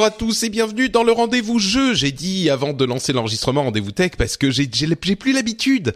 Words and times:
Bonjour 0.00 0.14
à 0.14 0.18
tous 0.18 0.44
et 0.44 0.48
bienvenue 0.48 0.88
dans 0.88 1.02
le 1.02 1.12
rendez-vous 1.12 1.58
jeu. 1.58 1.92
J'ai 1.92 2.10
dit 2.10 2.48
avant 2.48 2.72
de 2.72 2.86
lancer 2.86 3.12
l'enregistrement 3.12 3.64
rendez-vous 3.64 3.90
tech 3.90 4.12
parce 4.16 4.38
que 4.38 4.50
j'ai 4.50 4.66
plus 4.66 5.34
l'habitude. 5.34 5.92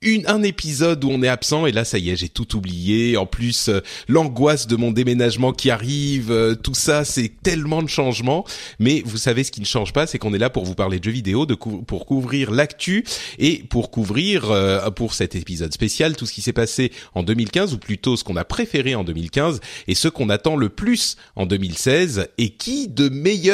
Une, 0.00 0.28
un 0.28 0.44
épisode 0.44 1.02
où 1.02 1.10
on 1.10 1.24
est 1.24 1.28
absent 1.28 1.66
et 1.66 1.72
là 1.72 1.84
ça 1.84 1.98
y 1.98 2.10
est 2.10 2.14
j'ai 2.14 2.28
tout 2.28 2.56
oublié. 2.56 3.16
En 3.16 3.26
plus 3.26 3.68
euh, 3.68 3.80
l'angoisse 4.06 4.68
de 4.68 4.76
mon 4.76 4.92
déménagement 4.92 5.52
qui 5.52 5.72
arrive 5.72 6.30
euh, 6.30 6.54
tout 6.54 6.74
ça 6.74 7.04
c'est 7.04 7.32
tellement 7.42 7.82
de 7.82 7.88
changements. 7.88 8.44
Mais 8.78 9.02
vous 9.04 9.16
savez 9.16 9.42
ce 9.42 9.50
qui 9.50 9.60
ne 9.60 9.66
change 9.66 9.92
pas 9.92 10.06
c'est 10.06 10.18
qu'on 10.18 10.32
est 10.34 10.38
là 10.38 10.50
pour 10.50 10.64
vous 10.64 10.76
parler 10.76 11.00
de 11.00 11.04
jeux 11.04 11.10
vidéo 11.10 11.46
de 11.46 11.54
pour 11.54 12.06
couvrir 12.06 12.52
l'actu 12.52 13.04
et 13.40 13.64
pour 13.68 13.90
couvrir 13.90 14.52
euh, 14.52 14.88
pour 14.90 15.14
cet 15.14 15.34
épisode 15.34 15.72
spécial 15.72 16.14
tout 16.14 16.26
ce 16.26 16.32
qui 16.32 16.42
s'est 16.42 16.52
passé 16.52 16.92
en 17.16 17.24
2015 17.24 17.74
ou 17.74 17.78
plutôt 17.78 18.16
ce 18.16 18.22
qu'on 18.22 18.36
a 18.36 18.44
préféré 18.44 18.94
en 18.94 19.02
2015 19.02 19.60
et 19.88 19.96
ce 19.96 20.06
qu'on 20.06 20.30
attend 20.30 20.54
le 20.54 20.68
plus 20.68 21.16
en 21.34 21.44
2016 21.44 22.28
et 22.38 22.50
qui 22.50 22.86
de 22.86 23.08
meilleur 23.08 23.47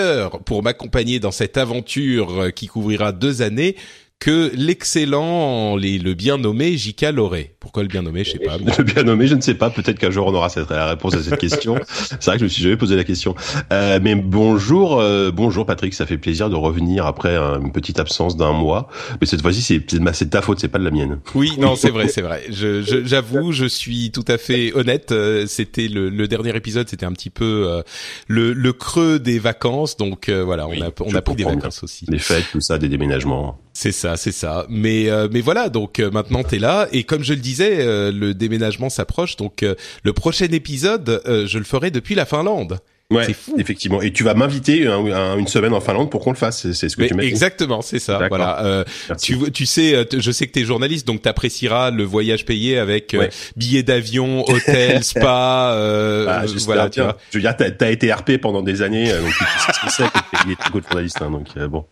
pour 0.44 0.62
m'accompagner 0.62 1.20
dans 1.20 1.30
cette 1.30 1.56
aventure 1.56 2.52
qui 2.54 2.66
couvrira 2.66 3.12
deux 3.12 3.42
années 3.42 3.76
que 4.24 4.50
l'excellent, 4.54 5.76
le 5.76 6.14
bien 6.14 6.38
nommé 6.38 6.78
J.K. 6.78 7.12
Loré. 7.12 7.56
Pourquoi 7.60 7.82
le 7.82 7.90
bien 7.90 8.00
nommé, 8.00 8.24
je 8.24 8.30
sais 8.30 8.38
pas. 8.38 8.56
Le 8.78 8.82
bien 8.82 9.02
nommé, 9.02 9.26
je 9.26 9.34
ne 9.34 9.42
sais 9.42 9.52
pas. 9.52 9.68
Peut-être 9.68 9.98
qu'un 9.98 10.10
jour 10.10 10.26
on 10.26 10.34
aura 10.34 10.48
cette, 10.48 10.70
la 10.70 10.86
réponse 10.86 11.12
à 11.14 11.22
cette 11.22 11.38
question. 11.38 11.78
C'est 11.88 12.24
vrai 12.24 12.36
que 12.36 12.38
je 12.38 12.44
me 12.44 12.48
suis 12.48 12.62
jamais 12.62 12.78
posé 12.78 12.96
la 12.96 13.04
question. 13.04 13.34
Euh, 13.70 14.00
mais 14.02 14.14
bonjour, 14.14 14.98
euh, 14.98 15.30
bonjour 15.30 15.66
Patrick. 15.66 15.92
Ça 15.92 16.06
fait 16.06 16.16
plaisir 16.16 16.48
de 16.48 16.56
revenir 16.56 17.04
après 17.04 17.36
une 17.36 17.70
petite 17.70 18.00
absence 18.00 18.38
d'un 18.38 18.52
mois. 18.52 18.88
Mais 19.20 19.26
cette 19.26 19.42
fois-ci, 19.42 19.60
c'est 19.60 19.84
c'est 20.14 20.30
ta 20.30 20.40
faute, 20.40 20.58
c'est 20.58 20.68
pas 20.68 20.78
de 20.78 20.84
la 20.84 20.90
mienne. 20.90 21.20
Oui, 21.34 21.52
non, 21.58 21.76
c'est 21.76 21.90
vrai, 21.90 22.08
c'est 22.08 22.22
vrai. 22.22 22.44
Je, 22.48 22.82
j'avoue, 23.04 23.52
je, 23.52 23.66
suis 23.66 24.10
tout 24.10 24.24
à 24.28 24.38
fait 24.38 24.72
honnête. 24.74 25.12
Euh, 25.12 25.44
c'était 25.46 25.88
le, 25.88 26.08
le 26.08 26.28
dernier 26.28 26.56
épisode, 26.56 26.88
c'était 26.88 27.06
un 27.06 27.12
petit 27.12 27.30
peu 27.30 27.66
euh, 27.68 27.82
le, 28.28 28.54
le 28.54 28.72
creux 28.72 29.18
des 29.18 29.38
vacances. 29.38 29.98
Donc 29.98 30.30
euh, 30.30 30.42
voilà, 30.44 30.66
on 30.66 30.80
a 30.80 30.90
on 31.00 31.14
a 31.14 31.20
pris 31.22 31.34
des 31.34 31.44
vacances 31.44 31.82
aussi. 31.82 32.06
Des 32.06 32.18
fêtes, 32.18 32.46
tout 32.52 32.60
ça, 32.60 32.78
des 32.78 32.88
déménagements. 32.88 33.58
C'est 33.76 33.92
ça, 33.92 34.13
c'est 34.16 34.32
ça. 34.32 34.66
Mais 34.68 35.10
euh, 35.10 35.28
mais 35.30 35.40
voilà, 35.40 35.68
donc 35.68 35.98
euh, 35.98 36.10
maintenant 36.10 36.42
t'es 36.42 36.58
là 36.58 36.88
et 36.92 37.04
comme 37.04 37.22
je 37.22 37.34
le 37.34 37.40
disais, 37.40 37.78
euh, 37.80 38.12
le 38.12 38.34
déménagement 38.34 38.90
s'approche. 38.90 39.36
Donc 39.36 39.64
le 40.02 40.12
prochain 40.12 40.46
épisode, 40.46 41.22
je 41.26 41.58
le 41.58 41.64
ferai 41.64 41.90
depuis 41.90 42.14
la 42.14 42.26
Finlande. 42.26 42.78
Ouais, 43.10 43.24
c'est 43.26 43.34
fou. 43.34 43.54
effectivement. 43.58 44.00
Et 44.00 44.12
tu 44.12 44.24
vas 44.24 44.34
m'inviter 44.34 44.86
une 44.86 45.46
semaine 45.46 45.74
en 45.74 45.80
Finlande 45.80 46.10
pour 46.10 46.22
qu'on 46.22 46.30
le 46.30 46.36
fasse. 46.36 46.70
C'est 46.72 46.88
ce 46.88 46.96
que 46.96 47.04
tu 47.04 47.14
m'as 47.14 47.22
Exactement, 47.22 47.82
c'est 47.82 47.98
ça. 47.98 48.20
Voilà. 48.28 48.64
Euh, 48.64 48.84
tu, 49.20 49.38
tu 49.52 49.66
sais, 49.66 50.06
je 50.16 50.30
sais 50.30 50.46
que 50.46 50.52
tu 50.52 50.60
es 50.60 50.64
journaliste, 50.64 51.06
donc 51.06 51.22
t'apprécieras 51.22 51.90
le 51.90 52.04
voyage 52.04 52.44
payé 52.46 52.78
avec 52.78 53.14
euh, 53.14 53.28
billets 53.56 53.82
d'avion, 53.82 54.44
hôtel, 54.48 55.04
spa. 55.04 55.72
Euh, 55.74 56.24
bah, 56.24 56.44
voilà, 56.64 56.88
tu 56.88 57.00
vois. 57.00 57.18
Je 57.30 57.38
veux 57.38 57.42
dire, 57.42 57.54
t'as 57.56 57.86
as 57.86 57.90
été 57.90 58.12
RP 58.12 58.38
pendant 58.38 58.62
des 58.62 58.80
années, 58.80 59.12
donc 59.12 59.32
tu 59.32 59.44
sais 59.44 59.72
ce 59.72 59.86
que 59.86 59.92
c'est 59.92 60.72
que 60.72 60.78
de 60.78 60.84
journaliste. 60.84 61.20
Hein, 61.20 61.30
donc 61.30 61.58
bon. 61.68 61.84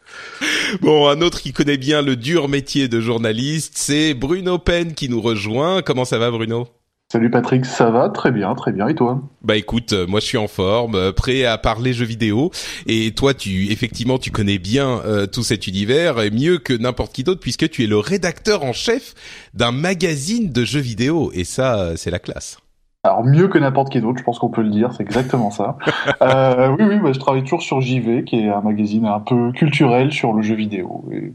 Bon, 0.81 1.09
un 1.09 1.21
autre 1.21 1.41
qui 1.43 1.53
connaît 1.53 1.77
bien 1.77 2.01
le 2.01 2.17
dur 2.17 2.49
métier 2.49 2.89
de 2.89 3.01
journaliste, 3.01 3.75
c'est 3.77 4.15
Bruno 4.15 4.59
Penn 4.59 4.95
qui 4.95 5.09
nous 5.09 5.21
rejoint. 5.21 5.83
Comment 5.83 6.07
ça 6.07 6.19
va, 6.19 6.31
Bruno? 6.31 6.69
Salut 7.13 7.29
Patrick, 7.29 7.67
ça 7.67 7.91
va 7.91 8.09
très 8.09 8.31
bien, 8.31 8.55
très 8.55 8.73
bien. 8.73 8.89
Et 8.89 8.95
toi 8.95 9.21
Bah 9.43 9.59
écoute, 9.59 9.93
euh, 9.93 10.07
moi 10.07 10.19
je 10.19 10.25
suis 10.25 10.39
en 10.39 10.49
forme, 10.49 10.95
euh, 10.95 11.13
prêt 11.13 11.45
à 11.45 11.59
parler 11.59 11.93
jeux 11.93 12.07
vidéo. 12.07 12.51
Et 12.87 13.13
toi, 13.13 13.35
tu 13.35 13.71
effectivement, 13.71 14.17
tu 14.17 14.31
connais 14.31 14.57
bien 14.57 15.03
euh, 15.05 15.27
tout 15.27 15.43
cet 15.43 15.67
univers, 15.67 16.23
et 16.23 16.31
mieux 16.31 16.57
que 16.57 16.73
n'importe 16.73 17.13
qui 17.13 17.23
d'autre, 17.23 17.41
puisque 17.43 17.69
tu 17.69 17.85
es 17.85 17.87
le 17.87 17.99
rédacteur 17.99 18.63
en 18.63 18.73
chef 18.73 19.13
d'un 19.53 19.73
magazine 19.73 20.51
de 20.53 20.65
jeux 20.65 20.81
vidéo. 20.81 21.31
Et 21.35 21.45
ça, 21.45 21.99
c'est 21.99 22.11
la 22.11 22.19
classe. 22.19 22.57
Alors 23.05 23.25
mieux 23.25 23.49
que 23.49 23.59
n'importe 23.59 23.93
qui 23.93 24.01
d'autre, 24.01 24.19
je 24.19 24.25
pense 24.25 24.39
qu'on 24.39 24.49
peut 24.49 24.63
le 24.63 24.71
dire, 24.71 24.95
c'est 24.95 25.03
exactement 25.03 25.51
ça. 25.51 25.77
euh, 26.23 26.75
oui, 26.79 26.87
oui, 26.89 26.99
bah, 26.99 27.13
je 27.13 27.19
travaille 27.19 27.43
toujours 27.43 27.61
sur 27.61 27.83
JV, 27.83 28.25
qui 28.25 28.37
est 28.37 28.49
un 28.49 28.63
magazine 28.63 29.05
un 29.05 29.21
peu 29.21 29.53
culturel 29.53 30.13
sur 30.13 30.33
le 30.33 30.41
jeu 30.41 30.55
vidéo. 30.55 31.05
Et 31.13 31.35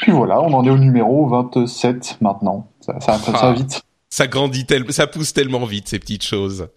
puis 0.00 0.10
voilà, 0.10 0.40
on 0.40 0.54
en 0.54 0.64
est 0.64 0.70
au 0.70 0.78
numéro 0.78 1.26
27 1.26 2.16
maintenant. 2.22 2.68
Ça, 2.80 2.94
ça, 3.00 3.18
ça, 3.18 3.32
ça 3.34 3.46
va 3.48 3.52
vite 3.52 3.82
ça 4.10 4.26
grandit 4.26 4.64
tellement, 4.64 4.90
ça 4.90 5.06
pousse 5.06 5.34
tellement 5.34 5.66
vite 5.66 5.88
ces 5.88 5.98
petites 5.98 6.24
choses. 6.24 6.68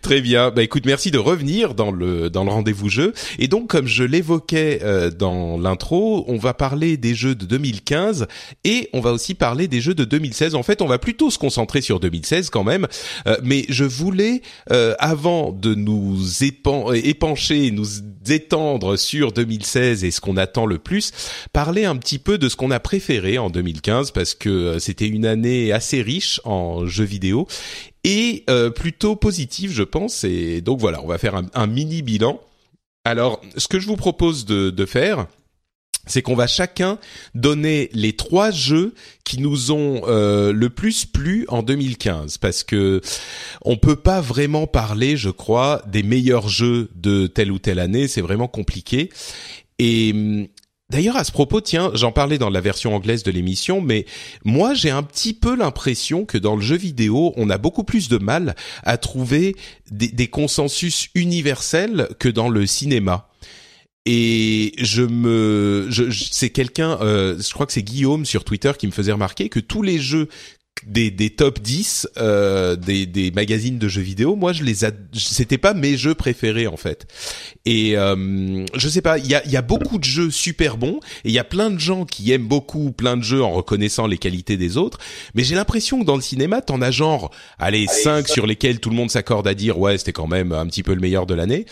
Très 0.00 0.20
bien. 0.20 0.50
Bah 0.50 0.64
écoute, 0.64 0.84
merci 0.84 1.12
de 1.12 1.18
revenir 1.18 1.74
dans 1.74 1.92
le 1.92 2.28
dans 2.28 2.42
le 2.42 2.50
rendez-vous 2.50 2.88
jeu. 2.88 3.12
Et 3.38 3.46
donc 3.46 3.68
comme 3.70 3.86
je 3.86 4.02
l'évoquais 4.02 4.80
euh, 4.82 5.10
dans 5.10 5.58
l'intro, 5.58 6.24
on 6.26 6.38
va 6.38 6.54
parler 6.54 6.96
des 6.96 7.14
jeux 7.14 7.36
de 7.36 7.46
2015 7.46 8.26
et 8.64 8.88
on 8.92 9.00
va 9.00 9.12
aussi 9.12 9.34
parler 9.34 9.68
des 9.68 9.80
jeux 9.80 9.94
de 9.94 10.04
2016. 10.04 10.56
En 10.56 10.64
fait, 10.64 10.82
on 10.82 10.86
va 10.86 10.98
plutôt 10.98 11.30
se 11.30 11.38
concentrer 11.38 11.82
sur 11.82 12.00
2016 12.00 12.50
quand 12.50 12.64
même. 12.64 12.88
Euh, 13.28 13.36
mais 13.44 13.64
je 13.68 13.84
voulais 13.84 14.42
euh, 14.72 14.94
avant 14.98 15.52
de 15.52 15.74
nous 15.74 16.42
épancher, 16.42 17.70
nous 17.70 17.86
étendre 18.28 18.96
sur 18.96 19.32
2016 19.32 20.02
et 20.02 20.10
ce 20.10 20.20
qu'on 20.20 20.36
attend 20.36 20.66
le 20.66 20.78
plus, 20.78 21.12
parler 21.52 21.84
un 21.84 21.96
petit 21.96 22.18
peu 22.18 22.38
de 22.38 22.48
ce 22.48 22.56
qu'on 22.56 22.72
a 22.72 22.80
préféré 22.80 23.38
en 23.38 23.50
2015 23.50 24.10
parce 24.10 24.34
que 24.34 24.78
c'était 24.80 25.06
une 25.06 25.26
année 25.26 25.72
assez 25.72 26.02
riche 26.02 26.40
en 26.44 26.71
jeux 26.86 27.04
vidéo 27.04 27.46
et 28.04 28.44
euh, 28.50 28.70
plutôt 28.70 29.16
positif, 29.16 29.72
je 29.72 29.82
pense. 29.82 30.24
Et 30.24 30.60
donc 30.60 30.80
voilà, 30.80 31.02
on 31.02 31.06
va 31.06 31.18
faire 31.18 31.40
un, 31.54 31.66
mini 31.66 32.02
bilan. 32.02 32.40
Alors, 33.04 33.40
ce 33.56 33.68
que 33.68 33.80
je 33.80 33.86
vous 33.86 33.96
propose 33.96 34.44
de, 34.44 34.86
faire, 34.86 35.26
c'est 36.06 36.22
qu'on 36.22 36.34
va 36.34 36.46
chacun 36.46 36.98
donner 37.34 37.90
les 37.92 38.14
trois 38.14 38.50
jeux 38.50 38.94
qui 39.24 39.40
nous 39.40 39.70
ont 39.70 40.02
euh, 40.06 40.52
le 40.52 40.70
plus 40.70 41.04
plu 41.04 41.44
en 41.48 41.62
2015 41.62 42.38
parce 42.38 42.64
que 42.64 43.00
on 43.64 43.76
peut 43.76 43.96
pas 43.96 44.20
vraiment 44.20 44.66
parler, 44.66 45.16
je 45.16 45.30
crois, 45.30 45.82
des 45.86 46.02
meilleurs 46.02 46.48
jeux 46.48 46.90
de 46.94 47.26
telle 47.26 47.52
ou 47.52 47.58
telle 47.58 47.78
année, 47.78 48.08
c'est 48.08 48.20
vraiment 48.20 48.48
compliqué. 48.48 49.10
Et 49.78 50.50
D'ailleurs, 50.92 51.16
à 51.16 51.24
ce 51.24 51.32
propos, 51.32 51.62
tiens, 51.62 51.90
j'en 51.94 52.12
parlais 52.12 52.36
dans 52.36 52.50
la 52.50 52.60
version 52.60 52.94
anglaise 52.94 53.22
de 53.22 53.30
l'émission, 53.30 53.80
mais 53.80 54.04
moi, 54.44 54.74
j'ai 54.74 54.90
un 54.90 55.02
petit 55.02 55.32
peu 55.32 55.56
l'impression 55.56 56.26
que 56.26 56.36
dans 56.36 56.54
le 56.54 56.60
jeu 56.60 56.76
vidéo, 56.76 57.32
on 57.38 57.48
a 57.48 57.56
beaucoup 57.56 57.82
plus 57.82 58.10
de 58.10 58.18
mal 58.18 58.54
à 58.82 58.98
trouver 58.98 59.56
des, 59.90 60.28
consensus 60.28 61.08
universels 61.14 62.08
que 62.18 62.28
dans 62.28 62.50
le 62.50 62.66
cinéma. 62.66 63.30
Et 64.04 64.74
je 64.76 65.00
me, 65.00 65.88
c'est 66.10 66.50
quelqu'un, 66.50 66.98
euh, 67.00 67.40
je 67.40 67.54
crois 67.54 67.64
que 67.64 67.72
c'est 67.72 67.82
Guillaume 67.82 68.26
sur 68.26 68.44
Twitter 68.44 68.72
qui 68.78 68.86
me 68.86 68.92
faisait 68.92 69.12
remarquer 69.12 69.48
que 69.48 69.60
tous 69.60 69.80
les 69.80 69.98
jeux 69.98 70.28
des, 70.86 71.10
des 71.10 71.30
top 71.30 71.60
10 71.60 72.08
euh, 72.16 72.76
des, 72.76 73.06
des 73.06 73.30
magazines 73.30 73.78
de 73.78 73.88
jeux 73.88 74.02
vidéo, 74.02 74.36
moi 74.36 74.52
je 74.52 74.62
les 74.64 74.76
c'était 75.14 75.58
pas 75.58 75.74
mes 75.74 75.96
jeux 75.96 76.14
préférés 76.14 76.66
en 76.66 76.76
fait. 76.76 77.06
Et 77.64 77.96
euh, 77.96 78.64
je 78.74 78.88
sais 78.88 79.02
pas, 79.02 79.18
il 79.18 79.26
y 79.26 79.34
a, 79.34 79.46
y 79.46 79.56
a 79.56 79.62
beaucoup 79.62 79.98
de 79.98 80.04
jeux 80.04 80.30
super 80.30 80.76
bons 80.76 81.00
et 81.24 81.28
il 81.28 81.32
y 81.32 81.38
a 81.38 81.44
plein 81.44 81.70
de 81.70 81.78
gens 81.78 82.04
qui 82.04 82.32
aiment 82.32 82.48
beaucoup 82.48 82.92
plein 82.92 83.16
de 83.16 83.22
jeux 83.22 83.42
en 83.42 83.52
reconnaissant 83.52 84.06
les 84.06 84.18
qualités 84.18 84.56
des 84.56 84.76
autres. 84.76 84.98
Mais 85.34 85.44
j'ai 85.44 85.54
l'impression 85.54 86.00
que 86.00 86.04
dans 86.04 86.16
le 86.16 86.22
cinéma, 86.22 86.60
t'en 86.62 86.80
as 86.82 86.90
genre, 86.90 87.30
allez, 87.58 87.86
5 87.86 88.28
sur 88.28 88.46
lesquels 88.46 88.80
tout 88.80 88.90
le 88.90 88.96
monde 88.96 89.10
s'accorde 89.10 89.46
à 89.46 89.54
dire 89.54 89.78
ouais 89.78 89.98
c'était 89.98 90.12
quand 90.12 90.28
même 90.28 90.52
un 90.52 90.66
petit 90.66 90.82
peu 90.82 90.94
le 90.94 91.00
meilleur 91.00 91.26
de 91.26 91.34
l'année. 91.34 91.66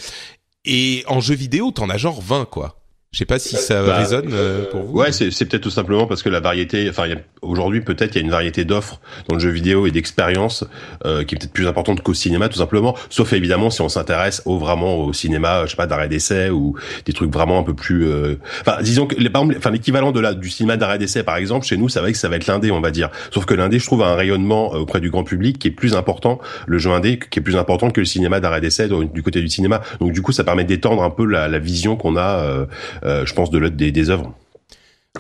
Et 0.65 1.05
en 1.06 1.21
jeu 1.21 1.35
vidéo, 1.35 1.71
t'en 1.71 1.89
as 1.89 1.97
genre 1.97 2.21
20 2.21 2.45
quoi. 2.45 2.80
Je 3.12 3.19
sais 3.19 3.25
pas 3.25 3.41
si 3.41 3.57
ça 3.57 3.83
bah, 3.83 3.97
résonne 3.97 4.31
euh, 4.33 4.71
pour 4.71 4.83
vous. 4.83 4.97
Ouais, 4.97 5.11
c'est, 5.11 5.33
c'est 5.33 5.45
peut-être 5.45 5.65
tout 5.65 5.71
simplement 5.71 6.07
parce 6.07 6.23
que 6.23 6.29
la 6.29 6.39
variété, 6.39 6.89
enfin, 6.89 7.09
aujourd'hui 7.43 7.81
peut-être 7.81 8.15
il 8.15 8.19
y 8.19 8.23
a 8.23 8.25
une 8.25 8.31
variété 8.31 8.65
d'offres 8.65 9.01
dans 9.29 9.35
le 9.35 9.41
jeu 9.41 9.51
vidéo 9.51 9.89
et 9.89 9.91
d'expériences 9.91 10.65
euh, 11.05 11.25
qui 11.25 11.35
est 11.35 11.39
peut-être 11.39 11.53
plus 11.53 11.67
importante 11.67 12.03
qu'au 12.03 12.15
cinéma, 12.15 12.49
tout 12.49 12.59
simplement. 12.59 12.97
Sauf 13.09 13.33
évidemment 13.33 13.69
si 13.71 13.81
on 13.81 13.89
s'intéresse 13.89 14.43
au 14.45 14.59
vraiment 14.59 14.97
au 14.97 15.12
cinéma, 15.12 15.65
je 15.65 15.71
sais 15.71 15.77
pas, 15.77 15.89
d'arrêt 15.89 16.09
d'essai 16.09 16.51
ou 16.51 16.77
des 17.05 17.12
trucs 17.12 17.33
vraiment 17.33 17.59
un 17.59 17.65
peu 17.65 17.75
plus. 17.75 18.07
Euh... 18.07 18.37
Enfin, 18.61 18.81
disons 18.81 19.09
que 19.09 19.17
par 19.17 19.43
exemple, 19.43 19.56
enfin 19.59 19.71
l'équivalent 19.73 20.13
de 20.13 20.21
la 20.21 20.33
du 20.33 20.49
cinéma 20.49 20.77
d'arrêt 20.77 20.99
d'essai, 20.99 21.25
par 21.25 21.37
exemple, 21.37 21.67
chez 21.67 21.77
nous, 21.77 21.89
ça 21.89 22.03
va 22.03 22.13
que 22.13 22.17
ça 22.17 22.29
va 22.29 22.37
être 22.37 22.47
l'indé, 22.47 22.71
on 22.71 22.81
va 22.81 22.93
dire. 22.93 23.11
Sauf 23.33 23.45
que 23.45 23.55
l'indé, 23.55 23.81
je 23.81 23.87
trouve, 23.87 24.03
a 24.03 24.06
un 24.06 24.15
rayonnement 24.15 24.73
euh, 24.73 24.79
auprès 24.79 25.01
du 25.01 25.11
grand 25.11 25.25
public 25.25 25.59
qui 25.59 25.67
est 25.67 25.73
plus 25.73 25.97
important, 25.97 26.39
le 26.69 26.79
jeu 26.79 26.93
indé 26.93 27.19
qui 27.19 27.41
est 27.41 27.43
plus 27.43 27.56
important 27.56 27.91
que 27.91 27.99
le 27.99 28.06
cinéma 28.06 28.39
d'arrêt 28.39 28.61
d'essai 28.61 28.89
du 28.89 29.23
côté 29.25 29.41
du 29.41 29.49
cinéma. 29.49 29.81
Donc 29.99 30.13
du 30.13 30.23
coup, 30.23 30.31
ça 30.31 30.45
permet 30.45 30.63
d'étendre 30.63 31.03
un 31.03 31.11
peu 31.11 31.27
la, 31.27 31.49
la 31.49 31.59
vision 31.59 31.97
qu'on 31.97 32.17
a 32.17 32.39
euh, 32.45 32.67
je 33.02 33.32
pense, 33.35 33.50
de 33.50 33.58
l'autre 33.58 33.76
des, 33.76 33.93
des 33.93 34.11
œuvres. 34.11 34.35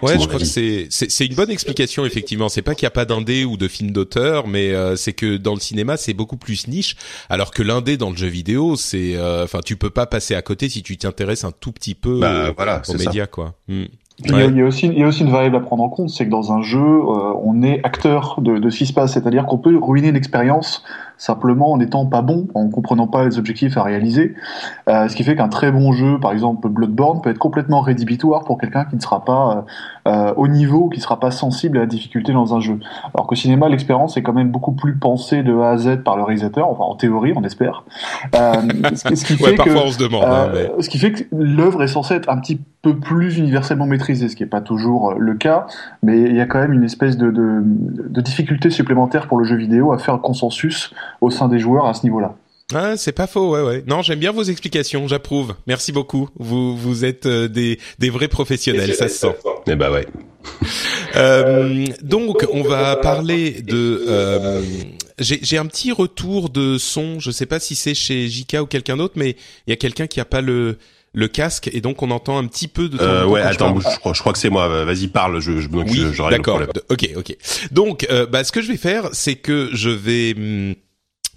Ouais, 0.02 0.18
je 0.18 0.26
crois 0.26 0.38
que 0.38 0.44
c'est 0.44 0.86
c'est 0.88 1.26
une 1.26 1.34
bonne 1.34 1.50
explication 1.50 2.06
effectivement. 2.06 2.48
C'est 2.48 2.62
pas 2.62 2.74
qu'il 2.74 2.84
y 2.84 2.86
a 2.86 2.92
pas 2.92 3.04
d'indé 3.04 3.44
ou 3.44 3.56
de 3.56 3.66
film 3.66 3.90
d'auteur, 3.90 4.46
mais 4.46 4.70
euh, 4.70 4.94
c'est 4.94 5.12
que 5.12 5.36
dans 5.36 5.52
le 5.52 5.60
cinéma 5.60 5.96
c'est 5.96 6.14
beaucoup 6.14 6.36
plus 6.36 6.68
niche, 6.68 6.94
alors 7.28 7.50
que 7.50 7.62
l'indé 7.62 7.96
dans 7.96 8.10
le 8.10 8.16
jeu 8.16 8.28
vidéo 8.28 8.76
c'est, 8.76 9.16
euh, 9.16 9.44
enfin 9.44 9.58
tu 9.64 9.76
peux 9.76 9.90
pas 9.90 10.06
passer 10.06 10.36
à 10.36 10.42
côté 10.42 10.68
si 10.68 10.84
tu 10.84 10.96
t'intéresses 10.96 11.42
un 11.42 11.50
tout 11.50 11.72
petit 11.72 11.96
peu 11.96 12.20
bah, 12.20 12.52
voilà, 12.56 12.82
aux 12.88 12.94
médias 12.94 13.26
quoi. 13.26 13.54
Hmm. 13.66 13.86
Il, 14.22 14.30
y 14.30 14.60
a, 14.60 14.66
aussi, 14.66 14.86
il 14.86 14.98
y 14.98 15.02
a 15.02 15.06
aussi 15.06 15.22
une 15.22 15.30
variable 15.30 15.56
à 15.56 15.60
prendre 15.60 15.82
en 15.82 15.88
compte, 15.88 16.10
c'est 16.10 16.26
que 16.26 16.30
dans 16.30 16.52
un 16.52 16.60
jeu, 16.60 16.78
on 16.78 17.62
est 17.62 17.80
acteur 17.84 18.38
de, 18.42 18.58
de 18.58 18.68
ce 18.68 18.76
qui 18.76 18.86
se 18.86 18.92
passe, 18.92 19.14
c'est-à-dire 19.14 19.46
qu'on 19.46 19.56
peut 19.56 19.74
ruiner 19.80 20.08
une 20.08 20.16
expérience 20.16 20.84
simplement 21.20 21.72
en 21.72 21.76
n'étant 21.76 22.06
pas 22.06 22.22
bon, 22.22 22.48
en 22.54 22.68
comprenant 22.70 23.06
pas 23.06 23.26
les 23.26 23.38
objectifs 23.38 23.76
à 23.76 23.82
réaliser. 23.82 24.34
Euh, 24.88 25.06
ce 25.06 25.14
qui 25.14 25.22
fait 25.22 25.36
qu'un 25.36 25.48
très 25.48 25.70
bon 25.70 25.92
jeu, 25.92 26.18
par 26.18 26.32
exemple 26.32 26.68
Bloodborne, 26.68 27.20
peut 27.20 27.30
être 27.30 27.38
complètement 27.38 27.82
rédhibitoire 27.82 28.44
pour 28.44 28.58
quelqu'un 28.58 28.86
qui 28.86 28.96
ne 28.96 29.00
sera 29.00 29.24
pas 29.24 29.66
euh, 30.06 30.20
euh, 30.20 30.34
au 30.36 30.48
niveau, 30.48 30.88
qui 30.88 31.00
sera 31.00 31.18
pas 31.18 31.30
sensible 31.30 31.78
à 31.78 31.80
la 31.80 31.86
difficulté 31.86 32.32
dans 32.32 32.54
un 32.54 32.60
jeu. 32.60 32.78
Alors 33.14 33.26
qu'au 33.26 33.34
cinéma, 33.34 33.68
l'expérience 33.68 34.16
est 34.16 34.22
quand 34.22 34.32
même 34.32 34.50
beaucoup 34.50 34.72
plus 34.72 34.96
pensée 34.96 35.42
de 35.42 35.56
A 35.58 35.70
à 35.70 35.76
Z 35.78 36.02
par 36.04 36.16
le 36.16 36.22
réalisateur, 36.22 36.68
enfin 36.68 36.84
en 36.84 36.94
théorie, 36.94 37.32
on 37.36 37.42
espère. 37.42 37.84
Euh, 38.34 38.52
ce, 38.94 39.14
ce, 39.14 39.24
qui 39.24 39.34
fait 39.42 39.54
parfois 39.54 39.82
on 39.86 39.90
se 39.90 39.98
demande. 39.98 40.24
Hein, 40.24 40.50
mais... 40.52 40.82
Ce 40.82 40.88
qui 40.88 40.98
fait 40.98 41.12
que 41.12 41.24
l'œuvre 41.32 41.82
est 41.82 41.88
censée 41.88 42.14
être 42.14 42.28
un 42.28 42.38
petit 42.38 42.60
peu 42.82 42.96
plus 42.96 43.38
universellement 43.38 43.86
maîtrisée, 43.86 44.28
ce 44.28 44.36
qui 44.36 44.42
n'est 44.42 44.48
pas 44.48 44.60
toujours 44.60 45.14
le 45.14 45.34
cas, 45.34 45.66
mais 46.02 46.20
il 46.20 46.34
y 46.34 46.40
a 46.40 46.46
quand 46.46 46.58
même 46.58 46.72
une 46.72 46.84
espèce 46.84 47.16
de, 47.16 47.30
de, 47.30 47.62
de 47.62 48.20
difficulté 48.20 48.70
supplémentaire 48.70 49.26
pour 49.26 49.38
le 49.38 49.44
jeu 49.44 49.56
vidéo 49.56 49.92
à 49.92 49.98
faire 49.98 50.20
consensus 50.20 50.92
au 51.20 51.30
sein 51.30 51.48
des 51.48 51.58
joueurs 51.58 51.86
à 51.86 51.94
ce 51.94 52.04
niveau-là. 52.04 52.34
Ah, 52.74 52.96
c'est 52.96 53.12
pas 53.12 53.26
faux, 53.26 53.50
ouais, 53.50 53.62
ouais. 53.62 53.84
Non, 53.86 54.02
j'aime 54.02 54.18
bien 54.18 54.32
vos 54.32 54.42
explications, 54.42 55.08
j'approuve. 55.08 55.54
Merci 55.66 55.92
beaucoup. 55.92 56.28
Vous, 56.38 56.76
vous 56.76 57.04
êtes 57.04 57.26
euh, 57.26 57.48
des, 57.48 57.78
des 57.98 58.10
vrais 58.10 58.28
professionnels, 58.28 58.94
ça 58.94 59.08
se 59.08 59.16
sent. 59.16 59.36
Eh 59.66 59.74
bah 59.74 59.90
ouais. 59.90 60.06
euh, 61.16 61.86
donc, 62.02 62.46
on 62.52 62.62
va 62.62 62.96
parler 62.96 63.62
de. 63.62 64.04
Euh, 64.08 64.62
J'ai 65.18 65.58
un 65.58 65.66
petit 65.66 65.92
retour 65.92 66.50
de 66.50 66.78
son. 66.78 67.20
Je 67.20 67.30
sais 67.30 67.46
pas 67.46 67.60
si 67.60 67.74
c'est 67.74 67.94
chez 67.94 68.28
JK 68.28 68.58
ou 68.62 68.66
quelqu'un 68.66 68.96
d'autre, 68.96 69.14
mais 69.16 69.36
il 69.66 69.70
y 69.70 69.72
a 69.72 69.76
quelqu'un 69.76 70.06
qui 70.06 70.20
a 70.20 70.24
pas 70.24 70.40
le 70.40 70.78
le 71.12 71.26
casque 71.26 71.68
et 71.72 71.80
donc 71.80 72.02
on 72.02 72.10
entend 72.10 72.38
un 72.38 72.46
petit 72.46 72.68
peu 72.68 72.88
de. 72.88 72.98
Euh, 73.00 73.26
ouais, 73.26 73.40
attends, 73.40 73.78
je, 73.80 73.98
crois, 73.98 74.12
je 74.12 74.20
crois 74.20 74.32
que 74.32 74.38
c'est 74.38 74.50
moi. 74.50 74.84
Vas-y, 74.84 75.08
parle. 75.08 75.40
Je, 75.40 75.60
je, 75.60 75.68
oui, 75.68 76.04
d'accord. 76.30 76.62
Ok, 76.88 77.10
ok. 77.16 77.36
Donc, 77.72 78.06
euh, 78.10 78.26
bah, 78.26 78.44
ce 78.44 78.52
que 78.52 78.62
je 78.62 78.68
vais 78.68 78.76
faire, 78.76 79.08
c'est 79.12 79.34
que 79.34 79.70
je 79.72 79.90
vais. 79.90 80.76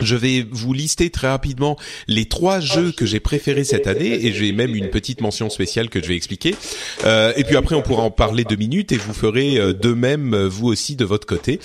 Je 0.01 0.15
vais 0.15 0.45
vous 0.49 0.73
lister 0.73 1.09
très 1.09 1.27
rapidement 1.27 1.77
les 2.07 2.25
trois 2.25 2.59
jeux 2.59 2.91
que 2.91 3.05
j'ai 3.05 3.19
préférés 3.19 3.63
cette 3.63 3.87
année 3.87 4.25
et 4.25 4.33
j'ai 4.33 4.51
même 4.51 4.75
une 4.75 4.89
petite 4.89 5.21
mention 5.21 5.49
spéciale 5.49 5.89
que 5.89 6.01
je 6.01 6.07
vais 6.07 6.15
expliquer. 6.15 6.55
Euh, 7.05 7.31
et 7.35 7.43
puis 7.43 7.55
après, 7.55 7.75
on 7.75 7.81
pourra 7.81 8.03
en 8.03 8.11
parler 8.11 8.43
deux 8.43 8.55
minutes 8.55 8.91
et 8.91 8.97
vous 8.97 9.13
ferez 9.13 9.57
euh, 9.57 9.73
de 9.73 9.93
même 9.93 10.33
euh, 10.33 10.47
vous 10.49 10.67
aussi 10.67 10.95
de 10.95 11.05
votre 11.05 11.27
côté. 11.27 11.59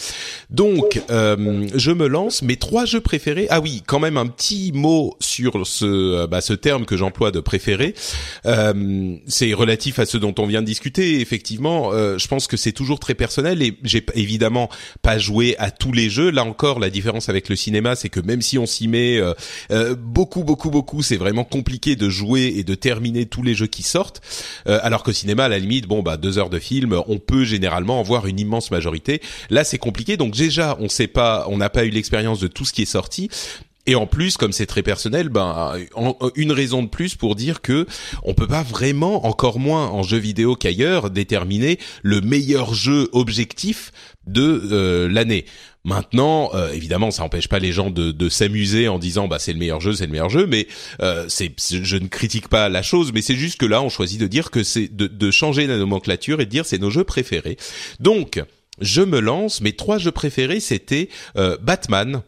Donc, 0.50 1.00
euh, 1.10 1.66
je 1.74 1.90
me 1.90 2.06
lance. 2.06 2.42
Mes 2.42 2.56
trois 2.56 2.84
jeux 2.84 3.00
préférés. 3.00 3.46
Ah 3.50 3.60
oui, 3.60 3.82
quand 3.86 3.98
même 3.98 4.16
un 4.16 4.26
petit 4.26 4.72
mot 4.72 5.16
sur 5.20 5.66
ce 5.66 5.84
euh, 5.84 6.26
bah, 6.26 6.40
ce 6.40 6.52
terme 6.52 6.84
que 6.84 6.96
j'emploie 6.96 7.30
de 7.30 7.40
préféré. 7.40 7.94
Euh, 8.46 9.16
c'est 9.26 9.52
relatif 9.54 9.98
à 9.98 10.06
ce 10.06 10.16
dont 10.18 10.34
on 10.38 10.46
vient 10.46 10.60
de 10.60 10.66
discuter. 10.66 11.20
Effectivement, 11.20 11.90
je 11.92 12.26
pense 12.28 12.46
que 12.46 12.56
c'est 12.56 12.72
toujours 12.72 13.00
très 13.00 13.14
personnel 13.14 13.62
et 13.62 13.78
j'ai 13.82 14.04
évidemment 14.14 14.68
pas 15.02 15.18
joué 15.18 15.56
à 15.58 15.70
tous 15.70 15.92
les 15.92 16.10
jeux. 16.10 16.30
Là 16.30 16.44
encore, 16.44 16.78
la 16.78 16.90
différence 16.90 17.28
avec 17.28 17.48
le 17.48 17.56
cinéma, 17.56 17.96
c'est 17.96 18.08
que 18.08 18.17
même 18.24 18.42
si 18.42 18.58
on 18.58 18.66
s'y 18.66 18.88
met 18.88 19.18
euh, 19.18 19.34
euh, 19.70 19.94
beaucoup, 19.94 20.44
beaucoup, 20.44 20.70
beaucoup, 20.70 21.02
c'est 21.02 21.16
vraiment 21.16 21.44
compliqué 21.44 21.96
de 21.96 22.08
jouer 22.08 22.54
et 22.56 22.64
de 22.64 22.74
terminer 22.74 23.26
tous 23.26 23.42
les 23.42 23.54
jeux 23.54 23.66
qui 23.66 23.82
sortent. 23.82 24.20
Euh, 24.66 24.78
alors 24.82 25.02
qu'au 25.02 25.12
cinéma, 25.12 25.44
à 25.44 25.48
la 25.48 25.58
limite, 25.58 25.86
bon 25.86 26.02
bah 26.02 26.16
deux 26.16 26.38
heures 26.38 26.50
de 26.50 26.58
film, 26.58 27.00
on 27.06 27.18
peut 27.18 27.44
généralement 27.44 28.00
en 28.00 28.02
voir 28.02 28.26
une 28.26 28.40
immense 28.40 28.70
majorité. 28.70 29.20
Là, 29.50 29.64
c'est 29.64 29.78
compliqué. 29.78 30.16
Donc 30.16 30.34
déjà, 30.34 30.76
on 30.80 30.88
sait 30.88 31.06
pas, 31.06 31.46
on 31.48 31.56
n'a 31.58 31.70
pas 31.70 31.84
eu 31.84 31.90
l'expérience 31.90 32.40
de 32.40 32.48
tout 32.48 32.64
ce 32.64 32.72
qui 32.72 32.82
est 32.82 32.86
sorti. 32.86 33.30
Et 33.86 33.94
en 33.94 34.06
plus, 34.06 34.36
comme 34.36 34.52
c'est 34.52 34.66
très 34.66 34.82
personnel, 34.82 35.30
ben 35.30 35.74
une 36.34 36.52
raison 36.52 36.82
de 36.82 36.88
plus 36.88 37.14
pour 37.14 37.34
dire 37.34 37.62
que 37.62 37.86
on 38.22 38.34
peut 38.34 38.46
pas 38.46 38.62
vraiment, 38.62 39.24
encore 39.26 39.58
moins 39.58 39.86
en 39.86 40.02
jeu 40.02 40.18
vidéo 40.18 40.56
qu'ailleurs, 40.56 41.10
déterminer 41.10 41.78
le 42.02 42.20
meilleur 42.20 42.74
jeu 42.74 43.08
objectif 43.12 43.92
de 44.26 45.08
l'année. 45.10 45.46
Maintenant, 45.84 46.50
euh, 46.52 46.70
évidemment, 46.72 47.10
ça 47.10 47.22
n'empêche 47.22 47.48
pas 47.48 47.60
les 47.60 47.72
gens 47.72 47.88
de, 47.88 48.10
de 48.10 48.28
s'amuser 48.28 48.88
en 48.88 48.98
disant 48.98 49.26
bah 49.26 49.38
c'est 49.38 49.54
le 49.54 49.58
meilleur 49.58 49.80
jeu, 49.80 49.94
c'est 49.94 50.04
le 50.04 50.12
meilleur 50.12 50.28
jeu, 50.28 50.46
mais 50.46 50.66
euh, 51.00 51.24
c'est 51.28 51.54
je 51.58 51.96
ne 51.96 52.08
critique 52.08 52.48
pas 52.48 52.68
la 52.68 52.82
chose, 52.82 53.10
mais 53.14 53.22
c'est 53.22 53.36
juste 53.36 53.58
que 53.58 53.64
là 53.64 53.80
on 53.80 53.88
choisit 53.88 54.20
de 54.20 54.26
dire 54.26 54.50
que 54.50 54.62
c'est 54.64 54.94
de, 54.94 55.06
de 55.06 55.30
changer 55.30 55.66
la 55.66 55.78
nomenclature 55.78 56.42
et 56.42 56.44
de 56.44 56.50
dire 56.50 56.66
c'est 56.66 56.76
nos 56.76 56.90
jeux 56.90 57.04
préférés. 57.04 57.56
Donc 58.00 58.42
je 58.82 59.00
me 59.00 59.18
lance. 59.18 59.62
Mes 59.62 59.72
trois 59.72 59.96
jeux 59.96 60.12
préférés 60.12 60.60
c'était 60.60 61.08
euh, 61.38 61.56
Batman 61.62 62.20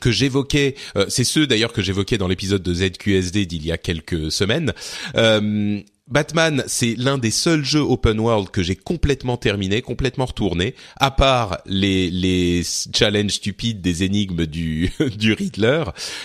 que 0.00 0.10
j'évoquais, 0.10 0.74
euh, 0.96 1.06
c'est 1.08 1.24
ceux 1.24 1.46
d'ailleurs 1.46 1.72
que 1.72 1.82
j'évoquais 1.82 2.18
dans 2.18 2.28
l'épisode 2.28 2.62
de 2.62 2.74
ZQSD 2.74 3.46
d'il 3.46 3.64
y 3.64 3.72
a 3.72 3.78
quelques 3.78 4.30
semaines. 4.30 4.72
Euh, 5.16 5.80
Batman, 6.06 6.62
c'est 6.66 6.96
l'un 6.98 7.16
des 7.16 7.30
seuls 7.30 7.64
jeux 7.64 7.80
open 7.80 8.20
world 8.20 8.50
que 8.50 8.62
j'ai 8.62 8.76
complètement 8.76 9.38
terminé, 9.38 9.80
complètement 9.80 10.26
retourné, 10.26 10.74
à 10.96 11.10
part 11.10 11.58
les 11.64 12.10
les 12.10 12.62
challenges 12.94 13.32
stupides 13.32 13.80
des 13.80 14.02
énigmes 14.02 14.44
du 14.44 14.92
du 15.18 15.32
Riddler, 15.32 15.84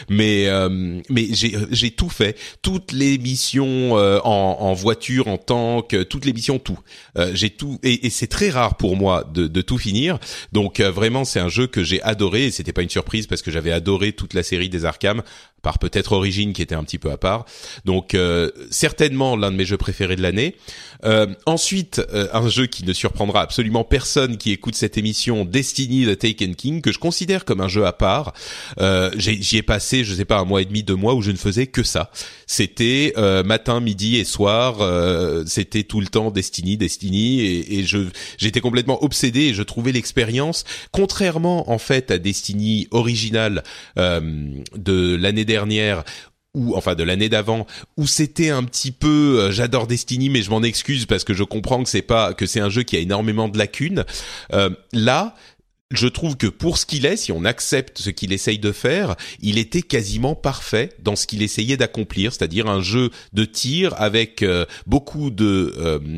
mais 0.09 0.47
euh, 0.47 0.99
mais 1.09 1.27
j'ai 1.31 1.91
tout 1.91 2.09
fait, 2.09 2.37
toutes 2.61 2.91
les 2.91 3.17
missions 3.17 3.97
euh, 3.97 4.19
en, 4.25 4.57
en 4.59 4.73
voiture, 4.73 5.29
en 5.29 5.37
tank, 5.37 5.95
toutes 6.09 6.25
les 6.25 6.33
missions, 6.33 6.59
tout. 6.59 6.79
Euh, 7.17 7.31
j'ai 7.33 7.49
tout 7.49 7.79
et, 7.81 8.05
et 8.05 8.09
c'est 8.09 8.27
très 8.27 8.49
rare 8.49 8.75
pour 8.75 8.97
moi 8.97 9.23
de 9.33 9.47
de 9.47 9.61
tout 9.61 9.77
finir. 9.77 10.19
Donc 10.51 10.81
vraiment, 10.81 11.23
c'est 11.23 11.39
un 11.39 11.49
jeu 11.49 11.67
que 11.67 11.85
j'ai 11.85 12.01
adoré 12.01 12.47
et 12.47 12.51
c'était 12.51 12.73
pas 12.73 12.81
une 12.83 12.89
surprise 12.89 13.27
parce 13.27 13.41
que 13.41 13.49
j'avais 13.49 13.71
adoré 13.71 14.11
toute 14.11 14.33
la 14.33 14.43
série 14.43 14.67
des 14.67 14.83
Arkham 14.83 15.23
par 15.61 15.79
peut-être 15.79 16.13
Origin 16.13 16.53
qui 16.53 16.61
était 16.61 16.75
un 16.75 16.83
petit 16.83 16.97
peu 16.97 17.11
à 17.11 17.17
part. 17.17 17.45
Donc 17.85 18.13
euh, 18.13 18.51
certainement 18.69 19.35
l'un 19.35 19.51
de 19.51 19.55
mes 19.55 19.65
jeux 19.65 19.77
préférés 19.77 20.15
de 20.15 20.21
l'année. 20.21 20.55
Euh, 21.05 21.27
ensuite, 21.45 22.01
euh, 22.13 22.27
un 22.33 22.49
jeu 22.49 22.65
qui 22.65 22.85
ne 22.85 22.93
surprendra 22.93 23.41
absolument 23.41 23.83
personne 23.83 24.37
qui 24.37 24.51
écoute 24.51 24.75
cette 24.75 24.97
émission, 24.97 25.45
Destiny 25.45 26.05
the 26.05 26.17
Taken 26.17 26.55
King, 26.55 26.81
que 26.81 26.91
je 26.91 26.99
considère 26.99 27.45
comme 27.45 27.61
un 27.61 27.67
jeu 27.67 27.85
à 27.85 27.93
part. 27.93 28.33
J'y 29.15 29.57
ai, 29.57 29.61
passé, 29.61 30.03
je 30.03 30.13
sais 30.13 30.25
pas, 30.25 30.39
un 30.39 30.45
mois 30.45 30.61
et 30.61 30.65
demi, 30.65 30.83
deux 30.83 30.95
mois 30.95 31.13
où 31.13 31.21
je 31.21 31.31
ne 31.31 31.37
faisais 31.37 31.67
que 31.67 31.83
ça. 31.83 32.11
C'était 32.47 33.13
matin, 33.45 33.79
midi 33.79 34.17
et 34.17 34.25
soir. 34.25 34.77
C'était 35.45 35.83
tout 35.83 36.01
le 36.01 36.07
temps 36.07 36.31
Destiny, 36.31 36.77
Destiny, 36.77 37.41
et, 37.41 37.79
et 37.79 37.85
je 37.85 37.99
j'étais 38.37 38.61
complètement 38.61 39.03
obsédé 39.03 39.41
et 39.41 39.53
je 39.53 39.63
trouvais 39.63 39.91
l'expérience, 39.91 40.63
contrairement 40.91 41.69
en 41.69 41.77
fait 41.77 42.11
à 42.11 42.17
Destiny 42.17 42.87
original 42.91 43.63
de 43.97 45.15
l'année 45.15 45.45
dernière 45.49 46.03
ou 46.55 46.75
enfin 46.75 46.95
de 46.95 47.03
l'année 47.03 47.29
d'avant 47.29 47.67
où 47.97 48.07
c'était 48.07 48.49
un 48.49 48.63
petit 48.63 48.91
peu 48.91 49.39
euh, 49.39 49.51
j'adore 49.51 49.87
Destiny 49.87 50.29
mais 50.29 50.41
je 50.41 50.49
m'en 50.49 50.63
excuse 50.63 51.05
parce 51.05 51.23
que 51.23 51.33
je 51.33 51.43
comprends 51.43 51.83
que 51.83 51.89
c'est 51.89 52.01
pas 52.01 52.33
que 52.33 52.45
c'est 52.45 52.59
un 52.59 52.69
jeu 52.69 52.83
qui 52.83 52.95
a 52.95 52.99
énormément 52.99 53.49
de 53.49 53.57
lacunes. 53.57 54.05
Euh, 54.53 54.69
là 54.93 55.35
je 55.91 56.07
trouve 56.07 56.37
que 56.37 56.45
pour 56.45 56.77
ce 56.77 56.85
qu'il 56.85 57.07
est, 57.07 57.17
si 57.17 57.31
on 57.31 57.45
accepte 57.45 57.97
ce 57.97 58.11
qu'il 58.11 58.31
essaye 58.31 58.59
de 58.59 58.71
faire, 58.71 59.15
il 59.41 59.57
était 59.57 59.81
quasiment 59.81 60.35
parfait 60.35 60.91
dans 61.01 61.15
ce 61.15 61.25
qu'il 61.25 61.41
essayait 61.41 61.77
d'accomplir, 61.77 62.31
c'est-à-dire 62.31 62.67
un 62.67 62.79
jeu 62.79 63.09
de 63.33 63.43
tir 63.43 63.99
avec 63.99 64.43
euh, 64.43 64.67
beaucoup 64.85 65.31
de 65.31 65.73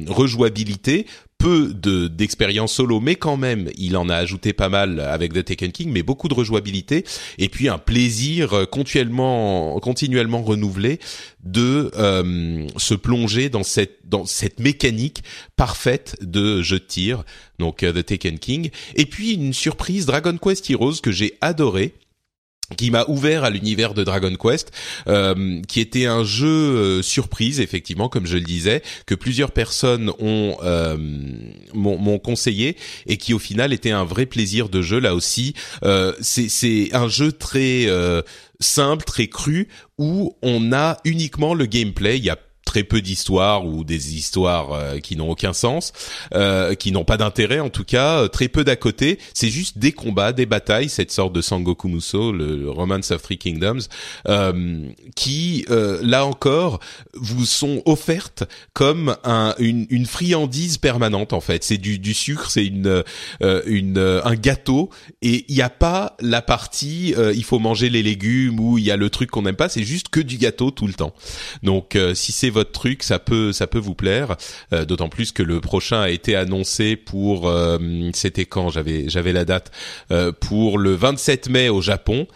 rejouabilité 0.09 1.05
peu 1.41 1.73
de 1.73 2.07
d'expérience 2.07 2.73
solo, 2.73 2.99
mais 2.99 3.15
quand 3.15 3.37
même, 3.37 3.69
il 3.75 3.97
en 3.97 4.09
a 4.09 4.15
ajouté 4.15 4.53
pas 4.53 4.69
mal 4.69 4.99
avec 4.99 5.33
The 5.33 5.43
Taken 5.43 5.71
King, 5.71 5.91
mais 5.91 6.03
beaucoup 6.03 6.27
de 6.27 6.33
rejouabilité 6.33 7.03
et 7.39 7.49
puis 7.49 7.67
un 7.67 7.79
plaisir 7.79 8.65
continuellement 8.69 9.79
continuellement 9.79 10.43
renouvelé 10.43 10.99
de 11.43 11.91
euh, 11.97 12.67
se 12.77 12.93
plonger 12.93 13.49
dans 13.49 13.63
cette 13.63 13.99
dans 14.05 14.25
cette 14.25 14.59
mécanique 14.59 15.23
parfaite 15.55 16.15
de 16.21 16.61
jeu 16.61 16.79
de 16.79 16.83
tir, 16.83 17.23
donc 17.59 17.81
euh, 17.81 17.91
The 17.93 18.05
Taken 18.05 18.37
King. 18.37 18.69
Et 18.95 19.05
puis 19.05 19.33
une 19.33 19.53
surprise 19.53 20.05
Dragon 20.05 20.37
Quest 20.37 20.69
Heroes 20.69 20.99
que 21.01 21.11
j'ai 21.11 21.37
adoré 21.41 21.95
qui 22.77 22.91
m'a 22.91 23.05
ouvert 23.07 23.43
à 23.43 23.49
l'univers 23.49 23.93
de 23.93 24.03
Dragon 24.03 24.33
Quest, 24.35 24.71
euh, 25.07 25.61
qui 25.67 25.79
était 25.79 26.05
un 26.05 26.23
jeu 26.23 26.47
euh, 26.47 27.01
surprise 27.01 27.59
effectivement, 27.59 28.09
comme 28.09 28.25
je 28.25 28.35
le 28.35 28.43
disais, 28.43 28.81
que 29.05 29.15
plusieurs 29.15 29.51
personnes 29.51 30.11
ont 30.19 30.57
euh, 30.63 30.97
m'ont 31.73 32.19
conseillé 32.19 32.77
et 33.07 33.17
qui 33.17 33.33
au 33.33 33.39
final 33.39 33.73
était 33.73 33.91
un 33.91 34.03
vrai 34.03 34.25
plaisir 34.25 34.69
de 34.69 34.81
jeu. 34.81 34.99
Là 34.99 35.15
aussi, 35.15 35.53
euh, 35.83 36.13
c'est 36.21 36.89
un 36.93 37.07
jeu 37.07 37.31
très 37.31 37.87
simple, 38.59 39.03
très 39.03 39.27
cru, 39.27 39.67
où 39.97 40.35
on 40.41 40.71
a 40.73 40.97
uniquement 41.05 41.53
le 41.53 41.65
gameplay. 41.65 42.17
Il 42.17 42.23
y 42.23 42.29
a 42.29 42.37
très 42.71 42.85
peu 42.85 43.01
d'histoires 43.01 43.65
ou 43.65 43.83
des 43.83 44.15
histoires 44.15 44.71
euh, 44.71 44.99
qui 44.99 45.17
n'ont 45.17 45.29
aucun 45.29 45.51
sens, 45.51 45.91
euh, 46.33 46.73
qui 46.73 46.93
n'ont 46.93 47.03
pas 47.03 47.17
d'intérêt 47.17 47.59
en 47.59 47.67
tout 47.67 47.83
cas, 47.83 48.19
euh, 48.21 48.27
très 48.29 48.47
peu 48.47 48.63
d'à 48.63 48.77
côté. 48.77 49.19
C'est 49.33 49.49
juste 49.49 49.77
des 49.77 49.91
combats, 49.91 50.31
des 50.31 50.45
batailles, 50.45 50.87
cette 50.87 51.11
sorte 51.11 51.33
de 51.33 51.41
Sangoku 51.41 51.89
Muso, 51.89 52.31
le, 52.31 52.69
Romance 52.71 53.11
of 53.11 53.23
Three 53.23 53.37
Kingdoms, 53.37 53.81
qui 55.15 55.65
là 55.67 56.25
encore 56.25 56.79
vous 57.13 57.45
sont 57.45 57.81
offertes 57.85 58.45
comme 58.71 59.17
un, 59.25 59.53
une, 59.59 59.85
une 59.89 60.05
friandise 60.05 60.77
permanente 60.77 61.33
en 61.33 61.41
fait. 61.41 61.65
C'est 61.65 61.77
du, 61.77 61.99
du 61.99 62.13
sucre, 62.13 62.49
c'est 62.49 62.65
une, 62.65 63.03
une 63.65 64.21
un 64.23 64.35
gâteau 64.35 64.89
et 65.21 65.45
il 65.49 65.55
n'y 65.55 65.61
a 65.61 65.69
pas 65.69 66.15
la 66.21 66.41
partie 66.41 67.13
il 67.35 67.43
faut 67.43 67.59
manger 67.59 67.89
les 67.89 68.03
légumes 68.03 68.59
ou 68.59 68.77
il 68.77 68.85
y 68.85 68.91
a 68.91 68.95
le 68.95 69.09
truc 69.09 69.29
qu'on 69.29 69.41
n'aime 69.41 69.55
pas. 69.55 69.67
C'est 69.67 69.83
juste 69.83 70.07
que 70.07 70.21
du 70.21 70.37
gâteau 70.37 70.71
tout 70.71 70.87
le 70.87 70.93
temps. 70.93 71.13
Donc 71.63 71.97
si 72.13 72.31
c'est 72.31 72.49
truc, 72.69 73.03
ça 73.03 73.19
peut 73.19 73.51
ça 73.51 73.67
peut 73.67 73.79
vous 73.79 73.95
plaire. 73.95 74.35
Euh, 74.73 74.85
d'autant 74.85 75.09
plus 75.09 75.31
que 75.31 75.43
le 75.43 75.59
prochain 75.61 76.01
a 76.01 76.09
été 76.09 76.35
annoncé 76.35 76.95
pour 76.95 77.47
euh, 77.47 77.77
c'était 78.13 78.45
quand 78.45 78.69
j'avais 78.69 79.09
j'avais 79.09 79.33
la 79.33 79.45
date 79.45 79.71
euh, 80.11 80.31
pour 80.31 80.77
le 80.77 80.93
27 80.93 81.49
mai 81.49 81.69
au 81.69 81.81
Japon. 81.81 82.27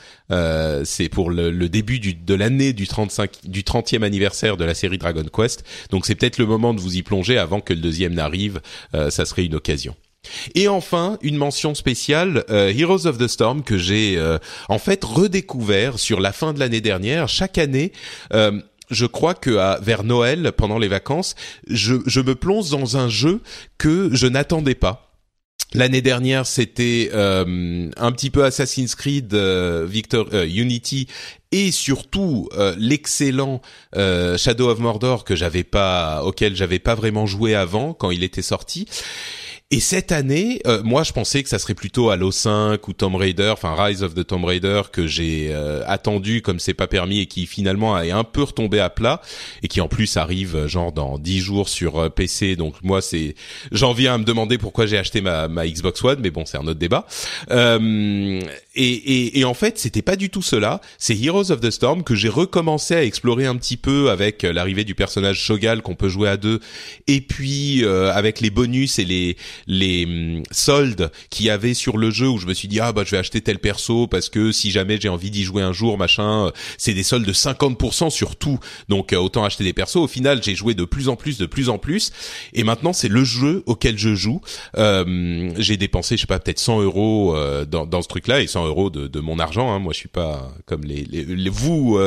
c'est 0.84 1.10
pour 1.10 1.30
le, 1.30 1.70
début 1.70 2.00
du, 2.00 2.14
de 2.14 2.34
l'année 2.34 2.74
du 2.74 2.88
35 2.88 3.32
du 3.46 3.62
30e 3.62 4.04
anniversaire 4.04 4.58
de 4.58 4.66
la 4.66 4.74
série 4.74 4.98
Dragon 4.98 5.26
Quest. 5.32 5.64
Donc 5.92 6.06
c'est 6.06 6.16
peut-être 6.16 6.38
le 6.38 6.46
moment 6.46 6.74
de 6.74 6.80
vous 6.80 6.98
y 6.98 7.04
plonger 7.04 7.38
avant 7.38 7.62
que 7.62 7.74
le 7.74 7.80
deuxième 7.80 8.14
n'arrive. 8.14 8.62
ça 8.94 9.26
serait 9.26 9.46
une 9.46 9.56
occasion. 9.56 9.96
Et 10.56 10.68
enfin, 10.68 11.20
une 11.22 11.38
mention 11.38 11.76
spéciale, 11.76 12.44
Heroes 12.50 13.06
of 13.06 13.20
the 13.20 13.28
Storm, 13.28 13.62
que 13.62 13.78
j'ai 13.78 14.20
en 14.68 14.80
fait 14.80 15.04
redécouvert 15.04 16.00
sur 16.00 16.20
la 16.20 16.32
fin 16.32 16.54
de 16.54 16.60
l'année 16.60 16.82
dernière. 16.82 17.30
Chaque 17.30 17.60
année, 17.60 17.92
je 18.90 19.06
crois 19.06 19.34
que 19.34 19.58
à, 19.58 19.80
vers 19.82 20.04
Noël, 20.04 20.52
pendant 20.56 20.78
les 20.78 20.88
vacances, 20.88 21.36
je, 21.68 21.96
je 22.06 22.22
me 22.22 22.36
plonge 22.36 22.70
dans 22.70 22.98
un 22.98 23.10
jeu 23.10 23.42
que 23.78 24.10
je 24.14 24.28
n'attendais 24.28 24.76
pas. 24.76 25.06
L'année 25.76 26.02
dernière, 26.02 26.46
c'était 26.46 27.10
euh, 27.14 27.90
un 27.98 28.12
petit 28.14 28.30
peu 28.30 28.46
Assassin's 28.46 28.96
Creed 28.96 29.34
euh, 29.34 29.86
Victor 29.86 30.28
euh, 30.32 30.46
Unity 30.46 31.08
et 31.52 31.72
surtout 31.72 32.50
l'excellent 32.78 33.62
Shadow 33.94 34.70
of 34.70 34.80
Mordor 34.80 35.24
que 35.24 35.38
j'avais 35.38 35.64
pas 35.64 36.22
auquel 36.26 36.54
j'avais 36.54 36.80
pas 36.80 36.96
vraiment 36.96 37.26
joué 37.26 37.56
avant 37.56 37.94
quand 37.94 38.12
il 38.12 38.24
était 38.24 38.42
sorti. 38.42 38.88
Et 39.72 39.80
cette 39.80 40.12
année, 40.12 40.62
euh, 40.68 40.84
moi, 40.84 41.02
je 41.02 41.12
pensais 41.12 41.42
que 41.42 41.50
ça 41.50 41.58
serait 41.58 41.74
plutôt 41.74 42.12
Halo 42.12 42.32
5 42.32 42.88
ou 42.88 42.94
Tomb 42.94 43.16
Raider, 43.16 43.50
enfin 43.52 43.74
Rise 43.76 44.04
of 44.04 44.14
the 44.14 44.26
Tomb 44.26 44.46
Raider 44.46 44.84
que 44.94 45.08
j'ai 45.08 45.50
euh, 45.52 45.82
attendu 45.88 46.44
comme 46.44 46.60
c'est 46.60 46.76
pas 46.76 46.86
permis 46.86 47.22
et 47.22 47.26
qui 47.26 47.48
finalement 47.48 48.00
est 48.00 48.12
un 48.12 48.24
peu 48.24 48.44
retombé 48.44 48.80
à 48.80 48.92
plat 48.92 49.22
et 49.64 49.68
qui 49.68 49.82
en 49.82 49.88
plus 49.88 50.18
arrive 50.18 50.56
euh, 50.56 50.68
genre 50.68 50.92
dans 50.92 51.18
10 51.18 51.40
jours 51.40 51.68
sur 51.68 52.12
PC. 52.14 52.56
Donc 52.56 52.76
moi, 52.84 53.02
c'est 53.02 53.34
j'en 53.72 53.94
viens 53.94 54.14
à 54.14 54.18
me 54.20 54.24
demander 54.24 54.60
pourquoi 54.60 54.86
j'ai 54.86 55.00
acheté 55.00 55.22
ma, 55.22 55.48
ma 55.48 55.68
Xbox 55.68 56.04
One, 56.04 56.20
mais 56.22 56.30
bon, 56.30 56.46
c'est 56.46 56.60
un 56.60 56.68
autre 56.68 56.80
débat. 56.80 57.08
Euh, 57.50 58.42
et, 58.76 58.84
et, 58.84 59.40
et, 59.40 59.46
en 59.46 59.56
fait, 59.56 59.80
c'était 59.80 60.04
pas 60.04 60.16
du 60.16 60.30
tout 60.30 60.44
cela. 60.44 60.80
C'est 61.00 61.18
Heroes 61.18 61.52
of 61.52 61.60
the 61.62 61.72
Storm 61.72 62.04
que 62.04 62.14
j'ai 62.14 62.30
recommencé 62.30 62.94
à 62.94 63.04
explorer 63.04 63.48
un 63.48 63.56
petit 63.56 63.78
peu 63.78 64.12
avec 64.12 64.44
l'arrivée 64.44 64.84
du 64.84 64.94
personnage 64.94 65.40
Shogal 65.40 65.82
qu'on 65.82 65.96
peut 65.96 66.10
jouer 66.10 66.30
à 66.30 66.38
deux, 66.38 66.60
et 67.08 67.22
puis 67.22 67.84
avec 67.86 68.42
les 68.42 68.50
bonus 68.50 69.00
et 69.00 69.06
les 69.06 69.38
les 69.68 70.06
hum, 70.06 70.44
soldes 70.52 71.12
qu'il 71.30 71.46
y 71.46 71.50
avait 71.50 71.74
sur 71.74 71.98
le 71.98 72.12
jeu 72.12 72.28
où 72.28 72.38
je 72.38 72.48
me 72.48 72.54
suis 72.54 72.68
dit 72.68 72.80
ah 72.80 72.92
bah 72.92 73.04
je 73.06 73.12
vais 73.12 73.18
acheter 73.18 73.42
tel 73.42 73.60
perso 73.60 74.08
parce 74.08 74.30
que 74.30 74.52
si 74.52 74.72
jamais 74.72 75.00
j'ai 75.00 75.10
envie 75.10 75.32
d'y 75.32 75.44
jouer 75.44 75.64
un 75.64 75.74
jour 75.74 75.98
machin, 75.98 76.48
euh, 76.48 76.52
c'est 76.78 76.94
des 76.94 77.04
soldes 77.04 77.26
de 77.26 77.34
50% 77.34 78.10
sur 78.10 78.36
tout. 78.36 78.60
Donc 78.90 79.14
euh, 79.14 79.18
autant 79.18 79.44
acheter 79.44 79.64
des 79.64 79.74
persos. 79.74 79.98
Au 79.98 80.08
final, 80.08 80.42
j'ai 80.44 80.56
joué 80.56 80.74
de 80.74 80.86
plus 80.86 81.10
en 81.10 81.16
plus, 81.16 81.38
de 81.38 81.46
plus 81.46 81.70
en 81.70 81.78
plus, 81.78 82.12
et 82.54 82.64
maintenant 82.64 82.94
c'est 82.94 83.08
le 83.08 83.24
jeu 83.24 83.64
auquel 83.66 83.98
je 83.98 84.16
joue. 84.16 84.42
Euh, 84.78 85.52
j'ai 85.58 85.78
dépensé 85.78 86.18
je 86.18 86.22
sais 86.22 86.28
pas 86.28 86.40
peut-être 86.40 86.60
100 86.60 86.82
euros 86.82 87.36
euh, 87.36 87.66
dans, 87.66 87.86
dans 87.86 88.02
ce 88.02 88.08
truc-là 88.08 88.42
et 88.42 88.48
100 88.48 88.68
euros 88.68 88.90
de, 88.90 89.08
de 89.08 89.20
mon 89.20 89.40
argent. 89.40 89.72
Hein. 89.72 89.80
Moi 89.80 89.94
je 89.94 90.00
suis 90.00 90.10
pas 90.10 90.52
comme 90.66 90.84
les, 90.84 91.04
les, 91.06 91.50
vous 91.50 92.00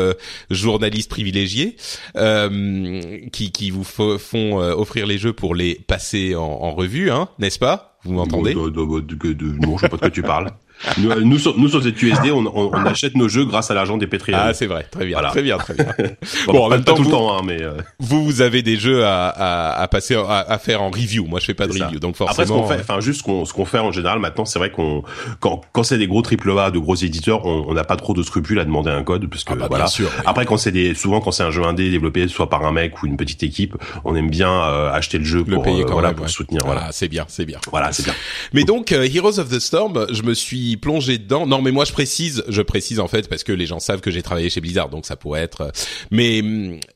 journalistes 0.51 1.11
privilégiés 1.11 1.77
qui, 2.15 3.53
qui 3.53 3.71
vous 3.71 3.85
font 3.85 4.59
offrir 4.59 5.07
les 5.07 5.19
jeux 5.19 5.33
pour 5.33 5.55
les 5.55 5.75
passer 5.75 6.35
en, 6.35 6.43
en 6.43 6.73
revue, 6.73 7.11
hein, 7.11 7.29
n'est-ce 7.39 7.59
pas 7.59 7.99
Vous 8.05 8.13
m'entendez 8.13 8.55
Non, 8.55 9.77
je 9.77 9.81
sais 9.81 9.89
pas 9.89 9.97
de 9.97 10.01
quoi 10.01 10.11
tu 10.11 10.23
parles. 10.23 10.51
Nous, 10.99 11.11
euh, 11.11 11.21
nous, 11.23 11.39
sur, 11.39 11.59
nous 11.59 11.69
sur 11.69 11.83
ZQSD, 11.83 12.31
on, 12.31 12.47
on, 12.47 12.71
on, 12.73 12.87
achète 12.87 13.17
nos 13.17 13.29
jeux 13.29 13.45
grâce 13.45 13.71
à 13.71 13.75
l'argent 13.75 13.97
des 13.97 14.07
Patreons. 14.07 14.37
Ah, 14.39 14.55
c'est 14.55 14.67
vrai, 14.67 14.87
très 14.91 15.07
bien, 15.07 15.21
très 15.23 15.43
bien, 15.43 15.59
très 15.59 15.75
bien. 15.75 15.87
bon, 16.47 16.65
en 16.65 16.69
même 16.69 16.85
temps, 16.85 16.95
tout 16.95 17.05
le 17.05 17.11
temps, 17.11 17.37
hein, 17.37 17.43
mais 17.45 17.63
euh... 17.63 17.73
vous, 17.99 18.25
vous 18.25 18.41
avez 18.41 18.63
des 18.63 18.77
jeux 18.77 19.05
à, 19.05 19.29
à, 19.29 19.83
à 19.83 19.89
passer, 19.89 20.15
à, 20.15 20.39
à, 20.39 20.59
faire 20.59 20.83
en 20.83 20.91
review. 20.91 21.27
Moi, 21.27 21.41
je 21.41 21.47
fais 21.47 21.55
pas 21.55 21.67
de 21.67 21.73
review, 21.73 21.99
donc 21.99 22.17
forcément. 22.17 22.33
Après, 22.33 22.47
ce 22.47 22.53
qu'on 22.53 22.67
fait, 22.67 22.81
enfin, 22.81 23.01
juste 23.01 23.19
ce 23.19 23.25
qu'on, 23.25 23.45
ce 23.45 23.53
qu'on 23.53 23.65
fait 23.65 23.79
en 23.79 23.93
général 23.93 24.19
maintenant, 24.19 24.45
c'est 24.45 24.59
vrai 24.59 24.71
qu'on, 24.71 25.03
quand, 25.41 25.63
quand 25.73 25.83
c'est 25.83 25.99
des 25.99 26.07
gros 26.07 26.23
triple 26.23 26.51
A, 26.59 26.71
de 26.71 26.79
gros 26.79 26.95
éditeurs, 26.95 27.45
on 27.45 27.73
n'a 27.75 27.85
pas 27.85 27.97
trop 27.97 28.15
de 28.15 28.23
scrupules 28.23 28.61
à 28.61 28.65
demander 28.65 28.91
un 28.91 29.03
code, 29.03 29.29
parce 29.29 29.45
que 29.45 29.53
ah 29.53 29.57
bah, 29.57 29.67
voilà. 29.69 29.87
Sûr, 29.87 30.11
Après, 30.27 30.45
quand 30.45 30.57
c'est 30.57 30.73
des, 30.73 30.95
souvent 30.95 31.21
quand 31.21 31.33
c'est 31.33 31.43
un 31.43 31.51
jeu 31.51 31.65
indé 31.65 31.91
développé 31.91 32.29
soit 32.29 32.49
par 32.49 32.65
un 32.65 32.73
mec 32.73 33.03
ou 33.03 33.07
une 33.07 33.17
petite 33.17 33.43
équipe, 33.43 33.77
on 34.05 34.15
aime 34.15 34.31
bien 34.31 34.51
euh, 34.51 34.93
acheter 34.93 35.19
le 35.19 35.25
jeu 35.25 35.45
pour, 35.45 35.63
le 35.63 35.63
payer 35.63 35.83
euh, 35.83 35.91
voilà, 35.91 36.13
pour 36.13 36.29
soutenir. 36.29 36.63
Voilà, 36.65 36.87
ah, 36.89 36.93
c'est 36.93 37.09
bien, 37.09 37.25
c'est 37.29 37.45
bien. 37.45 37.59
Voilà, 37.71 37.93
c'est 37.93 38.05
bien. 38.05 38.15
Mais 38.53 38.65
donc, 38.65 38.93
euh, 38.93 39.09
Heroes 39.13 39.39
of 39.39 39.49
the 39.49 39.59
Storm, 39.59 40.07
je 40.11 40.23
me 40.23 40.35
suis 40.35 40.68
plongé 40.77 41.19
dedans 41.19 41.39
non, 41.47 41.63
mais 41.63 41.73
moi 41.73 41.85
je 41.85 41.93
précise, 41.93 42.45
je 42.49 42.63
précise 42.63 43.01
en 43.01 43.09
fait 43.09 43.29
parce 43.29 43.45
que 43.45 43.53
les 43.53 43.67
gens 43.67 43.81
savent 43.81 44.01
que 44.01 44.11
j'ai 44.11 44.23
travaillé 44.23 44.51
chez 44.51 44.61
Blizzard, 44.61 44.89
donc 44.89 45.07
ça 45.07 45.17
pourrait 45.17 45.43
être. 45.43 45.61
Euh, 45.63 45.71
mais 46.11 46.43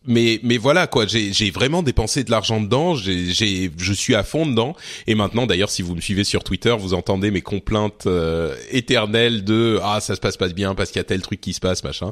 mais 0.07 0.41
mais 0.43 0.59
voilà 0.59 0.87
quoi, 0.87 1.07
j'ai 1.07 1.50
vraiment 1.50 1.83
dépensé 1.83 2.25
de 2.25 2.31
l'argent 2.31 2.61
dedans, 2.61 2.95
j'ai 2.95 3.33
j'ai 3.33 3.71
je 3.76 3.93
suis 3.93 4.14
à 4.14 4.23
fond 4.23 4.47
dedans. 4.47 4.76
Et 5.07 5.14
maintenant 5.14 5.47
d'ailleurs, 5.47 5.71
si 5.71 5.83
vous 5.83 5.95
me 5.95 6.00
suivez 6.00 6.25
sur 6.25 6.45
Twitter, 6.45 6.75
vous 6.79 6.95
entendez 6.95 7.31
mes 7.31 7.41
complaintes 7.41 8.07
euh, 8.07 8.55
éternelles 8.71 9.45
de 9.45 9.81
ah 9.83 10.00
ça 10.00 10.14
se 10.14 10.21
passe 10.21 10.37
pas 10.37 10.49
bien 10.49 10.75
parce 10.75 10.91
qu'il 10.91 10.99
y 10.99 11.00
a 11.00 11.05
tel 11.05 11.23
truc 11.23 11.41
qui 11.41 11.52
se 11.52 11.61
passe 11.61 11.85
machin. 11.85 12.11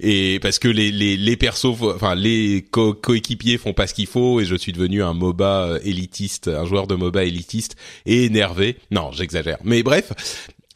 Et 0.00 0.38
parce 0.40 0.58
que 0.58 0.68
les 0.68 0.90
les 0.90 1.16
les 1.16 1.36
persos, 1.36 1.76
enfin 1.94 2.14
les 2.14 2.64
coéquipiers 2.70 3.58
font 3.58 3.74
pas 3.74 3.86
ce 3.86 3.94
qu'il 3.94 4.06
faut 4.06 4.40
et 4.40 4.44
je 4.44 4.56
suis 4.56 4.72
devenu 4.72 5.02
un 5.02 5.14
MOBA 5.14 5.64
euh, 5.64 5.78
élitiste, 5.84 6.48
un 6.48 6.64
joueur 6.64 6.86
de 6.86 6.94
MOBA 6.94 7.24
élitiste 7.24 7.76
et 8.06 8.24
énervé. 8.24 8.76
Non, 8.90 9.12
j'exagère. 9.12 9.58
Mais 9.64 9.82
bref, 9.82 10.12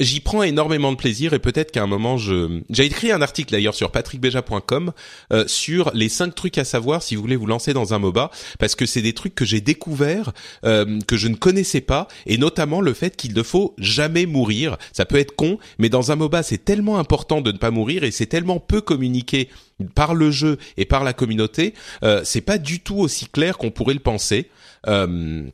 j'y 0.01 0.21
prends 0.21 0.43
énormément 0.43 0.93
de 0.93 0.97
plaisir 0.97 1.33
et 1.33 1.39
peut-être 1.39 1.71
qu'à 1.71 1.83
un 1.83 1.87
moment 1.87 2.17
je 2.17 2.61
j'ai 2.71 2.85
écrit 2.85 3.13
un 3.13 3.23
article 3.23 3.53
d'ailleurs 3.53 3.75
sur 3.75 3.91
patrickbeja.com 3.91 4.93
euh, 5.33 5.45
sur 5.47 5.91
les 5.95 6.09
cinq 6.09 6.35
trucs 6.35 6.59
à 6.59 6.65
savoir 6.65 7.03
si 7.03 7.17
vous 7.17 7.23
voulez 7.23 7.37
vous 7.37 7.47
lancer 7.47 7.73
dans 7.73 7.95
un 7.95 7.99
MOBA 7.99 8.31
parce 8.59 8.75
que 8.75 8.87
c'est 8.87 9.03
des 9.03 9.13
trucs 9.13 9.35
que 9.35 9.45
j'ai 9.45 9.61
découvert 9.61 10.33
euh, 10.65 10.99
que 11.07 11.17
je 11.17 11.29
ne 11.29 11.35
connaissais 11.35 11.81
pas 11.81 12.09
et 12.27 12.39
notamment 12.39 12.81
le 12.81 12.95
fait 12.95 13.17
qu'il 13.17 13.35
ne 13.35 13.43
faut 13.43 13.75
jamais 13.79 14.27
mourir. 14.27 14.77
Ça 14.93 15.05
peut 15.05 15.19
être 15.19 15.35
con 15.35 15.59
mais 15.79 15.89
dans 15.89 16.13
un 16.13 16.17
MOBA 16.17 16.43
c'est 16.43 16.65
tellement 16.65 16.99
important 16.99 17.41
de 17.41 17.53
ne 17.53 17.59
pas 17.59 17.71
mourir 17.71 18.05
et 18.05 18.11
c'est 18.11 18.27
tellement 18.27 18.61
peu 18.61 18.81
communiqué 18.81 19.49
par 19.95 20.15
le 20.15 20.31
jeu 20.31 20.59
et 20.77 20.85
par 20.85 21.05
la 21.05 21.13
communauté 21.13 21.75
euh, 22.03 22.23
c'est 22.25 22.41
pas 22.41 22.59
du 22.59 22.81
tout 22.81 22.99
aussi 22.99 23.27
clair 23.27 23.59
qu'on 23.59 23.71
pourrait 23.71 23.95
le 23.95 24.01
penser. 24.01 24.51
Euh, 24.87 25.45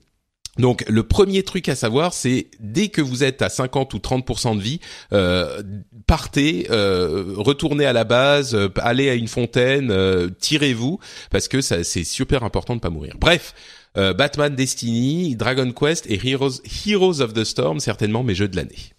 donc 0.58 0.84
le 0.86 1.02
premier 1.02 1.42
truc 1.44 1.68
à 1.70 1.74
savoir, 1.74 2.12
c'est 2.12 2.48
dès 2.60 2.88
que 2.88 3.00
vous 3.00 3.24
êtes 3.24 3.40
à 3.40 3.48
50 3.48 3.94
ou 3.94 3.98
30% 3.98 4.56
de 4.56 4.62
vie, 4.62 4.80
euh, 5.12 5.62
partez, 6.06 6.66
euh, 6.70 7.34
retournez 7.36 7.86
à 7.86 7.94
la 7.94 8.04
base, 8.04 8.54
euh, 8.54 8.68
allez 8.76 9.08
à 9.08 9.14
une 9.14 9.28
fontaine, 9.28 9.90
euh, 9.90 10.28
tirez-vous, 10.40 10.98
parce 11.30 11.48
que 11.48 11.62
ça, 11.62 11.84
c'est 11.84 12.04
super 12.04 12.44
important 12.44 12.76
de 12.76 12.80
pas 12.80 12.90
mourir. 12.90 13.14
Bref, 13.18 13.54
euh, 13.96 14.12
Batman 14.12 14.54
Destiny, 14.54 15.36
Dragon 15.36 15.72
Quest 15.72 16.06
et 16.10 16.20
Heroes, 16.22 16.60
Heroes 16.86 17.22
of 17.22 17.32
the 17.32 17.44
Storm, 17.44 17.80
certainement 17.80 18.22
mes 18.22 18.34
jeux 18.34 18.48
de 18.48 18.56
l'année. 18.56 18.92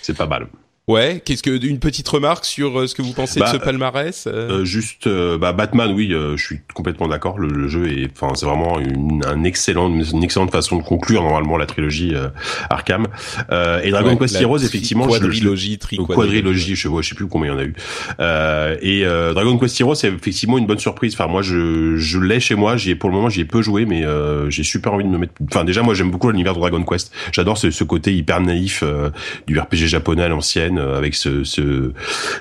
C'est 0.00 0.16
pas 0.16 0.26
mal. 0.26 0.48
Ouais, 0.86 1.22
qu'est-ce 1.24 1.42
que 1.42 1.64
une 1.64 1.78
petite 1.78 2.06
remarque 2.06 2.44
sur 2.44 2.78
euh, 2.78 2.86
ce 2.86 2.94
que 2.94 3.00
vous 3.00 3.14
pensez 3.14 3.40
de 3.40 3.44
Bah, 3.44 3.50
ce 3.50 3.56
palmarès 3.56 4.26
euh 4.26 4.60
Euh, 4.60 4.64
juste, 4.66 5.06
euh, 5.06 5.38
bah, 5.38 5.54
Batman, 5.54 5.90
oui, 5.94 6.12
euh, 6.12 6.36
je 6.36 6.44
suis 6.44 6.60
complètement 6.74 7.08
d'accord. 7.08 7.38
Le, 7.38 7.48
le 7.48 7.68
jeu 7.68 7.88
est, 7.90 8.10
enfin, 8.12 8.34
c'est 8.34 8.44
vraiment 8.44 8.78
une, 8.78 9.24
un 9.26 9.44
excellent, 9.44 9.88
une 9.88 10.22
excellente 10.22 10.50
façon 10.50 10.76
de 10.76 10.82
conclure 10.82 11.22
normalement 11.22 11.56
la 11.56 11.64
trilogie 11.64 12.14
euh, 12.14 12.28
Arkham. 12.68 13.06
Euh, 13.50 13.80
et 13.82 13.92
Dragon 13.92 14.10
Ouais, 14.10 14.18
Quest 14.18 14.38
Heroes, 14.38 14.58
effectivement, 14.58 15.08
je- 15.08 15.14
je- 15.14 15.20
quadrilogie, 15.20 15.78
quadrilogie, 16.06 16.76
je, 16.76 16.88
ouais, 16.88 17.02
je 17.02 17.08
sais 17.08 17.14
plus 17.14 17.28
combien 17.28 17.52
il 17.52 17.54
y 17.54 17.56
en 17.56 17.60
a 17.60 17.64
eu. 17.64 17.74
Euh, 18.20 18.76
et 18.82 19.06
euh, 19.06 19.32
Dragon 19.32 19.56
Quest 19.56 19.80
Heroes, 19.80 19.94
c'est 19.94 20.08
effectivement 20.08 20.58
une 20.58 20.66
bonne 20.66 20.78
surprise. 20.78 21.14
Enfin, 21.14 21.28
moi, 21.28 21.40
je, 21.40 21.96
je 21.96 22.18
l'ai 22.18 22.40
chez 22.40 22.56
moi. 22.56 22.76
J'y 22.76 22.90
ai 22.90 22.94
pour 22.94 23.08
le 23.08 23.16
moment, 23.16 23.30
j'y 23.30 23.40
ai 23.40 23.44
peu 23.46 23.62
joué, 23.62 23.86
mais 23.86 24.04
euh, 24.04 24.50
j'ai 24.50 24.64
super 24.64 24.92
envie 24.92 25.04
de 25.04 25.08
me 25.08 25.16
mettre. 25.16 25.32
Enfin, 25.50 25.64
déjà, 25.64 25.80
moi, 25.80 25.94
j'aime 25.94 26.10
beaucoup 26.10 26.28
l'univers 26.30 26.52
de 26.52 26.58
Dragon 26.58 26.82
Quest. 26.84 27.10
J'adore 27.32 27.56
ce, 27.56 27.70
ce 27.70 27.84
côté 27.84 28.14
hyper 28.14 28.42
naïf 28.42 28.82
euh, 28.82 29.08
du 29.46 29.58
RPG 29.58 29.86
japonais 29.86 30.22
à 30.24 30.28
l'ancienne, 30.28 30.73
euh, 30.78 30.96
avec 30.98 31.14
ce, 31.14 31.44
ce 31.44 31.92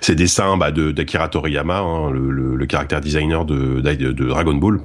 ces 0.01 0.15
dessins 0.15 0.57
bah, 0.57 0.71
de 0.71 0.91
d'Akira 0.91 1.27
Toriyama, 1.29 1.79
hein, 1.79 2.11
le, 2.11 2.31
le, 2.31 2.55
le 2.55 2.65
caractère 2.65 3.01
designer 3.01 3.45
de, 3.45 3.81
de, 3.81 4.11
de 4.11 4.25
Dragon 4.27 4.55
Ball. 4.55 4.79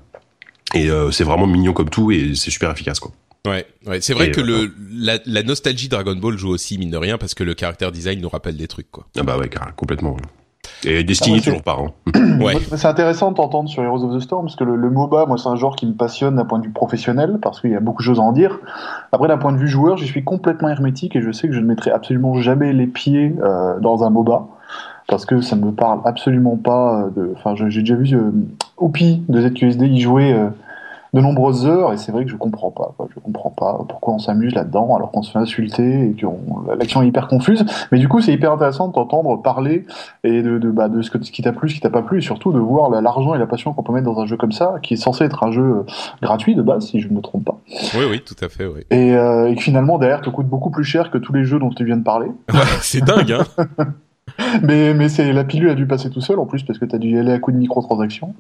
Et 0.74 0.90
euh, 0.90 1.10
c'est 1.10 1.24
vraiment 1.24 1.46
mignon 1.46 1.72
comme 1.72 1.88
tout 1.90 2.10
et 2.12 2.34
c'est 2.34 2.50
super 2.50 2.70
efficace 2.70 3.00
quoi. 3.00 3.12
Ouais, 3.46 3.64
ouais. 3.86 4.00
c'est 4.00 4.12
vrai 4.12 4.28
Et, 4.28 4.30
que 4.32 4.40
euh, 4.40 4.44
le 4.44 4.74
la, 4.92 5.18
la 5.24 5.42
nostalgie 5.42 5.88
Dragon 5.88 6.16
Ball 6.16 6.36
joue 6.36 6.50
aussi 6.50 6.76
mine 6.76 6.90
de 6.90 6.96
rien 6.98 7.16
parce 7.16 7.34
que 7.34 7.44
le 7.44 7.54
caractère 7.54 7.92
design 7.92 8.20
nous 8.20 8.28
rappelle 8.28 8.56
des 8.56 8.68
trucs 8.68 8.90
quoi. 8.90 9.06
Ah 9.16 9.22
bah 9.22 9.38
ouais, 9.38 9.48
complètement. 9.76 10.16
Et 10.84 11.02
Destiny 11.04 11.40
Ah 11.40 11.44
toujours. 11.44 11.62
Hein. 11.66 12.38
Ouais. 12.44 12.54
C'est 12.76 12.86
intéressant 12.86 13.30
de 13.32 13.36
t'entendre 13.36 13.68
sur 13.68 13.82
Heroes 13.82 14.04
of 14.04 14.16
the 14.16 14.20
Storm, 14.20 14.44
parce 14.46 14.54
que 14.56 14.62
le, 14.64 14.76
le 14.76 14.90
MOBA, 14.90 15.26
moi, 15.26 15.36
c'est 15.38 15.48
un 15.48 15.56
genre 15.56 15.74
qui 15.74 15.86
me 15.86 15.92
passionne 15.92 16.36
d'un 16.36 16.44
point 16.44 16.58
de 16.60 16.64
vue 16.66 16.72
professionnel, 16.72 17.38
parce 17.42 17.60
qu'il 17.60 17.70
y 17.70 17.74
a 17.76 17.80
beaucoup 17.80 18.02
de 18.02 18.06
choses 18.06 18.20
à 18.20 18.22
en 18.22 18.32
dire. 18.32 18.58
Après, 19.12 19.26
d'un 19.28 19.38
point 19.38 19.52
de 19.52 19.58
vue 19.58 19.66
joueur, 19.68 19.96
j'y 19.96 20.06
suis 20.06 20.22
complètement 20.22 20.68
hermétique, 20.68 21.16
et 21.16 21.20
je 21.22 21.32
sais 21.32 21.48
que 21.48 21.54
je 21.54 21.60
ne 21.60 21.66
mettrai 21.66 21.90
absolument 21.90 22.34
jamais 22.40 22.72
les 22.72 22.86
pieds 22.86 23.34
euh, 23.42 23.78
dans 23.80 24.04
un 24.04 24.10
MOBA, 24.10 24.46
parce 25.08 25.26
que 25.26 25.40
ça 25.40 25.56
me 25.56 25.72
parle 25.72 26.00
absolument 26.04 26.56
pas 26.56 27.02
euh, 27.06 27.10
de... 27.16 27.32
Enfin, 27.36 27.54
je- 27.56 27.68
j'ai 27.68 27.80
déjà 27.80 27.96
vu 27.96 28.14
euh, 28.14 28.30
Oupi 28.78 29.22
de 29.28 29.40
ZQSD 29.48 29.86
y 29.86 30.00
jouer 30.00 30.32
euh, 30.32 30.48
de 31.14 31.20
nombreuses 31.20 31.66
heures, 31.66 31.92
et 31.92 31.96
c'est 31.96 32.12
vrai 32.12 32.24
que 32.24 32.30
je 32.30 32.36
comprends 32.36 32.70
pas. 32.70 32.92
Quoi. 32.96 33.08
Je 33.14 33.20
comprends 33.20 33.50
pas 33.50 33.80
pourquoi 33.88 34.14
on 34.14 34.18
s'amuse 34.18 34.54
là-dedans, 34.54 34.94
alors 34.96 35.10
qu'on 35.10 35.22
se 35.22 35.30
fait 35.32 35.38
insulter, 35.38 36.10
et 36.10 36.12
que 36.12 36.26
on- 36.26 36.38
l'action 36.78 37.02
est 37.02 37.06
hyper 37.08 37.28
confuse. 37.28 37.64
Mais 37.92 37.98
du 37.98 38.08
coup, 38.08 38.20
c'est 38.20 38.32
hyper 38.32 38.52
intéressant 38.52 38.88
de 38.88 38.92
t'entendre 38.92 39.40
parler 39.42 39.86
et 40.24 40.42
de, 40.42 40.58
de, 40.58 40.70
bah, 40.70 40.88
de 40.88 41.00
ce, 41.02 41.10
que, 41.10 41.22
ce 41.24 41.30
qui 41.32 41.42
t'a 41.42 41.52
plu, 41.52 41.68
ce 41.68 41.74
qui 41.74 41.80
t'a 41.80 41.90
pas 41.90 42.02
plu, 42.02 42.18
et 42.18 42.20
surtout 42.22 42.52
de 42.52 42.58
voir 42.58 42.90
la- 42.90 43.00
l'argent 43.00 43.34
et 43.34 43.38
la 43.38 43.46
passion 43.46 43.72
qu'on 43.72 43.82
peut 43.82 43.92
mettre 43.92 44.06
dans 44.06 44.20
un 44.20 44.26
jeu 44.26 44.36
comme 44.36 44.52
ça, 44.52 44.74
qui 44.82 44.94
est 44.94 44.98
censé 44.98 45.24
être 45.24 45.42
un 45.44 45.50
jeu 45.52 45.62
euh, 45.62 45.82
gratuit 46.22 46.54
de 46.54 46.62
base, 46.62 46.86
si 46.86 47.00
je 47.00 47.08
ne 47.08 47.14
me 47.14 47.20
trompe 47.20 47.44
pas. 47.44 47.58
Oui, 47.94 48.04
oui, 48.10 48.20
tout 48.24 48.36
à 48.44 48.48
fait, 48.48 48.66
oui. 48.66 48.82
Et, 48.90 49.14
euh, 49.14 49.48
et 49.50 49.54
qui 49.54 49.62
finalement, 49.62 49.98
derrière, 49.98 50.20
te 50.20 50.30
coûte 50.30 50.46
beaucoup 50.46 50.70
plus 50.70 50.84
cher 50.84 51.10
que 51.10 51.18
tous 51.18 51.32
les 51.32 51.44
jeux 51.44 51.58
dont 51.58 51.70
tu 51.70 51.84
viens 51.84 51.96
de 51.96 52.02
parler. 52.04 52.28
Ouais, 52.52 52.60
c'est 52.80 53.02
dingue, 53.04 53.32
hein. 53.32 53.64
Mais, 54.62 54.94
mais 54.94 55.08
c'est 55.08 55.32
la 55.32 55.44
pilule 55.44 55.68
a 55.70 55.74
dû 55.74 55.86
passer 55.86 56.10
tout 56.10 56.20
seul, 56.20 56.38
en 56.38 56.46
plus, 56.46 56.62
parce 56.62 56.78
que 56.78 56.84
t'as 56.84 56.98
dû 56.98 57.10
y 57.10 57.18
aller 57.18 57.32
à 57.32 57.38
coup 57.38 57.50
de 57.52 57.56
microtransactions. 57.56 58.34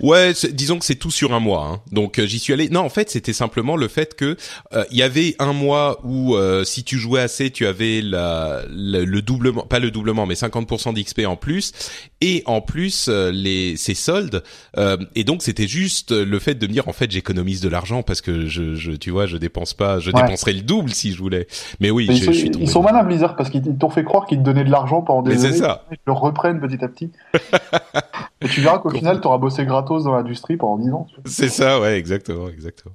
Ouais, 0.00 0.32
disons 0.52 0.78
que 0.78 0.84
c'est 0.84 0.96
tout 0.96 1.10
sur 1.10 1.32
un 1.34 1.40
mois. 1.40 1.66
Hein. 1.72 1.80
Donc 1.90 2.18
euh, 2.18 2.26
j'y 2.26 2.38
suis 2.38 2.52
allé. 2.52 2.68
Non, 2.68 2.80
en 2.80 2.88
fait, 2.90 3.08
c'était 3.10 3.32
simplement 3.32 3.74
le 3.76 3.88
fait 3.88 4.14
que 4.14 4.36
euh, 4.74 4.84
il 4.90 4.98
y 4.98 5.02
avait 5.02 5.34
un 5.38 5.52
mois 5.54 5.98
où 6.04 6.36
euh, 6.36 6.62
si 6.64 6.84
tu 6.84 6.98
jouais 6.98 7.20
assez, 7.22 7.50
tu 7.50 7.66
avais 7.66 8.02
la, 8.02 8.60
la- 8.70 9.00
le 9.04 9.22
doublement, 9.22 9.62
pas 9.62 9.78
le 9.78 9.90
doublement, 9.90 10.26
mais 10.26 10.34
50% 10.34 10.92
d'XP 10.94 11.22
en 11.26 11.36
plus, 11.36 11.72
et 12.20 12.42
en 12.46 12.60
plus 12.60 13.06
euh, 13.08 13.30
les 13.32 13.76
ces 13.76 13.94
soldes. 13.94 14.42
euh, 14.76 14.96
et 15.14 15.24
donc 15.24 15.42
c'était 15.42 15.66
juste 15.68 16.12
le 16.12 16.38
fait 16.38 16.54
de 16.54 16.66
me 16.66 16.72
dire 16.72 16.86
en 16.88 16.92
fait 16.92 17.10
j'économise 17.10 17.60
de 17.62 17.68
l'argent 17.70 18.02
parce 18.02 18.20
que 18.20 18.46
je, 18.46 18.74
je, 18.74 18.92
tu 18.92 19.10
vois, 19.10 19.26
je 19.26 19.38
dépense 19.38 19.72
pas, 19.74 19.98
je 19.98 20.10
Ouais. 20.10 20.22
dépenserais 20.22 20.52
le 20.52 20.62
double 20.62 20.90
si 20.90 21.12
je 21.12 21.18
voulais. 21.18 21.46
Mais 21.80 21.90
oui, 21.90 22.06
Mais 22.08 22.14
je, 22.16 22.20
ils, 22.20 22.24
sont, 22.26 22.32
je 22.32 22.38
suis 22.38 22.50
tombé. 22.50 22.64
ils 22.64 22.70
sont 22.70 22.82
malins, 22.82 23.04
Blizzard, 23.04 23.36
parce 23.36 23.48
qu'ils 23.50 23.66
ils 23.66 23.76
t'ont 23.78 23.90
fait 23.90 24.04
croire 24.04 24.26
qu'ils 24.26 24.38
te 24.38 24.42
donnaient 24.44 24.64
de 24.64 24.70
l'argent 24.70 25.00
Mais 25.22 25.36
c'est 25.36 25.46
années. 25.48 25.56
ça. 25.56 25.84
Ils 25.90 25.98
le 26.06 26.12
reprennent 26.12 26.60
petit 26.60 26.84
à 26.84 26.88
petit. 26.88 27.12
et 28.40 28.48
tu 28.48 28.60
verras 28.60 28.78
qu'au 28.78 28.90
final, 28.90 29.20
t'auras 29.20 29.38
bossé 29.38 29.64
gratos 29.64 30.04
dans 30.04 30.12
l'industrie 30.12 30.56
pendant 30.56 30.82
10 30.82 30.92
ans. 30.92 31.06
tu. 31.08 31.20
C'est 31.24 31.48
ça, 31.48 31.80
ouais, 31.80 31.98
exactement, 31.98 32.48
exactement. 32.48 32.94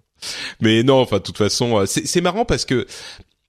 Mais 0.61 0.83
non, 0.83 1.01
enfin, 1.01 1.17
de 1.17 1.23
toute 1.23 1.37
façon, 1.37 1.79
euh, 1.79 1.85
c'est 1.85 2.05
c'est 2.05 2.21
marrant 2.21 2.45
parce 2.45 2.65
que 2.65 2.85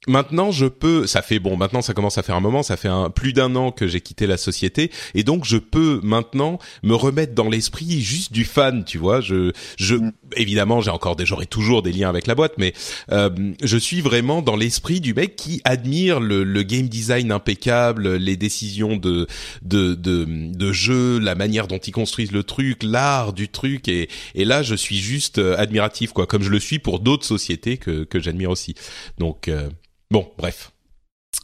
maintenant 0.07 0.51
je 0.51 0.67
peux, 0.67 1.07
ça 1.07 1.23
fait 1.23 1.39
bon, 1.39 1.57
maintenant 1.57 1.83
ça 1.83 1.95
commence 1.95 2.19
à 2.19 2.23
faire 2.23 2.37
un 2.37 2.41
moment, 2.41 2.63
ça 2.63 2.77
fait 2.77 2.89
un, 2.89 3.11
plus 3.11 3.33
d'un 3.33 3.57
an 3.57 3.73
que 3.73 3.87
j'ai 3.87 4.01
quitté 4.01 4.27
la 4.27 4.37
société, 4.37 4.91
et 5.15 5.25
donc 5.25 5.45
je 5.45 5.57
peux 5.57 6.01
maintenant 6.03 6.59
me 6.83 6.95
remettre 6.95 7.35
dans 7.35 7.49
l'esprit 7.49 8.01
juste 8.03 8.33
du 8.33 8.45
fan, 8.45 8.85
tu 8.85 8.99
vois. 8.99 9.21
Je, 9.21 9.53
je, 9.79 9.97
Mm. 10.03 10.13
évidemment, 10.37 10.81
j'ai 10.81 10.91
encore 10.91 11.17
des, 11.17 11.27
j'aurai 11.27 11.47
toujours 11.47 11.83
des 11.83 11.93
liens 11.93 12.09
avec 12.09 12.27
la 12.27 12.35
boîte, 12.35 12.55
mais 12.59 12.73
euh, 13.11 13.31
je 13.63 13.77
suis 13.77 14.01
vraiment 14.01 14.43
dans 14.43 14.57
l'esprit 14.57 15.01
du 15.01 15.15
mec 15.15 15.37
qui 15.37 15.61
admire 15.65 16.21
le, 16.21 16.45
le 16.45 16.63
game 16.63 16.89
design 16.89 17.33
impeccable, 17.33 18.17
les 18.17 18.37
décisions 18.37 18.97
de 18.97 19.27
de 19.63 19.95
de, 19.95 20.27
de 20.27 20.73
jeu, 20.73 21.19
la 21.19 21.35
manière 21.35 21.69
dont 21.69 21.79
ils 21.79 21.93
construisent 21.93 22.33
le 22.33 22.43
truc, 22.43 22.83
l'art 22.83 23.33
du 23.33 23.49
truc, 23.49 23.89
et 23.89 24.09
et 24.35 24.45
là 24.45 24.63
je 24.63 24.75
suis 24.75 24.99
juste 24.99 25.39
euh, 25.39 25.57
admiratif, 25.59 26.13
quoi, 26.13 26.27
comme 26.27 26.43
je 26.43 26.51
le 26.51 26.61
suis 26.61 26.79
pour 26.79 27.01
d'autres 27.01 27.27
sociétés 27.27 27.77
que 27.77 28.05
que 28.05 28.21
j'admire 28.21 28.51
aussi. 28.51 28.75
Donc 29.19 29.49
euh, 29.49 29.69
Bon, 30.13 30.31
bref. 30.37 30.73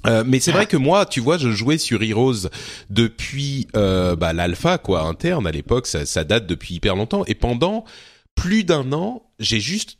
Euh, 0.07 0.25
mais 0.27 0.41
c'est 0.41 0.53
vrai 0.53 0.67
que 0.67 0.77
moi, 0.77 1.07
tu 1.07 1.21
vois, 1.21 1.39
je 1.39 1.51
jouais 1.51 1.79
sur 1.79 2.03
Heroes 2.03 2.51
depuis 2.91 3.67
euh, 3.75 4.15
bah, 4.15 4.35
l'alpha 4.35 4.77
quoi 4.77 5.05
interne 5.05 5.47
à 5.47 5.51
l'époque. 5.51 5.87
Ça, 5.87 6.05
ça 6.05 6.23
date 6.23 6.47
depuis 6.47 6.75
hyper 6.75 6.95
longtemps. 6.95 7.25
Et 7.27 7.35
pendant 7.35 7.87
plus 8.35 8.65
d'un 8.65 8.93
an, 8.93 9.23
j'ai 9.39 9.59
juste 9.59 9.97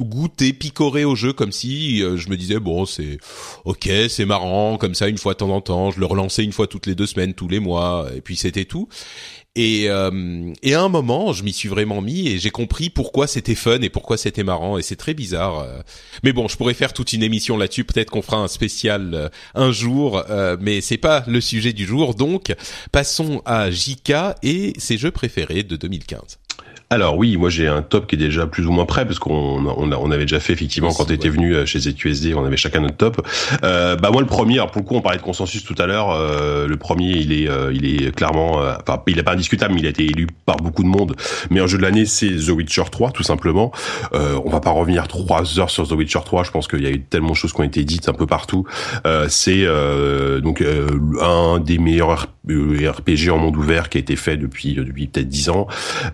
goûté, 0.00 0.52
picoré 0.52 1.04
au 1.04 1.14
jeu 1.14 1.32
comme 1.32 1.52
si 1.52 2.02
euh, 2.02 2.16
je 2.16 2.30
me 2.30 2.36
disais 2.36 2.58
bon 2.58 2.84
c'est 2.84 3.18
ok 3.64 3.88
c'est 4.08 4.24
marrant 4.24 4.76
comme 4.76 4.96
ça 4.96 5.06
une 5.06 5.18
fois 5.18 5.34
de 5.34 5.38
temps 5.38 5.50
en 5.50 5.60
temps 5.60 5.92
je 5.92 6.00
le 6.00 6.06
relançais 6.06 6.42
une 6.42 6.50
fois 6.50 6.66
toutes 6.66 6.86
les 6.86 6.96
deux 6.96 7.06
semaines 7.06 7.32
tous 7.32 7.46
les 7.46 7.60
mois 7.60 8.08
et 8.12 8.20
puis 8.20 8.36
c'était 8.36 8.64
tout 8.64 8.88
et 9.54 9.88
euh, 9.88 10.52
et 10.62 10.74
à 10.74 10.82
un 10.82 10.88
moment 10.88 11.32
je 11.32 11.42
m'y 11.42 11.52
suis 11.52 11.68
vraiment 11.68 12.00
mis 12.00 12.28
et 12.28 12.38
j'ai 12.38 12.50
compris 12.50 12.90
pourquoi 12.90 13.26
c'était 13.26 13.54
fun 13.54 13.80
et 13.80 13.88
pourquoi 13.88 14.16
c'était 14.16 14.44
marrant. 14.44 14.78
Et 14.78 14.82
c'est 14.82 14.96
très 14.96 15.14
bizarre 15.14 15.60
euh. 15.60 15.80
mais 16.22 16.32
bon 16.32 16.48
je 16.48 16.56
pourrais 16.56 16.74
faire 16.74 16.92
toute 16.92 17.12
une 17.12 17.22
émission 17.22 17.56
là-dessus. 17.56 17.84
Peut-être 17.84 18.10
qu'on 18.10 18.22
fera 18.22 18.38
un 18.38 18.48
spécial 18.48 19.14
euh, 19.14 19.28
un 19.54 19.72
jour 19.72 20.22
euh, 20.30 20.56
mais 20.60 20.80
c'est 20.80 20.96
pas 20.96 21.24
le 21.26 21.40
sujet 21.40 21.72
du 21.72 21.86
jour. 21.86 22.14
Donc 22.14 22.54
passons 22.92 23.42
à 23.44 23.70
JK 23.70 24.12
et 24.42 24.74
ses 24.78 24.98
jeux 24.98 25.10
préférés 25.10 25.62
de 25.62 25.76
2015 25.76 26.38
Alors 26.90 27.18
oui, 27.18 27.36
moi 27.36 27.50
j'ai 27.50 27.66
un 27.66 27.82
top 27.82 28.06
qui 28.06 28.14
est 28.14 28.18
déjà 28.18 28.46
plus 28.46 28.66
ou 28.66 28.72
moins 28.72 28.86
prêt 28.86 29.04
parce 29.04 29.18
qu'on 29.18 29.30
on, 29.66 29.92
on 29.92 30.10
avait 30.10 30.24
déjà 30.24 30.40
fait 30.40 30.54
effectivement 30.54 30.90
quand 30.94 31.04
tu 31.04 31.12
étais 31.12 31.28
venu 31.28 31.54
euh, 31.54 31.66
chez 31.66 31.80
ZQSD, 31.80 32.32
on 32.34 32.46
avait 32.46 32.56
chacun 32.56 32.80
notre 32.80 32.96
top. 32.96 33.26
Euh, 33.62 33.94
bah 33.96 34.08
moi 34.10 34.22
le 34.22 34.26
premier, 34.26 34.54
alors 34.54 34.70
pour 34.70 34.80
le 34.80 34.86
coup 34.86 34.94
on 34.94 35.02
parlait 35.02 35.18
de 35.18 35.22
consensus 35.22 35.62
tout 35.64 35.74
à 35.76 35.86
l'heure, 35.86 36.10
euh, 36.10 36.66
le 36.66 36.76
premier 36.78 37.10
il 37.10 37.32
est 37.32 37.46
euh, 37.46 37.74
il 37.74 37.84
est 37.84 38.14
clairement, 38.14 38.62
euh, 38.62 38.72
enfin 38.80 39.02
il 39.06 39.18
est 39.18 39.22
pas 39.22 39.32
indiscutable, 39.32 39.74
mais 39.74 39.80
il 39.80 39.86
a 39.86 39.90
été 39.90 40.04
élu 40.04 40.28
par 40.46 40.56
beaucoup 40.56 40.82
de 40.82 40.88
monde. 40.88 41.14
Mais 41.50 41.60
un 41.60 41.66
jeu 41.66 41.76
de 41.76 41.82
l'année 41.82 42.06
c'est 42.06 42.30
The 42.30 42.48
Witcher 42.48 42.84
3 42.90 43.10
tout 43.10 43.22
simplement. 43.22 43.70
Euh, 44.14 44.40
on 44.42 44.48
va 44.48 44.60
pas 44.60 44.70
revenir 44.70 45.08
trois 45.08 45.58
heures 45.58 45.70
sur 45.70 45.86
The 45.86 45.92
Witcher 45.92 46.20
3, 46.24 46.44
je 46.44 46.50
pense 46.52 46.68
qu'il 46.68 46.82
y 46.82 46.86
a 46.86 46.90
eu 46.90 47.02
tellement 47.02 47.32
de 47.32 47.36
choses 47.36 47.52
qui 47.52 47.60
ont 47.60 47.64
été 47.64 47.84
dites 47.84 48.08
un 48.08 48.14
peu 48.14 48.26
partout. 48.26 48.64
Euh, 49.06 49.26
c'est 49.28 49.66
euh, 49.66 50.40
donc 50.40 50.62
euh, 50.62 50.88
un 51.20 51.60
des 51.60 51.76
meilleurs 51.76 52.12
RP, 52.12 52.30
RPG 52.48 53.30
en 53.30 53.38
monde 53.38 53.56
ouvert 53.56 53.88
qui 53.88 53.98
a 53.98 54.00
été 54.00 54.16
fait 54.16 54.36
depuis 54.36 54.74
depuis 54.74 55.06
peut-être 55.06 55.28
dix 55.28 55.50
ans. 55.50 55.66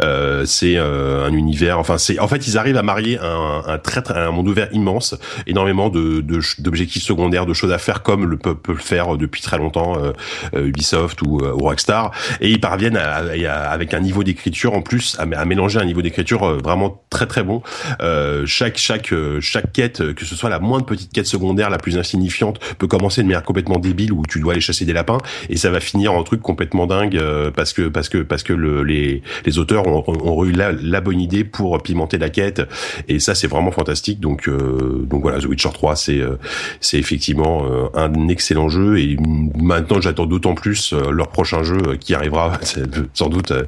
Euh, 0.02 0.44
c'est 0.64 0.76
euh, 0.78 1.26
un 1.26 1.32
univers. 1.34 1.78
Enfin, 1.78 1.98
c'est 1.98 2.18
en 2.18 2.28
fait 2.28 2.46
ils 2.46 2.56
arrivent 2.56 2.78
à 2.78 2.82
marier 2.82 3.18
un, 3.18 3.62
un 3.66 3.78
très, 3.78 4.00
très 4.00 4.18
un 4.18 4.30
monde 4.30 4.48
ouvert 4.48 4.68
immense, 4.72 5.14
énormément 5.46 5.90
de 5.90 6.24
d'objectifs 6.58 7.02
secondaires, 7.02 7.44
de 7.44 7.52
choses 7.52 7.72
à 7.72 7.78
faire 7.78 8.02
comme 8.02 8.24
le 8.26 8.38
peut, 8.38 8.54
peut 8.54 8.72
le 8.72 8.78
faire 8.78 9.16
depuis 9.18 9.42
très 9.42 9.58
longtemps 9.58 9.98
euh, 9.98 10.12
euh, 10.56 10.66
Ubisoft 10.68 11.20
ou, 11.22 11.40
euh, 11.42 11.52
ou 11.52 11.64
Rockstar, 11.64 12.12
et 12.40 12.50
ils 12.50 12.60
parviennent 12.60 12.96
à, 12.96 13.16
à- 13.16 13.70
avec 13.70 13.92
un 13.92 14.00
niveau 14.00 14.24
d'écriture 14.24 14.72
en 14.74 14.80
plus 14.80 15.16
à, 15.18 15.24
à 15.38 15.44
mélanger 15.44 15.78
un 15.80 15.84
niveau 15.84 16.00
d'écriture 16.02 16.44
euh, 16.44 16.58
vraiment 16.62 17.02
très 17.10 17.26
très 17.26 17.42
bon. 17.42 17.62
Euh, 18.00 18.46
chaque 18.46 18.78
chaque 18.78 19.12
euh, 19.12 19.40
chaque 19.42 19.70
quête, 19.72 20.00
euh, 20.00 20.14
que 20.14 20.24
ce 20.24 20.34
soit 20.34 20.48
la 20.50 20.60
moindre 20.60 20.86
petite 20.86 21.12
quête 21.12 21.26
secondaire, 21.26 21.68
la 21.68 21.78
plus 21.78 21.98
insignifiante, 21.98 22.58
peut 22.78 22.86
commencer 22.86 23.22
de 23.22 23.26
manière 23.26 23.42
complètement 23.42 23.78
débile 23.78 24.12
où 24.12 24.22
tu 24.26 24.40
dois 24.40 24.52
aller 24.52 24.62
chasser 24.62 24.86
des 24.86 24.94
lapins 24.94 25.18
et 25.50 25.56
ça 25.56 25.68
va 25.70 25.80
finir 25.80 26.14
en 26.14 26.22
truc 26.22 26.40
complètement 26.40 26.86
dingue 26.86 27.16
euh, 27.18 27.50
parce 27.50 27.72
que 27.74 27.82
parce 27.88 28.08
que 28.08 28.18
parce 28.22 28.42
que 28.42 28.54
le, 28.54 28.82
les 28.82 29.22
les 29.44 29.58
auteurs 29.58 29.86
ont, 29.86 30.02
ont, 30.06 30.30
ont 30.30 30.44
la, 30.54 30.72
la 30.72 31.00
bonne 31.00 31.20
idée 31.20 31.44
pour 31.44 31.82
pimenter 31.82 32.18
la 32.18 32.30
quête 32.30 32.62
et 33.08 33.18
ça 33.18 33.34
c'est 33.34 33.46
vraiment 33.48 33.70
fantastique 33.72 34.20
donc 34.20 34.48
euh, 34.48 35.04
donc 35.08 35.22
voilà 35.22 35.38
The 35.40 35.46
Witcher 35.46 35.70
3 35.72 35.96
c'est 35.96 36.18
euh, 36.20 36.36
c'est 36.80 36.98
effectivement 36.98 37.64
euh, 37.64 37.86
un 37.94 38.28
excellent 38.28 38.68
jeu 38.68 38.98
et 38.98 39.16
maintenant 39.58 40.00
j'attends 40.00 40.26
d'autant 40.26 40.54
plus 40.54 40.92
euh, 40.92 41.10
leur 41.10 41.28
prochain 41.28 41.62
jeu 41.62 41.78
qui 42.00 42.14
arrivera 42.14 42.52
sans 43.14 43.28
doute 43.28 43.50
euh, 43.50 43.64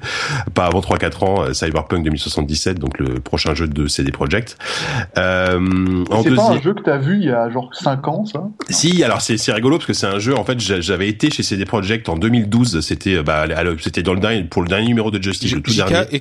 pas 0.54 0.66
avant 0.66 0.80
3 0.80 0.98
4 0.98 1.22
ans 1.22 1.52
Cyberpunk 1.54 2.04
2077 2.04 2.78
donc 2.78 2.98
le 2.98 3.20
prochain 3.20 3.54
jeu 3.54 3.66
de 3.68 3.86
CD 3.86 4.12
Projekt 4.12 4.56
euh, 5.18 6.04
en 6.10 6.22
C'est 6.22 6.34
pas 6.34 6.50
un 6.50 6.60
jeu 6.60 6.74
que 6.74 6.82
t'as 6.82 6.98
vu 6.98 7.16
il 7.18 7.24
y 7.24 7.30
a 7.30 7.50
genre 7.50 7.70
5 7.74 8.08
ans, 8.08 8.24
ça? 8.24 8.44
Si, 8.70 9.02
alors 9.02 9.20
c'est 9.20 9.36
c'est 9.36 9.52
rigolo 9.52 9.76
parce 9.76 9.86
que 9.86 9.92
c'est 9.92 10.06
un 10.06 10.18
jeu. 10.18 10.34
En 10.36 10.44
fait, 10.44 10.58
j'a- 10.60 10.80
j'avais 10.80 11.08
été 11.08 11.30
chez 11.30 11.42
CD 11.42 11.64
Projekt 11.64 12.08
en 12.08 12.16
2012. 12.16 12.80
C'était 12.80 13.22
bah 13.22 13.46
c'était 13.80 14.02
dans 14.02 14.14
le 14.14 14.20
dernier 14.20 14.44
pour 14.44 14.62
le 14.62 14.68
dernier 14.68 14.86
numéro 14.86 15.10
de 15.10 15.22
Justice, 15.22 15.52
le 15.52 15.60
tout 15.60 15.70
JK, 15.72 15.76
dernier. 15.88 16.16
e- 16.18 16.20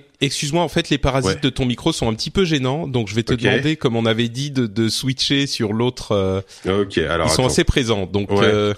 excuse-moi, 0.55 0.63
en 0.63 0.67
fait, 0.69 0.89
les 0.89 0.97
parasites 0.97 1.35
Ouais. 1.35 1.39
de 1.41 1.49
ton 1.49 1.65
micro 1.65 1.91
sont 1.91 2.09
un 2.09 2.13
petit 2.13 2.29
peu 2.31 2.45
gênants, 2.45 2.87
donc 2.87 3.07
je 3.07 3.15
vais 3.15 3.23
te 3.23 3.33
demander, 3.33 3.75
comme 3.75 3.95
on 3.95 4.05
avait 4.05 4.29
dit, 4.29 4.51
de, 4.51 4.67
de 4.67 4.89
switcher 4.89 5.47
sur 5.47 5.73
l'autre. 5.73 6.11
euh, 6.13 6.41
Ok, 6.65 6.97
alors 6.97 7.27
ils 7.27 7.31
sont 7.33 7.45
assez 7.45 7.63
présents, 7.63 8.05
donc 8.05 8.29
Ouais. 8.31 8.43
euh, 8.43 8.73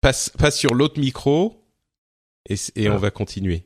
passe 0.00 0.30
passe 0.38 0.58
sur 0.58 0.74
l'autre 0.74 1.00
micro 1.00 1.64
et, 2.48 2.56
et 2.76 2.88
on 2.90 2.96
va 2.98 3.10
continuer. 3.10 3.64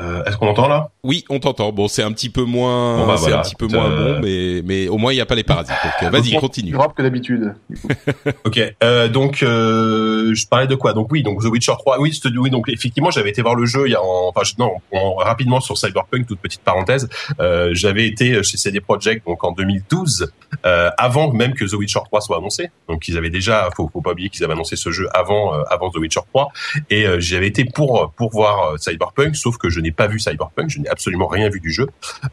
Euh, 0.00 0.24
Est-ce 0.24 0.36
qu'on 0.36 0.48
entend 0.48 0.66
là? 0.68 0.90
Oui, 1.02 1.24
on 1.28 1.38
t'entend. 1.40 1.72
Bon, 1.72 1.88
c'est 1.88 2.02
un 2.02 2.12
petit 2.12 2.30
peu 2.30 2.42
moins, 2.44 2.98
Bon, 2.98 3.06
bah, 3.06 3.14
c'est 3.16 3.22
voilà. 3.22 3.38
un 3.38 3.42
petit 3.42 3.54
peu 3.54 3.66
moins 3.66 3.90
euh, 3.90 4.14
bon, 4.14 4.20
mais 4.22 4.62
mais 4.64 4.88
au 4.88 4.96
moins 4.98 5.12
il 5.12 5.16
y 5.16 5.20
a 5.20 5.26
pas 5.26 5.34
les 5.34 5.44
parasites. 5.44 5.74
Donc 5.84 5.92
euh, 6.02 6.10
vas-y, 6.10 6.30
Plus 6.30 6.38
continue. 6.40 6.72
grave 6.72 6.92
que 6.96 7.02
d'habitude. 7.02 7.54
Ok, 8.44 8.60
euh, 8.82 9.08
donc 9.08 9.42
euh, 9.42 10.34
je 10.34 10.46
parlais 10.46 10.66
de 10.66 10.74
quoi? 10.74 10.92
Donc 10.92 11.08
oui, 11.12 11.22
donc 11.22 11.42
The 11.42 11.46
Witcher 11.46 11.72
3. 11.78 12.00
Oui, 12.00 12.18
oui, 12.38 12.50
donc 12.50 12.68
effectivement, 12.68 13.10
j'avais 13.10 13.30
été 13.30 13.42
voir 13.42 13.54
le 13.54 13.66
jeu 13.66 13.86
il 13.86 13.92
y 13.92 13.94
a 13.94 14.02
en, 14.02 14.28
enfin 14.28 14.42
je- 14.44 14.54
non, 14.58 14.72
en- 14.92 15.14
rapidement 15.16 15.60
sur 15.60 15.76
Cyberpunk, 15.78 16.26
toute 16.26 16.40
petite 16.40 16.62
parenthèse. 16.62 17.08
Euh, 17.40 17.70
j'avais 17.72 18.06
été 18.06 18.42
chez 18.42 18.56
CD 18.56 18.80
Projekt 18.80 19.26
donc 19.26 19.44
en 19.44 19.52
2012, 19.52 20.32
euh, 20.66 20.90
avant 20.98 21.32
même 21.32 21.54
que 21.54 21.64
The 21.64 21.74
Witcher 21.74 22.00
3 22.04 22.20
soit 22.20 22.38
annoncé. 22.38 22.70
Donc 22.88 23.08
ils 23.08 23.16
avaient 23.18 23.30
déjà, 23.30 23.68
faut, 23.76 23.88
faut 23.92 24.00
pas 24.00 24.12
oublier 24.12 24.28
qu'ils 24.30 24.44
avaient 24.44 24.54
annoncé 24.54 24.76
ce 24.76 24.90
jeu 24.90 25.08
avant 25.14 25.54
euh, 25.54 25.62
avant 25.70 25.90
The 25.90 25.96
Witcher 25.96 26.20
3. 26.32 26.48
Et 26.90 27.06
euh, 27.06 27.20
j'avais 27.20 27.46
été 27.46 27.64
pour 27.64 28.12
pour 28.16 28.30
voir 28.30 28.78
Cyberpunk, 28.78 29.36
sauf 29.36 29.56
que 29.58 29.68
je 29.68 29.80
n'ai 29.80 29.89
pas 29.92 30.06
vu 30.06 30.18
Cyberpunk, 30.18 30.68
je 30.68 30.78
n'ai 30.78 30.88
absolument 30.88 31.26
rien 31.26 31.48
vu 31.48 31.60
du 31.60 31.72
jeu. 31.72 31.88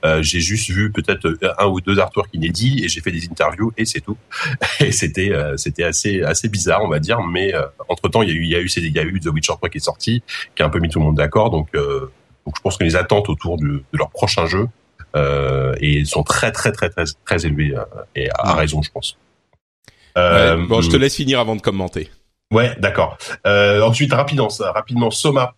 Euh, 0.05 0.21
j'ai 0.21 0.39
juste 0.39 0.69
vu 0.69 0.91
peut-être 0.91 1.25
euh, 1.25 1.53
un 1.59 1.67
ou 1.67 1.81
deux 1.81 1.99
artworks 1.99 2.29
inédits 2.33 2.83
et 2.83 2.89
j'ai 2.89 3.01
fait 3.01 3.11
des 3.11 3.25
interviews 3.25 3.71
et 3.77 3.85
c'est 3.85 4.01
tout. 4.01 4.17
Et 4.79 4.91
c'était 4.91 5.31
euh, 5.31 5.57
c'était 5.57 5.83
assez 5.83 6.21
assez 6.21 6.49
bizarre 6.49 6.83
on 6.83 6.87
va 6.87 6.99
dire, 6.99 7.21
mais 7.21 7.53
entre 7.89 8.09
temps 8.09 8.21
il 8.21 8.29
y 8.29 8.31
a 8.31 8.35
eu 8.35 8.43
il 8.43 8.49
y 8.49 8.55
a 8.55 8.59
eu 8.59 8.67
il 8.77 8.95
y 8.95 8.99
a 8.99 9.03
eu 9.03 9.19
The 9.19 9.27
Witcher 9.27 9.53
3 9.53 9.69
qui 9.69 9.77
est 9.77 9.81
sorti, 9.81 10.23
qui 10.55 10.63
a 10.63 10.65
un 10.65 10.69
peu 10.69 10.79
mis 10.79 10.89
tout 10.89 10.99
le 10.99 11.05
monde 11.05 11.17
d'accord. 11.17 11.49
Donc 11.49 11.73
donc 11.73 12.55
je 12.55 12.61
pense 12.61 12.77
que 12.77 12.83
les 12.83 12.95
attentes 12.95 13.29
autour 13.29 13.57
de, 13.57 13.67
de 13.67 13.97
leur 13.97 14.09
prochain 14.09 14.45
jeu 14.45 14.67
et 15.79 16.05
sont 16.05 16.23
très 16.23 16.51
très 16.51 16.71
très 16.71 16.89
très 16.89 17.05
très 17.25 17.45
élevées 17.45 17.75
et 18.15 18.29
à, 18.31 18.53
raison 18.53 18.81
je 18.81 18.91
pense. 18.91 19.17
Ouais, 20.15 20.57
bon, 20.57 20.81
je 20.81 20.89
te 20.89 20.97
laisse 20.97 21.15
finir 21.15 21.39
avant 21.39 21.55
de 21.55 21.61
commenter. 21.61 22.09
Ouais, 22.51 22.75
d'accord. 22.79 23.17
Euh, 23.45 23.81
ensuite, 23.81 24.13
rapidement, 24.13 24.49
ça, 24.49 24.71
rapidement, 24.71 25.11
Soma. 25.11 25.55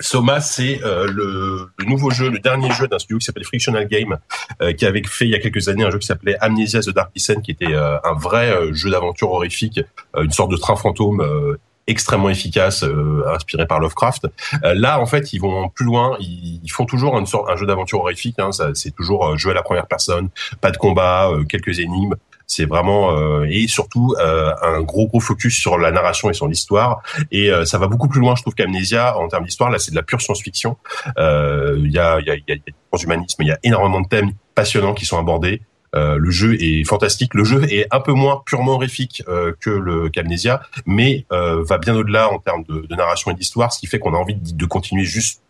Soma, 0.00 0.40
c'est 0.40 0.82
euh, 0.82 1.06
le, 1.06 1.68
le 1.78 1.84
nouveau 1.84 2.10
jeu, 2.10 2.30
le 2.30 2.38
dernier 2.38 2.70
jeu 2.72 2.88
d'un 2.88 2.98
studio 2.98 3.18
qui 3.18 3.26
s'appelle 3.26 3.44
Frictional 3.44 3.86
Game, 3.86 4.18
euh, 4.62 4.72
qui 4.72 4.86
avait 4.86 5.02
fait 5.04 5.26
il 5.26 5.30
y 5.30 5.34
a 5.34 5.38
quelques 5.38 5.68
années 5.68 5.84
un 5.84 5.90
jeu 5.90 5.98
qui 5.98 6.06
s'appelait 6.06 6.36
Amnesia 6.40 6.80
The 6.80 6.90
Dark 6.90 7.10
Descent, 7.14 7.40
qui 7.42 7.50
était 7.50 7.74
euh, 7.74 7.98
un 8.02 8.14
vrai 8.14 8.50
euh, 8.50 8.72
jeu 8.72 8.90
d'aventure 8.90 9.30
horrifique, 9.30 9.80
euh, 10.16 10.24
une 10.24 10.32
sorte 10.32 10.50
de 10.50 10.56
train 10.56 10.76
fantôme 10.76 11.20
euh, 11.20 11.58
extrêmement 11.86 12.30
efficace, 12.30 12.82
euh, 12.84 13.24
inspiré 13.34 13.66
par 13.66 13.80
Lovecraft. 13.80 14.26
Euh, 14.64 14.74
là, 14.74 15.00
en 15.00 15.06
fait, 15.06 15.32
ils 15.32 15.40
vont 15.40 15.68
plus 15.68 15.84
loin. 15.84 16.16
Ils, 16.20 16.60
ils 16.62 16.70
font 16.70 16.86
toujours 16.86 17.18
une 17.18 17.26
sorte, 17.26 17.50
un 17.50 17.56
jeu 17.56 17.66
d'aventure 17.66 18.00
horrifique. 18.00 18.38
Hein, 18.38 18.50
c'est 18.74 18.94
toujours 18.94 19.26
euh, 19.26 19.36
jouer 19.36 19.52
à 19.52 19.54
la 19.54 19.62
première 19.62 19.86
personne, 19.86 20.28
pas 20.60 20.70
de 20.70 20.76
combat, 20.76 21.30
quelques 21.48 21.78
énigmes. 21.78 22.14
C'est 22.52 22.64
vraiment 22.64 23.16
euh, 23.16 23.46
et 23.48 23.68
surtout 23.68 24.16
euh, 24.18 24.52
un 24.60 24.80
gros 24.82 25.06
gros 25.06 25.20
focus 25.20 25.54
sur 25.56 25.78
la 25.78 25.92
narration 25.92 26.30
et 26.30 26.34
sur 26.34 26.48
l'histoire. 26.48 27.00
Et 27.30 27.48
euh, 27.48 27.64
ça 27.64 27.78
va 27.78 27.86
beaucoup 27.86 28.08
plus 28.08 28.18
loin, 28.18 28.34
je 28.34 28.42
trouve, 28.42 28.56
qu'Amnesia 28.56 29.16
en 29.16 29.28
termes 29.28 29.44
d'histoire. 29.44 29.70
Là, 29.70 29.78
c'est 29.78 29.92
de 29.92 29.96
la 29.96 30.02
pure 30.02 30.20
science-fiction. 30.20 30.76
Euh, 31.16 31.76
Il 31.78 31.92
y 31.92 32.00
a 32.00 32.18
y 32.18 32.28
a 32.28 32.34
y 32.34 32.50
a, 32.50 32.54
y 32.54 32.70
a 32.70 32.72
transhumanisme, 32.90 33.40
il 33.44 33.48
y 33.48 33.52
a 33.52 33.58
énormément 33.62 34.00
de 34.00 34.08
thèmes 34.08 34.32
passionnants 34.56 34.94
qui 34.94 35.06
sont 35.06 35.16
abordés. 35.16 35.62
Euh, 35.94 36.16
le 36.18 36.30
jeu 36.30 36.60
est 36.60 36.82
fantastique. 36.84 37.34
Le 37.34 37.44
jeu 37.44 37.62
est 37.72 37.86
un 37.92 38.00
peu 38.00 38.14
moins 38.14 38.42
purement 38.44 38.72
horrifique 38.72 39.22
euh, 39.28 39.52
que 39.60 39.70
le 39.70 40.08
qu'Amnesia, 40.08 40.60
mais 40.86 41.26
euh, 41.32 41.62
va 41.62 41.78
bien 41.78 41.94
au-delà 41.94 42.32
en 42.32 42.40
termes 42.40 42.64
de, 42.68 42.84
de 42.90 42.94
narration 42.96 43.30
et 43.30 43.34
d'histoire, 43.34 43.72
ce 43.72 43.78
qui 43.78 43.86
fait 43.86 44.00
qu'on 44.00 44.14
a 44.14 44.18
envie 44.18 44.34
de, 44.34 44.52
de 44.52 44.66
continuer 44.66 45.04
juste 45.04 45.42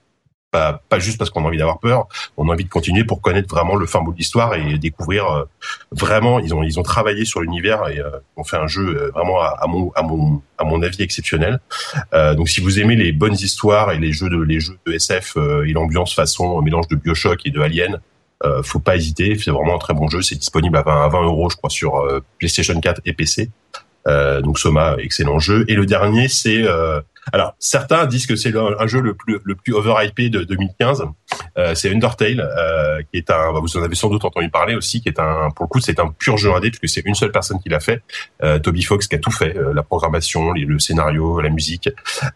pas, 0.50 0.82
pas 0.88 0.98
juste 0.98 1.18
parce 1.18 1.30
qu'on 1.30 1.44
a 1.44 1.48
envie 1.48 1.58
d'avoir 1.58 1.78
peur, 1.78 2.08
on 2.36 2.48
a 2.48 2.52
envie 2.52 2.64
de 2.64 2.68
continuer 2.68 3.04
pour 3.04 3.20
connaître 3.20 3.48
vraiment 3.48 3.76
le 3.76 3.86
fin 3.86 4.00
bout 4.00 4.12
de 4.12 4.18
l'histoire 4.18 4.54
et 4.54 4.78
découvrir 4.78 5.26
euh, 5.26 5.44
vraiment. 5.92 6.40
Ils 6.40 6.54
ont 6.54 6.62
ils 6.62 6.78
ont 6.78 6.82
travaillé 6.82 7.24
sur 7.24 7.40
l'univers 7.40 7.88
et 7.88 8.00
euh, 8.00 8.10
ont 8.36 8.44
fait 8.44 8.56
un 8.56 8.66
jeu 8.66 8.96
euh, 8.96 9.10
vraiment 9.10 9.40
à, 9.40 9.66
mon 9.66 9.92
à 9.92 10.02
mon 10.02 10.42
à 10.58 10.64
mon 10.64 10.82
avis 10.82 11.02
exceptionnel. 11.02 11.60
Euh, 12.14 12.34
donc 12.34 12.48
si 12.48 12.60
vous 12.60 12.80
aimez 12.80 12.96
les 12.96 13.12
bonnes 13.12 13.34
histoires 13.34 13.92
et 13.92 13.98
les 13.98 14.12
jeux 14.12 14.28
de 14.28 14.40
les 14.40 14.60
jeux 14.60 14.78
de 14.86 14.92
SF 14.92 15.34
euh, 15.36 15.66
et 15.66 15.72
l'ambiance 15.72 16.14
façon 16.14 16.60
mélange 16.62 16.88
de 16.88 16.96
Bioshock 16.96 17.46
et 17.46 17.50
de 17.50 17.60
Alien, 17.60 18.00
euh, 18.44 18.62
faut 18.62 18.80
pas 18.80 18.96
hésiter. 18.96 19.38
C'est 19.38 19.50
vraiment 19.50 19.76
un 19.76 19.78
très 19.78 19.94
bon 19.94 20.08
jeu. 20.08 20.22
C'est 20.22 20.36
disponible 20.36 20.76
à 20.76 20.82
20 20.82 21.04
à 21.04 21.08
20 21.08 21.22
euros, 21.22 21.50
je 21.50 21.56
crois, 21.56 21.70
sur 21.70 22.04
PlayStation 22.38 22.78
4 22.78 23.02
et 23.04 23.12
PC. 23.12 23.50
Euh, 24.06 24.40
donc 24.40 24.58
Soma, 24.58 24.96
excellent 24.98 25.38
jeu. 25.38 25.64
Et 25.68 25.74
le 25.74 25.86
dernier, 25.86 26.28
c'est 26.28 26.62
euh, 26.62 27.00
alors 27.32 27.54
certains 27.58 28.06
disent 28.06 28.26
que 28.26 28.36
c'est 28.36 28.52
un 28.56 28.86
jeu 28.86 29.00
le 29.00 29.14
plus 29.14 29.38
le 29.44 29.54
plus 29.54 29.74
overhypé 29.74 30.30
de 30.30 30.44
2015. 30.44 31.04
Euh, 31.58 31.74
c'est 31.74 31.90
Undertale, 31.90 32.40
euh, 32.40 33.02
qui 33.10 33.18
est 33.18 33.30
un. 33.30 33.52
Vous 33.52 33.76
en 33.76 33.82
avez 33.82 33.94
sans 33.94 34.08
doute 34.08 34.24
entendu 34.24 34.48
parler 34.50 34.74
aussi, 34.74 35.00
qui 35.00 35.08
est 35.08 35.18
un. 35.18 35.50
Pour 35.50 35.64
le 35.64 35.68
coup, 35.68 35.80
c'est 35.80 35.98
un 35.98 36.08
pur 36.08 36.36
jeu 36.36 36.52
indé 36.52 36.70
puisque 36.70 36.88
c'est 36.88 37.06
une 37.06 37.14
seule 37.14 37.32
personne 37.32 37.60
qui 37.60 37.68
l'a 37.68 37.80
fait, 37.80 38.02
euh, 38.42 38.58
Toby 38.58 38.82
Fox, 38.82 39.06
qui 39.06 39.16
a 39.16 39.18
tout 39.18 39.30
fait, 39.30 39.56
euh, 39.56 39.72
la 39.74 39.82
programmation, 39.82 40.52
le 40.52 40.78
scénario, 40.78 41.40
la 41.40 41.50
musique. 41.50 41.88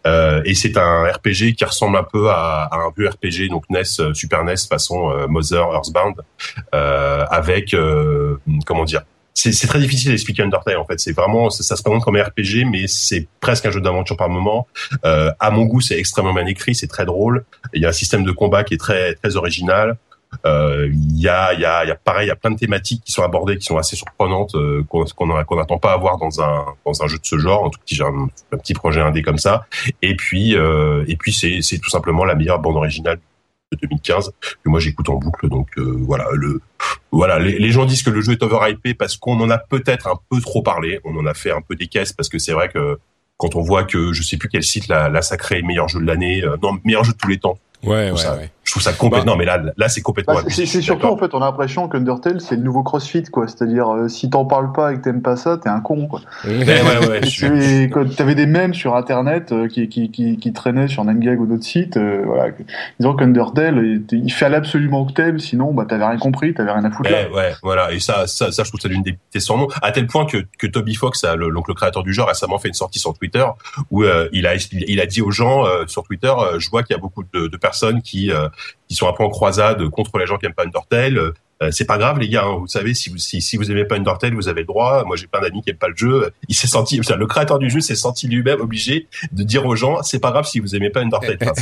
Euh, 0.07 0.43
et 0.45 0.55
c'est 0.55 0.77
un 0.77 1.05
RPG 1.05 1.55
qui 1.57 1.65
ressemble 1.65 1.97
un 1.97 2.05
peu 2.05 2.31
à, 2.31 2.69
à 2.71 2.77
un 2.77 2.93
vieux 2.97 3.09
RPG, 3.09 3.49
donc 3.51 3.65
NES, 3.71 3.83
euh, 4.01 4.15
Super 4.15 4.45
NES 4.45 4.55
façon 4.69 5.27
Mother, 5.29 5.67
Earthbound, 5.73 6.17
avec 6.73 7.75
comment 8.67 8.85
dire 8.85 9.03
c'est 9.35 9.67
très 9.67 9.81
difficile 9.81 10.13
d'expliquer 10.13 10.43
Undertale 10.43 10.79
en 10.79 10.85
fait. 10.85 11.01
C'est 11.01 11.13
vraiment 11.13 11.51
ça, 11.51 11.77
se 11.77 11.83
présente 11.83 12.05
comme 12.05 12.17
un 12.17 12.23
RPG, 12.23 12.65
mais 12.71 12.87
c'est 12.87 13.27
presque 13.41 13.67
un 13.67 13.71
jeu 13.71 13.81
d'aventure 13.81 14.17
par 14.17 14.29
moment. 14.29 14.67
Euh, 15.05 15.31
à 15.41 15.51
mon 15.51 15.65
goût, 15.65 15.81
c'est 15.81 15.99
extrêmement 15.99 16.33
bien 16.33 16.47
écrit, 16.47 16.75
c'est 16.75 16.87
très 16.87 17.05
drôle. 17.05 17.45
Il 17.73 17.83
y 17.83 17.87
a 17.87 17.89
un 17.89 17.93
système 17.93 18.25
de 18.25 18.31
combat 18.31 18.65
qui 18.65 18.75
est 18.75 18.79
très 18.79 19.15
très 19.15 19.37
original. 19.37 19.97
Euh, 20.47 20.89
il 20.93 21.21
y 21.21 21.29
a 21.29 21.53
il 21.53 21.61
y 21.61 21.65
a 21.65 21.85
y 21.85 21.91
a 21.91 21.95
pareil, 21.95 22.27
il 22.27 22.29
y 22.29 22.33
a 22.33 22.37
plein 22.37 22.51
de 22.51 22.59
thématiques 22.59 23.03
qui 23.05 23.13
sont 23.13 23.23
abordées, 23.23 23.59
qui 23.59 23.65
sont 23.65 23.77
assez 23.77 23.97
surprenantes, 23.97 24.55
euh, 24.55 24.85
qu'on 24.89 25.05
qu'on 25.05 25.57
n'attend 25.57 25.79
pas 25.79 25.93
à 25.93 25.97
voir 25.97 26.19
dans 26.19 26.41
un 26.41 26.65
dans 26.85 27.03
un 27.03 27.07
jeu 27.07 27.19
de 27.19 27.27
ce 27.27 27.39
genre. 27.39 27.65
En 27.65 27.71
tout 27.71 27.81
j'ai 27.87 28.05
un, 28.05 28.29
un 28.53 28.57
petit 28.57 28.75
projet 28.75 29.01
indé 29.01 29.23
comme 29.23 29.39
ça. 29.39 29.67
Et 30.03 30.17
puis 30.17 30.57
euh, 30.57 31.05
et 31.09 31.17
puis 31.17 31.33
c'est 31.33 31.61
c'est 31.63 31.79
tout 31.79 31.91
simplement 31.91 32.25
la 32.25 32.35
meilleure 32.35 32.61
bande 32.61 32.77
originale 32.77 33.19
de 33.75 33.81
2015 33.83 34.33
que 34.65 34.69
moi 34.69 34.81
j'écoute 34.81 35.09
en 35.09 35.17
boucle. 35.17 35.49
Donc 35.49 35.69
euh, 35.79 35.97
voilà 36.01 36.27
le 36.33 36.61
voilà, 37.13 37.39
les, 37.39 37.59
les 37.59 37.71
gens 37.71 37.85
disent 37.85 38.03
que 38.03 38.11
le 38.11 38.21
jeu 38.21 38.33
est 38.33 38.43
overhypé 38.43 38.95
parce 38.95 39.17
qu'on 39.17 39.41
en 39.41 39.51
a 39.51 39.59
peut-être 39.59 40.09
un 40.09 40.19
peu 40.31 40.41
trop 40.41 40.63
parlé. 40.63 41.01
On 41.05 41.17
en 41.17 41.27
a 41.27 41.35
fait 41.35 41.51
un 41.51 41.61
peu 41.61 41.77
des 41.77 41.87
caisses 41.87 42.13
parce 42.13 42.29
que 42.29 42.39
c'est 42.39 42.53
vrai 42.53 42.69
que 42.69 42.99
quand 43.37 43.57
on 43.57 43.63
voit 43.63 43.85
que 43.85 44.13
je 44.13 44.23
sais 44.23 44.37
plus 44.37 44.49
quel 44.49 44.63
site 44.63 44.89
l'a, 44.89 45.09
l'a 45.09 45.23
sacré 45.23 45.63
meilleur 45.63 45.89
jeu 45.89 46.01
de 46.01 46.07
l'année, 46.07 46.43
euh, 46.43 46.57
non 46.63 46.79
meilleur 46.85 47.05
jeu 47.05 47.13
de 47.13 47.19
tous 47.19 47.29
les 47.29 47.39
temps. 47.39 47.59
Ouais, 47.83 48.11
ça, 48.17 48.37
ouais. 48.37 48.51
Je 48.75 48.81
trouve 48.81 48.83
ça 48.83 48.93
complètement. 48.93 49.25
Bah- 49.25 49.33
non, 49.33 49.37
mais 49.39 49.45
là, 49.45 49.73
là, 49.77 49.89
c'est 49.89 50.01
complètement. 50.01 50.35
Bah, 50.35 50.41
c'est 50.49 50.67
surtout 50.67 51.07
en 51.07 51.17
fait, 51.17 51.33
on 51.35 51.41
a 51.43 51.45
l'impression 51.47 51.89
qu'Undertale 51.89 52.41
c'est 52.41 52.57
le 52.57 52.63
nouveau 52.63 52.83
CrossFit 52.83 53.23
quoi. 53.25 53.47
C'est-à-dire 53.47 53.89
euh, 53.95 54.09
si 54.09 54.29
t'en 54.31 54.45
parles 54.45 54.73
pas 54.73 54.93
et 54.93 54.97
que 54.97 55.03
t'aimes 55.03 55.23
pas 55.23 55.37
ça, 55.37 55.59
t'es 55.59 55.69
un 55.69 55.81
con 55.81 56.07
quoi. 56.09 56.21
Ouais, 56.45 56.65
ouais, 56.65 57.09
ouais, 57.09 57.27
suis- 57.27 57.91
T'avais 58.17 58.35
des 58.35 58.47
mèmes 58.47 58.75
sur 58.75 58.97
internet 58.97 59.53
euh, 59.53 59.69
qui, 59.69 59.89
qui, 59.89 60.11
qui, 60.11 60.37
qui 60.39 60.53
traînaient 60.53 60.89
sur 60.89 61.05
Nangag 61.05 61.41
ou 61.41 61.47
d'autres 61.47 61.65
sites, 61.65 61.97
euh, 61.97 62.23
voilà, 62.27 62.51
que- 62.51 62.63
disant 62.99 63.15
qu'Undertale 63.15 63.79
il, 64.11 64.25
il 64.25 64.33
fallait 64.33 64.57
absolument 64.57 65.05
que 65.05 65.13
t'aimes, 65.13 65.39
sinon 65.39 65.73
bah 65.73 65.85
t'avais 65.89 66.05
rien 66.07 66.19
compris, 66.19 66.55
t'avais 66.55 66.73
rien 66.73 66.85
à 66.85 66.91
foutre 66.91 67.11
là. 67.11 67.29
Ouais, 67.29 67.35
ouais, 67.37 67.53
voilà. 67.63 67.93
Et 67.93 68.01
ça, 68.01 68.27
ça, 68.27 68.51
ça, 68.51 68.65
je 68.65 68.69
trouve 68.71 68.81
que 68.81 68.83
c'est 68.89 68.93
l'une 68.93 69.03
des 69.03 69.17
des 69.33 69.41
sans 69.41 69.57
nom. 69.59 69.69
À 69.83 69.93
tel 69.93 70.07
point 70.07 70.27
que, 70.27 70.39
que 70.59 70.67
Toby 70.67 70.95
Fox, 70.95 71.23
a 71.25 71.37
le, 71.37 71.51
donc 71.53 71.69
le 71.69 71.75
créateur 71.75 72.03
du 72.03 72.13
jeu, 72.13 72.23
récemment 72.23 72.59
fait 72.59 72.69
une 72.69 72.75
sortie 72.75 72.99
sur 72.99 73.15
Twitter 73.15 73.45
où 73.91 74.03
euh, 74.03 74.29
il 74.33 74.47
a, 74.47 74.55
il 74.73 75.01
a 75.01 75.07
dit 75.07 75.23
aux 75.23 75.31
gens 75.31 75.65
euh, 75.67 75.85
sur 75.87 76.03
Twitter, 76.03 76.33
euh, 76.37 76.59
je 76.59 76.71
vois 76.71 76.83
qu'il 76.83 76.95
y 76.95 76.99
a 76.99 77.01
beaucoup 77.01 77.23
de, 77.33 77.47
de 77.49 77.57
personnes 77.57 78.03
qui, 78.03 78.31
euh, 78.33 78.49
qui 78.89 78.95
sont 78.95 79.09
un 79.09 79.13
peu 79.13 79.25
en 79.25 79.31
croisade 79.31 79.89
contre 79.91 80.19
les 80.19 80.27
gens 80.27 80.39
qui 80.39 80.47
aiment 80.47 80.55
pas 80.55 80.65
Undertale. 80.65 81.33
Euh, 81.63 81.71
c'est 81.71 81.85
pas 81.85 81.99
grave 81.99 82.19
les 82.19 82.29
gars, 82.29 82.45
hein. 82.45 82.57
vous 82.59 82.67
savez 82.67 82.95
si 82.95 83.11
vous 83.11 83.19
si, 83.19 83.41
si 83.41 83.57
vous 83.57 83.71
aimez 83.71 83.85
pas 83.85 83.95
Undertale, 83.97 84.35
vous 84.35 84.49
avez 84.49 84.63
le 84.63 84.67
droit. 84.67 85.05
Moi 85.05 85.17
j'ai 85.17 85.27
plein 85.29 85.41
d'amis 85.41 85.63
qui 85.63 85.71
aiment 85.71 85.77
pas 85.77 85.89
le 85.89 85.97
jeu. 85.97 86.31
Il 86.49 86.55
s'est 86.55 86.67
senti, 86.67 86.99
enfin, 86.99 87.17
le 87.17 87.27
créateur 87.27 87.59
du 87.59 87.71
jeu 87.71 87.81
s'est 87.81 87.95
senti 87.95 88.27
lui-même 88.27 88.61
obligé 88.61 89.07
de 89.33 89.43
dire 89.45 89.65
aux 89.65 89.77
gens, 89.77 90.03
c'est 90.03 90.19
pas 90.19 90.33
grave 90.33 90.47
si 90.47 90.59
vous 90.59 90.75
aimez 90.75 90.91
pas 90.91 91.01
Undertale. 91.01 91.39
Enfin, 91.41 91.53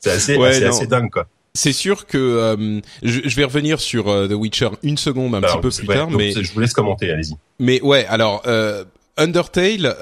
c'est 0.00 0.10
assez, 0.10 0.36
Ouais, 0.36 0.48
assez, 0.48 0.60
non. 0.64 0.68
assez 0.70 0.86
dingue 0.86 1.10
quoi. 1.10 1.26
C'est 1.54 1.72
sûr 1.72 2.06
que 2.06 2.18
euh, 2.18 2.80
je, 3.02 3.20
je 3.24 3.36
vais 3.36 3.44
revenir 3.44 3.80
sur 3.80 4.08
euh, 4.08 4.28
The 4.28 4.32
Witcher 4.32 4.68
une 4.82 4.98
seconde 4.98 5.34
un 5.34 5.38
Alors, 5.38 5.60
petit 5.60 5.62
peu 5.62 5.70
plus 5.70 5.88
ouais, 5.88 5.94
tard, 5.94 6.10
mais 6.10 6.32
je 6.32 6.52
vous 6.52 6.60
laisse 6.60 6.74
commenter, 6.74 7.10
allez-y. 7.10 7.34
Mais 7.58 7.80
ouais, 7.80 8.04
alors 8.06 8.42
euh, 8.46 8.84
Undertale, 9.16 9.96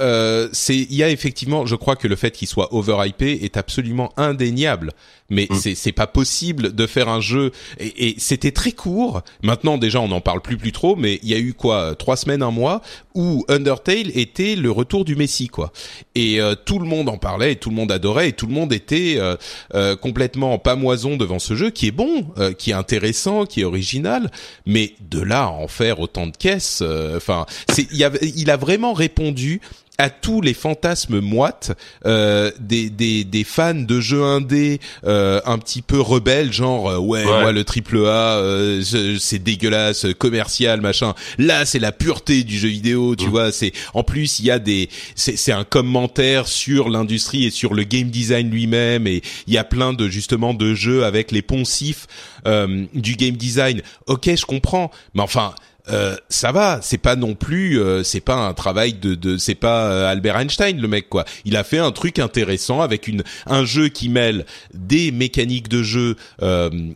c'est 0.52 0.76
il 0.76 0.94
y 0.94 1.02
a 1.04 1.10
effectivement, 1.10 1.66
je 1.66 1.76
crois 1.76 1.94
que 1.96 2.08
le 2.08 2.16
fait 2.16 2.32
qu'il 2.32 2.48
soit 2.48 2.74
overhypé 2.74 3.44
est 3.44 3.56
absolument 3.56 4.12
indéniable. 4.16 4.92
Mais 5.30 5.46
Mm. 5.50 5.54
c'est 5.56 5.74
c'est 5.74 5.92
pas 5.92 6.06
possible 6.06 6.74
de 6.74 6.86
faire 6.86 7.08
un 7.08 7.20
jeu 7.20 7.50
et, 7.78 8.08
et 8.08 8.14
c'était 8.18 8.50
très 8.50 8.72
court. 8.72 9.22
Maintenant 9.42 9.78
déjà 9.78 10.00
on 10.00 10.08
n'en 10.08 10.20
parle 10.20 10.42
plus 10.42 10.56
plus 10.58 10.72
trop, 10.72 10.96
mais 10.96 11.18
il 11.22 11.30
y 11.30 11.34
a 11.34 11.38
eu 11.38 11.54
quoi 11.54 11.94
trois 11.98 12.16
semaines, 12.16 12.42
un 12.42 12.50
mois 12.50 12.82
où 13.14 13.44
Undertale 13.48 14.10
était 14.18 14.54
le 14.54 14.70
retour 14.70 15.04
du 15.06 15.16
Messie 15.16 15.48
quoi. 15.48 15.72
Et 16.14 16.40
euh, 16.40 16.54
tout 16.54 16.78
le 16.78 16.84
monde 16.86 17.08
en 17.08 17.16
parlait, 17.16 17.52
et 17.52 17.56
tout 17.56 17.70
le 17.70 17.76
monde 17.76 17.90
adorait, 17.90 18.28
et 18.28 18.32
tout 18.32 18.46
le 18.46 18.52
monde 18.52 18.72
était 18.72 19.14
euh, 19.16 19.36
euh, 19.74 19.96
complètement 19.96 20.52
en 20.52 20.58
pamoison 20.58 21.16
devant 21.16 21.38
ce 21.38 21.54
jeu 21.54 21.70
qui 21.70 21.86
est 21.86 21.92
bon, 21.92 22.26
euh, 22.38 22.52
qui 22.52 22.70
est 22.70 22.74
intéressant, 22.74 23.46
qui 23.46 23.62
est 23.62 23.64
original. 23.64 24.30
Mais 24.66 24.94
de 25.10 25.20
là 25.20 25.44
à 25.44 25.48
en 25.48 25.68
faire 25.68 26.00
autant 26.00 26.26
de 26.26 26.36
caisses, 26.36 26.80
euh, 26.82 27.16
enfin, 27.16 27.46
c'est 27.72 27.86
il 27.90 28.50
a 28.50 28.56
vraiment 28.56 28.92
répondu 28.92 29.60
à 29.98 30.10
tous 30.10 30.40
les 30.40 30.54
fantasmes 30.54 31.20
moites 31.20 31.72
euh, 32.04 32.50
des, 32.58 32.90
des, 32.90 33.24
des 33.24 33.44
fans 33.44 33.74
de 33.74 34.00
jeux 34.00 34.24
indés 34.24 34.80
euh, 35.04 35.40
un 35.46 35.58
petit 35.58 35.82
peu 35.82 36.00
rebelles, 36.00 36.52
genre 36.52 36.88
euh, 36.90 36.98
ouais, 36.98 37.24
moi 37.24 37.52
le 37.52 37.64
triple 37.64 37.98
A 37.98 38.38
euh, 38.38 38.82
c'est 39.18 39.38
dégueulasse, 39.38 40.06
commercial 40.18 40.80
machin. 40.80 41.14
Là 41.38 41.64
c'est 41.64 41.78
la 41.78 41.92
pureté 41.92 42.42
du 42.42 42.58
jeu 42.58 42.68
vidéo, 42.68 43.14
tu 43.14 43.28
vois. 43.28 43.52
C'est 43.52 43.72
en 43.92 44.02
plus 44.02 44.40
il 44.40 44.46
y 44.46 44.50
a 44.50 44.58
des 44.58 44.88
c'est 45.14 45.52
un 45.52 45.64
commentaire 45.64 46.48
sur 46.48 46.88
l'industrie 46.88 47.44
et 47.44 47.50
sur 47.50 47.74
le 47.74 47.84
game 47.84 48.08
design 48.10 48.50
lui-même 48.50 49.06
et 49.06 49.22
il 49.46 49.54
y 49.54 49.58
a 49.58 49.64
plein 49.64 49.92
de 49.92 50.08
justement 50.08 50.54
de 50.54 50.74
jeux 50.74 51.04
avec 51.04 51.30
les 51.30 51.42
poncifs 51.42 52.06
du 52.46 53.16
game 53.16 53.36
design. 53.36 53.82
Ok 54.06 54.30
je 54.34 54.44
comprends, 54.44 54.90
mais 55.14 55.22
enfin 55.22 55.54
euh, 55.90 56.16
ça 56.30 56.50
va, 56.50 56.80
c'est 56.80 56.98
pas 56.98 57.14
non 57.14 57.34
plus, 57.34 57.78
euh, 57.78 58.02
c'est 58.02 58.20
pas 58.20 58.36
un 58.36 58.54
travail 58.54 58.94
de, 58.94 59.14
de 59.14 59.36
c'est 59.36 59.54
pas 59.54 59.84
euh, 59.84 60.10
Albert 60.10 60.38
Einstein 60.38 60.80
le 60.80 60.88
mec 60.88 61.10
quoi. 61.10 61.26
Il 61.44 61.56
a 61.56 61.64
fait 61.64 61.78
un 61.78 61.92
truc 61.92 62.18
intéressant 62.18 62.80
avec 62.80 63.06
une 63.06 63.22
un 63.46 63.66
jeu 63.66 63.88
qui 63.88 64.08
mêle 64.08 64.46
des 64.72 65.12
mécaniques 65.12 65.68
de 65.68 65.82
jeu 65.82 66.16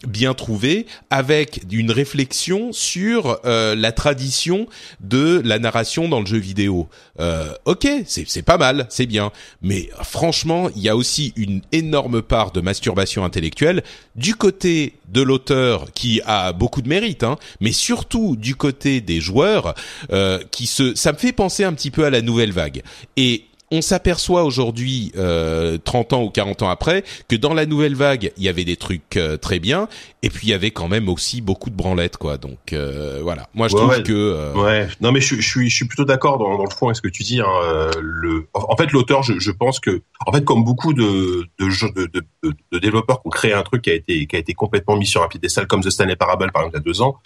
bien 0.07 0.35
trouvées 0.35 0.87
avec 1.11 1.63
une 1.71 1.91
réflexion 1.91 2.73
sur 2.73 3.41
la 3.45 3.93
tradition 3.93 4.67
de 5.01 5.41
la 5.45 5.59
narration 5.59 6.09
dans 6.09 6.21
le 6.21 6.27
jeu 6.27 6.39
vidéo. 6.39 6.89
ok, 7.65 7.89
c'est 8.07 8.29
c'est 8.29 8.43
pas 8.43 8.59
mal, 8.59 8.87
c'est 8.89 9.07
bien, 9.07 9.33
mais 9.63 9.91
franchement, 10.03 10.71
il 10.77 10.83
y 10.83 10.89
a 10.89 10.97
aussi 10.97 11.33
une 11.37 11.63
énorme 11.73 12.23
part 12.23 12.53
de 12.53 12.61
masturbation 12.61 13.25
intellectuelle 13.25 13.83
du 14.17 14.35
côté 14.35 14.95
de 15.13 15.23
l'auteur 15.23 15.93
qui 15.93 16.21
a 16.25 16.53
beaucoup 16.53 16.83
de 16.83 16.89
mérite, 16.89 17.23
hein, 17.23 17.37
mais 17.61 17.73
surtout 17.73 18.37
du 18.37 18.55
côté 18.55 19.01
des 19.01 19.21
joueurs 19.21 19.75
euh, 20.13 20.41
qui 20.51 20.67
se, 20.67 20.95
ça 20.95 21.13
me 21.13 21.19
fait 21.19 21.33
penser 21.33 21.65
un 21.65 21.73
petit 21.73 21.91
peu 21.91 22.05
à 22.05 22.11
la 22.11 22.23
nouvelle 22.23 22.53
vague. 22.53 22.83
Et 23.17 23.45
on 23.71 23.83
s'aperçoit 23.83 24.45
aujourd'hui, 24.45 25.13
euh, 25.17 25.79
30 25.83 26.13
ans 26.15 26.23
ou 26.23 26.31
40 26.31 26.63
ans 26.63 26.71
après, 26.71 27.05
que 27.29 27.37
dans 27.37 27.55
la 27.55 27.67
nouvelle 27.67 27.95
vague, 27.95 28.33
il 28.37 28.43
y 28.43 28.49
avait 28.49 28.65
des 28.65 28.77
trucs 28.77 29.17
euh, 29.17 29.37
très 29.37 29.59
bien, 29.59 29.89
et 30.23 30.31
puis 30.31 30.49
il 30.49 30.51
y 30.51 30.55
avait 30.55 30.71
quand 30.71 30.89
même 30.89 31.09
aussi 31.09 31.41
beaucoup 31.41 31.69
de 31.71 31.75
branlettes, 31.75 32.17
quoi. 32.17 32.39
Donc 32.39 32.73
euh, 32.73 33.21
voilà, 33.23 33.49
moi 33.55 33.69
je 33.69 33.77
trouve 33.77 34.03
que 34.03 34.13
euh, 34.13 34.53
ouais, 34.55 34.89
non 35.01 35.13
mais 35.13 35.21
je, 35.21 35.37
je 35.37 35.47
suis 35.47 35.69
je 35.69 35.77
suis 35.77 35.87
plutôt 35.87 36.05
d'accord 36.05 36.39
dans, 36.39 36.57
dans, 36.57 36.65
le 36.65 36.71
fond 36.71 36.87
avec 36.87 36.97
ce 36.97 37.03
que 37.03 37.09
tu 37.09 37.23
dis. 37.23 37.41
Hein, 37.41 37.91
le, 38.01 38.47
en 38.55 38.77
fait, 38.77 38.91
l'auteur, 38.93 39.23
je, 39.23 39.39
je, 39.39 39.51
pense 39.51 39.81
que, 39.81 40.03
en 40.27 40.33
fait, 40.33 40.45
comme 40.45 40.65
beaucoup 40.65 40.95
de 40.95 41.45
de, 41.59 41.95
de, 41.95 42.23
de, 42.43 42.55
de, 42.73 42.79
développeurs 42.79 43.21
qui 43.21 43.27
ont 43.29 43.31
créé 43.31 43.53
un 43.53 43.63
truc 43.63 43.83
qui 43.83 43.91
a 43.91 43.95
été 43.95 44.27
qui 44.27 44.37
a 44.37 44.39
été 44.39 44.55
complètement 44.55 44.97
mis 44.97 45.07
sur 45.07 45.23
un 45.23 45.29
piédestal, 45.29 45.67
comme 45.67 45.83
The 45.83 45.91
Stanley 45.91 46.17
Parable 46.17 46.51
par 46.53 46.63
exemple 46.63 46.77
il 46.77 46.79
y 46.79 46.83
a 46.83 46.93
deux 46.93 47.03
ans. 47.03 47.19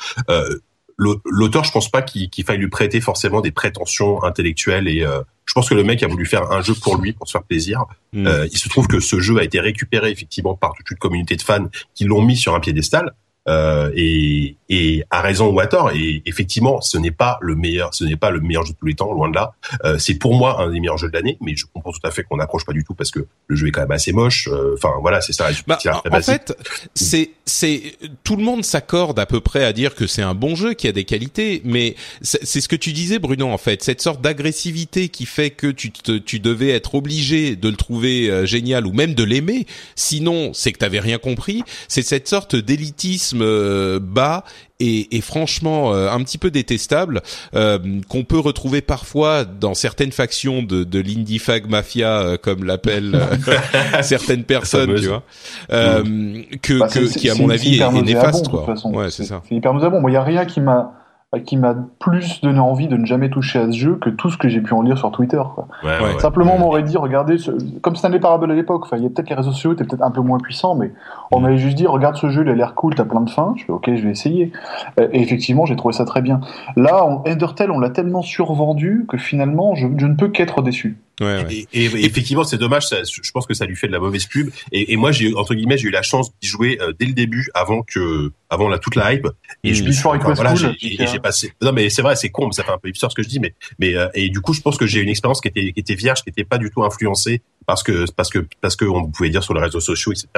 L'auteur, 0.99 1.65
je 1.65 1.73
pense 1.73 1.91
pas 1.91 2.03
qu'il 2.03 2.45
faille 2.45 2.59
lui 2.59 2.69
prêter 2.69 3.01
forcément 3.01 3.41
des 3.41 3.51
prétentions 3.51 4.23
intellectuelles 4.23 4.89
et 4.89 5.05
euh, 5.05 5.21
je 5.47 5.55
pense 5.55 5.69
que 5.69 5.75
le 5.75 5.85
mec 5.85 6.03
a 6.03 6.07
voulu 6.07 6.27
faire 6.27 6.53
un 6.53 6.63
jeu 6.63 6.75
pour 6.75 6.97
lui, 6.97 7.13
pour 7.13 7.27
se 7.27 7.33
faire 7.33 7.43
plaisir. 7.43 7.85
Hmm. 8.13 8.27
Euh, 8.27 8.47
il 8.53 8.59
se 8.59 8.69
trouve 8.69 8.87
que 8.87 9.01
ce 9.01 9.19
jeu 9.19 9.39
a 9.39 9.45
été 9.45 9.61
récupéré 9.61 10.11
effectivement 10.11 10.55
par 10.55 10.73
toute 10.75 10.91
une 10.91 10.99
communauté 10.99 11.37
de 11.37 11.43
fans 11.43 11.69
qui 11.95 12.05
l'ont 12.05 12.23
mis 12.23 12.37
sur 12.37 12.55
un 12.55 12.61
piédestal. 12.61 13.15
Euh, 13.49 13.91
et, 13.97 14.57
et 14.69 15.03
à 15.11 15.21
raison 15.21 15.49
ou 15.49 15.59
à 15.59 15.67
tort. 15.67 15.91
Et 15.91 16.23
effectivement, 16.27 16.81
ce 16.81 16.97
n'est 16.97 17.11
pas 17.11 17.39
le 17.41 17.57
meilleur, 17.57 17.93
ce 17.93 18.05
n'est 18.05 18.17
pas 18.17 18.31
le 18.31 18.41
meilleur 18.41 18.65
jeu 18.65 18.73
de 18.73 18.79
tous 18.79 18.87
les 18.87 18.95
temps, 18.95 19.13
loin 19.13 19.29
de 19.29 19.35
là. 19.35 19.55
Euh, 19.85 19.99
c'est 19.99 20.15
pour 20.15 20.35
moi 20.35 20.63
un 20.63 20.71
des 20.71 20.79
meilleurs 20.79 20.97
jeux 20.97 21.09
de 21.09 21.15
l'année, 21.15 21.39
mais 21.41 21.57
je 21.57 21.67
comprends 21.67 21.91
tout 21.91 22.07
à 22.07 22.13
fait 22.13 22.23
qu'on 22.23 22.37
n'accroche 22.37 22.65
pas 22.65 22.73
du 22.73 22.85
tout 22.85 22.95
parce 22.95 23.11
que 23.11 23.27
le 23.49 23.57
jeu 23.57 23.67
est 23.67 23.71
quand 23.73 23.81
même 23.81 23.91
assez 23.91 24.13
moche. 24.13 24.49
Euh, 24.53 24.75
enfin 24.77 24.93
voilà, 25.01 25.21
c'est 25.21 25.33
ça. 25.33 25.49
Bah, 25.67 25.79
en 26.09 26.21
fait, 26.21 26.57
c'est 26.95 27.31
c'est 27.45 27.97
tout 28.23 28.37
le 28.37 28.45
monde 28.45 28.65
s'accorde 28.65 29.19
à 29.19 29.27
peu 29.27 29.41
près 29.41 29.65
à 29.65 29.73
dire 29.73 29.97
que 29.97 30.07
c'est 30.07 30.23
un 30.23 30.35
bon 30.35 30.55
jeu 30.55 30.75
qui 30.75 30.87
a 30.87 30.93
des 30.93 31.05
qualités, 31.05 31.63
mais 31.65 31.97
c'est 32.23 32.61
ce 32.61 32.69
que 32.69 32.77
tu 32.77 32.93
disais, 32.93 33.19
Bruno. 33.19 33.49
En 33.49 33.59
fait, 33.59 33.83
cette 33.83 34.01
sorte 34.01 34.21
d'agressivité 34.21 35.09
qui 35.09 35.27
fait 35.27 35.51
que 35.51 35.67
tu 35.67 35.91
te, 35.91 36.17
tu 36.17 36.39
devais 36.39 36.69
être 36.69 36.95
obligé 36.95 37.57
de 37.57 37.69
le 37.69 37.77
trouver 37.77 38.31
euh, 38.31 38.47
génial 38.47 38.87
ou 38.87 38.93
même 38.93 39.15
de 39.15 39.25
l'aimer. 39.25 39.67
Sinon, 39.97 40.53
c'est 40.55 40.73
que 40.73 40.79
t'avais 40.79 41.01
rien 41.01 41.19
compris. 41.19 41.65
C'est 41.89 42.03
cette 42.03 42.29
sorte 42.29 42.55
d'élitisme 42.55 43.32
euh, 43.41 43.99
bas 44.01 44.45
et, 44.81 45.17
et 45.17 45.21
franchement 45.21 45.95
euh, 45.95 46.11
un 46.11 46.23
petit 46.23 46.39
peu 46.39 46.51
détestable 46.51 47.23
euh, 47.55 47.79
qu'on 48.09 48.25
peut 48.25 48.39
retrouver 48.39 48.81
parfois 48.83 49.45
dans 49.45 49.75
certaines 49.75 50.13
factions 50.13 50.63
de, 50.63 50.85
de 50.85 51.01
l'indie 51.01 51.39
fag 51.39 51.69
mafia 51.69 52.37
comme 52.43 52.65
l'appellent 52.65 53.19
certaines 54.03 54.45
personnes 54.45 54.95
tu 54.97 55.07
vois. 55.09 55.23
Que, 55.69 56.79
bah, 56.79 56.89
que 56.89 57.19
qui 57.19 57.31
à 57.31 57.35
mon 57.35 57.49
avis 57.49 57.81
est, 57.81 58.03
néfaste 58.03 58.49
quoi. 58.49 58.75
ouais 58.85 59.11
c'est 59.11 59.25
ça. 59.25 59.43
c'est 59.49 59.55
hyper 59.55 59.73
bon 59.73 60.01
moi 60.01 60.11
il 60.11 60.15
y 60.15 60.17
a 60.17 60.25
rien 60.25 60.45
qui 60.45 60.61
m'a 60.61 61.02
qui 61.41 61.57
m'a 61.57 61.75
plus 61.99 62.43
donné 62.43 62.59
envie 62.59 62.89
de 62.89 62.97
ne 62.97 63.07
jamais 63.07 63.31
toucher 63.31 63.59
à 63.59 63.67
ce 63.67 63.77
jeu 63.77 63.97
que 63.97 64.11
tout 64.11 64.31
ce 64.31 64.37
que 64.37 64.49
j'ai 64.49 64.61
pu 64.61 64.75
en 64.75 64.83
lire 64.83 64.99
sur 64.99 65.11
Twitter. 65.11 65.41
Quoi. 65.55 65.67
Ouais, 65.83 66.19
Simplement, 66.19 66.57
on 66.57 66.59
m'aurait 66.59 66.83
dit, 66.83 66.99
regardez, 66.99 67.39
ce... 67.39 67.53
comme 67.81 67.97
Stanley 67.97 68.21
Parable 68.21 68.51
à 68.51 68.55
l'époque, 68.55 68.83
enfin, 68.85 68.99
il 68.99 69.05
y 69.05 69.07
a 69.07 69.09
peut-être 69.09 69.31
les 69.31 69.37
réseaux 69.37 69.53
sociaux 69.53 69.73
étaient 69.73 69.85
peut-être 69.85 70.03
un 70.03 70.11
peu 70.11 70.21
moins 70.21 70.39
puissants, 70.39 70.75
mais 70.75 70.93
on 71.31 71.41
mm. 71.41 71.43
m'avait 71.43 71.57
juste 71.57 71.77
dit, 71.77 71.87
regarde 71.87 72.17
ce 72.17 72.29
jeu, 72.29 72.43
il 72.43 72.51
a 72.51 72.55
l'air 72.55 72.75
cool, 72.75 72.95
t'as 72.95 73.07
plein 73.07 73.23
de 73.23 73.31
fins. 73.31 73.55
Je 73.57 73.65
fais, 73.65 73.73
ok, 73.73 73.91
je 73.95 74.03
vais 74.03 74.11
essayer. 74.11 74.53
Et 75.01 75.23
effectivement, 75.23 75.65
j'ai 75.65 75.77
trouvé 75.77 75.95
ça 75.95 76.05
très 76.05 76.21
bien. 76.21 76.41
Là, 76.77 77.05
en 77.05 77.23
Undertale, 77.27 77.71
on 77.71 77.81
l'a 77.81 77.91
tellement 77.91 78.23
survendu 78.23 79.07
que 79.09 79.17
finalement, 79.17 79.75
je, 79.75 79.89
je 79.97 80.07
ne 80.07 80.15
peux 80.15 80.29
qu'être 80.29 80.61
déçu. 80.61 80.99
Ouais, 81.23 81.45
ouais. 81.45 81.67
Et, 81.73 81.85
et, 81.85 82.05
effectivement, 82.05 82.45
c'est 82.45 82.59
dommage. 82.59 82.87
Ça, 82.87 82.99
je 83.05 83.31
pense 83.31 83.47
que 83.47 83.55
ça 83.55 83.67
lui 83.67 83.77
fait 83.77 83.87
de 83.87 83.93
la 83.93 84.01
mauvaise 84.01 84.27
pub. 84.27 84.51
Et, 84.73 84.93
et 84.93 84.97
moi, 84.97 85.13
j'ai 85.13 85.35
entre 85.35 85.55
guillemets, 85.55 85.79
j'ai 85.79 85.89
eu 85.89 85.91
la 85.91 86.03
chance 86.03 86.31
d'y 86.41 86.49
jouer 86.49 86.79
euh, 86.81 86.93
dès 86.99 87.07
le 87.07 87.13
début, 87.13 87.49
avant 87.55 87.83
que, 87.83 88.33
avant 88.51 88.69
la 88.69 88.79
toute 88.79 88.97
la 88.97 89.13
hype. 89.13 89.29
Et 89.65 89.75
je 89.75 89.85
me 89.85 89.93
suis 89.93 90.03
voilà, 90.03 90.55
j'ai 90.55 91.19
passé. 91.21 91.53
Non, 91.63 91.73
mais 91.73 91.91
c'est 91.91 92.03
vrai, 92.03 92.17
c'est 92.17 92.31
con, 92.31 92.47
mais 92.47 92.53
ça 92.53 92.65
fait 92.65 92.73
un 92.73 92.79
peu 92.79 92.89
hipster 92.89 93.09
ce 93.11 93.15
que 93.15 93.23
je 93.23 93.29
dis. 93.29 93.41
Mais, 93.41 93.55
mais 93.79 93.95
euh, 93.95 94.09
et 94.15 94.29
du 94.29 94.41
coup, 94.41 94.53
je 94.53 94.61
pense 94.61 94.77
que 94.77 94.87
j'ai 94.87 95.01
une 95.01 95.09
expérience 95.09 95.41
qui 95.41 95.49
était, 95.49 95.73
qui 95.73 95.81
était 95.81 95.95
vierge, 95.95 96.23
qui 96.23 96.31
était 96.31 96.45
pas 96.45 96.59
du 96.59 96.71
tout 96.71 96.83
influencée 96.83 97.43
parce 97.67 97.83
que, 97.83 98.11
parce 98.13 98.31
que, 98.31 98.47
parce 98.61 98.77
que 98.77 98.85
on 98.85 99.11
pouvait 99.11 99.31
dire 99.31 99.43
sur 99.43 99.55
les 99.55 99.61
réseaux 99.61 99.81
sociaux, 99.81 100.13
etc. 100.13 100.29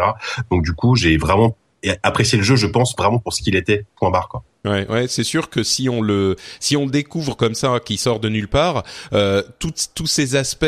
Donc 0.50 0.64
du 0.64 0.72
coup, 0.72 0.96
j'ai 0.96 1.16
vraiment 1.16 1.56
apprécié 2.02 2.38
le 2.38 2.44
jeu, 2.44 2.56
je 2.56 2.66
pense 2.66 2.94
vraiment 2.96 3.18
pour 3.18 3.32
ce 3.32 3.42
qu'il 3.42 3.56
était. 3.56 3.84
Point 3.96 4.10
barre 4.10 4.28
quoi. 4.28 4.44
Ouais, 4.64 4.86
ouais, 4.88 5.08
c'est 5.08 5.24
sûr 5.24 5.50
que 5.50 5.62
si 5.62 5.90
on 5.90 6.00
le 6.00 6.36
si 6.58 6.74
on 6.74 6.86
le 6.86 6.90
découvre 6.90 7.36
comme 7.36 7.54
ça, 7.54 7.80
qui 7.84 7.98
sort 7.98 8.18
de 8.18 8.30
nulle 8.30 8.48
part, 8.48 8.82
euh, 9.12 9.42
tous 9.58 10.06
ces 10.06 10.36
aspects 10.36 10.64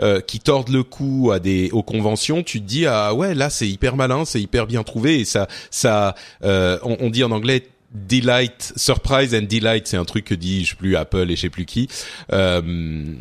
euh, 0.00 0.20
qui 0.20 0.38
tordent 0.38 0.68
le 0.68 0.84
cou 0.84 1.32
à 1.32 1.40
des 1.40 1.70
aux 1.72 1.82
conventions, 1.82 2.44
tu 2.44 2.60
te 2.60 2.66
dis 2.66 2.86
ah 2.86 3.12
ouais 3.12 3.34
là 3.34 3.50
c'est 3.50 3.68
hyper 3.68 3.96
malin, 3.96 4.24
c'est 4.24 4.40
hyper 4.40 4.68
bien 4.68 4.84
trouvé 4.84 5.18
et 5.18 5.24
ça 5.24 5.48
ça 5.72 6.14
euh, 6.44 6.78
on, 6.84 6.96
on, 7.00 7.10
dit 7.10 7.24
en 7.24 7.32
anglais 7.32 7.66
delight, 7.92 8.72
surprise 8.76 9.34
and 9.34 9.46
delight, 9.50 9.88
c'est 9.88 9.96
un 9.96 10.04
truc 10.04 10.26
que 10.26 10.34
dit 10.34 10.64
je 10.64 10.70
sais 10.70 10.76
plus 10.76 10.96
Apple 10.96 11.30
et 11.30 11.36
je 11.36 11.40
sais 11.40 11.50
plus 11.50 11.64
qui. 11.64 11.88
Euh, 12.32 13.14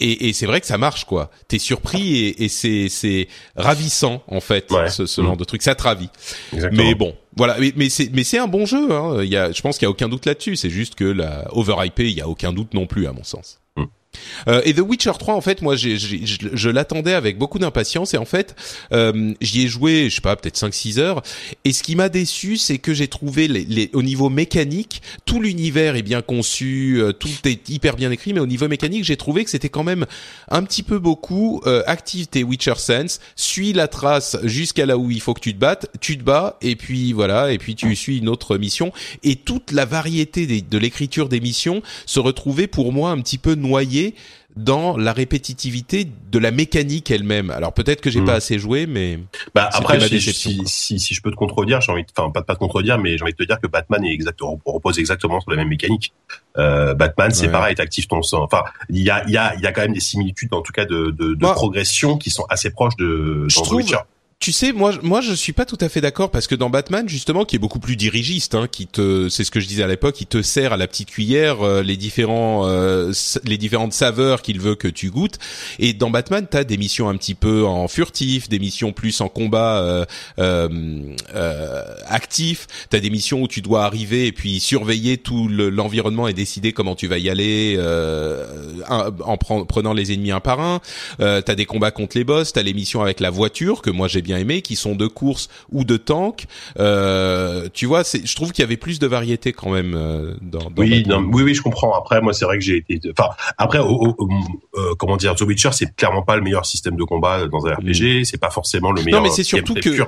et, 0.00 0.28
et 0.28 0.32
c'est 0.32 0.46
vrai 0.46 0.60
que 0.60 0.66
ça 0.66 0.78
marche 0.78 1.04
quoi. 1.04 1.30
T'es 1.48 1.58
surpris 1.58 2.16
et, 2.16 2.44
et 2.44 2.48
c'est 2.48 2.88
c'est 2.88 3.28
ravissant 3.56 4.22
en 4.28 4.40
fait 4.40 4.70
ce, 4.88 5.06
ce, 5.06 5.22
genre 5.22 5.34
mm. 5.34 5.38
de 5.38 5.44
truc. 5.44 5.62
Ça 5.62 5.74
te 5.74 5.82
ravit. 5.82 6.10
Exactement. 6.52 6.82
Mais 6.82 6.94
bon, 6.94 7.14
voilà. 7.36 7.56
Mais, 7.58 7.72
mais 7.76 7.88
c'est 7.88 8.10
mais 8.12 8.24
c'est 8.24 8.38
un 8.38 8.48
bon 8.48 8.66
jeu. 8.66 8.92
Hein. 8.92 9.22
Il 9.22 9.28
y 9.28 9.36
a, 9.36 9.52
je 9.52 9.60
pense 9.62 9.78
qu'il 9.78 9.86
y 9.86 9.88
a 9.88 9.90
aucun 9.90 10.08
doute 10.08 10.26
là-dessus. 10.26 10.56
C'est 10.56 10.70
juste 10.70 10.94
que 10.94 11.04
la 11.04 11.46
overhypé, 11.52 12.04
il 12.08 12.16
y 12.16 12.20
a 12.20 12.28
aucun 12.28 12.52
doute 12.52 12.74
non 12.74 12.86
plus 12.86 13.06
à 13.06 13.12
mon 13.12 13.24
sens. 13.24 13.60
Euh, 14.48 14.62
et 14.64 14.74
The 14.74 14.80
Witcher 14.80 15.12
3, 15.18 15.34
en 15.34 15.40
fait, 15.40 15.62
moi, 15.62 15.76
je 15.76 16.68
l'attendais 16.68 17.14
avec 17.14 17.38
beaucoup 17.38 17.58
d'impatience 17.58 18.14
et 18.14 18.18
en 18.18 18.24
fait, 18.24 18.54
euh, 18.92 19.34
j'y 19.40 19.62
ai 19.62 19.68
joué, 19.68 20.08
je 20.10 20.16
sais 20.16 20.20
pas, 20.20 20.36
peut-être 20.36 20.56
5-6 20.56 20.98
heures. 20.98 21.22
Et 21.64 21.72
ce 21.72 21.82
qui 21.82 21.96
m'a 21.96 22.08
déçu, 22.08 22.56
c'est 22.56 22.78
que 22.78 22.94
j'ai 22.94 23.08
trouvé 23.08 23.48
les, 23.48 23.64
les, 23.64 23.90
au 23.92 24.02
niveau 24.02 24.28
mécanique, 24.28 25.02
tout 25.24 25.40
l'univers 25.40 25.96
est 25.96 26.02
bien 26.02 26.22
conçu, 26.22 26.96
euh, 26.98 27.12
tout 27.12 27.28
est 27.44 27.68
hyper 27.68 27.96
bien 27.96 28.10
écrit, 28.10 28.32
mais 28.32 28.40
au 28.40 28.46
niveau 28.46 28.68
mécanique, 28.68 29.04
j'ai 29.04 29.16
trouvé 29.16 29.44
que 29.44 29.50
c'était 29.50 29.68
quand 29.68 29.84
même 29.84 30.06
un 30.48 30.62
petit 30.62 30.82
peu 30.82 30.98
beaucoup. 30.98 31.60
Euh, 31.66 31.82
active 31.86 32.26
tes 32.26 32.44
Witcher 32.44 32.74
Sense, 32.76 33.20
suis 33.34 33.72
la 33.72 33.88
trace 33.88 34.36
jusqu'à 34.44 34.86
là 34.86 34.98
où 34.98 35.10
il 35.10 35.20
faut 35.20 35.34
que 35.34 35.40
tu 35.40 35.54
te 35.54 35.58
battes, 35.58 35.86
tu 36.00 36.16
te 36.18 36.22
bats 36.22 36.56
et 36.60 36.76
puis 36.76 37.12
voilà, 37.12 37.52
et 37.52 37.58
puis 37.58 37.74
tu 37.74 37.94
suis 37.96 38.18
une 38.18 38.28
autre 38.28 38.56
mission. 38.58 38.92
Et 39.22 39.36
toute 39.36 39.72
la 39.72 39.84
variété 39.84 40.46
des, 40.46 40.60
de 40.60 40.78
l'écriture 40.78 41.28
des 41.28 41.40
missions 41.40 41.82
se 42.04 42.20
retrouvait 42.20 42.66
pour 42.66 42.92
moi 42.92 43.10
un 43.10 43.20
petit 43.20 43.38
peu 43.38 43.54
noyée 43.54 44.05
dans 44.56 44.96
la 44.96 45.12
répétitivité 45.12 46.06
de 46.30 46.38
la 46.38 46.50
mécanique 46.50 47.10
elle-même. 47.10 47.50
Alors 47.50 47.72
peut-être 47.72 48.00
que 48.00 48.10
j'ai 48.10 48.20
hmm. 48.20 48.26
pas 48.26 48.34
assez 48.34 48.58
joué, 48.58 48.86
mais 48.86 49.18
bah 49.54 49.68
après 49.72 50.00
si, 50.08 50.62
si, 50.66 50.98
si, 50.98 51.14
je 51.14 51.20
peux 51.20 51.30
te 51.30 51.36
contredire, 51.36 51.80
j'ai 51.80 51.92
envie, 51.92 52.04
de, 52.04 52.08
enfin 52.16 52.30
pas 52.30 52.42
pas 52.42 52.54
te 52.54 52.60
contredire, 52.60 52.98
mais 52.98 53.18
j'ai 53.18 53.22
envie 53.22 53.32
de 53.32 53.36
te 53.36 53.44
dire 53.44 53.60
que 53.60 53.66
Batman 53.66 54.02
est 54.04 54.12
exactement 54.12 54.58
repose 54.64 54.98
exactement 54.98 55.40
sur 55.40 55.50
la 55.50 55.58
même 55.58 55.68
mécanique. 55.68 56.14
Euh, 56.56 56.94
Batman, 56.94 57.30
c'est 57.32 57.50
pareil, 57.50 57.74
t'actives 57.74 58.06
ton 58.06 58.22
sang. 58.22 58.42
Enfin, 58.42 58.62
il 58.88 59.02
y 59.02 59.10
a 59.10 59.24
il 59.26 59.32
y 59.32 59.36
a 59.36 59.54
il 59.56 59.60
y 59.60 59.66
a 59.66 59.72
quand 59.72 59.82
même 59.82 59.92
des 59.92 60.00
similitudes 60.00 60.54
en 60.54 60.62
tout 60.62 60.72
cas 60.72 60.86
de 60.86 61.10
de, 61.10 61.34
de 61.34 61.46
progression 61.52 62.16
qui 62.16 62.30
sont 62.30 62.46
assez 62.48 62.70
proches 62.70 62.96
de 62.96 63.42
dans 63.42 63.48
je 63.48 63.60
trouve, 63.60 63.82
tu 64.38 64.52
sais, 64.52 64.72
moi, 64.72 64.92
moi, 65.02 65.22
je 65.22 65.32
suis 65.32 65.54
pas 65.54 65.64
tout 65.64 65.78
à 65.80 65.88
fait 65.88 66.02
d'accord 66.02 66.30
parce 66.30 66.46
que 66.46 66.54
dans 66.54 66.68
Batman, 66.68 67.08
justement, 67.08 67.46
qui 67.46 67.56
est 67.56 67.58
beaucoup 67.58 67.78
plus 67.78 67.96
dirigiste, 67.96 68.54
hein, 68.54 68.68
qui 68.70 68.86
te, 68.86 69.30
c'est 69.30 69.44
ce 69.44 69.50
que 69.50 69.60
je 69.60 69.66
disais 69.66 69.82
à 69.82 69.86
l'époque, 69.86 70.20
il 70.20 70.26
te 70.26 70.42
sert 70.42 70.74
à 70.74 70.76
la 70.76 70.86
petite 70.86 71.10
cuillère 71.10 71.62
euh, 71.62 71.82
les 71.82 71.96
différents, 71.96 72.68
euh, 72.68 73.12
les 73.44 73.56
différentes 73.56 73.94
saveurs 73.94 74.42
qu'il 74.42 74.60
veut 74.60 74.74
que 74.74 74.88
tu 74.88 75.08
goûtes. 75.10 75.38
Et 75.78 75.94
dans 75.94 76.10
Batman, 76.10 76.46
t'as 76.48 76.64
des 76.64 76.76
missions 76.76 77.08
un 77.08 77.16
petit 77.16 77.34
peu 77.34 77.64
en 77.64 77.88
furtif, 77.88 78.50
des 78.50 78.58
missions 78.58 78.92
plus 78.92 79.22
en 79.22 79.28
combat 79.28 79.78
euh, 79.78 80.04
euh, 80.38 81.82
actif. 82.06 82.66
T'as 82.90 83.00
des 83.00 83.10
missions 83.10 83.40
où 83.40 83.48
tu 83.48 83.62
dois 83.62 83.84
arriver 83.84 84.26
et 84.26 84.32
puis 84.32 84.60
surveiller 84.60 85.16
tout 85.16 85.48
l'environnement 85.48 86.28
et 86.28 86.34
décider 86.34 86.72
comment 86.72 86.94
tu 86.94 87.06
vas 87.06 87.18
y 87.18 87.30
aller 87.30 87.80
en 88.88 89.36
prenant 89.38 89.94
les 89.94 90.12
ennemis 90.12 90.30
un 90.30 90.40
par 90.40 90.60
un. 90.60 90.80
t'as 91.18 91.54
des 91.54 91.64
combats 91.64 91.90
contre 91.90 92.18
les 92.18 92.24
boss. 92.24 92.52
T'as 92.52 92.62
les 92.62 92.74
missions 92.74 93.00
avec 93.00 93.20
la 93.20 93.30
voiture 93.30 93.80
que 93.80 93.90
moi 93.90 94.08
j'ai 94.08 94.25
bien 94.26 94.36
aimé, 94.36 94.60
qui 94.60 94.76
sont 94.76 94.94
de 94.94 95.06
course 95.06 95.48
ou 95.70 95.84
de 95.84 95.96
tank. 95.96 96.46
Euh, 96.78 97.68
tu 97.72 97.86
vois, 97.86 98.02
je 98.02 98.34
trouve 98.34 98.52
qu'il 98.52 98.62
y 98.62 98.66
avait 98.66 98.76
plus 98.76 98.98
de 98.98 99.06
variété 99.06 99.52
quand 99.52 99.70
même 99.70 99.94
euh, 99.94 100.34
dans, 100.42 100.58
dans 100.58 100.70
oui, 100.76 101.04
oui, 101.06 101.42
oui, 101.42 101.54
je 101.54 101.62
comprends. 101.62 101.96
Après, 101.96 102.20
moi, 102.20 102.34
c'est 102.34 102.44
vrai 102.44 102.58
que 102.58 102.64
j'ai 102.64 102.78
été, 102.78 103.00
enfin, 103.16 103.30
après, 103.56 103.78
euh, 103.78 104.94
comment 104.98 105.16
dire, 105.16 105.34
The 105.36 105.42
Witcher, 105.42 105.70
c'est 105.72 105.94
clairement 105.94 106.22
pas 106.22 106.36
le 106.36 106.42
meilleur 106.42 106.66
système 106.66 106.96
de 106.96 107.04
combat 107.04 107.46
dans 107.46 107.66
un 107.66 107.74
RPG. 107.74 108.24
C'est 108.24 108.40
pas 108.40 108.50
forcément 108.50 108.92
le 108.92 109.02
meilleur. 109.02 109.20
Non, 109.20 109.26
mais 109.26 109.32
c'est 109.32 109.44
surtout 109.44 109.74
que 109.74 110.04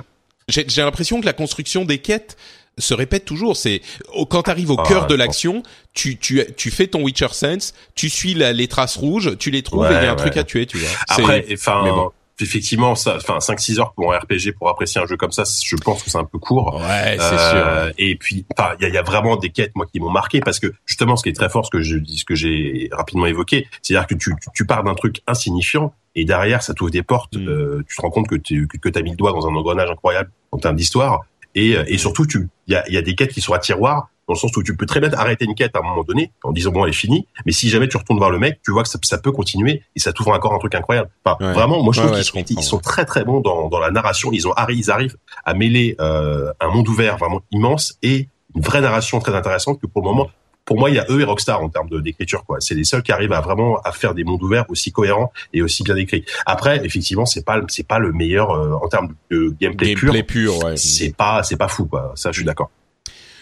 j'ai, 0.47 0.65
l'impression 0.77 1.21
que 1.21 1.25
la 1.25 1.33
construction 1.33 1.85
des 1.85 1.99
quêtes 1.99 2.37
se 2.77 2.93
répète 2.93 3.25
toujours. 3.25 3.55
C'est 3.55 3.81
quand 4.29 4.43
tu 4.43 4.49
arrives 4.49 4.71
au 4.71 4.79
ah, 4.79 4.87
cœur 4.87 5.07
de 5.07 5.15
l'action, 5.15 5.63
tu, 5.93 6.17
tu 6.17 6.41
tu 6.55 6.71
fais 6.71 6.87
ton 6.87 7.03
Witcher 7.03 7.27
Sense, 7.31 7.73
tu 7.95 8.09
suis 8.09 8.33
la, 8.33 8.53
les 8.53 8.67
traces 8.67 8.97
rouges, 8.97 9.37
tu 9.37 9.51
les 9.51 9.63
trouves 9.63 9.85
et 9.85 9.95
il 9.95 10.03
y 10.03 10.07
a 10.07 10.11
un 10.11 10.15
truc 10.15 10.37
à 10.37 10.43
tuer, 10.43 10.65
tu 10.65 10.77
vois. 10.77 10.89
Après, 11.07 11.45
enfin, 11.53 11.83
bon 11.83 12.11
effectivement, 12.41 12.95
ça, 12.95 13.17
enfin, 13.17 13.37
5-6 13.39 13.79
heures 13.79 13.93
pour 13.93 14.13
un 14.13 14.17
RPG 14.17 14.53
pour 14.57 14.69
apprécier 14.69 15.01
un 15.01 15.05
jeu 15.05 15.17
comme 15.17 15.31
ça, 15.31 15.43
je 15.43 15.75
pense 15.75 16.03
que 16.03 16.09
c'est 16.09 16.17
un 16.17 16.25
peu 16.25 16.39
court. 16.39 16.75
Ouais, 16.75 17.17
c'est 17.19 17.33
euh, 17.33 17.85
sûr. 17.85 17.93
Et 17.97 18.15
puis, 18.15 18.45
enfin, 18.57 18.75
il 18.79 18.83
y 18.83 18.85
a, 18.85 18.93
y 18.93 18.97
a, 18.97 19.01
vraiment 19.01 19.35
des 19.35 19.49
quêtes 19.49 19.71
moi 19.75 19.85
qui 19.85 19.99
m'ont 19.99 20.09
marqué 20.09 20.39
parce 20.39 20.59
que 20.59 20.73
justement, 20.85 21.15
ce 21.15 21.23
qui 21.23 21.29
est 21.29 21.33
très 21.33 21.49
fort, 21.49 21.65
ce 21.65 21.71
que 21.71 21.81
je 21.81 21.97
ce 22.05 22.25
que 22.25 22.35
j'ai 22.35 22.89
rapidement 22.91 23.25
évoqué, 23.25 23.67
c'est-à-dire 23.81 24.07
que 24.07 24.15
tu, 24.15 24.33
tu, 24.53 24.65
pars 24.65 24.83
d'un 24.83 24.95
truc 24.95 25.21
insignifiant 25.27 25.93
et 26.15 26.25
derrière, 26.25 26.63
ça 26.63 26.73
t'ouvre 26.73 26.91
des 26.91 27.03
portes. 27.03 27.35
Mm. 27.35 27.47
Euh, 27.47 27.83
tu 27.87 27.95
te 27.95 28.01
rends 28.01 28.11
compte 28.11 28.27
que 28.27 28.35
tu 28.35 28.67
que, 28.67 28.77
que 28.77 28.97
as 28.97 29.01
mis 29.01 29.11
le 29.11 29.17
doigt 29.17 29.31
dans 29.31 29.47
un 29.47 29.55
engrenage 29.55 29.89
incroyable 29.89 30.31
en 30.51 30.57
termes 30.57 30.75
d'histoire. 30.75 31.21
Et, 31.55 31.71
et 31.71 31.97
surtout, 31.97 32.25
il 32.67 32.73
y 32.73 32.75
a, 32.75 32.87
y 32.89 32.97
a 32.97 33.01
des 33.01 33.15
quêtes 33.15 33.33
qui 33.33 33.41
sont 33.41 33.53
à 33.53 33.59
tiroir 33.59 34.09
dans 34.29 34.35
le 34.35 34.39
sens 34.39 34.55
où 34.55 34.61
tu 34.61 34.77
peux 34.77 34.85
très 34.85 34.99
bien 34.99 35.11
arrêter 35.13 35.45
une 35.45 35.55
quête 35.55 35.75
à 35.75 35.79
un 35.79 35.81
moment 35.81 36.03
donné 36.03 36.31
en 36.43 36.51
disant 36.51 36.71
bon 36.71 36.83
elle 36.85 36.91
est 36.91 36.93
finie, 36.93 37.27
mais 37.47 37.51
si 37.51 37.67
jamais 37.67 37.87
tu 37.87 37.97
retournes 37.97 38.19
voir 38.19 38.29
le 38.29 38.37
mec, 38.37 38.59
tu 38.63 38.71
vois 38.71 38.83
que 38.83 38.89
ça, 38.89 39.17
peut 39.17 39.31
continuer 39.31 39.81
et 39.95 39.99
ça 39.99 40.13
t'ouvre 40.13 40.31
encore 40.31 40.53
un 40.53 40.59
truc 40.59 40.75
incroyable. 40.75 41.09
Enfin, 41.25 41.51
vraiment, 41.53 41.81
moi 41.81 41.93
je 41.93 42.01
trouve 42.01 42.43
qu'ils 42.43 42.63
sont, 42.63 42.77
très 42.77 43.05
très 43.05 43.25
bons 43.25 43.41
dans, 43.41 43.69
dans 43.69 43.79
la 43.79 43.89
narration. 43.89 44.31
Ils 44.31 44.47
ont 44.47 44.53
ils 44.69 44.91
arrivent 44.91 45.17
à 45.45 45.55
mêler 45.55 45.95
euh, 45.99 46.51
un 46.59 46.67
monde 46.67 46.87
ouvert 46.87 47.17
vraiment 47.17 47.41
immense 47.51 47.97
et 48.03 48.29
une 48.55 48.61
vraie 48.61 48.81
narration 48.81 49.19
très 49.19 49.33
intéressante 49.33 49.81
que 49.81 49.87
pour 49.87 50.03
le 50.03 50.07
moment 50.07 50.29
pour 50.69 50.77
moi, 50.77 50.91
il 50.91 50.97
y 50.97 50.99
a 50.99 51.05
eux 51.09 51.19
et 51.19 51.23
Rockstar 51.23 51.63
en 51.63 51.69
termes 51.69 51.89
d'écriture, 51.99 52.45
quoi. 52.45 52.57
C'est 52.59 52.75
les 52.75 52.83
seuls 52.83 53.01
qui 53.01 53.11
arrivent 53.11 53.33
à 53.33 53.41
vraiment 53.41 53.79
à 53.81 53.91
faire 53.91 54.13
des 54.13 54.23
mondes 54.23 54.43
ouverts 54.43 54.65
aussi 54.69 54.91
cohérents 54.91 55.33
et 55.51 55.63
aussi 55.63 55.81
bien 55.81 55.95
écrits. 55.95 56.25
Après, 56.45 56.85
effectivement, 56.85 57.25
c'est 57.25 57.43
pas 57.43 57.59
c'est 57.69 57.87
pas 57.87 57.97
le 57.97 58.11
meilleur 58.11 58.51
euh, 58.51 58.73
en 58.73 58.87
termes 58.87 59.15
de 59.31 59.55
gameplay, 59.59 59.95
gameplay 59.95 60.21
pur. 60.21 60.59
pur 60.59 60.77
C'est 60.77 61.15
pas 61.17 61.41
c'est 61.41 61.57
pas 61.57 61.69
fou, 61.69 61.85
quoi. 61.85 62.11
Ça, 62.13 62.31
je 62.31 62.37
suis 62.37 62.45
d'accord. 62.45 62.69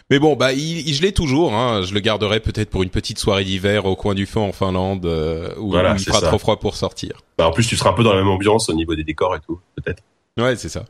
Mais 0.09 0.19
bon, 0.19 0.35
bah, 0.35 0.53
il, 0.53 0.93
je 0.93 1.01
l'ai 1.01 1.11
toujours. 1.11 1.53
Hein. 1.53 1.81
Je 1.83 1.93
le 1.93 1.99
garderai 1.99 2.39
peut-être 2.39 2.69
pour 2.69 2.83
une 2.83 2.89
petite 2.89 3.19
soirée 3.19 3.43
d'hiver 3.43 3.85
au 3.85 3.95
coin 3.95 4.13
du 4.13 4.25
feu 4.25 4.39
en 4.39 4.53
Finlande, 4.53 5.05
euh, 5.05 5.49
où, 5.59 5.75
il 5.75 5.99
fera 5.99 6.21
trop 6.21 6.37
froid 6.37 6.59
pour 6.59 6.75
sortir. 6.75 7.21
Bah, 7.37 7.47
en 7.47 7.51
plus, 7.51 7.67
tu 7.67 7.75
seras 7.75 7.89
un 7.89 7.93
peu 7.93 8.03
dans 8.03 8.13
la 8.13 8.19
même 8.21 8.29
ambiance 8.29 8.69
au 8.69 8.73
niveau 8.73 8.95
des 8.95 9.03
décors 9.03 9.35
et 9.35 9.39
tout, 9.39 9.59
peut-être. 9.75 10.03
Ouais, 10.37 10.55
c'est 10.55 10.69
ça. 10.69 10.85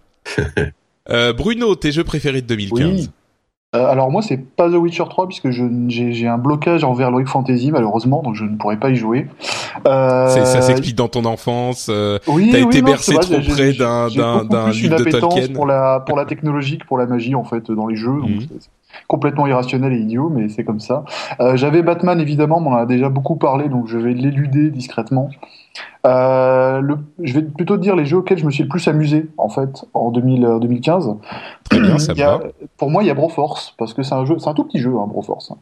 euh, 1.09 1.33
Bruno, 1.33 1.75
tes 1.75 1.91
jeux 1.91 2.03
préférés 2.03 2.41
de 2.41 2.47
2015 2.47 2.81
oui. 2.81 3.09
Euh, 3.75 3.85
alors 3.85 4.09
moi 4.09 4.21
c'est 4.21 4.37
pas 4.37 4.69
The 4.69 4.75
Witcher 4.75 5.03
3 5.09 5.27
puisque 5.27 5.49
j'ai 5.49 6.25
un 6.25 6.37
blocage 6.37 6.85
envers 6.85 7.11
Loic 7.11 7.25
Fantasy 7.25 7.69
malheureusement 7.69 8.23
donc 8.23 8.33
je 8.33 8.45
ne 8.45 8.55
pourrais 8.55 8.79
pas 8.79 8.91
y 8.91 8.95
jouer. 8.95 9.27
Euh... 9.85 10.29
Ça 10.29 10.61
s'explique 10.61 10.95
dans 10.95 11.09
ton 11.09 11.25
enfance. 11.25 11.87
Euh, 11.89 12.17
oui, 12.27 12.49
T'as 12.49 12.59
été 12.59 12.81
bercé 12.81 13.15
trop 13.15 13.41
près 13.41 13.73
d'un 13.73 14.07
d'un 14.45 14.69
livre 14.69 14.95
de 14.95 15.03
Tolkien. 15.03 15.49
Pour 15.53 15.65
la 15.65 15.99
pour 15.99 16.15
la 16.15 16.23
technologie, 16.23 16.77
pour 16.87 16.97
la 16.97 17.07
magie 17.07 17.35
en 17.35 17.43
fait 17.43 17.69
dans 17.69 17.87
les 17.87 17.97
jeux. 17.97 18.21
Donc 18.21 18.29
mhm 18.29 18.47
complètement 19.07 19.47
irrationnel 19.47 19.93
et 19.93 19.99
idiot, 19.99 20.29
mais 20.29 20.49
c'est 20.49 20.63
comme 20.63 20.79
ça. 20.79 21.05
Euh, 21.39 21.55
J'avais 21.55 21.81
Batman, 21.81 22.19
évidemment, 22.19 22.57
on 22.57 22.71
en 22.71 22.75
a 22.75 22.85
déjà 22.85 23.09
beaucoup 23.09 23.35
parlé, 23.35 23.69
donc 23.69 23.87
je 23.87 23.97
vais 23.97 24.13
l'éluder 24.13 24.69
discrètement. 24.69 25.29
Euh, 26.05 26.79
le, 26.81 26.97
je 27.21 27.33
vais 27.33 27.41
plutôt 27.43 27.77
dire 27.77 27.95
les 27.95 28.05
jeux 28.05 28.17
auxquels 28.17 28.37
je 28.37 28.45
me 28.45 28.51
suis 28.51 28.63
le 28.63 28.69
plus 28.69 28.87
amusé, 28.87 29.27
en 29.37 29.49
fait, 29.49 29.85
en 29.93 30.11
2000, 30.11 30.57
2015. 30.61 31.15
Très 31.69 31.79
bien, 31.79 31.97
ça 31.97 32.13
va. 32.13 32.39
Pour 32.77 32.89
moi, 32.89 33.03
il 33.03 33.07
y 33.07 33.09
a 33.09 33.13
Broforce, 33.13 33.75
parce 33.77 33.93
que 33.93 34.03
c'est 34.03 34.15
un 34.15 34.25
jeu, 34.25 34.37
c'est 34.39 34.49
un 34.49 34.53
tout 34.53 34.63
petit 34.63 34.79
jeu, 34.79 34.93
hein, 34.97 35.05
Broforce. 35.07 35.53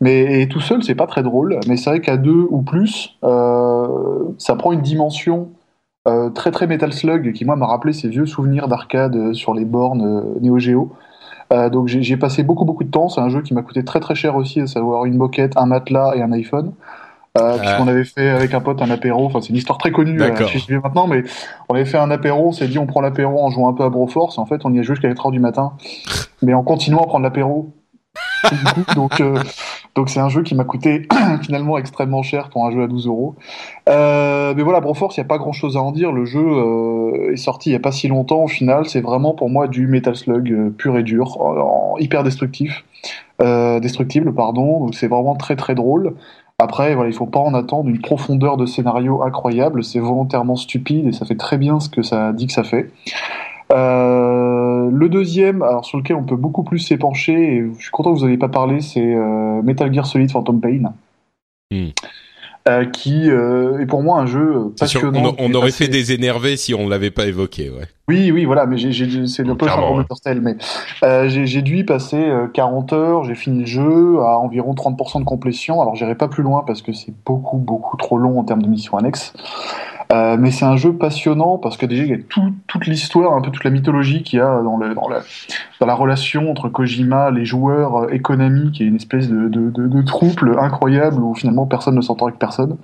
Mais 0.00 0.42
et 0.42 0.48
tout 0.48 0.60
seul, 0.60 0.82
c'est 0.82 0.94
pas 0.94 1.06
très 1.06 1.22
drôle, 1.22 1.58
mais 1.68 1.76
c'est 1.76 1.90
vrai 1.90 2.00
qu'à 2.00 2.16
deux 2.16 2.46
ou 2.50 2.62
plus, 2.62 3.16
euh, 3.24 3.88
ça 4.38 4.54
prend 4.56 4.72
une 4.72 4.82
dimension 4.82 5.50
euh, 6.08 6.30
très 6.30 6.50
très 6.50 6.66
Metal 6.66 6.92
Slug 6.92 7.32
qui 7.32 7.44
moi 7.44 7.56
m'a 7.56 7.66
rappelé 7.66 7.92
ces 7.92 8.08
vieux 8.08 8.24
souvenirs 8.24 8.68
d'arcade 8.68 9.34
sur 9.34 9.52
les 9.52 9.66
bornes 9.66 10.02
euh, 10.02 10.40
Neo 10.40 10.58
Geo 10.58 10.92
euh, 11.52 11.68
donc 11.68 11.88
j'ai 11.88 12.16
passé 12.16 12.42
beaucoup 12.42 12.64
beaucoup 12.64 12.84
de 12.84 12.90
temps. 12.90 13.08
C'est 13.08 13.20
un 13.20 13.28
jeu 13.28 13.42
qui 13.42 13.54
m'a 13.54 13.62
coûté 13.62 13.84
très 13.84 14.00
très 14.00 14.14
cher 14.14 14.36
aussi, 14.36 14.60
à 14.60 14.66
savoir 14.66 15.04
une 15.04 15.16
moquette, 15.16 15.56
un 15.56 15.66
matelas 15.66 16.14
et 16.14 16.22
un 16.22 16.32
iPhone. 16.32 16.72
Euh, 17.38 17.54
ah. 17.54 17.58
puisqu'on 17.60 17.86
avait 17.86 18.04
fait 18.04 18.28
avec 18.28 18.54
un 18.54 18.60
pote 18.60 18.82
un 18.82 18.90
apéro, 18.90 19.24
enfin 19.26 19.40
c'est 19.40 19.50
une 19.50 19.56
histoire 19.56 19.78
très 19.78 19.92
connue, 19.92 20.20
euh, 20.20 20.34
je 20.48 20.58
suis 20.58 20.74
maintenant, 20.74 21.06
mais 21.06 21.22
on 21.68 21.76
avait 21.76 21.84
fait 21.84 21.96
un 21.96 22.10
apéro, 22.10 22.48
on 22.48 22.52
s'est 22.52 22.66
dit 22.66 22.76
on 22.76 22.86
prend 22.86 23.00
l'apéro 23.00 23.40
en 23.40 23.50
jouant 23.50 23.68
un 23.68 23.72
peu 23.72 23.84
à 23.84 23.88
Broforce, 23.88 24.36
en 24.38 24.46
fait 24.46 24.62
on 24.64 24.74
y 24.74 24.80
a 24.80 24.82
joué 24.82 24.96
jusqu'à 24.96 25.08
4h 25.08 25.30
du 25.30 25.38
matin, 25.38 25.74
mais 26.42 26.54
en 26.54 26.64
continuant 26.64 27.02
à 27.02 27.06
prendre 27.06 27.22
l'apéro. 27.22 27.72
donc 28.96 29.20
euh, 29.20 29.40
donc 29.94 30.08
c'est 30.08 30.20
un 30.20 30.28
jeu 30.28 30.42
qui 30.42 30.54
m'a 30.54 30.64
coûté 30.64 31.08
finalement 31.42 31.76
extrêmement 31.76 32.22
cher 32.22 32.48
pour 32.48 32.64
un 32.64 32.70
jeu 32.70 32.82
à 32.82 32.86
12 32.86 33.06
euros. 33.06 33.34
Euh, 33.88 34.54
mais 34.56 34.62
voilà, 34.62 34.80
Broforce, 34.80 35.16
il 35.16 35.20
n'y 35.20 35.26
a 35.26 35.28
pas 35.28 35.38
grand 35.38 35.52
chose 35.52 35.76
à 35.76 35.80
en 35.80 35.92
dire. 35.92 36.12
Le 36.12 36.24
jeu 36.24 36.40
euh, 36.40 37.32
est 37.32 37.36
sorti 37.36 37.70
il 37.70 37.72
n'y 37.72 37.76
a 37.76 37.80
pas 37.80 37.92
si 37.92 38.08
longtemps. 38.08 38.44
Au 38.44 38.48
final, 38.48 38.86
c'est 38.86 39.00
vraiment 39.00 39.34
pour 39.34 39.50
moi 39.50 39.66
du 39.66 39.86
Metal 39.86 40.14
Slug 40.14 40.50
euh, 40.50 40.70
pur 40.70 40.96
et 40.96 41.02
dur, 41.02 41.38
hyper 41.98 42.22
destructif, 42.22 42.84
destructible, 43.40 44.32
pardon. 44.32 44.80
Donc 44.80 44.94
c'est 44.94 45.08
vraiment 45.08 45.34
très 45.34 45.56
très 45.56 45.74
drôle. 45.74 46.14
Après, 46.58 46.94
voilà, 46.94 47.08
il 47.08 47.14
faut 47.14 47.26
pas 47.26 47.40
en 47.40 47.54
attendre 47.54 47.88
une 47.88 48.00
profondeur 48.00 48.58
de 48.58 48.66
scénario 48.66 49.22
incroyable. 49.22 49.82
C'est 49.82 49.98
volontairement 49.98 50.56
stupide 50.56 51.06
et 51.06 51.12
ça 51.12 51.24
fait 51.24 51.36
très 51.36 51.56
bien 51.56 51.80
ce 51.80 51.88
que 51.88 52.02
ça 52.02 52.32
dit 52.32 52.46
que 52.46 52.52
ça 52.52 52.64
fait. 52.64 52.90
Euh, 53.72 54.90
le 54.90 55.08
deuxième, 55.08 55.62
alors 55.62 55.84
sur 55.84 55.98
lequel 55.98 56.16
on 56.16 56.24
peut 56.24 56.36
beaucoup 56.36 56.64
plus 56.64 56.78
s'épancher, 56.78 57.32
et 57.32 57.64
je 57.76 57.82
suis 57.82 57.90
content 57.90 58.12
que 58.12 58.18
vous 58.18 58.26
n'ayez 58.26 58.38
pas 58.38 58.48
parlé, 58.48 58.80
c'est 58.80 59.14
euh, 59.14 59.62
Metal 59.62 59.92
Gear 59.92 60.06
Solid 60.06 60.30
Phantom 60.30 60.60
Pain. 60.60 60.92
Hmm. 61.70 61.90
Euh, 62.68 62.84
qui 62.84 63.30
euh, 63.30 63.78
est 63.78 63.86
pour 63.86 64.02
moi 64.02 64.18
un 64.18 64.26
jeu 64.26 64.74
passionnant. 64.78 65.34
on, 65.38 65.54
aurait 65.54 65.70
fait 65.70 65.88
des 65.88 66.12
énervés 66.12 66.58
si 66.58 66.74
on 66.74 66.90
l'avait 66.90 67.10
pas 67.10 67.24
évoqué, 67.24 67.70
ouais. 67.70 67.86
Oui, 68.06 68.30
oui, 68.32 68.44
voilà, 68.44 68.66
mais 68.66 68.76
c'est 68.76 69.48
un 69.48 69.54
peu 69.54 69.64
le 69.66 70.40
mais 70.40 70.56
euh, 71.02 71.28
j'ai 71.28 71.62
dû 71.62 71.78
y 71.78 71.84
passer 71.84 72.30
40 72.52 72.92
heures, 72.92 73.24
j'ai 73.24 73.34
fini 73.34 73.60
le 73.60 73.66
jeu 73.66 74.18
à 74.20 74.38
environ 74.38 74.74
30% 74.74 75.20
de 75.20 75.24
complétion. 75.24 75.80
Alors 75.80 75.94
j'irai 75.94 76.16
pas 76.16 76.28
plus 76.28 76.42
loin 76.42 76.62
parce 76.66 76.82
que 76.82 76.92
c'est 76.92 77.14
beaucoup, 77.24 77.56
beaucoup 77.56 77.96
trop 77.96 78.18
long 78.18 78.38
en 78.38 78.44
termes 78.44 78.62
de 78.62 78.68
missions 78.68 78.98
annexes. 78.98 79.32
Euh, 80.12 80.36
mais 80.38 80.50
c'est 80.50 80.64
un 80.64 80.76
jeu 80.76 80.92
passionnant 80.92 81.58
parce 81.58 81.76
que 81.76 81.86
déjà 81.86 82.02
il 82.02 82.10
y 82.10 82.14
a 82.14 82.18
tout, 82.28 82.52
toute 82.66 82.86
l'histoire, 82.86 83.32
un 83.32 83.40
peu 83.40 83.50
toute 83.50 83.62
la 83.62 83.70
mythologie 83.70 84.22
qu'il 84.22 84.40
y 84.40 84.42
a 84.42 84.60
dans, 84.62 84.76
le, 84.76 84.94
dans, 84.94 85.08
la, 85.08 85.20
dans 85.78 85.86
la 85.86 85.94
relation 85.94 86.50
entre 86.50 86.68
Kojima, 86.68 87.30
les 87.30 87.44
joueurs, 87.44 88.12
et 88.12 88.20
Konami, 88.20 88.72
qui 88.72 88.82
est 88.82 88.86
une 88.86 88.96
espèce 88.96 89.28
de, 89.28 89.48
de, 89.48 89.70
de, 89.70 89.86
de 89.86 90.02
trouble 90.02 90.58
incroyable 90.58 91.22
où 91.22 91.34
finalement 91.34 91.66
personne 91.66 91.94
ne 91.94 92.00
s'entend 92.00 92.26
avec 92.26 92.38
personne, 92.38 92.76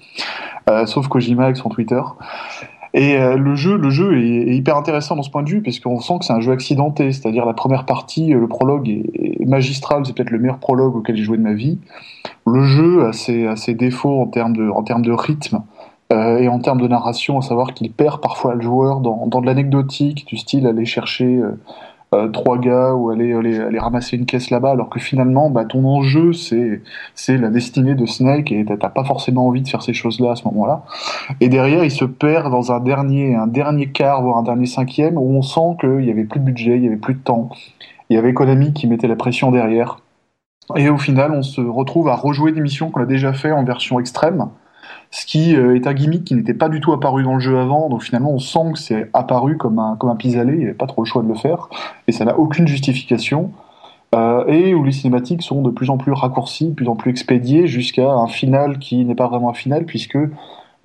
euh, 0.71 0.87
sauf 0.87 1.09
Kojima 1.09 1.45
avec 1.45 1.57
son 1.57 1.69
Twitter. 1.69 2.01
Et 2.97 3.19
euh, 3.19 3.37
le 3.37 3.55
jeu, 3.57 3.77
le 3.77 3.91
jeu 3.91 4.19
est, 4.19 4.49
est, 4.49 4.57
hyper 4.57 4.75
intéressant 4.75 5.17
dans 5.17 5.23
ce 5.23 5.29
point 5.29 5.43
de 5.43 5.51
vue, 5.51 5.61
puisqu'on 5.61 6.01
sent 6.01 6.15
que 6.21 6.25
c'est 6.25 6.33
un 6.33 6.41
jeu 6.41 6.53
accidenté, 6.53 7.13
c'est-à-dire 7.13 7.45
la 7.45 7.53
première 7.53 7.85
partie, 7.85 8.33
euh, 8.33 8.41
le 8.41 8.49
prologue 8.49 8.89
est, 8.89 9.45
magistral, 9.45 10.07
c'est 10.07 10.15
peut-être 10.15 10.31
le 10.31 10.39
meilleur 10.39 10.59
prologue 10.59 10.97
auquel 10.97 11.15
j'ai 11.15 11.23
joué 11.23 11.37
de 11.37 11.43
ma 11.43 11.53
vie. 11.53 11.79
Le 12.47 12.65
jeu 12.65 13.07
a 13.07 13.13
ses, 13.13 13.47
a 13.47 13.55
ses 13.55 13.75
défauts 13.75 14.23
en 14.23 14.27
termes 14.27 14.57
de, 14.57 14.71
en 14.71 14.83
termes 14.83 15.03
de 15.03 15.13
rythme, 15.13 15.61
euh, 16.13 16.39
et 16.39 16.49
en 16.49 16.61
termes 16.61 16.81
de 16.81 16.89
narration, 16.89 17.39
à 17.39 17.43
savoir 17.43 17.75
qu'il 17.75 17.91
perd 17.93 18.21
parfois 18.21 18.55
le 18.55 18.61
joueur 18.61 19.01
dans, 19.01 19.27
dans 19.27 19.41
de 19.41 19.47
l'anecdotique, 19.47 20.27
du 20.27 20.37
style 20.37 20.67
aller 20.67 20.85
chercher 20.85 21.25
euh, 21.25 21.59
euh, 22.15 22.29
trois 22.29 22.59
gars 22.59 22.95
ou 22.95 23.11
aller, 23.11 23.33
aller, 23.33 23.79
ramasser 23.79 24.17
une 24.17 24.27
caisse 24.27 24.51
là-bas, 24.51 24.71
alors 24.71 24.89
que 24.89 25.01
finalement, 25.01 25.51
bah, 25.51 25.65
ton 25.65 25.85
enjeu, 25.85 26.33
c'est, 26.33 26.81
c'est 27.17 27.37
la 27.37 27.49
destinée 27.49 27.97
de 27.97 28.07
Snake 28.07 28.53
et 28.53 28.65
t'as 28.65 28.89
pas 28.89 29.03
forcément 29.03 29.49
envie 29.49 29.63
de 29.63 29.69
faire 29.69 29.83
ces 29.83 29.93
choses-là 29.93 30.33
à 30.33 30.37
ce 30.37 30.45
moment-là. 30.45 30.85
Et 31.41 31.49
derrière, 31.49 31.83
il 31.83 31.91
se 31.91 32.05
perd 32.05 32.53
dans 32.53 32.71
un 32.71 32.79
dernier, 32.79 33.35
un 33.35 33.49
dernier 33.49 33.89
quart, 33.89 34.23
voire 34.23 34.39
un 34.39 34.45
dernier 34.45 34.67
cinquième, 34.67 35.19
où 35.19 35.37
on 35.37 35.43
sent 35.43 35.77
qu'il 35.81 36.05
y 36.05 36.11
avait 36.13 36.25
plus 36.25 36.39
de 36.39 36.45
budget, 36.45 36.77
il 36.77 36.85
y 36.85 36.87
avait 36.87 36.97
plus 36.97 37.15
de 37.15 37.21
temps. 37.21 37.51
Il 38.09 38.15
y 38.15 38.19
avait 38.19 38.33
Konami 38.33 38.73
qui 38.73 38.87
mettait 38.87 39.09
la 39.09 39.17
pression 39.17 39.51
derrière. 39.51 39.99
Et 40.77 40.89
au 40.89 40.99
final, 40.99 41.33
on 41.33 41.43
se 41.43 41.61
retrouve 41.61 42.09
à 42.09 42.15
rejouer 42.15 42.53
des 42.53 42.61
missions 42.61 42.91
qu'on 42.91 43.03
a 43.03 43.07
déjà 43.07 43.33
fait 43.33 43.51
en 43.51 43.65
version 43.65 43.99
extrême, 43.99 44.49
ce 45.11 45.27
qui 45.27 45.55
est 45.55 45.87
un 45.87 45.93
gimmick 45.95 46.25
qui 46.25 46.35
n'était 46.35 46.55
pas 46.55 46.69
du 46.69 46.81
tout 46.81 46.93
apparu 46.93 47.23
dans 47.23 47.35
le 47.35 47.41
jeu 47.41 47.59
avant, 47.59 47.89
donc 47.89 48.03
finalement 48.03 48.33
on 48.33 48.39
sent 48.39 48.73
que 48.75 48.79
c'est 48.79 49.11
apparu 49.13 49.57
comme 49.57 49.79
un, 49.79 49.97
comme 49.97 50.11
un 50.11 50.17
pis-aller, 50.17 50.53
il 50.53 50.59
n'y 50.59 50.65
avait 50.65 50.75
pas 50.75 50.87
trop 50.87 51.03
le 51.03 51.07
choix 51.07 51.23
de 51.23 51.29
le 51.29 51.35
faire, 51.35 51.69
et 52.07 52.13
ça 52.13 52.25
n'a 52.25 52.39
aucune 52.39 52.67
justification. 52.67 53.51
et 54.49 54.75
où 54.75 54.85
les 54.85 54.93
cinématiques 54.93 55.43
sont 55.43 55.63
de 55.63 55.71
plus 55.71 55.91
en 55.91 55.99
plus 55.99 56.13
raccourcies, 56.13 56.71
de 56.71 56.75
plus 56.75 56.89
en 56.89 56.97
plus 56.97 57.11
expédiées, 57.11 57.67
jusqu'à 57.67 58.11
un 58.11 58.27
final 58.27 58.79
qui 58.79 59.05
n'est 59.05 59.15
pas 59.15 59.29
vraiment 59.29 59.51
un 59.51 59.55
final, 59.55 59.85
puisque 59.85 60.19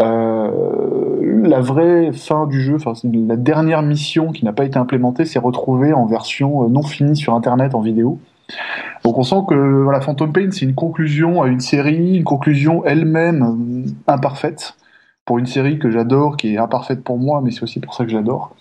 euh, 0.01 1.47
la 1.47 1.61
vraie 1.61 2.11
fin 2.11 2.47
du 2.47 2.61
jeu, 2.61 2.75
enfin 2.75 2.93
la 3.03 3.35
dernière 3.35 3.81
mission 3.81 4.31
qui 4.31 4.45
n'a 4.45 4.53
pas 4.53 4.65
été 4.65 4.77
implémentée, 4.77 5.25
s'est 5.25 5.39
retrouvée 5.39 5.93
en 5.93 6.05
version 6.05 6.63
euh, 6.63 6.69
non 6.69 6.81
finie 6.81 7.15
sur 7.15 7.35
Internet 7.35 7.75
en 7.75 7.81
vidéo. 7.81 8.19
Donc 9.03 9.17
on 9.17 9.23
sent 9.23 9.43
que 9.47 9.83
voilà, 9.83 10.01
Phantom 10.01 10.31
Pain, 10.31 10.49
c'est 10.51 10.65
une 10.65 10.75
conclusion 10.75 11.41
à 11.41 11.47
une 11.47 11.59
série, 11.59 12.17
une 12.17 12.23
conclusion 12.23 12.85
elle-même 12.85 13.43
euh, 13.43 13.91
imparfaite 14.07 14.75
pour 15.25 15.37
une 15.37 15.45
série 15.45 15.79
que 15.79 15.89
j'adore, 15.89 16.37
qui 16.37 16.55
est 16.55 16.57
imparfaite 16.57 17.03
pour 17.03 17.17
moi, 17.17 17.41
mais 17.43 17.51
c'est 17.51 17.63
aussi 17.63 17.79
pour 17.79 17.93
ça 17.93 18.05
que 18.05 18.11
j'adore. 18.11 18.55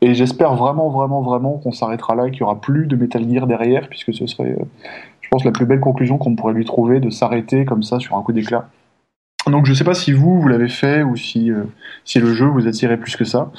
Et 0.00 0.14
j'espère 0.14 0.54
vraiment, 0.54 0.90
vraiment, 0.90 1.22
vraiment 1.22 1.58
qu'on 1.58 1.72
s'arrêtera 1.72 2.14
là, 2.14 2.30
qu'il 2.30 2.40
n'y 2.40 2.42
aura 2.42 2.60
plus 2.60 2.86
de 2.86 2.96
Metal 2.96 3.28
Gear 3.28 3.46
derrière, 3.46 3.88
puisque 3.88 4.12
ce 4.14 4.26
serait, 4.26 4.56
je 5.20 5.28
pense, 5.30 5.44
la 5.44 5.52
plus 5.52 5.66
belle 5.66 5.80
conclusion 5.80 6.18
qu'on 6.18 6.36
pourrait 6.36 6.52
lui 6.52 6.64
trouver 6.64 7.00
de 7.00 7.10
s'arrêter 7.10 7.64
comme 7.64 7.82
ça 7.82 7.98
sur 7.98 8.16
un 8.16 8.22
coup 8.22 8.32
d'éclat. 8.32 8.68
Donc 9.46 9.66
je 9.66 9.74
sais 9.74 9.84
pas 9.84 9.94
si 9.94 10.12
vous, 10.12 10.40
vous 10.40 10.48
l'avez 10.48 10.68
fait 10.68 11.02
ou 11.02 11.16
si, 11.16 11.50
euh, 11.50 11.64
si 12.04 12.18
le 12.18 12.32
jeu 12.32 12.46
vous 12.46 12.66
attirait 12.66 12.96
plus 12.96 13.16
que 13.16 13.24
ça 13.24 13.50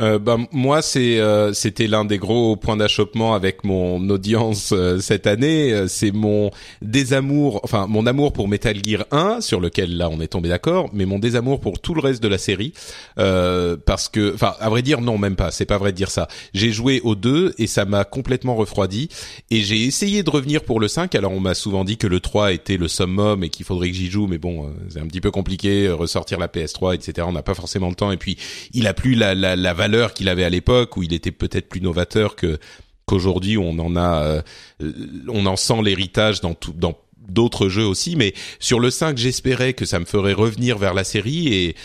euh, 0.00 0.18
bah, 0.18 0.38
moi 0.52 0.82
c'est 0.82 1.18
euh, 1.18 1.52
c'était 1.52 1.86
l'un 1.86 2.04
des 2.04 2.18
gros 2.18 2.56
points 2.56 2.76
d'achoppement 2.76 3.34
avec 3.34 3.64
mon 3.64 4.08
audience 4.08 4.72
euh, 4.72 4.98
cette 4.98 5.26
année, 5.26 5.72
euh, 5.72 5.88
c'est 5.88 6.10
mon 6.10 6.50
désamour 6.80 7.60
enfin 7.64 7.86
mon 7.86 8.06
amour 8.06 8.32
pour 8.32 8.48
Metal 8.48 8.76
Gear 8.82 9.04
1 9.10 9.40
sur 9.40 9.60
lequel 9.60 9.96
là 9.96 10.08
on 10.10 10.20
est 10.20 10.28
tombé 10.28 10.48
d'accord, 10.48 10.88
mais 10.92 11.04
mon 11.04 11.18
désamour 11.18 11.60
pour 11.60 11.80
tout 11.80 11.94
le 11.94 12.00
reste 12.00 12.22
de 12.22 12.28
la 12.28 12.38
série 12.38 12.72
parce 13.16 14.08
que 14.08 14.34
enfin 14.34 14.54
à 14.60 14.70
vrai 14.70 14.82
dire 14.82 15.00
non 15.00 15.18
même 15.18 15.36
pas, 15.36 15.50
c'est 15.50 15.66
pas 15.66 15.78
vrai 15.78 15.92
de 15.92 15.96
dire 15.96 16.10
ça. 16.10 16.28
J'ai 16.54 16.72
joué 16.72 17.00
aux 17.04 17.14
deux 17.14 17.54
et 17.58 17.66
ça 17.66 17.84
m'a 17.84 18.04
complètement 18.04 18.54
refroidi. 18.54 19.08
Et 19.50 19.60
j'ai 19.60 19.84
essayé 19.84 20.22
de 20.22 20.30
revenir 20.30 20.62
pour 20.62 20.80
le 20.80 20.88
5 20.88 21.14
alors 21.14 21.32
on 21.32 21.40
m'a 21.40 21.54
souvent 21.54 21.84
dit 21.84 21.96
que 21.96 22.06
le 22.06 22.20
3 22.20 22.52
était 22.52 22.76
le 22.76 22.88
summum 22.88 23.44
et 23.44 23.50
qu'il 23.50 23.66
faudrait 23.66 23.90
que 23.90 23.96
j'y 23.96 24.10
joue 24.10 24.26
mais 24.26 24.38
bon 24.38 24.72
c'est 24.88 25.00
un 25.00 25.06
petit 25.06 25.20
peu 25.20 25.30
compliqué 25.30 25.90
ressortir 25.90 26.38
la 26.38 26.48
PS3 26.48 26.94
etc. 26.94 27.26
On 27.28 27.32
n'a 27.32 27.42
pas 27.42 27.54
forcément 27.54 27.88
le 27.88 27.94
temps. 27.94 28.10
Et 28.12 28.16
puis 28.16 28.36
il 28.72 28.86
a 28.86 28.94
plus 28.94 29.14
la 29.14 29.34
la, 29.34 29.56
la 29.56 29.74
valeur 29.74 29.89
qu'il 30.14 30.28
avait 30.28 30.44
à 30.44 30.50
l'époque 30.50 30.96
où 30.96 31.02
il 31.02 31.12
était 31.12 31.30
peut-être 31.30 31.68
plus 31.68 31.80
novateur 31.80 32.36
que 32.36 32.58
qu'aujourd'hui 33.06 33.58
on 33.58 33.78
en 33.78 33.96
a 33.96 34.22
euh, 34.22 34.42
on 35.28 35.46
en 35.46 35.56
sent 35.56 35.82
l'héritage 35.82 36.40
dans 36.40 36.54
tout 36.54 36.72
dans 36.72 36.96
d'autres 37.18 37.68
jeux 37.68 37.84
aussi. 37.86 38.16
Mais 38.16 38.34
sur 38.58 38.80
le 38.80 38.90
5 38.90 39.16
j'espérais 39.16 39.72
que 39.74 39.84
ça 39.84 39.98
me 39.98 40.04
ferait 40.04 40.32
revenir 40.32 40.78
vers 40.78 40.94
la 40.94 41.04
série 41.04 41.48
et 41.48 41.76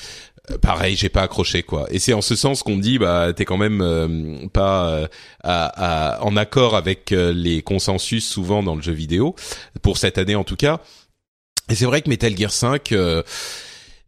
euh, 0.51 0.57
pareil 0.57 0.95
j'ai 0.95 1.09
pas 1.09 1.23
accroché 1.23 1.63
quoi. 1.63 1.87
Et 1.89 1.99
c'est 1.99 2.13
en 2.13 2.21
ce 2.21 2.35
sens 2.35 2.61
qu'on 2.61 2.75
me 2.75 2.81
dit 2.81 2.99
bah 2.99 3.33
t'es 3.35 3.45
quand 3.45 3.57
même 3.57 3.81
euh, 3.81 4.47
pas 4.53 5.09
à, 5.43 6.23
en 6.23 6.37
accord 6.37 6.75
avec 6.75 7.11
les 7.11 7.61
consensus 7.61 8.27
souvent 8.27 8.61
dans 8.61 8.75
le 8.75 8.81
jeu 8.81 8.93
vidéo 8.93 9.35
pour 9.81 9.97
cette 9.97 10.17
année 10.17 10.35
en 10.35 10.43
tout 10.43 10.57
cas. 10.57 10.79
Et 11.69 11.75
c'est 11.75 11.85
vrai 11.85 12.03
que 12.03 12.09
Metal 12.09 12.37
Gear 12.37 12.51
5 12.51 12.93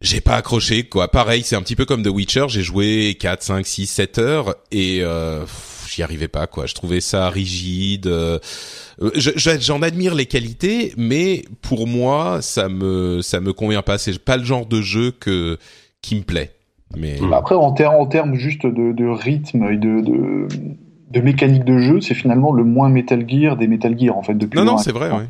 j'ai 0.00 0.20
pas 0.20 0.36
accroché 0.36 0.84
quoi. 0.84 1.08
Pareil, 1.08 1.42
c'est 1.42 1.56
un 1.56 1.62
petit 1.62 1.76
peu 1.76 1.84
comme 1.84 2.02
The 2.02 2.08
Witcher, 2.08 2.46
j'ai 2.48 2.62
joué 2.62 3.16
4, 3.18 3.42
5, 3.42 3.66
6, 3.66 3.86
7 3.86 4.18
heures 4.18 4.54
et 4.70 5.00
euh, 5.02 5.44
j'y 5.88 6.02
arrivais 6.02 6.28
pas 6.28 6.46
quoi. 6.46 6.66
Je 6.66 6.74
trouvais 6.74 7.00
ça 7.00 7.28
rigide. 7.30 8.06
Euh, 8.06 8.38
j'en 9.14 9.82
admire 9.82 10.14
les 10.14 10.26
qualités, 10.26 10.92
mais 10.96 11.44
pour 11.62 11.86
moi, 11.86 12.38
ça 12.42 12.68
me 12.68 13.22
ça 13.22 13.40
me 13.40 13.52
convient 13.52 13.82
pas. 13.82 13.98
C'est 13.98 14.18
pas 14.18 14.36
le 14.36 14.44
genre 14.44 14.66
de 14.66 14.80
jeu 14.80 15.10
que 15.10 15.58
qui 16.02 16.16
me 16.16 16.22
plaît. 16.22 16.52
Mais 16.96 17.18
bah, 17.20 17.38
après, 17.38 17.54
en 17.54 17.72
termes 17.72 17.96
en 17.96 18.06
termes 18.06 18.34
juste 18.34 18.64
de, 18.66 18.92
de 18.92 19.06
rythme 19.06 19.64
et 19.64 19.76
de, 19.76 20.00
de 20.00 20.48
de 21.10 21.20
mécanique 21.20 21.64
de 21.64 21.78
jeu, 21.78 22.00
c'est 22.00 22.14
finalement 22.14 22.52
le 22.52 22.64
moins 22.64 22.88
Metal 22.88 23.24
Gear 23.28 23.56
des 23.56 23.66
Metal 23.66 23.98
Gear 23.98 24.16
en 24.16 24.22
fait 24.22 24.34
depuis. 24.34 24.58
Non 24.58 24.64
non, 24.64 24.78
c'est 24.78 24.92
vrai. 24.92 25.10
Ouais. 25.10 25.26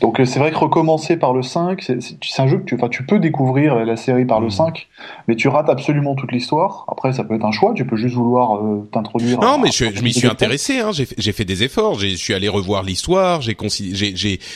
Donc 0.00 0.20
euh, 0.20 0.24
c'est 0.24 0.38
vrai 0.38 0.50
que 0.50 0.58
recommencer 0.58 1.16
par 1.16 1.32
le 1.32 1.42
5, 1.42 1.82
c'est 1.82 2.42
un 2.42 2.46
jeu 2.46 2.58
que 2.58 2.64
tu, 2.64 2.76
tu 2.90 3.04
peux 3.04 3.18
découvrir 3.18 3.84
la 3.84 3.96
série 3.96 4.24
par 4.24 4.40
le 4.40 4.50
5, 4.50 4.78
mmh. 4.78 5.02
mais 5.28 5.36
tu 5.36 5.48
rates 5.48 5.68
absolument 5.68 6.14
toute 6.14 6.32
l'histoire. 6.32 6.84
Après, 6.88 7.12
ça 7.12 7.24
peut 7.24 7.34
être 7.34 7.44
un 7.44 7.52
choix, 7.52 7.72
tu 7.74 7.86
peux 7.86 7.96
juste 7.96 8.14
vouloir 8.14 8.56
euh, 8.56 8.88
t'introduire. 8.92 9.40
Non, 9.40 9.58
mais 9.58 9.70
je, 9.70 9.86
je 9.94 10.02
m'y 10.02 10.12
suis 10.12 10.26
intéressé. 10.26 10.78
Hein. 10.78 10.90
J'ai 10.92 11.32
fait, 11.32 11.44
des 11.44 11.62
efforts. 11.62 11.98
Je 11.98 12.08
suis 12.08 12.34
allé 12.34 12.48
revoir 12.48 12.82
l'histoire. 12.82 13.40
J'ai, 13.40 13.56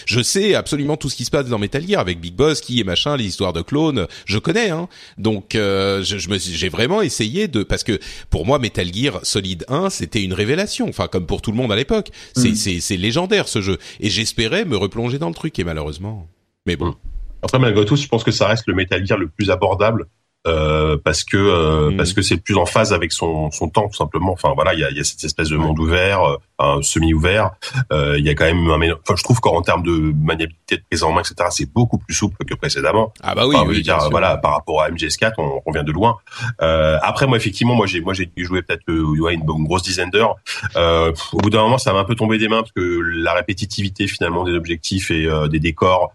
je 0.07 0.23
sais 0.23 0.55
absolument 0.55 0.97
tout 0.97 1.09
ce 1.09 1.17
qui 1.17 1.25
se 1.25 1.31
passe 1.31 1.47
dans 1.47 1.59
Metal 1.59 1.87
Gear 1.87 2.01
avec 2.01 2.21
Big 2.21 2.35
Boss, 2.35 2.61
qui 2.61 2.81
est 2.81 2.85
machin, 2.85 3.17
les 3.17 3.25
histoires 3.25 3.53
de 3.53 3.63
clones. 3.63 4.07
Je 4.27 4.39
connais. 4.39 4.71
Hein. 4.71 4.89
Donc 5.19 5.55
euh, 5.55 6.03
je, 6.03 6.19
je 6.19 6.29
me, 6.29 6.39
j'ai 6.39 6.69
vraiment 6.69 7.03
essayé 7.03 7.49
de, 7.49 7.63
parce 7.63 7.85
que 7.85 7.99
pour 8.31 8.47
moi, 8.47 8.59
Metal 8.59 8.93
Gear 8.93 9.21
Solid 9.23 9.65
1, 9.69 9.91
c'était 9.91 10.23
une 10.23 10.33
révélation. 10.33 10.87
Enfin, 10.89 11.09
comme 11.09 11.27
pour 11.27 11.43
tout 11.43 11.51
le 11.51 11.57
monde 11.57 11.73
à 11.73 11.77
l'époque, 11.77 12.11
c'est, 12.35 12.51
mmh. 12.51 12.55
c'est, 12.55 12.81
c'est 12.81 12.97
légendaire 12.97 13.49
ce 13.49 13.61
jeu. 13.61 13.79
Et 14.01 14.11
j'espérais 14.11 14.65
me 14.65 14.77
replonger 14.77 15.14
dans 15.19 15.29
le 15.29 15.35
truc 15.35 15.59
et 15.59 15.65
malheureusement. 15.65 16.29
Mais 16.67 16.77
bon. 16.77 16.95
Après, 17.43 17.59
malgré 17.59 17.85
tout, 17.85 17.97
je 17.97 18.09
pense 18.09 18.25
que 18.25 18.31
ça 18.31 18.47
reste 18.47 18.67
le 18.67 18.75
Metal 18.75 19.03
le 19.19 19.29
plus 19.29 19.51
abordable 19.51 20.07
euh, 20.47 20.99
parce 21.03 21.25
que 21.25 21.39
euh, 21.39 21.91
mm. 21.91 21.97
parce 21.97 22.13
que 22.13 22.21
c'est 22.21 22.37
plus 22.37 22.57
en 22.57 22.67
phase 22.67 22.93
avec 22.93 23.13
son 23.13 23.51
son 23.51 23.69
temps 23.69 23.89
tout 23.89 23.97
simplement. 23.97 24.33
Enfin 24.33 24.53
voilà, 24.55 24.75
il 24.75 24.81
y 24.81 24.85
a, 24.85 24.91
y 24.91 25.01
a 25.01 25.05
cette 25.05 25.25
espèce 25.25 25.49
de 25.49 25.57
monde 25.57 25.79
ouvert, 25.79 26.21
euh, 26.61 26.83
semi-ouvert. 26.83 27.53
Euh, 27.93 28.19
il 28.19 28.27
y 28.27 28.29
a 28.29 28.35
quand 28.35 28.45
même, 28.45 28.69
un, 28.69 28.95
enfin 29.03 29.17
je 29.17 29.23
trouve 29.23 29.41
qu'en 29.41 29.63
termes 29.63 29.83
de 29.83 30.13
maniabilité, 30.15 30.77
de 30.77 30.83
prise 30.91 31.03
en 31.03 31.13
main, 31.13 31.23
etc., 31.23 31.49
c'est 31.51 31.73
beaucoup 31.73 31.97
plus 31.97 32.15
souple 32.15 32.45
que 32.45 32.55
précédemment. 32.55 33.13
Ah 33.23 33.35
bah 33.35 33.47
oui, 33.47 33.57
oui 33.67 33.83
dire, 33.83 33.99
voilà, 34.11 34.37
par 34.37 34.53
rapport 34.53 34.83
à 34.83 34.91
MGS4, 34.91 35.33
on, 35.39 35.63
on 35.65 35.73
vient 35.73 35.85
de 35.85 35.93
loin. 35.93 36.19
après 36.59 37.27
moi 37.27 37.39
effectivement, 37.39 37.75
moi 37.75 37.87
j'ai 37.87 38.03
moi 38.03 38.13
j'ai 38.13 38.31
joué 38.37 38.61
peut-être 38.61 38.83
une, 38.89 39.17
une, 39.31 39.65
grosse 39.65 39.83
dizaine 39.83 40.11
d'heures. 40.11 40.37
au 40.77 41.39
bout 41.39 41.51
d'un 41.51 41.63
moment, 41.63 41.79
ça 41.79 41.95
m'a 41.95 42.01
un 42.01 42.05
peu 42.05 42.17
tombé 42.17 42.37
des 42.37 42.49
mains 42.49 42.61
parce 42.61 42.73
que 42.73 43.01
la 43.01 43.33
répétitivité 43.33 44.07
finalement 44.09 44.45
des 44.45 44.53
objectifs 44.53 45.11
et 45.11 45.27
des 45.49 45.59
décors 45.59 46.13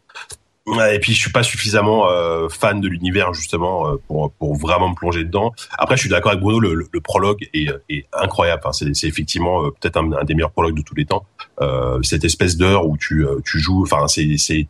et 0.92 1.00
puis 1.00 1.14
je 1.14 1.20
suis 1.20 1.32
pas 1.32 1.44
suffisamment 1.44 2.10
euh, 2.10 2.50
fan 2.50 2.82
de 2.82 2.88
l'univers 2.88 3.34
justement 3.34 3.88
euh, 3.88 3.96
pour 4.08 4.32
pour 4.34 4.56
vraiment 4.56 4.90
me 4.90 4.96
plonger 4.96 5.24
dedans. 5.24 5.54
Après, 5.78 5.96
je 5.96 6.02
suis 6.02 6.10
d'accord 6.10 6.32
avec 6.32 6.42
Bruno, 6.42 6.60
le, 6.60 6.88
le, 6.92 7.02
prologue 7.02 7.48
est, 7.54 7.70
est 7.90 8.06
incroyable. 8.14 8.62
Enfin, 8.64 8.74
c'est 8.74 9.08
effectivement 9.08 9.66
euh, 9.66 9.72
peut-être 9.72 9.98
un, 9.98 10.24
des 10.24 10.34
meilleurs 10.34 10.52
prologues 10.52 10.76
de 10.76 10.82
tous 10.82 10.96
les 10.96 11.06
temps. 11.06 11.26
cette 12.04 12.24
espèce 12.24 12.58
d'heure 12.58 12.88
où 12.88 12.98
tu 12.98 13.26
tu 13.46 13.60
joues, 13.60 13.84
enfin 13.84 14.08
c'est 14.08 14.38
c'est 14.38 14.68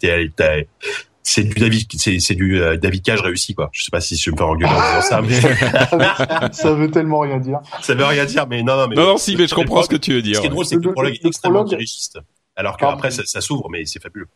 c'est 1.22 1.44
du 1.44 1.60
David, 1.60 1.88
c'est 2.00 2.36
du 2.36 2.60
David 2.82 3.04
Cage 3.04 3.22
réussi 3.22 3.54
quoi. 3.54 3.70
Je 3.72 3.84
sais 3.84 3.92
pas 3.92 4.02
si 4.02 4.16
je 4.16 4.32
me 4.32 4.38
fais 4.38 4.44
engueuler 4.44 4.72
en 4.72 4.76
disant 4.76 5.02
ça, 5.02 5.22
mais 5.22 6.52
ça 6.52 6.74
veut 6.74 6.90
tellement 6.90 7.20
rien 7.20 7.38
dire. 7.38 7.60
Ça 7.82 7.94
veut 7.94 8.06
rien 8.06 8.26
dire, 8.26 8.48
mais 8.48 8.64
non 8.64 8.76
non 8.78 8.88
mais 8.88 8.96
non, 8.96 9.06
non 9.06 9.18
si 9.18 9.36
mais 9.36 9.48
je 9.48 9.56
comprends 9.56 9.84
ce 9.84 9.90
que 9.90 9.98
tu 9.98 10.14
veux 10.14 10.22
dire. 10.22 10.38
Ce 10.38 10.42
qui 10.42 10.48
est 10.48 10.50
drôle, 10.50 10.66
c'est 10.66 10.78
que 10.78 10.82
le 10.82 10.94
prologue 10.94 11.14
est 11.14 11.26
extrêmement 11.26 11.64
dirigiste, 11.64 12.20
alors 12.56 12.78
qu'après 12.78 13.12
ça, 13.12 13.24
ça 13.26 13.42
s'ouvre, 13.42 13.70
mais 13.70 13.86
c'est 13.86 14.02
fabuleux. 14.02 14.28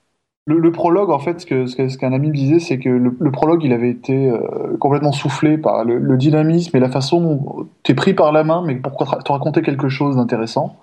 Le, 0.46 0.74
prologue, 0.74 1.10
en 1.10 1.20
fait, 1.20 1.40
ce 1.40 1.98
qu'un 1.98 2.12
ami 2.12 2.28
me 2.28 2.34
disait, 2.34 2.60
c'est 2.60 2.78
que 2.78 2.90
le, 2.90 3.32
prologue, 3.32 3.64
il 3.64 3.72
avait 3.72 3.90
été 3.90 4.30
euh, 4.30 4.76
complètement 4.78 5.14
soufflé 5.14 5.58
par 5.58 5.86
le, 5.86 6.18
dynamisme 6.18 6.76
et 6.76 6.82
la 6.82 6.90
façon 6.90 7.22
dont 7.22 7.68
t'es 7.84 7.94
pris 7.94 8.14
par 8.14 8.34
la 8.34 8.44
main, 8.44 8.62
mais 8.66 8.76
pour 8.76 8.98
te 8.98 9.32
raconter 9.32 9.62
quelque 9.62 9.88
chose 9.88 10.18
d'intéressant. 10.18 10.76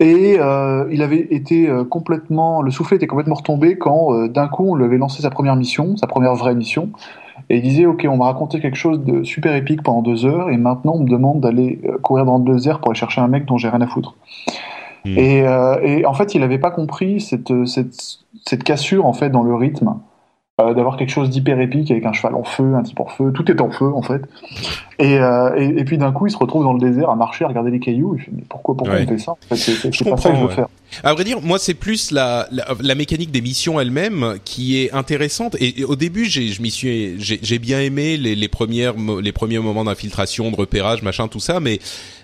Et 0.00 0.36
euh, 0.40 0.88
il 0.90 1.00
avait 1.02 1.28
été 1.30 1.68
euh, 1.68 1.84
complètement, 1.84 2.60
le 2.60 2.72
soufflet 2.72 2.96
était 2.96 3.06
complètement 3.06 3.36
retombé 3.36 3.78
quand 3.78 4.26
d'un 4.26 4.48
coup 4.48 4.72
on 4.72 4.74
lui 4.74 4.84
avait 4.84 4.98
lancé 4.98 5.22
sa 5.22 5.30
première 5.30 5.54
mission, 5.54 5.96
sa 5.96 6.08
première 6.08 6.34
vraie 6.34 6.56
mission, 6.56 6.90
et 7.50 7.58
il 7.58 7.62
disait 7.62 7.86
ok 7.86 8.04
on 8.10 8.16
m'a 8.16 8.24
raconté 8.24 8.58
quelque 8.58 8.76
chose 8.76 9.04
de 9.04 9.22
super 9.22 9.54
épique 9.54 9.84
pendant 9.84 10.02
deux 10.02 10.26
heures, 10.26 10.50
et 10.50 10.56
maintenant 10.56 10.94
on 10.96 11.04
me 11.04 11.08
demande 11.08 11.40
d'aller 11.40 11.80
courir 12.02 12.24
dans 12.24 12.38
le 12.38 12.52
désert 12.52 12.80
pour 12.80 12.90
aller 12.90 12.98
chercher 12.98 13.20
un 13.20 13.28
mec 13.28 13.44
dont 13.44 13.58
j'ai 13.58 13.68
rien 13.68 13.80
à 13.80 13.86
foutre. 13.86 14.16
Hmm. 15.04 15.18
Et, 15.18 15.46
euh, 15.46 15.80
et, 15.82 16.06
en 16.06 16.14
fait, 16.14 16.34
il 16.34 16.40
n'avait 16.40 16.58
pas 16.58 16.70
compris 16.70 17.20
cette, 17.20 17.66
cette, 17.66 17.94
cette, 18.46 18.64
cassure 18.64 19.06
en 19.06 19.12
fait 19.12 19.30
dans 19.30 19.42
le 19.42 19.54
rythme. 19.54 19.94
Euh, 20.60 20.74
d'avoir 20.74 20.98
quelque 20.98 21.08
chose 21.08 21.30
d'hyper 21.30 21.58
épique 21.60 21.90
avec 21.90 22.04
un 22.04 22.12
cheval 22.12 22.34
en 22.34 22.44
feu, 22.44 22.74
un 22.74 22.82
type 22.82 23.00
en 23.00 23.06
feu, 23.06 23.32
tout 23.32 23.50
est 23.50 23.58
en 23.62 23.70
feu 23.70 23.90
en 23.94 24.02
fait. 24.02 24.20
Et, 24.98 25.18
euh, 25.18 25.56
et, 25.56 25.80
et, 25.80 25.84
puis 25.84 25.96
d'un 25.96 26.12
coup, 26.12 26.26
il 26.26 26.30
se 26.30 26.36
retrouve 26.36 26.62
dans 26.62 26.74
le 26.74 26.78
désert 26.78 27.08
à 27.08 27.16
marcher, 27.16 27.46
à 27.46 27.48
regarder 27.48 27.70
les 27.70 27.80
cailloux. 27.80 28.16
Il 28.16 28.22
fait, 28.22 28.30
mais 28.34 28.44
pourquoi, 28.46 28.76
pourquoi 28.76 28.96
on 29.00 29.06
fait 29.06 29.16
ça? 29.16 29.32
En 29.32 29.36
fait, 29.48 29.56
C'est 29.56 30.10
pas 30.10 30.18
ça 30.18 30.30
que 30.30 30.36
je 30.36 30.42
veux 30.42 30.48
faire. 30.48 30.68
À 31.02 31.14
vrai 31.14 31.24
dire, 31.24 31.40
moi, 31.40 31.58
c'est 31.58 31.74
plus 31.74 32.10
la, 32.10 32.48
la, 32.50 32.74
la, 32.80 32.94
mécanique 32.94 33.30
des 33.30 33.40
missions 33.40 33.80
elles-mêmes 33.80 34.38
qui 34.44 34.78
est 34.78 34.92
intéressante. 34.92 35.56
Et, 35.60 35.84
au 35.84 35.96
début, 35.96 36.26
j'ai, 36.26 36.48
je 36.48 36.62
m'y 36.62 36.70
suis, 36.70 37.14
j'ai 37.18 37.58
bien 37.58 37.80
aimé 37.80 38.16
les, 38.16 38.34
les 38.34 38.48
premières, 38.48 38.94
les 38.96 39.32
premiers 39.32 39.58
moments 39.58 39.84
d'infiltration, 39.84 40.50
de 40.50 40.56
repérage, 40.56 41.02
machin, 41.02 41.28
tout 41.28 41.40
ça. 41.40 41.60
Mais 41.60 41.80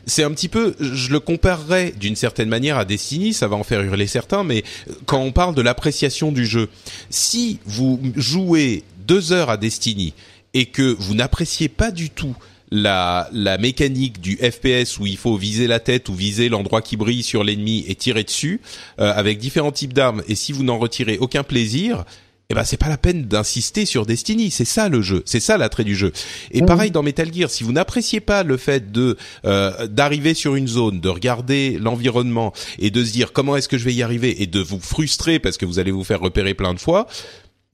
c'est 0.07 0.23
un 0.23 0.31
petit 0.31 0.49
peu, 0.49 0.75
je 0.81 1.11
le 1.11 1.21
comparerais 1.21 1.93
d'une 1.99 2.17
certaine 2.17 2.49
manière 2.49 2.79
à 2.79 2.85
Destiny. 2.85 3.33
Ça 3.33 3.49
va 3.49 3.57
en 3.57 3.65
faire 3.65 3.83
hurler 3.83 4.07
certains, 4.07 4.45
mais 4.45 4.65
quand 5.07 5.21
on 5.21 5.33
parle 5.33 5.55
de 5.55 5.63
l'appréciation 5.63 6.33
du 6.33 6.47
jeu, 6.47 6.69
si 7.11 7.59
vous 7.67 8.01
jouez 8.17 8.85
deux 9.07 9.33
heures 9.33 9.51
à 9.51 9.57
Destiny 9.57 10.15
et 10.55 10.67
que 10.67 10.95
vous 10.99 11.15
n'appréciez 11.15 11.69
pas 11.69 11.91
du 11.91 12.11
tout 12.11 12.35
la, 12.71 13.29
la 13.33 13.59
mécanique 13.59 14.21
du 14.21 14.37
FPS 14.37 14.99
où 14.99 15.07
il 15.07 15.17
faut 15.17 15.37
viser 15.37 15.67
la 15.67 15.81
tête 15.81 16.09
ou 16.09 16.15
viser 16.15 16.49
l'endroit 16.49 16.83
qui 16.83 16.97
brille 16.97 17.23
sur 17.23 17.45
l'ennemi 17.45 17.85
et 17.89 17.95
tirer 17.95 18.25
dessus 18.25 18.61
euh, 19.01 19.13
avec 19.15 19.39
différents 19.39 19.73
types 19.73 19.93
d'armes 19.93 20.23
et 20.29 20.35
si 20.35 20.53
vous 20.53 20.63
n'en 20.63 20.79
retirez 20.79 21.19
aucun 21.19 21.43
plaisir, 21.43 22.05
eh 22.51 22.55
ben 22.55 22.65
c'est 22.65 22.79
pas 22.79 22.89
la 22.89 22.97
peine 22.97 23.25
d'insister 23.25 23.85
sur 23.85 24.07
Destiny. 24.07 24.51
C'est 24.51 24.65
ça 24.65 24.89
le 24.89 25.03
jeu, 25.03 25.23
c'est 25.27 25.41
ça 25.41 25.59
l'attrait 25.59 25.85
du 25.85 25.95
jeu. 25.95 26.13
Et 26.51 26.63
pareil 26.63 26.91
dans 26.91 27.03
Metal 27.03 27.33
Gear, 27.33 27.51
si 27.51 27.63
vous 27.63 27.73
n'appréciez 27.73 28.21
pas 28.21 28.43
le 28.43 28.57
fait 28.57 28.91
de 28.91 29.19
euh, 29.45 29.87
d'arriver 29.87 30.33
sur 30.33 30.55
une 30.55 30.67
zone, 30.67 31.01
de 31.01 31.09
regarder 31.11 31.79
l'environnement 31.79 32.55
et 32.79 32.91
de 32.91 33.05
se 33.05 33.13
dire 33.13 33.33
comment 33.33 33.57
est-ce 33.57 33.69
que 33.69 33.77
je 33.77 33.85
vais 33.85 33.93
y 33.93 34.03
arriver 34.03 34.43
et 34.43 34.47
de 34.47 34.61
vous 34.61 34.81
frustrer 34.81 35.39
parce 35.39 35.59
que 35.59 35.67
vous 35.67 35.79
allez 35.79 35.91
vous 35.91 36.05
faire 36.05 36.21
repérer 36.21 36.55
plein 36.55 36.73
de 36.73 36.81
fois, 36.81 37.07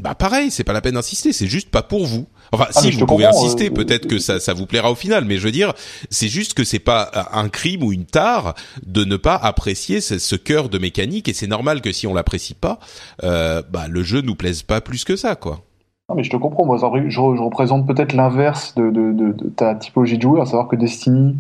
bah 0.03 0.17
pareil, 0.17 0.51
c'est 0.51 0.65
pas 0.65 0.73
la 0.73 0.81
peine 0.81 0.95
d'insister, 0.95 1.33
c'est 1.33 1.47
juste 1.47 1.71
pas 1.71 1.83
pour 1.83 2.07
vous. 2.07 2.27
Enfin, 2.55 2.67
Ah, 2.75 2.81
si 2.81 2.91
vous 2.93 3.07
pouvez 3.07 3.25
insister, 3.27 3.69
euh, 3.69 3.75
peut-être 3.75 4.07
que 4.07 4.19
ça, 4.19 4.41
ça 4.41 4.55
vous 4.55 4.67
plaira 4.67 4.91
au 4.91 4.95
final. 4.95 5.25
Mais 5.25 5.37
je 5.37 5.45
veux 5.45 5.53
dire, 5.53 5.73
c'est 6.11 6.29
juste 6.29 6.55
que 6.55 6.65
c'est 6.65 6.79
pas 6.79 7.11
un 7.33 7.49
crime 7.49 7.83
ou 7.83 7.93
une 7.93 8.07
tare 8.07 8.55
de 8.87 9.05
ne 9.05 9.17
pas 9.17 9.37
apprécier 9.37 10.01
ce, 10.01 10.19
ce 10.19 10.37
cœur 10.37 10.69
de 10.69 10.79
mécanique. 10.79 11.29
Et 11.29 11.33
c'est 11.33 11.47
normal 11.47 11.81
que 11.81 11.93
si 11.93 12.07
on 12.07 12.15
l'apprécie 12.15 12.55
pas, 12.55 12.79
euh, 13.23 13.63
bah 13.71 13.87
le 13.89 14.03
jeu 14.03 14.21
nous 14.21 14.35
plaise 14.35 14.63
pas 14.63 14.81
plus 14.81 15.05
que 15.05 15.17
ça, 15.17 15.37
quoi. 15.37 15.61
Non, 16.09 16.17
mais 16.17 16.23
je 16.23 16.31
te 16.31 16.37
comprends. 16.37 16.67
Moi, 16.67 16.77
je, 16.79 17.09
je 17.11 17.21
représente 17.21 17.87
peut-être 17.87 18.13
l'inverse 18.13 18.75
de, 18.75 18.91
de, 18.91 19.13
de, 19.13 19.33
de 19.33 19.49
ta 19.49 19.75
typologie 19.75 20.19
de 20.19 20.23
joueur, 20.23 20.43
à 20.43 20.47
savoir 20.47 20.69
que 20.69 20.77
Destiny, 20.77 21.37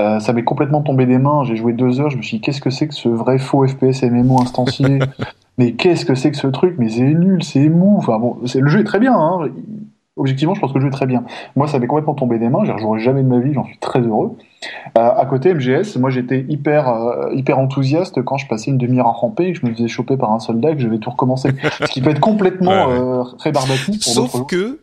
euh, 0.00 0.20
ça 0.20 0.32
m'est 0.32 0.44
complètement 0.44 0.82
tombé 0.82 1.06
des 1.06 1.18
mains. 1.18 1.44
J'ai 1.44 1.56
joué 1.56 1.72
deux 1.72 2.00
heures, 2.00 2.10
je 2.10 2.16
me 2.16 2.22
suis 2.22 2.38
dit, 2.38 2.40
qu'est-ce 2.40 2.60
que 2.60 2.70
c'est 2.70 2.88
que 2.88 2.94
ce 2.94 3.08
vrai 3.08 3.38
faux 3.38 3.66
FPS 3.66 4.02
MMO 4.04 4.40
instancié? 4.40 5.00
Mais 5.58 5.72
qu'est-ce 5.72 6.04
que 6.04 6.14
c'est 6.14 6.32
que 6.32 6.36
ce 6.36 6.48
truc? 6.48 6.74
Mais 6.78 6.88
c'est 6.88 7.02
nul, 7.02 7.42
c'est 7.44 7.68
mou. 7.68 7.96
Enfin 7.98 8.18
bon, 8.18 8.38
le 8.42 8.68
jeu 8.68 8.80
est 8.80 8.84
très 8.84 8.98
bien. 8.98 9.14
Hein. 9.14 9.48
Objectivement, 10.16 10.54
je 10.54 10.60
pense 10.60 10.70
que 10.72 10.78
le 10.78 10.82
jeu 10.82 10.88
est 10.88 10.92
très 10.92 11.06
bien. 11.06 11.24
Moi, 11.56 11.66
ça 11.66 11.80
m'est 11.80 11.88
complètement 11.88 12.14
tombé 12.14 12.38
des 12.38 12.48
mains. 12.48 12.64
J'y 12.64 12.70
rejouerai 12.70 13.00
jamais 13.00 13.22
de 13.24 13.28
ma 13.28 13.40
vie. 13.40 13.52
J'en 13.52 13.64
suis 13.64 13.78
très 13.78 13.98
heureux. 14.00 14.36
Euh, 14.96 15.10
à 15.10 15.26
côté, 15.26 15.52
MGS, 15.52 15.96
moi, 15.98 16.08
j'étais 16.08 16.46
hyper, 16.48 16.88
euh, 16.88 17.30
hyper 17.34 17.58
enthousiaste 17.58 18.22
quand 18.22 18.36
je 18.36 18.46
passais 18.46 18.70
une 18.70 18.78
demi-heure 18.78 19.08
à 19.08 19.12
ramper 19.12 19.46
et 19.48 19.52
que 19.52 19.58
je 19.58 19.66
me 19.66 19.72
faisais 19.74 19.88
choper 19.88 20.16
par 20.16 20.30
un 20.30 20.38
soldat 20.38 20.70
et 20.70 20.76
que 20.76 20.80
je 20.82 20.88
vais 20.88 20.98
tout 20.98 21.10
recommencer. 21.10 21.50
Ce 21.80 21.90
qui 21.90 22.00
peut 22.00 22.10
être 22.10 22.20
complètement 22.20 22.70
Ouais, 22.70 22.92
ouais. 22.92 23.00
euh, 23.00 23.22
rébarbatif 23.40 24.04
pour 24.04 24.14
d'autres 24.14 24.30
Sauf 24.38 24.46
que 24.46 24.78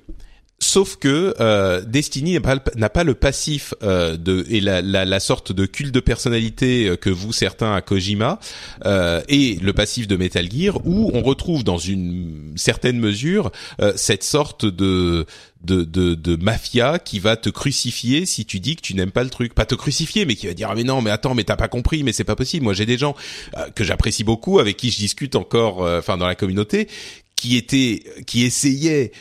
Sauf 0.63 0.97
que 0.97 1.33
euh, 1.39 1.81
Destiny 1.81 2.33
n'a 2.75 2.89
pas, 2.89 3.03
le- 3.03 3.15
passif 3.15 3.73
euh, 3.81 4.15
de 4.15 4.45
et 4.47 4.61
la, 4.61 4.83
la, 4.83 5.05
la 5.05 5.19
sorte 5.19 5.51
de 5.51 5.65
culte 5.65 5.91
de 5.91 5.99
personnalité 5.99 6.87
euh, 6.87 6.95
que 6.97 7.09
vous 7.09 7.33
certains 7.33 7.73
à 7.73 7.81
Kojima 7.81 8.39
euh, 8.85 9.21
et 9.27 9.57
le 9.59 9.73
passif 9.73 10.07
de 10.07 10.15
Metal 10.15 10.47
Gear 10.51 10.77
où 10.85 11.09
on 11.15 11.23
retrouve 11.23 11.63
dans 11.63 11.79
une 11.79 12.53
certaine 12.57 12.99
mesure 12.99 13.51
euh, 13.81 13.93
cette 13.95 14.23
sorte 14.23 14.65
de 14.67 15.25
de, 15.63 15.83
de 15.83 16.13
de 16.13 16.35
mafia 16.35 16.99
qui 16.99 17.17
va 17.17 17.37
te 17.37 17.49
crucifier 17.49 18.27
si 18.27 18.45
tu 18.45 18.59
dis 18.59 18.75
que 18.75 18.81
tu 18.81 18.93
n'aimes 18.93 19.11
pas 19.11 19.23
le 19.23 19.31
truc. 19.31 19.55
Pas 19.55 19.65
te 19.65 19.73
crucifier 19.75 20.25
mais 20.27 20.35
qui 20.35 20.45
va 20.45 20.53
dire 20.53 20.69
ah 20.71 20.75
mais 20.75 20.83
non 20.83 21.01
mais 21.01 21.09
attends 21.09 21.33
mais 21.33 21.43
t'as 21.43 21.55
pas 21.55 21.69
compris 21.69 22.03
mais 22.03 22.13
c'est 22.13 22.23
pas 22.23 22.35
possible. 22.35 22.65
Moi 22.65 22.75
j'ai 22.75 22.85
des 22.85 22.99
gens 22.99 23.15
euh, 23.57 23.67
que 23.73 23.83
j'apprécie 23.83 24.23
beaucoup 24.23 24.59
avec 24.59 24.77
qui 24.77 24.91
je 24.91 24.97
discute 24.97 25.35
encore 25.35 25.81
enfin 25.81 26.17
dans 26.17 26.27
la 26.27 26.35
communauté 26.35 26.87
qui 27.35 27.57
étaient 27.57 28.03
qui 28.27 28.43
essayaient 28.43 29.11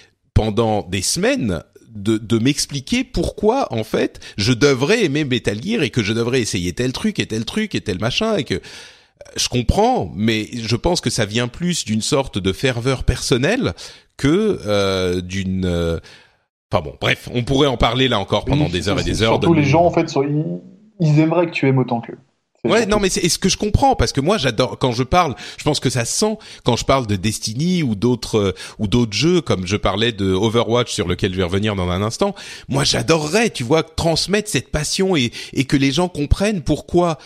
pendant 0.41 0.83
des 0.89 1.03
semaines 1.03 1.63
de, 1.95 2.17
de 2.17 2.39
m'expliquer 2.39 3.05
pourquoi 3.05 3.71
en 3.75 3.85
fait 3.85 4.21
je 4.39 4.53
devrais 4.55 5.05
aimer 5.05 5.25
Metal 5.25 5.63
Gear 5.63 5.83
et 5.83 5.91
que 5.91 6.03
je 6.03 6.15
devrais 6.15 6.41
essayer 6.41 6.73
tel 6.73 6.93
truc 6.93 7.19
et 7.19 7.27
tel 7.27 7.45
truc 7.45 7.75
et 7.75 7.83
tel 7.83 7.99
machin 8.01 8.37
et 8.37 8.45
que 8.45 8.61
je 9.37 9.49
comprends, 9.49 10.11
mais 10.17 10.49
je 10.55 10.77
pense 10.77 11.03
que 11.03 11.11
ça 11.11 11.27
vient 11.27 11.47
plus 11.47 11.85
d'une 11.85 12.01
sorte 12.01 12.39
de 12.39 12.53
ferveur 12.55 13.05
personnelle 13.05 13.75
que 14.17 14.59
euh, 14.67 15.21
d'une. 15.21 15.67
euh, 15.67 15.99
Enfin 16.73 16.83
bon, 16.85 16.95
bref, 17.01 17.29
on 17.35 17.43
pourrait 17.43 17.67
en 17.67 17.77
parler 17.77 18.07
là 18.09 18.19
encore 18.19 18.45
pendant 18.47 18.65
Oui, 18.67 18.71
des 18.71 18.89
heures 18.89 18.99
et 19.01 19.05
des 19.05 19.23
heures. 19.23 19.33
Surtout 19.33 19.51
de- 19.55 19.61
les 19.61 19.67
gens, 19.67 19.85
en 19.85 19.91
fait, 19.91 20.09
sont- 20.09 20.63
ils 21.01 21.19
aimeraient 21.19 21.47
que 21.47 21.53
tu 21.53 21.67
aimes 21.69 21.79
autant 21.79 22.01
qu'eux. 22.01 22.17
Ouais, 22.65 22.85
non, 22.85 23.01
mais 23.01 23.09
c'est 23.09 23.27
ce 23.29 23.39
que 23.39 23.49
je 23.49 23.57
comprends 23.57 23.97
parce 23.97 24.13
que 24.13 24.21
moi 24.21 24.37
j'adore 24.37 24.79
quand 24.79 24.93
je 24.93 25.03
parle. 25.03 25.35
Je 25.57 25.65
pense 25.65 25.81
que 25.81 25.89
ça 25.89 26.05
se 26.05 26.19
sent 26.19 26.37
quand 26.65 26.77
je 26.77 26.85
parle 26.85 27.07
de 27.07 27.17
Destiny 27.17 27.83
ou 27.83 27.95
d'autres 27.95 28.39
euh, 28.39 28.55
ou 28.79 28.87
d'autres 28.87 29.15
jeux 29.15 29.41
comme 29.41 29.67
je 29.67 29.77
parlais 29.77 30.13
de 30.13 30.27
Overwatch 30.33 30.93
sur 30.93 31.09
lequel 31.09 31.33
je 31.33 31.39
vais 31.39 31.45
revenir 31.45 31.75
dans 31.75 31.89
un 31.89 32.03
instant. 32.03 32.35
Moi, 32.69 32.85
j'adorerais, 32.85 33.51
tu 33.51 33.65
vois, 33.65 33.83
transmettre 33.83 34.51
cette 34.51 34.71
passion 34.71 35.17
et 35.17 35.33
et 35.55 35.65
que 35.65 35.77
les 35.77 35.91
gens 35.91 36.09
comprennent 36.09 36.63
pourquoi 36.63 37.19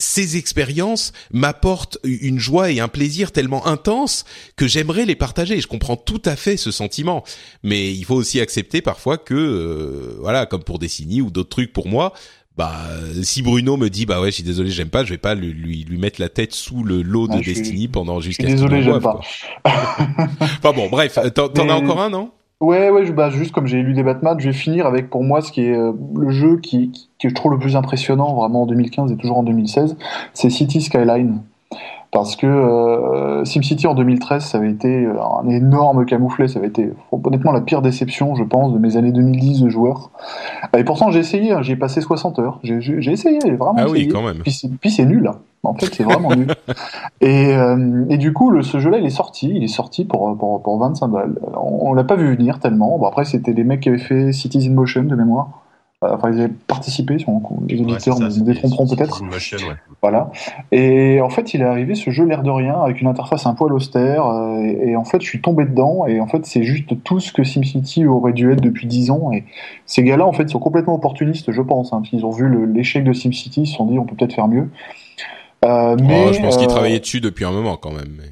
ces 0.00 0.38
expériences 0.38 1.12
m'apportent 1.30 1.98
une 2.02 2.38
joie 2.38 2.70
et 2.70 2.80
un 2.80 2.88
plaisir 2.88 3.32
tellement 3.32 3.66
intense 3.66 4.24
que 4.56 4.66
j'aimerais 4.66 5.04
les 5.04 5.14
partager. 5.14 5.60
Je 5.60 5.66
comprends 5.66 5.96
tout 5.96 6.22
à 6.24 6.36
fait 6.36 6.56
ce 6.56 6.70
sentiment, 6.70 7.22
mais 7.62 7.92
il 7.92 8.04
faut 8.04 8.14
aussi 8.14 8.40
accepter 8.40 8.80
parfois 8.80 9.18
que, 9.18 9.34
euh, 9.34 10.16
voilà, 10.20 10.46
comme 10.46 10.64
pour 10.64 10.78
Destiny 10.78 11.20
ou 11.20 11.30
d'autres 11.30 11.50
trucs 11.50 11.72
pour 11.72 11.86
moi, 11.86 12.14
bah 12.56 12.76
si 13.22 13.42
Bruno 13.42 13.76
me 13.76 13.88
dit 13.88 14.06
bah 14.06 14.20
ouais, 14.20 14.28
je 14.30 14.34
suis 14.36 14.42
désolé, 14.42 14.70
j'aime 14.70 14.88
pas, 14.90 15.04
je 15.04 15.10
vais 15.10 15.18
pas 15.18 15.34
lui 15.34 15.52
lui, 15.52 15.84
lui 15.84 15.98
mettre 15.98 16.20
la 16.20 16.28
tête 16.28 16.52
sous 16.52 16.82
le 16.82 17.02
lot 17.02 17.26
de 17.28 17.34
Ah, 17.34 17.42
suis- 17.42 17.54
Destiny 17.54 17.88
pendant 17.88 18.20
jusqu'à 18.20 18.44
ce 18.44 18.50
désolé, 18.52 18.82
j'aime 18.82 19.00
pas. 19.00 19.20
Enfin 20.40 20.72
bon, 20.74 20.88
bref, 20.90 21.18
t'en 21.34 21.48
t'en 21.48 21.68
as 21.68 21.74
encore 21.74 22.00
un, 22.00 22.10
non? 22.10 22.30
Ouais, 22.60 22.90
ouais, 22.90 23.06
je, 23.06 23.12
bah, 23.12 23.30
juste 23.30 23.52
comme 23.52 23.66
j'ai 23.66 23.80
lu 23.82 23.94
des 23.94 24.02
Batman, 24.02 24.38
je 24.38 24.48
vais 24.48 24.52
finir 24.52 24.84
avec 24.86 25.08
pour 25.08 25.24
moi 25.24 25.40
ce 25.40 25.50
qui 25.50 25.62
est 25.62 25.74
euh, 25.74 25.92
le 26.14 26.28
jeu 26.30 26.58
qui, 26.58 26.90
qui, 26.90 27.08
que 27.18 27.28
je 27.30 27.34
trouve 27.34 27.52
le 27.52 27.58
plus 27.58 27.74
impressionnant 27.74 28.34
vraiment 28.34 28.62
en 28.64 28.66
2015 28.66 29.10
et 29.12 29.16
toujours 29.16 29.38
en 29.38 29.42
2016, 29.42 29.96
c'est 30.34 30.50
City 30.50 30.82
Skyline. 30.82 31.40
Parce 32.12 32.34
que 32.34 32.44
euh, 32.46 33.44
SimCity 33.44 33.86
en 33.86 33.94
2013, 33.94 34.44
ça 34.44 34.58
avait 34.58 34.70
été 34.70 35.04
euh, 35.06 35.14
un 35.22 35.48
énorme 35.48 36.04
camouflet, 36.06 36.48
ça 36.48 36.58
avait 36.58 36.66
été 36.66 36.90
honnêtement 37.12 37.52
la 37.52 37.60
pire 37.60 37.82
déception, 37.82 38.34
je 38.34 38.42
pense, 38.42 38.72
de 38.72 38.78
mes 38.78 38.96
années 38.96 39.12
2010 39.12 39.62
de 39.62 39.68
joueur. 39.68 40.10
Et 40.76 40.82
pourtant, 40.82 41.10
j'ai 41.12 41.20
essayé, 41.20 41.52
hein, 41.52 41.62
j'y 41.62 41.72
ai 41.72 41.76
passé 41.76 42.00
60 42.00 42.40
heures, 42.40 42.58
j'ai 42.64 42.80
j'ai- 42.80 43.00
j'ai 43.00 43.12
essayé, 43.12 43.38
j'ai 43.44 43.52
vraiment 43.54 43.74
Ah 43.78 43.84
oui, 43.88 43.98
essayé. 43.98 44.08
quand 44.08 44.22
même. 44.22 44.38
Puis 44.38 44.90
c'est- 44.90 45.04
nul. 45.04 45.28
hein. 45.28 45.36
En 45.62 45.74
fait, 45.74 45.94
c'est 45.94 46.02
vraiment 46.04 46.34
nul. 46.34 46.48
Et, 47.20 47.54
euh, 47.54 48.04
et 48.08 48.16
du 48.16 48.32
coup, 48.32 48.50
le, 48.50 48.62
ce 48.62 48.78
jeu-là, 48.80 48.96
il 48.98 49.04
est 49.04 49.10
sorti. 49.10 49.52
Il 49.54 49.62
est 49.62 49.66
sorti 49.68 50.06
pour, 50.06 50.34
pour, 50.38 50.62
pour 50.62 50.78
25 50.78 51.06
balles. 51.08 51.38
On, 51.54 51.90
on 51.90 51.92
l'a 51.94 52.02
pas 52.02 52.16
vu 52.16 52.34
venir 52.34 52.58
tellement. 52.60 52.96
Bon, 52.98 53.06
après, 53.06 53.26
c'était 53.26 53.52
les 53.52 53.62
mecs 53.62 53.80
qui 53.80 53.90
avaient 53.90 53.98
fait 53.98 54.32
Cities 54.32 54.66
in 54.68 54.72
Motion 54.72 55.02
de 55.02 55.14
mémoire. 55.14 55.59
Euh, 56.02 56.14
Enfin, 56.14 56.30
ils 56.32 56.40
avaient 56.40 56.52
participé. 56.66 57.18
Si 57.18 57.26
on- 57.28 57.42
les 57.68 57.76
Ouais, 57.78 57.82
auditeurs 57.92 58.16
ça, 58.16 58.24
me 58.24 58.40
détromperont 58.44 58.86
peut-être. 58.86 59.20
Ouais. 59.22 59.74
Voilà. 60.00 60.30
Et 60.72 61.20
en 61.20 61.28
fait, 61.28 61.52
il 61.52 61.60
est 61.60 61.64
arrivé 61.64 61.94
ce 61.94 62.08
jeu 62.10 62.24
l'air 62.24 62.42
de 62.42 62.48
rien 62.50 62.80
avec 62.80 63.02
une 63.02 63.06
interface 63.06 63.44
un 63.46 63.52
poil 63.54 63.72
austère. 63.74 64.24
euh, 64.26 64.62
et, 64.62 64.90
et 64.92 64.96
en 64.96 65.04
fait, 65.04 65.20
je 65.20 65.26
suis 65.26 65.42
tombé 65.42 65.64
dedans. 65.66 66.06
Et 66.06 66.18
en 66.20 66.26
fait, 66.26 66.46
c'est 66.46 66.62
juste 66.62 67.02
tout 67.04 67.20
ce 67.20 67.32
que 67.32 67.44
SimCity 67.44 68.06
aurait 68.06 68.32
dû 68.32 68.50
être 68.50 68.62
depuis 68.62 68.86
10 68.86 69.10
ans. 69.10 69.30
Et 69.32 69.44
ces 69.84 70.02
gars-là, 70.02 70.26
en 70.26 70.32
fait, 70.32 70.48
sont 70.48 70.58
complètement 70.58 70.94
opportunistes, 70.94 71.52
je 71.52 71.60
pense. 71.62 71.92
Hein, 71.92 71.98
parce 71.98 72.08
qu'ils 72.08 72.24
ont 72.24 72.30
vu 72.30 72.48
l'échec 72.72 73.04
de 73.04 73.12
SimCity, 73.12 73.62
ils 73.62 73.66
se 73.66 73.74
sont 73.76 73.84
dit, 73.84 73.98
on 73.98 74.06
peut 74.06 74.16
peut-être 74.16 74.34
faire 74.34 74.48
mieux. 74.48 74.70
Euh, 75.66 75.96
mais 76.02 76.28
Oh, 76.28 76.32
Je 76.32 76.40
pense 76.40 76.56
qu'il 76.56 76.64
euh, 76.66 76.70
travaillait 76.70 77.00
dessus 77.00 77.20
depuis 77.20 77.44
un 77.44 77.52
moment 77.52 77.76
quand 77.76 77.92
même. 77.92 78.08
Mais... 78.16 78.30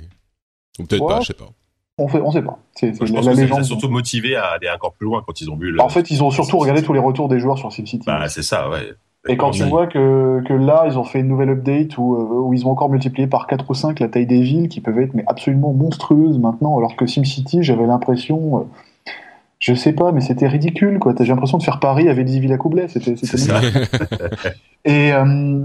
Ou 0.83 0.87
peut-être 0.87 1.03
Ouais. 1.03 1.09
pas, 1.17 1.21
je 1.21 1.27
sais 1.27 1.35
pas. 1.35 1.51
On 1.99 2.07
on 2.07 2.31
sait 2.31 2.43
pas. 2.43 2.59
C'est 2.75 2.95
c'est 2.95 3.07
je 3.07 3.13
la, 3.13 3.19
pense 3.19 3.27
la 3.27 3.33
que 3.33 3.37
ça 3.37 3.43
les 3.43 3.47
légende. 3.49 3.61
a 3.61 3.65
surtout 3.65 3.89
motivé 3.89 4.37
à 4.37 4.45
aller 4.47 4.69
encore 4.75 4.93
plus 4.95 5.05
loin 5.07 5.23
quand 5.27 5.41
ils 5.41 5.51
ont 5.51 5.57
vu 5.57 5.71
le. 5.71 5.81
En 5.81 5.89
fait, 5.89 6.11
ils 6.11 6.23
ont 6.23 6.31
surtout 6.31 6.59
regardé 6.59 6.83
tous 6.83 6.93
les 6.93 7.01
retours 7.01 7.29
des 7.29 7.39
joueurs 7.41 7.59
sur 7.59 7.73
SimCity. 7.73 8.07
Bah, 8.07 8.29
c'est 8.29 8.43
ça, 8.43 8.71
ouais. 8.71 8.93
Et 9.29 9.37
quand 9.37 9.51
tu 9.51 9.65
vois 9.65 9.87
que, 9.89 10.43
que 10.47 10.55
là, 10.55 10.85
ils 10.87 10.97
ont 10.99 11.05
fait 11.05 11.21
une 11.21 11.29
nouvelle 11.29 11.51
update 11.51 11.99
où, 11.99 12.15
euh, 12.15 12.41
où 12.47 12.55
ils 12.55 12.67
ont 12.67 12.71
encore 12.71 12.89
multiplié 12.89 13.27
par 13.27 13.47
4 13.47 13.69
ou 13.69 13.75
5 13.75 13.99
la 14.01 14.09
taille 14.09 14.27
des 14.27 14.41
villes 14.41 14.69
qui 14.69 14.81
peuvent 14.81 14.99
être 15.01 15.13
mais 15.13 15.25
absolument 15.27 15.73
monstrueuses 15.75 16.39
maintenant, 16.39 16.79
alors 16.79 16.97
que 16.97 17.05
SimCity, 17.05 17.63
j'avais 17.63 17.87
l'impression, 17.87 18.61
euh, 18.61 19.13
je 19.59 19.75
sais 19.75 19.93
pas, 19.93 20.13
mais 20.13 20.21
c'était 20.21 20.47
ridicule 20.47 20.99
quoi. 20.99 21.15
J'ai 21.19 21.27
l'impression 21.27 21.59
de 21.59 21.63
faire 21.63 21.81
Paris 21.81 22.09
avec 22.09 22.27
Villa 22.27 22.57
Coublet, 22.57 22.89
c'était 22.89 23.17
c'était 23.17 23.37
C'est 23.37 23.39
ça. 23.39 23.61
Et, 24.85 25.13
euh, 25.13 25.65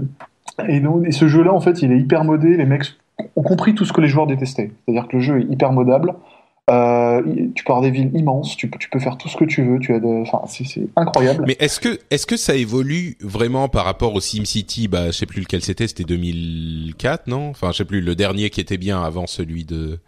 et, 0.68 0.80
donc, 0.80 1.06
et 1.06 1.12
ce 1.12 1.28
jeu-là, 1.28 1.54
en 1.54 1.60
fait, 1.60 1.80
il 1.80 1.92
est 1.92 1.98
hyper 1.98 2.24
modé. 2.24 2.56
Les 2.56 2.66
mecs 2.66 2.84
ont 3.36 3.42
compris 3.42 3.74
tout 3.74 3.84
ce 3.84 3.92
que 3.92 4.00
les 4.00 4.08
joueurs 4.08 4.26
détestaient. 4.26 4.72
C'est-à-dire 4.84 5.08
que 5.08 5.16
le 5.16 5.22
jeu 5.22 5.40
est 5.40 5.52
hyper 5.52 5.72
modable. 5.72 6.14
Euh, 6.70 7.22
tu 7.54 7.62
peux 7.62 7.72
avoir 7.72 7.82
des 7.82 7.90
villes 7.90 8.10
immenses, 8.16 8.56
tu 8.56 8.70
peux, 8.70 8.78
tu 8.78 8.88
peux 8.88 8.98
faire 8.98 9.18
tout 9.18 9.28
ce 9.28 9.36
que 9.36 9.44
tu 9.44 9.62
veux. 9.62 9.78
Tu 9.78 9.92
as 9.92 10.00
de, 10.00 10.22
enfin, 10.22 10.40
c'est 10.46 10.64
c'est 10.64 10.86
incroyable. 10.96 11.44
Mais 11.46 11.56
est-ce 11.60 11.78
que 11.78 11.98
est-ce 12.10 12.26
que 12.26 12.38
ça 12.38 12.54
évolue 12.54 13.18
vraiment 13.20 13.68
par 13.68 13.84
rapport 13.84 14.14
au 14.14 14.20
SimCity? 14.20 14.88
Bah, 14.88 15.08
je 15.08 15.12
sais 15.12 15.26
plus 15.26 15.42
lequel 15.42 15.60
c'était. 15.60 15.86
C'était 15.86 16.04
2004, 16.04 17.26
non? 17.26 17.50
Enfin, 17.50 17.70
je 17.72 17.78
sais 17.78 17.84
plus 17.84 18.00
le 18.00 18.14
dernier 18.14 18.48
qui 18.48 18.62
était 18.62 18.78
bien 18.78 19.02
avant 19.02 19.26
celui 19.26 19.64
de 19.64 19.98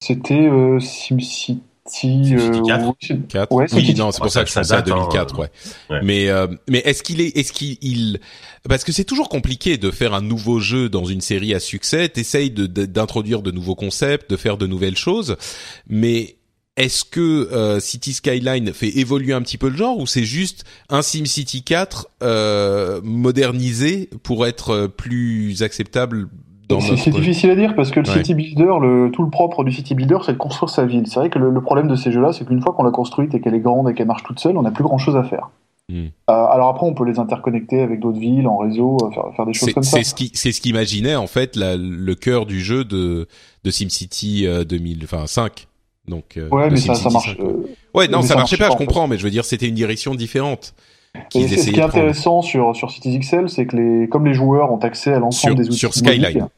C'était 0.00 0.46
euh, 0.48 0.78
SimCity. 0.78 1.60
SimCity 1.86 2.34
euh, 2.34 2.62
4. 2.66 2.86
oui, 2.86 2.92
c'est- 3.00 3.28
4. 3.28 3.52
Ouais, 3.52 3.64
oui, 3.64 3.80
SimCity. 3.80 3.94
non, 4.00 4.10
c'est 4.12 4.20
pour 4.22 4.30
ça 4.30 4.42
que 4.42 4.48
je 4.48 4.52
ça 4.54 4.60
pensais 4.62 4.72
à 4.74 4.76
date, 4.82 4.88
hein, 4.90 4.96
2004, 4.96 5.38
ouais. 5.38 5.50
ouais. 5.90 6.00
Mais 6.02 6.28
euh, 6.30 6.46
mais 6.68 6.78
est-ce 6.78 7.02
qu'il 7.02 7.20
est 7.20 7.36
est-ce 7.36 7.52
qu'il 7.52 7.76
il 7.82 8.20
parce 8.68 8.84
que 8.84 8.92
c'est 8.92 9.04
toujours 9.04 9.28
compliqué 9.28 9.76
de 9.76 9.90
faire 9.90 10.14
un 10.14 10.22
nouveau 10.22 10.58
jeu 10.60 10.88
dans 10.88 11.04
une 11.04 11.20
série 11.20 11.52
à 11.54 11.60
succès. 11.60 12.08
T'essayes 12.08 12.50
de 12.50 12.66
d'introduire 12.66 13.42
de 13.42 13.50
nouveaux 13.50 13.74
concepts, 13.74 14.30
de 14.30 14.36
faire 14.36 14.56
de 14.56 14.66
nouvelles 14.66 14.96
choses, 14.96 15.36
mais 15.86 16.36
est-ce 16.76 17.04
que 17.04 17.20
euh, 17.52 17.78
City 17.78 18.12
Skyline 18.14 18.72
fait 18.72 18.88
évoluer 18.98 19.32
un 19.32 19.42
petit 19.42 19.58
peu 19.58 19.68
le 19.68 19.76
genre 19.76 19.96
ou 19.98 20.06
c'est 20.08 20.24
juste 20.24 20.64
un 20.88 21.02
SimCity 21.02 21.62
4 21.62 22.08
euh, 22.22 23.00
modernisé 23.04 24.10
pour 24.24 24.44
être 24.46 24.70
euh, 24.70 24.88
plus 24.88 25.62
acceptable 25.62 26.28
C'est 26.80 27.10
difficile 27.10 27.50
à 27.50 27.56
dire 27.56 27.74
parce 27.74 27.90
que 27.90 28.00
le 28.00 28.08
Ouais. 28.08 28.16
city 28.18 28.34
builder, 28.34 28.72
le, 28.80 29.10
tout 29.12 29.22
le 29.22 29.30
propre 29.30 29.64
du 29.64 29.72
city 29.72 29.94
builder, 29.94 30.18
c'est 30.24 30.32
de 30.32 30.38
construire 30.38 30.70
sa 30.70 30.84
ville. 30.86 31.06
C'est 31.06 31.20
vrai 31.20 31.30
que 31.30 31.38
le, 31.38 31.50
le 31.50 31.60
problème 31.60 31.88
de 31.88 31.96
ces 31.96 32.10
jeux-là, 32.12 32.32
c'est 32.32 32.46
qu'une 32.46 32.60
fois 32.62 32.72
qu'on 32.72 32.82
l'a 32.84 32.90
construite 32.90 33.34
et 33.34 33.40
qu'elle 33.40 33.54
est 33.54 33.60
grande 33.60 33.88
et 33.90 33.94
qu'elle 33.94 34.06
marche 34.06 34.22
toute 34.24 34.40
seule, 34.40 34.56
on 34.56 34.62
n'a 34.62 34.70
plus 34.70 34.84
grand-chose 34.84 35.16
à 35.16 35.24
faire. 35.24 35.50
Hmm. 35.90 36.04
Euh, 36.06 36.08
alors 36.32 36.68
après, 36.68 36.86
on 36.86 36.94
peut 36.94 37.04
les 37.04 37.18
interconnecter 37.18 37.82
avec 37.82 38.00
d'autres 38.00 38.18
villes 38.18 38.46
en 38.48 38.56
réseau, 38.56 38.96
euh, 39.02 39.10
faire, 39.10 39.24
faire 39.36 39.44
des 39.46 39.52
choses 39.52 39.74
comme 39.74 39.82
ça. 39.82 39.98
c'est 39.98 40.04
ce 40.04 40.14
qui 40.14 40.30
c'est 40.32 40.50
ce 40.52 40.62
qu'imaginait 40.62 41.14
en 41.16 41.26
fait 41.26 41.56
la- 41.56 41.76
le 41.76 42.14
cœur 42.14 42.46
du 42.46 42.60
jeu 42.60 42.84
de 42.84 43.28
de 43.64 43.70
SimCity 43.70 44.46
euh, 44.46 44.64
2000 44.64 45.00
enfin 45.04 45.26
5 45.26 45.66
Donc, 46.08 46.38
ouais, 46.50 46.70
mais 46.70 46.76
ça, 46.78 46.94
ça 46.94 47.10
marche. 47.10 47.36
ouais, 47.94 48.08
non, 48.08 48.22
ça, 48.22 48.34
marchait 48.34 48.56
pas, 48.56 48.70
je 48.70 48.76
comprends, 48.76 49.08
mais 49.08 49.18
je 49.18 49.24
veux 49.24 49.30
dire, 49.30 49.44
c'était 49.44 49.68
une 49.68 49.74
direction 49.74 50.14
différente. 50.14 50.74
Et 51.34 51.48
ce 51.48 51.70
qui 51.70 51.78
est 51.78 51.82
intéressant 51.82 52.42
sur, 52.42 52.74
sur 52.74 52.90
CitiesXL, 52.90 53.48
c'est 53.48 53.66
que 53.66 53.76
les, 53.76 54.08
comme 54.08 54.26
les 54.26 54.34
joueurs 54.34 54.72
ont 54.72 54.78
accès 54.78 55.12
à 55.12 55.18
l'ensemble 55.18 55.56
des 55.56 55.68
outils 55.68 55.78
sur 55.78 55.94
Skyline. 55.94 56.48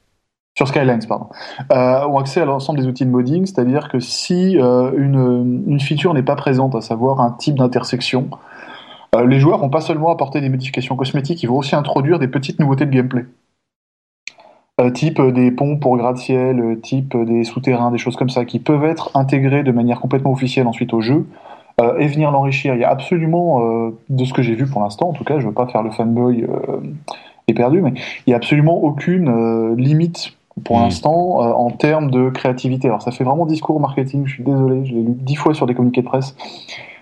sur 0.56 0.68
Skylines, 0.68 1.04
pardon, 1.06 1.26
euh, 1.72 2.06
ont 2.06 2.18
accès 2.18 2.40
à 2.40 2.44
l'ensemble 2.44 2.80
des 2.80 2.86
outils 2.86 3.04
de 3.04 3.10
modding, 3.10 3.46
c'est-à-dire 3.46 3.88
que 3.88 4.00
si 4.00 4.58
euh, 4.58 4.92
une, 4.96 5.64
une 5.66 5.80
feature 5.80 6.14
n'est 6.14 6.22
pas 6.22 6.36
présente, 6.36 6.74
à 6.74 6.80
savoir 6.80 7.20
un 7.20 7.32
type 7.32 7.56
d'intersection, 7.56 8.28
euh, 9.14 9.26
les 9.26 9.38
joueurs 9.38 9.58
vont 9.58 9.70
pas 9.70 9.80
seulement 9.80 10.10
apporter 10.10 10.40
des 10.40 10.48
modifications 10.48 10.96
cosmétiques, 10.96 11.42
ils 11.42 11.48
vont 11.48 11.58
aussi 11.58 11.74
introduire 11.74 12.18
des 12.18 12.28
petites 12.28 12.58
nouveautés 12.58 12.86
de 12.86 12.90
gameplay. 12.90 13.26
Type 14.92 15.22
des 15.32 15.50
ponts 15.50 15.78
pour 15.78 15.96
gratte-ciel, 15.96 16.78
type 16.82 17.16
des 17.16 17.44
souterrains, 17.44 17.90
des 17.90 17.96
choses 17.96 18.14
comme 18.14 18.28
ça, 18.28 18.44
qui 18.44 18.58
peuvent 18.58 18.84
être 18.84 19.10
intégrées 19.14 19.62
de 19.62 19.72
manière 19.72 20.00
complètement 20.00 20.32
officielle 20.32 20.66
ensuite 20.66 20.92
au 20.92 21.00
jeu, 21.00 21.24
et 21.98 22.06
venir 22.06 22.30
l'enrichir. 22.30 22.74
Il 22.74 22.80
y 22.80 22.84
a 22.84 22.90
absolument, 22.90 23.86
euh, 23.86 23.90
de 24.08 24.24
ce 24.24 24.32
que 24.32 24.42
j'ai 24.42 24.54
vu 24.54 24.66
pour 24.66 24.82
l'instant, 24.82 25.10
en 25.10 25.12
tout 25.12 25.24
cas, 25.24 25.38
je 25.38 25.46
veux 25.46 25.52
pas 25.52 25.66
faire 25.66 25.82
le 25.82 25.90
fanboy 25.90 26.42
euh, 26.44 26.80
éperdu, 27.48 27.82
mais 27.82 27.92
il 28.26 28.30
y 28.30 28.32
a 28.32 28.36
absolument 28.36 28.82
aucune 28.82 29.74
limite 29.76 30.32
pour 30.64 30.78
hmm. 30.78 30.82
l'instant 30.82 31.38
en 31.38 31.70
termes 31.70 32.10
de 32.10 32.30
créativité. 32.30 32.88
Alors 32.88 33.02
ça 33.02 33.10
fait 33.10 33.24
vraiment 33.24 33.44
discours 33.44 33.78
marketing. 33.78 34.26
Je 34.26 34.34
suis 34.34 34.44
désolé, 34.44 34.86
je 34.86 34.94
l'ai 34.94 35.02
lu 35.02 35.12
dix 35.14 35.36
fois 35.36 35.52
sur 35.52 35.66
des 35.66 35.74
communiqués 35.74 36.00
de 36.00 36.06
presse. 36.06 36.34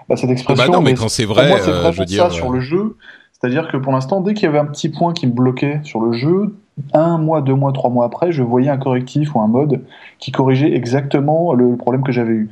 Bah, 0.08 0.16
cette 0.16 0.30
expression. 0.30 0.66
Bah 0.66 0.76
non, 0.76 0.82
mais, 0.82 0.94
quand 0.94 1.08
c'est 1.08 1.24
vrai, 1.24 1.48
moi, 1.48 1.58
je 1.58 1.98
veux 1.98 2.04
dire, 2.04 2.24
ça 2.24 2.30
sur 2.30 2.50
le 2.50 2.60
jeu. 2.60 2.96
C'est-à-dire 3.32 3.68
que 3.68 3.76
pour 3.76 3.92
l'instant, 3.92 4.20
dès 4.20 4.34
qu'il 4.34 4.44
y 4.44 4.48
avait 4.48 4.58
un 4.58 4.64
petit 4.64 4.88
point 4.88 5.12
qui 5.12 5.26
me 5.26 5.32
bloquait 5.32 5.80
sur 5.82 6.00
le 6.00 6.12
jeu, 6.12 6.56
un 6.92 7.18
mois, 7.18 7.42
deux 7.42 7.54
mois, 7.54 7.72
trois 7.72 7.90
mois 7.90 8.06
après, 8.06 8.32
je 8.32 8.42
voyais 8.42 8.70
un 8.70 8.78
correctif 8.78 9.34
ou 9.34 9.40
un 9.40 9.48
mode 9.48 9.82
qui 10.18 10.32
corrigeait 10.32 10.74
exactement 10.74 11.52
le 11.52 11.76
problème 11.76 12.02
que 12.02 12.12
j'avais 12.12 12.32
eu 12.32 12.50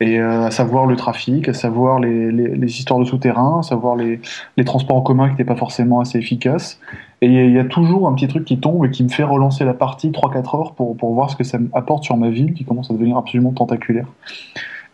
et 0.00 0.18
euh, 0.18 0.46
à 0.46 0.50
savoir 0.50 0.86
le 0.86 0.96
trafic, 0.96 1.48
à 1.48 1.54
savoir 1.54 2.00
les, 2.00 2.30
les, 2.32 2.48
les 2.48 2.78
histoires 2.78 2.98
de 2.98 3.04
souterrain, 3.04 3.60
à 3.60 3.62
savoir 3.62 3.96
les, 3.96 4.20
les 4.56 4.64
transports 4.64 4.96
en 4.96 5.02
commun 5.02 5.26
qui 5.26 5.32
n'étaient 5.32 5.44
pas 5.44 5.56
forcément 5.56 6.00
assez 6.00 6.18
efficaces. 6.18 6.80
Et 7.20 7.28
il 7.28 7.52
y, 7.52 7.58
a 7.58 7.64
toujours 7.64 8.06
un 8.06 8.12
petit 8.12 8.28
truc 8.28 8.44
qui 8.44 8.58
tombe 8.58 8.84
et 8.84 8.90
qui 8.90 9.02
me 9.02 9.08
fait 9.08 9.22
relancer 9.22 9.64
la 9.64 9.72
partie 9.72 10.10
3-4 10.10 10.56
heures 10.56 10.72
pour, 10.74 10.94
pour 10.94 11.14
voir 11.14 11.30
ce 11.30 11.36
que 11.36 11.44
ça 11.44 11.56
apporte 11.72 12.04
sur 12.04 12.18
ma 12.18 12.28
ville 12.28 12.52
qui 12.52 12.64
commence 12.64 12.90
à 12.90 12.92
devenir 12.92 13.16
absolument 13.16 13.52
tentaculaire. 13.52 14.06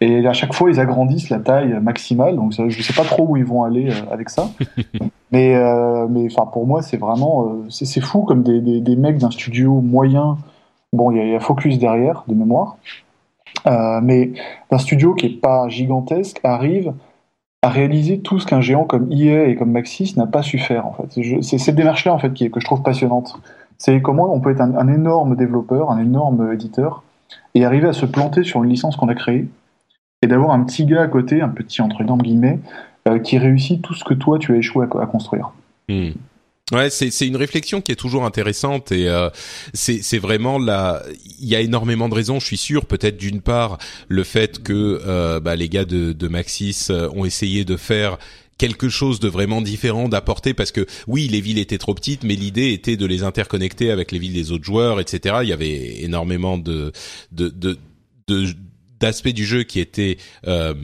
Et 0.01 0.27
à 0.27 0.33
chaque 0.33 0.55
fois, 0.55 0.71
ils 0.71 0.81
agrandissent 0.81 1.29
la 1.29 1.41
taille 1.41 1.79
maximale, 1.83 2.37
donc 2.37 2.53
je 2.53 2.63
ne 2.63 2.71
sais 2.71 2.93
pas 2.93 3.05
trop 3.05 3.27
où 3.27 3.37
ils 3.37 3.45
vont 3.45 3.65
aller 3.65 3.91
euh, 3.91 4.13
avec 4.13 4.31
ça. 4.31 4.49
mais 5.33 5.57
euh, 5.57 6.07
mais 6.09 6.27
enfin 6.31 6.49
pour 6.51 6.67
moi, 6.67 6.83
c'est 6.83 6.97
vraiment 6.97 7.47
euh, 7.47 7.67
c'est 7.69 8.01
fou 8.01 8.23
comme 8.23 8.43
des, 8.43 8.61
des, 8.61 8.81
des 8.81 8.97
mecs 8.97 9.19
d'un 9.19 9.31
studio 9.31 9.81
moyen. 9.81 10.39
Bon, 10.93 11.11
il 11.11 11.23
y, 11.23 11.31
y, 11.33 11.35
a 11.35 11.41
Focus 11.41 11.79
derrière 11.79 12.25
de 12.29 12.35
mémoire, 12.35 12.79
euh, 13.67 14.01
mais 14.03 14.33
un 14.71 14.79
studio 14.79 15.15
qui 15.15 15.27
est 15.27 15.41
pas 15.41 15.69
gigantesque 15.69 16.41
arrive 16.45 16.93
à 17.63 17.69
réaliser 17.69 18.21
tout 18.21 18.39
ce 18.39 18.47
qu'un 18.47 18.61
géant 18.61 18.85
comme 18.85 19.13
EA 19.13 19.49
et 19.49 19.57
comme 19.57 19.71
Maxis 19.71 20.15
n'a 20.17 20.27
pas 20.27 20.43
su 20.43 20.59
faire 20.59 20.87
en 20.87 20.93
fait. 20.93 21.43
C'est 21.43 21.59
cette 21.59 21.75
démarche-là 21.75 22.15
en 22.15 22.19
fait 22.19 22.33
qui 22.33 22.51
que 22.51 22.61
je 22.61 22.65
trouve 22.65 22.83
passionnante. 22.83 23.39
C'est 23.77 24.01
comment 24.01 24.33
on 24.33 24.41
peut 24.41 24.51
être 24.51 24.61
un, 24.61 24.89
énorme 24.89 25.37
développeur, 25.37 25.91
un 25.91 25.99
énorme 25.99 26.53
éditeur 26.53 27.03
et 27.55 27.65
arriver 27.65 27.89
à 27.89 27.93
se 27.93 28.07
planter 28.07 28.45
sur 28.45 28.63
une 28.63 28.71
licence 28.71 28.97
qu'on 28.97 29.09
a 29.09 29.15
créée 29.15 29.49
et 30.23 30.27
d'avoir 30.27 30.53
un 30.53 30.63
petit 30.65 30.85
gars 30.85 31.03
à 31.03 31.07
côté, 31.07 31.41
un 31.41 31.49
petit 31.49 31.81
entre 31.83 32.03
guillemets, 32.05 32.61
euh, 33.09 33.19
qui 33.19 33.39
réussit 33.39 33.81
tout 33.81 33.95
ce 33.95 34.05
que 34.05 34.15
toi 34.15 34.39
tu 34.39 34.55
as 34.55 34.57
échoué 34.57 34.87
à, 35.01 35.07
construire. 35.07 35.53
Hmm. 35.89 36.11
Ouais, 36.73 36.89
c'est 36.89 37.27
une 37.27 37.37
réflexion 37.37 37.81
qui 37.81 37.91
est 37.91 37.97
toujours 37.97 38.25
intéressante 38.25 38.93
et 38.93 39.09
euh, 39.09 39.29
c'est 39.75 40.19
vraiment 40.19 40.59
là. 40.59 41.03
Il 41.41 41.49
y 41.49 41.57
a 41.57 41.61
énormément 41.61 42.09
de 42.09 42.15
raisons, 42.15 42.39
je 42.39 42.47
suis 42.47 42.57
sûr. 42.57 42.87
Peut-être 42.87 43.17
d'une 43.17 43.41
part 43.41 43.79
le 44.09 44.23
fait 44.23 44.63
que 44.63 45.03
euh, 45.05 45.41
bah, 45.41 45.57
les 45.57 45.69
gars 45.69 45.85
de, 45.85 46.13
de 46.13 46.29
Maxis 46.29 46.87
euh, 46.91 47.09
ont 47.13 47.25
essayé 47.25 47.65
de 47.65 47.77
faire 47.77 48.19
quelque 48.57 48.89
chose 48.89 49.21
de 49.21 49.29
vraiment 49.29 49.63
différent 49.63 50.09
d'apporter 50.09 50.53
parce 50.53 50.71
que 50.71 50.87
oui 51.07 51.29
les 51.29 51.41
villes 51.41 51.59
étaient 51.59 51.79
trop 51.79 51.95
petites 51.95 52.25
mais 52.25 52.35
l'idée 52.35 52.75
était 52.75 52.99
de 52.99 53.07
les 53.07 53.23
interconnecter 53.23 53.91
avec 53.91 54.13
les 54.13 54.19
villes 54.19 54.35
des 54.35 54.53
autres 54.53 54.65
joueurs 54.65 55.01
etc 55.01 55.37
il 55.43 55.49
y 55.49 55.53
avait 55.55 56.03
énormément 56.03 56.59
de 56.59 56.93
de 57.33 57.51
d'aspects 59.01 59.29
du 59.29 59.45
jeu 59.45 59.63
qui 59.65 59.81
étaient 59.81 60.19
euh, 60.47 60.75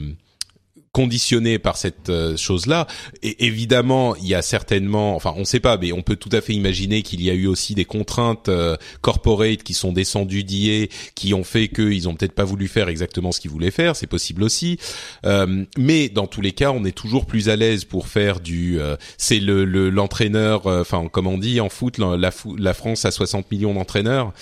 conditionné 0.97 1.59
par 1.59 1.77
cette 1.77 2.09
euh, 2.09 2.35
chose-là. 2.37 2.87
Et 3.21 3.45
évidemment, 3.45 4.15
il 4.15 4.25
y 4.25 4.33
a 4.33 4.41
certainement, 4.41 5.15
enfin, 5.15 5.31
on 5.35 5.41
ne 5.41 5.45
sait 5.45 5.59
pas, 5.59 5.77
mais 5.77 5.91
on 5.91 6.01
peut 6.01 6.15
tout 6.15 6.31
à 6.31 6.41
fait 6.41 6.53
imaginer 6.53 7.03
qu'il 7.03 7.21
y 7.21 7.29
a 7.29 7.35
eu 7.35 7.45
aussi 7.45 7.75
des 7.75 7.85
contraintes 7.85 8.49
euh, 8.49 8.77
corporate 9.01 9.61
qui 9.61 9.75
sont 9.75 9.91
descendues 9.91 10.43
d'IA, 10.43 10.87
qui 11.13 11.35
ont 11.35 11.43
fait 11.43 11.67
qu'ils 11.67 12.09
ont 12.09 12.15
peut-être 12.15 12.33
pas 12.33 12.45
voulu 12.45 12.67
faire 12.67 12.89
exactement 12.89 13.31
ce 13.31 13.39
qu'ils 13.39 13.51
voulaient 13.51 13.69
faire. 13.69 13.95
C'est 13.95 14.07
possible 14.07 14.41
aussi. 14.41 14.79
Euh, 15.23 15.65
mais 15.77 16.09
dans 16.09 16.25
tous 16.25 16.41
les 16.41 16.51
cas, 16.51 16.71
on 16.71 16.83
est 16.83 16.97
toujours 16.97 17.27
plus 17.27 17.47
à 17.47 17.55
l'aise 17.55 17.85
pour 17.85 18.07
faire 18.07 18.39
du. 18.39 18.79
c'est 19.19 19.39
le 19.39 19.65
l'entraîneur, 19.91 20.65
enfin, 20.65 21.07
comme 21.09 21.27
on 21.27 21.37
dit 21.37 21.59
en 21.59 21.69
foot, 21.69 21.99
la, 21.99 22.17
la, 22.17 22.31
la 22.57 22.73
France 22.73 23.05
a 23.05 23.11
60 23.11 23.51
millions 23.51 23.75
d'entraîneurs. 23.75 24.33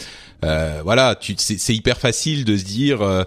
voilà, 0.41 1.19
c'est 1.37 1.75
hyper 1.75 1.97
facile 1.97 2.45
de 2.45 2.55
se 2.55 2.63
dire 2.63 3.25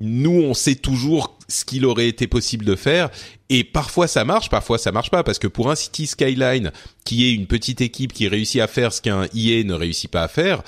nous 0.00 0.42
on 0.42 0.54
sait 0.54 0.76
toujours 0.76 1.37
ce 1.48 1.64
qu'il 1.64 1.86
aurait 1.86 2.08
été 2.08 2.26
possible 2.26 2.64
de 2.64 2.76
faire 2.76 3.10
et 3.48 3.64
parfois 3.64 4.06
ça 4.06 4.24
marche, 4.24 4.50
parfois 4.50 4.78
ça 4.78 4.92
marche 4.92 5.10
pas 5.10 5.22
parce 5.22 5.38
que 5.38 5.46
pour 5.46 5.70
un 5.70 5.74
City 5.74 6.06
Skyline 6.06 6.72
qui 7.04 7.26
est 7.26 7.32
une 7.32 7.46
petite 7.46 7.80
équipe 7.80 8.12
qui 8.12 8.28
réussit 8.28 8.60
à 8.60 8.66
faire 8.66 8.92
ce 8.92 9.00
qu'un 9.00 9.24
EA 9.34 9.64
ne 9.64 9.74
réussit 9.74 10.10
pas 10.10 10.22
à 10.22 10.28
faire, 10.28 10.62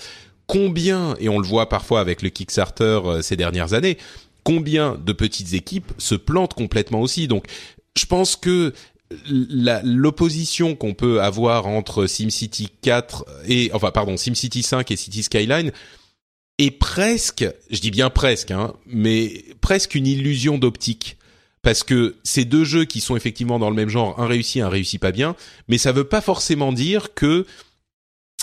combien 0.47 1.15
et 1.21 1.29
on 1.29 1.39
le 1.39 1.47
voit 1.47 1.69
parfois 1.69 2.01
avec 2.01 2.23
le 2.23 2.31
Kickstarter 2.31 3.01
euh, 3.05 3.23
ces 3.23 3.37
dernières 3.37 3.75
années, 3.75 3.99
combien 4.43 4.97
de 4.97 5.13
petites 5.13 5.53
équipes 5.53 5.93
se 5.99 6.15
plantent 6.15 6.55
complètement 6.55 7.03
aussi. 7.03 7.29
Donc 7.29 7.45
je 7.97 8.07
pense 8.07 8.37
que 8.37 8.73
l'opposition 9.29 10.77
qu'on 10.77 10.95
peut 10.95 11.21
avoir 11.21 11.67
entre 11.67 12.07
SimCity 12.07 12.69
4 12.81 13.25
et 13.49 13.71
enfin 13.75 13.91
pardon 13.91 14.17
SimCity 14.17 14.63
5 14.63 14.91
et 14.91 14.97
City 14.97 15.23
Skyline 15.23 15.73
est 16.61 16.71
presque, 16.71 17.47
je 17.71 17.81
dis 17.81 17.91
bien 17.91 18.11
presque, 18.11 18.51
hein, 18.51 18.75
mais 18.87 19.45
presque 19.61 19.95
une 19.95 20.07
illusion 20.07 20.59
d'optique. 20.59 21.17
Parce 21.63 21.85
que 21.85 22.17
ces 22.23 22.47
deux 22.47 22.65
jeux 22.65 22.87
qui 22.87 23.01
sont 23.01 23.17
effectivement 23.17 23.59
dans 23.59 23.69
le 23.69 23.77
même 23.77 23.91
genre, 23.91 24.19
un 24.19 24.27
réussi, 24.27 24.61
un 24.61 24.69
réussit 24.69 25.01
pas 25.01 25.13
bien, 25.13 25.37
mais 25.69 25.77
ça 25.77 25.93
veut 25.93 26.05
pas 26.05 26.23
forcément 26.23 26.73
dire 26.73 27.13
que 27.15 27.47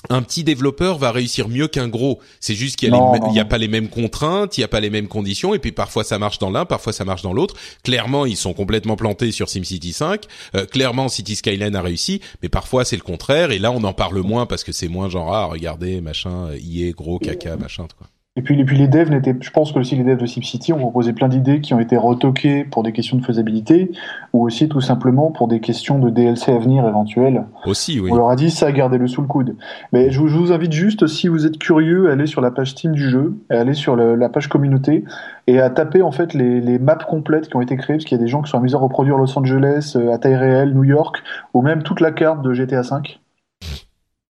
un 0.10 0.22
petit 0.22 0.44
développeur 0.44 0.98
va 0.98 1.12
réussir 1.12 1.50
mieux 1.50 1.68
qu'un 1.68 1.88
gros. 1.88 2.20
C'est 2.40 2.56
juste 2.56 2.78
qu'il 2.78 2.92
n'y 2.92 3.40
a, 3.40 3.42
a, 3.42 3.46
pas 3.46 3.58
les 3.58 3.68
mêmes 3.68 3.90
contraintes, 3.90 4.58
il 4.58 4.62
n'y 4.62 4.66
a 4.66 4.68
pas 4.68 4.80
les 4.80 4.90
mêmes 4.90 5.08
conditions, 5.08 5.54
et 5.54 5.60
puis 5.60 5.72
parfois 5.72 6.04
ça 6.04 6.20
marche 6.20 6.40
dans 6.40 6.50
l'un, 6.50 6.66
parfois 6.66 6.94
ça 6.94 7.06
marche 7.06 7.22
dans 7.22 7.34
l'autre. 7.34 7.56
Clairement, 7.84 8.26
ils 8.26 8.38
sont 8.38 8.54
complètement 8.54 8.96
plantés 8.96 9.32
sur 9.32 9.50
SimCity 9.50 9.94
5. 9.94 10.24
Euh, 10.56 10.66
clairement, 10.66 11.10
City 11.10 11.36
Skyline 11.36 11.76
a 11.76 11.82
réussi, 11.82 12.22
mais 12.42 12.50
parfois 12.50 12.86
c'est 12.86 12.96
le 12.96 13.02
contraire. 13.02 13.52
Et 13.52 13.60
là, 13.60 13.72
on 13.72 13.84
en 13.84 13.94
parle 13.94 14.20
moins 14.22 14.46
parce 14.46 14.64
que 14.64 14.72
c'est 14.72 14.88
moins 14.88 15.10
genre 15.10 15.34
ah 15.34 15.46
regardez 15.46 16.02
machin, 16.02 16.52
est 16.54 16.92
gros 16.92 17.20
caca 17.20 17.58
machin 17.58 17.88
quoi. 17.98 18.08
Et 18.38 18.44
puis, 18.44 18.64
puis 18.64 18.78
les 18.78 18.88
devs 18.88 19.10
n'étaient, 19.10 19.36
je 19.42 19.50
pense 19.50 19.72
que 19.72 19.80
aussi 19.80 19.96
les 19.96 20.04
devs 20.04 20.20
de 20.20 20.26
SimCity 20.28 20.72
ont 20.72 20.78
proposé 20.78 21.12
plein 21.12 21.28
d'idées 21.28 21.60
qui 21.60 21.74
ont 21.74 21.80
été 21.80 21.98
retoquées 21.98 22.64
pour 22.64 22.84
des 22.84 22.92
questions 22.92 23.18
de 23.18 23.26
faisabilité 23.26 23.92
ou 24.32 24.46
aussi 24.46 24.70
tout 24.70 24.80
simplement 24.80 25.32
pour 25.32 25.48
des 25.48 25.60
questions 25.60 25.98
de 25.98 26.12
DLC 26.12 26.52
à 26.52 26.60
venir 26.60 26.88
éventuelles. 26.88 27.46
Aussi, 27.66 28.00
oui. 28.00 28.12
On 28.12 28.16
leur 28.16 28.30
a 28.30 28.36
dit 28.36 28.52
ça, 28.52 28.72
gardez-le 28.72 29.08
sous 29.08 29.22
le 29.22 29.28
coude. 29.28 29.56
Mais 29.92 30.12
je, 30.12 30.20
vous 30.20 30.52
invite 30.52 30.72
juste, 30.72 31.08
si 31.08 31.28
vous 31.28 31.48
êtes 31.48 31.58
curieux, 31.58 32.10
à 32.10 32.14
aller 32.14 32.28
sur 32.28 32.42
la 32.42 32.52
page 32.52 32.72
Steam 32.72 32.92
du 32.92 33.10
jeu, 33.10 33.36
à 33.50 33.60
aller 33.60 33.74
sur 33.74 33.96
la 33.96 34.30
page 34.30 34.48
communauté 34.50 35.04
et 35.48 35.60
à 35.60 35.72
taper 35.72 36.04
en 36.04 36.12
fait 36.12 36.36
les, 36.36 36.62
les, 36.62 36.78
maps 36.78 36.96
complètes 36.96 37.50
qui 37.50 37.56
ont 37.56 37.62
été 37.62 37.76
créées 37.76 37.98
parce 37.98 38.06
qu'il 38.06 38.18
y 38.18 38.22
a 38.22 38.24
des 38.24 38.30
gens 38.30 38.44
qui 38.44 38.52
sont 38.52 38.60
amusés 38.60 38.76
à 38.76 38.80
reproduire 38.80 39.18
Los 39.18 39.38
Angeles 39.38 39.94
euh, 39.96 40.14
à 40.14 40.20
taille 40.20 40.36
réelle, 40.36 40.76
New 40.76 40.84
York 40.84 41.24
ou 41.56 41.64
même 41.64 41.82
toute 41.82 42.02
la 42.02 42.12
carte 42.12 42.44
de 42.44 42.54
GTA 42.54 42.82
V. 42.82 43.18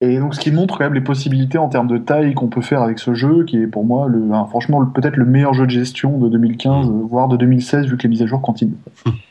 Et 0.04 0.18
donc, 0.18 0.34
ce 0.34 0.40
qui 0.40 0.52
montre 0.52 0.80
quand 0.80 0.84
même 0.84 0.96
les 0.96 1.02
possibilités 1.02 1.60
en 1.60 1.70
termes 1.70 1.88
de 1.88 2.00
taille 2.00 2.34
qu'on 2.34 2.48
peut 2.48 2.62
faire 2.62 2.82
avec 2.82 2.98
ce 2.98 3.14
jeu, 3.14 3.46
qui 3.46 3.58
est 3.58 3.68
pour 3.68 3.86
moi, 3.86 4.08
le, 4.08 4.30
franchement, 4.50 4.84
peut-être 4.84 5.16
le 5.16 5.26
meilleur 5.26 5.54
jeu 5.54 5.66
de 5.66 5.72
gestion 5.72 6.18
de 6.18 6.28
2015, 6.28 6.90
mmh. 6.90 7.02
voire 7.08 7.28
de 7.28 7.38
2016, 7.38 7.86
vu 7.86 7.98
que 7.98 8.04
les 8.04 8.10
mises 8.10 8.24
à 8.24 8.26
jour 8.26 8.42
continuent. 8.42 8.74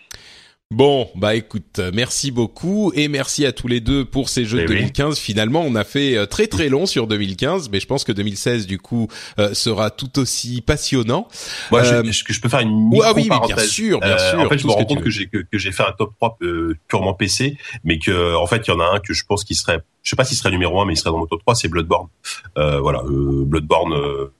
Bon, 0.73 1.11
bah 1.17 1.35
écoute, 1.35 1.81
merci 1.93 2.31
beaucoup 2.31 2.93
et 2.95 3.09
merci 3.09 3.45
à 3.45 3.51
tous 3.51 3.67
les 3.67 3.81
deux 3.81 4.05
pour 4.05 4.29
ces 4.29 4.45
jeux 4.45 4.63
de 4.63 4.67
2015. 4.69 5.17
Eh 5.19 5.21
Finalement, 5.21 5.63
on 5.67 5.75
a 5.75 5.83
fait 5.83 6.17
euh, 6.17 6.27
très 6.27 6.47
très 6.47 6.69
long 6.69 6.87
sur 6.87 7.09
2015, 7.09 7.71
mais 7.71 7.81
je 7.81 7.89
pense 7.89 8.05
que 8.05 8.13
2016 8.13 8.69
du 8.69 8.79
coup 8.79 9.09
euh, 9.41 9.53
sera 9.53 9.91
tout 9.91 10.21
aussi 10.21 10.61
passionnant. 10.61 11.27
Moi, 11.73 11.81
euh, 11.81 12.05
je, 12.05 12.23
je, 12.33 12.41
peux 12.41 12.49
faire 12.49 12.61
une 12.61 12.89
micro 12.89 13.03
ah 13.05 13.13
oui, 13.17 13.29
bien 13.29 13.59
sûr, 13.59 13.99
bien 13.99 14.17
sûr. 14.17 14.39
en 14.39 14.49
fait, 14.49 14.59
je 14.59 14.67
me 14.69 14.71
rends 14.71 14.85
compte 14.85 15.03
que 15.03 15.11
j'ai 15.11 15.27
que, 15.27 15.45
j'ai 15.53 15.73
fait 15.73 15.83
un 15.83 15.91
top 15.91 16.13
3 16.21 16.39
purement 16.87 17.15
PC, 17.15 17.59
mais 17.83 17.99
que 17.99 18.37
en 18.37 18.47
fait, 18.47 18.69
il 18.69 18.71
y 18.71 18.73
en 18.73 18.79
a 18.79 18.95
un 18.95 19.01
que 19.01 19.13
je 19.13 19.25
pense 19.25 19.43
qu'il 19.43 19.57
serait, 19.57 19.81
je 20.05 20.11
sais 20.11 20.17
pas 20.17 20.25
s'il 20.25 20.37
serait 20.37 20.53
numéro 20.53 20.81
1, 20.81 20.87
mais 20.87 20.93
il 20.93 20.97
serait 20.97 21.11
dans 21.11 21.19
mon 21.19 21.27
top 21.27 21.41
3, 21.41 21.57
c'est 21.57 21.67
Bloodborne. 21.67 22.07
voilà, 22.55 23.03
Bloodborne 23.05 24.31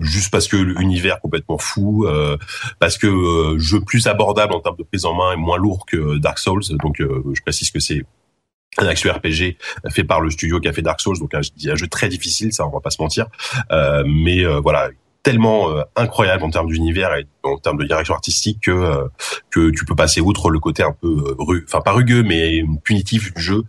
juste 0.00 0.30
parce 0.30 0.48
que 0.48 0.56
l'univers 0.56 1.20
complètement 1.20 1.58
fou, 1.58 2.06
euh, 2.06 2.36
parce 2.78 2.98
que 2.98 3.06
euh, 3.06 3.58
jeu 3.58 3.80
plus 3.80 4.06
abordable 4.06 4.54
en 4.54 4.60
termes 4.60 4.76
de 4.76 4.82
prise 4.82 5.04
en 5.04 5.14
main 5.14 5.32
et 5.32 5.36
moins 5.36 5.58
lourd 5.58 5.86
que 5.86 6.18
Dark 6.18 6.38
Souls. 6.38 6.62
Donc 6.82 7.00
euh, 7.00 7.22
je 7.34 7.42
précise 7.42 7.70
que 7.70 7.80
c'est 7.80 8.04
un 8.78 8.86
action 8.86 9.12
RPG 9.12 9.56
fait 9.90 10.04
par 10.04 10.20
le 10.20 10.30
studio 10.30 10.60
qui 10.60 10.68
a 10.68 10.72
fait 10.72 10.82
Dark 10.82 11.00
Souls, 11.00 11.18
donc 11.18 11.34
un, 11.34 11.40
un 11.40 11.74
jeu 11.74 11.86
très 11.88 12.08
difficile, 12.08 12.52
ça 12.52 12.66
on 12.66 12.70
va 12.70 12.80
pas 12.80 12.90
se 12.90 13.02
mentir. 13.02 13.26
mais 14.06 14.44
voilà, 14.60 14.90
tellement 15.22 15.70
euh, 15.70 15.82
incroyable 15.96 16.44
en 16.44 16.50
termes 16.50 16.68
d'univers 16.68 17.14
et 17.14 17.26
en 17.42 17.58
termes 17.58 17.78
de 17.78 17.84
direction 17.84 18.14
artistique 18.14 18.60
que 18.62 18.70
euh, 18.70 19.08
que 19.50 19.70
tu 19.70 19.84
peux 19.84 19.94
passer 19.94 20.20
outre 20.20 20.50
le 20.50 20.58
côté 20.58 20.82
un 20.82 20.92
peu 20.92 21.36
euh, 21.38 21.64
enfin 21.66 21.80
pas 21.80 21.92
rugueux 21.92 22.22
mais 22.22 22.64
punitif 22.84 23.34
du 23.34 23.42
jeu 23.42 23.64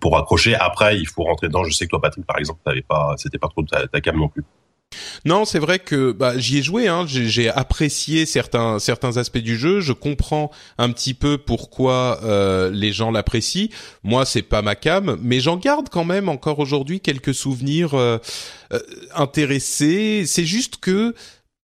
pour 0.00 0.16
accrocher. 0.16 0.54
Après, 0.54 0.98
il 0.98 1.06
faut 1.06 1.24
rentrer 1.24 1.48
dedans. 1.48 1.62
Je 1.62 1.72
sais 1.72 1.84
que 1.84 1.90
toi, 1.90 2.00
Patrick, 2.00 2.24
par 2.24 2.38
exemple, 2.38 2.60
t'avais 2.64 2.80
pas, 2.80 3.12
c'était 3.18 3.36
pas 3.36 3.48
trop 3.48 3.62
ta, 3.62 3.86
ta 3.86 4.00
cam 4.00 4.16
non 4.16 4.28
plus. 4.28 4.42
Non, 5.24 5.44
c'est 5.44 5.58
vrai 5.58 5.78
que 5.78 6.12
bah, 6.12 6.38
j'y 6.38 6.58
ai 6.58 6.62
joué. 6.62 6.88
Hein. 6.88 7.04
J'ai 7.06 7.48
apprécié 7.48 8.26
certains 8.26 8.78
certains 8.78 9.16
aspects 9.16 9.38
du 9.38 9.56
jeu. 9.56 9.80
Je 9.80 9.92
comprends 9.92 10.50
un 10.78 10.90
petit 10.90 11.14
peu 11.14 11.38
pourquoi 11.38 12.20
euh, 12.24 12.70
les 12.70 12.92
gens 12.92 13.10
l'apprécient. 13.10 13.68
Moi, 14.02 14.24
c'est 14.24 14.42
pas 14.42 14.62
ma 14.62 14.74
cam, 14.74 15.18
mais 15.20 15.40
j'en 15.40 15.56
garde 15.56 15.88
quand 15.88 16.04
même 16.04 16.28
encore 16.28 16.58
aujourd'hui 16.58 17.00
quelques 17.00 17.34
souvenirs 17.34 17.94
euh, 17.94 18.18
euh, 18.72 18.80
intéressés. 19.14 20.24
C'est 20.26 20.46
juste 20.46 20.78
que 20.80 21.14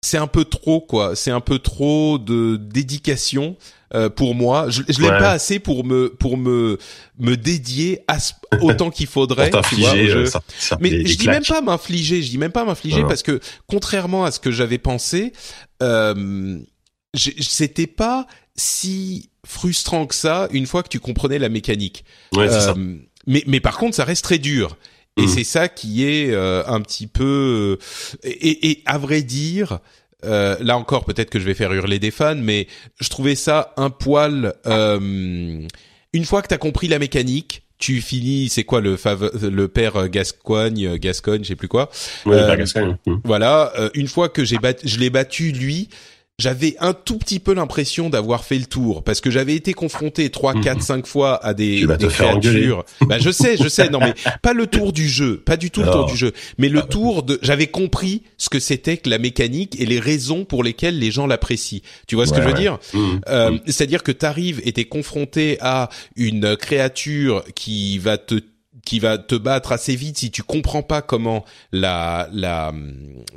c'est 0.04 0.18
un 0.18 0.26
peu 0.26 0.44
trop 0.44 0.82
quoi. 0.82 1.16
C'est 1.16 1.30
un 1.30 1.40
peu 1.40 1.58
trop 1.58 2.18
de 2.18 2.56
dédication 2.56 3.56
euh, 3.94 4.10
pour 4.10 4.34
moi. 4.34 4.68
Je, 4.68 4.82
je 4.86 5.00
l'aime 5.00 5.18
pas 5.18 5.30
assez 5.30 5.58
pour 5.58 5.82
me 5.82 6.10
pour 6.10 6.36
me 6.36 6.78
me 7.18 7.36
dédier 7.36 8.00
à 8.06 8.18
autant 8.60 8.90
qu'il 8.90 9.06
faudrait. 9.06 9.50
tu 9.50 9.76
vois, 9.76 9.94
euh, 9.94 10.28
Mais 10.78 11.06
je 11.06 11.16
dis 11.16 11.26
même 11.26 11.44
pas 11.44 11.62
m'infliger. 11.62 12.22
Je 12.22 12.28
dis 12.28 12.36
même 12.38 12.52
pas 12.52 12.66
m'infliger 12.66 13.02
parce 13.02 13.22
que 13.22 13.40
contrairement 13.66 14.26
à 14.26 14.30
ce 14.30 14.40
que 14.40 14.50
j'avais 14.50 14.76
pensé, 14.76 15.32
euh, 15.82 16.58
c'était 17.14 17.86
pas 17.86 18.26
si 18.56 19.30
frustrant 19.46 20.06
que 20.06 20.14
ça 20.14 20.48
une 20.52 20.66
fois 20.66 20.82
que 20.82 20.88
tu 20.90 21.00
comprenais 21.00 21.38
la 21.38 21.48
mécanique. 21.48 22.04
Ouais, 22.34 22.50
ça. 22.50 22.74
Mais 23.26 23.42
mais 23.46 23.60
par 23.60 23.78
contre, 23.78 23.96
ça 23.96 24.04
reste 24.04 24.24
très 24.24 24.38
dur. 24.38 24.76
Et 25.16 25.22
mmh. 25.22 25.28
c'est 25.28 25.44
ça 25.44 25.68
qui 25.68 26.04
est 26.04 26.34
un 26.34 26.80
petit 26.80 27.06
peu 27.06 27.78
et, 28.24 28.70
et 28.70 28.82
à 28.84 28.98
vrai 28.98 29.22
dire, 29.22 29.78
euh, 30.24 30.56
là 30.60 30.76
encore, 30.76 31.04
peut-être 31.04 31.30
que 31.30 31.38
je 31.38 31.44
vais 31.44 31.54
faire 31.54 31.72
hurler 31.72 31.98
des 31.98 32.10
fans, 32.10 32.36
mais 32.36 32.66
je 33.00 33.08
trouvais 33.08 33.34
ça 33.34 33.72
un 33.76 33.90
poil. 33.90 34.54
Euh, 34.66 35.60
une 36.12 36.24
fois 36.24 36.42
que 36.42 36.48
t'as 36.48 36.58
compris 36.58 36.88
la 36.88 36.98
mécanique, 36.98 37.62
tu 37.78 38.00
finis. 38.00 38.48
C'est 38.48 38.64
quoi 38.64 38.80
le 38.80 38.96
le 39.48 39.68
père 39.68 40.08
Gascogne, 40.08 40.96
Gascogne, 40.96 41.42
je 41.42 41.48
sais 41.48 41.56
plus 41.56 41.68
quoi. 41.68 41.90
Oui, 42.26 42.34
euh, 42.34 42.56
Gascogne. 42.56 42.96
Mmh. 43.06 43.16
Voilà. 43.24 43.72
Euh, 43.78 43.90
une 43.94 44.08
fois 44.08 44.28
que 44.28 44.44
j'ai 44.44 44.58
je 44.84 44.98
l'ai 44.98 45.10
battu 45.10 45.52
lui, 45.52 45.88
j'avais 46.38 46.76
un 46.80 46.94
tout 46.94 47.18
petit 47.18 47.38
peu 47.38 47.54
l'impression 47.54 48.10
d'avoir 48.10 48.44
fait 48.44 48.58
le 48.58 48.66
tour 48.66 49.04
parce 49.04 49.20
que 49.20 49.30
j'avais 49.30 49.54
été 49.54 49.72
confronté 49.72 50.30
trois, 50.30 50.54
quatre, 50.60 50.82
cinq 50.82 51.06
fois 51.06 51.44
à 51.44 51.54
des, 51.54 51.86
des 51.86 52.08
créatures. 52.08 52.84
Bah 53.02 53.18
je 53.18 53.30
sais, 53.30 53.56
je 53.56 53.68
sais. 53.68 53.88
Non 53.90 54.00
mais 54.00 54.14
pas 54.42 54.52
le 54.52 54.66
tour 54.66 54.92
du 54.92 55.08
jeu, 55.08 55.36
pas 55.36 55.56
du 55.56 55.70
tout 55.70 55.82
le 55.82 55.90
tour 55.90 56.06
du 56.06 56.16
jeu, 56.16 56.32
mais 56.58 56.68
le 56.68 56.82
tour 56.82 57.22
de. 57.22 57.38
J'avais 57.42 57.66
compris 57.66 58.22
ce 58.38 58.48
que 58.48 58.58
c'était 58.58 58.96
que 58.96 59.08
la 59.08 59.18
mécanique 59.18 59.78
et 59.80 59.86
les 59.86 60.00
raisons 60.00 60.44
pour 60.44 60.64
lesquelles 60.64 60.98
les 60.98 61.10
gens 61.10 61.26
l'apprécient. 61.26 61.80
Tu 62.08 62.16
vois 62.16 62.26
ce 62.26 62.32
que 62.32 62.42
je 62.42 62.46
veux 62.46 62.54
dire? 62.54 62.78
Mmh. 62.92 62.98
euh, 63.28 63.50
mmh. 63.50 63.60
C'est-à-dire 63.66 64.02
que 64.02 64.12
t'arrives 64.12 64.60
et 64.64 64.72
t'es 64.72 64.86
confronté 64.86 65.58
à 65.60 65.88
une 66.16 66.56
créature 66.56 67.44
qui 67.54 67.98
va 67.98 68.18
te 68.18 68.40
qui 68.84 68.98
va 68.98 69.18
te 69.18 69.34
battre 69.34 69.72
assez 69.72 69.96
vite 69.96 70.18
si 70.18 70.30
tu 70.30 70.42
comprends 70.42 70.82
pas 70.82 71.02
comment 71.02 71.44
la 71.72 72.28
la 72.32 72.72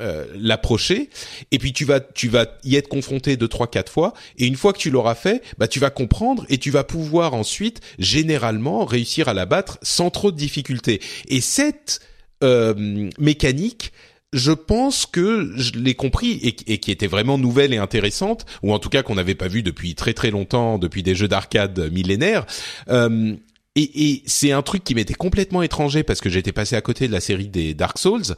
euh, 0.01 0.25
l'approcher. 0.35 1.09
Et 1.51 1.59
puis 1.59 1.73
tu 1.73 1.85
vas 1.85 1.99
tu 1.99 2.27
vas 2.27 2.45
y 2.63 2.75
être 2.75 2.87
confronté 2.87 3.37
deux 3.37 3.47
trois 3.47 3.67
quatre 3.67 3.91
fois. 3.91 4.13
Et 4.37 4.45
une 4.45 4.55
fois 4.55 4.73
que 4.73 4.79
tu 4.79 4.89
l'auras 4.89 5.15
fait 5.15 5.43
bah 5.57 5.67
tu 5.67 5.79
vas 5.79 5.89
comprendre 5.89 6.45
et 6.49 6.57
tu 6.57 6.71
vas 6.71 6.83
pouvoir 6.83 7.33
ensuite 7.33 7.81
généralement 7.99 8.85
réussir 8.85 9.27
à 9.27 9.33
la 9.33 9.45
battre 9.45 9.77
sans 9.81 10.09
trop 10.09 10.31
de 10.31 10.37
difficultés. 10.37 11.01
Et 11.27 11.41
cette 11.41 12.01
euh, 12.43 13.09
mécanique 13.17 13.91
je 14.33 14.51
pense 14.51 15.05
que 15.05 15.53
je 15.55 15.71
l'ai 15.73 15.95
compris 15.95 16.39
et, 16.43 16.77
qui 16.79 16.91
était 16.91 17.07
vraiment 17.07 17.37
nouvelle 17.37 17.73
et 17.73 17.77
intéressante, 17.77 18.45
ou 18.61 18.73
en 18.73 18.79
tout 18.79 18.89
cas 18.89 19.01
qu'on 19.01 19.15
n'avait 19.15 19.35
pas 19.35 19.47
vu 19.47 19.63
depuis 19.63 19.95
très 19.95 20.13
très 20.13 20.31
longtemps, 20.31 20.77
depuis 20.77 21.01
des 21.01 21.15
jeux 21.15 21.29
d'arcade 21.29 21.91
millénaires. 21.91 22.45
Euh, 22.89 23.35
et, 23.77 24.09
et 24.09 24.23
c'est 24.25 24.51
un 24.51 24.63
truc 24.63 24.83
qui 24.83 24.95
m'était 24.95 25.13
complètement 25.13 25.61
étranger 25.61 26.01
parce 26.01 26.19
que 26.19 26.29
j'étais 26.29 26.51
passé 26.51 26.75
à 26.75 26.81
côté 26.81 27.07
de 27.07 27.13
la 27.13 27.19
série 27.19 27.47
des 27.47 27.75
Dark 27.75 27.99
Souls. 27.99 28.35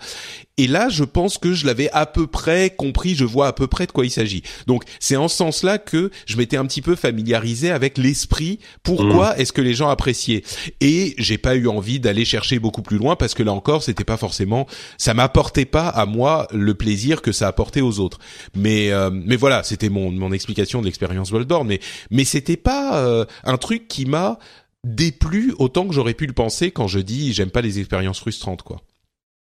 Et 0.57 0.67
là, 0.67 0.89
je 0.89 1.05
pense 1.05 1.37
que 1.37 1.53
je 1.53 1.65
l'avais 1.65 1.89
à 1.91 2.05
peu 2.05 2.27
près 2.27 2.69
compris, 2.69 3.15
je 3.15 3.23
vois 3.23 3.47
à 3.47 3.53
peu 3.53 3.67
près 3.67 3.87
de 3.87 3.93
quoi 3.93 4.05
il 4.05 4.11
s'agit. 4.11 4.43
Donc, 4.67 4.83
c'est 4.99 5.15
en 5.15 5.29
ce 5.29 5.37
sens-là 5.37 5.77
que 5.77 6.11
je 6.25 6.35
m'étais 6.35 6.57
un 6.57 6.65
petit 6.65 6.81
peu 6.81 6.97
familiarisé 6.97 7.71
avec 7.71 7.97
l'esprit. 7.97 8.59
Pourquoi 8.83 9.29
mmh. 9.29 9.39
est-ce 9.39 9.53
que 9.53 9.61
les 9.61 9.73
gens 9.73 9.87
appréciaient? 9.87 10.43
Et 10.81 11.15
j'ai 11.17 11.37
pas 11.37 11.55
eu 11.55 11.69
envie 11.69 12.01
d'aller 12.01 12.25
chercher 12.25 12.59
beaucoup 12.59 12.81
plus 12.81 12.97
loin 12.97 13.15
parce 13.15 13.33
que 13.33 13.41
là 13.41 13.53
encore, 13.53 13.81
c'était 13.81 14.03
pas 14.03 14.17
forcément, 14.17 14.67
ça 14.97 15.13
m'apportait 15.13 15.63
pas 15.63 15.87
à 15.87 16.05
moi 16.05 16.49
le 16.51 16.73
plaisir 16.73 17.21
que 17.21 17.31
ça 17.31 17.47
apportait 17.47 17.79
aux 17.79 17.99
autres. 17.99 18.19
Mais 18.55 18.91
euh, 18.91 19.09
mais 19.13 19.37
voilà, 19.37 19.63
c'était 19.63 19.89
mon 19.89 20.11
mon 20.11 20.33
explication 20.33 20.81
de 20.81 20.85
l'expérience 20.85 21.31
Bloodborne. 21.31 21.67
Mais 21.67 21.79
mais 22.11 22.25
c'était 22.25 22.57
pas 22.57 22.99
euh, 22.99 23.23
un 23.45 23.55
truc 23.55 23.87
qui 23.87 24.05
m'a 24.05 24.37
déplu 24.83 25.53
autant 25.57 25.87
que 25.87 25.93
j'aurais 25.93 26.13
pu 26.13 26.25
le 26.25 26.33
penser 26.33 26.71
quand 26.71 26.87
je 26.87 26.99
dis 26.99 27.33
j'aime 27.33 27.51
pas 27.51 27.61
les 27.61 27.79
expériences 27.79 28.19
frustrantes 28.19 28.63
quoi. 28.63 28.81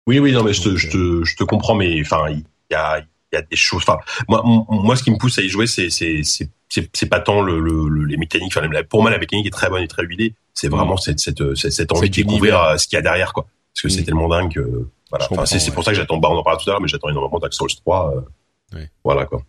Oui 0.07 0.18
oui 0.18 0.33
non 0.33 0.43
mais 0.43 0.53
je 0.53 0.62
te, 0.62 0.76
je 0.76 0.89
te, 0.89 1.24
je 1.24 1.37
te 1.37 1.45
comprends 1.45 1.74
mais 1.74 2.01
enfin 2.01 2.28
il 2.30 2.45
y 2.70 2.74
a 2.74 2.99
il 3.01 3.37
y 3.37 3.39
a 3.39 3.43
des 3.43 3.57
choses 3.57 3.83
enfin 3.83 3.99
moi 4.28 4.43
moi 4.45 4.97
ce 4.97 5.03
qui 5.03 5.11
me 5.11 5.16
pousse 5.16 5.39
à 5.39 5.43
y 5.43 5.49
jouer 5.49 5.66
c'est 5.66 5.91
c'est 5.91 6.22
c'est 6.24 6.51
c'est 6.68 7.07
pas 7.07 7.20
tant 7.20 7.43
le, 7.43 7.61
le, 7.61 8.05
les 8.05 8.16
mécaniques 8.16 8.55
enfin 8.57 8.68
pour 8.89 9.03
moi 9.03 9.11
la 9.11 9.18
mécanique 9.18 9.47
est 9.47 9.51
très 9.51 9.70
bonne 9.70 9.83
et 9.83 9.89
très 9.89 10.05
huilée 10.05 10.35
c'est 10.55 10.68
mm. 10.68 10.72
vraiment 10.72 10.97
cette 10.97 11.20
cette 11.20 11.55
cette, 11.55 11.93
envie 11.93 12.11
de 12.11 12.14
découvrir 12.14 12.61
euh, 12.61 12.76
ce 12.76 12.87
qu'il 12.87 12.97
y 12.97 12.99
a 12.99 13.03
derrière 13.03 13.33
quoi 13.33 13.47
parce 13.74 13.83
que 13.83 13.89
c'est 13.89 14.03
mm. 14.03 14.05
tellement 14.05 14.28
dingue 14.28 14.53
que 14.53 14.89
voilà 15.11 15.28
enfin, 15.30 15.47
c'est 15.47 15.59
c'est 15.59 15.70
pour 15.70 15.85
ça 15.85 15.93
que 15.93 15.97
j'attends 15.97 16.18
bah 16.18 16.28
on 16.30 16.37
en 16.37 16.43
parlera 16.43 16.62
tout 16.62 16.68
à 16.68 16.72
l'heure 16.72 16.80
mais 16.80 16.89
j'attends 16.89 17.09
énormément 17.09 17.39
Dark 17.39 17.55
Souls 17.55 17.70
3 17.85 18.14
euh, 18.74 18.87
voilà 19.05 19.26
quoi 19.26 19.43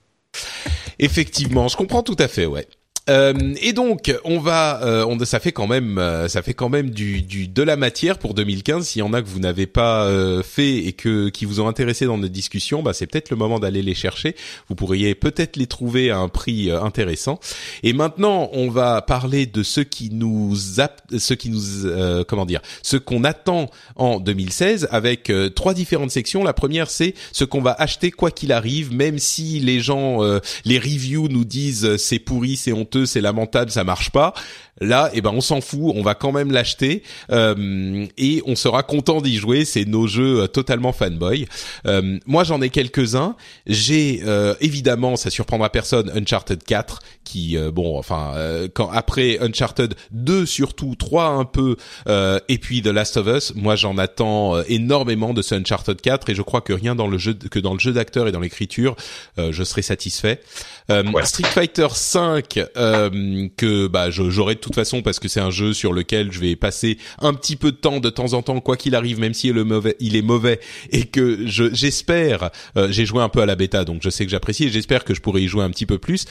Effectivement, 1.00 1.68
je 1.68 1.78
comprends 1.78 2.04
tout 2.04 2.16
à 2.20 2.28
fait, 2.28 2.46
ouais. 2.46 2.68
Euh, 3.10 3.54
et 3.62 3.74
donc, 3.74 4.14
on 4.24 4.40
va, 4.40 4.82
euh, 4.84 5.06
on, 5.06 5.20
ça 5.26 5.40
fait 5.40 5.52
quand 5.52 5.68
même, 5.68 5.98
euh, 5.98 6.28
ça 6.30 6.42
fait 6.42 6.54
quand 6.54 6.70
même 6.70 6.90
du, 6.90 7.22
du 7.22 7.48
de 7.48 7.62
la 7.62 7.76
matière 7.76 8.18
pour 8.18 8.34
2015. 8.34 8.88
S'il 8.88 9.00
y 9.00 9.02
en 9.04 9.14
a 9.14 9.22
que 9.22 9.28
vous 9.28 9.40
n'avez 9.40 9.68
pas 9.68 10.06
euh, 10.06 10.42
fait 10.42 10.78
et 10.78 10.94
que 10.94 11.30
qui 11.30 11.46
vous 11.46 11.60
ont 11.60 11.68
intéressé 11.68 12.06
dans 12.06 12.18
notre 12.18 12.34
discussion, 12.34 12.82
bah 12.82 12.94
c'est 12.94 13.08
peut-être 13.08 13.30
le 13.30 13.36
moment 13.36 13.60
d'aller 13.60 13.82
les 13.82 13.94
chercher. 13.94 14.36
Vous 14.70 14.76
pourriez 14.76 15.16
peut-être 15.16 15.58
les 15.58 15.68
trouver 15.68 16.12
à 16.12 16.20
un 16.20 16.30
prix 16.30 16.72
intéressant. 16.72 17.40
Et 17.84 17.94
maintenant, 17.94 18.50
on 18.54 18.70
va 18.70 19.02
parler 19.02 19.46
de 19.46 19.64
ce 19.64 19.82
qui 19.82 20.10
nous, 20.10 20.56
ce 20.56 21.34
qui 21.34 21.50
nous, 21.50 22.24
comment 22.28 22.46
dire, 22.46 22.62
ce 22.82 22.98
qu'on 22.98 23.24
attend 23.24 23.70
en 23.96 24.20
2016 24.20 24.88
avec 24.92 25.32
trois 25.56 25.74
différentes 25.74 26.12
sections. 26.12 26.44
La 26.44 26.54
première, 26.54 26.90
c'est 26.90 27.14
ce 27.32 27.44
qu'on 27.44 27.62
va 27.62 27.76
acheter 27.78 28.12
quoi 28.12 28.32
qu'il 28.32 28.52
arrive, 28.52 28.94
même 28.94 29.20
si 29.20 29.60
les 29.60 29.80
gens, 29.80 30.20
les 30.66 30.80
reviews 30.80 31.28
nous 31.28 31.46
disent 31.46 31.98
c'est 31.98 32.20
pourri, 32.20 32.56
c'est 32.56 32.72
honteux 32.72 32.93
c'est 33.06 33.22
lamentable, 33.22 33.72
ça 33.72 33.84
marche 33.84 34.10
pas. 34.10 34.34
Là, 34.82 35.12
eh 35.14 35.22
ben, 35.22 35.32
on 35.34 35.42
s'en 35.42 35.62
fout, 35.62 35.94
on 35.96 36.02
va 36.02 36.16
quand 36.16 36.32
même 36.32 36.52
l'acheter 36.52 37.04
euh, 37.32 38.08
et 38.18 38.42
on 38.48 38.56
sera 38.56 38.82
content 38.82 39.22
d'y 39.22 39.38
jouer. 39.38 39.66
C'est 39.66 39.86
nos 39.86 40.08
jeux 40.08 40.42
euh, 40.42 40.48
totalement 40.48 40.92
fanboy. 40.92 41.48
Euh, 41.86 42.18
moi, 42.26 42.44
j'en 42.44 42.60
ai 42.62 42.70
quelques-uns. 42.70 43.36
J'ai 43.68 44.24
évidemment, 44.62 45.16
ça 45.16 45.30
surprendra 45.30 45.70
personne, 45.70 46.12
Uncharted 46.16 46.64
4, 46.64 47.00
qui 47.24 47.58
bon, 47.74 47.98
enfin, 47.98 48.34
quand 48.74 48.90
après 48.90 49.40
Uncharted 49.42 49.96
2 50.12 50.46
surtout, 50.46 50.96
3 50.96 51.26
un 51.26 51.46
peu, 51.46 51.76
et 52.48 52.58
puis 52.58 52.82
The 52.82 52.88
Last 52.88 53.18
of 53.18 53.28
Us. 53.28 53.54
Moi, 53.56 53.76
j'en 53.76 53.98
attends 53.98 54.62
énormément 54.64 55.34
de 55.34 55.42
ce 55.42 55.56
Uncharted 55.56 56.00
4 56.00 56.30
et 56.30 56.36
je 56.36 56.42
crois 56.42 56.62
que 56.62 56.74
rien 56.74 56.96
dans 56.96 57.08
le 57.08 57.18
jeu 57.18 57.34
que 57.34 57.60
dans 57.60 57.74
le 57.74 57.80
jeu 57.80 57.94
d'acteur 57.94 58.28
et 58.28 58.32
dans 58.32 58.40
l'écriture, 58.40 58.96
je 59.38 59.64
serai 59.64 59.82
satisfait. 59.82 60.42
Street 60.90 61.44
Fighter 61.44 61.88
5 61.92 62.60
que 63.58 63.88
bah 63.88 64.10
j'aurais 64.10 64.56
toute 64.56 64.76
façon 64.76 65.02
parce 65.02 65.20
que 65.20 65.28
c'est 65.28 65.40
un 65.40 65.52
jeu 65.52 65.74
sur 65.74 65.94
lequel 65.94 66.32
je 66.32 66.40
vais 66.40 66.56
passer 66.56 66.98
un 67.20 67.34
petit 67.34 67.56
peu 67.56 67.72
de 67.72 67.78
temps 67.78 68.00
de 68.00 68.10
temps 68.10 68.34
en 68.34 68.42
temps 68.42 68.60
quoi 68.60 68.78
qu'il 68.78 68.96
arrive 68.96 69.20
même 69.20 69.34
si 69.34 69.52
le 69.52 69.64
mauvais 69.64 69.96
il 70.00 70.16
est 70.16 70.22
mauvais 70.22 70.60
et 70.92 71.06
que 71.06 71.46
je 71.48 71.74
j'espère 71.74 72.50
euh, 72.78 72.88
j'ai 72.92 73.06
joué 73.06 73.22
un 73.22 73.30
peu 73.30 73.42
à 73.42 73.46
la 73.46 73.56
bêta 73.56 73.86
donc 73.86 74.02
je 74.04 74.10
sais 74.10 74.26
que 74.26 74.32
j'apprécie 74.32 74.66
et 74.66 74.70
j'espère 74.70 75.04
que 75.04 75.14
je 75.14 75.22
pourrai 75.22 75.42
y 75.42 75.48
jouer 75.48 75.64
un 75.64 75.70
petit 75.70 75.86
peu 75.86 75.98
plus. 75.98 76.26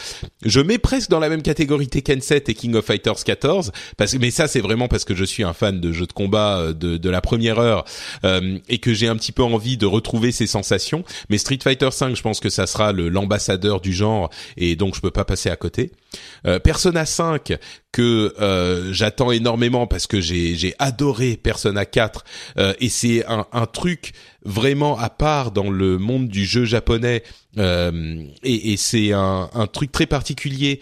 Je 0.45 0.61
mets 0.61 0.79
presque 0.79 1.11
dans 1.11 1.19
la 1.19 1.29
même 1.29 1.43
catégorie 1.43 1.89
Tekken 1.89 2.21
7 2.21 2.49
et 2.49 2.55
King 2.55 2.75
of 2.75 2.85
Fighters 2.85 3.25
14 3.25 3.73
parce 3.97 4.13
que 4.13 4.19
mais 4.19 4.31
ça 4.31 4.49
c'est 4.49 4.61
vraiment 4.61 4.89
parce 4.89 5.05
que 5.05 5.15
je 5.15 5.25
suis 5.25 5.43
un 5.43 5.53
fan 5.53 5.81
de 5.81 5.93
jeux 5.93 6.07
de 6.07 6.13
combat 6.13 6.59
euh, 6.59 6.73
de, 6.73 6.97
de 6.97 7.11
la 7.11 7.21
première 7.21 7.59
heure 7.59 7.85
euh, 8.25 8.59
et 8.69 8.79
que 8.79 8.95
j'ai 8.95 9.09
un 9.09 9.17
petit 9.17 9.33
peu 9.33 9.43
envie 9.43 9.77
de 9.77 9.87
retrouver 9.87 10.33
ces 10.33 10.47
sensations. 10.47 11.05
Mais 11.29 11.39
Street 11.39 11.59
Fighter 11.63 11.91
5 11.91 12.17
je 12.17 12.23
pense 12.23 12.41
que 12.41 12.51
ça 12.51 12.67
sera 12.67 12.93
l'ambassadeur 12.93 13.81
du 13.81 13.93
genre 13.93 14.31
et 14.57 14.77
donc 14.77 14.95
je 14.95 15.01
peux 15.01 15.11
pas 15.11 15.25
passer 15.25 15.51
à 15.51 15.57
côté 15.57 15.93
Persona 16.65 17.07
5 17.07 17.59
que 17.93 18.35
euh, 18.41 18.93
j'attends 18.93 19.31
énormément 19.31 19.87
parce 19.87 20.07
que 20.07 20.21
j'ai 20.21 20.57
j'ai 20.57 20.75
adoré 20.79 21.37
Persona 21.37 21.85
4 21.85 22.25
euh, 22.57 22.73
et 22.81 22.89
c'est 22.89 23.25
un, 23.27 23.47
un 23.53 23.67
truc 23.67 24.13
vraiment 24.45 24.99
à 24.99 25.11
part 25.11 25.53
dans 25.53 25.71
le 25.71 25.99
monde 25.99 26.29
du 26.29 26.47
jeu 26.47 26.65
japonais 26.65 27.23
euh, 27.59 28.23
et, 28.43 28.73
et 28.73 28.77
c'est 28.79 29.13
un, 29.13 29.51
un 29.53 29.67
truc 29.67 29.93
très 29.93 30.07
particulier 30.07 30.81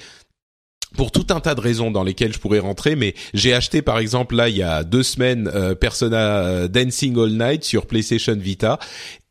pour 0.97 1.13
tout 1.13 1.27
un 1.31 1.39
tas 1.39 1.55
de 1.55 1.61
raisons 1.61 1.93
dans 1.93 2.03
lesquelles 2.03 2.33
je 2.33 2.41
pourrais 2.41 2.59
rentrer, 2.59 2.97
mais 2.97 3.15
j'ai 3.33 3.55
acheté 3.55 3.81
par 3.81 4.01
exemple 4.01 4.35
là 4.35 4.49
il 4.49 4.57
y 4.57 4.63
a 4.63 4.83
deux 4.83 5.05
semaines 5.05 5.49
Persona 5.81 6.67
Dancing 6.67 7.17
All 7.17 7.31
Night 7.31 7.63
sur 7.63 7.87
PlayStation 7.87 8.35
Vita 8.37 8.81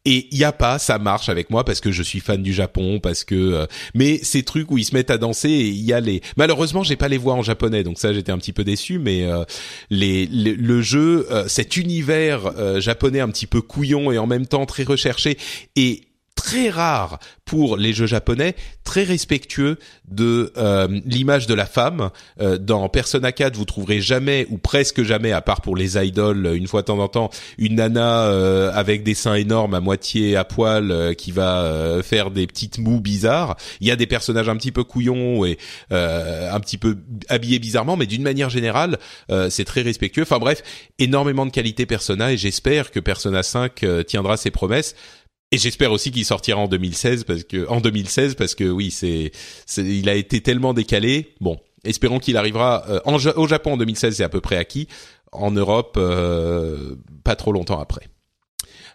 Et 0.05 0.27
il 0.31 0.37
y 0.37 0.43
a 0.45 0.51
pas, 0.53 0.79
ça 0.79 0.97
marche 0.97 1.27
avec 1.29 1.49
moi 1.49 1.65
parce 1.65 1.81
que 1.81 1.91
je 1.91 2.01
suis 2.03 2.19
fan 2.21 2.41
du 2.41 2.53
Japon, 2.53 2.99
parce 3.01 3.23
que. 3.25 3.35
euh, 3.35 3.65
mais 3.93 4.17
ces 4.23 4.43
trucs 4.43 4.71
où 4.71 4.77
ils 4.77 4.85
se 4.85 4.95
mettent 4.95 5.11
à 5.11 5.17
danser, 5.17 5.49
et 5.49 5.67
il 5.67 5.83
y 5.83 5.91
a 5.93 5.99
les. 5.99 6.21
Malheureusement, 6.37 6.83
j'ai 6.83 6.95
pas 6.95 7.09
les 7.09 7.17
voix 7.17 7.33
en 7.33 7.41
japonais, 7.41 7.83
donc 7.83 7.99
ça 7.99 8.13
j'étais 8.13 8.31
un 8.31 8.37
petit 8.37 8.53
peu 8.53 8.63
déçu. 8.63 8.97
Mais 8.97 9.23
euh, 9.25 9.43
les, 9.89 10.25
les- 10.25 10.55
le 10.55 10.81
jeu, 10.81 11.27
euh, 11.31 11.47
cet 11.47 11.75
univers 11.77 12.47
euh, 12.57 12.79
japonais 12.79 13.19
un 13.19 13.29
petit 13.29 13.45
peu 13.47 13.61
couillon 13.61 14.11
et 14.11 14.17
en 14.17 14.25
même 14.27 14.47
temps 14.47 14.65
très 14.65 14.83
recherché 14.83 15.37
et 15.75 16.01
très 16.39 16.69
rare 16.69 17.19
pour 17.43 17.75
les 17.75 17.91
jeux 17.91 18.05
japonais, 18.05 18.55
très 18.85 19.03
respectueux 19.03 19.77
de 20.09 20.53
euh, 20.57 20.87
l'image 21.05 21.47
de 21.47 21.53
la 21.53 21.65
femme. 21.65 22.11
Euh, 22.39 22.57
dans 22.57 22.87
Persona 22.87 23.31
4, 23.31 23.57
vous 23.57 23.65
trouverez 23.65 23.99
jamais 23.99 24.47
ou 24.49 24.57
presque 24.57 25.03
jamais, 25.03 25.33
à 25.33 25.41
part 25.41 25.61
pour 25.61 25.75
les 25.75 25.97
idoles, 25.97 26.51
une 26.55 26.67
fois 26.67 26.81
de 26.81 26.85
temps 26.85 26.99
en 26.99 27.09
temps, 27.09 27.29
une 27.57 27.75
nana 27.75 28.23
euh, 28.27 28.71
avec 28.73 29.03
des 29.03 29.15
seins 29.15 29.35
énormes 29.35 29.73
à 29.73 29.81
moitié 29.81 30.37
à 30.37 30.45
poil 30.45 30.91
euh, 30.91 31.13
qui 31.13 31.31
va 31.31 31.63
euh, 31.63 32.03
faire 32.03 32.31
des 32.31 32.47
petites 32.47 32.77
moues 32.77 33.01
bizarres. 33.01 33.57
Il 33.81 33.87
y 33.87 33.91
a 33.91 33.97
des 33.97 34.07
personnages 34.07 34.47
un 34.47 34.55
petit 34.55 34.71
peu 34.71 34.85
couillons 34.85 35.43
et 35.43 35.57
euh, 35.91 36.53
un 36.53 36.59
petit 36.61 36.77
peu 36.77 36.97
habillés 37.27 37.59
bizarrement, 37.59 37.97
mais 37.97 38.05
d'une 38.05 38.23
manière 38.23 38.49
générale, 38.49 38.97
c'est 39.49 39.65
très 39.65 39.81
respectueux. 39.81 40.23
Enfin 40.23 40.39
bref, 40.39 40.63
énormément 40.99 41.45
de 41.45 41.51
qualité 41.51 41.85
Persona 41.85 42.31
et 42.31 42.37
j'espère 42.37 42.91
que 42.91 42.99
Persona 42.99 43.43
5 43.43 43.83
euh, 43.83 44.03
tiendra 44.03 44.37
ses 44.37 44.51
promesses. 44.51 44.95
Et 45.51 45.57
j'espère 45.57 45.91
aussi 45.91 46.11
qu'il 46.11 46.25
sortira 46.25 46.59
en 46.59 46.67
2016 46.67 47.23
parce 47.23 47.43
que 47.43 47.67
en 47.67 47.81
2016 47.81 48.35
parce 48.35 48.53
que 48.53 48.65
oui 48.65 48.91
c'est 48.91 49.31
il 49.77 50.07
a 50.09 50.15
été 50.15 50.41
tellement 50.41 50.73
décalé. 50.73 51.33
Bon, 51.41 51.57
espérons 51.83 52.19
qu'il 52.19 52.37
arrivera 52.37 52.83
euh, 52.89 52.99
en, 53.05 53.15
au 53.15 53.47
Japon 53.47 53.73
en 53.73 53.77
2016 53.77 54.17
c'est 54.17 54.23
à 54.23 54.29
peu 54.29 54.41
près 54.41 54.57
acquis. 54.57 54.87
En 55.31 55.51
Europe 55.51 55.95
euh, 55.97 56.95
pas 57.23 57.35
trop 57.35 57.51
longtemps 57.51 57.79
après. 57.79 58.07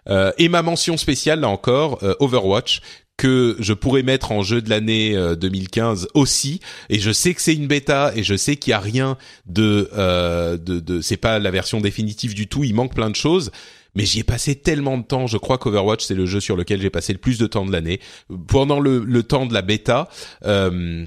Euh, 0.09 0.33
et 0.39 0.49
ma 0.49 0.63
mention 0.63 0.97
spéciale 0.97 1.41
là 1.41 1.49
encore 1.49 1.99
euh, 2.03 2.15
Overwatch 2.21 2.81
que 3.17 3.57
je 3.61 3.73
pourrais 3.73 4.03
mettre 4.03 4.33
en 4.33 4.43
jeu 4.43 4.61
de 4.61 4.69
l'année 4.69 5.17
euh, 5.17 5.37
2015 5.37 6.09
aussi 6.15 6.61
et 6.89 6.99
je 6.99 7.11
sais 7.11 7.33
que 7.33 7.41
c'est 7.41 7.55
une 7.55 7.69
bêta 7.69 8.13
et 8.15 8.23
je 8.23 8.37
sais 8.37 8.57
qu'il 8.57 8.73
y 8.73 8.75
a 8.75 8.81
rien 8.81 9.17
de 9.47 9.89
euh, 9.97 10.57
de, 10.57 10.81
de 10.81 11.01
c'est 11.01 11.17
pas 11.17 11.39
la 11.39 11.51
version 11.51 11.81
définitive 11.81 12.35
du 12.35 12.49
tout 12.49 12.65
il 12.65 12.75
manque 12.75 12.95
plein 12.95 13.11
de 13.11 13.17
choses 13.17 13.51
mais 13.95 14.05
j'y 14.05 14.21
ai 14.21 14.25
passé 14.25 14.57
tellement 14.57 14.99
de 14.99 15.05
temps. 15.05 15.27
Je 15.27 15.37
crois 15.37 15.59
qu'Overwatch 15.59 16.05
c'est 16.05 16.15
le 16.15 16.27
jeu 16.27 16.41
sur 16.41 16.57
lequel 16.57 16.81
j'ai 16.81 16.91
passé 16.91 17.13
le 17.13 17.19
plus 17.19 17.39
de 17.39 17.47
temps 17.47 17.65
de 17.65 17.73
l'année. 17.73 18.01
Pendant 18.49 18.81
le, 18.81 19.05
le 19.05 19.23
temps 19.23 19.47
de 19.47 19.55
la 19.55 19.63
bêta, 19.63 20.09
euh, 20.45 21.07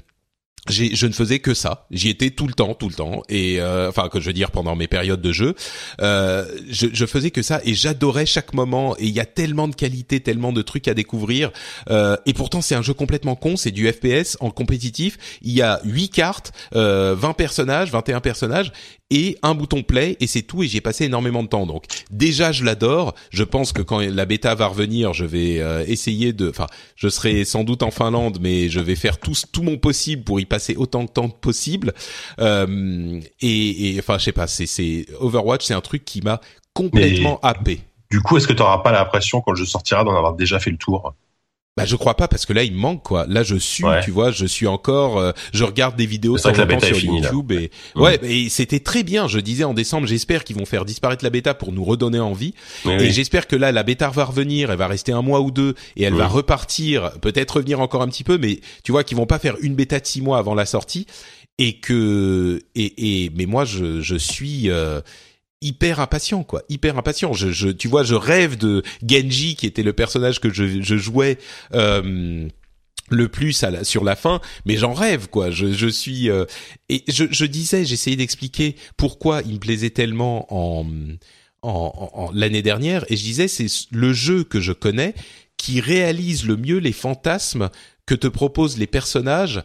je 0.70 1.06
ne 1.06 1.12
faisais 1.12 1.38
que 1.38 1.54
ça. 1.54 1.86
J'y 1.90 2.08
étais 2.08 2.30
tout 2.30 2.46
le 2.46 2.52
temps, 2.52 2.74
tout 2.74 2.88
le 2.88 2.94
temps, 2.94 3.22
et 3.28 3.60
euh, 3.60 3.88
enfin 3.88 4.08
que 4.08 4.20
je 4.20 4.26
veux 4.26 4.32
dire 4.32 4.50
pendant 4.50 4.76
mes 4.76 4.86
périodes 4.86 5.20
de 5.20 5.32
jeu, 5.32 5.54
euh, 6.00 6.44
je, 6.68 6.88
je 6.92 7.06
faisais 7.06 7.30
que 7.30 7.42
ça 7.42 7.60
et 7.64 7.74
j'adorais 7.74 8.26
chaque 8.26 8.54
moment. 8.54 8.96
Et 8.98 9.06
il 9.06 9.12
y 9.12 9.20
a 9.20 9.26
tellement 9.26 9.68
de 9.68 9.74
qualités, 9.74 10.20
tellement 10.20 10.52
de 10.52 10.62
trucs 10.62 10.88
à 10.88 10.94
découvrir. 10.94 11.50
Euh, 11.90 12.16
et 12.26 12.34
pourtant 12.34 12.60
c'est 12.60 12.74
un 12.74 12.82
jeu 12.82 12.94
complètement 12.94 13.36
con. 13.36 13.56
C'est 13.56 13.70
du 13.70 13.90
FPS 13.90 14.36
en 14.40 14.50
compétitif. 14.50 15.16
Il 15.42 15.52
y 15.52 15.62
a 15.62 15.80
8 15.84 16.08
cartes, 16.10 16.52
euh, 16.74 17.14
20 17.16 17.32
personnages, 17.32 17.90
21 17.90 18.20
personnages 18.20 18.72
et 19.10 19.38
un 19.42 19.54
bouton 19.54 19.82
play 19.82 20.16
et 20.20 20.26
c'est 20.26 20.42
tout. 20.42 20.62
Et 20.62 20.68
j'y 20.68 20.78
ai 20.78 20.80
passé 20.80 21.04
énormément 21.04 21.42
de 21.42 21.48
temps. 21.48 21.66
Donc 21.66 21.84
déjà 22.10 22.52
je 22.52 22.64
l'adore. 22.64 23.14
Je 23.30 23.44
pense 23.44 23.72
que 23.72 23.82
quand 23.82 24.00
la 24.00 24.24
bêta 24.24 24.54
va 24.54 24.66
revenir, 24.66 25.12
je 25.12 25.24
vais 25.24 25.60
euh, 25.60 25.84
essayer 25.86 26.32
de. 26.32 26.50
Enfin, 26.50 26.66
je 26.96 27.08
serai 27.08 27.44
sans 27.44 27.64
doute 27.64 27.82
en 27.82 27.90
Finlande, 27.90 28.38
mais 28.40 28.68
je 28.68 28.80
vais 28.80 28.96
faire 28.96 29.18
tout 29.18 29.34
tout 29.52 29.62
mon 29.62 29.78
possible 29.78 30.24
pour 30.24 30.40
y 30.40 30.44
passer 30.44 30.76
autant 30.76 31.04
de 31.04 31.08
temps 31.08 31.28
possible. 31.28 31.92
Euh, 32.40 33.20
et, 33.40 33.96
enfin, 33.98 34.18
je 34.18 34.24
sais 34.24 34.32
pas. 34.32 34.46
C'est 34.46 34.66
c'est 34.66 35.06
Overwatch, 35.20 35.64
c'est 35.64 35.74
un 35.74 35.80
truc 35.80 36.04
qui 36.04 36.20
m'a 36.20 36.40
complètement 36.72 37.40
happé. 37.42 37.80
Du 38.10 38.20
coup, 38.22 38.36
est-ce 38.38 38.48
que 38.48 38.54
tu 38.54 38.60
n'auras 38.60 38.78
pas 38.78 38.92
l'impression, 38.92 39.40
quand 39.42 39.54
jeu 39.54 39.66
sortira, 39.66 40.02
d'en 40.04 40.16
avoir 40.16 40.34
déjà 40.34 40.58
fait 40.58 40.70
le 40.70 40.78
tour? 40.78 41.14
Bah 41.78 41.84
je 41.86 41.96
crois 41.96 42.14
pas 42.14 42.28
parce 42.28 42.44
que 42.46 42.52
là 42.52 42.62
il 42.64 42.72
me 42.72 42.78
manque 42.78 43.02
quoi. 43.02 43.24
Là 43.28 43.42
je 43.42 43.56
suis, 43.56 43.84
Ouais. 43.84 44.00
tu 44.04 44.10
vois, 44.10 44.30
je 44.30 44.44
suis 44.46 44.66
encore, 44.66 45.18
euh, 45.18 45.32
je 45.52 45.64
regarde 45.64 45.96
des 45.96 46.06
vidéos 46.06 46.36
sur. 46.38 46.50
YouTube 47.14 47.52
et 47.52 47.70
Mhm. 47.96 48.02
ouais, 48.02 48.20
et 48.22 48.48
c'était 48.48 48.80
très 48.80 49.02
bien. 49.02 49.28
Je 49.28 49.38
disais 49.40 49.64
en 49.64 49.74
décembre, 49.74 50.06
j'espère 50.06 50.44
qu'ils 50.44 50.56
vont 50.56 50.66
faire 50.66 50.84
disparaître 50.84 51.24
la 51.24 51.30
bêta 51.30 51.54
pour 51.54 51.72
nous 51.72 51.84
redonner 51.84 52.20
envie. 52.20 52.54
Oui, 52.84 52.92
Et 52.92 52.96
oui. 52.98 53.10
j'espère 53.12 53.46
que 53.46 53.56
là, 53.56 53.72
la 53.72 53.82
bêta 53.82 54.08
va 54.10 54.24
revenir, 54.24 54.70
elle 54.70 54.78
va 54.78 54.86
rester 54.88 55.12
un 55.12 55.22
mois 55.22 55.40
ou 55.40 55.50
deux, 55.50 55.74
et 55.96 56.02
elle 56.04 56.14
va 56.14 56.26
repartir, 56.26 57.12
peut-être 57.20 57.56
revenir 57.56 57.80
encore 57.80 58.02
un 58.02 58.08
petit 58.08 58.24
peu, 58.24 58.38
mais 58.38 58.60
tu 58.84 58.92
vois 58.92 59.04
qu'ils 59.04 59.16
vont 59.16 59.26
pas 59.26 59.38
faire 59.38 59.56
une 59.60 59.74
bêta 59.74 60.00
de 60.00 60.06
six 60.06 60.20
mois 60.20 60.38
avant 60.38 60.54
la 60.54 60.66
sortie, 60.66 61.06
et 61.58 61.80
que 61.80 62.60
et, 62.74 63.24
et 63.24 63.30
mais 63.34 63.46
moi 63.46 63.64
je 63.64 64.00
je 64.00 64.14
suis 64.16 64.70
euh, 64.70 65.00
hyper 65.60 66.00
impatient 66.00 66.44
quoi, 66.44 66.62
hyper 66.68 66.96
impatient. 66.98 67.32
Je, 67.32 67.50
je 67.50 67.68
tu 67.68 67.88
vois, 67.88 68.04
je 68.04 68.14
rêve 68.14 68.56
de 68.56 68.82
Genji 69.06 69.56
qui 69.56 69.66
était 69.66 69.82
le 69.82 69.92
personnage 69.92 70.40
que 70.40 70.52
je 70.52 70.82
je 70.82 70.96
jouais. 70.96 71.38
Euh, 71.74 72.48
le 73.10 73.28
plus 73.28 73.62
à 73.64 73.70
la, 73.70 73.84
sur 73.84 74.04
la 74.04 74.16
fin, 74.16 74.38
mais 74.66 74.76
j'en 74.76 74.92
rêve 74.92 75.28
quoi. 75.28 75.50
Je, 75.50 75.72
je 75.72 75.86
suis 75.88 76.28
euh, 76.28 76.44
et 76.90 77.04
je, 77.08 77.24
je 77.30 77.46
disais, 77.46 77.86
j'essayais 77.86 78.16
d'expliquer 78.16 78.76
pourquoi 78.98 79.40
il 79.46 79.54
me 79.54 79.58
plaisait 79.58 79.88
tellement 79.88 80.46
en, 80.54 80.86
en, 81.62 82.10
en- 82.12 82.30
l'année 82.34 82.60
dernière, 82.60 83.06
et 83.10 83.16
je 83.16 83.22
disais 83.22 83.48
c'est 83.48 83.66
le 83.92 84.12
jeu 84.12 84.44
que 84.44 84.60
je 84.60 84.72
connais 84.72 85.14
qui 85.56 85.80
réalise 85.80 86.44
le 86.44 86.58
mieux 86.58 86.76
les 86.76 86.92
fantasmes 86.92 87.70
que 88.04 88.14
te 88.14 88.26
proposent 88.26 88.76
les 88.76 88.86
personnages 88.86 89.62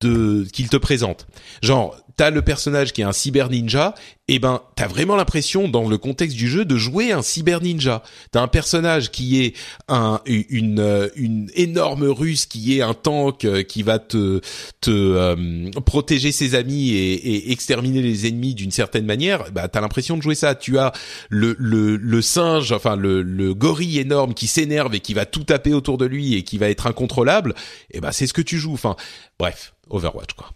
de 0.00 0.46
qu'ils 0.50 0.70
te 0.70 0.78
présentent. 0.78 1.26
Genre, 1.62 1.94
t'as 2.16 2.30
le 2.30 2.40
personnage 2.40 2.94
qui 2.94 3.02
est 3.02 3.04
un 3.04 3.12
cyber 3.12 3.50
ninja, 3.50 3.94
et 4.28 4.40
ben 4.40 4.60
t'as 4.74 4.88
vraiment 4.88 5.14
l'impression 5.14 5.68
dans 5.68 5.88
le 5.88 5.98
contexte 5.98 6.36
du 6.36 6.48
jeu 6.48 6.64
de 6.64 6.76
jouer 6.76 7.12
un 7.12 7.22
cyber 7.22 7.62
ninja. 7.62 8.02
T'as 8.32 8.42
un 8.42 8.48
personnage 8.48 9.12
qui 9.12 9.40
est 9.40 9.54
un 9.88 10.20
une 10.26 11.10
une 11.14 11.50
énorme 11.54 12.04
russe 12.04 12.46
qui 12.46 12.76
est 12.76 12.82
un 12.82 12.94
tank 12.94 13.44
euh, 13.44 13.62
qui 13.62 13.84
va 13.84 14.00
te 14.00 14.40
te 14.80 14.90
euh, 14.90 15.70
protéger 15.84 16.32
ses 16.32 16.56
amis 16.56 16.90
et, 16.90 17.12
et 17.14 17.52
exterminer 17.52 18.02
les 18.02 18.26
ennemis 18.26 18.54
d'une 18.54 18.72
certaine 18.72 19.06
manière. 19.06 19.52
Bah 19.52 19.68
t'as 19.68 19.80
l'impression 19.80 20.16
de 20.16 20.22
jouer 20.22 20.34
ça. 20.34 20.56
Tu 20.56 20.76
as 20.78 20.92
le 21.28 21.54
le 21.58 21.96
le 21.96 22.22
singe, 22.22 22.72
enfin 22.72 22.96
le 22.96 23.22
le 23.22 23.54
gorille 23.54 24.00
énorme 24.00 24.34
qui 24.34 24.48
s'énerve 24.48 24.94
et 24.96 25.00
qui 25.00 25.14
va 25.14 25.24
tout 25.24 25.44
taper 25.44 25.72
autour 25.72 25.98
de 25.98 26.06
lui 26.06 26.34
et 26.34 26.42
qui 26.42 26.58
va 26.58 26.68
être 26.68 26.88
incontrôlable. 26.88 27.54
Et 27.92 28.00
ben 28.00 28.10
c'est 28.10 28.26
ce 28.26 28.32
que 28.32 28.42
tu 28.42 28.58
joues. 28.58 28.74
Enfin 28.74 28.96
bref, 29.38 29.74
Overwatch 29.88 30.32
quoi. 30.34 30.50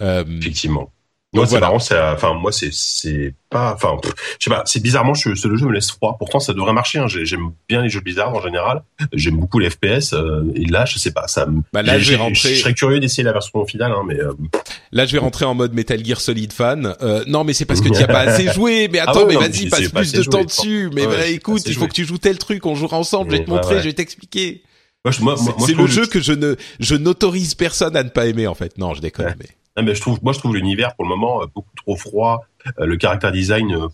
Euh, 0.00 0.24
Effectivement. 0.38 0.90
Donc 1.34 1.40
Moi, 1.40 1.44
c'est 1.44 1.50
voilà. 1.50 1.66
marrant, 1.66 1.78
c'est, 1.78 1.94
euh, 1.94 2.14
enfin, 2.14 2.32
moi, 2.32 2.52
c'est, 2.52 2.70
c'est 2.72 3.34
pas, 3.50 3.74
enfin, 3.74 3.98
je 4.38 4.44
sais 4.44 4.48
pas, 4.50 4.62
c'est 4.64 4.82
bizarrement, 4.82 5.12
je, 5.12 5.34
ce- 5.34 5.56
jeu 5.56 5.66
me 5.66 5.72
laisse 5.74 5.90
froid. 5.90 6.16
Pourtant, 6.18 6.40
ça 6.40 6.54
devrait 6.54 6.72
marcher, 6.72 7.00
hein. 7.00 7.06
J'ai- 7.06 7.26
J'aime 7.26 7.50
bien 7.68 7.82
les 7.82 7.90
jeux 7.90 8.00
bizarres 8.00 8.34
en 8.34 8.40
général. 8.40 8.82
J'aime 9.12 9.36
beaucoup 9.36 9.58
les 9.58 9.68
FPS, 9.68 10.14
euh, 10.14 10.42
et 10.54 10.64
là, 10.64 10.86
je 10.86 10.98
sais 10.98 11.10
pas, 11.10 11.28
ça 11.28 11.44
me, 11.44 11.60
Bah 11.74 11.82
là, 11.82 11.98
je 11.98 12.08
vais 12.12 12.16
rentrer- 12.16 12.54
je 12.54 12.60
serais 12.62 12.72
curieux 12.72 12.98
d'essayer 12.98 13.24
la 13.24 13.32
version 13.34 13.62
finale, 13.66 13.92
hein, 13.92 14.04
mais, 14.06 14.18
euh, 14.18 14.32
Là, 14.90 15.04
je 15.04 15.12
vais 15.12 15.18
rentrer 15.18 15.44
en 15.44 15.52
mode 15.54 15.74
Metal 15.74 16.02
Gear 16.02 16.18
Solid 16.18 16.50
fan. 16.50 16.94
Euh, 17.02 17.22
non, 17.26 17.44
mais 17.44 17.52
c'est 17.52 17.66
parce 17.66 17.82
que 17.82 17.90
tu 17.90 18.02
as 18.02 18.06
pas 18.06 18.20
assez 18.20 18.50
joué. 18.54 18.88
Mais 18.90 19.00
Ah 19.00 19.10
attends, 19.10 19.26
ouais, 19.26 19.34
mais 19.38 19.48
vas-y, 19.48 19.68
passe 19.68 19.88
plus 19.90 20.12
de 20.12 20.22
joué, 20.22 20.30
temps 20.30 20.44
dessus. 20.44 20.88
Mais 20.94 21.02
Ouais, 21.02 21.08
bah, 21.14 21.22
c'est 21.24 21.34
écoute, 21.34 21.62
il 21.66 21.74
faut 21.74 21.80
joué. 21.80 21.88
que 21.88 21.92
tu 21.92 22.04
joues 22.06 22.16
tel 22.16 22.38
truc. 22.38 22.64
On 22.64 22.74
jouera 22.74 22.96
ensemble. 22.96 23.32
Je 23.32 23.36
vais 23.36 23.44
te 23.44 23.50
montrer. 23.50 23.74
ouais. 23.74 23.80
Je 23.82 23.88
vais 23.88 23.92
t'expliquer. 23.92 24.62
moi, 25.04 25.12
moi, 25.20 25.36
C'est 25.36 25.44
moi, 25.58 25.66
c'est 25.66 25.74
le 25.74 25.86
jeu 25.86 26.06
que 26.06 26.20
je 26.22 26.32
ne, 26.32 26.56
je 26.80 26.94
n'autorise 26.94 27.54
personne 27.54 27.96
à 27.96 28.02
ne 28.02 28.08
pas 28.08 28.24
aimer 28.26 28.46
en 28.46 28.54
fait. 28.54 28.78
Non, 28.78 28.94
je 28.94 29.02
déconne. 29.02 29.34
Mais 29.38 29.46
Ah, 29.78 29.82
mais 29.82 29.94
je 29.94 30.00
trouve, 30.00 30.18
moi, 30.22 30.32
je 30.32 30.38
trouve 30.40 30.54
l'univers 30.56 30.94
pour 30.96 31.04
le 31.04 31.10
moment 31.10 31.42
euh, 31.42 31.46
beaucoup 31.54 31.70
trop 31.76 31.96
froid. 31.96 32.44
Euh, 32.80 32.86
le 32.86 32.96
caractère 32.96 33.30
design 33.32 33.72
euh, 33.74 33.86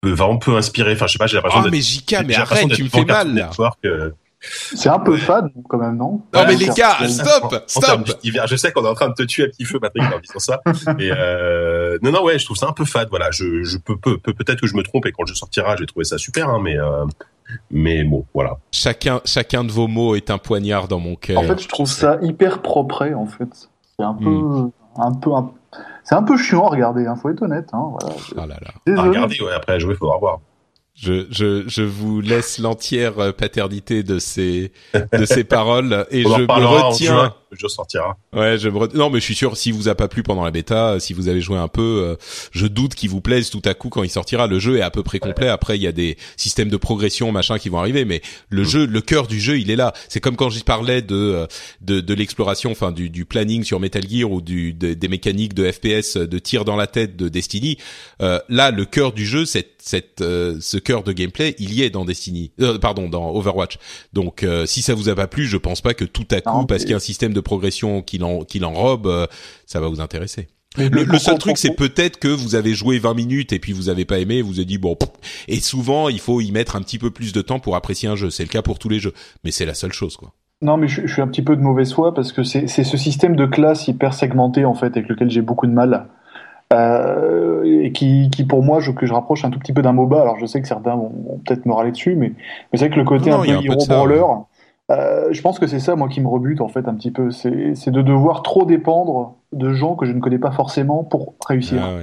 peut 0.00 0.12
vraiment 0.12 0.38
peu 0.38 0.56
inspirer. 0.56 0.92
Enfin, 0.94 1.06
je 1.06 1.12
sais 1.12 1.18
pas, 1.18 1.26
j'ai 1.26 1.36
l'impression 1.36 1.60
ah, 1.64 1.68
mais 1.70 1.80
JK, 1.82 2.24
mais 2.26 2.34
arrête, 2.36 2.68
tu 2.72 2.84
me 2.84 2.88
fais 2.88 3.04
mal 3.04 3.34
là. 3.34 3.50
C'est 4.40 4.88
un 4.88 5.00
peu 5.00 5.16
fade, 5.16 5.50
quand 5.68 5.78
même, 5.78 5.96
non? 5.96 6.22
Non, 6.32 6.44
mais 6.46 6.54
les 6.54 6.68
gars, 6.68 6.96
stop, 7.08 7.64
stop. 7.66 8.08
Je 8.22 8.54
sais 8.56 8.70
qu'on 8.70 8.84
est 8.84 8.88
en 8.88 8.94
train 8.94 9.08
de 9.08 9.14
te 9.14 9.24
tuer 9.24 9.44
à 9.44 9.48
petit 9.48 9.64
feu, 9.64 9.80
Patrick, 9.80 10.04
en 10.04 10.20
disant 10.20 10.38
ça. 10.38 10.60
Et 11.00 11.10
euh, 11.12 11.98
non, 12.02 12.12
non, 12.12 12.22
ouais, 12.22 12.38
je 12.38 12.44
trouve 12.44 12.56
ça 12.56 12.68
un 12.68 12.72
peu 12.72 12.84
fade. 12.84 13.08
Voilà, 13.10 13.32
je, 13.32 13.64
je 13.64 13.78
peux, 13.78 13.96
peux- 13.96 14.16
peut, 14.16 14.32
peut-être 14.32 14.60
que 14.60 14.68
je 14.68 14.76
me 14.76 14.84
trompe 14.84 15.06
et 15.06 15.12
quand 15.12 15.26
jeu 15.26 15.34
sortira, 15.34 15.74
je 15.74 15.80
vais 15.80 15.86
trouver 15.86 16.04
ça 16.04 16.18
super, 16.18 16.48
hein, 16.48 16.60
mais, 16.62 16.78
euh, 16.78 17.04
mais 17.72 18.04
bon, 18.04 18.26
voilà. 18.32 18.58
Chacun, 18.70 19.20
chacun 19.24 19.64
de 19.64 19.72
vos 19.72 19.88
mots 19.88 20.14
est 20.14 20.30
un 20.30 20.38
poignard 20.38 20.86
dans 20.86 21.00
mon 21.00 21.16
cœur. 21.16 21.38
En 21.40 21.42
fait, 21.42 21.60
je 21.60 21.66
trouve 21.68 21.88
ça 21.88 22.18
hyper 22.22 22.62
propre, 22.62 23.10
en 23.16 23.26
fait. 23.26 23.48
C'est 23.98 24.04
un 24.04 24.14
peu, 24.14 24.24
Hmm. 24.30 24.70
Un 24.98 25.12
peu, 25.12 25.32
un- 25.32 25.50
c'est 26.04 26.14
un 26.14 26.22
peu 26.22 26.36
chiant 26.36 26.66
à 26.66 26.70
regarder, 26.70 27.06
hein, 27.06 27.16
faut 27.16 27.28
être 27.30 27.42
honnête. 27.42 27.68
Hein, 27.72 27.92
voilà. 28.00 28.16
Ah 28.36 28.46
là 28.46 28.56
là. 28.60 28.96
À 28.98 29.02
regarder, 29.02 29.40
ouais, 29.40 29.52
après 29.52 29.74
à 29.74 29.78
jouer, 29.78 29.94
faudra 29.94 30.18
voir. 30.18 30.40
Je, 30.94 31.26
je, 31.30 31.62
je 31.68 31.82
vous 31.82 32.20
laisse 32.20 32.58
l'entière 32.58 33.14
paternité 33.36 34.02
de 34.02 34.18
ces, 34.18 34.72
de 35.12 35.24
ces 35.26 35.44
paroles 35.44 36.06
et 36.10 36.26
On 36.26 36.36
je 36.36 36.42
me 36.42 36.66
retiens. 36.66 37.34
Le 37.50 37.56
jeu 37.56 37.68
sortira. 37.68 38.16
Ouais, 38.32 38.58
je 38.58 38.68
non 38.96 39.10
mais 39.10 39.20
je 39.20 39.24
suis 39.24 39.34
sûr 39.34 39.56
si 39.56 39.72
vous 39.72 39.88
a 39.88 39.94
pas 39.94 40.08
plu 40.08 40.22
pendant 40.22 40.44
la 40.44 40.50
bêta, 40.50 41.00
si 41.00 41.12
vous 41.12 41.28
avez 41.28 41.40
joué 41.40 41.56
un 41.56 41.68
peu, 41.68 41.82
euh, 42.06 42.16
je 42.52 42.66
doute 42.66 42.94
qu'il 42.94 43.10
vous 43.10 43.20
plaise 43.20 43.50
tout 43.50 43.62
à 43.64 43.74
coup 43.74 43.88
quand 43.88 44.02
il 44.02 44.10
sortira. 44.10 44.46
Le 44.46 44.58
jeu 44.58 44.78
est 44.78 44.82
à 44.82 44.90
peu 44.90 45.02
près 45.02 45.18
complet. 45.18 45.48
Après, 45.48 45.76
il 45.76 45.82
y 45.82 45.86
a 45.86 45.92
des 45.92 46.16
systèmes 46.36 46.68
de 46.68 46.76
progression 46.76 47.32
machin 47.32 47.58
qui 47.58 47.68
vont 47.68 47.78
arriver, 47.78 48.04
mais 48.04 48.22
le 48.50 48.62
mm. 48.62 48.66
jeu, 48.66 48.86
le 48.86 49.00
cœur 49.00 49.26
du 49.26 49.40
jeu, 49.40 49.58
il 49.58 49.70
est 49.70 49.76
là. 49.76 49.92
C'est 50.08 50.20
comme 50.20 50.36
quand 50.36 50.50
je 50.50 50.62
parlais 50.62 51.02
de 51.02 51.14
euh, 51.14 51.46
de, 51.80 52.00
de 52.00 52.14
l'exploration, 52.14 52.70
enfin 52.70 52.92
du, 52.92 53.10
du 53.10 53.24
planning 53.24 53.64
sur 53.64 53.80
Metal 53.80 54.02
Gear 54.08 54.30
ou 54.30 54.40
du 54.40 54.72
des 54.72 55.08
mécaniques 55.08 55.54
de 55.54 55.70
FPS 55.70 56.16
de 56.16 56.38
tir 56.38 56.64
dans 56.64 56.76
la 56.76 56.86
tête 56.86 57.16
de 57.16 57.28
Destiny. 57.28 57.78
Euh, 58.22 58.38
là, 58.48 58.70
le 58.70 58.84
cœur 58.84 59.12
du 59.12 59.26
jeu, 59.26 59.44
cette 59.44 59.76
cette 59.78 60.18
ce 60.18 60.76
cœur 60.76 61.02
de 61.02 61.12
gameplay, 61.12 61.54
il 61.58 61.72
y 61.72 61.82
est 61.82 61.88
dans 61.88 62.04
Destiny, 62.04 62.52
pardon, 62.80 63.08
dans 63.08 63.30
Overwatch. 63.30 63.78
Donc 64.12 64.44
si 64.66 64.82
ça 64.82 64.94
vous 64.94 65.08
a 65.08 65.14
pas 65.14 65.26
plu, 65.28 65.46
je 65.46 65.56
pense 65.56 65.80
pas 65.80 65.94
que 65.94 66.04
tout 66.04 66.26
à 66.30 66.42
coup, 66.42 66.66
parce 66.66 66.82
qu'il 66.82 66.90
y 66.90 66.94
a 66.94 66.96
un 66.96 67.00
système 67.00 67.32
de 67.32 67.37
progression 67.40 68.02
qui 68.02 68.18
l'enrobe, 68.18 69.06
euh, 69.06 69.26
ça 69.66 69.80
va 69.80 69.88
vous 69.88 70.00
intéresser. 70.00 70.48
le, 70.76 71.18
seul 71.18 71.38
truc, 71.38 71.58
c'est 71.58 71.74
peut-être 71.74 72.18
que 72.18 72.28
vous 72.28 72.54
avez 72.54 72.74
joué 72.74 72.98
20 72.98 73.14
minutes 73.14 73.52
et 73.52 73.58
puis 73.58 73.72
vous 73.72 73.88
avez 73.88 74.04
pas 74.04 74.18
aimé, 74.18 74.42
vous 74.42 74.58
avez 74.58 74.64
dit 74.64 74.78
bon. 74.78 74.96
Et 75.48 75.60
souvent, 75.60 76.08
il 76.08 76.20
faut 76.20 76.40
y 76.40 76.52
mettre 76.52 76.76
un 76.76 76.82
petit 76.82 76.98
peu 76.98 77.10
plus 77.10 77.32
de 77.32 77.42
temps 77.42 77.58
pour 77.58 77.76
apprécier 77.76 78.08
un 78.08 78.16
jeu. 78.16 78.30
C'est 78.30 78.44
le 78.44 78.50
cas 78.50 78.62
pour 78.62 78.78
tous 78.78 78.88
les 78.88 78.98
jeux, 78.98 79.14
mais 79.44 79.50
c'est 79.50 79.66
la 79.66 79.74
seule 79.74 79.92
chose, 79.92 80.16
quoi. 80.16 80.32
Non, 80.60 80.76
mais 80.76 80.88
je, 80.88 81.06
suis 81.06 81.22
un 81.22 81.28
petit 81.28 81.42
peu 81.42 81.54
de 81.54 81.62
mauvaise 81.62 81.92
foi 81.92 82.12
parce 82.12 82.32
que 82.32 82.42
c'est 82.42 82.66
ce 82.66 82.96
système 82.96 83.36
de 83.36 83.46
classe 83.46 83.86
hyper 83.86 84.12
segmenté 84.12 84.64
en 84.64 84.74
fait 84.74 84.96
avec 84.96 85.08
lequel 85.08 85.30
j'ai 85.30 85.40
beaucoup 85.40 85.68
de 85.68 85.72
mal. 85.72 86.06
Euh, 86.70 87.62
et 87.64 87.92
qui, 87.92 88.28
qui 88.28 88.44
pour 88.44 88.62
moi 88.62 88.78
je, 88.80 88.90
que 88.90 89.06
je 89.06 89.14
rapproche 89.14 89.42
un 89.46 89.50
tout 89.50 89.58
petit 89.58 89.72
peu 89.72 89.82
d'un 89.82 89.92
MOBA. 89.92 90.20
Alors 90.20 90.38
je 90.38 90.46
sais 90.46 90.60
que 90.60 90.68
certains 90.68 90.96
vont, 90.96 91.40
peut-être 91.46 91.64
me 91.64 91.72
râler 91.72 91.92
dessus, 91.92 92.16
mais, 92.16 92.30
mais 92.72 92.78
c'est 92.78 92.86
vrai 92.86 92.90
que 92.90 92.98
le 92.98 93.04
côté 93.04 93.30
un 93.30 93.40
peu 93.40 93.48
hero 93.48 93.86
brawler, 93.86 94.24
euh, 94.90 95.28
je 95.32 95.42
pense 95.42 95.58
que 95.58 95.66
c'est 95.66 95.80
ça, 95.80 95.96
moi, 95.96 96.08
qui 96.08 96.20
me 96.20 96.28
rebute, 96.28 96.60
en 96.60 96.68
fait, 96.68 96.88
un 96.88 96.94
petit 96.94 97.10
peu. 97.10 97.30
C'est 97.30 97.50
de 97.90 98.02
devoir 98.02 98.42
trop 98.42 98.64
dépendre 98.64 99.36
de 99.52 99.72
gens 99.72 99.96
que 99.96 100.06
je 100.06 100.12
ne 100.12 100.20
connais 100.20 100.38
pas 100.38 100.50
forcément 100.50 101.04
pour 101.04 101.34
réussir. 101.46 101.82
Ah 101.84 101.98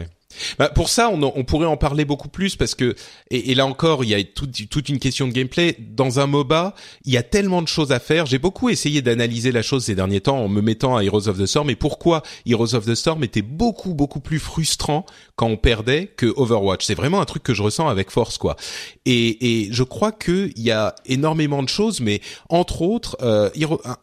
bah 0.59 0.69
pour 0.69 0.89
ça, 0.89 1.09
on, 1.09 1.21
on, 1.21 1.43
pourrait 1.43 1.65
en 1.65 1.77
parler 1.77 2.05
beaucoup 2.05 2.27
plus 2.27 2.55
parce 2.55 2.75
que 2.75 2.95
et, 3.31 3.51
et 3.51 3.55
là 3.55 3.65
encore, 3.65 4.03
il 4.03 4.09
y 4.09 4.13
a 4.15 4.23
toute, 4.23 4.69
toute, 4.69 4.89
une 4.89 4.99
question 4.99 5.27
de 5.27 5.33
gameplay. 5.33 5.75
Dans 5.79 6.19
un 6.19 6.27
MOBA, 6.27 6.73
il 7.05 7.13
y 7.13 7.17
a 7.17 7.23
tellement 7.23 7.61
de 7.61 7.67
choses 7.67 7.91
à 7.91 7.99
faire. 7.99 8.25
J'ai 8.25 8.39
beaucoup 8.39 8.69
essayé 8.69 9.01
d'analyser 9.01 9.51
la 9.51 9.61
chose 9.61 9.85
ces 9.85 9.95
derniers 9.95 10.21
temps 10.21 10.37
en 10.37 10.47
me 10.47 10.61
mettant 10.61 10.95
à 10.95 11.03
Heroes 11.03 11.27
of 11.27 11.37
the 11.37 11.45
Storm. 11.45 11.69
Et 11.69 11.75
pourquoi 11.75 12.23
Heroes 12.45 12.75
of 12.75 12.85
the 12.85 12.95
Storm 12.95 13.23
était 13.23 13.41
beaucoup 13.41 13.93
beaucoup 13.93 14.19
plus 14.19 14.39
frustrant 14.39 15.05
quand 15.35 15.47
on 15.47 15.57
perdait 15.57 16.11
que 16.15 16.27
Overwatch? 16.35 16.85
C'est 16.85 16.95
vraiment 16.95 17.21
un 17.21 17.25
truc 17.25 17.43
que 17.43 17.53
je 17.53 17.63
ressens 17.63 17.87
avec 17.87 18.11
force, 18.11 18.37
quoi. 18.37 18.55
Et, 19.05 19.63
et 19.63 19.69
je 19.71 19.83
crois 19.83 20.11
que 20.11 20.51
il 20.55 20.63
y 20.63 20.71
a 20.71 20.95
énormément 21.05 21.63
de 21.63 21.69
choses, 21.69 21.99
mais 22.01 22.21
entre 22.49 22.81
autres, 22.81 23.17
euh, 23.21 23.49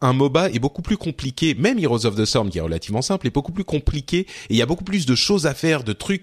un 0.01 0.13
MOBA 0.13 0.49
est 0.49 0.59
beaucoup 0.59 0.81
plus 0.81 0.97
compliqué. 0.97 1.55
Même 1.55 1.79
Heroes 1.79 2.05
of 2.05 2.15
the 2.15 2.25
Storm, 2.25 2.49
qui 2.49 2.57
est 2.57 2.61
relativement 2.61 3.01
simple, 3.01 3.27
est 3.27 3.33
beaucoup 3.33 3.51
plus 3.51 3.63
compliqué. 3.63 4.19
Et 4.19 4.27
il 4.51 4.57
y 4.57 4.61
a 4.61 4.65
beaucoup 4.65 4.83
plus 4.83 5.05
de 5.05 5.15
choses 5.15 5.45
à 5.45 5.53
faire, 5.53 5.83
de 5.83 5.93
trucs 5.93 6.22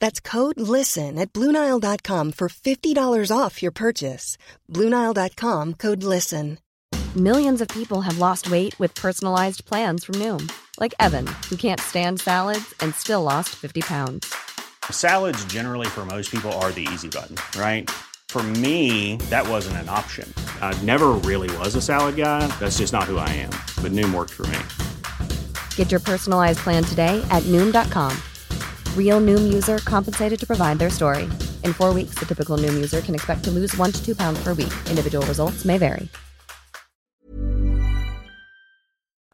That's 0.00 0.20
code 0.20 0.60
LISTEN 0.60 1.18
at 1.18 1.32
Bluenile.com 1.32 2.32
for 2.32 2.48
$50 2.48 3.36
off 3.36 3.62
your 3.62 3.72
purchase. 3.72 4.36
Bluenile.com 4.70 5.74
code 5.74 6.02
LISTEN. 6.02 6.58
Millions 7.16 7.60
of 7.60 7.68
people 7.68 8.00
have 8.00 8.18
lost 8.18 8.50
weight 8.50 8.76
with 8.80 8.92
personalized 8.96 9.64
plans 9.66 10.04
from 10.04 10.16
Noom, 10.16 10.50
like 10.80 10.92
Evan, 10.98 11.28
who 11.48 11.56
can't 11.56 11.78
stand 11.78 12.18
salads 12.18 12.74
and 12.80 12.92
still 12.92 13.22
lost 13.22 13.50
50 13.50 13.82
pounds. 13.82 14.34
Salads, 14.90 15.44
generally, 15.44 15.86
for 15.86 16.04
most 16.04 16.28
people, 16.28 16.50
are 16.54 16.72
the 16.72 16.88
easy 16.92 17.08
button, 17.08 17.36
right? 17.56 17.88
For 18.30 18.42
me, 18.42 19.14
that 19.30 19.48
wasn't 19.48 19.76
an 19.76 19.88
option. 19.88 20.26
I 20.60 20.76
never 20.82 21.10
really 21.22 21.56
was 21.58 21.76
a 21.76 21.80
salad 21.80 22.16
guy. 22.16 22.48
That's 22.58 22.78
just 22.78 22.92
not 22.92 23.04
who 23.04 23.18
I 23.18 23.28
am. 23.30 23.50
But 23.80 23.92
Noom 23.92 24.12
worked 24.12 24.32
for 24.32 24.48
me. 24.48 24.58
Get 25.76 25.92
your 25.92 26.00
personalized 26.00 26.58
plan 26.58 26.82
today 26.82 27.24
at 27.30 27.44
Noom.com. 27.44 28.10
Real 28.96 29.20
Noom 29.20 29.52
user 29.54 29.78
compensated 29.78 30.40
to 30.40 30.46
provide 30.46 30.80
their 30.80 30.90
story. 30.90 31.28
In 31.62 31.72
four 31.72 31.94
weeks, 31.94 32.18
the 32.18 32.26
typical 32.26 32.58
Noom 32.58 32.74
user 32.74 33.00
can 33.00 33.14
expect 33.14 33.44
to 33.44 33.52
lose 33.52 33.72
one 33.78 33.92
to 33.92 34.04
two 34.04 34.16
pounds 34.16 34.42
per 34.42 34.52
week. 34.54 34.72
Individual 34.90 35.24
results 35.26 35.64
may 35.64 35.78
vary. 35.78 36.08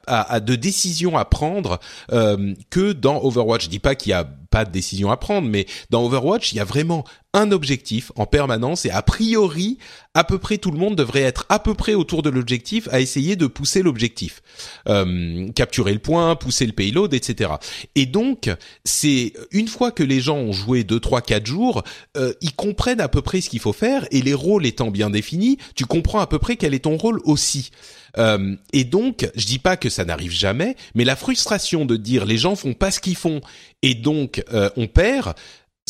À, 0.07 0.35
à 0.35 0.41
de 0.41 0.57
décisions 0.57 1.17
à 1.17 1.25
prendre 1.25 1.79
euh, 2.13 2.55
que 2.69 2.93
dans 2.93 3.23
Overwatch. 3.23 3.65
Je 3.65 3.69
dis 3.69 3.79
pas 3.79 3.95
qu'il 3.95 4.11
y 4.11 4.13
a 4.13 4.27
pas 4.51 4.65
de 4.65 4.71
décision 4.71 5.11
à 5.11 5.17
prendre, 5.17 5.49
mais 5.49 5.67
dans 5.91 6.05
Overwatch, 6.05 6.53
il 6.53 6.57
y 6.57 6.61
a 6.61 6.65
vraiment 6.65 7.05
un 7.33 7.53
objectif 7.53 8.11
en 8.17 8.27
permanence 8.27 8.85
et 8.85 8.91
a 8.91 9.03
priori, 9.03 9.79
à 10.15 10.25
peu 10.25 10.39
près 10.39 10.59
tout 10.59 10.73
le 10.73 10.79
monde 10.79 10.97
devrait 10.97 11.23
être 11.23 11.47
à 11.49 11.61
peu 11.61 11.75
près 11.75 11.95
autour 11.95 12.23
de 12.23 12.31
l'objectif 12.31 12.89
à 12.91 13.01
essayer 13.01 13.37
de 13.37 13.47
pousser 13.47 13.83
l'objectif, 13.83 14.43
euh, 14.89 15.49
capturer 15.53 15.93
le 15.93 16.01
point, 16.01 16.35
pousser 16.35 16.67
le 16.67 16.73
payload, 16.73 17.15
etc. 17.15 17.53
Et 17.95 18.07
donc, 18.07 18.51
c'est 18.85 19.33
une 19.53 19.69
fois 19.69 19.93
que 19.93 20.03
les 20.03 20.21
gens 20.21 20.39
ont 20.39 20.53
joué 20.53 20.83
2, 20.83 20.99
3, 20.99 21.23
4 21.23 21.47
jours, 21.47 21.85
euh, 22.17 22.33
ils 22.41 22.55
comprennent 22.55 23.01
à 23.01 23.09
peu 23.09 23.23
près 23.23 23.41
ce 23.41 23.49
qu'il 23.49 23.61
faut 23.61 23.73
faire 23.73 24.07
et 24.11 24.23
les 24.23 24.35
rôles 24.35 24.67
étant 24.67 24.91
bien 24.91 25.11
définis, 25.11 25.59
tu 25.77 25.87
comprends 25.87 26.21
à 26.21 26.27
peu 26.27 26.41
près 26.41 26.57
quel 26.57 26.75
est 26.75 26.81
ton 26.81 26.97
rôle 26.97 27.21
aussi. 27.25 27.71
Euh, 28.19 28.57
et 28.73 28.85
donc, 28.85 29.29
je 29.35 29.47
dis 29.47 29.59
pas 29.59 29.77
que 29.77 29.89
ça 29.89 30.05
n'arrive 30.05 30.33
jamais, 30.33 30.77
mais 30.95 31.05
la 31.05 31.17
frustration 31.17 31.85
de 31.85 31.97
dire 31.97 32.25
les 32.25 32.39
gens 32.39 32.57
font 32.57 32.75
pas 32.75 32.91
ce 32.91 33.01
qu'ils 33.01 33.17
font 33.17 33.41
et 33.83 33.95
donc 33.95 34.45
euh, 34.53 34.71
on 34.77 34.87
perd, 34.87 35.35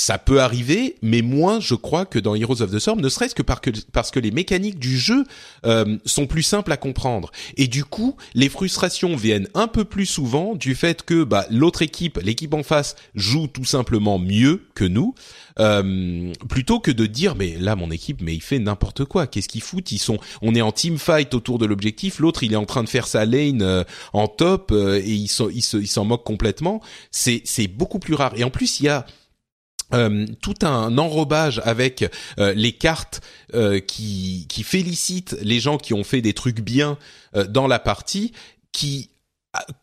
ça 0.01 0.17
peut 0.17 0.41
arriver, 0.41 0.97
mais 1.03 1.21
moins, 1.21 1.61
je 1.61 1.75
crois, 1.75 2.07
que 2.07 2.19
dans 2.19 2.35
Heroes 2.35 2.63
of 2.63 2.71
the 2.71 2.79
Storm, 2.79 3.03
ne 3.03 3.09
serait-ce 3.11 3.35
que, 3.35 3.43
parce 3.43 4.11
que 4.11 4.19
les 4.19 4.31
mécaniques 4.31 4.79
du 4.79 4.99
jeu 4.99 5.25
euh, 5.67 5.99
sont 6.07 6.27
plus 6.27 6.43
simples 6.43 6.73
à 6.73 6.79
comprendre. 6.79 7.31
Et 7.59 7.67
du 7.67 7.85
coup, 7.85 8.17
les 8.33 8.49
frustrations 8.49 9.15
viennent 9.15 9.49
un 9.53 9.69
peu 9.69 9.85
plus 9.85 10.07
souvent 10.07 10.55
du 10.55 10.75
fait 10.75 11.03
que 11.03 11.23
bah, 11.23 11.45
l'autre 11.51 11.83
équipe, 11.83 12.19
l'équipe 12.23 12.55
en 12.55 12.63
face, 12.63 12.97
joue 13.15 13.47
tout 13.47 13.67
simplement 13.67 14.19
mieux 14.19 14.63
que 14.75 14.85
nous, 14.85 15.15
euh, 15.59 16.33
plutôt 16.49 16.81
que 16.81 16.91
de 16.91 17.05
dire 17.05 17.35
mais 17.35 17.57
là 17.59 17.77
mon 17.77 17.91
équipe, 17.91 18.23
mais 18.23 18.35
il 18.35 18.41
fait 18.41 18.59
n'importe 18.59 19.05
quoi. 19.05 19.27
Qu'est-ce 19.27 19.49
qu'ils 19.49 19.61
foutent 19.61 19.93
Ils 19.93 19.99
sont, 19.99 20.19
on 20.41 20.55
est 20.55 20.63
en 20.63 20.73
team 20.73 20.97
fight 20.97 21.35
autour 21.35 21.59
de 21.59 21.67
l'objectif. 21.67 22.21
L'autre, 22.21 22.43
il 22.43 22.55
est 22.55 22.57
en 22.57 22.65
train 22.65 22.85
de 22.85 22.89
faire 22.89 23.07
sa 23.07 23.27
lane 23.27 23.61
euh, 23.61 23.85
en 24.15 24.29
top 24.29 24.73
et 24.73 25.13
il 25.13 25.29
s'en 25.29 25.51
il 25.51 26.07
moque 26.07 26.25
complètement. 26.25 26.81
C'est 27.11 27.69
beaucoup 27.69 27.99
plus 27.99 28.15
rare. 28.15 28.33
Et 28.37 28.45
en 28.45 28.51
plus, 28.51 28.81
il 28.81 28.85
y 28.85 28.89
a 28.89 29.05
euh, 29.93 30.27
tout 30.41 30.55
un 30.63 30.99
enrobage 30.99 31.61
avec 31.65 32.05
euh, 32.39 32.55
les 32.55 32.73
cartes 32.73 33.21
euh, 33.55 33.81
qui, 33.81 34.47
qui 34.49 34.63
félicitent 34.63 35.37
les 35.43 35.61
gens 35.61 35.79
qui 35.79 35.95
ont 35.95 36.05
fait 36.05 36.21
des 36.21 36.33
trucs 36.33 36.61
bien 36.61 36.99
dans 37.49 37.69
la 37.69 37.79
partie, 37.79 38.33
qui 38.73 39.11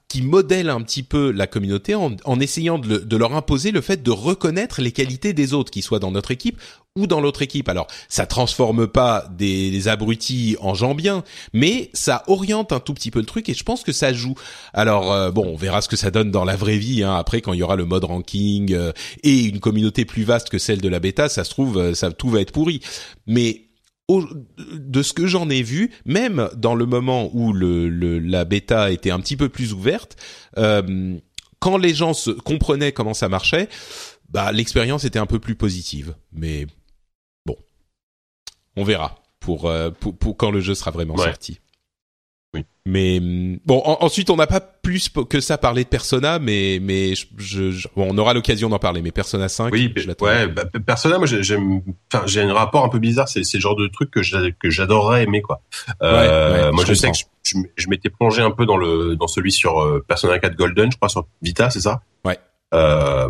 qui 0.09 0.21
modèle 0.21 0.69
un 0.69 0.81
petit 0.81 1.03
peu 1.03 1.31
la 1.31 1.47
communauté 1.47 1.93
en, 1.93 2.15
en 2.23 2.39
essayant 2.39 2.79
de, 2.79 2.97
de, 2.97 3.17
leur 3.17 3.35
imposer 3.35 3.71
le 3.71 3.81
fait 3.81 4.01
de 4.01 4.11
reconnaître 4.11 4.81
les 4.81 4.91
qualités 4.91 5.33
des 5.33 5.53
autres, 5.53 5.69
qui 5.69 5.81
soient 5.81 5.99
dans 5.99 6.11
notre 6.11 6.31
équipe 6.31 6.61
ou 6.95 7.07
dans 7.07 7.19
l'autre 7.19 7.41
équipe. 7.41 7.67
Alors, 7.69 7.87
ça 8.07 8.25
transforme 8.25 8.87
pas 8.87 9.29
des, 9.37 9.69
des, 9.69 9.87
abrutis 9.87 10.55
en 10.61 10.73
gens 10.73 10.95
bien, 10.95 11.23
mais 11.53 11.89
ça 11.93 12.23
oriente 12.27 12.71
un 12.71 12.79
tout 12.79 12.93
petit 12.93 13.11
peu 13.11 13.19
le 13.19 13.25
truc 13.25 13.49
et 13.49 13.53
je 13.53 13.63
pense 13.63 13.83
que 13.83 13.91
ça 13.91 14.13
joue. 14.13 14.35
Alors, 14.73 15.11
euh, 15.11 15.31
bon, 15.31 15.45
on 15.45 15.55
verra 15.55 15.81
ce 15.81 15.89
que 15.89 15.97
ça 15.97 16.09
donne 16.09 16.31
dans 16.31 16.45
la 16.45 16.55
vraie 16.55 16.77
vie. 16.77 17.03
Hein, 17.03 17.15
après, 17.15 17.41
quand 17.41 17.53
il 17.53 17.59
y 17.59 17.63
aura 17.63 17.75
le 17.75 17.85
mode 17.85 18.05
ranking 18.05 18.73
euh, 18.73 18.93
et 19.23 19.43
une 19.43 19.59
communauté 19.59 20.05
plus 20.05 20.23
vaste 20.23 20.49
que 20.49 20.57
celle 20.57 20.81
de 20.81 20.89
la 20.89 20.99
bêta, 20.99 21.29
ça 21.29 21.43
se 21.43 21.49
trouve, 21.49 21.77
euh, 21.77 21.93
ça 21.93 22.11
tout 22.11 22.29
va 22.29 22.39
être 22.41 22.51
pourri. 22.51 22.81
Mais 23.27 23.66
de 24.09 25.01
ce 25.01 25.13
que 25.13 25.27
j'en 25.27 25.49
ai 25.49 25.63
vu, 25.63 25.91
même 26.05 26.49
dans 26.55 26.75
le 26.75 26.85
moment 26.85 27.29
où 27.33 27.51
le, 27.51 27.89
la 28.19 28.45
bêta 28.45 28.91
était 28.91 29.11
un 29.11 29.19
petit 29.19 29.35
peu 29.35 29.49
plus 29.49 29.73
ouverte, 29.73 30.15
euh, 30.57 31.17
quand 31.59 31.77
les 31.77 31.93
gens 31.93 32.13
se 32.13 32.31
comprenaient 32.31 32.91
comment 32.91 33.13
ça 33.13 33.27
marchait, 33.27 33.67
bah 34.29 34.51
l'expérience 34.51 35.03
était 35.03 35.19
un 35.19 35.25
peu 35.25 35.39
plus 35.39 35.55
positive. 35.55 36.15
Mais 36.31 36.67
bon, 37.45 37.57
on 38.75 38.83
verra 38.83 39.15
pour, 39.39 39.65
euh, 39.65 39.91
pour, 39.91 40.15
pour, 40.15 40.37
quand 40.37 40.51
le 40.51 40.61
jeu 40.61 40.75
sera 40.75 40.91
vraiment 40.91 41.17
sorti. 41.17 41.59
Mais 42.85 43.19
mm, 43.19 43.59
bon, 43.65 43.81
ensuite 43.85 44.29
on 44.29 44.37
n'a 44.37 44.47
pas 44.47 44.61
plus 44.61 45.09
que 45.09 45.41
ça 45.41 45.57
parlé 45.57 45.83
de 45.83 45.89
Persona, 45.89 46.39
mais 46.39 46.79
mais 46.81 47.13
je, 47.37 47.87
bon, 47.95 48.07
on 48.09 48.17
aura 48.17 48.33
l'occasion 48.33 48.69
d'en 48.69 48.79
parler. 48.79 49.01
Mais 49.01 49.11
Persona 49.11 49.49
5, 49.49 49.73
oui, 49.73 49.91
je 49.95 50.09
ouais, 50.21 50.47
bah, 50.47 50.63
Persona, 50.85 51.17
moi 51.17 51.27
j'aime, 51.27 51.81
enfin 52.11 52.25
j'ai 52.25 52.41
un 52.41 52.53
rapport 52.53 52.85
un 52.85 52.89
peu 52.89 52.99
bizarre. 52.99 53.27
C'est 53.27 53.43
c'est 53.43 53.57
le 53.57 53.61
genre 53.61 53.75
de 53.75 53.87
truc 53.87 54.09
que 54.09 54.21
que 54.51 54.69
j'adorerais 54.69 55.23
aimer 55.23 55.41
quoi. 55.41 55.61
Euh, 56.01 56.71
moi 56.71 56.85
je, 56.85 56.93
sais 56.93 57.11
que 57.11 57.17
je, 57.43 57.89
m'étais 57.89 58.09
plongé 58.09 58.41
un 58.41 58.51
peu 58.51 58.65
dans 58.65 58.77
le 58.77 59.17
dans 59.17 59.27
celui 59.27 59.51
sur 59.51 59.81
euh, 59.81 60.03
Persona 60.07 60.39
4 60.39 60.55
Golden, 60.55 60.89
je 60.89 60.95
crois 60.95 61.09
sur 61.09 61.27
Vita, 61.41 61.69
c'est 61.69 61.81
ça? 61.81 62.01
Ouais. 62.23 62.39
Euh, 62.73 63.29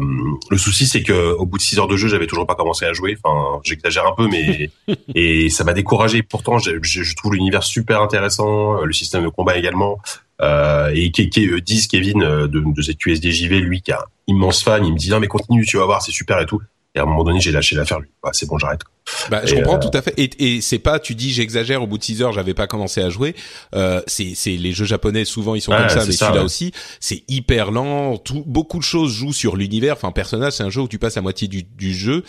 le 0.50 0.58
souci, 0.58 0.88
c'est 0.88 1.04
que 1.04 1.34
au 1.34 1.46
bout 1.46 1.58
de 1.58 1.62
6 1.62 1.80
heures 1.80 1.88
de 1.88 1.96
jeu, 1.96 2.08
j'avais 2.08 2.28
toujours 2.28 2.48
pas 2.48 2.56
commencé 2.56 2.86
à 2.86 2.94
jouer. 2.94 3.18
Enfin, 3.24 3.60
j'exagère 3.64 4.06
un 4.08 4.14
peu, 4.16 4.28
mais 4.28 4.70
et 5.16 5.50
ça 5.50 5.64
m'a 5.64 5.74
découragé. 5.74 6.24
Pourtant, 6.24 6.58
je, 6.58 6.72
je 6.82 7.16
trouve 7.16 7.34
l'univers 7.34 7.64
super 7.64 8.02
intéressant, 8.02 8.82
le 8.84 8.94
système 8.94 9.24
de 9.24 9.30
combat 9.30 9.58
également. 9.58 10.00
Euh, 10.40 10.92
et 10.94 11.12
qui, 11.12 11.30
qui 11.30 11.50
disent 11.62 11.88
Kevin 11.88 12.20
de, 12.20 12.48
de 12.48 12.82
ZQSDJV, 12.82 13.60
lui 13.60 13.82
qui 13.82 13.92
a 13.92 14.00
un 14.00 14.06
immense 14.28 14.64
fan, 14.64 14.86
il 14.86 14.94
me 14.94 14.98
dit 14.98 15.10
non 15.10 15.20
mais 15.20 15.28
continue, 15.28 15.66
tu 15.66 15.78
vas 15.78 15.86
voir, 15.86 16.02
c'est 16.02 16.12
super 16.12 16.40
et 16.40 16.46
tout. 16.46 16.62
Et 16.98 17.00
à 17.00 17.04
un 17.04 17.06
moment 17.06 17.24
donné, 17.24 17.40
j'ai 17.40 17.52
lâché 17.52 17.76
l'affaire. 17.76 18.00
Lui, 18.00 18.10
bah, 18.24 18.32
c'est 18.34 18.48
bon, 18.48 18.58
j'arrête. 18.58 18.82
Bah, 19.30 19.42
je 19.46 19.54
comprends 19.54 19.76
euh, 19.76 19.80
tout 19.80 19.96
à 19.96 20.02
fait. 20.02 20.16
Et, 20.18 20.56
et 20.56 20.62
c'est 20.62 20.80
pas, 20.80 21.00
tu 21.00 21.14
dis, 21.14 21.32
j'exagère. 21.32 21.84
Au 21.84 21.86
bout 21.86 22.00
de 22.00 22.04
6 22.04 22.24
heures, 22.24 22.34
j'avais 22.34 22.56
pas 22.56 22.66
commencé 22.66 23.02
à 23.02 23.12
jouer. 23.12 23.36
Euh, 23.76 24.02
c'est, 24.08 24.34
c'est 24.34 24.58
les 24.58 24.72
jeux 24.72 24.86
japonais. 24.86 25.24
Souvent, 25.24 25.54
ils 25.54 25.62
sont 25.62 25.72
comme 25.72 25.90
ça, 25.90 26.06
mais 26.08 26.12
celui-là 26.12 26.44
aussi, 26.44 26.72
c'est 27.00 27.24
hyper 27.28 27.70
lent. 27.70 28.18
Tout, 28.18 28.44
beaucoup 28.48 28.80
de 28.80 28.84
choses 28.84 29.14
jouent 29.14 29.32
sur 29.32 29.58
l'univers. 29.58 29.94
Enfin, 29.94 30.12
Persona, 30.12 30.50
c'est 30.50 30.64
un 30.64 30.72
jeu 30.72 30.82
où 30.82 30.88
tu 30.88 30.98
passes 30.98 31.16
la 31.16 31.22
moitié 31.22 31.48
du, 31.48 31.62
du 31.62 31.94
jeu 31.94 32.24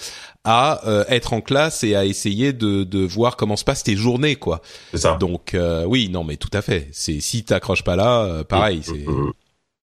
à 0.44 0.86
euh, 0.86 1.04
être 1.08 1.32
en 1.32 1.40
classe 1.40 1.82
et 1.82 1.94
à 1.94 2.04
essayer 2.04 2.52
de, 2.52 2.84
de 2.84 2.98
voir 2.98 3.36
comment 3.36 3.56
se 3.56 3.64
passent 3.64 3.84
tes 3.84 3.96
journées, 3.96 4.36
quoi. 4.36 4.60
C'est 4.90 4.98
ça. 4.98 5.16
Donc, 5.18 5.54
euh, 5.54 5.84
oui, 5.86 6.10
non, 6.10 6.24
mais 6.24 6.36
tout 6.36 6.50
à 6.52 6.60
fait. 6.60 6.88
C'est 6.92 7.20
si 7.20 7.42
t'accroches 7.42 7.84
pas 7.84 7.96
là, 7.96 8.24
euh, 8.24 8.44
pareil. 8.44 8.80
Mmh, 8.80 8.82
c'est. 8.84 9.08
Mmh, 9.08 9.12
mmh. 9.12 9.32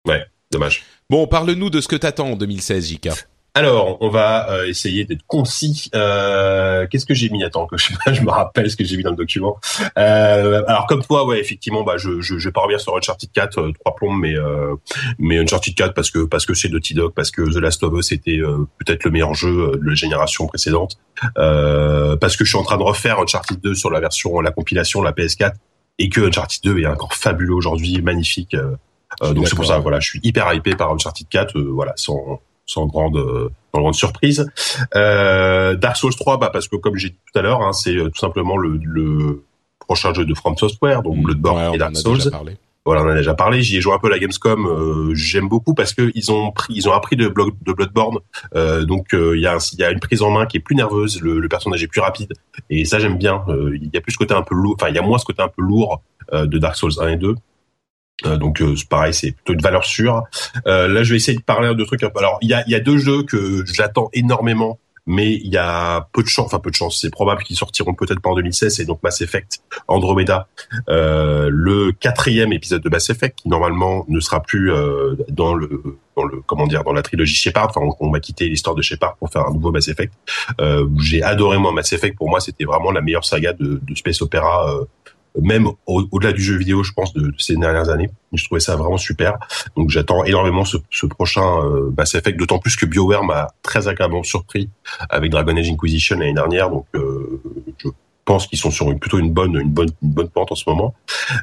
Ouais, 0.10 0.26
dommage. 0.52 0.84
Bon, 1.10 1.26
parle-nous 1.26 1.72
de 1.72 1.82
ce 1.82 1.88
que 1.88 1.96
t'attends 1.96 2.34
en 2.34 2.36
2016, 2.36 2.86
Jika. 2.86 3.14
Alors, 3.58 3.98
on 4.02 4.10
va 4.10 4.52
euh, 4.52 4.68
essayer 4.68 5.06
d'être 5.06 5.26
concis. 5.28 5.90
Euh, 5.96 6.88
Qu'est-ce 6.92 7.06
que 7.06 7.14
j'ai 7.14 7.30
mis? 7.30 7.42
Attends, 7.42 7.68
que 7.68 7.78
je, 7.78 7.94
je, 8.12 8.22
me 8.22 8.30
rappelle 8.30 8.70
ce 8.70 8.76
que 8.76 8.84
j'ai 8.84 8.98
mis 8.98 9.04
dans 9.04 9.12
le 9.12 9.16
document. 9.16 9.58
Euh, 9.98 10.62
alors, 10.68 10.86
comme 10.88 11.02
toi, 11.02 11.26
ouais, 11.26 11.40
effectivement, 11.40 11.84
bah, 11.84 11.96
je, 11.96 12.20
je, 12.20 12.38
je 12.38 12.50
vais 12.50 12.52
pas 12.52 12.60
revenir 12.60 12.82
sur 12.82 12.98
Uncharted 12.98 13.32
4, 13.32 13.58
euh, 13.58 13.72
trois 13.80 13.96
plombs, 13.96 14.12
mais 14.12 14.36
euh, 14.36 14.76
mais 15.20 15.40
Uncharted 15.40 15.74
4 15.74 15.94
parce 15.94 16.12
que 16.12 16.26
parce 16.26 16.46
que 16.46 16.54
c'est 16.54 16.68
Naughty 16.68 16.96
Dog, 16.96 17.14
parce 17.16 17.32
que 17.32 17.44
The 17.44 17.62
Last 17.62 17.82
of 17.84 17.94
Us 17.98 18.12
était 18.12 18.40
euh, 18.40 18.68
peut-être 18.80 19.06
le 19.06 19.12
meilleur 19.12 19.34
jeu 19.34 19.72
de 19.82 19.88
la 19.88 19.96
génération 19.96 20.48
précédente, 20.48 20.98
parce 21.36 22.36
que 22.36 22.44
je 22.44 22.50
suis 22.50 22.60
en 22.60 22.64
train 22.64 22.78
de 22.78 22.84
refaire 22.84 23.20
Uncharted 23.20 23.62
2 23.62 23.74
sur 23.74 23.90
la 23.90 24.02
version, 24.02 24.42
la 24.42 24.52
compilation, 24.52 25.02
la 25.02 25.14
PS4, 25.14 25.54
et 26.00 26.10
que 26.10 26.20
Uncharted 26.20 26.60
2 26.62 26.80
est 26.80 26.88
encore 26.88 27.14
fabuleux 27.14 27.54
aujourd'hui, 27.54 28.02
magnifique. 28.02 28.54
donc 29.22 29.48
c'est 29.48 29.56
pour 29.56 29.66
ça, 29.66 29.80
voilà, 29.80 30.02
je 30.02 30.10
suis 30.10 30.20
hyper 30.24 30.54
hypé 30.54 30.76
par 30.76 30.92
Uncharted 30.92 31.30
4, 31.30 31.58
voilà, 31.62 31.94
sans 31.96 32.42
sans 32.66 32.86
grande, 32.86 33.18
sans 33.74 33.82
grande 33.82 33.96
surprise. 33.96 34.50
Euh, 34.96 35.76
Dark 35.76 35.98
Souls 35.98 36.16
3, 36.16 36.38
bah 36.38 36.50
parce 36.52 36.68
que 36.68 36.76
comme 36.76 36.96
j'ai 36.98 37.10
dit 37.10 37.20
tout 37.32 37.40
à 37.40 37.42
l'heure, 37.42 37.62
hein, 37.62 37.74
c'est 37.74 37.96
tout 37.96 38.20
simplement 38.20 38.58
le, 38.58 38.80
le, 38.84 39.44
prochain 39.80 40.14
jeu 40.14 40.26
de 40.26 40.34
From 40.34 40.58
Software, 40.58 41.04
donc 41.04 41.18
Bloodborne 41.18 41.70
ouais, 41.70 41.76
et 41.76 41.78
Dark 41.78 41.96
Souls. 41.96 42.32
Voilà, 42.88 43.02
on 43.02 43.06
en 43.06 43.10
a 43.10 43.16
déjà 43.16 43.34
parlé. 43.34 43.64
J'y 43.64 43.78
ai 43.78 43.82
joué 43.82 43.94
un 43.94 44.00
peu 44.00 44.08
à 44.08 44.12
la 44.12 44.20
Gamescom. 44.20 44.68
Euh, 44.68 45.16
J'aime 45.16 45.48
beaucoup 45.48 45.74
parce 45.74 45.94
que 45.94 46.12
ils 46.14 46.32
ont 46.32 46.52
pris, 46.52 46.74
ils 46.76 46.88
ont 46.88 46.94
appris 46.94 47.16
de, 47.16 47.28
de 47.28 47.74
Bloodborne. 47.74 48.18
Euh, 48.56 48.86
donc 48.86 49.10
il 49.14 49.40
y 49.40 49.48
a, 49.48 49.58
il 49.74 49.80
y 49.80 49.84
a 49.84 49.92
une 49.92 50.00
prise 50.00 50.22
en 50.22 50.30
main 50.30 50.46
qui 50.46 50.58
est 50.58 50.60
plus 50.60 50.76
nerveuse, 50.76 51.22
le, 51.22 51.40
le 51.40 51.50
personnage 51.50 51.84
est 51.84 51.88
plus 51.88 52.02
rapide, 52.02 52.34
et 52.70 52.86
ça 52.86 53.00
j'aime 53.00 53.18
bien. 53.18 53.44
il 53.50 53.90
y 53.94 53.98
a 53.98 54.02
plus 54.02 54.12
ce 54.14 54.18
côté 54.18 54.34
un 54.34 54.44
peu 54.44 54.56
lourd, 54.56 54.76
enfin 54.80 54.90
il 54.90 54.96
y 54.96 55.00
a 55.00 55.02
moins 55.02 55.18
ce 55.18 55.26
côté 55.26 55.42
un 55.42 55.48
peu 55.48 55.62
lourd 55.62 56.02
de 56.32 56.58
Dark 56.58 56.76
Souls 56.76 56.94
1 57.00 57.08
et 57.10 57.18
2. 57.18 57.36
Euh, 58.26 58.38
donc 58.38 58.62
euh, 58.62 58.76
pareil, 58.90 59.14
c'est 59.14 59.32
plutôt 59.32 59.54
une 59.54 59.62
valeur 59.62 59.84
sûre. 59.84 60.24
Euh, 60.68 60.88
là, 60.88 61.04
je 61.04 61.12
vais 61.12 61.18
essayer 61.18 61.38
de 61.38 61.44
parler 61.44 61.74
de 61.76 61.84
trucs. 61.84 62.04
Alors, 62.04 62.38
il 62.42 62.50
y 62.50 62.54
a, 62.54 62.64
y 62.68 62.76
a 62.76 62.80
deux 62.80 62.98
jeux 62.98 63.24
que 63.24 63.66
j'attends 63.66 64.10
énormément, 64.14 64.80
mais 65.06 65.34
il 65.34 65.48
y 65.48 65.58
a 65.58 66.08
peu 66.14 66.24
de 66.24 66.28
chance. 66.28 66.46
Enfin, 66.48 66.60
peu 66.60 66.72
de 66.72 66.76
chance. 66.76 67.00
C'est 67.02 67.10
probable 67.10 67.44
qu'ils 67.44 67.58
sortiront 67.58 67.94
peut-être 67.94 68.22
pas 68.22 68.30
en 68.30 68.36
2016. 68.36 68.80
Et 68.80 68.86
donc 68.86 69.04
Mass 69.04 69.22
Effect 69.22 69.60
Andromeda, 69.88 70.48
euh, 70.90 71.50
le 71.52 71.92
quatrième 71.92 72.54
épisode 72.54 72.82
de 72.82 72.90
Mass 72.90 73.10
Effect, 73.10 73.38
qui 73.38 73.50
normalement 73.50 74.06
ne 74.08 74.20
sera 74.20 74.42
plus 74.42 74.72
euh, 74.72 75.16
dans 75.30 75.54
le 75.54 76.00
dans 76.16 76.24
le 76.24 76.42
comment 76.46 76.66
dire 76.68 76.84
dans 76.84 76.94
la 76.94 77.02
trilogie 77.02 77.36
Shepard. 77.36 77.68
Enfin, 77.70 77.82
on, 77.82 78.08
on 78.08 78.12
va 78.12 78.22
quitter 78.22 78.48
l'histoire 78.48 78.76
de 78.76 78.82
Shepard 78.82 79.18
pour 79.18 79.30
faire 79.30 79.46
un 79.46 79.54
nouveau 79.54 79.72
Mass 79.72 79.90
Effect. 79.90 80.14
J'ai 81.00 81.22
adoré 81.22 81.58
moi 81.58 81.74
Mass 81.74 81.92
Effect. 81.92 82.18
Pour 82.18 82.30
moi, 82.30 82.40
c'était 82.40 82.66
vraiment 82.66 82.92
la 82.92 83.02
meilleure 83.02 83.26
saga 83.26 83.52
de, 83.54 83.82
de 83.84 83.96
space 83.96 84.22
opéra 84.22 84.74
même 85.42 85.68
au-delà 85.86 86.32
du 86.32 86.42
jeu 86.42 86.58
vidéo, 86.58 86.84
je 86.84 86.94
pense, 86.94 87.14
de, 87.14 87.34
ces 87.38 87.56
dernières 87.56 87.90
années. 87.90 88.10
Je 88.34 88.44
trouvais 88.46 88.60
ça 88.62 88.76
vraiment 88.76 88.98
super. 88.98 89.38
Donc 89.76 89.90
j'attends 89.90 90.24
énormément 90.24 90.66
ce, 90.66 90.78
ce 90.92 91.06
prochain 91.06 91.60
euh, 91.64 91.94
Mass 91.98 92.16
Effect, 92.16 92.38
d'autant 92.38 92.60
plus 92.60 92.76
que 92.76 92.86
BioWare 92.86 93.24
m'a 93.24 93.48
très 93.62 93.88
agréablement 93.88 94.24
surpris 94.24 94.70
avec 95.10 95.32
Dragon 95.32 95.56
Age 95.56 95.70
Inquisition 95.70 96.18
l'année 96.18 96.34
dernière. 96.34 96.70
Donc 96.70 96.86
euh, 96.96 97.42
je 97.78 97.90
pense 98.26 98.48
qu'ils 98.48 98.58
sont 98.58 98.72
sur 98.72 98.92
une, 98.92 99.00
plutôt 99.00 99.20
une 99.20 99.32
bonne, 99.32 99.56
une 99.56 99.70
bonne, 99.70 99.90
une 100.02 100.12
bonne 100.12 100.30
pente 100.30 100.52
en 100.52 100.56
ce 100.56 100.68
moment. 100.68 100.96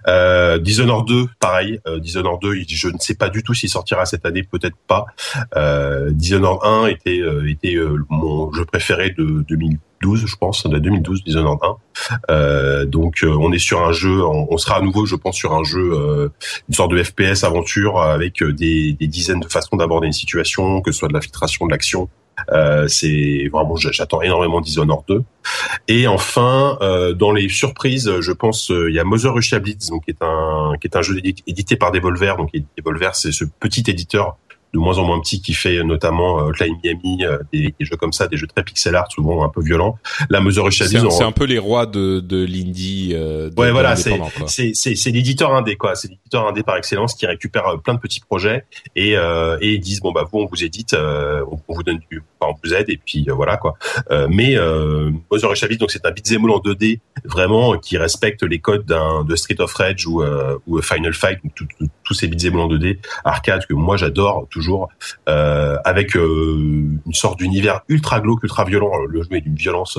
Euh, 0.09 0.59
Dishonored 0.59 1.07
2, 1.07 1.27
pareil. 1.39 1.79
Euh, 1.87 2.01
Dishonored 2.01 2.41
2, 2.43 2.55
je 2.69 2.89
ne 2.89 2.99
sais 2.99 3.15
pas 3.15 3.29
du 3.29 3.43
tout 3.43 3.55
s'il 3.55 3.69
sortira 3.69 4.05
cette 4.05 4.27
année, 4.27 4.43
peut-être 4.43 4.77
pas. 4.89 5.07
Euh, 5.57 6.11
Dishonored 6.11 6.59
1 6.63 6.87
était, 6.87 7.21
euh, 7.21 7.49
était 7.49 7.77
euh, 7.77 8.05
mon 8.11 8.53
jeu 8.53 8.65
préféré 8.65 9.11
de 9.11 9.45
2012, 10.03 10.27
je 10.27 10.37
pense, 10.37 10.67
de 10.67 10.79
2012, 10.79 11.25
Dishonored 11.25 11.59
1. 11.63 11.77
Euh, 12.31 12.85
donc, 12.85 13.23
euh, 13.23 13.37
on 13.41 13.53
est 13.53 13.59
sur 13.59 13.83
un 13.83 13.93
jeu, 13.93 14.25
on, 14.25 14.57
sera 14.59 14.77
à 14.77 14.81
nouveau, 14.81 15.07
je 15.07 15.17
pense, 15.17 15.37
sur 15.37 15.53
un 15.55 15.65
jeu, 15.65 15.93
euh, 15.93 16.29
une 16.69 16.75
sorte 16.75 16.91
de 16.91 17.03
FPS 17.03 17.45
aventure 17.45 18.01
avec 18.01 18.43
des, 18.43 18.93
des 18.93 19.07
dizaines 19.07 19.41
de 19.41 19.49
façons 19.49 19.77
d'aborder 19.77 20.07
une 20.07 20.13
situation, 20.13 20.81
que 20.81 20.93
ce 20.93 20.99
soit 20.99 21.09
de 21.09 21.15
l'infiltration, 21.15 21.67
de 21.67 21.71
l'action, 21.71 22.09
euh, 22.51 22.89
c'est 22.89 23.49
vraiment, 23.53 23.77
j'attends 23.77 24.23
énormément 24.23 24.61
Dishonored 24.61 25.05
2. 25.09 25.23
Et 25.89 26.07
enfin, 26.07 26.79
euh, 26.81 27.13
dans 27.13 27.33
les 27.33 27.49
surprises, 27.49 28.21
je 28.21 28.33
pense, 28.33 28.71
euh, 28.71 28.91
il 28.91 28.97
y 28.97 28.99
a 28.99 29.05
Mother 29.05 29.35
Russia 29.35 29.59
Blitz, 29.59 29.89
donc 29.89 30.05
qui 30.05 30.11
est 30.11 30.23
un 30.23 30.73
qui 30.81 30.87
est 30.87 30.97
un 30.97 31.03
jeu 31.03 31.19
édité 31.47 31.77
par 31.77 31.93
Devolver. 31.93 32.37
Donc 32.37 32.51
Devolver, 32.77 33.15
c'est 33.15 33.33
ce 33.33 33.45
petit 33.45 33.85
éditeur 33.89 34.37
de 34.75 34.79
moins 34.79 34.99
en 34.99 35.05
moins 35.05 35.21
petit 35.21 35.43
qui 35.43 35.55
fait 35.55 35.83
notamment 35.83 36.49
euh, 36.49 36.51
Climb 36.51 36.77
Miami, 36.83 37.25
euh, 37.25 37.39
des, 37.53 37.75
des, 37.79 37.85
jeux 37.85 37.97
comme 37.97 38.13
ça, 38.13 38.27
des 38.27 38.37
jeux 38.37 38.47
très 38.47 38.65
pixel 38.65 38.95
art, 38.95 39.11
souvent 39.11 39.45
un 39.45 39.49
peu 39.49 39.63
violents. 39.63 39.99
La 40.31 40.41
mesure 40.41 40.73
C'est 40.73 40.97
un, 40.97 41.27
un, 41.27 41.33
peu 41.33 41.45
les 41.45 41.59
rois 41.59 41.87
de, 41.87 42.21
de 42.21 42.45
l'indie. 42.45 43.13
Euh, 43.15 43.51
ouais, 43.57 43.71
voilà, 43.71 43.97
c'est 43.97 44.75
c'est 44.75 45.11
l'éditeur 45.11 45.55
indé 45.55 45.77
quoi, 45.77 45.95
c'est 45.95 46.09
l'éditeur 46.09 46.47
indé 46.47 46.63
par 46.63 46.77
excellence 46.77 47.15
qui 47.15 47.27
récupère 47.27 47.67
euh, 47.67 47.77
plein 47.77 47.95
de 47.95 47.99
petits 47.99 48.21
projets 48.21 48.65
et 48.97 49.17
euh, 49.17 49.59
et 49.61 49.75
ils 49.75 49.81
disent 49.81 50.01
bon 50.01 50.13
bah 50.13 50.25
vous 50.31 50.41
on 50.41 50.47
vous 50.47 50.65
édite, 50.65 50.95
euh, 50.95 51.45
on, 51.69 51.75
vous 51.75 51.83
donne 51.83 52.01
du, 52.11 52.23
enfin, 52.41 52.53
on 52.55 52.59
vous 52.63 52.75
aide 52.75 52.89
et 52.89 52.99
puis 53.05 53.27
voilà 53.29 53.57
quoi. 53.57 53.75
mais 54.29 54.57
euh, 54.57 55.11
Mother 55.31 55.51
donc 55.79 55.91
c'est 55.91 56.05
un 56.07 56.11
beat'em 56.11 56.45
en 56.51 56.59
2D 56.59 57.01
vraiment 57.25 57.79
qui 57.79 57.97
respecte 57.99 58.43
les 58.43 58.59
codes 58.59 58.85
d'un 58.87 59.25
de 59.25 59.37
Street 59.37 59.61
of 59.61 59.73
Rage 59.75 60.07
ou 60.07 60.23
ou 60.67 60.81
Final 60.83 61.15
Fight, 61.15 61.39
tous 62.05 62.15
ces 62.15 62.29
beat'em 62.29 62.59
en 62.59 62.69
2D 62.69 62.99
arcade 63.25 63.67
que 63.67 63.75
moi 63.75 63.97
j'adore 63.97 64.47
toujours 64.51 64.89
euh, 65.29 65.77
avec 65.85 66.17
euh, 66.17 66.89
une 67.07 67.13
sorte 67.13 67.39
d'univers 67.39 67.83
ultra 67.89 68.21
glauque, 68.21 68.43
ultra 68.43 68.65
violent. 68.65 68.91
Le 69.09 69.23
jeu 69.23 69.29
est 69.33 69.41
d'une 69.41 69.55
violence 69.55 69.99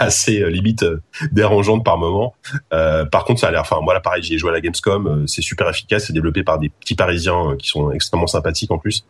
assez 0.00 0.42
euh, 0.42 0.48
limite 0.48 0.82
euh, 0.82 1.00
dérangeante 1.32 1.84
par 1.84 1.98
moment. 1.98 2.34
Euh, 2.72 3.04
par 3.04 3.24
contre, 3.24 3.40
ça 3.40 3.48
a 3.48 3.50
l'air. 3.50 3.60
Enfin, 3.60 3.80
moi 3.82 3.94
là, 3.94 4.00
pareil, 4.00 4.22
j'y 4.22 4.34
ai 4.34 4.38
joué 4.38 4.50
à 4.50 4.52
la 4.52 4.60
Gamescom. 4.60 5.26
c'est 5.26 5.42
super 5.42 5.68
efficace. 5.68 6.06
C'est 6.06 6.12
développé 6.12 6.42
par 6.42 6.58
des 6.58 6.68
petits 6.68 6.94
Parisiens 6.94 7.56
qui 7.58 7.68
sont 7.68 7.90
extrêmement 7.90 8.26
sympathiques 8.26 8.70
en 8.70 8.78
plus. 8.78 9.04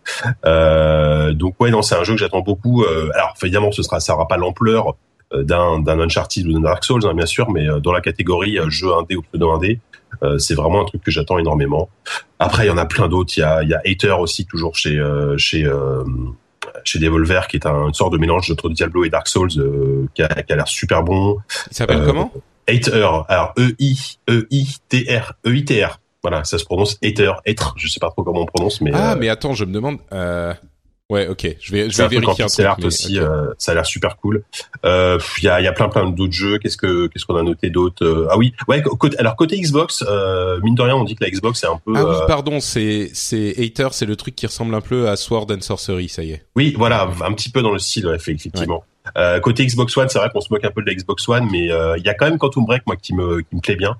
donc 0.44 1.54
ouais, 1.60 1.70
non, 1.70 1.82
c'est 1.82 1.94
un 1.94 2.04
jeu 2.04 2.14
que 2.14 2.20
j'attends 2.20 2.40
beaucoup. 2.40 2.84
alors 3.14 3.34
évidemment, 3.42 3.72
ce 3.72 3.82
sera, 3.82 4.00
ça 4.00 4.14
aura 4.14 4.28
pas 4.28 4.36
l'ampleur 4.36 4.94
d'un 5.34 5.80
d'un 5.80 6.00
Uncharted 6.00 6.46
ou 6.46 6.52
d'un 6.52 6.60
Dark 6.60 6.84
Souls, 6.84 7.06
hein, 7.06 7.14
bien 7.14 7.26
sûr, 7.26 7.50
mais 7.50 7.66
dans 7.82 7.92
la 7.92 8.00
catégorie 8.00 8.58
jeu 8.68 8.94
indé 8.94 9.16
ou 9.16 9.22
pseudo 9.22 9.50
indé, 9.50 9.80
euh, 10.22 10.38
c'est 10.38 10.54
vraiment 10.54 10.82
un 10.82 10.84
truc 10.84 11.02
que 11.02 11.10
j'attends 11.10 11.38
énormément. 11.38 11.88
Après, 12.38 12.64
il 12.64 12.68
y 12.68 12.70
en 12.70 12.78
a 12.78 12.86
plein 12.86 13.08
d'autres. 13.08 13.36
Il 13.36 13.40
y 13.40 13.42
a, 13.42 13.62
il 13.62 13.68
y 13.68 13.74
a 13.74 13.80
Hater 13.84 14.16
aussi, 14.18 14.46
toujours 14.46 14.76
chez 14.76 14.98
euh, 14.98 15.36
chez 15.38 15.64
euh, 15.64 16.04
chez 16.84 16.98
Devolver, 16.98 17.48
qui 17.48 17.56
est 17.56 17.66
un, 17.66 17.88
une 17.88 17.94
sorte 17.94 18.12
de 18.12 18.18
mélange 18.18 18.50
entre 18.50 18.68
Diablo 18.68 19.04
et 19.04 19.10
Dark 19.10 19.28
Souls, 19.28 19.50
qui 20.14 20.22
a, 20.22 20.28
qui 20.28 20.52
a 20.52 20.56
l'air 20.56 20.68
super 20.68 21.02
bon. 21.02 21.38
Il 21.70 21.76
s'appelle 21.76 22.04
comment? 22.04 22.32
Hater. 22.68 23.08
Alors 23.28 23.54
E 23.58 23.74
I 23.78 24.18
E 24.28 24.46
I 24.50 24.66
T 24.88 25.06
R 25.08 25.34
E 25.46 25.54
I 25.54 25.64
T 25.64 25.84
R. 25.84 26.00
Voilà, 26.22 26.44
ça 26.44 26.58
se 26.58 26.64
prononce 26.64 26.98
Hater, 27.02 27.32
être. 27.46 27.74
Je 27.76 27.88
sais 27.88 28.00
pas 28.00 28.10
trop 28.10 28.22
comment 28.22 28.40
on 28.40 28.46
prononce, 28.46 28.80
mais. 28.80 28.90
Ah, 28.92 29.14
mais 29.16 29.28
attends, 29.28 29.54
je 29.54 29.64
me 29.64 29.72
demande. 29.72 29.98
Ouais, 31.10 31.26
ok. 31.26 31.56
Je 31.58 31.72
vais, 31.72 31.88
je 31.88 31.96
vais 31.96 32.08
vérifier 32.08 32.44
un 32.44 32.48
truc. 32.74 32.84
aussi, 32.84 33.18
euh, 33.18 33.46
ça 33.56 33.72
a 33.72 33.74
l'air 33.74 33.86
super 33.86 34.18
cool. 34.18 34.44
Il 34.84 34.88
euh, 34.90 35.18
y 35.42 35.48
a, 35.48 35.60
y 35.62 35.66
a 35.66 35.72
plein, 35.72 35.88
plein 35.88 36.10
d'autres 36.10 36.34
jeux. 36.34 36.58
Qu'est-ce 36.58 36.76
que, 36.76 37.06
qu'est-ce 37.06 37.24
qu'on 37.24 37.36
a 37.36 37.42
noté 37.42 37.70
d'autres 37.70 38.04
euh, 38.04 38.28
Ah 38.30 38.36
oui, 38.36 38.52
ouais. 38.68 38.82
Côté, 38.82 39.18
alors 39.18 39.34
côté 39.34 39.58
Xbox, 39.58 40.04
euh, 40.06 40.60
mine 40.62 40.74
de 40.74 40.82
rien, 40.82 40.94
on 40.94 41.04
dit 41.04 41.14
que 41.14 41.24
la 41.24 41.30
Xbox 41.30 41.60
c'est 41.60 41.66
un 41.66 41.80
peu. 41.82 41.94
Ah 41.96 42.04
oui, 42.04 42.16
pardon, 42.26 42.60
c'est, 42.60 43.10
c'est 43.14 43.54
Hater, 43.58 43.88
c'est 43.92 44.04
le 44.04 44.16
truc 44.16 44.36
qui 44.36 44.46
ressemble 44.46 44.74
un 44.74 44.82
peu 44.82 45.08
à 45.08 45.16
Sword 45.16 45.46
and 45.50 45.62
Sorcery, 45.62 46.10
ça 46.10 46.22
y 46.22 46.32
est. 46.32 46.44
Oui, 46.56 46.74
voilà, 46.76 47.10
un 47.24 47.32
petit 47.32 47.48
peu 47.48 47.62
dans 47.62 47.72
le 47.72 47.78
style, 47.78 48.12
effectivement. 48.14 48.84
Euh, 49.18 49.40
côté 49.40 49.66
Xbox 49.66 49.96
One, 49.96 50.08
c'est 50.08 50.18
vrai 50.18 50.30
qu'on 50.32 50.40
se 50.40 50.48
moque 50.50 50.64
un 50.64 50.70
peu 50.70 50.80
de 50.80 50.86
la 50.86 50.94
Xbox 50.94 51.28
One, 51.28 51.48
mais 51.50 51.70
euh, 51.70 51.96
il 51.98 52.04
y 52.04 52.08
a 52.08 52.14
quand 52.14 52.26
même 52.26 52.38
Quantum 52.38 52.64
Break 52.64 52.82
moi 52.86 52.96
qui 52.96 53.14
me 53.14 53.40
qui 53.40 53.56
me 53.56 53.60
plaît 53.60 53.76
bien 53.76 53.96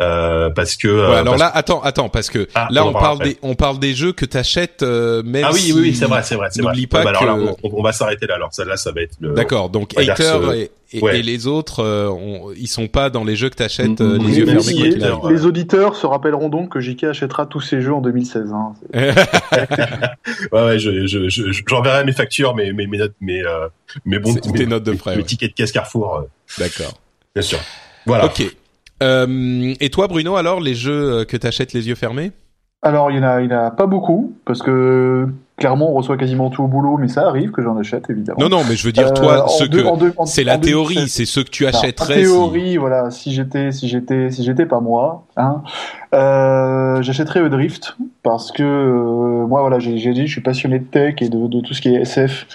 euh, 0.00 0.50
parce 0.50 0.76
que. 0.76 0.88
Ouais, 0.88 1.16
alors 1.16 1.36
là, 1.36 1.50
attends, 1.54 1.82
attends, 1.82 2.08
parce 2.08 2.30
que 2.30 2.48
ah, 2.54 2.68
là 2.70 2.86
on, 2.86 2.92
parle 2.92 3.18
des 3.20 3.38
on 3.42 3.54
parle 3.54 3.78
des 3.78 3.94
jeux 3.94 4.12
que 4.12 4.24
t'achètes 4.24 4.82
euh, 4.82 5.22
même. 5.22 5.44
Ah 5.46 5.50
oui, 5.52 5.60
si 5.60 5.72
oui, 5.72 5.80
oui 5.80 5.94
c'est 5.94 6.06
vrai, 6.06 6.22
c'est 6.22 6.36
vrai, 6.36 6.48
c'est 6.50 6.62
vrai. 6.62 6.74
pas 6.86 7.04
bah, 7.04 7.12
que... 7.12 7.18
alors 7.18 7.36
là, 7.36 7.54
on, 7.62 7.70
on, 7.78 7.82
va 7.82 7.92
s'arrêter 7.92 8.26
là. 8.26 8.36
Alors 8.36 8.54
ça, 8.54 8.64
là, 8.64 8.76
ça 8.76 8.92
va 8.92 9.02
être 9.02 9.16
le. 9.20 9.34
D'accord. 9.34 9.68
Donc 9.68 9.96
Hater 9.98 10.38
et, 10.54 10.70
et, 10.92 11.00
Ouais. 11.02 11.18
et 11.18 11.22
les 11.22 11.46
autres, 11.46 11.80
euh, 11.80 12.08
on- 12.10 12.52
ils 12.56 12.66
sont 12.68 12.86
pas 12.88 13.08
dans 13.10 13.24
les 13.24 13.36
jeux 13.36 13.48
que 13.50 13.56
t'achètes 13.56 14.00
euh, 14.00 14.18
les 14.18 14.38
yeux 14.38 14.46
fermés. 14.46 14.98
quoi 15.20 15.30
les- 15.32 15.46
auditeurs 15.46 15.96
se 15.96 16.06
rappelleront 16.06 16.48
donc 16.48 16.70
que 16.70 16.80
JK 16.80 17.04
achètera 17.04 17.46
tous 17.46 17.60
ces 17.60 17.80
jeux 17.80 17.94
en 17.94 18.00
2016. 18.00 18.52
Hein. 18.52 18.72
Ouais, 20.52 20.64
ouais, 20.64 20.78
je, 20.78 21.06
je, 21.06 21.28
je, 21.28 21.50
je- 21.50 21.62
j'enverrai 21.66 22.04
mes 22.04 22.12
factures, 22.12 22.54
mes, 22.54 22.72
mes, 22.72 22.86
mes 22.86 22.98
notes, 22.98 23.14
mes, 23.20 23.42
euh, 23.42 23.68
mes 24.04 24.18
bons, 24.18 24.34
mes, 24.34 24.40
tes 24.40 24.66
notes 24.66 24.84
de 24.84 24.92
mes- 24.92 24.96
frais, 24.98 25.12
mes 25.16 25.22
ouais. 25.22 25.26
tickets 25.26 25.50
de 25.50 25.54
caisse 25.54 25.72
Carrefour, 25.72 26.16
euh, 26.16 26.22
D'accord. 26.58 26.98
bien 27.34 27.42
sûr. 27.42 27.58
Voilà. 28.06 28.26
Ok. 28.26 28.42
Euh, 29.02 29.74
et 29.80 29.90
toi, 29.90 30.06
Bruno, 30.08 30.36
alors 30.36 30.60
les 30.60 30.74
jeux 30.74 31.24
que 31.24 31.36
t'achètes 31.36 31.72
les 31.72 31.88
yeux 31.88 31.94
fermés? 31.94 32.32
Alors, 32.82 33.10
il 33.10 33.16
y 33.16 33.20
en 33.20 33.22
a, 33.24 33.40
il 33.40 33.50
y 33.50 33.54
en 33.54 33.58
a 33.66 33.70
pas 33.70 33.86
beaucoup, 33.86 34.34
parce 34.44 34.60
que 34.62 35.26
clairement, 35.62 35.90
on 35.90 35.94
reçoit 35.94 36.16
quasiment 36.16 36.50
tout 36.50 36.62
au 36.64 36.66
boulot, 36.66 36.96
mais 36.98 37.06
ça 37.06 37.26
arrive 37.28 37.52
que 37.52 37.62
j'en 37.62 37.76
achète, 37.78 38.10
évidemment. 38.10 38.38
Non, 38.40 38.48
non, 38.48 38.62
mais 38.68 38.74
je 38.74 38.84
veux 38.84 38.90
dire, 38.92 39.06
Euh, 39.06 39.12
toi, 39.12 39.46
ceux 39.48 39.68
deux- 39.68 39.82
que 39.84 39.88
c'est 40.26 40.42
la 40.42 40.56
2016. 40.56 40.60
théorie, 40.60 41.08
c'est 41.08 41.24
ceux 41.24 41.44
que 41.44 41.50
tu 41.50 41.66
achèterais. 41.66 42.14
En 42.14 42.16
si- 42.16 42.22
théorie, 42.22 42.76
voilà, 42.76 43.10
si 43.12 43.32
j'étais, 43.32 43.70
si 43.70 43.86
j'étais, 43.88 44.30
si 44.30 44.42
j'étais 44.44 44.66
pas 44.66 44.80
moi, 44.80 45.24
hein, 45.36 45.62
euh, 46.14 47.00
j'achèterais 47.02 47.40
le 47.40 47.48
Drift 47.50 47.96
parce 48.22 48.52
que 48.52 48.62
euh, 48.62 49.46
moi, 49.46 49.60
voilà, 49.60 49.78
j'ai 49.78 49.94
dit, 50.12 50.26
je 50.26 50.32
suis 50.32 50.40
passionné 50.40 50.78
de 50.78 50.84
tech 50.84 51.14
et 51.20 51.28
de, 51.28 51.46
de 51.46 51.60
tout 51.60 51.74
ce 51.74 51.80
qui 51.80 51.94
est 51.94 52.02
SF. 52.02 52.46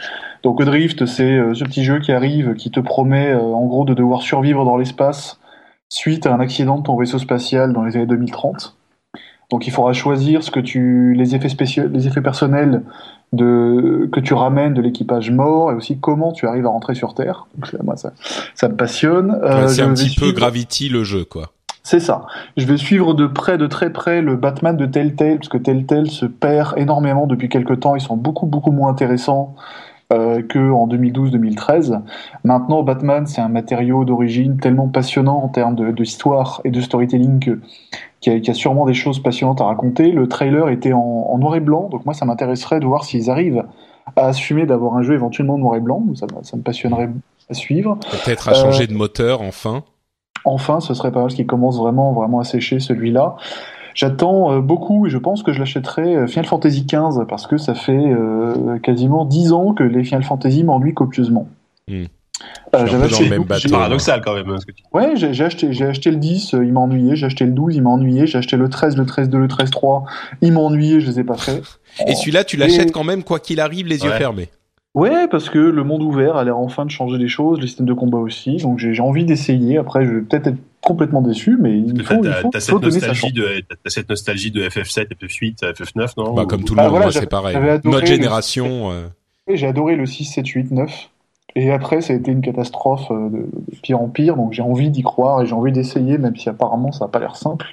Donc, 0.43 0.63
Drift, 0.63 1.05
c'est 1.05 1.23
euh, 1.31 1.53
ce 1.53 1.63
petit 1.63 1.83
jeu 1.83 1.99
qui 1.99 2.11
arrive, 2.11 2.53
qui 2.55 2.69
te 2.71 2.79
promet, 2.79 3.29
euh, 3.31 3.39
en 3.41 3.65
gros, 3.65 3.85
de 3.85 3.93
devoir 3.93 4.21
survivre 4.21 4.63
dans 4.65 4.77
l'espace 4.77 5.39
suite 5.89 6.27
à 6.27 6.33
un 6.33 6.39
accident 6.39 6.77
de 6.77 6.83
ton 6.83 6.97
vaisseau 6.97 7.17
spatial 7.17 7.73
dans 7.73 7.83
les 7.83 7.95
années 7.95 8.05
2030. 8.05 8.76
Donc, 9.49 9.65
il 9.65 9.71
faudra 9.71 9.93
choisir 9.93 10.43
ce 10.43 10.51
que 10.51 10.59
tu, 10.59 11.13
les 11.15 11.35
effets 11.35 11.49
spéciaux, 11.49 11.87
les 11.91 12.07
effets 12.07 12.21
personnels 12.21 12.83
de 13.33 14.09
que 14.11 14.19
tu 14.19 14.33
ramènes 14.33 14.73
de 14.73 14.81
l'équipage 14.81 15.31
mort 15.31 15.71
et 15.71 15.75
aussi 15.75 15.99
comment 15.99 16.31
tu 16.31 16.47
arrives 16.47 16.65
à 16.65 16.69
rentrer 16.69 16.95
sur 16.95 17.13
Terre. 17.13 17.47
Donc, 17.57 17.73
moi, 17.83 17.95
ça, 17.95 18.11
ça 18.55 18.67
me 18.67 18.75
passionne. 18.75 19.37
Euh, 19.43 19.67
c'est 19.67 19.81
un 19.81 19.93
petit 19.93 20.15
peu 20.15 20.31
Gravity 20.31 20.89
le 20.89 21.03
jeu, 21.03 21.23
quoi. 21.23 21.51
C'est 21.83 22.01
ça. 22.01 22.25
Je 22.57 22.65
vais 22.65 22.75
suivre 22.75 23.13
de 23.13 23.27
près, 23.27 23.57
de 23.57 23.65
très 23.65 23.93
près, 23.93 24.21
le 24.21 24.35
Batman 24.35 24.75
de 24.75 24.85
Telltale, 24.85 25.37
parce 25.37 25.47
que 25.47 25.57
Telltale 25.57 26.09
se 26.09 26.25
perd 26.25 26.73
énormément 26.77 27.27
depuis 27.27 27.47
quelques 27.47 27.79
temps. 27.79 27.95
Ils 27.95 28.01
sont 28.01 28.17
beaucoup, 28.17 28.45
beaucoup 28.45 28.73
moins 28.73 28.89
intéressants 28.89 29.55
euh, 30.13 30.41
que 30.41 30.71
en 30.71 30.87
2012-2013. 30.87 32.01
Maintenant, 32.43 32.83
Batman, 32.83 33.25
c'est 33.27 33.41
un 33.41 33.49
matériau 33.49 34.05
d'origine 34.05 34.57
tellement 34.57 34.87
passionnant 34.87 35.37
en 35.43 35.49
termes 35.49 35.75
de- 35.75 35.91
d'histoire 35.91 36.61
et 36.63 36.71
de 36.71 36.79
storytelling 36.81 37.39
que- 37.39 37.59
qu'il 38.21 38.33
y, 38.33 38.47
a- 38.47 38.51
a 38.51 38.53
sûrement 38.53 38.85
des 38.85 38.93
choses 38.93 39.21
passionnantes 39.21 39.61
à 39.61 39.65
raconter. 39.65 40.11
Le 40.11 40.27
trailer 40.27 40.69
était 40.69 40.93
en, 40.93 40.99
en 41.01 41.37
noir 41.37 41.55
et 41.55 41.59
blanc, 41.59 41.89
donc 41.89 42.05
moi, 42.05 42.13
ça 42.13 42.25
m'intéresserait 42.25 42.79
de 42.79 42.85
voir 42.85 43.03
s'ils 43.03 43.29
arrivent 43.29 43.65
à 44.15 44.27
assumer 44.27 44.65
d'avoir 44.65 44.95
un 44.95 45.01
jeu 45.03 45.13
éventuellement 45.13 45.57
noir 45.57 45.75
et 45.75 45.81
blanc. 45.81 46.01
Ça, 46.15 46.25
me- 46.25 46.43
ça 46.43 46.55
me 46.57 46.61
passionnerait 46.61 47.09
à 47.49 47.53
suivre. 47.53 47.97
Peut-être 48.09 48.47
à 48.49 48.53
changer 48.53 48.87
de 48.87 48.93
moteur, 48.93 49.41
enfin. 49.41 49.83
Enfin, 50.45 50.79
ce 50.79 50.93
serait 50.93 51.11
pas 51.11 51.19
mal, 51.19 51.25
parce 51.25 51.35
qu'il 51.35 51.45
commence 51.47 51.77
vraiment, 51.77 52.13
vraiment 52.13 52.39
à 52.39 52.43
sécher 52.45 52.79
celui-là. 52.79 53.35
J'attends 53.97 54.53
euh, 54.53 54.61
beaucoup 54.61 55.07
et 55.07 55.09
je 55.09 55.17
pense 55.17 55.41
que 55.41 55.51
je 55.51 55.57
l'achèterai 55.59 56.15
euh, 56.15 56.27
Final 56.27 56.45
Fantasy 56.45 56.85
XV 56.85 57.25
parce 57.27 57.47
que 57.47 57.57
ça 57.57 57.73
fait 57.73 57.91
euh, 57.97 58.77
quasiment 58.77 59.25
10 59.25 59.53
ans 59.53 59.73
que 59.73 59.81
les 59.83 60.03
Final 60.03 60.23
Fantasy 60.23 60.63
m'ennuient 60.63 60.93
copieusement. 60.93 61.47
Hmm. 61.87 62.03
Euh, 62.75 62.85
j'avais 62.85 63.05
acheté 63.05 63.23
le 63.23 63.25
le 63.25 63.29
même 63.31 63.39
12, 63.39 63.47
bateau. 63.47 63.61
j'ai- 63.63 63.69
Paradoxal 63.71 64.21
quand 64.23 64.35
même. 64.35 64.49
hein, 64.51 64.57
Ouais, 64.93 65.13
j'ai 65.15 65.43
acheté, 65.43 65.73
j'ai 65.73 65.85
acheté 65.85 66.11
le 66.11 66.17
10, 66.17 66.53
euh, 66.53 66.63
il 66.63 66.71
m'a 66.73 66.81
ennuyé. 66.81 67.15
J'ai 67.15 67.25
acheté 67.25 67.45
le 67.45 67.51
12, 67.53 67.75
il 67.75 67.81
m'a 67.81 67.89
ennuyé. 67.89 68.27
J'ai 68.27 68.37
acheté 68.37 68.55
le 68.55 68.69
13, 68.69 68.95
le 68.97 69.05
13-2, 69.05 69.37
le 69.39 69.47
13-3, 69.47 70.03
il 70.41 70.53
m'a 70.53 70.59
ennuyé, 70.59 70.99
je 71.01 71.07
les 71.09 71.19
ai 71.21 71.23
pas 71.23 71.33
faits. 71.37 71.63
Et 72.05 72.13
celui-là, 72.13 72.43
tu 72.43 72.55
l'achètes 72.55 72.89
Et- 72.89 72.91
quand 72.91 73.03
même, 73.03 73.23
quoi 73.23 73.39
qu'il 73.39 73.59
arrive, 73.59 73.87
les 73.87 74.03
yeux 74.03 74.11
Ouais. 74.11 74.17
fermés. 74.19 74.49
Ouais, 74.97 75.27
parce 75.27 75.49
que 75.49 75.59
le 75.59 75.83
monde 75.83 76.01
ouvert 76.01 76.37
a 76.37 76.43
l'air 76.43 76.57
enfin 76.57 76.83
de 76.85 76.89
changer 76.89 77.17
les 77.17 77.27
choses, 77.27 77.59
le 77.61 77.67
système 77.67 77.85
de 77.85 77.93
combat 77.93 78.17
aussi. 78.17 78.57
Donc 78.57 78.79
j'ai 78.79 78.99
envie 78.99 79.25
d'essayer. 79.25 79.77
Après, 79.77 80.03
je 80.05 80.11
vais 80.11 80.21
peut-être 80.21 80.47
être 80.47 80.57
complètement 80.81 81.21
déçu, 81.21 81.55
mais 81.59 81.77
il 81.77 82.01
faut, 82.03 82.15
il 82.15 82.21
T'as 82.21 82.33
faut, 82.41 82.49
cette 82.59 82.81
nostalgie 82.81 83.31
de, 83.31 83.47
t'as 83.83 83.89
cette 83.91 84.09
nostalgie 84.09 84.51
de 84.51 84.61
FF7, 84.63 85.09
FF8, 85.21 85.59
FF9, 85.73 86.13
non? 86.17 86.33
Bah, 86.33 86.45
comme 86.47 86.63
tout 86.63 86.73
le 86.73 86.79
Ah, 86.79 86.83
monde, 86.83 86.91
voilà, 86.91 87.05
moi, 87.05 87.11
c'est 87.11 87.29
pareil. 87.29 87.55
Notre 87.83 88.01
le- 88.01 88.05
génération. 88.07 88.89
euh, 88.91 89.07
J'ai 89.53 89.67
adoré 89.67 89.95
le 89.95 90.05
6, 90.07 90.25
7, 90.25 90.47
8, 90.47 90.71
9. 90.71 91.09
Et 91.55 91.71
après, 91.71 92.01
ça 92.01 92.13
a 92.13 92.15
été 92.15 92.31
une 92.31 92.41
catastrophe 92.41 93.09
euh, 93.11 93.29
de, 93.29 93.37
de 93.37 93.79
pire 93.83 94.01
en 94.01 94.07
pire. 94.07 94.35
Donc 94.35 94.53
j'ai 94.53 94.61
envie 94.61 94.89
d'y 94.89 95.03
croire 95.03 95.41
et 95.41 95.45
j'ai 95.45 95.53
envie 95.53 95.71
d'essayer, 95.71 96.17
même 96.17 96.35
si 96.35 96.49
apparemment 96.49 96.91
ça 96.91 97.05
n'a 97.05 97.09
pas 97.09 97.19
l'air 97.19 97.35
simple 97.35 97.67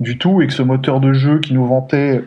du 0.00 0.16
tout. 0.18 0.42
Et 0.42 0.46
que 0.46 0.52
ce 0.52 0.62
moteur 0.62 1.00
de 1.00 1.12
jeu 1.12 1.38
qui 1.40 1.54
nous 1.54 1.66
vantait 1.66 2.22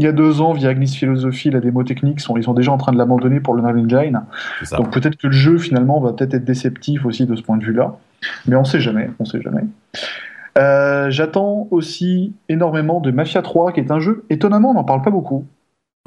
il 0.00 0.04
y 0.04 0.08
a 0.08 0.12
deux 0.12 0.40
ans 0.40 0.52
via 0.52 0.70
Agnis 0.70 0.88
Philosophie, 0.96 1.50
la 1.50 1.60
démo 1.60 1.84
technique, 1.84 2.20
sont, 2.20 2.36
ils 2.36 2.42
sont 2.42 2.54
déjà 2.54 2.72
en 2.72 2.78
train 2.78 2.92
de 2.92 2.98
l'abandonner 2.98 3.38
pour 3.40 3.54
le 3.54 3.62
Unreal 3.62 3.78
Engine. 3.78 4.20
Donc 4.76 4.90
peut-être 4.90 5.16
que 5.16 5.26
le 5.26 5.32
jeu 5.32 5.58
finalement 5.58 6.00
va 6.00 6.12
peut-être 6.12 6.34
être 6.34 6.44
déceptif 6.44 7.04
aussi 7.04 7.26
de 7.26 7.36
ce 7.36 7.42
point 7.42 7.56
de 7.58 7.64
vue-là. 7.64 7.96
Mais 8.46 8.56
on 8.56 8.64
sait 8.64 8.80
jamais, 8.80 9.10
on 9.18 9.24
sait 9.24 9.40
jamais. 9.42 9.62
Euh, 10.58 11.10
J'attends 11.10 11.68
aussi 11.70 12.34
énormément 12.48 13.00
de 13.00 13.10
Mafia 13.10 13.42
3, 13.42 13.72
qui 13.72 13.80
est 13.80 13.90
un 13.90 14.00
jeu, 14.00 14.24
étonnamment, 14.30 14.70
on 14.70 14.74
n'en 14.74 14.84
parle 14.84 15.02
pas 15.02 15.10
beaucoup. 15.10 15.46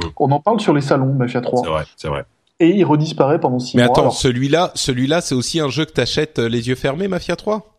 Mm. 0.01 0.07
On 0.17 0.31
en 0.31 0.39
parle 0.39 0.59
sur 0.59 0.73
les 0.73 0.81
salons, 0.81 1.13
Mafia 1.13 1.41
3 1.41 1.61
C'est 1.63 1.69
vrai, 1.69 1.83
c'est 1.95 2.07
vrai. 2.09 2.25
et 2.59 2.69
il 2.75 2.83
redisparaît 2.83 3.39
pendant 3.39 3.59
six 3.59 3.77
Mais 3.77 3.83
mois. 3.83 3.91
attends, 3.93 4.01
Alors, 4.01 4.13
celui-là, 4.13 4.71
celui-là, 4.75 5.21
c'est 5.21 5.35
aussi 5.35 5.59
un 5.59 5.69
jeu 5.69 5.85
que 5.85 5.91
t'achètes 5.93 6.39
euh, 6.39 6.49
les 6.49 6.67
yeux 6.67 6.75
fermés, 6.75 7.07
Mafia 7.07 7.35
3 7.35 7.72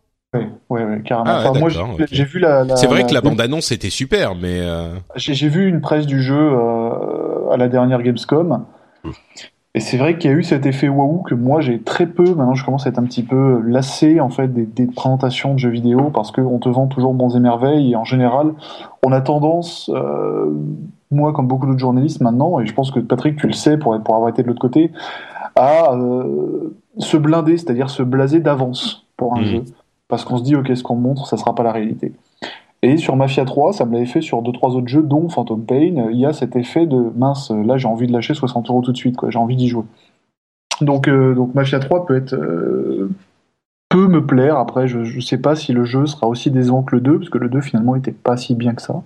ouais, 0.70 1.02
carrément. 1.04 1.24
Ah 1.30 1.42
ouais, 1.42 1.46
Enfin, 1.48 1.58
moi, 1.60 1.68
j'ai 1.68 1.78
d'accord, 1.78 1.94
ok. 2.00 2.06
j'ai 2.10 2.24
vu 2.24 2.38
la. 2.38 2.64
la- 2.64 2.76
C'est 2.76 2.86
vrai 2.86 3.04
que 3.06 3.12
la 3.14 3.20
bande-annonce 3.20 3.72
était 3.72 3.90
super, 3.90 4.34
mais 4.34 4.60
euh, 4.60 4.94
J'ai 5.16 5.48
vu 5.48 5.68
une 5.68 5.80
presse 5.80 6.06
du 6.06 6.22
jeu 6.22 6.36
euh, 6.38 7.50
à 7.50 7.56
la 7.56 7.68
dernière 7.68 8.02
Gamescom. 8.02 8.64
Mm. 9.04 9.10
Et 9.76 9.80
c'est 9.80 9.96
vrai 9.96 10.16
qu'il 10.18 10.30
y 10.30 10.34
a 10.34 10.36
eu 10.36 10.44
cet 10.44 10.66
effet 10.66 10.88
waouh 10.88 11.22
que 11.22 11.34
moi 11.34 11.60
j'ai 11.60 11.80
très 11.80 12.06
peu. 12.06 12.22
Maintenant, 12.22 12.54
je 12.54 12.64
commence 12.64 12.86
à 12.86 12.90
être 12.90 12.98
un 13.00 13.04
petit 13.04 13.24
peu 13.24 13.60
lassé 13.66 14.20
en 14.20 14.28
fait 14.28 14.46
des, 14.46 14.66
des 14.66 14.86
présentations 14.86 15.54
de 15.54 15.58
jeux 15.58 15.70
vidéo 15.70 16.10
parce 16.14 16.30
qu'on 16.30 16.58
te 16.60 16.68
vend 16.68 16.86
toujours 16.86 17.12
bons 17.12 17.34
et 17.36 17.40
merveilles 17.40 17.90
et 17.90 17.96
en 17.96 18.04
général, 18.04 18.52
on 19.04 19.10
a 19.10 19.20
tendance, 19.20 19.90
euh, 19.92 20.46
moi 21.10 21.32
comme 21.32 21.48
beaucoup 21.48 21.66
d'autres 21.66 21.80
journalistes 21.80 22.20
maintenant, 22.20 22.60
et 22.60 22.66
je 22.66 22.72
pense 22.72 22.92
que 22.92 23.00
Patrick 23.00 23.36
tu 23.36 23.48
le 23.48 23.52
sais 23.52 23.76
pour, 23.76 24.00
pour 24.00 24.14
avoir 24.14 24.30
été 24.30 24.44
de 24.44 24.46
l'autre 24.46 24.60
côté, 24.60 24.92
à 25.56 25.92
euh, 25.94 26.76
se 26.98 27.16
blinder, 27.16 27.56
c'est-à-dire 27.56 27.90
se 27.90 28.04
blaser 28.04 28.38
d'avance 28.38 29.06
pour 29.16 29.36
un 29.36 29.40
Mm. 29.40 29.44
jeu 29.44 29.62
parce 30.14 30.24
qu'on 30.24 30.38
se 30.38 30.44
dit 30.44 30.54
ok 30.54 30.70
ce 30.76 30.84
qu'on 30.84 30.94
montre 30.94 31.26
ça 31.26 31.36
sera 31.36 31.56
pas 31.56 31.64
la 31.64 31.72
réalité. 31.72 32.12
Et 32.82 32.98
sur 32.98 33.16
Mafia 33.16 33.44
3, 33.44 33.72
ça 33.72 33.84
me 33.84 33.94
l'avait 33.94 34.06
fait 34.06 34.20
sur 34.20 34.42
deux 34.42 34.52
trois 34.52 34.76
autres 34.76 34.86
jeux, 34.86 35.02
dont 35.02 35.28
Phantom 35.28 35.64
Pain. 35.64 36.10
Il 36.12 36.18
y 36.18 36.24
a 36.24 36.32
cet 36.32 36.54
effet 36.54 36.86
de 36.86 37.10
mince, 37.16 37.50
là 37.50 37.78
j'ai 37.78 37.88
envie 37.88 38.06
de 38.06 38.12
lâcher 38.12 38.34
60 38.34 38.68
euros 38.68 38.80
tout 38.82 38.92
de 38.92 38.96
suite, 38.96 39.16
quoi. 39.16 39.30
J'ai 39.30 39.38
envie 39.38 39.56
d'y 39.56 39.68
jouer. 39.68 39.84
Donc, 40.80 41.08
euh, 41.08 41.34
Mafia 41.54 41.80
3 41.80 42.06
peut 42.06 42.14
être 42.14 42.34
euh, 42.34 43.10
peut 43.88 44.06
me 44.06 44.24
plaire. 44.24 44.56
Après, 44.56 44.86
je, 44.86 45.02
je 45.02 45.20
sais 45.20 45.38
pas 45.38 45.56
si 45.56 45.72
le 45.72 45.84
jeu 45.84 46.06
sera 46.06 46.28
aussi 46.28 46.52
décevant 46.52 46.82
que 46.82 46.94
le 46.94 47.00
2, 47.00 47.18
parce 47.18 47.30
que 47.30 47.38
le 47.38 47.48
2 47.48 47.60
finalement 47.60 47.96
était 47.96 48.12
pas 48.12 48.36
si 48.36 48.54
bien 48.54 48.74
que 48.74 48.82
ça, 48.82 49.02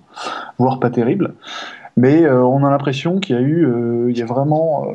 voire 0.59 0.79
pas 0.79 0.91
terrible. 0.91 1.33
Mais 1.97 2.23
euh, 2.25 2.43
on 2.43 2.65
a 2.65 2.69
l'impression 2.69 3.19
qu'il 3.19 3.35
y 3.35 3.39
a 3.39 3.41
eu, 3.41 3.65
il 4.09 4.17
y 4.17 4.21
a 4.21 4.25
vraiment 4.25 4.85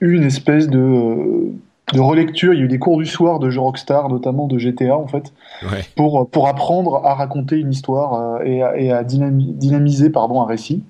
eu 0.00 0.14
une 0.14 0.24
espèce 0.24 0.70
de 0.70 1.52
de 1.92 2.00
relecture. 2.00 2.54
Il 2.54 2.58
y 2.60 2.62
a 2.62 2.64
eu 2.64 2.68
des 2.68 2.78
cours 2.78 2.98
du 2.98 3.06
soir 3.06 3.38
de 3.38 3.50
jeux 3.50 3.60
Rockstar, 3.60 4.08
notamment 4.08 4.46
de 4.46 4.58
GTA 4.58 4.96
en 4.96 5.06
fait 5.06 5.32
ouais. 5.70 5.84
pour, 5.96 6.28
pour 6.30 6.48
apprendre 6.48 7.02
à 7.04 7.14
raconter 7.14 7.56
une 7.56 7.70
histoire 7.70 8.14
euh, 8.14 8.44
et 8.44 8.62
à, 8.62 8.76
et 8.78 8.90
à 8.92 9.02
dynami- 9.02 9.54
dynamiser 9.56 10.10
pardon, 10.10 10.40
un 10.42 10.46
récit. 10.46 10.82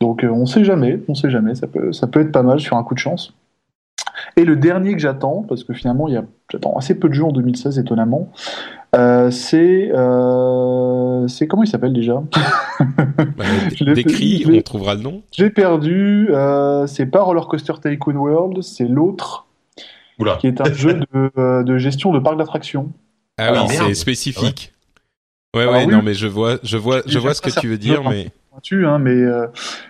Donc 0.00 0.24
euh, 0.24 0.30
on 0.30 0.46
sait 0.46 0.64
jamais, 0.64 1.00
on 1.08 1.14
sait 1.14 1.30
jamais, 1.30 1.54
ça 1.54 1.66
peut, 1.66 1.92
ça 1.92 2.06
peut 2.06 2.20
être 2.20 2.32
pas 2.32 2.42
mal 2.42 2.60
sur 2.60 2.76
un 2.76 2.84
coup 2.84 2.94
de 2.94 2.98
chance. 2.98 3.32
Et 4.36 4.44
le 4.44 4.56
dernier 4.56 4.92
que 4.92 4.98
j'attends, 4.98 5.44
parce 5.48 5.64
que 5.64 5.72
finalement 5.72 6.08
il 6.08 6.14
y 6.14 6.16
a, 6.16 6.24
j'attends 6.50 6.76
assez 6.76 6.94
peu 6.98 7.08
de 7.08 7.14
jeux 7.14 7.24
en 7.24 7.32
2016 7.32 7.78
étonnamment, 7.78 8.28
euh, 8.94 9.30
c'est 9.30 9.90
euh, 9.92 11.26
c'est 11.28 11.46
comment 11.46 11.62
il 11.62 11.68
s'appelle 11.68 11.92
déjà? 11.92 12.22
Bah, 12.78 13.44
Décrit, 13.94 14.44
on 14.46 14.60
trouvera 14.60 14.94
le 14.94 15.00
nom. 15.00 15.22
J'ai 15.32 15.48
perdu. 15.48 16.28
euh, 16.30 16.86
c'est 16.86 17.06
pas 17.06 17.22
Roller 17.22 17.46
Coaster 17.48 17.72
Tycoon 17.82 18.16
World, 18.16 18.62
c'est 18.62 18.86
l'autre 18.86 19.45
Oula. 20.18 20.36
qui 20.36 20.46
est 20.46 20.60
un 20.60 20.72
jeu 20.72 20.94
de, 20.94 21.30
euh, 21.38 21.62
de 21.62 21.78
gestion 21.78 22.12
de 22.12 22.18
parc 22.18 22.36
d'attractions. 22.38 22.92
Ah 23.38 23.48
Alors, 23.48 23.66
oui, 23.68 23.74
c'est 23.74 23.80
merde. 23.82 23.94
spécifique. 23.94 24.72
Ouais, 25.54 25.62
Alors 25.62 25.74
ouais, 25.74 25.84
oui. 25.86 25.92
non, 25.92 26.02
mais 26.02 26.14
je 26.14 26.26
vois, 26.26 26.56
je 26.62 26.76
vois, 26.76 27.02
je 27.06 27.18
vois 27.18 27.34
ce 27.34 27.40
que 27.42 27.50
tu 27.60 27.68
veux 27.68 27.78
dire, 27.78 28.02
mais 28.08 28.30
pointu, 28.50 28.86
hein, 28.86 28.98
mais 28.98 29.10
euh, 29.14 29.46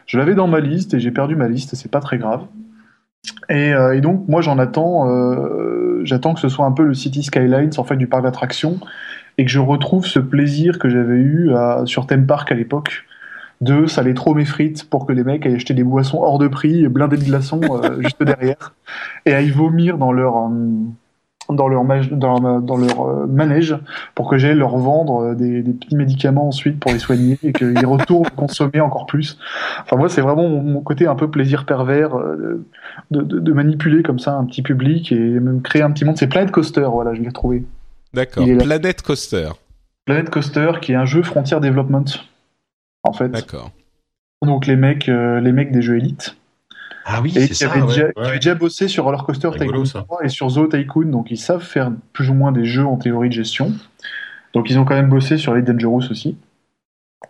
je 0.07 0.19
l'avais 0.19 0.35
dans 0.35 0.47
ma 0.49 0.61
liste 0.61 0.95
et 0.95 1.01
j'ai 1.01 1.11
perdu 1.11 1.37
ma 1.37 1.49
liste, 1.49 1.75
c'est 1.75 1.91
pas 1.91 2.01
très 2.01 2.19
grave. 2.19 2.43
Et, 3.49 3.73
euh, 3.75 3.97
et 3.97 4.01
donc 4.01 4.29
moi 4.29 4.41
j'en 4.41 4.59
attends, 4.59 5.09
euh, 5.11 6.01
j'attends 6.05 6.35
que 6.35 6.41
ce 6.41 6.49
soit 6.49 6.65
un 6.67 6.71
peu 6.73 6.85
le 6.85 6.95
City 6.95 7.23
Skylines 7.25 7.71
en 7.77 7.85
fait 7.85 7.97
du 7.97 8.07
parc 8.07 8.23
d'attractions 8.23 8.79
et 9.39 9.45
que 9.45 9.51
je 9.51 9.59
retrouve 9.59 10.07
ce 10.07 10.21
plaisir 10.21 10.79
que 10.79 10.89
j'avais 10.89 11.17
eu 11.17 11.53
à- 11.55 11.83
sur 11.87 12.07
Theme 12.07 12.27
Park 12.27 12.53
à 12.53 12.55
l'époque 12.55 13.05
de 13.61 13.87
saler 13.87 14.15
trop 14.15 14.35
mes 14.35 14.45
frites 14.45 14.89
pour 14.89 15.07
que 15.07 15.13
les 15.13 15.25
mecs 15.25 15.47
aillent 15.47 15.55
acheter 15.55 15.75
des 15.75 15.85
boissons 15.85 16.19
hors 16.19 16.39
de 16.39 16.49
prix, 16.49 16.87
blindées 16.89 17.17
de 17.17 17.25
glaçons 17.25 17.61
euh, 17.63 18.01
juste 18.03 18.23
derrière 18.23 18.75
et 19.25 19.33
aillent 19.33 19.51
vomir 19.51 19.99
dans 19.99 20.13
leur 20.13 20.37
euh, 20.37 20.49
dans 21.49 21.69
leur, 21.69 21.85
dans, 21.85 22.61
dans 22.61 22.77
leur 22.77 23.01
euh, 23.03 23.27
manège 23.29 23.77
pour 24.17 24.29
que 24.29 24.37
j'aille 24.37 24.57
leur 24.57 24.77
vendre 24.79 25.33
des, 25.35 25.63
des, 25.63 25.73
petits 25.73 25.95
médicaments 25.95 26.49
ensuite 26.49 26.81
pour 26.81 26.91
les 26.91 26.99
soigner 26.99 27.39
et 27.45 27.53
qu'ils 27.53 27.87
retournent 27.87 28.29
consommer 28.37 28.81
encore 28.81 29.07
plus. 29.07 29.39
Enfin 29.83 29.97
moi 29.97 30.09
c'est 30.09 30.23
vraiment 30.23 30.49
mon, 30.49 30.81
côté 30.81 31.07
un 31.07 31.15
peu 31.15 31.31
plaisir 31.31 31.65
pervers 31.65 32.17
de, 32.19 32.65
de, 33.13 33.23
de, 33.23 33.53
manipuler 33.53 34.03
comme 34.03 34.19
ça 34.19 34.35
un 34.35 34.45
petit 34.45 34.63
public 34.63 35.13
et 35.13 35.19
même 35.19 35.63
créer 35.63 35.83
un 35.83 35.93
petit 35.93 36.05
monde. 36.05 36.17
C'est 36.19 36.27
Planet 36.27 36.51
Coaster, 36.51 36.89
voilà, 36.91 37.15
je 37.15 37.21
l'ai 37.21 37.29
retrouvé. 37.29 37.65
D'accord. 38.13 38.45
Planet 38.45 39.01
Coaster. 39.03 39.51
Planet 40.05 40.29
Coaster 40.31 40.73
qui 40.83 40.93
est 40.93 40.97
un 40.97 41.07
jeu 41.07 41.23
Frontier 41.23 41.61
Development 41.61 42.05
en 43.07 43.13
fait. 43.13 43.29
D'accord. 43.29 43.71
Donc 44.43 44.67
les 44.67 44.77
mecs, 44.77 45.07
les 45.07 45.53
mecs 45.53 45.73
des 45.73 45.83
jeux 45.83 45.97
élites 45.97 46.37
ah 47.09 47.21
oui, 47.23 47.33
et 47.37 47.49
qui, 47.49 47.65
avait 47.65 47.81
déjà, 47.83 48.13
qui 48.13 48.21
avait 48.21 48.39
déjà 48.39 48.55
bossé 48.57 48.89
sur 48.89 49.05
Roller 49.05 49.23
Coaster 49.25 49.51
Tycoon 49.57 49.85
3 49.85 50.25
et 50.25 50.29
sur 50.29 50.51
Zoo 50.51 50.67
Tycoon, 50.67 51.07
donc 51.07 51.31
ils 51.31 51.39
savent 51.39 51.63
faire 51.63 51.93
plus 52.13 52.31
ou 52.31 52.35
moins 52.35 52.51
des 52.51 52.65
jeux 52.65 52.85
en 52.85 52.97
théorie 52.97 53.29
de 53.29 53.35
gestion. 53.35 53.73
Donc 54.55 54.71
ils 54.71 54.79
ont 54.79 54.85
quand 54.85 54.97
même 54.97 55.09
bossé 55.09 55.39
sur 55.39 55.55
les 55.55 55.63
Dangerous 55.63 56.11
aussi. 56.11 56.37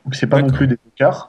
Donc 0.04 0.14
c'est 0.14 0.26
pas 0.26 0.40
non 0.40 0.48
plus 0.48 0.66
des 0.66 0.78
écarts. 0.94 1.28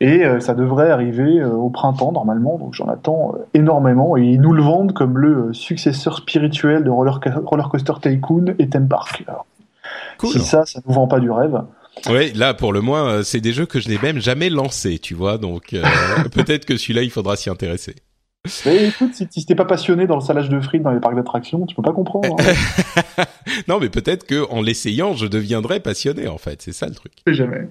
Et 0.00 0.26
euh, 0.26 0.40
ça 0.40 0.54
devrait 0.54 0.90
arriver 0.90 1.40
euh, 1.40 1.48
au 1.52 1.70
printemps 1.70 2.12
normalement, 2.12 2.58
donc 2.58 2.74
j'en 2.74 2.86
attends 2.86 3.34
euh, 3.34 3.46
énormément. 3.54 4.18
Et 4.18 4.24
ils 4.24 4.40
nous 4.40 4.52
le 4.52 4.62
vendent 4.62 4.92
comme 4.92 5.16
le 5.16 5.54
successeur 5.54 6.18
spirituel 6.18 6.84
de 6.84 6.90
Roller, 6.90 7.18
Roller 7.44 7.68
Coaster 7.70 7.94
Tycoon 8.02 8.54
et 8.58 8.68
Theme 8.68 8.88
Park. 8.88 9.24
cool. 10.18 10.30
Si 10.30 10.40
ça, 10.40 10.66
ça 10.66 10.80
nous 10.86 10.92
vend 10.92 11.06
pas 11.06 11.20
du 11.20 11.30
rêve. 11.30 11.62
Oui, 12.08 12.32
là 12.34 12.54
pour 12.54 12.72
le 12.72 12.80
moins, 12.80 13.08
euh, 13.08 13.22
c'est 13.22 13.40
des 13.40 13.52
jeux 13.52 13.66
que 13.66 13.80
je 13.80 13.88
n'ai 13.88 13.98
même 13.98 14.20
jamais 14.20 14.50
lancés, 14.50 14.98
tu 14.98 15.14
vois. 15.14 15.38
Donc 15.38 15.72
euh, 15.72 15.82
peut-être 16.32 16.64
que 16.64 16.76
celui-là, 16.76 17.02
il 17.02 17.10
faudra 17.10 17.36
s'y 17.36 17.50
intéresser. 17.50 17.96
Mais 18.64 18.88
écoute, 18.88 19.14
si, 19.14 19.26
tu 19.28 19.44
t'es 19.44 19.54
pas 19.54 19.64
passionné 19.64 20.06
dans 20.06 20.16
le 20.16 20.20
salage 20.20 20.48
de 20.48 20.60
frites 20.60 20.82
dans 20.82 20.92
les 20.92 21.00
parcs 21.00 21.16
d'attractions, 21.16 21.66
tu 21.66 21.74
peux 21.74 21.82
pas 21.82 21.92
comprendre. 21.92 22.36
Hein. 22.38 23.24
non, 23.68 23.78
mais 23.80 23.88
peut-être 23.88 24.26
que 24.26 24.46
en 24.50 24.62
l'essayant, 24.62 25.14
je 25.14 25.26
deviendrai 25.26 25.80
passionné. 25.80 26.28
En 26.28 26.38
fait, 26.38 26.62
c'est 26.62 26.72
ça 26.72 26.86
le 26.86 26.94
truc. 26.94 27.12
jamais. 27.26 27.68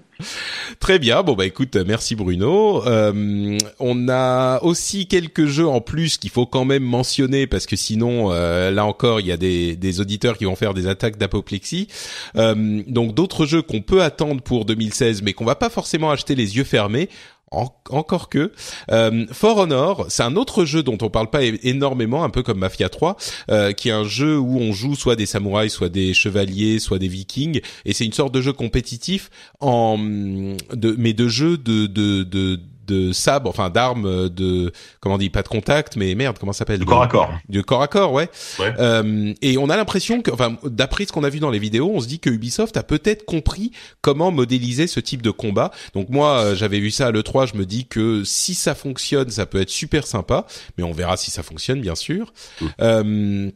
Très 0.79 0.99
bien. 0.99 1.23
Bon 1.23 1.33
bah 1.33 1.45
écoute, 1.45 1.75
merci 1.75 2.15
Bruno. 2.15 2.85
Euh, 2.85 3.57
on 3.79 4.09
a 4.09 4.61
aussi 4.63 5.07
quelques 5.07 5.45
jeux 5.45 5.67
en 5.67 5.81
plus 5.81 6.17
qu'il 6.17 6.29
faut 6.29 6.45
quand 6.45 6.65
même 6.65 6.83
mentionner 6.83 7.47
parce 7.47 7.65
que 7.65 7.75
sinon, 7.75 8.31
euh, 8.31 8.71
là 8.71 8.85
encore, 8.85 9.19
il 9.19 9.27
y 9.27 9.31
a 9.31 9.37
des, 9.37 9.75
des, 9.75 9.99
auditeurs 9.99 10.37
qui 10.37 10.45
vont 10.45 10.55
faire 10.55 10.73
des 10.73 10.87
attaques 10.87 11.17
d'apoplexie. 11.17 11.87
Euh, 12.35 12.81
donc 12.87 13.13
d'autres 13.13 13.45
jeux 13.45 13.61
qu'on 13.61 13.81
peut 13.81 14.03
attendre 14.03 14.41
pour 14.41 14.65
2016, 14.65 15.21
mais 15.21 15.33
qu'on 15.33 15.45
va 15.45 15.55
pas 15.55 15.69
forcément 15.69 16.11
acheter 16.11 16.35
les 16.35 16.57
yeux 16.57 16.63
fermés 16.63 17.09
encore 17.55 18.29
que 18.29 18.51
euh, 18.91 19.25
For 19.31 19.57
Honor, 19.57 20.05
c'est 20.09 20.23
un 20.23 20.35
autre 20.35 20.65
jeu 20.65 20.83
dont 20.83 20.97
on 21.01 21.09
parle 21.09 21.29
pas 21.29 21.43
énormément, 21.43 22.23
un 22.23 22.29
peu 22.29 22.43
comme 22.43 22.59
Mafia 22.59 22.89
3, 22.89 23.17
euh, 23.51 23.71
qui 23.71 23.89
est 23.89 23.93
un 23.93 24.03
jeu 24.03 24.37
où 24.37 24.59
on 24.59 24.71
joue 24.73 24.95
soit 24.95 25.15
des 25.15 25.25
samouraïs, 25.25 25.71
soit 25.71 25.89
des 25.89 26.13
chevaliers, 26.13 26.79
soit 26.79 26.99
des 26.99 27.07
vikings, 27.07 27.61
et 27.85 27.93
c'est 27.93 28.05
une 28.05 28.13
sorte 28.13 28.33
de 28.33 28.41
jeu 28.41 28.53
compétitif 28.53 29.29
en 29.59 29.97
mais 29.97 31.13
de 31.13 31.27
jeu 31.27 31.57
de 31.57 31.85
de, 31.87 32.23
de 32.23 32.59
de 32.87 33.11
sabre, 33.11 33.49
enfin 33.49 33.69
d'armes 33.69 34.29
de 34.29 34.71
comment 34.99 35.15
on 35.15 35.17
dit 35.17 35.29
pas 35.29 35.43
de 35.43 35.47
contact, 35.47 35.95
mais 35.95 36.15
merde, 36.15 36.37
comment 36.39 36.53
ça 36.53 36.59
s'appelle? 36.59 36.79
De 36.79 36.85
corps 36.85 37.03
à 37.03 37.07
corps. 37.07 37.33
De 37.49 37.61
corps 37.61 37.81
à 37.81 37.87
corps, 37.87 38.13
ouais. 38.13 38.29
Euh, 38.59 39.33
et 39.41 39.57
on 39.57 39.69
a 39.69 39.77
l'impression 39.77 40.21
que, 40.21 40.31
enfin, 40.31 40.57
d'après 40.63 41.05
ce 41.05 41.11
qu'on 41.11 41.23
a 41.23 41.29
vu 41.29 41.39
dans 41.39 41.49
les 41.49 41.59
vidéos, 41.59 41.91
on 41.93 41.99
se 41.99 42.07
dit 42.07 42.19
que 42.19 42.29
Ubisoft 42.29 42.77
a 42.77 42.83
peut-être 42.83 43.25
compris 43.25 43.71
comment 44.01 44.31
modéliser 44.31 44.87
ce 44.87 44.99
type 44.99 45.21
de 45.21 45.31
combat. 45.31 45.71
Donc 45.93 46.09
moi, 46.09 46.39
euh, 46.39 46.55
j'avais 46.55 46.79
vu 46.79 46.91
ça 46.91 47.07
à 47.07 47.11
le 47.11 47.23
3, 47.23 47.47
je 47.47 47.55
me 47.55 47.65
dis 47.65 47.85
que 47.85 48.23
si 48.23 48.53
ça 48.55 48.75
fonctionne, 48.75 49.29
ça 49.29 49.45
peut 49.45 49.61
être 49.61 49.69
super 49.69 50.07
sympa, 50.07 50.45
mais 50.77 50.83
on 50.83 50.91
verra 50.91 51.17
si 51.17 51.31
ça 51.31 51.43
fonctionne, 51.43 51.81
bien 51.81 51.95
sûr. 51.95 52.33
Mmh. 52.61 52.65
Euh, 52.81 53.51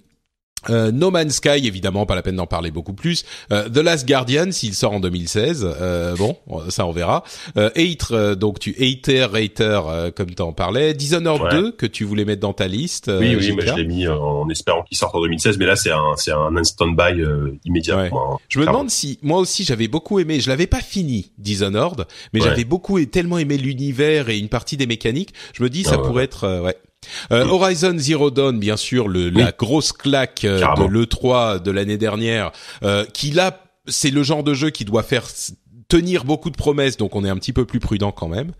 euh, 0.70 0.92
no 0.92 1.12
Man's 1.12 1.36
Sky, 1.36 1.66
évidemment, 1.68 2.06
pas 2.06 2.16
la 2.16 2.22
peine 2.22 2.36
d'en 2.36 2.48
parler 2.48 2.72
beaucoup 2.72 2.94
plus. 2.94 3.24
Euh, 3.52 3.70
The 3.70 3.78
Last 3.78 4.08
Guardian, 4.08 4.52
s'il 4.52 4.74
sort 4.74 4.94
en 4.94 5.00
2016, 5.00 5.68
euh, 5.80 6.16
bon, 6.16 6.38
ça 6.70 6.86
on 6.86 6.92
verra. 6.92 7.24
Euh, 7.58 7.70
euh 7.78 8.36
donc 8.36 8.60
tu 8.60 8.76
Hater, 8.80 9.28
Hater, 9.34 9.82
comme 10.16 10.34
tu 10.34 10.42
en 10.42 10.54
parlais. 10.54 10.94
Dishonored 10.94 11.52
2, 11.52 11.72
que 11.72 11.86
tu 11.86 12.04
voulais 12.04 12.26
mettre 12.26 12.42
dans 12.42 12.54
ta 12.54 12.68
liste. 12.68 13.12
oui, 13.20 13.36
oui, 13.36 13.54
mais 13.56 13.66
je 13.66 13.74
l'ai 13.74 13.86
mis 13.86 14.08
en 14.08 14.50
espérant 14.50 14.84
qu'il 14.84 14.98
sorte 14.98 15.16
en 15.16 15.22
2016, 15.22 15.58
mais 15.58 15.66
là 15.66 15.76
c'est 15.76 15.92
un, 15.92 16.16
c'est 16.18 16.32
un 16.32 16.56
instant 16.58 16.88
buy 16.88 17.24
immédiat. 17.66 18.00
Hein, 18.00 18.38
je 18.48 18.60
me 18.60 18.66
demande 18.66 18.90
si, 18.90 19.20
moi 19.22 19.40
aussi, 19.40 19.64
j'avais 19.64 19.88
beaucoup 19.88 20.20
aimé. 20.20 20.40
Je 20.40 20.50
l'avais 20.50 20.68
pas 20.68 20.82
fini 20.82 21.32
Dishonored, 21.38 22.06
mais 22.34 22.42
j'avais 22.42 22.66
beaucoup 22.66 22.98
et 22.98 23.08
tellement 23.08 23.38
aimé 23.38 23.58
l'univers 23.58 24.30
et 24.30 24.38
une 24.38 24.50
partie 24.50 24.78
des 24.78 24.88
mécaniques. 24.88 25.34
Je 25.54 25.64
me 25.64 25.70
dis, 25.70 25.84
ça 25.84 25.98
pourrait 25.98 26.26
être, 26.26 26.62
ouais. 26.64 26.76
Euh, 27.32 27.46
Horizon 27.46 27.96
Zero 27.98 28.32
Dawn, 28.32 28.60
bien 28.60 28.78
sûr, 28.78 29.08
le, 29.08 29.30
la 29.30 29.52
grosse 29.52 29.92
claque 29.92 30.46
euh, 30.46 30.60
de 30.78 30.86
l'E3 30.86 31.62
de 31.62 31.72
l'année 31.72 31.98
dernière, 31.98 32.52
euh, 32.84 33.06
qui 33.14 33.32
là, 33.32 33.64
c'est 33.88 34.12
le 34.12 34.24
genre 34.24 34.44
de 34.44 34.54
jeu 34.54 34.70
qui 34.70 34.86
doit 34.86 35.04
faire 35.04 35.26
tenir 35.88 36.26
beaucoup 36.26 36.50
de 36.50 36.58
promesses, 36.58 36.98
donc 36.98 37.16
on 37.16 37.26
est 37.26 37.30
un 37.30 37.38
petit 37.38 37.54
peu 37.54 37.66
plus 37.66 37.80
prudent 37.80 38.12
quand 38.12 38.28
même. 38.28 38.52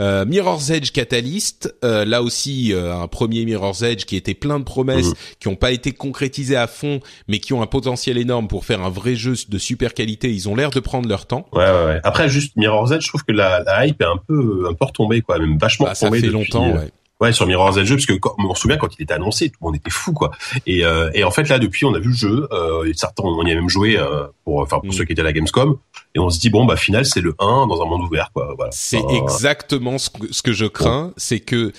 Euh, 0.00 0.24
Mirror's 0.24 0.70
Edge 0.70 0.92
Catalyst, 0.92 1.74
euh, 1.84 2.06
là 2.06 2.22
aussi 2.22 2.72
euh, 2.72 2.94
un 2.94 3.06
premier 3.06 3.44
Mirror's 3.44 3.82
Edge 3.82 4.06
qui 4.06 4.16
était 4.16 4.32
plein 4.34 4.58
de 4.58 4.64
promesses, 4.64 5.12
qui 5.40 5.48
n'ont 5.48 5.56
pas 5.56 5.72
été 5.72 5.92
concrétisées 5.92 6.56
à 6.56 6.66
fond, 6.66 7.00
mais 7.28 7.38
qui 7.38 7.52
ont 7.52 7.60
un 7.60 7.66
potentiel 7.66 8.16
énorme 8.16 8.48
pour 8.48 8.64
faire 8.64 8.82
un 8.82 8.88
vrai 8.88 9.14
jeu 9.14 9.34
de 9.46 9.58
super 9.58 9.92
qualité. 9.92 10.32
Ils 10.32 10.48
ont 10.48 10.56
l'air 10.56 10.70
de 10.70 10.80
prendre 10.80 11.06
leur 11.06 11.26
temps. 11.26 11.46
Ouais, 11.52 11.64
ouais, 11.64 11.84
ouais. 11.84 12.00
Après, 12.02 12.30
juste 12.30 12.56
Mirror's 12.56 12.92
Edge, 12.92 13.02
je 13.02 13.08
trouve 13.08 13.24
que 13.24 13.32
la, 13.32 13.62
la 13.62 13.86
hype 13.86 14.00
est 14.00 14.06
un 14.06 14.16
peu 14.16 14.64
un 14.70 14.72
peu 14.72 14.86
retombée, 14.86 15.20
quoi, 15.20 15.38
même 15.38 15.58
vachement 15.58 15.86
bah, 15.86 15.94
Ça 15.94 16.10
fait 16.10 16.20
longtemps, 16.28 16.70
ouais. 16.70 16.90
Ouais, 17.20 17.32
sur 17.32 17.46
Mirror's 17.46 17.76
Edge, 17.76 17.90
parce 17.90 18.06
que 18.06 18.14
quand, 18.14 18.34
on 18.38 18.54
se 18.54 18.62
souvient 18.62 18.78
quand 18.78 18.94
il 18.98 19.02
était 19.02 19.12
annoncé, 19.12 19.50
tout 19.50 19.58
le 19.60 19.66
monde 19.66 19.76
était 19.76 19.90
fou, 19.90 20.12
quoi. 20.12 20.30
Et, 20.66 20.84
euh, 20.84 21.10
et 21.12 21.22
en 21.22 21.30
fait 21.30 21.48
là, 21.48 21.58
depuis, 21.58 21.84
on 21.84 21.94
a 21.94 21.98
vu 21.98 22.08
le 22.08 22.14
jeu. 22.14 22.48
Euh, 22.50 22.90
certains, 22.94 23.24
on 23.24 23.44
y 23.44 23.52
a 23.52 23.54
même 23.54 23.68
joué 23.68 23.98
euh, 23.98 24.26
pour, 24.44 24.60
enfin, 24.60 24.78
pour 24.78 24.88
mm. 24.88 24.92
ceux 24.92 25.04
qui 25.04 25.12
étaient 25.12 25.20
à 25.20 25.24
la 25.24 25.32
Gamescom. 25.32 25.76
Et 26.14 26.18
on 26.18 26.30
se 26.30 26.40
dit 26.40 26.48
bon, 26.48 26.64
bah, 26.64 26.76
final, 26.76 27.04
c'est 27.04 27.20
le 27.20 27.34
1 27.38 27.66
dans 27.66 27.82
un 27.82 27.84
monde 27.84 28.02
ouvert, 28.02 28.30
quoi. 28.32 28.54
Voilà. 28.56 28.72
C'est 28.72 29.02
exactement 29.10 29.98
ce 29.98 30.08
que, 30.08 30.32
ce 30.32 30.42
que 30.42 30.52
je 30.52 30.64
crains, 30.66 31.12
c'est 31.16 31.40
que 31.40 31.72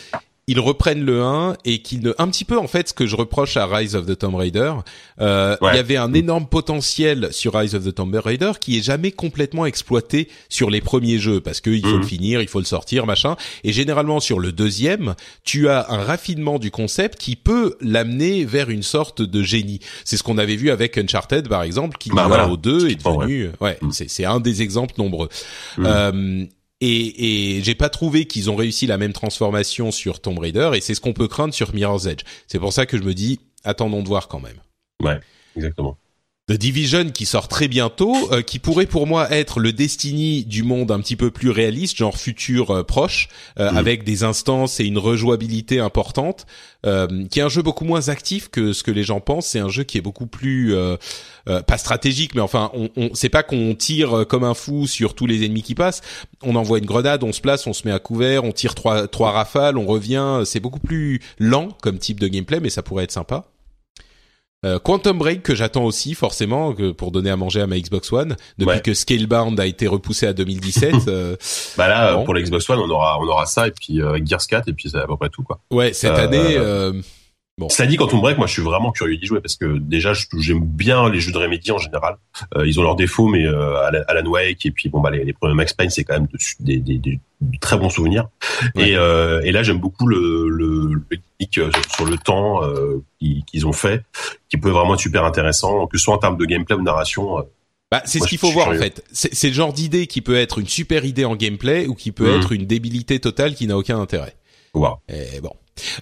ils 0.48 0.60
reprennent 0.60 1.04
le 1.04 1.22
1 1.22 1.56
et 1.66 1.80
qu'ils 1.80 2.02
ne 2.02 2.14
un 2.18 2.28
petit 2.28 2.46
peu 2.46 2.58
en 2.58 2.68
fait 2.68 2.90
ce 2.90 2.94
que 2.94 3.06
je 3.06 3.16
reproche 3.16 3.58
à 3.58 3.68
Rise 3.68 3.96
of 3.96 4.08
the 4.08 4.18
Tomb 4.18 4.36
Raider 4.36 4.74
euh, 5.20 5.56
il 5.62 5.76
y 5.76 5.80
avait 5.80 5.98
un 5.98 6.14
énorme 6.14 6.48
potentiel 6.48 7.30
sur 7.32 7.54
Rise 7.54 7.76
of 7.76 7.84
the 7.86 7.94
Tomb 7.94 8.14
Raider 8.16 8.54
qui 8.60 8.78
est 8.78 8.82
jamais 8.82 9.12
complètement 9.12 9.66
exploité 9.68 10.30
sur 10.50 10.72
les 10.72 10.82
premiers 10.82 11.20
jeux 11.20 11.42
parce 11.42 11.62
qu'il 11.62 11.82
faut 11.82 11.92
le 11.92 11.98
mhm. 11.98 12.04
finir 12.04 12.42
il 12.42 12.48
faut 12.48 12.60
le 12.60 12.66
sortir 12.66 13.06
machin 13.06 13.36
et 13.64 13.72
généralement 13.72 14.20
sur 14.20 14.40
le 14.40 14.52
deuxième 14.52 15.14
tu 15.44 15.70
as 15.70 15.86
un 15.90 16.04
raffinement 16.04 16.58
du 16.58 16.72
concept 16.72 17.20
qui 17.20 17.36
peut 17.36 17.78
l'amener 17.80 18.44
vers 18.44 18.72
une 18.72 18.84
sorte 18.84 19.22
de 19.22 19.44
génie 19.44 19.80
c'est 20.06 20.18
ce 20.18 20.24
qu'on 20.24 20.40
avait 20.40 20.56
vu 20.56 20.72
avec 20.72 20.98
Uncharted 20.98 21.48
par 21.48 21.62
exemple 21.62 21.98
qui 22.00 22.10
bah, 22.10 22.48
au 22.50 22.58
2 22.58 22.90
est 22.90 22.96
devenu 22.96 23.52
ouais, 23.62 23.78
mhm. 23.82 23.92
c'est 23.92 24.26
un 24.26 24.40
des 24.40 24.64
exemples 24.64 24.96
nombreux 24.98 25.30
mhm. 25.78 25.86
euh, 25.86 26.46
et, 26.82 27.58
et 27.58 27.64
j'ai 27.64 27.76
pas 27.76 27.90
trouvé 27.90 28.26
qu'ils 28.26 28.50
ont 28.50 28.56
réussi 28.56 28.88
la 28.88 28.98
même 28.98 29.14
transformation 29.14 29.92
sur 29.92 30.20
Tomb 30.20 30.40
Raider 30.40 30.72
et 30.74 30.82
c'est 30.82 30.96
ce 30.96 31.02
qu'on 31.02 31.14
peut 31.14 31.28
craindre 31.28 31.54
sur 31.54 31.74
Mirror's 31.74 32.08
Edge. 32.08 32.24
C'est 32.48 32.60
pour 32.60 32.74
ça 32.74 32.86
que 32.86 32.98
je 32.98 33.04
me 33.04 33.14
dis 33.14 33.40
attendons 33.64 34.02
de 34.02 34.08
voir 34.08 34.28
quand 34.28 34.40
même. 34.40 34.58
Ouais, 35.02 35.20
exactement. 35.56 35.98
The 36.50 36.54
Division 36.54 37.12
qui 37.12 37.26
sort 37.26 37.48
très 37.48 37.68
bientôt, 37.68 38.14
euh, 38.34 38.42
qui 38.42 38.60
pourrait 38.60 38.88
pour 38.88 39.08
moi 39.08 39.32
être 39.32 39.60
le 39.60 39.72
Destiny 39.72 40.44
du 40.44 40.64
monde 40.64 40.92
un 40.92 41.00
petit 41.00 41.16
peu 41.16 41.32
plus 41.32 41.50
réaliste, 41.50 41.96
genre 41.96 42.18
futur 42.18 42.72
euh, 42.72 42.84
proche, 42.84 43.30
euh, 43.58 43.72
mm. 43.72 43.78
avec 43.78 44.04
des 44.04 44.24
instances 44.24 44.80
et 44.80 44.86
une 44.86 44.98
rejouabilité 44.98 45.80
importante, 45.80 46.46
qui 46.84 47.40
est 47.40 47.44
un 47.44 47.48
jeu 47.48 47.62
beaucoup 47.62 47.86
moins 47.86 48.10
actif 48.10 48.50
que 48.50 48.74
ce 48.74 48.82
que 48.82 48.90
les 48.90 49.04
gens 49.04 49.22
pensent. 49.22 49.46
C'est 49.46 49.60
un 49.60 49.70
jeu 49.70 49.84
qui 49.84 50.00
est 50.00 50.02
beaucoup 50.02 50.26
plus 50.26 50.76
pas 51.46 51.78
stratégique, 51.78 52.34
mais 52.34 52.42
enfin, 52.42 52.72
on, 52.74 52.90
on 52.98 53.12
c'est 53.14 53.30
pas 53.30 53.44
qu'on 53.44 53.76
tire 53.76 54.26
comme 54.28 54.44
un 54.44 54.56
fou 54.56 54.88
sur 54.88 55.14
tous 55.14 55.28
les 55.28 55.46
ennemis 55.46 55.62
qui 55.62 55.76
passent. 55.76 56.02
On 56.42 56.56
envoie 56.56 56.80
une 56.80 56.88
grenade, 56.88 57.24
on 57.24 57.34
se 57.34 57.40
place, 57.40 57.68
on 57.68 57.74
se 57.74 57.88
met 57.88 57.94
à 57.94 58.00
couvert, 58.00 58.46
on 58.46 58.52
tire 58.52 58.74
trois 58.74 59.08
trois 59.08 59.30
rafales, 59.32 59.78
on 59.78 59.86
revient. 59.86 60.42
C'est 60.44 60.60
beaucoup 60.60 60.80
plus 60.80 61.22
lent 61.38 61.68
comme 61.84 62.00
type 62.00 62.20
de 62.20 62.28
gameplay, 62.28 62.60
mais 62.60 62.72
ça 62.72 62.82
pourrait 62.82 63.04
être 63.04 63.12
sympa. 63.12 63.51
Euh, 64.64 64.78
Quantum 64.78 65.18
Break 65.18 65.42
que 65.42 65.56
j'attends 65.56 65.86
aussi 65.86 66.14
forcément 66.14 66.74
que 66.74 66.92
pour 66.92 67.10
donner 67.10 67.32
à 67.32 67.36
manger 67.36 67.62
à 67.62 67.68
ma 67.68 67.80
Xbox 67.80 68.14
One 68.14 68.36
depuis 68.60 68.80
que 68.84 68.94
Scalebound 68.94 69.60
a 69.60 69.66
été 69.66 69.88
repoussé 69.88 70.28
à 70.28 70.34
2017. 70.42 71.08
euh, 71.08 71.36
bah 71.78 71.88
là 71.88 72.16
pour 72.24 72.36
la 72.36 72.44
Xbox 72.44 72.70
One 72.70 72.78
on 72.78 72.90
aura 72.92 73.18
on 73.20 73.28
aura 73.28 73.48
ça 73.48 73.68
et 73.68 73.72
puis 73.72 74.00
euh, 74.04 74.20
Gears 74.24 74.46
4 74.48 74.68
et 74.68 74.74
puis 74.74 74.92
c'est 74.92 75.00
à 75.00 75.08
peu 75.08 75.18
près 75.18 75.30
tout 75.30 75.42
quoi. 75.42 75.62
Ouais 75.72 75.94
cette 75.94 76.12
euh, 76.12 76.28
année. 76.28 76.94
Bon. 77.62 77.70
Ça 77.70 77.86
dit 77.86 77.96
Quantum 77.96 78.20
Break, 78.20 78.38
moi 78.38 78.48
je 78.48 78.54
suis 78.54 78.62
vraiment 78.62 78.92
curieux 78.92 79.18
d'y 79.18 79.26
jouer 79.26 79.40
parce 79.40 79.56
que 79.56 79.78
déjà 79.78 80.14
j'aime 80.38 80.62
bien 80.62 81.10
les 81.10 81.20
jeux 81.20 81.32
de 81.32 81.38
Remedy 81.38 81.72
en 81.72 81.78
général. 81.78 82.18
ils 82.66 82.80
ont 82.80 82.84
leurs 82.84 82.96
défauts, 82.96 83.28
mais 83.28 83.46
Alan 83.46 84.26
Wake 84.26 84.66
et 84.66 84.72
puis 84.72 84.90
bon 84.90 85.00
bah 85.00 85.12
les, 85.12 85.24
les 85.24 85.34
premiers 85.34 85.54
Max 85.54 85.74
Payne 85.74 85.90
c'est 85.90 86.04
quand 86.04 86.16
même 86.16 86.28
des, 86.60 86.78
des, 86.80 86.98
des, 86.98 87.20
très 87.60 87.78
bons 87.78 87.90
souvenirs. 87.90 88.30
Et, 88.76 88.96
euh, 88.96 89.42
et 89.44 89.52
là, 89.52 89.64
j'aime 89.64 89.80
beaucoup 89.80 90.08
le, 90.08 90.50
le, 90.50 90.94
le 90.94 91.18
euh, 91.58 91.72
sur 91.94 92.06
le 92.06 92.18
temps 92.18 92.64
euh, 92.64 93.04
qu'ils 93.20 93.66
ont 93.66 93.74
fait, 93.74 94.04
qui 94.50 94.58
peut 94.58 94.70
vraiment 94.70 94.94
être 94.94 95.02
super 95.02 95.26
intéressant, 95.26 95.88
que 95.88 95.98
ce 95.98 96.04
soit 96.04 96.14
en 96.14 96.20
termes 96.20 96.38
de 96.38 96.46
gameplay 96.46 96.76
ou 96.76 96.80
de 96.80 96.84
narration. 96.84 97.40
Euh, 97.40 97.44
bah, 97.90 98.02
c'est 98.06 98.20
ce 98.20 98.28
qu'il 98.28 98.38
faut 98.38 98.52
voir 98.52 98.70
en 98.70 98.76
fait. 98.76 99.04
C'est 99.12 99.48
le 99.48 99.54
genre 99.54 99.74
d'idée 99.74 100.08
qui 100.08 100.22
peut 100.22 100.38
être 100.38 100.60
une 100.60 100.68
super 100.68 101.04
idée 101.04 101.26
en 101.26 101.36
gameplay 101.36 101.88
ou 101.88 101.96
qui 101.96 102.12
peut 102.12 102.32
mmh. 102.32 102.40
être 102.40 102.52
une 102.54 102.66
débilité 102.66 103.20
totale 103.20 103.54
qui 103.54 103.68
n'a 103.68 103.78
aucun 103.78 104.00
intérêt. 104.00 104.36
Wow. 104.74 105.00
Et 105.10 105.42
bon. 105.42 105.52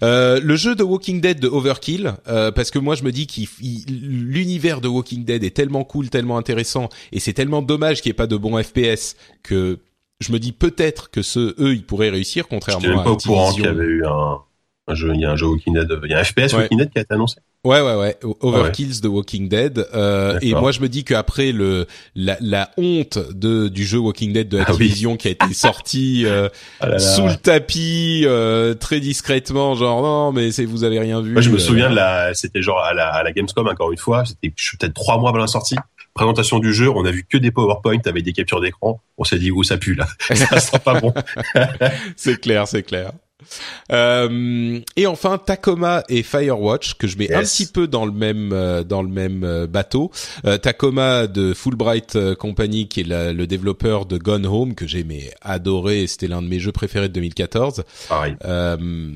Euh, 0.03 0.39
le 0.43 0.55
jeu 0.55 0.75
de 0.75 0.83
Walking 0.83 1.21
Dead 1.21 1.39
de 1.39 1.47
Overkill, 1.47 2.13
euh, 2.27 2.51
parce 2.51 2.71
que 2.71 2.79
moi 2.79 2.95
je 2.95 3.03
me 3.03 3.11
dis 3.11 3.27
que 3.27 3.41
l'univers 3.89 4.81
de 4.81 4.87
Walking 4.87 5.23
Dead 5.25 5.43
est 5.43 5.55
tellement 5.55 5.83
cool, 5.83 6.09
tellement 6.09 6.37
intéressant, 6.37 6.89
et 7.11 7.19
c'est 7.19 7.33
tellement 7.33 7.61
dommage 7.61 8.01
qu'il 8.01 8.09
n'y 8.09 8.13
ait 8.13 8.15
pas 8.15 8.27
de 8.27 8.37
bons 8.37 8.61
FPS 8.61 9.15
que 9.43 9.79
je 10.19 10.31
me 10.31 10.39
dis 10.39 10.51
peut-être 10.51 11.09
que 11.11 11.21
ce 11.21 11.55
eux 11.61 11.73
ils 11.73 11.83
pourraient 11.83 12.09
réussir 12.09 12.47
contrairement 12.47 12.99
à 12.99 13.03
pas 13.03 13.11
au 13.11 13.17
courant 13.17 13.53
qu'il 13.53 13.63
y 13.63 13.67
avait 13.67 13.85
eu 13.85 14.05
un, 14.05 14.39
un 14.89 14.95
jeu, 14.95 15.11
il 15.13 15.21
y 15.21 15.25
a 15.25 15.31
un 15.31 15.35
jeu 15.35 15.47
Walking 15.47 15.73
Dead, 15.73 15.87
il 16.03 16.11
y 16.11 16.13
a 16.13 16.19
un 16.19 16.23
FPS 16.23 16.53
Ouais. 16.53 16.61
Walking 16.63 16.77
Dead 16.79 16.89
qui 16.91 16.97
a 16.99 17.01
été 17.01 17.13
annoncé. 17.13 17.37
Ouais 17.65 17.81
ouais 17.81 17.95
ouais, 17.95 18.17
Overkills 18.39 19.01
de 19.01 19.07
Walking 19.09 19.49
Dead. 19.49 19.85
Euh, 19.93 20.39
et 20.41 20.53
moi 20.53 20.71
je 20.71 20.79
me 20.79 20.87
dis 20.87 21.03
qu'après 21.03 21.51
le 21.51 21.87
la, 22.15 22.37
la 22.39 22.71
honte 22.77 23.19
de 23.33 23.67
du 23.67 23.85
jeu 23.85 23.97
Walking 23.99 24.31
Dead 24.31 24.47
de 24.47 24.57
Ah 24.59 24.63
oui. 24.69 24.71
Activision 24.71 25.17
qui 25.17 25.27
a 25.27 25.31
été 25.31 25.45
sorti 25.53 26.23
euh, 26.25 26.47
Ah 26.79 26.85
là 26.87 26.91
là. 26.93 26.99
sous 26.99 27.27
le 27.27 27.35
tapis 27.35 28.23
euh, 28.25 28.73
très 28.75 28.99
discrètement, 29.01 29.75
genre 29.75 30.01
non 30.01 30.31
mais 30.31 30.51
c'est 30.51 30.65
vous 30.65 30.83
avez 30.85 30.99
rien 30.99 31.21
vu. 31.21 31.33
Moi, 31.33 31.41
je 31.41 31.49
me 31.49 31.55
euh, 31.55 31.59
souviens 31.59 31.89
de 31.89 31.95
la, 31.95 32.33
c'était 32.33 32.61
genre 32.61 32.79
à 32.79 32.93
la, 32.93 33.09
à 33.09 33.23
la 33.23 33.31
Gamescom 33.33 33.67
encore 33.67 33.91
une 33.91 33.97
fois, 33.97 34.23
c'était 34.25 34.49
peut-être 34.49 34.93
trois 34.93 35.17
mois 35.19 35.29
avant 35.29 35.39
la 35.39 35.47
sortie. 35.47 35.75
Présentation 36.15 36.59
du 36.59 36.73
jeu, 36.73 36.89
on 36.89 37.05
a 37.05 37.11
vu 37.11 37.25
que 37.29 37.37
des 37.37 37.51
PowerPoint 37.51 37.99
avec 38.05 38.23
des 38.23 38.33
captures 38.33 38.59
d'écran. 38.59 38.99
On 39.17 39.23
s'est 39.23 39.37
dit 39.37 39.51
où 39.51 39.63
ça 39.63 39.77
pue 39.77 39.95
là, 39.95 40.07
ça 40.33 40.59
sent 40.59 40.79
pas 40.83 40.99
bon. 40.99 41.13
c'est 42.15 42.39
clair, 42.41 42.67
c'est 42.67 42.83
clair. 42.83 43.11
Euh, 43.91 44.79
et 44.95 45.07
enfin 45.07 45.37
Tacoma 45.37 46.03
et 46.09 46.23
Firewatch 46.23 46.95
que 46.95 47.07
je 47.07 47.17
mets 47.17 47.33
un 47.33 47.41
petit 47.41 47.65
peu 47.67 47.87
dans 47.87 48.05
le 48.05 48.11
même 48.11 48.51
euh, 48.53 48.83
dans 48.83 49.01
le 49.01 49.09
même 49.09 49.43
euh, 49.43 49.67
bateau. 49.67 50.11
Euh, 50.45 50.57
Tacoma 50.57 51.27
de 51.27 51.53
Fulbright 51.53 52.17
Company 52.35 52.87
qui 52.87 53.01
est 53.01 53.07
la- 53.07 53.33
le 53.33 53.47
développeur 53.47 54.05
de 54.05 54.17
Gone 54.17 54.45
Home 54.45 54.75
que 54.75 54.87
j'ai 54.87 55.03
mais 55.03 55.31
adoré, 55.41 56.07
c'était 56.07 56.27
l'un 56.27 56.41
de 56.41 56.47
mes 56.47 56.59
jeux 56.59 56.71
préférés 56.71 57.07
de 57.09 57.13
2014. 57.13 57.83
Pareil. 58.07 58.35
Euh, 58.45 59.11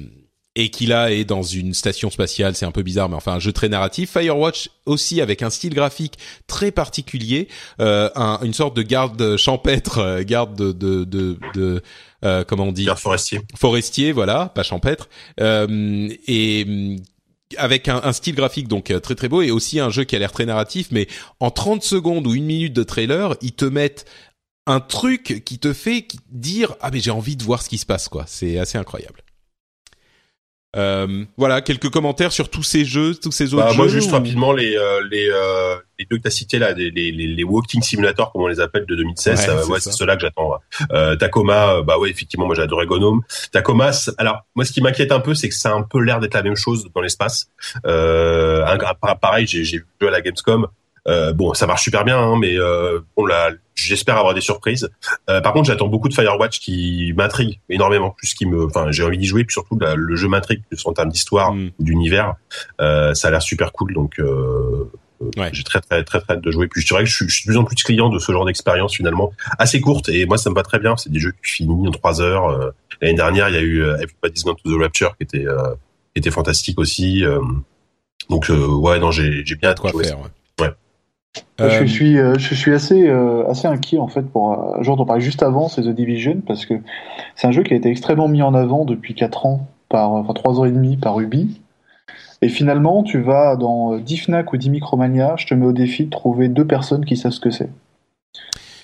et 0.55 0.69
qui 0.69 0.85
là 0.85 1.11
est 1.11 1.25
dans 1.25 1.41
une 1.41 1.73
station 1.73 2.11
spatiale, 2.11 2.53
c'est 2.55 2.67
un 2.67 2.71
peu 2.71 2.83
bizarre, 2.83 3.09
mais 3.09 3.15
enfin 3.15 3.33
un 3.33 3.39
jeu 3.39 3.51
très 3.51 3.69
narratif. 3.69 4.11
Firewatch 4.11 4.69
aussi 4.85 5.19
avec 5.19 5.41
un 5.41 5.49
style 5.49 5.73
graphique 5.73 6.13
très 6.45 6.69
particulier, 6.71 7.47
euh, 7.79 8.07
un- 8.15 8.37
une 8.43 8.53
sorte 8.53 8.75
de 8.77 8.83
garde 8.83 9.35
champêtre, 9.37 10.21
garde 10.21 10.55
de 10.55 10.71
de 10.71 11.05
de, 11.05 11.39
de 11.55 11.81
euh, 12.23 12.43
comment 12.43 12.65
on 12.65 12.71
dit 12.71 12.87
forestier. 12.97 13.41
forestier, 13.55 14.11
voilà, 14.11 14.51
pas 14.55 14.63
champêtre, 14.63 15.09
euh, 15.39 16.09
et 16.27 16.65
hum, 16.67 16.97
avec 17.57 17.87
un, 17.87 18.01
un 18.03 18.13
style 18.13 18.35
graphique 18.35 18.67
donc 18.67 18.89
euh, 18.89 18.99
très 18.99 19.15
très 19.15 19.29
beau 19.29 19.41
et 19.41 19.51
aussi 19.51 19.79
un 19.79 19.89
jeu 19.89 20.03
qui 20.03 20.15
a 20.15 20.19
l'air 20.19 20.31
très 20.31 20.45
narratif, 20.45 20.87
mais 20.91 21.07
en 21.39 21.51
30 21.51 21.83
secondes 21.83 22.25
ou 22.27 22.33
une 22.33 22.45
minute 22.45 22.73
de 22.73 22.83
trailer, 22.83 23.35
ils 23.41 23.53
te 23.53 23.65
mettent 23.65 24.05
un 24.65 24.79
truc 24.79 25.43
qui 25.45 25.59
te 25.59 25.73
fait 25.73 26.07
dire 26.29 26.75
ah 26.81 26.89
mais 26.91 26.99
j'ai 26.99 27.11
envie 27.11 27.35
de 27.35 27.43
voir 27.43 27.61
ce 27.61 27.69
qui 27.69 27.77
se 27.77 27.85
passe 27.85 28.07
quoi. 28.07 28.25
C'est 28.27 28.57
assez 28.57 28.77
incroyable. 28.77 29.21
Euh, 30.75 31.23
voilà 31.37 31.61
quelques 31.61 31.89
commentaires 31.89 32.31
sur 32.31 32.49
tous 32.49 32.63
ces 32.63 32.83
jeux, 32.83 33.13
tous 33.13 33.31
ces 33.31 33.53
autres 33.53 33.65
Bah, 33.65 33.71
jeux. 33.71 33.77
moi, 33.77 33.87
juste 33.87 34.09
ou- 34.09 34.13
rapidement, 34.13 34.53
les, 34.53 34.75
euh, 34.75 35.01
les, 35.11 35.29
euh, 35.29 35.75
les 35.99 36.05
deux 36.09 36.17
que 36.17 36.23
tu 36.23 36.27
as 36.27 36.31
cités, 36.31 36.57
là, 36.57 36.71
les, 36.71 36.89
les, 36.89 37.11
les, 37.11 37.43
Walking 37.43 37.81
Simulator, 37.83 38.31
comme 38.31 38.41
on 38.41 38.47
les 38.47 38.59
appelle, 38.59 38.85
de 38.87 38.95
2016, 38.95 39.39
Ouais, 39.39 39.45
c'est 39.45 39.71
ouais, 39.71 39.79
c'est 39.79 39.91
ceux-là 39.91 40.15
que 40.15 40.21
j'attends. 40.21 40.55
Euh, 40.91 41.15
Tacoma, 41.15 41.73
euh, 41.75 41.83
bah 41.83 41.99
ouais, 41.99 42.09
effectivement, 42.09 42.47
moi 42.47 42.59
adoré 42.59 42.87
Gnome. 42.87 43.21
Tacoma, 43.51 43.91
alors, 44.17 44.47
moi, 44.55 44.65
ce 44.65 44.71
qui 44.71 44.81
m'inquiète 44.81 45.11
un 45.11 45.19
peu, 45.19 45.35
c'est 45.35 45.49
que 45.49 45.55
ça 45.55 45.69
a 45.71 45.73
un 45.75 45.83
peu 45.83 45.99
l'air 46.01 46.19
d'être 46.19 46.33
la 46.33 46.41
même 46.43 46.55
chose 46.55 46.87
dans 46.95 47.01
l'espace. 47.01 47.49
Euh, 47.85 48.65
pareil, 49.21 49.45
j'ai 49.47 49.63
j'ai 49.63 49.77
vu 49.77 50.07
à 50.07 50.11
la 50.11 50.21
Gamescom. 50.21 50.67
Euh, 51.07 51.33
bon, 51.33 51.53
ça 51.53 51.67
marche 51.67 51.83
super 51.83 52.05
bien, 52.05 52.17
hein, 52.17 52.37
mais 52.39 52.57
euh, 52.57 52.99
bon, 53.17 53.25
là, 53.25 53.51
j'espère 53.75 54.17
avoir 54.17 54.33
des 54.33 54.41
surprises. 54.41 54.89
Euh, 55.29 55.41
par 55.41 55.53
contre, 55.53 55.67
j'attends 55.67 55.87
beaucoup 55.87 56.09
de 56.09 56.13
Firewatch 56.13 56.59
qui 56.59 57.13
m'intrigue 57.17 57.59
énormément, 57.69 58.11
plus 58.11 58.33
qui 58.33 58.45
me, 58.45 58.65
enfin, 58.65 58.91
j'ai 58.91 59.03
envie 59.03 59.17
d'y 59.17 59.25
jouer, 59.25 59.43
puis 59.43 59.53
surtout 59.53 59.77
la- 59.79 59.95
le 59.95 60.15
jeu 60.15 60.27
m'intrigue 60.27 60.61
plus 60.69 60.85
en 60.85 60.93
termes 60.93 61.09
d'histoire, 61.09 61.53
Mm. 61.53 61.71
d'univers. 61.79 62.35
Euh, 62.81 63.13
ça 63.13 63.27
a 63.27 63.31
l'air 63.31 63.41
super 63.41 63.71
cool, 63.71 63.93
donc 63.93 64.19
euh, 64.19 64.89
Ouais. 65.37 65.49
j'ai 65.53 65.63
très 65.63 65.79
très 65.79 66.03
très 66.03 66.19
très 66.19 66.33
hâte 66.33 66.41
de 66.41 66.51
jouer. 66.51 66.67
Puis 66.67 66.81
je 66.81 66.87
dirais 66.87 67.03
que 67.03 67.09
je 67.09 67.15
suis, 67.15 67.29
je 67.29 67.33
suis 67.35 67.45
de 67.45 67.51
plus 67.51 67.57
en 67.57 67.63
plus 67.63 67.75
client 67.81 68.09
de 68.09 68.19
ce 68.19 68.31
genre 68.31 68.45
d'expérience 68.45 68.95
finalement, 68.95 69.31
assez 69.57 69.79
courte, 69.79 70.09
et 70.09 70.25
moi 70.25 70.37
ça 70.37 70.49
me 70.49 70.55
va 70.55 70.63
très 70.63 70.79
bien. 70.79 70.97
C'est 70.97 71.11
des 71.11 71.19
jeux 71.19 71.31
que 71.31 71.37
tu 71.41 71.53
finis 71.53 71.87
en 71.87 71.91
trois 71.91 72.19
heures. 72.21 72.49
Euh, 72.49 72.71
L'année 73.01 73.15
dernière, 73.15 73.49
il 73.49 73.55
y 73.55 73.57
a 73.57 73.61
eu 73.61 73.83
euh, 73.83 73.95
Everybody's 74.01 74.43
Gone 74.43 74.55
to 74.63 74.69
the 74.77 74.79
Rapture 74.81 75.15
qui 75.17 75.23
était 75.23 75.47
euh, 75.47 75.73
qui 76.13 76.19
était 76.19 76.31
fantastique 76.31 76.77
aussi. 76.79 77.23
euh, 77.25 77.39
donc 78.29 78.49
euh, 78.49 78.65
ouais, 78.67 78.99
non, 78.99 79.11
j'ai 79.11 79.43
j'ai 79.45 79.55
bien 79.55 79.69
hâte 79.69 79.83
de 79.83 79.89
jouer. 79.89 80.03
faire. 80.05 80.19
Ouais. 80.19 80.65
Ouais. 80.67 80.71
Euh, 81.61 81.69
Je 81.69 81.85
suis, 81.85 82.17
euh, 82.19 82.35
je 82.37 82.53
suis 82.55 82.73
assez, 82.73 83.07
euh, 83.07 83.47
assez 83.47 83.67
inquiet 83.67 83.99
en 83.99 84.07
fait 84.07 84.23
pour 84.23 84.55
dont 84.83 84.97
on 84.99 85.05
parlait 85.05 85.21
juste 85.21 85.43
avant, 85.43 85.67
c'est 85.67 85.81
The 85.83 85.89
Division, 85.89 86.41
parce 86.45 86.65
que 86.65 86.75
c'est 87.35 87.47
un 87.47 87.51
jeu 87.51 87.63
qui 87.63 87.73
a 87.73 87.77
été 87.77 87.89
extrêmement 87.89 88.27
mis 88.27 88.41
en 88.41 88.53
avant 88.53 88.85
depuis 88.85 89.13
4 89.15 89.45
ans, 89.45 89.67
par, 89.89 90.11
enfin 90.11 90.33
3 90.33 90.59
ans 90.59 90.65
et 90.65 90.71
demi 90.71 90.97
par 90.97 91.19
Ubi. 91.19 91.61
Et 92.41 92.49
finalement, 92.49 93.03
tu 93.03 93.21
vas 93.21 93.55
dans 93.55 93.93
euh, 93.93 93.99
10 93.99 94.17
Fnac 94.25 94.51
ou 94.51 94.57
10 94.57 94.69
Micromania, 94.69 95.35
je 95.37 95.47
te 95.47 95.53
mets 95.53 95.65
au 95.65 95.71
défi 95.71 96.05
de 96.05 96.09
trouver 96.09 96.49
deux 96.49 96.65
personnes 96.65 97.05
qui 97.05 97.15
savent 97.15 97.31
ce 97.31 97.39
que 97.39 97.49
c'est. 97.51 97.69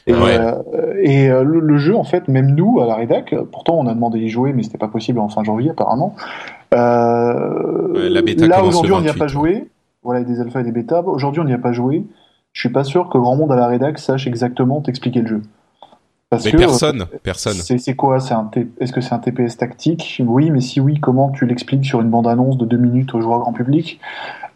Et, 0.08 0.14
Ouais. 0.14 0.38
euh, 0.40 0.94
et 1.04 1.30
euh, 1.30 1.44
le, 1.44 1.60
le 1.60 1.78
jeu, 1.78 1.96
en 1.96 2.04
fait, 2.06 2.28
même 2.30 2.56
nous 2.56 2.80
à 2.80 2.88
la 2.88 2.96
rédac, 2.96 3.36
pourtant 3.52 3.78
on 3.78 3.86
a 3.88 3.94
demandé 3.94 4.18
d'y 4.20 4.30
jouer, 4.30 4.54
mais 4.54 4.64
c'était 4.64 4.78
pas 4.78 4.88
possible 4.88 5.20
en 5.20 5.28
fin 5.30 5.44
janvier 5.44 5.72
apparemment. 5.72 6.16
Euh, 6.74 8.10
la 8.10 8.22
bêta 8.22 8.48
là 8.48 8.64
aujourd'hui 8.64 8.94
on 8.94 9.02
n'y 9.02 9.08
a 9.08 9.12
28, 9.12 9.20
pas 9.20 9.28
joué. 9.28 9.68
Voilà, 10.04 10.22
il 10.22 10.28
y 10.28 10.32
a 10.32 10.34
des 10.36 10.42
alphas 10.42 10.62
et 10.62 10.64
des 10.64 10.72
bêtas. 10.72 11.02
Aujourd'hui 11.02 11.42
on 11.42 11.46
n'y 11.46 11.54
a 11.54 11.58
pas 11.58 11.72
joué. 11.74 12.06
Je 12.54 12.62
suis 12.62 12.70
pas 12.70 12.84
sûr 12.84 13.10
que 13.10 13.18
grand 13.18 13.36
monde 13.36 13.52
à 13.52 13.56
la 13.56 13.68
rédac 13.68 14.00
sache 14.00 14.28
exactement 14.28 14.82
t'expliquer 14.82 15.22
le 15.22 15.28
jeu. 15.28 15.42
Parce 16.30 16.46
mais 16.46 16.52
que, 16.52 16.58
personne, 16.58 17.02
euh, 17.02 17.18
personne. 17.24 17.54
C'est 17.56 17.96
quoi? 17.96 18.20
C'est 18.20 18.36
un 18.36 18.50
Est-ce 18.80 18.94
que 18.94 19.02
c'est 19.02 19.14
un 19.14 19.20
TPS 19.20 19.58
tactique? 19.58 20.22
Oui, 20.24 20.52
mais 20.52 20.62
si 20.62 20.80
oui, 20.80 21.00
comment 21.00 21.32
tu 21.32 21.46
l'expliques 21.48 21.86
sur 21.86 22.02
une 22.02 22.10
bande-annonce 22.10 22.58
de 22.58 22.66
deux 22.66 22.78
minutes 22.78 23.16
aux 23.16 23.22
joueurs 23.22 23.40
grand 23.40 23.54
public? 23.54 24.00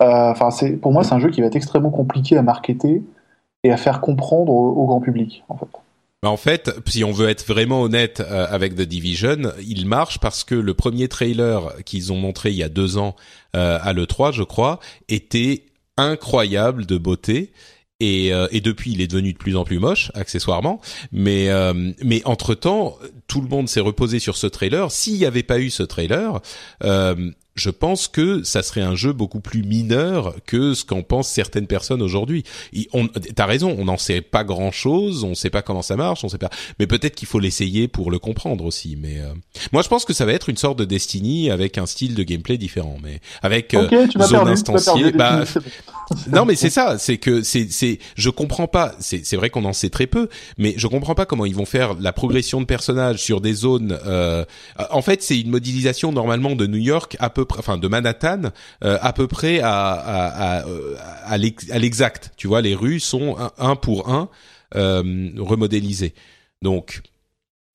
Euh, 0.02 0.32
Enfin, 0.32 0.52
c'est 0.52 0.74
pour 0.74 0.92
moi, 0.92 1.04
c'est 1.04 1.14
un 1.14 1.20
jeu 1.20 1.30
qui 1.30 1.42
va 1.42 1.48
être 1.48 1.56
extrêmement 1.56 1.90
compliqué 1.90 2.38
à 2.38 2.44
marketer 2.44 3.02
et 3.64 3.72
à 3.72 3.78
faire 3.78 4.02
comprendre 4.02 4.54
au, 4.54 4.70
au 4.72 4.86
grand 4.86 5.02
public. 5.02 5.44
En 5.50 5.58
fait. 5.58 5.66
Bah, 6.22 6.30
En 6.30 6.38
fait, 6.38 6.72
si 6.86 7.04
on 7.04 7.12
veut 7.12 7.30
être 7.30 7.46
vraiment 7.48 7.82
honnête 7.82 8.20
euh, 8.22 8.46
avec 8.52 8.76
The 8.76 8.82
Division, 8.82 9.52
il 9.66 9.88
marche 9.88 10.20
parce 10.20 10.44
que 10.44 10.54
le 10.54 10.76
premier 10.76 11.08
trailer 11.08 11.74
qu'ils 11.86 12.14
ont 12.14 12.18
montré 12.18 12.52
il 12.52 12.58
y 12.58 12.64
a 12.64 12.70
deux 12.70 12.98
ans 12.98 13.16
à 13.54 13.94
l'E3, 13.94 14.32
je 14.32 14.42
crois, 14.42 14.80
était 15.10 15.66
incroyable 15.98 16.88
de 16.88 16.98
beauté. 16.98 17.52
Et, 18.04 18.34
euh, 18.34 18.48
et 18.52 18.60
depuis, 18.60 18.92
il 18.92 19.00
est 19.00 19.08
devenu 19.08 19.32
de 19.32 19.38
plus 19.38 19.56
en 19.56 19.64
plus 19.64 19.80
moche, 19.80 20.12
accessoirement. 20.14 20.82
Mais, 21.14 21.50
euh, 21.50 21.94
mais 22.04 22.22
entre 22.26 22.54
temps, 22.54 22.98
tout 23.28 23.40
le 23.40 23.48
monde 23.48 23.70
s'est 23.70 23.80
reposé 23.80 24.20
sur 24.20 24.36
ce 24.36 24.46
trailer. 24.46 24.92
S'il 24.92 25.14
n'y 25.14 25.26
avait 25.26 25.42
pas 25.42 25.58
eu 25.60 25.70
ce 25.70 25.84
trailer, 25.84 26.42
euh, 26.84 27.32
je 27.56 27.70
pense 27.70 28.08
que 28.08 28.44
ça 28.44 28.64
serait 28.64 28.82
un 28.82 28.96
jeu 28.96 29.14
beaucoup 29.14 29.40
plus 29.40 29.64
mineur 29.64 30.36
que 30.46 30.74
ce 30.74 30.84
qu'en 30.84 31.04
pensent 31.04 31.30
certaines 31.30 31.68
personnes 31.68 32.02
aujourd'hui. 32.02 32.44
T'as 33.36 33.46
raison, 33.46 33.76
on 33.78 33.86
n'en 33.86 33.98
sait 33.98 34.22
pas 34.22 34.44
grand-chose, 34.44 35.24
on 35.24 35.36
sait 35.36 35.50
pas 35.50 35.62
comment 35.62 35.82
ça 35.82 35.96
marche, 35.96 36.24
on 36.24 36.30
sait 36.30 36.38
pas. 36.38 36.50
Mais 36.80 36.88
peut-être 36.88 37.16
qu'il 37.16 37.28
faut 37.28 37.40
l'essayer 37.40 37.88
pour 37.88 38.12
le 38.12 38.20
comprendre 38.20 38.66
aussi. 38.66 38.98
Mais 39.00 39.20
euh, 39.20 39.34
moi, 39.72 39.82
je 39.82 39.88
pense 39.88 40.06
que 40.06 40.14
ça 40.14 40.26
va 40.26 40.34
être 40.34 40.50
une 40.50 40.58
sorte 40.58 40.80
de 40.80 40.86
Destiny 40.86 41.52
avec 41.52 41.78
un 41.78 41.86
style 41.86 42.16
de 42.16 42.24
gameplay 42.24 42.58
différent, 42.58 42.98
mais 43.04 43.20
avec 43.42 43.74
euh, 43.74 43.86
ok, 43.86 44.10
tu 44.10 44.18
m'as 44.18 44.28
zone 44.28 44.38
perdu. 44.38 44.52
instanciée. 44.52 45.12
Bah, 45.12 45.44
non 46.32 46.46
mais 46.46 46.56
c'est 46.56 46.70
ça, 46.70 46.98
c'est 46.98 47.18
que 47.18 47.42
c'est 47.44 47.72
c'est 47.72 48.00
je 48.16 48.30
comprends 48.30 48.68
pas, 48.68 48.94
c'est 49.00 49.26
c'est 49.26 49.38
vrai 49.38 49.50
qu'on 49.50 49.66
en 49.66 49.74
sait 49.74 49.90
très 49.90 50.08
peu, 50.08 50.28
mais 50.58 50.74
je 50.76 50.88
comprends 50.88 51.16
pas 51.16 51.26
comment 51.26 51.46
ils 51.46 51.56
vont 51.56 51.66
faire 51.66 51.94
la 52.00 52.12
progression 52.14 52.60
de 52.60 52.66
personnages 52.66 53.22
sur 53.22 53.42
des 53.42 53.54
zones 53.54 53.98
euh, 54.06 54.44
en 54.90 55.02
fait, 55.02 55.22
c'est 55.22 55.40
une 55.40 55.50
modélisation 55.50 56.12
normalement 56.12 56.56
de 56.56 56.68
New 56.68 56.78
York 56.78 57.16
à 57.20 57.30
peu 57.30 57.43
près 57.46 57.60
enfin 57.60 57.78
de 57.78 57.88
Manhattan 57.88 58.42
euh, 58.84 58.98
à 59.02 59.14
peu 59.14 59.28
près 59.28 59.60
à 59.62 59.70
à 59.92 60.28
à, 60.60 60.68
euh, 60.68 60.96
à 61.26 61.38
l'ex- 61.38 61.70
à 61.72 61.80
l'exact, 61.80 62.32
tu 62.38 62.48
vois, 62.48 62.62
les 62.62 62.76
rues 62.76 63.00
sont 63.00 63.36
un, 63.40 63.52
un 63.58 63.76
pour 63.76 64.10
un 64.10 64.30
euh, 64.76 65.30
remodélisées. 65.38 66.14
Donc 66.62 67.02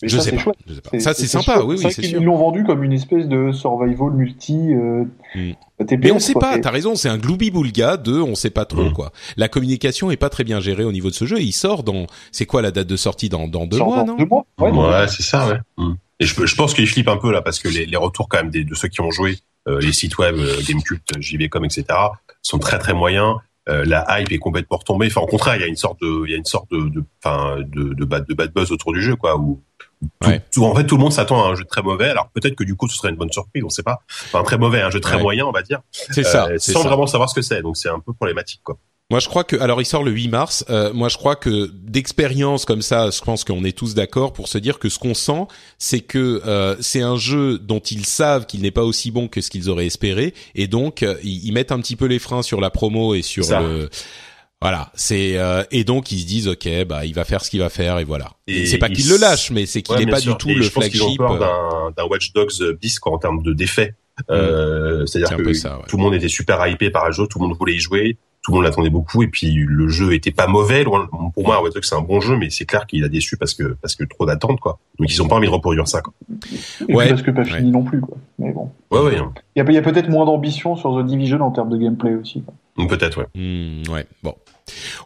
je 0.03 0.16
ça, 0.16 0.23
sais 0.23 0.31
pas, 0.32 0.39
chouette. 0.39 0.57
je 0.69 0.74
sais 0.74 0.81
pas. 0.81 1.01
Ça 1.01 1.12
c'est 1.12 1.27
sympa, 1.27 1.55
chouette. 1.55 1.65
oui 1.66 1.77
C'est 1.78 1.78
oui, 1.78 1.82
vrai 1.82 1.90
c'est 1.93 2.03
qu'ils 2.03 2.11
sûr. 2.12 2.23
l'ont 2.23 2.36
vendu 2.39 2.62
comme 2.65 2.85
une 2.85 2.93
espèce 2.93 3.27
de 3.27 3.51
survival 3.53 4.12
multi 4.12 4.73
euh, 4.74 5.05
Mm. 5.35 5.53
TPS. 5.86 5.99
Mais 6.05 6.11
on 6.12 6.19
sait 6.19 6.32
quoi. 6.32 6.43
pas, 6.43 6.59
t'as 6.59 6.70
raison, 6.70 6.95
c'est 6.95 7.09
un 7.09 7.19
gloubi-boulga 7.19 7.97
de 7.99 8.15
on 8.20 8.35
sait 8.35 8.51
pas 8.51 8.65
trop 8.65 8.85
Mm. 8.85 8.93
quoi. 8.93 9.12
La 9.36 9.49
communication 9.49 10.11
est 10.11 10.16
pas 10.16 10.31
très 10.31 10.45
bien 10.45 10.61
gérée 10.61 10.85
au 10.85 10.93
niveau 10.93 11.11
de 11.11 11.15
ce 11.15 11.24
jeu, 11.27 11.40
il 11.40 11.53
sort 11.53 11.82
dans 11.82 12.07
c'est 12.32 12.47
quoi 12.47 12.62
la 12.62 12.70
date 12.70 12.86
de 12.86 12.97
sortie 12.97 13.28
dans 13.28 13.49
dans 13.49 13.66
deux 13.66 13.78
mois, 13.78 14.05
dans 14.05 14.07
non 14.07 14.16
Deux 14.16 14.27
mois. 14.27 14.47
Ouais, 14.59 14.70
Ouais, 14.70 15.09
c'est 15.09 15.23
ça, 15.24 15.49
ouais. 15.49 15.59
Mm. 15.77 15.95
Et 16.20 16.27
je, 16.27 16.47
je 16.47 16.55
pense 16.57 16.74
qu'ils 16.74 16.89
flippent 16.89 17.09
un 17.09 17.16
peu 17.16 17.31
là 17.32 17.43
parce 17.43 17.59
que 17.61 17.69
les, 17.69 17.86
les 17.86 17.97
retours 17.97 18.28
quand 18.28 18.39
même 18.39 18.51
des, 18.51 18.65
de 18.65 18.74
ceux 18.74 18.89
qui 18.89 19.01
ont 19.01 19.11
joué, 19.11 19.39
les 19.81 19.93
sites 19.93 20.16
web, 20.19 20.36
euh, 20.39 20.57
Gamecult, 20.66 21.03
JVcom, 21.19 21.65
etc., 21.65 21.85
sont 22.43 22.59
très 22.59 22.78
très 22.78 22.95
moyens. 22.95 23.36
Euh, 23.69 23.85
la 23.85 24.07
hype 24.20 24.32
est 24.32 24.39
complètement 24.39 24.78
retombée. 24.78 25.09
Enfin, 25.09 25.20
au 25.20 25.27
contraire, 25.27 25.57
il 25.57 25.61
y 25.61 25.65
a 25.65 25.66
une 25.66 25.77
sorte 25.77 26.01
de, 26.01 26.24
il 26.24 26.31
y 26.31 26.35
a 26.35 26.39
une 26.39 26.45
sorte 26.47 26.70
de, 26.70 26.89
de, 26.89 27.05
de, 27.65 27.95
de, 27.95 28.05
bad, 28.07 28.27
de 28.27 28.32
bad 28.32 28.51
buzz 28.53 28.73
autour 28.73 28.95
du 28.95 29.03
jeu, 29.03 29.15
quoi. 29.15 29.36
Où 29.36 29.62
tout- 30.23 30.28
Ouais. 30.28 30.40
tout- 30.55 30.65
en 30.65 30.74
fait, 30.74 30.85
tout 30.86 30.97
le 30.97 31.03
monde 31.03 31.12
s'attend 31.12 31.45
à 31.45 31.49
un 31.51 31.55
jeu 31.55 31.65
très 31.65 31.82
mauvais. 31.82 32.09
Alors 32.09 32.31
peut-être 32.32 32.55
que 32.55 32.65
du 32.65 32.77
coup, 32.77 32.89
ce 32.89 32.97
serait 32.97 33.11
une 33.11 33.16
bonne 33.16 33.31
surprise, 33.32 33.62
on 33.65 33.69
sait 33.69 33.82
pas. 33.82 33.99
Enfin, 34.27 34.43
très 34.43 34.57
mauvais, 34.57 34.81
un 34.81 34.90
jeu 34.90 35.01
très 35.01 35.16
Ouais. 35.16 35.23
moyen, 35.23 35.45
on 35.45 35.51
va 35.53 35.61
dire. 35.62 35.81
C'est 35.90 36.23
ça, 36.23 36.47
Euh, 36.47 36.57
sans 36.59 36.82
ça. 36.82 36.89
vraiment 36.89 37.07
savoir 37.07 37.28
ce 37.28 37.35
que 37.35 37.43
c'est. 37.43 37.61
Donc 37.61 37.77
c'est 37.77 37.89
un 37.90 37.99
peu 38.01 38.12
problématique, 38.15 38.61
quoi. 38.65 38.78
Moi, 39.10 39.20
je 39.20 39.28
crois 39.28 39.43
que 39.43 39.56
alors 39.56 39.80
il 39.80 39.86
sort 39.86 40.05
le 40.05 40.10
8 40.10 40.28
mars. 40.28 40.66
Euh, 40.68 40.93
moi, 40.93 41.09
je 41.09 41.16
crois 41.16 41.35
que 41.35 41.70
d'expérience 41.72 42.66
comme 42.66 42.82
ça, 42.82 43.09
je 43.10 43.22
pense 43.22 43.43
qu'on 43.43 43.64
est 43.64 43.76
tous 43.76 43.94
d'accord 43.94 44.35
pour 44.35 44.48
se 44.48 44.59
dire 44.59 44.78
que 44.78 44.90
ce 44.90 44.98
qu'on 44.98 45.14
sent, 45.14 45.47
c'est 45.78 46.01
que 46.01 46.43
euh, 46.47 46.76
c'est 46.80 47.01
un 47.01 47.16
jeu 47.16 47.59
dont 47.59 47.78
ils 47.78 48.05
savent 48.05 48.44
qu'il 48.44 48.60
n'est 48.60 48.70
pas 48.70 48.85
aussi 48.85 49.10
bon 49.10 49.26
que 49.26 49.40
ce 49.40 49.48
qu'ils 49.48 49.70
auraient 49.70 49.86
espéré, 49.86 50.35
et 50.55 50.66
donc 50.66 51.02
euh, 51.02 51.14
ils, 51.24 51.47
ils 51.47 51.52
mettent 51.52 51.72
un 51.72 51.80
petit 51.80 51.97
peu 51.97 52.05
les 52.05 52.18
freins 52.18 52.43
sur 52.43 52.60
la 52.60 52.68
promo 52.68 53.14
et 53.14 53.22
sur 53.22 53.44
Ça. 53.47 53.60
le. 53.62 53.89
Voilà, 54.60 54.90
c'est 54.94 55.39
euh, 55.39 55.62
et 55.70 55.85
donc 55.85 56.10
ils 56.12 56.18
se 56.20 56.26
disent 56.26 56.48
ok 56.48 56.68
bah 56.85 57.06
il 57.06 57.14
va 57.14 57.24
faire 57.24 57.44
ce 57.44 57.48
qu'il 57.51 57.60
va 57.60 57.68
faire 57.70 57.98
et 58.01 58.05
voilà. 58.05 58.32
Et 58.48 58.66
c'est 58.66 58.76
pas 58.78 58.89
qu'il 58.90 59.09
le 59.09 59.16
lâche 59.16 59.52
mais 59.52 59.66
c'est 59.66 59.82
qu'il 59.82 59.94
n'est 59.97 60.06
pas 60.06 60.18
sûr. 60.20 60.32
du 60.32 60.39
tout 60.39 60.51
Et 60.51 60.55
le 60.55 60.62
je 60.62 60.70
pense 60.70 60.82
flagship. 60.85 61.20
euh, 61.20 61.90
d'un 61.97 62.05
Watch 62.10 62.32
Dogs 62.35 62.74
bis 62.78 62.98
quoi 62.98 63.12
en 63.12 63.18
termes 63.18 63.40
de 63.43 63.52
défait. 63.55 63.94
C'est 64.18 64.35
C'est-à-dire 65.06 65.32
un 65.32 65.36
que 65.36 65.43
peu 65.44 65.55
ça, 65.55 65.78
ouais. 65.78 65.85
tout 65.89 65.97
le 65.97 66.02
monde 66.02 66.14
était 66.14 66.28
super 66.28 66.66
hypé 66.66 66.90
par 66.90 67.06
le 67.06 67.12
jeu, 67.12 67.28
tout 67.28 67.39
le 67.39 67.47
monde 67.47 67.56
voulait 67.56 67.74
y 67.74 67.78
jouer, 67.78 68.16
tout 68.48 68.52
le 68.52 68.56
monde 68.60 68.64
l'attendait 68.64 68.88
beaucoup, 68.88 69.22
et 69.22 69.28
puis 69.28 69.52
le 69.52 69.88
jeu 69.88 70.14
était 70.14 70.30
pas 70.30 70.46
mauvais. 70.46 70.82
loin- 70.84 71.06
Pour 71.34 71.44
moi, 71.46 71.62
Watch 71.62 71.74
Dogs 71.74 71.84
c'est 71.84 71.94
un 71.96 72.00
bon 72.00 72.18
jeu, 72.20 72.38
mais 72.38 72.48
c'est 72.48 72.64
clair 72.64 72.86
qu'il 72.86 73.04
a 73.04 73.08
déçu 73.10 73.36
parce 73.36 73.52
que 73.52 73.76
parce 73.82 73.94
que 73.94 74.04
trop 74.04 74.24
d'attentes 74.24 74.58
quoi. 74.58 74.78
Donc 74.98 75.12
ils 75.12 75.22
ont 75.22 75.28
pas 75.28 75.36
envie 75.36 75.48
de 75.48 75.52
reproduire 75.52 75.86
ça 75.86 76.00
quoi. 76.00 76.14
Et 76.88 76.94
Ouais, 76.94 77.04
puis 77.04 77.08
parce 77.10 77.22
que 77.22 77.30
pas 77.30 77.42
ouais. 77.42 77.58
fini 77.58 77.70
non 77.70 77.84
plus, 77.84 78.00
quoi. 78.00 78.16
Mais 78.38 78.52
bon. 78.52 78.70
Ouais 78.90 79.00
ouais, 79.00 79.18
hein. 79.18 79.32
Il 79.54 79.58
y 79.74 79.76
a, 79.76 79.82
peut-être 79.82 80.08
moins 80.08 80.24
d'ambition 80.24 80.76
sur 80.76 80.96
The 80.98 81.04
Division 81.06 81.42
en 81.42 81.50
termes 81.50 81.68
de 81.68 81.76
gameplay 81.76 82.14
aussi. 82.14 82.42
peut-être 82.76 83.18
ouais. 83.18 83.26
Hmm, 83.34 83.92
ouais, 83.92 84.06
bon. 84.22 84.34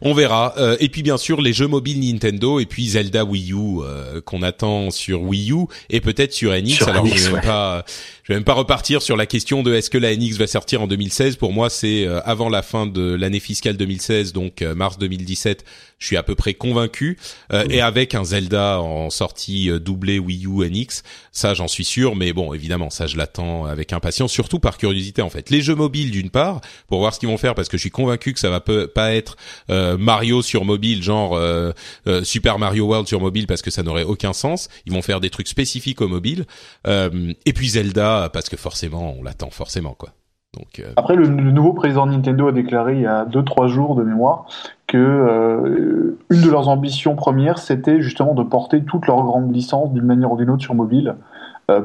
On 0.01 0.13
verra. 0.13 0.53
Euh, 0.57 0.77
et 0.79 0.89
puis 0.89 1.03
bien 1.03 1.17
sûr 1.17 1.41
les 1.41 1.53
jeux 1.53 1.67
mobiles 1.67 1.99
Nintendo 1.99 2.59
et 2.59 2.65
puis 2.65 2.89
Zelda 2.89 3.25
Wii 3.25 3.51
U 3.51 3.81
euh, 3.81 4.21
qu'on 4.21 4.41
attend 4.41 4.91
sur 4.91 5.21
Wii 5.21 5.51
U 5.51 5.65
et 5.89 6.01
peut-être 6.01 6.33
sur 6.33 6.51
NX. 6.51 6.69
Sur 6.75 6.89
Alors 6.89 7.05
NX, 7.05 7.17
je 7.17 7.25
vais 7.25 7.31
même 7.33 7.41
pas, 7.41 7.85
je 8.23 8.31
vais 8.33 8.35
même 8.35 8.43
pas 8.43 8.53
repartir 8.53 9.01
sur 9.01 9.15
la 9.17 9.25
question 9.25 9.63
de 9.63 9.73
est-ce 9.73 9.89
que 9.89 9.97
la 9.97 10.15
NX 10.15 10.37
va 10.37 10.47
sortir 10.47 10.81
en 10.81 10.87
2016. 10.87 11.35
Pour 11.37 11.53
moi 11.53 11.69
c'est 11.69 12.05
euh, 12.05 12.21
avant 12.25 12.49
la 12.49 12.61
fin 12.61 12.85
de 12.87 13.13
l'année 13.13 13.39
fiscale 13.39 13.77
2016, 13.77 14.33
donc 14.33 14.61
euh, 14.61 14.75
mars 14.75 14.97
2017. 14.97 15.65
Je 15.99 16.07
suis 16.07 16.17
à 16.17 16.23
peu 16.23 16.35
près 16.35 16.53
convaincu. 16.53 17.17
Euh, 17.53 17.63
Et 17.69 17.79
avec 17.79 18.13
un 18.13 18.25
Zelda 18.25 18.81
en 18.81 19.09
sortie 19.09 19.69
euh, 19.69 19.79
doublée 19.79 20.19
Wii 20.19 20.45
U 20.47 20.69
NX, 20.69 21.01
ça 21.31 21.53
j'en 21.53 21.69
suis 21.69 21.85
sûr. 21.85 22.17
Mais 22.17 22.33
bon 22.33 22.53
évidemment 22.53 22.89
ça 22.89 23.07
je 23.07 23.15
l'attends 23.15 23.65
avec 23.65 23.93
impatience, 23.93 24.31
surtout 24.31 24.59
par 24.59 24.77
curiosité 24.77 25.21
en 25.21 25.29
fait. 25.29 25.49
Les 25.49 25.61
jeux 25.61 25.75
mobiles 25.75 26.11
d'une 26.11 26.29
part 26.29 26.59
pour 26.87 26.99
voir 26.99 27.13
ce 27.13 27.19
qu'ils 27.19 27.29
vont 27.29 27.37
faire 27.37 27.55
parce 27.55 27.69
que 27.69 27.77
je 27.77 27.81
suis 27.81 27.91
convaincu 27.91 28.33
que 28.33 28.39
ça 28.39 28.49
va 28.49 28.59
pas 28.59 29.13
être 29.13 29.37
euh, 29.69 29.97
Mario 29.97 30.41
sur 30.41 30.65
mobile, 30.65 31.03
genre 31.03 31.35
euh, 31.35 31.71
euh, 32.07 32.23
Super 32.23 32.59
Mario 32.59 32.85
World 32.85 33.07
sur 33.07 33.19
mobile, 33.19 33.47
parce 33.47 33.61
que 33.61 33.71
ça 33.71 33.83
n'aurait 33.83 34.03
aucun 34.03 34.33
sens. 34.33 34.69
Ils 34.85 34.93
vont 34.93 35.01
faire 35.01 35.19
des 35.19 35.29
trucs 35.29 35.47
spécifiques 35.47 36.01
au 36.01 36.07
mobile. 36.07 36.45
Et 36.85 37.53
puis 37.53 37.69
Zelda, 37.69 38.29
parce 38.31 38.49
que 38.49 38.57
forcément, 38.57 39.15
on 39.19 39.23
l'attend 39.23 39.49
forcément, 39.49 39.93
quoi. 39.93 40.09
Donc, 40.55 40.85
Après, 40.97 41.15
le, 41.15 41.27
nouveau 41.27 41.73
président 41.73 42.05
de 42.05 42.11
Nintendo 42.11 42.47
a 42.47 42.51
déclaré 42.51 42.93
il 42.93 43.01
y 43.01 43.07
a 43.07 43.25
2-3 43.25 43.67
jours 43.67 43.95
de 43.95 44.03
mémoire 44.03 44.45
que 44.85 46.15
une 46.29 46.41
de 46.41 46.49
leurs 46.49 46.69
ambitions 46.69 47.15
premières, 47.15 47.57
c'était 47.57 48.01
justement 48.01 48.35
de 48.35 48.43
porter 48.43 48.83
toutes 48.83 49.07
leurs 49.07 49.23
grandes 49.23 49.53
licences 49.53 49.91
d'une 49.93 50.05
manière 50.05 50.31
ou 50.31 50.37
d'une 50.37 50.51
autre 50.51 50.61
sur 50.61 50.75
mobile 50.75 51.15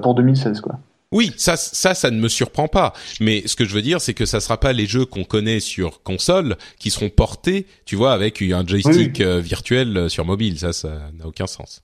pour 0.02 0.14
2016. 0.14 0.60
Quoi. 0.60 0.74
Oui, 1.10 1.32
ça, 1.36 1.56
ça, 1.56 1.94
ça 1.94 2.10
ne 2.10 2.20
me 2.20 2.28
surprend 2.28 2.68
pas. 2.68 2.92
Mais 3.20 3.46
ce 3.46 3.56
que 3.56 3.64
je 3.64 3.72
veux 3.72 3.82
dire, 3.82 4.00
c'est 4.00 4.14
que 4.14 4.26
ça 4.26 4.40
sera 4.40 4.60
pas 4.60 4.72
les 4.72 4.86
jeux 4.86 5.06
qu'on 5.06 5.24
connaît 5.24 5.60
sur 5.60 6.02
console 6.02 6.56
qui 6.78 6.90
seront 6.90 7.08
portés, 7.08 7.66
tu 7.86 7.96
vois, 7.96 8.12
avec 8.12 8.42
un 8.42 8.66
joystick 8.66 9.20
euh, 9.20 9.40
virtuel 9.40 9.96
euh, 9.96 10.08
sur 10.08 10.26
mobile. 10.26 10.58
Ça, 10.58 10.72
ça 10.72 11.10
n'a 11.14 11.26
aucun 11.26 11.46
sens. 11.46 11.82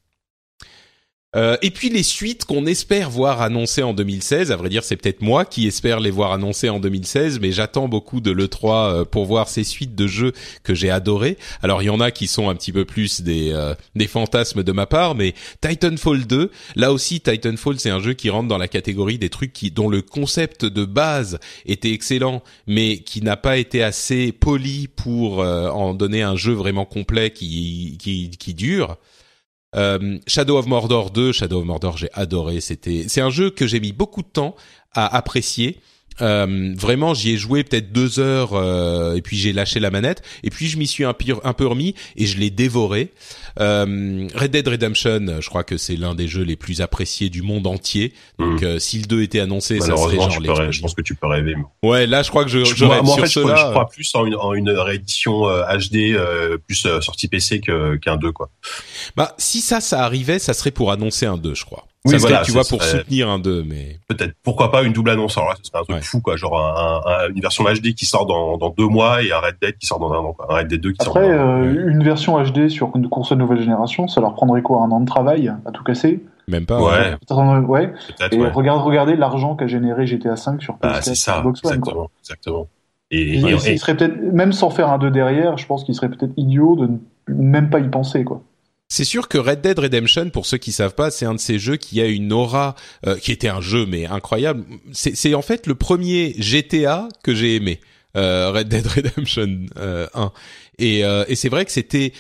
Euh, 1.36 1.56
et 1.62 1.70
puis 1.70 1.88
les 1.88 2.02
suites 2.02 2.44
qu'on 2.44 2.66
espère 2.66 3.10
voir 3.10 3.42
annoncées 3.42 3.82
en 3.82 3.92
2016, 3.92 4.52
à 4.52 4.56
vrai 4.56 4.68
dire 4.68 4.84
c'est 4.84 4.96
peut-être 4.96 5.20
moi 5.20 5.44
qui 5.44 5.66
espère 5.66 6.00
les 6.00 6.10
voir 6.10 6.32
annoncées 6.32 6.68
en 6.68 6.78
2016, 6.78 7.40
mais 7.40 7.50
j'attends 7.50 7.88
beaucoup 7.88 8.20
de 8.20 8.30
l'E3 8.30 8.70
euh, 8.70 9.04
pour 9.04 9.24
voir 9.26 9.48
ces 9.48 9.64
suites 9.64 9.94
de 9.94 10.06
jeux 10.06 10.32
que 10.62 10.74
j'ai 10.74 10.90
adorés. 10.90 11.36
Alors 11.62 11.82
il 11.82 11.86
y 11.86 11.90
en 11.90 12.00
a 12.00 12.10
qui 12.10 12.28
sont 12.28 12.48
un 12.48 12.54
petit 12.54 12.72
peu 12.72 12.84
plus 12.84 13.22
des, 13.22 13.50
euh, 13.52 13.74
des 13.96 14.06
fantasmes 14.06 14.62
de 14.62 14.72
ma 14.72 14.86
part, 14.86 15.14
mais 15.14 15.34
Titanfall 15.60 16.26
2, 16.26 16.50
là 16.76 16.92
aussi 16.92 17.20
Titanfall 17.20 17.80
c'est 17.80 17.90
un 17.90 18.00
jeu 18.00 18.14
qui 18.14 18.30
rentre 18.30 18.48
dans 18.48 18.58
la 18.58 18.68
catégorie 18.68 19.18
des 19.18 19.30
trucs 19.30 19.52
qui, 19.52 19.70
dont 19.70 19.88
le 19.88 20.02
concept 20.02 20.64
de 20.64 20.84
base 20.84 21.38
était 21.66 21.92
excellent, 21.92 22.42
mais 22.66 22.98
qui 22.98 23.22
n'a 23.22 23.36
pas 23.36 23.56
été 23.56 23.82
assez 23.82 24.32
poli 24.32 24.88
pour 24.88 25.42
euh, 25.42 25.68
en 25.68 25.94
donner 25.94 26.22
un 26.22 26.36
jeu 26.36 26.52
vraiment 26.52 26.84
complet 26.84 27.30
qui, 27.30 27.98
qui, 28.00 28.30
qui 28.30 28.54
dure. 28.54 28.98
Euh, 29.74 30.18
Shadow 30.26 30.58
of 30.58 30.66
Mordor 30.66 31.10
2, 31.10 31.32
Shadow 31.32 31.60
of 31.60 31.64
Mordor, 31.64 31.96
j'ai 31.96 32.10
adoré. 32.12 32.60
C'était, 32.60 33.06
c'est 33.08 33.20
un 33.20 33.30
jeu 33.30 33.50
que 33.50 33.66
j'ai 33.66 33.80
mis 33.80 33.92
beaucoup 33.92 34.22
de 34.22 34.28
temps 34.28 34.54
à 34.92 35.14
apprécier. 35.16 35.80
Euh, 36.20 36.72
vraiment, 36.76 37.12
j'y 37.14 37.32
ai 37.32 37.36
joué 37.36 37.64
peut-être 37.64 37.92
deux 37.92 38.20
heures 38.20 38.50
euh, 38.54 39.14
et 39.14 39.22
puis 39.22 39.36
j'ai 39.36 39.52
lâché 39.52 39.80
la 39.80 39.90
manette. 39.90 40.22
Et 40.42 40.50
puis 40.50 40.68
je 40.68 40.78
m'y 40.78 40.86
suis 40.86 41.04
un, 41.04 41.12
peu- 41.12 41.24
un 41.42 41.52
peu 41.52 41.66
remis 41.66 41.94
et 42.16 42.26
je 42.26 42.38
l'ai 42.38 42.50
dévoré. 42.50 43.12
Euh, 43.60 44.28
Red 44.34 44.50
Dead 44.52 44.66
Redemption, 44.66 45.40
je 45.40 45.48
crois 45.48 45.64
que 45.64 45.76
c'est 45.76 45.96
l'un 45.96 46.14
des 46.14 46.28
jeux 46.28 46.42
les 46.44 46.56
plus 46.56 46.80
appréciés 46.80 47.30
du 47.30 47.42
monde 47.42 47.66
entier. 47.66 48.12
Donc 48.38 48.62
Mm. 48.62 48.64
euh, 48.64 48.78
si 48.78 48.98
le 48.98 49.06
2 49.06 49.22
était 49.22 49.40
annoncé, 49.40 49.80
ça 49.80 49.96
serait 49.96 50.16
genre 50.16 50.28
rêver- 50.28 50.72
je 50.72 50.80
pense 50.80 50.94
que 50.94 51.02
tu 51.02 51.14
peux 51.14 51.26
rêver. 51.26 51.54
mais- 51.56 51.88
Ouais, 51.88 52.06
là 52.06 52.22
je 52.22 52.30
crois 52.30 52.44
que 52.44 52.50
je, 52.50 52.64
Je, 52.64 52.74
je 52.74 52.84
moi, 52.84 52.94
rêve 52.96 53.04
moi, 53.04 53.12
en 53.14 53.16
sur 53.16 53.24
fait, 53.26 53.30
je 53.32 53.40
crois, 53.40 53.56
je 53.56 53.70
crois 53.70 53.88
plus 53.88 54.14
en 54.14 54.26
une, 54.26 54.34
en 54.36 54.52
une 54.54 54.70
réédition 54.70 55.48
euh, 55.48 55.62
HD 55.76 56.12
euh, 56.14 56.58
plus 56.58 56.86
euh, 56.86 57.00
sortie 57.00 57.28
PC 57.28 57.60
qu'un 57.60 58.16
2 58.16 58.32
quoi. 58.32 58.50
Bah 59.16 59.34
si 59.38 59.60
ça, 59.60 59.80
ça 59.80 60.04
arrivait, 60.04 60.38
ça 60.38 60.54
serait 60.54 60.70
pour 60.70 60.90
annoncer 60.92 61.26
un 61.26 61.36
2, 61.36 61.54
je 61.54 61.64
crois. 61.64 61.86
Oui, 62.06 62.12
ça 62.12 62.18
voilà, 62.18 62.42
tu 62.42 62.52
vois, 62.52 62.64
pour 62.68 62.82
serait- 62.82 62.98
soutenir 62.98 63.30
un 63.30 63.38
2, 63.38 63.64
mais... 63.64 63.96
Peut-être 64.08 64.34
pourquoi 64.42 64.70
pas 64.70 64.82
une 64.82 64.92
double 64.92 65.08
annonce. 65.10 65.38
Alors 65.38 65.48
là, 65.50 65.54
ce 65.56 65.64
serait 65.68 65.78
un 65.78 65.84
truc 65.84 65.96
Ouais. 65.96 66.02
fou 66.02 66.20
quoi, 66.20 66.36
genre 66.36 66.58
un, 66.60 67.00
un- 67.06 67.28
une 67.34 67.40
version 67.40 67.64
HD 67.64 67.94
qui 67.94 68.04
sort 68.04 68.26
dans, 68.26 68.58
dans 68.58 68.68
deux 68.70 68.86
mois 68.88 69.22
et 69.22 69.32
un 69.32 69.38
Red 69.38 69.56
Dead 69.62 69.78
qui 69.78 69.86
sort 69.86 69.98
dans 70.00 70.12
un 70.12 70.18
an. 70.18 70.32
Quoi. 70.34 70.46
Un 70.50 70.56
Red 70.58 70.68
Dead 70.68 70.80
2 70.82 70.92
qui 70.92 70.98
Après, 71.00 71.20
sort 71.20 71.30
dans 71.30 71.42
un 71.42 71.46
an. 71.62 71.64
euh, 71.64 71.88
une 71.90 72.04
version 72.04 72.42
HD 72.42 72.68
sur 72.68 72.90
une 72.94 73.08
console 73.08 73.38
nouvelle 73.38 73.60
génération, 73.62 74.06
ça 74.06 74.20
leur 74.20 74.34
prendrait 74.34 74.60
quoi 74.62 74.82
Un 74.82 74.90
an 74.90 75.00
de 75.00 75.06
travail 75.06 75.50
à 75.64 75.70
tout 75.70 75.82
casser? 75.82 76.22
Même 76.46 76.66
pas. 76.66 76.78
Ouais, 76.78 77.16
Ouais. 77.66 77.88
peut-être. 78.18 78.34
Et 78.34 78.38
Ouais. 78.38 78.50
regarde, 78.50 78.82
regardez 78.82 79.16
l'argent 79.16 79.56
qu'a 79.56 79.66
généré 79.66 80.06
GTA 80.06 80.34
V 80.34 80.40
sur 80.60 80.74
PS4 80.74 80.80
Bah, 80.82 81.00
c'est 81.00 81.12
et 81.12 81.14
ça, 81.14 81.38
Xbox 81.40 81.60
One. 81.64 81.80
Quoi. 81.80 81.92
exactement, 81.92 82.10
exactement. 82.22 82.68
Et, 83.10 83.20
Et, 83.20 83.38
et- 83.38 83.72
il 83.72 83.78
serait 83.78 83.96
peut-être, 83.96 84.20
même 84.32 84.52
sans 84.52 84.68
faire 84.68 84.90
un 84.90 84.98
2 84.98 85.10
derrière, 85.10 85.56
je 85.56 85.64
pense 85.66 85.84
qu'il 85.84 85.94
serait 85.94 86.10
peut-être 86.10 86.32
idiot 86.36 86.76
de 86.76 86.86
ne 86.86 86.98
même 87.34 87.70
pas 87.70 87.78
y 87.80 87.88
penser. 87.88 88.24
quoi. 88.24 88.42
C'est 88.94 89.02
sûr 89.02 89.26
que 89.26 89.38
Red 89.38 89.60
Dead 89.60 89.76
Redemption, 89.76 90.30
pour 90.30 90.46
ceux 90.46 90.56
qui 90.56 90.70
savent 90.70 90.94
pas, 90.94 91.10
c'est 91.10 91.26
un 91.26 91.34
de 91.34 91.40
ces 91.40 91.58
jeux 91.58 91.74
qui 91.74 92.00
a 92.00 92.06
une 92.06 92.32
aura, 92.32 92.76
euh, 93.08 93.16
qui 93.18 93.32
était 93.32 93.48
un 93.48 93.60
jeu 93.60 93.86
mais 93.86 94.06
incroyable. 94.06 94.62
C'est 94.92 95.34
en 95.34 95.42
fait 95.42 95.66
le 95.66 95.74
premier 95.74 96.36
GTA 96.38 97.08
que 97.24 97.34
j'ai 97.34 97.56
aimé, 97.56 97.80
euh, 98.16 98.52
Red 98.52 98.68
Dead 98.68 98.86
Redemption 98.86 99.66
euh, 99.78 100.06
1. 100.14 100.30
Et, 100.78 101.04
euh, 101.04 101.24
et 101.26 101.34
c'est 101.34 101.48
vrai 101.48 101.64
que 101.64 101.72
c'était, 101.72 102.12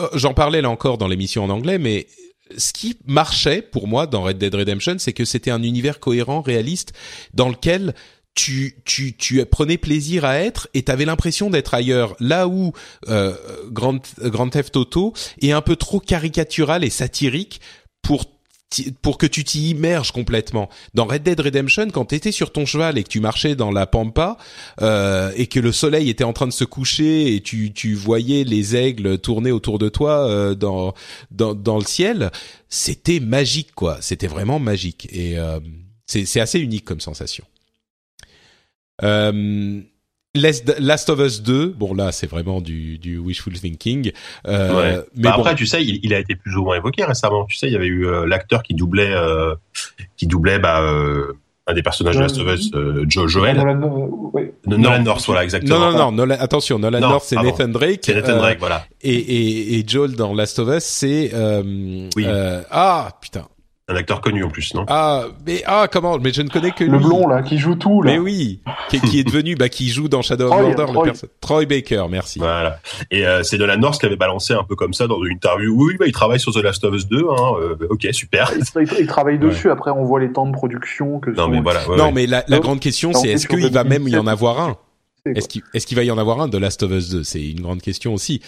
euh, 0.00 0.06
j'en 0.14 0.32
parlais 0.32 0.62
là 0.62 0.70
encore 0.70 0.96
dans 0.96 1.08
l'émission 1.08 1.42
en 1.42 1.50
anglais, 1.50 1.78
mais 1.78 2.06
ce 2.56 2.72
qui 2.72 2.96
marchait 3.04 3.60
pour 3.60 3.88
moi 3.88 4.06
dans 4.06 4.22
Red 4.22 4.38
Dead 4.38 4.54
Redemption, 4.54 4.94
c'est 5.00 5.12
que 5.12 5.24
c'était 5.24 5.50
un 5.50 5.64
univers 5.64 5.98
cohérent, 5.98 6.40
réaliste, 6.40 6.92
dans 7.34 7.48
lequel 7.48 7.94
tu, 8.34 8.76
tu, 8.84 9.14
tu 9.16 9.44
prenais 9.46 9.76
plaisir 9.76 10.24
à 10.24 10.38
être 10.38 10.68
et 10.74 10.82
t'avais 10.82 11.04
l'impression 11.04 11.50
d'être 11.50 11.74
ailleurs. 11.74 12.16
Là 12.18 12.48
où 12.48 12.72
euh, 13.08 13.34
Grand, 13.70 13.98
Grand 14.20 14.48
Theft 14.48 14.76
Auto 14.76 15.12
est 15.40 15.52
un 15.52 15.60
peu 15.60 15.76
trop 15.76 16.00
caricatural 16.00 16.84
et 16.84 16.90
satirique 16.90 17.60
pour 18.00 18.24
pour 19.02 19.18
que 19.18 19.26
tu 19.26 19.44
t'y 19.44 19.70
immerges 19.70 20.12
complètement. 20.12 20.70
Dans 20.94 21.04
Red 21.04 21.24
Dead 21.24 21.38
Redemption, 21.38 21.90
quand 21.90 22.06
t'étais 22.06 22.32
sur 22.32 22.52
ton 22.52 22.64
cheval 22.64 22.96
et 22.96 23.04
que 23.04 23.08
tu 23.08 23.20
marchais 23.20 23.54
dans 23.54 23.70
la 23.70 23.86
pampa 23.86 24.38
euh, 24.80 25.30
et 25.36 25.46
que 25.46 25.60
le 25.60 25.72
soleil 25.72 26.08
était 26.08 26.24
en 26.24 26.32
train 26.32 26.46
de 26.46 26.52
se 26.52 26.64
coucher 26.64 27.34
et 27.34 27.42
tu, 27.42 27.74
tu 27.74 27.94
voyais 27.94 28.44
les 28.44 28.74
aigles 28.74 29.18
tourner 29.18 29.52
autour 29.52 29.78
de 29.78 29.90
toi 29.90 30.26
euh, 30.26 30.54
dans, 30.54 30.94
dans 31.30 31.54
dans 31.54 31.78
le 31.78 31.84
ciel, 31.84 32.30
c'était 32.70 33.20
magique 33.20 33.74
quoi. 33.74 33.98
C'était 34.00 34.26
vraiment 34.26 34.58
magique 34.58 35.06
et 35.12 35.38
euh, 35.38 35.60
c'est 36.06 36.40
assez 36.40 36.58
unique 36.58 36.84
comme 36.84 37.00
sensation. 37.00 37.44
Euh, 39.02 39.80
Last 40.34 40.74
Last 40.78 41.10
of 41.10 41.18
Us 41.20 41.42
2, 41.42 41.74
bon 41.76 41.92
là 41.94 42.10
c'est 42.10 42.26
vraiment 42.26 42.62
du, 42.62 42.96
du 42.96 43.18
wishful 43.18 43.52
thinking. 43.52 44.12
Euh, 44.46 44.74
Ouais. 44.74 45.04
Mais 45.14 45.22
Bah, 45.24 45.32
bon, 45.36 45.42
après, 45.42 45.54
tu 45.54 45.66
sais, 45.66 45.84
il, 45.84 46.00
il 46.02 46.14
a 46.14 46.18
été 46.18 46.36
plus 46.36 46.56
ou 46.56 46.64
moins 46.64 46.76
évoqué 46.76 47.04
récemment. 47.04 47.44
Tu 47.44 47.56
sais, 47.58 47.66
il 47.66 47.72
y 47.74 47.76
avait 47.76 47.86
eu 47.86 48.06
euh, 48.06 48.24
l'acteur 48.26 48.62
qui 48.62 48.72
doublait, 48.72 49.12
euh, 49.12 49.54
qui 50.16 50.26
doublait 50.26 50.58
bah, 50.58 50.80
euh, 50.80 51.34
un 51.66 51.74
des 51.74 51.82
personnages 51.82 52.16
de 52.16 52.22
Last 52.22 52.38
of 52.38 52.48
Us, 52.58 52.70
euh, 52.74 53.04
Jo- 53.08 53.28
Joel. 53.28 53.58
Nolan, 53.58 53.82
euh, 53.82 54.06
ouais. 54.32 54.54
Nolan 54.66 55.02
North, 55.02 55.24
voilà, 55.26 55.44
exactement. 55.44 55.78
non 55.78 55.92
non 55.92 55.98
non, 55.98 56.12
Nolan, 56.12 56.36
attention, 56.40 56.78
Nolan 56.78 57.00
Non, 57.00 57.10
North 57.10 57.24
c'est. 57.26 57.36
Nathan 57.36 57.68
Drake. 57.68 58.00
C'est 58.02 58.14
Nathan 58.14 58.32
euh, 58.32 58.38
Drake, 58.38 58.58
voilà. 58.58 58.86
et, 59.02 59.12
et, 59.14 59.78
et 59.78 59.84
Joel 59.86 60.16
dans 60.16 60.32
Last 60.32 60.58
of 60.58 60.74
Us 60.74 60.82
c'est 60.82 61.30
euh, 61.34 62.08
Oui. 62.16 62.24
euh, 62.26 62.62
ah 62.70 63.18
putain 63.20 63.46
Un 63.88 63.96
acteur 63.96 64.20
connu 64.20 64.44
en 64.44 64.48
plus, 64.48 64.74
non? 64.74 64.84
Ah 64.86 65.24
mais 65.44 65.62
ah 65.66 65.88
comment 65.90 66.16
mais 66.18 66.32
je 66.32 66.40
ne 66.42 66.48
connais 66.48 66.70
que 66.70 66.84
Le 66.84 66.98
lui. 66.98 67.04
blond 67.04 67.26
là, 67.26 67.42
qui 67.42 67.58
joue 67.58 67.74
tout 67.74 68.00
là. 68.00 68.12
Mais 68.12 68.18
oui, 68.18 68.60
qui, 68.88 69.00
qui 69.00 69.18
est 69.18 69.24
devenu, 69.24 69.56
bah, 69.56 69.68
qui 69.68 69.88
joue 69.88 70.08
dans 70.08 70.22
Shadow 70.22 70.44
of 70.44 70.50
Troy, 70.52 70.62
Mordor, 70.62 70.86
le 70.86 70.92
Troy. 70.92 71.04
perso- 71.06 71.26
Troy 71.40 71.64
Baker, 71.66 72.04
merci. 72.08 72.38
Voilà. 72.38 72.78
Et 73.10 73.26
euh, 73.26 73.42
c'est 73.42 73.58
Nolan 73.58 73.78
North 73.78 73.98
qui 73.98 74.06
avait 74.06 74.14
balancé 74.16 74.54
un 74.54 74.62
peu 74.62 74.76
comme 74.76 74.94
ça 74.94 75.08
dans 75.08 75.22
une 75.24 75.32
interview. 75.32 75.74
Oui, 75.76 75.96
bah, 75.98 76.06
il 76.06 76.12
travaille 76.12 76.38
sur 76.38 76.52
The 76.52 76.62
Last 76.62 76.84
of 76.84 76.94
Us 76.94 77.08
2. 77.08 77.16
Hein, 77.28 77.52
euh, 77.60 77.76
ok, 77.90 78.06
super. 78.12 78.52
Il, 78.56 78.82
il- 78.82 79.00
il 79.00 79.06
travaille 79.08 79.40
dessus. 79.40 79.68
Après, 79.68 79.90
on 79.90 80.04
voit 80.04 80.20
les 80.20 80.32
temps 80.32 80.46
de 80.46 80.52
production 80.52 81.18
que 81.18 81.30
Non, 81.30 81.44
sont- 81.44 81.48
mais 81.50 81.60
voilà. 81.60 81.80
ouais, 81.88 81.96
non, 81.96 82.04
ouais. 82.06 82.12
mais 82.12 82.26
la, 82.26 82.44
la 82.46 82.60
grande 82.60 82.78
question, 82.78 83.12
c'est 83.12 83.30
est-ce 83.30 83.48
qu'il 83.48 83.68
va 83.72 83.82
même 83.82 84.02
y 84.06 84.16
en 84.16 84.22
2017, 84.22 84.28
avoir 84.28 84.60
un? 84.60 84.76
Est-ce 85.24 85.46
qu'il 85.48 85.62
est 85.74 85.84
qu'il 85.84 85.96
va 85.96 86.02
y 86.04 86.10
en 86.10 86.18
avoir 86.18 86.40
un 86.40 86.48
de 86.48 86.58
Last 86.58 86.82
of 86.82 86.90
Us 86.92 87.10
2 87.10 87.22
C'est 87.24 87.42
une 87.50 87.60
grande 87.60 87.80
question 87.82 88.12
aussi. 88.14 88.40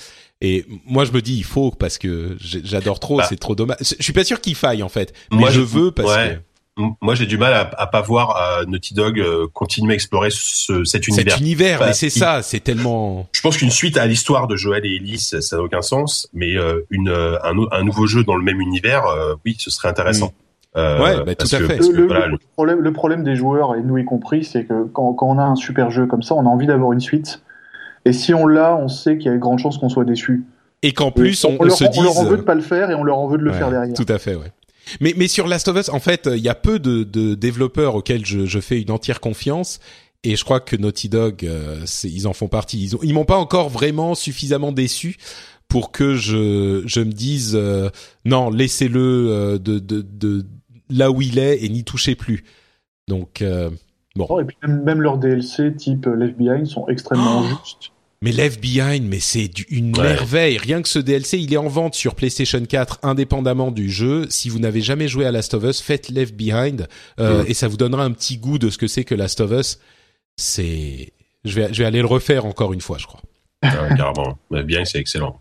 Et 0.47 0.67
moi, 0.87 1.05
je 1.07 1.13
me 1.13 1.23
dis, 1.23 1.37
il 1.39 1.45
faut 1.45 1.71
parce 1.71 1.97
que 1.97 2.37
j'adore 2.41 3.01
trop, 3.01 3.17
Bah. 3.17 3.27
c'est 3.29 3.39
trop 3.41 3.55
dommage. 3.55 3.79
Je 3.81 4.03
suis 4.03 4.13
pas 4.13 4.25
sûr 4.25 4.41
qu'il 4.43 4.55
faille 4.55 4.83
en 4.83 4.89
fait, 4.91 5.15
mais 5.33 5.39
Moi, 5.39 5.51
je 5.51 5.61
je- 5.61 5.65
veux 5.65 5.91
parce 5.91 6.15
ouais. 6.15 6.39
M- 6.77 6.91
Moi, 7.01 7.15
j'ai 7.15 7.27
du 7.27 7.39
mal 7.39 7.53
à, 7.55 7.71
à 7.79 7.87
pas 7.87 8.01
voir 8.03 8.37
euh, 8.37 8.65
Naughty 8.67 8.95
Dog 8.95 9.21
euh, 9.21 9.47
continuer 9.53 9.93
à 9.93 9.95
explorer 9.95 10.29
ce, 10.33 10.83
cet 10.85 11.03
que 11.05 11.11
univers. 11.13 11.33
cet 11.35 11.41
univers, 11.41 11.79
Bah, 11.79 11.87
mais 11.87 11.93
c'est 11.93 12.09
il- 12.09 12.11
ça, 12.11 12.43
c'est 12.43 12.59
tellement. 12.61 13.29
Je 13.33 13.41
pense 13.43 13.57
qu'une 13.57 13.71
suite 13.71 13.97
à 13.97 14.07
l'histoire 14.07 14.49
de 14.49 14.57
Joël 14.57 14.85
et 14.85 14.97
Ellie, 14.97 15.19
ça 15.21 15.39
n'a 15.57 15.63
aucun 15.63 15.83
sens. 15.83 16.29
Mais 16.35 16.57
euh, 16.57 16.85
une, 16.91 17.09
un, 17.11 17.55
nou- 17.55 17.69
un 17.71 17.85
nouveau 17.85 18.07
jeu 18.07 18.25
dans 18.25 18.35
le 18.37 18.43
même 18.43 18.61
univers, 18.61 19.07
euh, 19.07 19.35
oui, 19.47 19.55
ce 19.59 19.71
serait 19.71 19.89
intéressant. 19.89 20.33
Euh, 20.77 20.99
Mm. 20.99 21.03
Ouais, 21.03 21.25
bah, 21.25 21.35
tout 21.37 21.47
à 21.55 21.59
que- 21.61 21.67
fait. 21.69 21.77
Le, 21.79 21.87
que, 21.87 21.93
le- 21.93 22.07
voilà, 22.09 22.27
le 22.27 22.39
problème, 22.57 22.81
le 22.81 22.93
problème 22.93 23.23
des 23.25 23.37
joueurs, 23.37 23.77
et 23.77 23.81
nous 23.81 23.97
y 23.97 24.05
compris, 24.05 24.43
c'est 24.45 24.65
que 24.65 24.85
quand, 24.93 25.13
quand 25.15 25.29
on 25.29 25.39
a 25.39 25.45
un 25.45 25.55
super 25.55 25.91
jeu 25.93 26.07
comme 26.07 26.23
ça, 26.25 26.35
on 26.35 26.41
a 26.45 26.49
envie 26.51 26.67
d'avoir 26.67 26.93
une 26.93 26.99
suite. 27.01 27.41
Et 28.05 28.13
si 28.13 28.35
on 28.35 28.47
l'a, 28.47 28.77
on 28.77 28.89
sait 28.89 29.17
qu'il 29.17 29.27
y 29.27 29.31
a 29.31 29.33
de 29.35 29.39
grandes 29.39 29.59
chances 29.59 29.79
qu'on 29.79 29.89
soit 29.89 30.05
déçu. 30.05 30.45
Et 30.83 30.93
qu'en 30.93 31.11
plus, 31.11 31.45
on, 31.45 31.57
on, 31.59 31.65
leur, 31.65 31.77
se 31.77 31.85
on 31.85 31.91
dise. 31.91 32.03
leur 32.03 32.19
en 32.19 32.25
veut 32.25 32.37
de 32.37 32.43
pas 32.43 32.55
le 32.55 32.61
faire 32.61 32.91
et 32.91 32.95
on 32.95 33.05
leur 33.05 33.19
en 33.19 33.27
veut 33.27 33.39
de 33.39 33.43
le 33.45 33.51
Ouais, 33.53 33.59
faire 33.59 33.71
derrière. 33.71 33.95
Tout 33.95 34.05
à 34.09 34.19
fait, 34.19 34.35
ouais. 34.35 34.53
Mais 35.01 35.15
mais 35.17 35.29
sur 35.29 35.47
Last 35.47 35.69
of 35.69 35.79
Us, 35.79 35.89
en 35.89 36.01
fait, 36.01 36.29
il 36.31 36.43
y 36.43 36.49
a 36.51 36.55
peu 36.55 36.79
de, 36.79 37.05
de 37.05 37.35
développeurs 37.35 37.95
auxquels 37.95 38.27
je, 38.27 38.45
je 38.45 38.61
fais 38.61 38.81
une 38.83 38.91
entière 38.91 39.21
confiance. 39.21 39.81
Et 40.25 40.37
je 40.37 40.45
crois 40.45 40.61
que 40.61 40.77
Naughty 40.77 41.09
Dog, 41.09 41.45
euh, 41.45 41.85
ils 42.05 42.27
en 42.27 42.33
font 42.35 42.49
partie. 42.49 42.83
Ils, 42.83 42.97
ont, 42.97 42.99
ils 43.03 43.15
m'ont 43.15 43.25
pas 43.25 43.37
encore 43.37 43.69
vraiment 43.71 44.15
suffisamment 44.15 44.73
déçu 44.73 45.17
pour 45.69 45.91
que 45.91 46.15
je 46.15 46.83
je 46.85 47.01
me 47.01 47.13
dise 47.13 47.55
euh, 47.55 47.89
non, 48.27 48.51
laissez-le 48.51 49.01
euh, 49.01 49.59
de, 49.59 49.79
de 49.79 50.03
de 50.03 50.45
là 50.91 51.11
où 51.11 51.23
il 51.23 51.39
est 51.39 51.65
et 51.65 51.69
n'y 51.71 51.85
touchez 51.85 52.15
plus. 52.15 52.45
Donc 53.09 53.41
euh, 53.41 53.71
Oh, 54.19 54.41
Et 54.41 54.45
puis 54.45 54.57
même, 54.63 54.83
même 54.85 55.03
leurs 55.03 55.19
DLC 55.19 55.75
type 55.75 56.07
Left 56.07 56.37
Behind 56.37 56.67
sont 56.67 56.87
extrêmement 56.89 57.43
Oh 57.43 57.47
justes. 57.65 57.91
Mais 58.25 58.33
Left 58.33 58.59
Behind, 58.61 59.07
mais 59.07 59.21
c'est 59.21 59.51
une 59.69 59.95
Ouais. 59.99 60.05
merveille. 60.15 60.57
Rien 60.57 60.81
que 60.81 60.89
ce 60.89 60.99
DLC, 60.99 61.39
il 61.39 61.53
est 61.53 61.59
en 61.59 61.69
vente 61.69 61.95
sur 61.95 62.15
PlayStation 62.15 62.65
4 62.65 63.01
indépendamment 63.03 63.71
du 63.71 63.91
jeu. 63.91 64.27
Si 64.31 64.49
vous 64.49 64.59
n'avez 64.59 64.81
jamais 64.81 65.09
joué 65.09 65.27
à 65.27 65.31
Last 65.31 65.53
of 65.53 65.63
Us, 65.65 65.81
faites 65.83 66.09
Left 66.09 66.35
Behind 66.35 66.89
euh, 67.21 67.43
Mm. 67.43 67.47
et 67.49 67.55
ça 67.55 67.69
vous 67.69 67.77
donnera 67.77 68.03
un 68.05 68.13
petit 68.13 68.39
goût 68.39 68.59
de 68.59 68.71
ce 68.71 68.79
que 68.79 68.87
c'est 68.87 69.05
que 69.05 69.15
Last 69.15 69.41
of 69.43 69.51
Us. 69.53 69.79
C'est, 70.37 71.13
je 71.45 71.55
vais, 71.55 71.69
je 71.73 71.79
vais 71.81 71.85
aller 71.85 72.01
le 72.01 72.07
refaire 72.07 72.47
encore 72.47 72.73
une 72.73 72.81
fois, 72.81 72.97
je 72.99 73.07
crois. 73.07 73.21
Ouais, 73.63 73.71
carrément. 73.97 74.39
Mais 74.51 74.63
bien, 74.63 74.85
c'est 74.87 74.99
excellent. 74.99 75.39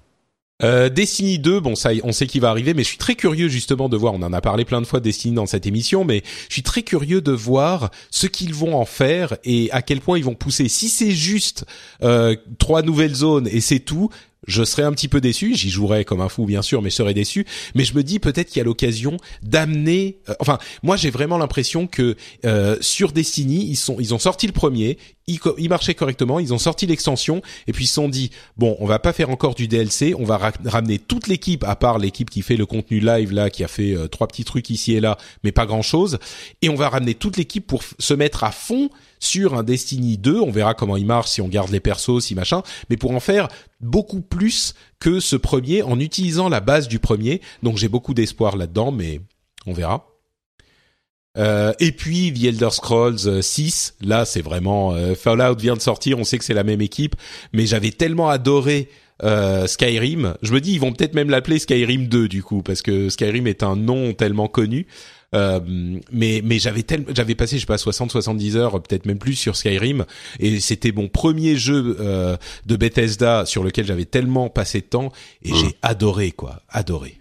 Euh, 0.64 0.90
Destiny 0.90 1.40
2, 1.40 1.60
bon 1.60 1.76
ça, 1.76 1.91
on 2.03 2.11
sait 2.11 2.27
qu'il 2.27 2.41
va 2.41 2.49
arriver, 2.49 2.73
mais 2.73 2.84
je 2.84 2.88
suis 2.88 2.98
très 2.98 3.15
curieux 3.15 3.48
justement 3.49 3.90
de 3.90 3.98
voir. 3.98 4.14
On 4.14 4.22
en 4.22 4.34
a 4.34 4.41
parlé 4.41 4.65
plein 4.65 4.81
de 4.81 4.88
fois 4.88 4.99
de 4.99 5.03
Destiny 5.03 5.35
dans 5.35 5.45
cette 5.45 5.65
émission, 5.65 6.06
mais 6.06 6.23
je 6.48 6.53
suis 6.53 6.64
très 6.64 6.84
curieux 6.84 7.22
de 7.22 7.31
voir 7.31 7.91
ce 8.11 8.27
qu'ils 8.27 8.53
vont 8.53 8.76
en 8.76 8.85
faire 8.85 9.38
et 9.44 9.69
à 9.72 9.81
quel 9.81 9.99
point 9.99 10.18
ils 10.18 10.23
vont 10.23 10.35
pousser. 10.35 10.69
Si 10.69 10.90
c'est 10.90 11.11
juste 11.11 11.65
euh, 12.02 12.35
trois 12.60 12.81
nouvelles 12.81 13.15
zones 13.15 13.48
et 13.48 13.61
c'est 13.61 13.80
tout, 13.80 14.10
je 14.48 14.64
serais 14.64 14.84
un 14.84 14.91
petit 14.91 15.07
peu 15.07 15.22
déçu. 15.22 15.56
J'y 15.56 15.70
jouerais 15.70 16.06
comme 16.06 16.22
un 16.22 16.30
fou 16.30 16.45
bien 16.45 16.61
sûr, 16.61 16.82
mais 16.82 16.90
je 16.90 16.95
serais 16.95 17.14
déçu. 17.14 17.45
Mais 17.76 17.84
je 17.84 17.94
me 17.95 18.03
dis 18.03 18.20
peut-être 18.20 18.49
qu'il 18.49 18.57
y 18.57 18.61
a 18.61 18.65
l'occasion 18.65 19.18
d'amener. 19.41 20.18
euh, 20.30 20.34
enfin, 20.40 20.57
moi 20.82 20.95
j'ai 20.98 21.10
vraiment 21.10 21.38
l'impression 21.38 21.88
que 21.88 22.15
euh, 22.45 22.78
sur 22.82 23.11
Destiny, 23.11 23.65
ils 23.70 23.76
sont, 23.76 23.98
ils 23.99 24.14
ont 24.14 24.20
sorti 24.20 24.48
le 24.48 24.53
premier, 24.53 24.98
il, 25.28 25.40
co- 25.40 25.56
il 25.57 25.70
marchait 25.70 25.94
correctement, 25.94 26.40
ils 26.40 26.53
ont 26.53 26.57
sorti 26.57 26.86
l'extension 26.86 27.41
et 27.68 27.72
puis 27.74 27.86
ils 27.86 27.88
se 27.88 27.94
sont 27.94 28.10
dit 28.10 28.32
bon, 28.57 28.76
on 28.80 28.86
va 28.86 28.99
pas 28.99 29.14
faire 29.14 29.30
encore 29.30 29.56
du 29.56 29.68
DLC, 29.68 30.14
on 30.18 30.24
va 30.26 30.38
ra- 30.38 30.52
ramener 30.65 30.99
toute 30.99 31.28
l'équipe 31.28 31.64
à 31.64 31.76
part 31.76 31.99
l'équipe 31.99 32.30
qui 32.30 32.41
fait 32.41 32.57
le 32.57 32.65
contenu 32.65 32.99
live 32.99 33.32
là, 33.32 33.49
qui 33.49 33.64
a 33.64 33.68
fait 33.68 33.95
euh, 33.95 34.07
trois 34.07 34.28
petits 34.28 34.44
trucs 34.44 34.70
ici 34.70 34.94
et 34.94 34.99
là, 34.99 35.18
mais 35.44 35.52
pas 35.52 35.65
grand 35.65 35.82
chose, 35.82 36.18
et 36.61 36.70
on 36.70 36.76
va 36.76 36.90
ramener 36.90 37.14
toute 37.15 37.38
l'équipe 37.38 37.65
pour 37.68 37.84
se 37.99 38.14
mettre 38.14 38.44
à 38.44 38.52
fond 38.52 38.90
sur 39.24 39.56
un 39.56 39.64
Destiny 39.64 40.18
2. 40.18 40.40
On 40.40 40.52
verra 40.52 40.74
comment 40.74 40.98
il 40.98 41.06
marche, 41.06 41.30
si 41.30 41.41
on 41.41 41.48
garde 41.48 41.72
les 41.72 41.80
persos, 41.80 42.20
si 42.20 42.36
machin, 42.36 42.62
mais 42.90 42.98
pour 42.98 43.12
en 43.12 43.20
faire 43.20 43.48
beaucoup 43.80 44.22
plus 44.22 44.74
que 45.00 45.20
ce 45.20 45.36
premier 45.36 45.82
en 45.84 46.00
utilisant 46.00 46.50
la 46.50 46.60
base 46.60 46.88
du 46.88 47.00
premier. 47.00 47.41
Donc 47.64 47.78
j'ai 47.78 47.90
beaucoup 47.90 48.14
d'espoir 48.14 48.58
là-dedans, 48.58 48.91
mais 48.91 49.22
on 49.66 49.74
verra. 49.74 50.08
Euh, 51.36 51.74
et 51.80 51.91
puis 51.91 52.32
The 52.32 52.44
Elder 52.45 52.70
Scrolls 52.70 53.26
euh, 53.26 53.41
6, 53.41 53.95
là 54.02 54.24
c'est 54.24 54.44
vraiment 54.44 54.94
euh, 54.94 55.16
Fallout 55.16 55.58
vient 55.58 55.74
de 55.74 55.82
sortir, 55.82 56.20
on 56.20 56.24
sait 56.24 56.38
que 56.38 56.45
c'est 56.45 56.54
la 56.54 56.64
même 56.64 56.80
équipe, 56.80 57.16
mais 57.54 57.66
j'avais 57.66 57.90
tellement 57.90 58.30
adoré 58.30 58.88
euh, 59.24 59.66
Skyrim, 59.66 60.36
je 60.44 60.54
me 60.54 60.62
dis 60.62 60.74
ils 60.74 60.80
vont 60.80 60.91
peut-être 60.91 61.16
même 61.16 61.32
l'appeler 61.32 61.58
Skyrim 61.58 62.08
2 62.08 62.28
du 62.28 62.44
coup 62.44 62.62
parce 62.62 62.84
que 62.84 63.10
Skyrim 63.10 63.48
est 63.48 63.64
un 63.64 63.76
nom 63.76 64.14
tellement 64.14 64.48
connu. 64.48 64.86
Euh, 65.34 65.60
mais 66.12 66.42
mais 66.44 66.60
j'avais 66.60 66.84
tellement 66.84 67.08
j'avais 67.16 67.36
passé 67.36 67.56
je 67.56 67.62
sais 67.62 67.66
pas 67.66 67.78
60 67.78 68.12
70 68.12 68.56
heures 68.58 68.82
peut-être 68.82 69.06
même 69.06 69.18
plus 69.18 69.34
sur 69.36 69.56
Skyrim 69.56 70.06
et 70.40 70.60
c'était 70.60 70.92
mon 70.92 71.08
premier 71.08 71.56
jeu 71.56 71.98
euh, 72.00 72.38
de 72.66 72.76
Bethesda 72.76 73.46
sur 73.46 73.64
lequel 73.64 73.86
j'avais 73.86 74.06
tellement 74.06 74.50
passé 74.50 74.82
de 74.82 74.86
temps 74.86 75.12
et 75.44 75.52
Mm. 75.52 75.56
j'ai 75.56 75.76
adoré 75.82 76.32
quoi 76.32 76.62
adoré 76.70 77.18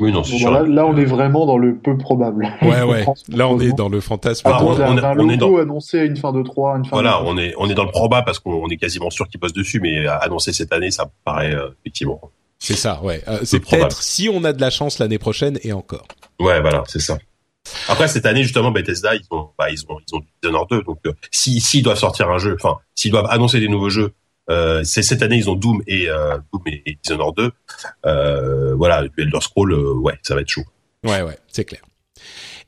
Oui, 0.00 0.10
non, 0.12 0.24
c'est 0.24 0.38
voilà, 0.38 0.62
là, 0.62 0.86
on 0.86 0.96
est 0.96 1.04
vraiment 1.04 1.44
dans 1.44 1.58
le 1.58 1.76
peu 1.76 1.98
probable. 1.98 2.48
ouais 2.62 2.82
ouais 2.82 3.04
là 3.28 3.48
on 3.48 3.60
est 3.60 3.72
dans 3.72 3.88
le 3.88 4.00
fantasme 4.00 4.42
Ah, 4.50 4.62
on- 4.64 4.68
on 4.68 4.98
on 5.18 5.28
est 5.28 5.36
logo 5.36 5.58
annoncé 5.58 5.98
à 5.98 6.04
une 6.04 6.16
fin 6.16 6.32
de 6.32 6.42
3, 6.42 6.76
une 6.78 6.84
fin 6.84 6.90
Voilà, 6.96 7.20
de 7.20 7.26
on 7.26 7.36
est 7.36 7.52
on 7.58 7.68
est 7.68 7.74
dans 7.74 7.84
le 7.84 7.90
probable 7.90 8.24
parce 8.24 8.38
qu'on 8.38 8.52
on 8.54 8.68
est 8.68 8.76
quasiment 8.78 9.10
sûr 9.10 9.28
qu'ils 9.28 9.40
bossent 9.40 9.52
dessus, 9.52 9.80
mais 9.80 10.06
à 10.06 10.16
annoncer 10.16 10.52
cette 10.52 10.72
année, 10.72 10.90
ça 10.90 11.04
me 11.04 11.10
paraît 11.24 11.54
euh, 11.54 11.68
effectivement. 11.84 12.20
C'est 12.58 12.76
ça, 12.76 13.02
ouais. 13.02 13.22
Euh, 13.26 13.40
c'est 13.42 13.58
peut-être 13.58 14.02
si 14.04 14.28
on 14.32 14.44
a 14.44 14.52
de 14.52 14.60
la 14.60 14.70
chance 14.70 15.00
l'année 15.00 15.18
prochaine 15.18 15.58
et 15.64 15.72
encore. 15.72 16.06
Ouais, 16.42 16.60
voilà, 16.60 16.82
c'est 16.88 17.00
ça. 17.00 17.18
Après 17.88 18.08
cette 18.08 18.26
année 18.26 18.42
justement, 18.42 18.72
Bethesda, 18.72 19.14
ils 19.14 19.24
ont 19.30 19.50
bah, 19.56 19.70
ils 19.70 19.80
ont 19.88 19.98
ils 20.06 20.16
ont 20.16 20.22
Dishonored 20.42 20.68
2, 20.68 20.82
donc 20.82 20.98
euh, 21.06 21.12
si 21.30 21.60
s'ils 21.60 21.84
doivent 21.84 21.98
sortir 21.98 22.28
un 22.28 22.38
jeu, 22.38 22.56
enfin 22.58 22.78
s'ils 22.96 23.12
doivent 23.12 23.28
annoncer 23.30 23.60
des 23.60 23.68
nouveaux 23.68 23.90
jeux, 23.90 24.12
euh, 24.50 24.82
c'est 24.82 25.02
cette 25.02 25.22
année 25.22 25.36
ils 25.36 25.48
ont 25.48 25.54
Doom 25.54 25.80
et 25.86 26.08
euh, 26.08 26.38
Doom 26.52 26.62
et, 26.66 26.98
Dishonored 27.02 27.36
2. 27.36 27.52
Euh, 28.06 28.74
voilà, 28.74 29.04
Elder 29.16 29.40
Scroll, 29.40 29.72
ouais, 29.72 30.18
ça 30.22 30.34
va 30.34 30.40
être 30.40 30.48
chaud. 30.48 30.64
Ouais, 31.04 31.22
ouais, 31.22 31.38
c'est 31.46 31.64
clair. 31.64 31.82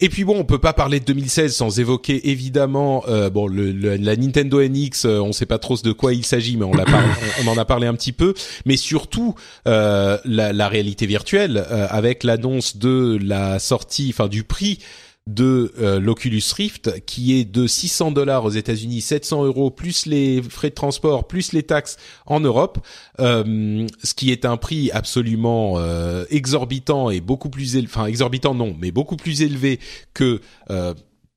Et 0.05 0.10
puis 0.10 0.24
bon, 0.24 0.36
on 0.39 0.44
peut 0.44 0.59
pas 0.59 0.74
parler 0.74 1.01
de 1.01 1.06
2016 1.06 1.56
sans 1.56 1.81
évoquer 1.81 2.28
évidemment 2.28 3.05
euh, 3.09 3.31
bon 3.31 3.47
le, 3.47 3.72
le- 3.72 3.97
la 3.97 4.16
Nintendo 4.16 4.60
NX. 4.62 5.06
euh, 5.06 5.18
on 5.20 5.32
sait 5.32 5.47
pas 5.47 5.59
trop 5.59 5.78
de 5.82 5.93
quoi 5.93 6.12
il 6.12 6.26
s'agit, 6.26 6.59
mais 6.59 6.66
on, 6.66 6.74
l'a 6.74 6.85
parlé- 6.85 7.09
on, 7.43 7.48
on 7.48 7.52
en 7.52 7.56
a 7.56 7.64
parlé 7.64 7.86
un 7.86 7.94
petit 7.94 8.12
peu. 8.12 8.35
Mais 8.66 8.76
surtout 8.76 9.35
euh, 9.66 10.18
la, 10.26 10.52
la 10.52 10.68
réalité 10.68 11.06
virtuelle 11.06 11.56
euh, 11.70 11.86
avec 11.89 12.22
l'annonce 12.22 12.76
de 12.76 13.18
la 13.22 13.59
sortie, 13.59 14.09
enfin 14.12 14.28
du 14.28 14.44
prix 14.44 14.78
de 15.26 15.72
euh, 15.78 16.01
l'Oculus 16.01 16.42
Rift 16.55 17.02
qui 17.06 17.38
est 17.38 17.46
de 17.46 17.66
600 17.66 18.10
dollars 18.10 18.44
aux 18.44 18.51
États-Unis, 18.51 19.01
700 19.01 19.46
euros 19.46 19.70
plus 19.70 20.05
les 20.05 20.42
frais 20.42 20.68
de 20.68 20.74
transport 20.74 21.26
plus 21.26 21.52
les 21.52 21.62
taxes 21.62 21.96
en 22.26 22.40
Europe, 22.40 22.84
euh, 23.20 23.86
ce 24.02 24.12
qui 24.12 24.32
est 24.32 24.44
un 24.44 24.59
prix 24.59 24.90
absolument 24.90 25.78
euh, 25.78 26.26
exorbitant 26.28 27.09
et 27.09 27.20
beaucoup 27.20 27.48
plus 27.48 27.78
enfin 27.82 28.05
exorbitant 28.05 28.55
non, 28.55 28.76
mais 28.78 28.90
beaucoup 28.90 29.16
plus 29.16 29.40
élevé 29.40 29.80
que 30.12 30.40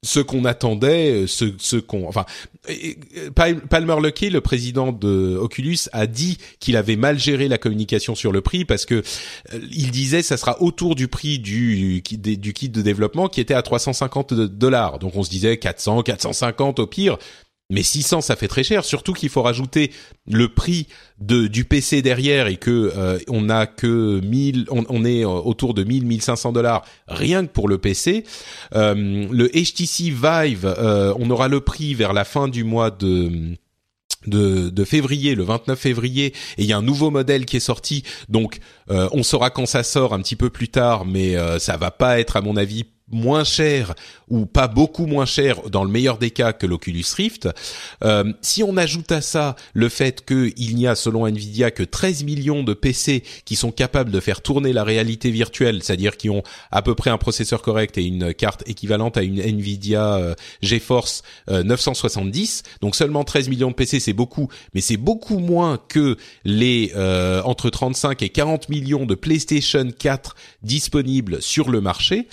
ce 0.03 0.19
qu'on 0.19 0.45
attendait, 0.45 1.25
ce, 1.27 1.53
ce 1.57 1.77
qu'on, 1.77 2.07
enfin, 2.07 2.25
Palmer 3.69 3.95
Luckey, 4.01 4.29
le 4.29 4.41
président 4.41 4.91
de 4.91 5.35
Oculus, 5.35 5.89
a 5.91 6.05
dit 6.05 6.37
qu'il 6.59 6.77
avait 6.77 6.95
mal 6.95 7.17
géré 7.17 7.47
la 7.47 7.57
communication 7.57 8.13
sur 8.13 8.31
le 8.31 8.41
prix 8.41 8.63
parce 8.63 8.85
que 8.85 8.95
euh, 8.95 9.59
il 9.71 9.89
disait 9.91 10.21
ça 10.21 10.37
sera 10.37 10.61
autour 10.61 10.95
du 10.95 11.07
prix 11.07 11.39
du, 11.39 12.01
du 12.01 12.53
kit 12.53 12.69
de 12.69 12.81
développement 12.81 13.27
qui 13.27 13.41
était 13.41 13.55
à 13.55 13.63
350 13.63 14.33
dollars. 14.33 14.99
Donc 14.99 15.15
on 15.15 15.23
se 15.23 15.29
disait 15.29 15.57
400, 15.57 16.03
450 16.03 16.79
au 16.79 16.87
pire. 16.87 17.17
Mais 17.69 17.83
600, 17.83 18.21
ça 18.21 18.37
fait 18.37 18.47
très 18.47 18.63
cher. 18.63 18.85
Surtout 18.85 19.11
qu'il 19.11 19.27
faut 19.27 19.41
rajouter 19.41 19.91
le 20.25 20.47
prix 20.47 20.87
de 21.19 21.47
du 21.47 21.65
PC 21.65 22.01
derrière 22.01 22.47
et 22.47 22.55
que 22.55 22.93
euh, 22.95 23.19
on 23.27 23.49
a 23.49 23.65
que 23.67 24.21
1000, 24.21 24.67
on, 24.69 24.85
on 24.87 25.03
est 25.03 25.25
euh, 25.25 25.29
autour 25.29 25.73
de 25.73 25.83
1000, 25.83 26.05
1500 26.05 26.53
dollars 26.53 26.85
rien 27.09 27.45
que 27.45 27.51
pour 27.51 27.67
le 27.67 27.77
PC. 27.77 28.23
Euh, 28.73 29.27
le 29.29 29.49
HTC 29.49 30.11
Vive, 30.11 30.65
euh, 30.65 31.13
on 31.19 31.29
aura 31.29 31.49
le 31.49 31.59
prix 31.59 31.93
vers 31.93 32.13
la 32.13 32.23
fin 32.23 32.47
du 32.47 32.63
mois 32.63 32.89
de 32.89 33.57
de, 34.27 34.69
de 34.69 34.83
février, 34.83 35.35
le 35.35 35.43
29 35.43 35.79
février, 35.79 36.27
et 36.27 36.33
il 36.63 36.65
y 36.65 36.73
a 36.73 36.77
un 36.77 36.81
nouveau 36.81 37.09
modèle 37.09 37.45
qui 37.45 37.57
est 37.57 37.61
sorti. 37.61 38.03
Donc, 38.29 38.59
euh, 38.89 39.07
on 39.11 39.23
saura 39.23 39.49
quand 39.49 39.65
ça 39.65 39.83
sort 39.83 40.13
un 40.13 40.19
petit 40.21 40.35
peu 40.35 40.49
plus 40.49 40.69
tard, 40.69 41.05
mais 41.05 41.35
euh, 41.35 41.59
ça 41.59 41.77
va 41.77 41.91
pas 41.91 42.19
être, 42.19 42.35
à 42.37 42.41
mon 42.41 42.57
avis, 42.57 42.85
moins 43.09 43.43
cher 43.43 43.95
ou 44.29 44.45
pas 44.45 44.67
beaucoup 44.67 45.05
moins 45.05 45.25
cher 45.25 45.69
dans 45.69 45.83
le 45.83 45.89
meilleur 45.89 46.17
des 46.17 46.31
cas 46.31 46.53
que 46.53 46.65
l'Oculus 46.65 47.05
Rift. 47.15 47.47
Euh, 48.03 48.33
si 48.41 48.63
on 48.63 48.75
ajoute 48.75 49.11
à 49.11 49.21
ça 49.21 49.55
le 49.73 49.87
fait 49.89 50.25
qu'il 50.25 50.75
n'y 50.75 50.87
a 50.87 50.95
selon 50.95 51.25
Nvidia 51.25 51.71
que 51.71 51.83
13 51.83 52.23
millions 52.23 52.63
de 52.63 52.73
PC 52.73 53.23
qui 53.45 53.55
sont 53.55 53.71
capables 53.71 54.11
de 54.11 54.19
faire 54.19 54.41
tourner 54.41 54.73
la 54.73 54.83
réalité 54.83 55.31
virtuelle, 55.31 55.81
c'est-à-dire 55.83 56.17
qui 56.17 56.29
ont 56.29 56.43
à 56.71 56.81
peu 56.81 56.95
près 56.95 57.09
un 57.09 57.17
processeur 57.17 57.61
correct 57.61 57.97
et 57.97 58.03
une 58.03 58.33
carte 58.33 58.63
équivalente 58.67 59.17
à 59.17 59.23
une 59.23 59.39
Nvidia 59.39 60.15
euh, 60.15 60.35
GeForce 60.61 61.23
euh, 61.49 61.63
970, 61.63 62.63
donc 62.81 62.95
seulement 62.95 63.23
13 63.23 63.49
millions 63.49 63.69
de 63.69 63.75
PC 63.75 63.99
c'est 63.99 64.13
beaucoup, 64.13 64.49
mais 64.73 64.81
c'est 64.81 64.97
beaucoup 64.97 65.39
moins 65.39 65.77
que 65.87 66.17
les 66.43 66.91
euh, 66.95 67.41
entre 67.43 67.69
35 67.69 68.21
et 68.21 68.29
40 68.29 68.69
millions 68.69 69.05
de 69.05 69.15
PlayStation 69.15 69.87
4 69.97 70.35
disponibles 70.63 71.41
sur 71.41 71.69
le 71.69 71.81
marché. 71.81 72.27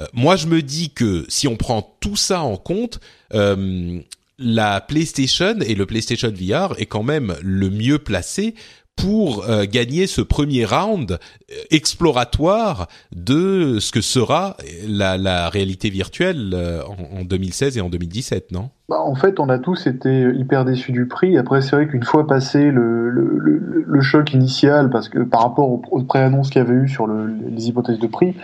Euh, 0.00 0.06
moi, 0.12 0.36
je 0.36 0.46
me 0.46 0.62
dis 0.62 0.90
que 0.90 1.24
si 1.28 1.48
on 1.48 1.56
prend 1.56 1.96
tout 2.00 2.16
ça 2.16 2.40
en 2.40 2.56
compte, 2.56 3.00
euh, 3.34 4.00
la 4.38 4.80
PlayStation 4.80 5.58
et 5.60 5.74
le 5.74 5.86
PlayStation 5.86 6.30
VR 6.30 6.74
est 6.78 6.86
quand 6.86 7.02
même 7.02 7.36
le 7.42 7.68
mieux 7.68 7.98
placé 7.98 8.54
pour 9.00 9.48
euh, 9.48 9.64
gagner 9.70 10.06
ce 10.06 10.20
premier 10.20 10.64
round 10.64 11.12
euh, 11.12 11.54
exploratoire 11.70 12.86
de 13.14 13.78
ce 13.80 13.92
que 13.92 14.00
sera 14.00 14.56
la, 14.86 15.16
la 15.16 15.48
réalité 15.48 15.90
virtuelle 15.90 16.50
euh, 16.52 16.82
en, 16.84 17.20
en, 17.20 17.24
2016 17.24 17.78
et 17.78 17.80
en 17.80 17.88
2017, 17.88 18.52
non? 18.52 18.70
Bah, 18.88 19.00
En 19.00 19.14
fait, 19.14 19.40
on 19.40 19.48
a 19.48 19.58
tous 19.58 19.86
été 19.86 20.30
hyper 20.36 20.64
déçus 20.64 20.92
du 20.92 21.06
prix. 21.06 21.38
Après, 21.38 21.62
c'est 21.62 21.76
vrai 21.76 21.86
qu'une 21.86 22.04
fois 22.04 22.26
passé 22.26 22.70
le, 22.70 23.10
le, 23.10 23.84
le, 23.86 24.00
choc 24.00 24.32
initial, 24.32 24.90
parce 24.90 25.08
que 25.08 25.20
par 25.20 25.42
rapport 25.42 25.70
aux, 25.70 25.82
aux 25.90 26.02
préannonces 26.02 26.50
qu'il 26.50 26.60
y 26.60 26.64
avait 26.64 26.74
eu 26.74 26.88
sur 26.88 27.06
les 27.06 27.68
hypothèses 27.68 27.98
de 27.98 28.06
prix, 28.06 28.34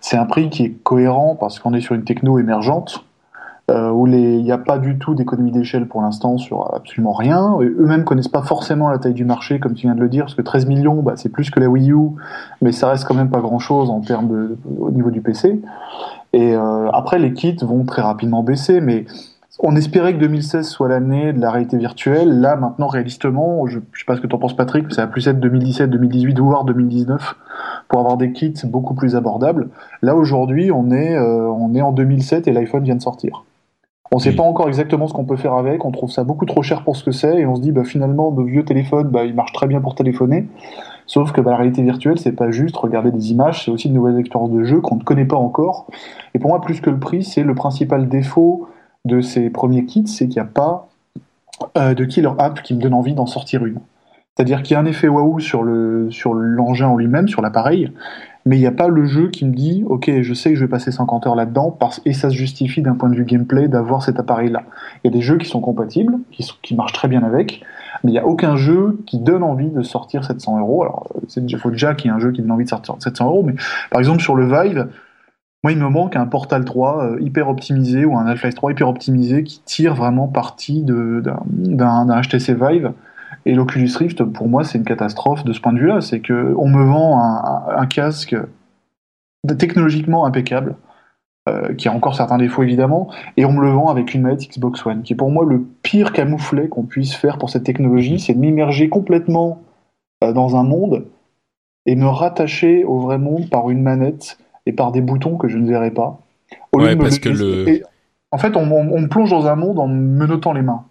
c'est 0.00 0.16
un 0.16 0.26
prix 0.26 0.48
qui 0.48 0.64
est 0.64 0.70
cohérent 0.82 1.36
parce 1.38 1.58
qu'on 1.58 1.74
est 1.74 1.80
sur 1.80 1.94
une 1.94 2.04
techno 2.04 2.38
émergente 2.38 3.04
euh, 3.70 3.90
où 3.90 4.06
il 4.06 4.42
n'y 4.42 4.52
a 4.52 4.56
pas 4.56 4.78
du 4.78 4.98
tout 4.98 5.14
d'économie 5.14 5.50
d'échelle 5.50 5.86
pour 5.86 6.00
l'instant 6.00 6.38
sur 6.38 6.74
absolument 6.74 7.12
rien. 7.12 7.58
Eux-mêmes 7.60 8.04
connaissent 8.04 8.28
pas 8.28 8.42
forcément 8.42 8.88
la 8.88 8.98
taille 8.98 9.12
du 9.12 9.26
marché, 9.26 9.60
comme 9.60 9.74
tu 9.74 9.86
viens 9.86 9.94
de 9.94 10.00
le 10.00 10.08
dire, 10.08 10.24
parce 10.24 10.34
que 10.34 10.42
13 10.42 10.66
millions, 10.66 11.02
bah, 11.02 11.14
c'est 11.16 11.28
plus 11.28 11.50
que 11.50 11.60
la 11.60 11.68
Wii 11.68 11.92
U, 11.92 12.10
mais 12.62 12.72
ça 12.72 12.88
reste 12.88 13.04
quand 13.06 13.14
même 13.14 13.30
pas 13.30 13.40
grand-chose 13.40 13.90
en 13.90 14.00
termes 14.00 14.28
de, 14.28 14.56
au 14.78 14.90
niveau 14.90 15.10
du 15.10 15.20
PC. 15.20 15.60
Et 16.32 16.54
euh, 16.54 16.90
après, 16.92 17.18
les 17.18 17.34
kits 17.34 17.56
vont 17.60 17.84
très 17.84 18.00
rapidement 18.02 18.42
baisser, 18.42 18.80
mais 18.80 19.04
on 19.60 19.74
espérait 19.76 20.14
que 20.14 20.20
2016 20.20 20.66
soit 20.66 20.88
l'année 20.88 21.32
de 21.32 21.40
la 21.40 21.50
réalité 21.50 21.76
virtuelle. 21.76 22.40
Là, 22.40 22.56
maintenant, 22.56 22.86
réalistement, 22.86 23.66
je, 23.66 23.80
je 23.92 23.98
sais 23.98 24.06
pas 24.06 24.16
ce 24.16 24.20
que 24.20 24.26
tu 24.26 24.34
en 24.34 24.38
penses, 24.38 24.56
Patrick, 24.56 24.86
mais 24.86 24.94
ça 24.94 25.02
va 25.02 25.08
plus 25.08 25.26
être 25.26 25.40
2017, 25.40 25.90
2018, 25.90 26.38
voire 26.38 26.64
2019 26.64 27.34
pour 27.88 28.00
avoir 28.00 28.16
des 28.16 28.32
kits 28.32 28.54
beaucoup 28.64 28.94
plus 28.94 29.16
abordables. 29.16 29.68
Là, 30.00 30.14
aujourd'hui, 30.14 30.70
on 30.70 30.90
est, 30.90 31.16
euh, 31.16 31.48
on 31.50 31.74
est 31.74 31.82
en 31.82 31.92
2007 31.92 32.46
et 32.48 32.52
l'iPhone 32.52 32.84
vient 32.84 32.96
de 32.96 33.02
sortir. 33.02 33.44
On 34.10 34.16
ne 34.16 34.20
sait 34.22 34.34
pas 34.34 34.42
encore 34.42 34.68
exactement 34.68 35.06
ce 35.06 35.12
qu'on 35.12 35.24
peut 35.24 35.36
faire 35.36 35.54
avec, 35.54 35.84
on 35.84 35.90
trouve 35.90 36.10
ça 36.10 36.24
beaucoup 36.24 36.46
trop 36.46 36.62
cher 36.62 36.82
pour 36.82 36.96
ce 36.96 37.04
que 37.04 37.12
c'est, 37.12 37.40
et 37.40 37.46
on 37.46 37.56
se 37.56 37.60
dit 37.60 37.72
bah, 37.72 37.84
finalement 37.84 38.30
nos 38.30 38.44
vieux 38.44 38.64
téléphones, 38.64 39.08
bah, 39.08 39.24
ils 39.24 39.34
marchent 39.34 39.52
très 39.52 39.66
bien 39.66 39.80
pour 39.80 39.94
téléphoner. 39.94 40.48
Sauf 41.06 41.32
que 41.32 41.40
bah, 41.40 41.50
la 41.50 41.56
réalité 41.58 41.82
virtuelle, 41.82 42.18
c'est 42.18 42.32
pas 42.32 42.50
juste 42.50 42.76
regarder 42.76 43.10
des 43.10 43.30
images, 43.32 43.64
c'est 43.64 43.70
aussi 43.70 43.88
de 43.88 43.94
nouvelles 43.94 44.18
expériences 44.18 44.50
de 44.50 44.64
jeu 44.64 44.80
qu'on 44.80 44.96
ne 44.96 45.02
connaît 45.02 45.26
pas 45.26 45.36
encore. 45.36 45.86
Et 46.34 46.38
pour 46.38 46.50
moi, 46.50 46.60
plus 46.60 46.80
que 46.80 46.90
le 46.90 46.98
prix, 46.98 47.22
c'est 47.22 47.42
le 47.42 47.54
principal 47.54 48.08
défaut 48.08 48.68
de 49.04 49.20
ces 49.20 49.50
premiers 49.50 49.84
kits, 49.84 50.06
c'est 50.06 50.26
qu'il 50.26 50.40
n'y 50.40 50.46
a 50.46 50.50
pas 50.50 50.88
euh, 51.76 51.94
de 51.94 52.04
killer 52.04 52.30
app 52.38 52.62
qui 52.62 52.74
me 52.74 52.80
donne 52.80 52.94
envie 52.94 53.14
d'en 53.14 53.26
sortir 53.26 53.64
une. 53.64 53.80
C'est-à-dire 54.36 54.62
qu'il 54.62 54.74
y 54.74 54.76
a 54.76 54.80
un 54.80 54.86
effet 54.86 55.08
waouh 55.08 55.40
sur 55.40 55.64
le 55.64 56.12
sur 56.12 56.32
l'engin 56.32 56.86
en 56.86 56.96
lui-même, 56.96 57.26
sur 57.26 57.42
l'appareil, 57.42 57.90
mais 58.48 58.56
il 58.56 58.60
n'y 58.60 58.66
a 58.66 58.72
pas 58.72 58.88
le 58.88 59.04
jeu 59.04 59.28
qui 59.28 59.44
me 59.44 59.54
dit 59.54 59.84
ok 59.86 60.10
je 60.22 60.34
sais 60.34 60.50
que 60.50 60.56
je 60.56 60.64
vais 60.64 60.70
passer 60.70 60.90
50 60.90 61.26
heures 61.26 61.34
là-dedans 61.36 61.70
parce 61.70 62.00
et 62.06 62.14
ça 62.14 62.30
se 62.30 62.34
justifie 62.34 62.80
d'un 62.80 62.94
point 62.94 63.10
de 63.10 63.14
vue 63.14 63.26
gameplay 63.26 63.68
d'avoir 63.68 64.02
cet 64.02 64.18
appareil 64.18 64.50
là 64.50 64.62
il 65.04 65.10
y 65.10 65.14
a 65.14 65.16
des 65.16 65.20
jeux 65.20 65.36
qui 65.36 65.46
sont 65.46 65.60
compatibles 65.60 66.14
qui, 66.32 66.50
qui 66.62 66.74
marchent 66.74 66.94
très 66.94 67.08
bien 67.08 67.22
avec 67.22 67.62
mais 68.02 68.10
il 68.10 68.14
n'y 68.14 68.18
a 68.18 68.26
aucun 68.26 68.56
jeu 68.56 68.98
qui 69.06 69.18
donne 69.18 69.42
envie 69.42 69.70
de 69.70 69.82
sortir 69.82 70.24
700 70.24 70.60
euros. 70.60 70.82
Alors 70.82 71.08
il 71.36 71.58
faut 71.58 71.70
déjà 71.70 71.94
qu'il 71.94 72.10
y 72.10 72.12
ait 72.12 72.16
un 72.16 72.20
jeu 72.20 72.32
qui 72.32 72.42
donne 72.42 72.52
envie 72.52 72.64
de 72.64 72.70
sortir 72.70 72.94
700 72.98 73.26
euros 73.26 73.42
mais 73.42 73.54
par 73.90 74.00
exemple 74.00 74.20
sur 74.20 74.34
le 74.34 74.46
Vive 74.46 74.88
moi, 75.64 75.72
il 75.72 75.78
me 75.78 75.88
manque 75.88 76.14
un 76.14 76.26
Portal 76.26 76.64
3 76.64 77.04
euh, 77.04 77.20
hyper 77.20 77.48
optimisé 77.48 78.04
ou 78.04 78.16
un 78.16 78.26
Half-Life 78.26 78.54
3 78.54 78.70
hyper 78.72 78.88
optimisé 78.88 79.42
qui 79.42 79.60
tire 79.64 79.94
vraiment 79.96 80.28
parti 80.28 80.84
d'un 80.84 82.20
HTC 82.22 82.54
Vive 82.54 82.92
et 83.48 83.54
l'Oculus 83.54 83.90
Rift, 83.96 84.22
pour 84.24 84.46
moi, 84.46 84.62
c'est 84.62 84.76
une 84.76 84.84
catastrophe 84.84 85.42
de 85.42 85.54
ce 85.54 85.60
point 85.60 85.72
de 85.72 85.78
vue-là. 85.78 86.02
C'est 86.02 86.20
que 86.20 86.54
on 86.58 86.68
me 86.68 86.84
vend 86.84 87.18
un, 87.18 87.76
un 87.76 87.86
casque 87.86 88.36
technologiquement 89.58 90.26
impeccable, 90.26 90.76
euh, 91.48 91.72
qui 91.74 91.88
a 91.88 91.92
encore 91.92 92.14
certains 92.14 92.36
défauts 92.36 92.62
évidemment, 92.62 93.08
et 93.38 93.46
on 93.46 93.52
me 93.52 93.62
le 93.62 93.70
vend 93.70 93.88
avec 93.88 94.12
une 94.12 94.20
manette 94.20 94.50
Xbox 94.50 94.84
One, 94.84 95.02
qui 95.02 95.14
est 95.14 95.16
pour 95.16 95.30
moi 95.30 95.46
le 95.46 95.64
pire 95.82 96.12
camouflet 96.12 96.68
qu'on 96.68 96.82
puisse 96.82 97.14
faire 97.14 97.38
pour 97.38 97.48
cette 97.48 97.64
technologie, 97.64 98.20
c'est 98.20 98.34
de 98.34 98.38
m'immerger 98.38 98.90
complètement 98.90 99.62
euh, 100.22 100.32
dans 100.34 100.56
un 100.56 100.62
monde 100.62 101.06
et 101.86 101.96
me 101.96 102.06
rattacher 102.06 102.84
au 102.84 102.98
vrai 102.98 103.16
monde 103.16 103.48
par 103.48 103.70
une 103.70 103.80
manette 103.80 104.36
et 104.66 104.72
par 104.72 104.92
des 104.92 105.00
boutons 105.00 105.38
que 105.38 105.48
je 105.48 105.56
ne 105.56 105.66
verrai 105.66 105.90
pas. 105.90 106.20
Au 106.72 106.82
ouais, 106.82 106.96
parce 106.96 107.18
que 107.18 107.30
le... 107.30 107.82
en 108.30 108.36
fait, 108.36 108.54
on, 108.56 108.70
on, 108.70 108.92
on 108.92 109.00
me 109.00 109.08
plonge 109.08 109.30
dans 109.30 109.46
un 109.46 109.56
monde 109.56 109.78
en 109.78 109.88
me 109.88 110.26
notant 110.26 110.52
les 110.52 110.62
mains. 110.62 110.84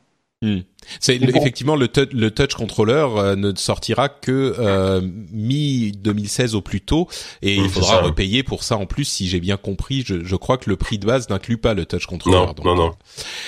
Hmm. 0.44 0.60
C'est 1.00 1.16
effectivement 1.16 1.76
le, 1.76 1.90
le 2.14 2.30
touch 2.30 2.54
controller 2.54 3.08
euh, 3.18 3.36
ne 3.36 3.56
sortira 3.56 4.08
que 4.08 4.54
euh, 4.60 5.02
mi 5.32 5.92
2016 5.94 6.54
au 6.54 6.62
plus 6.62 6.82
tôt 6.82 7.08
et 7.42 7.56
il 7.56 7.70
faudra 7.70 8.02
repayer 8.02 8.44
pour 8.44 8.64
ça 8.64 8.78
en 8.78 8.86
plus 8.86 9.06
si 9.06 9.28
j'ai 9.28 9.40
bien 9.40 9.58
compris. 9.58 10.04
Je, 10.06 10.24
je, 10.24 10.36
crois 10.36 10.60
que 10.60 10.70
le 10.70 10.76
prix 10.76 11.00
de 11.00 11.08
base 11.08 11.28
n'inclut 11.30 11.58
pas 11.58 11.74
le 11.74 11.88
touch 11.88 12.06
controller. 12.06 12.38
Non, 12.38 12.54
non, 12.64 12.76
non. 12.76 12.96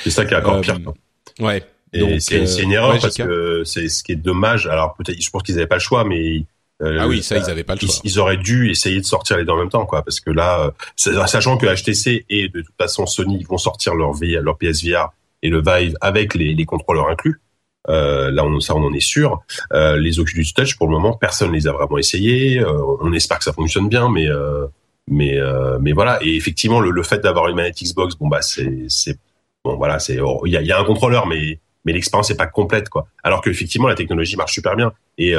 C'est 0.03 0.09
ça 0.09 0.25
qui 0.25 0.33
est 0.33 0.37
encore 0.37 0.55
euh, 0.55 0.61
pire. 0.61 0.79
Ouais. 1.39 1.63
Et 1.93 2.19
c'est 2.19 2.63
une 2.63 2.71
erreur 2.71 2.99
parce 2.99 3.15
que 3.15 3.63
c'est 3.65 3.87
ce 3.87 4.03
qui 4.03 4.13
est 4.13 4.15
dommage. 4.15 4.65
Alors 4.65 4.95
peut-être, 4.95 5.21
je 5.21 5.29
pense 5.29 5.43
qu'ils 5.43 5.55
n'avaient 5.55 5.67
pas 5.67 5.75
le 5.75 5.81
choix, 5.81 6.03
mais 6.03 6.43
ah 6.81 7.07
oui, 7.07 7.21
ça, 7.21 7.37
ils 7.37 7.49
avaient 7.51 7.63
pas 7.63 7.75
le 7.75 7.81
choix. 7.81 7.95
Ils, 8.03 8.19
auraient 8.19 8.37
dû 8.37 8.71
essayer 8.71 8.99
de 8.99 9.05
sortir 9.05 9.37
les 9.37 9.45
deux 9.45 9.51
en 9.51 9.57
même 9.57 9.69
temps, 9.69 9.85
quoi, 9.85 10.01
parce 10.01 10.19
que 10.19 10.31
là, 10.31 10.73
sachant 10.95 11.57
que 11.57 11.67
HTC 11.67 12.25
et 12.29 12.49
de 12.49 12.61
toute 12.61 12.75
façon 12.79 13.05
Sony 13.05 13.43
vont 13.43 13.59
sortir 13.59 13.93
leur, 13.93 14.13
v, 14.13 14.39
leur 14.41 14.57
PSVR 14.57 15.11
et 15.41 15.49
le 15.49 15.61
Vive 15.61 15.95
avec 16.01 16.33
les, 16.35 16.53
les 16.53 16.65
contrôleurs 16.65 17.09
inclus. 17.09 17.41
Euh, 17.87 18.29
là, 18.29 18.43
on, 18.43 18.59
ça, 18.59 18.75
on 18.75 18.83
en 18.83 18.93
est 18.93 18.99
sûr. 18.99 19.41
Euh, 19.73 19.97
les 19.97 20.19
Oculus 20.19 20.45
Touch, 20.53 20.77
pour 20.77 20.87
le 20.87 20.93
moment, 20.93 21.13
personne 21.13 21.51
les 21.53 21.67
a 21.67 21.71
vraiment 21.71 21.97
essayés. 21.97 22.59
Euh, 22.59 22.97
on 23.01 23.13
espère 23.13 23.37
que 23.39 23.45
ça 23.45 23.53
fonctionne 23.53 23.87
bien, 23.87 24.09
mais 24.09 24.27
euh, 24.27 24.67
mais 25.07 25.37
euh, 25.37 25.79
mais 25.81 25.93
voilà. 25.93 26.19
Et 26.21 26.35
effectivement, 26.35 26.81
le, 26.81 26.91
le 26.91 27.03
fait 27.03 27.19
d'avoir 27.19 27.47
une 27.47 27.55
manette 27.55 27.81
Xbox, 27.81 28.15
bon 28.15 28.27
bah 28.27 28.41
c'est 28.41 29.17
bon 29.63 29.77
voilà, 29.77 29.97
c'est 29.99 30.19
il 30.45 30.51
y 30.51 30.57
a, 30.57 30.61
y 30.61 30.71
a 30.71 30.79
un 30.79 30.83
contrôleur, 30.83 31.25
mais 31.25 31.59
mais 31.85 31.93
l'expérience 31.93 32.29
est 32.29 32.37
pas 32.37 32.47
complète 32.47 32.89
quoi. 32.89 33.07
Alors 33.23 33.41
que 33.41 33.49
effectivement, 33.49 33.87
la 33.87 33.95
technologie 33.95 34.35
marche 34.35 34.53
super 34.53 34.75
bien. 34.75 34.91
Et 35.17 35.33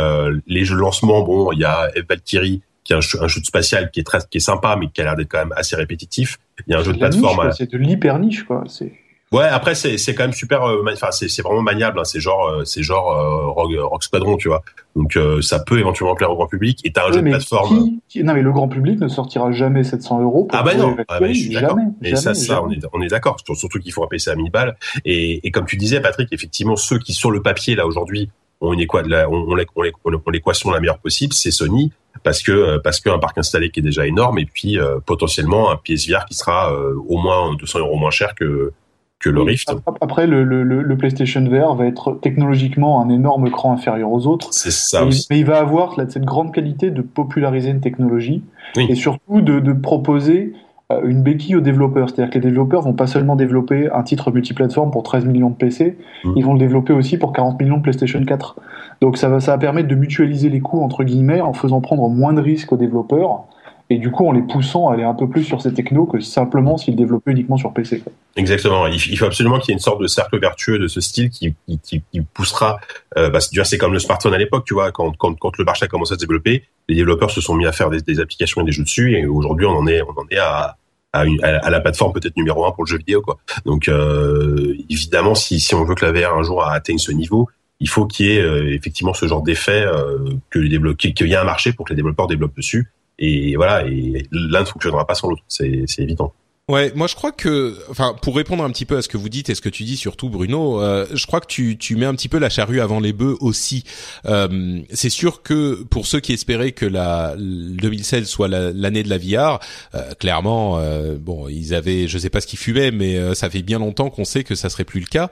les 0.47 0.64
jeux 0.64 0.77
de 0.77 0.81
lancement, 0.81 1.22
bon, 1.22 1.52
il 1.52 1.59
y 1.60 1.64
a 1.64 1.90
Valkyrie 2.09 2.62
qui 2.82 2.94
est 2.94 2.97
un 2.97 3.01
jeu, 3.01 3.22
un 3.22 3.28
jeu 3.28 3.43
spatial 3.44 3.90
qui 3.90 4.01
est 4.01 4.05
très 4.05 4.18
qui 4.31 4.39
est 4.39 4.40
sympa, 4.40 4.77
mais 4.77 4.89
qui 4.89 5.01
a 5.02 5.05
l'air 5.05 5.16
d'être 5.16 5.28
quand 5.28 5.39
même 5.39 5.52
assez 5.55 5.77
répétitif. 5.77 6.39
Il 6.66 6.72
y 6.72 6.74
a 6.74 6.78
un 6.81 6.82
jeu 6.82 6.94
de 6.94 6.98
plateforme. 6.98 7.52
C'est 7.52 7.70
de 7.70 7.78
l'hyper 7.78 8.18
niche 8.18 8.44
quoi. 8.44 8.64
C'est 8.66 8.93
Ouais, 9.32 9.44
après 9.44 9.77
c'est 9.77 9.97
c'est 9.97 10.12
quand 10.12 10.24
même 10.24 10.32
super. 10.32 10.65
Euh, 10.65 10.85
enfin, 10.93 11.12
c'est 11.12 11.28
c'est 11.28 11.43
vraiment 11.43 11.62
maniable. 11.62 12.01
Hein, 12.01 12.05
c'est 12.05 12.19
genre 12.19 12.48
euh, 12.48 12.65
c'est 12.65 12.82
genre 12.82 13.12
euh, 13.12 13.47
Rock, 13.51 13.70
Rock, 13.78 14.02
Squadron, 14.02 14.36
tu 14.36 14.48
vois. 14.48 14.62
Donc 14.97 15.16
ça 15.40 15.61
peut 15.61 15.78
éventuellement 15.78 16.16
plaire 16.16 16.32
au 16.32 16.35
grand 16.35 16.48
public. 16.48 16.81
Et 16.82 16.90
t'as 16.90 17.09
un 17.09 17.12
jeu 17.12 17.23
de 17.23 17.28
plateforme. 17.28 17.90
non, 18.16 18.35
mais 18.35 18.43
le 18.43 18.51
grand 18.51 18.66
public 18.66 18.98
ne 18.98 19.07
sortira 19.07 19.52
jamais 19.52 19.85
700 19.85 20.23
euros. 20.23 20.48
ah 20.51 20.65
bah 20.65 20.74
non. 20.74 20.97
Ah 21.07 21.20
bah, 21.20 21.28
je 21.28 21.39
suis 21.39 21.51
d'accord. 21.51 21.78
Et 22.02 22.16
ça, 22.16 22.35
ça, 22.35 22.61
on 22.65 22.70
est 22.70 22.81
on 22.93 23.01
est 23.01 23.09
d'accord. 23.09 23.36
Surtout 23.55 23.78
qu'il 23.78 23.93
faut 23.93 24.02
un 24.02 24.09
PC 24.09 24.31
à 24.31 24.35
1000 24.35 24.51
balles. 24.51 24.77
Et 25.05 25.47
et 25.47 25.52
comme 25.52 25.66
tu 25.66 25.77
disais, 25.77 26.01
Patrick, 26.01 26.32
effectivement, 26.32 26.74
ceux 26.74 26.98
qui 26.98 27.12
sur 27.12 27.31
le 27.31 27.40
papier 27.40 27.77
là 27.77 27.86
aujourd'hui 27.86 28.31
ont 28.61 28.73
une 28.73 28.81
équation, 28.81 29.09
on, 29.31 29.57
on, 29.57 30.23
on 30.27 30.31
l'équation 30.31 30.73
la 30.73 30.81
meilleure 30.81 30.98
possible, 30.98 31.35
c'est 31.35 31.52
Sony 31.52 31.93
parce 32.24 32.43
que 32.43 32.78
parce 32.78 32.98
qu'un 32.98 33.20
parc 33.20 33.39
installé 33.39 33.70
qui 33.70 33.78
est 33.78 33.85
déjà 33.85 34.09
énorme 34.09 34.40
et 34.40 34.44
puis 34.44 34.77
potentiellement 35.07 35.70
un 35.70 35.77
PSVR 35.77 36.24
qui 36.27 36.35
sera 36.35 36.74
au 36.74 37.16
moins 37.16 37.55
200 37.55 37.78
euros 37.78 37.97
moins 37.97 38.11
cher 38.11 38.35
que 38.35 38.73
que 39.20 39.28
le 39.28 39.42
Rift. 39.42 39.70
Après, 40.01 40.26
le, 40.26 40.44
le, 40.44 40.64
le, 40.64 40.97
PlayStation 40.97 41.44
VR 41.44 41.74
va 41.74 41.86
être 41.86 42.18
technologiquement 42.20 43.02
un 43.02 43.10
énorme 43.10 43.51
cran 43.51 43.72
inférieur 43.72 44.10
aux 44.10 44.26
autres. 44.26 44.48
C'est 44.52 44.72
ça 44.72 45.05
mais, 45.05 45.10
mais, 45.28 45.38
il 45.40 45.47
va 45.47 45.59
avoir 45.59 45.97
là, 45.98 46.06
cette 46.09 46.24
grande 46.24 46.52
qualité 46.52 46.90
de 46.90 47.02
populariser 47.02 47.70
une 47.70 47.80
technologie 47.80 48.42
oui. 48.76 48.86
et 48.88 48.94
surtout 48.94 49.42
de, 49.42 49.60
de 49.60 49.72
proposer 49.74 50.55
euh, 50.90 51.02
une 51.05 51.22
béquille 51.22 51.55
aux 51.55 51.60
développeurs. 51.60 52.09
C'est-à-dire 52.09 52.30
que 52.30 52.38
les 52.38 52.48
développeurs 52.48 52.80
vont 52.80 52.94
pas 52.94 53.06
seulement 53.06 53.36
développer 53.36 53.90
un 53.92 54.02
titre 54.02 54.30
multiplateforme 54.32 54.90
pour 54.90 55.02
13 55.02 55.26
millions 55.26 55.51
de 55.51 55.55
PC, 55.55 55.98
mmh. 56.24 56.32
ils 56.36 56.44
vont 56.44 56.55
le 56.55 56.59
développer 56.59 56.94
aussi 56.94 57.18
pour 57.18 57.32
40 57.32 57.60
millions 57.60 57.76
de 57.76 57.82
PlayStation 57.82 58.24
4. 58.24 58.56
Donc 59.02 59.18
ça 59.18 59.28
va, 59.28 59.40
ça 59.40 59.52
va 59.52 59.59
permettre 59.59 59.88
de 59.88 59.94
mutualiser 59.94 60.48
les 60.48 60.60
coûts 60.60 60.82
entre 60.82 61.05
guillemets 61.05 61.40
en 61.40 61.52
faisant 61.52 61.80
prendre 61.80 62.09
moins 62.09 62.32
de 62.32 62.40
risques 62.40 62.72
aux 62.72 62.76
développeurs 62.76 63.44
et 63.91 63.99
du 63.99 64.11
coup 64.12 64.27
en 64.27 64.33
les 64.33 64.43
poussant 64.43 64.89
à 64.89 64.95
aller 64.95 65.03
un 65.03 65.15
peu 65.15 65.29
plus 65.29 65.43
sur 65.43 65.61
ces 65.61 65.75
technos 65.75 66.07
que 66.07 66.21
simplement 66.21 66.79
s'ils 66.79 66.95
développaient 66.95 67.33
uniquement 67.33 67.57
sur 67.57 67.73
PC. 67.73 68.03
Exactement. 68.37 68.87
Il 68.87 69.19
faut 69.19 69.27
absolument 69.27 69.59
qu'il 69.59 69.71
y 69.71 69.73
ait 69.73 69.75
une 69.75 69.81
sorte 69.81 70.01
de 70.01 70.07
cercle 70.07 70.39
vertueux 70.39 70.79
de 70.79 70.87
ce 70.87 71.01
style 71.01 71.29
qui, 71.29 71.55
qui, 71.83 72.03
qui 72.12 72.21
poussera. 72.21 72.79
Euh, 73.19 73.29
bah, 73.31 73.41
c'est 73.41 73.79
comme 73.79 73.93
le 73.93 73.99
smartphone 73.99 74.33
à 74.33 74.39
l'époque, 74.39 74.65
tu 74.65 74.75
vois, 74.75 74.93
quand, 74.93 75.17
quand, 75.19 75.59
le 75.59 75.65
marché 75.65 75.87
a 75.87 75.89
commencé 75.89 76.12
à 76.12 76.15
se 76.15 76.21
développer, 76.21 76.62
les 76.89 76.95
développeurs 76.95 77.33
se 77.33 77.41
sont 77.41 77.55
mis 77.55 77.67
à 77.67 77.73
faire 77.73 77.91
des, 77.91 78.21
applications 78.21 78.62
et 78.62 78.65
des 78.65 78.73
jeux 78.73 78.85
dessus, 78.85 79.17
et 79.17 79.27
aujourd'hui 79.27 79.67
on 79.67 79.77
en 79.77 79.87
est, 79.89 80.03
on 80.03 80.11
en 80.11 80.27
est 80.31 80.39
à, 80.39 80.77
à, 81.12 81.25
à, 81.43 81.71
la 81.71 81.81
plateforme 81.81 82.12
peut-être 82.12 82.37
numéro 82.37 82.65
un 82.67 82.71
pour 82.71 82.85
le 82.85 82.89
jeu 82.89 82.99
vidéo. 82.99 83.25
Donc 83.67 83.89
euh, 83.89 84.77
évidemment, 84.89 85.35
si, 85.35 85.59
si 85.59 85.75
on 85.75 85.85
veut 85.85 85.97
que 85.97 86.07
la 86.07 86.12
VR 86.12 86.37
un 86.37 86.45
jour 86.45 86.65
atteigne 86.65 86.99
ce 86.99 87.11
niveau, 87.11 87.49
il 87.81 87.89
faut 87.89 88.07
qu'il 88.07 88.27
y 88.27 88.37
ait 88.37 88.41
euh, 88.41 88.73
effectivement 88.73 89.15
ce 89.15 89.27
genre 89.27 89.43
d'effet 89.43 89.85
euh, 89.85 90.19
que 90.51 90.59
les 90.59 90.79
qu'il 90.95 91.27
y 91.27 91.33
ait 91.33 91.37
un 91.37 91.45
marché 91.45 91.73
pour 91.73 91.87
que 91.87 91.93
les 91.93 91.97
développeurs 91.97 92.29
développent 92.29 92.57
dessus 92.57 92.93
et 93.20 93.55
voilà, 93.56 93.86
et 93.86 94.26
l'un 94.32 94.60
ne 94.60 94.64
fonctionnera 94.64 95.06
pas 95.06 95.14
sans 95.14 95.28
l'autre, 95.28 95.44
c'est 95.47 95.84
évident. 95.98 96.32
Ouais, 96.70 96.92
moi 96.94 97.09
je 97.09 97.16
crois 97.16 97.32
que, 97.32 97.76
enfin, 97.90 98.14
pour 98.22 98.36
répondre 98.36 98.62
un 98.62 98.70
petit 98.70 98.84
peu 98.84 98.97
à 98.97 99.02
ce 99.02 99.09
que 99.09 99.16
vous 99.16 99.28
dites 99.28 99.51
et 99.51 99.56
ce 99.56 99.60
que 99.60 99.68
tu 99.68 99.82
dis 99.82 99.97
surtout, 99.97 100.28
Bruno, 100.28 100.80
euh, 100.80 101.05
je 101.12 101.26
crois 101.26 101.40
que 101.40 101.48
tu 101.48 101.76
tu 101.76 101.97
mets 101.97 102.06
un 102.06 102.14
petit 102.14 102.28
peu 102.28 102.38
la 102.38 102.48
charrue 102.48 102.80
avant 102.80 103.01
les 103.01 103.12
bœufs 103.12 103.36
aussi. 103.40 103.82
Euh, 104.26 104.80
c'est 104.92 105.10
sûr 105.10 105.42
que 105.42 105.82
pour 105.82 106.06
ceux 106.06 106.20
qui 106.20 106.32
espéraient 106.32 106.70
que 106.70 106.86
la 106.86 107.34
2016 107.36 108.24
soit 108.28 108.47
l'année 108.47 109.02
de 109.02 109.09
la 109.09 109.18
VR, 109.18 109.59
euh, 109.97 110.14
clairement, 110.14 110.78
euh, 110.78 111.16
bon, 111.18 111.48
ils 111.48 111.74
avaient, 111.74 112.06
je 112.06 112.18
sais 112.18 112.30
pas 112.30 112.40
ce 112.40 112.47
qu'ils 112.47 112.60
fumaient, 112.60 112.92
mais 112.92 113.16
euh, 113.16 113.34
ça 113.34 113.51
fait 113.51 113.62
bien 113.62 113.80
longtemps 113.80 114.09
qu'on 114.09 114.24
sait 114.24 114.44
que 114.44 114.55
ça 114.55 114.70
serait 114.70 114.84
plus 114.84 115.01
le 115.01 115.06
cas. 115.06 115.28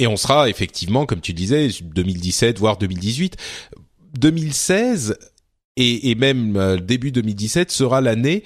et 0.00 0.06
on 0.08 0.16
sera 0.16 0.48
effectivement, 0.48 1.06
comme 1.06 1.20
tu 1.20 1.32
disais, 1.32 1.68
2017 1.80 2.58
voire 2.58 2.76
2018, 2.76 3.36
2016 4.18 5.16
et, 5.78 6.10
et 6.10 6.14
même 6.14 6.78
début 6.80 7.12
2017 7.12 7.70
sera 7.70 8.00
l'année 8.00 8.44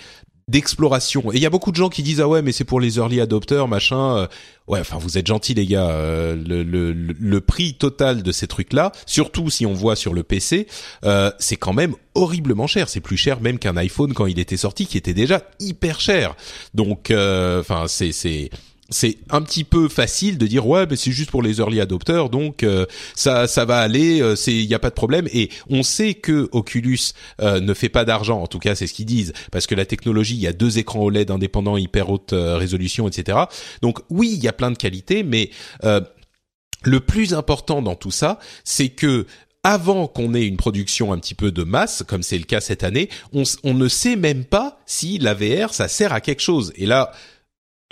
d'exploration. 0.48 1.32
Et 1.32 1.36
il 1.36 1.42
y 1.42 1.46
a 1.46 1.50
beaucoup 1.50 1.70
de 1.70 1.76
gens 1.76 1.88
qui 1.88 2.02
disent 2.02 2.20
ah 2.20 2.28
ouais 2.28 2.42
mais 2.42 2.52
c'est 2.52 2.64
pour 2.64 2.80
les 2.80 2.98
early 2.98 3.20
adopters 3.20 3.68
machin. 3.68 4.16
Euh, 4.16 4.26
ouais 4.66 4.80
enfin 4.80 4.98
vous 4.98 5.16
êtes 5.18 5.26
gentils 5.26 5.54
les 5.54 5.66
gars. 5.66 5.88
Euh, 5.88 6.34
le, 6.36 6.62
le, 6.62 6.92
le, 6.92 7.40
prix 7.40 7.74
total 7.74 8.22
de 8.22 8.32
ces 8.32 8.46
trucs 8.46 8.72
là, 8.72 8.92
surtout 9.06 9.50
si 9.50 9.66
on 9.66 9.72
voit 9.72 9.96
sur 9.96 10.12
le 10.14 10.22
PC, 10.22 10.66
euh, 11.04 11.30
c'est 11.38 11.56
quand 11.56 11.72
même 11.72 11.94
horriblement 12.14 12.66
cher. 12.66 12.88
C'est 12.88 13.00
plus 13.00 13.16
cher 13.16 13.40
même 13.40 13.58
qu'un 13.58 13.76
iPhone 13.76 14.14
quand 14.14 14.26
il 14.26 14.38
était 14.38 14.56
sorti 14.56 14.86
qui 14.86 14.98
était 14.98 15.14
déjà 15.14 15.42
hyper 15.60 16.00
cher. 16.00 16.34
Donc 16.74 17.10
enfin 17.10 17.84
c'est 17.86 18.12
c'est 18.12 18.50
c'est 18.92 19.18
un 19.30 19.42
petit 19.42 19.64
peu 19.64 19.88
facile 19.88 20.38
de 20.38 20.46
dire 20.46 20.66
ouais 20.66 20.86
mais 20.88 20.96
c'est 20.96 21.10
juste 21.10 21.30
pour 21.30 21.42
les 21.42 21.58
early 21.58 21.80
adopters 21.80 22.28
donc 22.28 22.62
euh, 22.62 22.86
ça 23.14 23.46
ça 23.46 23.64
va 23.64 23.78
aller 23.78 24.20
euh, 24.20 24.36
c'est 24.36 24.54
il 24.54 24.64
y 24.64 24.74
a 24.74 24.78
pas 24.78 24.90
de 24.90 24.94
problème 24.94 25.28
et 25.32 25.50
on 25.68 25.82
sait 25.82 26.14
que 26.14 26.48
Oculus 26.52 26.98
euh, 27.40 27.60
ne 27.60 27.74
fait 27.74 27.88
pas 27.88 28.04
d'argent 28.04 28.40
en 28.40 28.46
tout 28.46 28.58
cas 28.58 28.74
c'est 28.74 28.86
ce 28.86 28.94
qu'ils 28.94 29.06
disent 29.06 29.32
parce 29.50 29.66
que 29.66 29.74
la 29.74 29.86
technologie 29.86 30.34
il 30.34 30.40
y 30.40 30.46
a 30.46 30.52
deux 30.52 30.78
écrans 30.78 31.00
OLED 31.00 31.30
indépendants 31.30 31.76
hyper 31.76 32.10
haute 32.10 32.32
résolution 32.34 33.08
etc 33.08 33.38
donc 33.80 34.00
oui 34.10 34.30
il 34.32 34.42
y 34.42 34.48
a 34.48 34.52
plein 34.52 34.70
de 34.70 34.76
qualités 34.78 35.22
mais 35.22 35.50
le 36.84 37.00
plus 37.00 37.34
important 37.34 37.82
dans 37.82 37.96
tout 37.96 38.10
ça 38.10 38.38
c'est 38.64 38.90
que 38.90 39.26
avant 39.64 40.08
qu'on 40.08 40.34
ait 40.34 40.46
une 40.46 40.56
production 40.56 41.12
un 41.12 41.18
petit 41.18 41.36
peu 41.36 41.52
de 41.52 41.62
masse, 41.62 42.02
comme 42.04 42.24
c'est 42.24 42.36
le 42.36 42.42
cas 42.42 42.60
cette 42.60 42.82
année, 42.82 43.08
on, 43.32 43.44
on, 43.62 43.74
ne 43.74 43.86
sait 43.86 44.16
même 44.16 44.44
pas 44.44 44.80
si 44.86 45.18
la 45.18 45.34
VR 45.34 45.72
ça 45.72 45.86
sert 45.86 46.12
à 46.12 46.20
quelque 46.20 46.42
chose. 46.42 46.72
Et 46.74 46.84
là, 46.84 47.12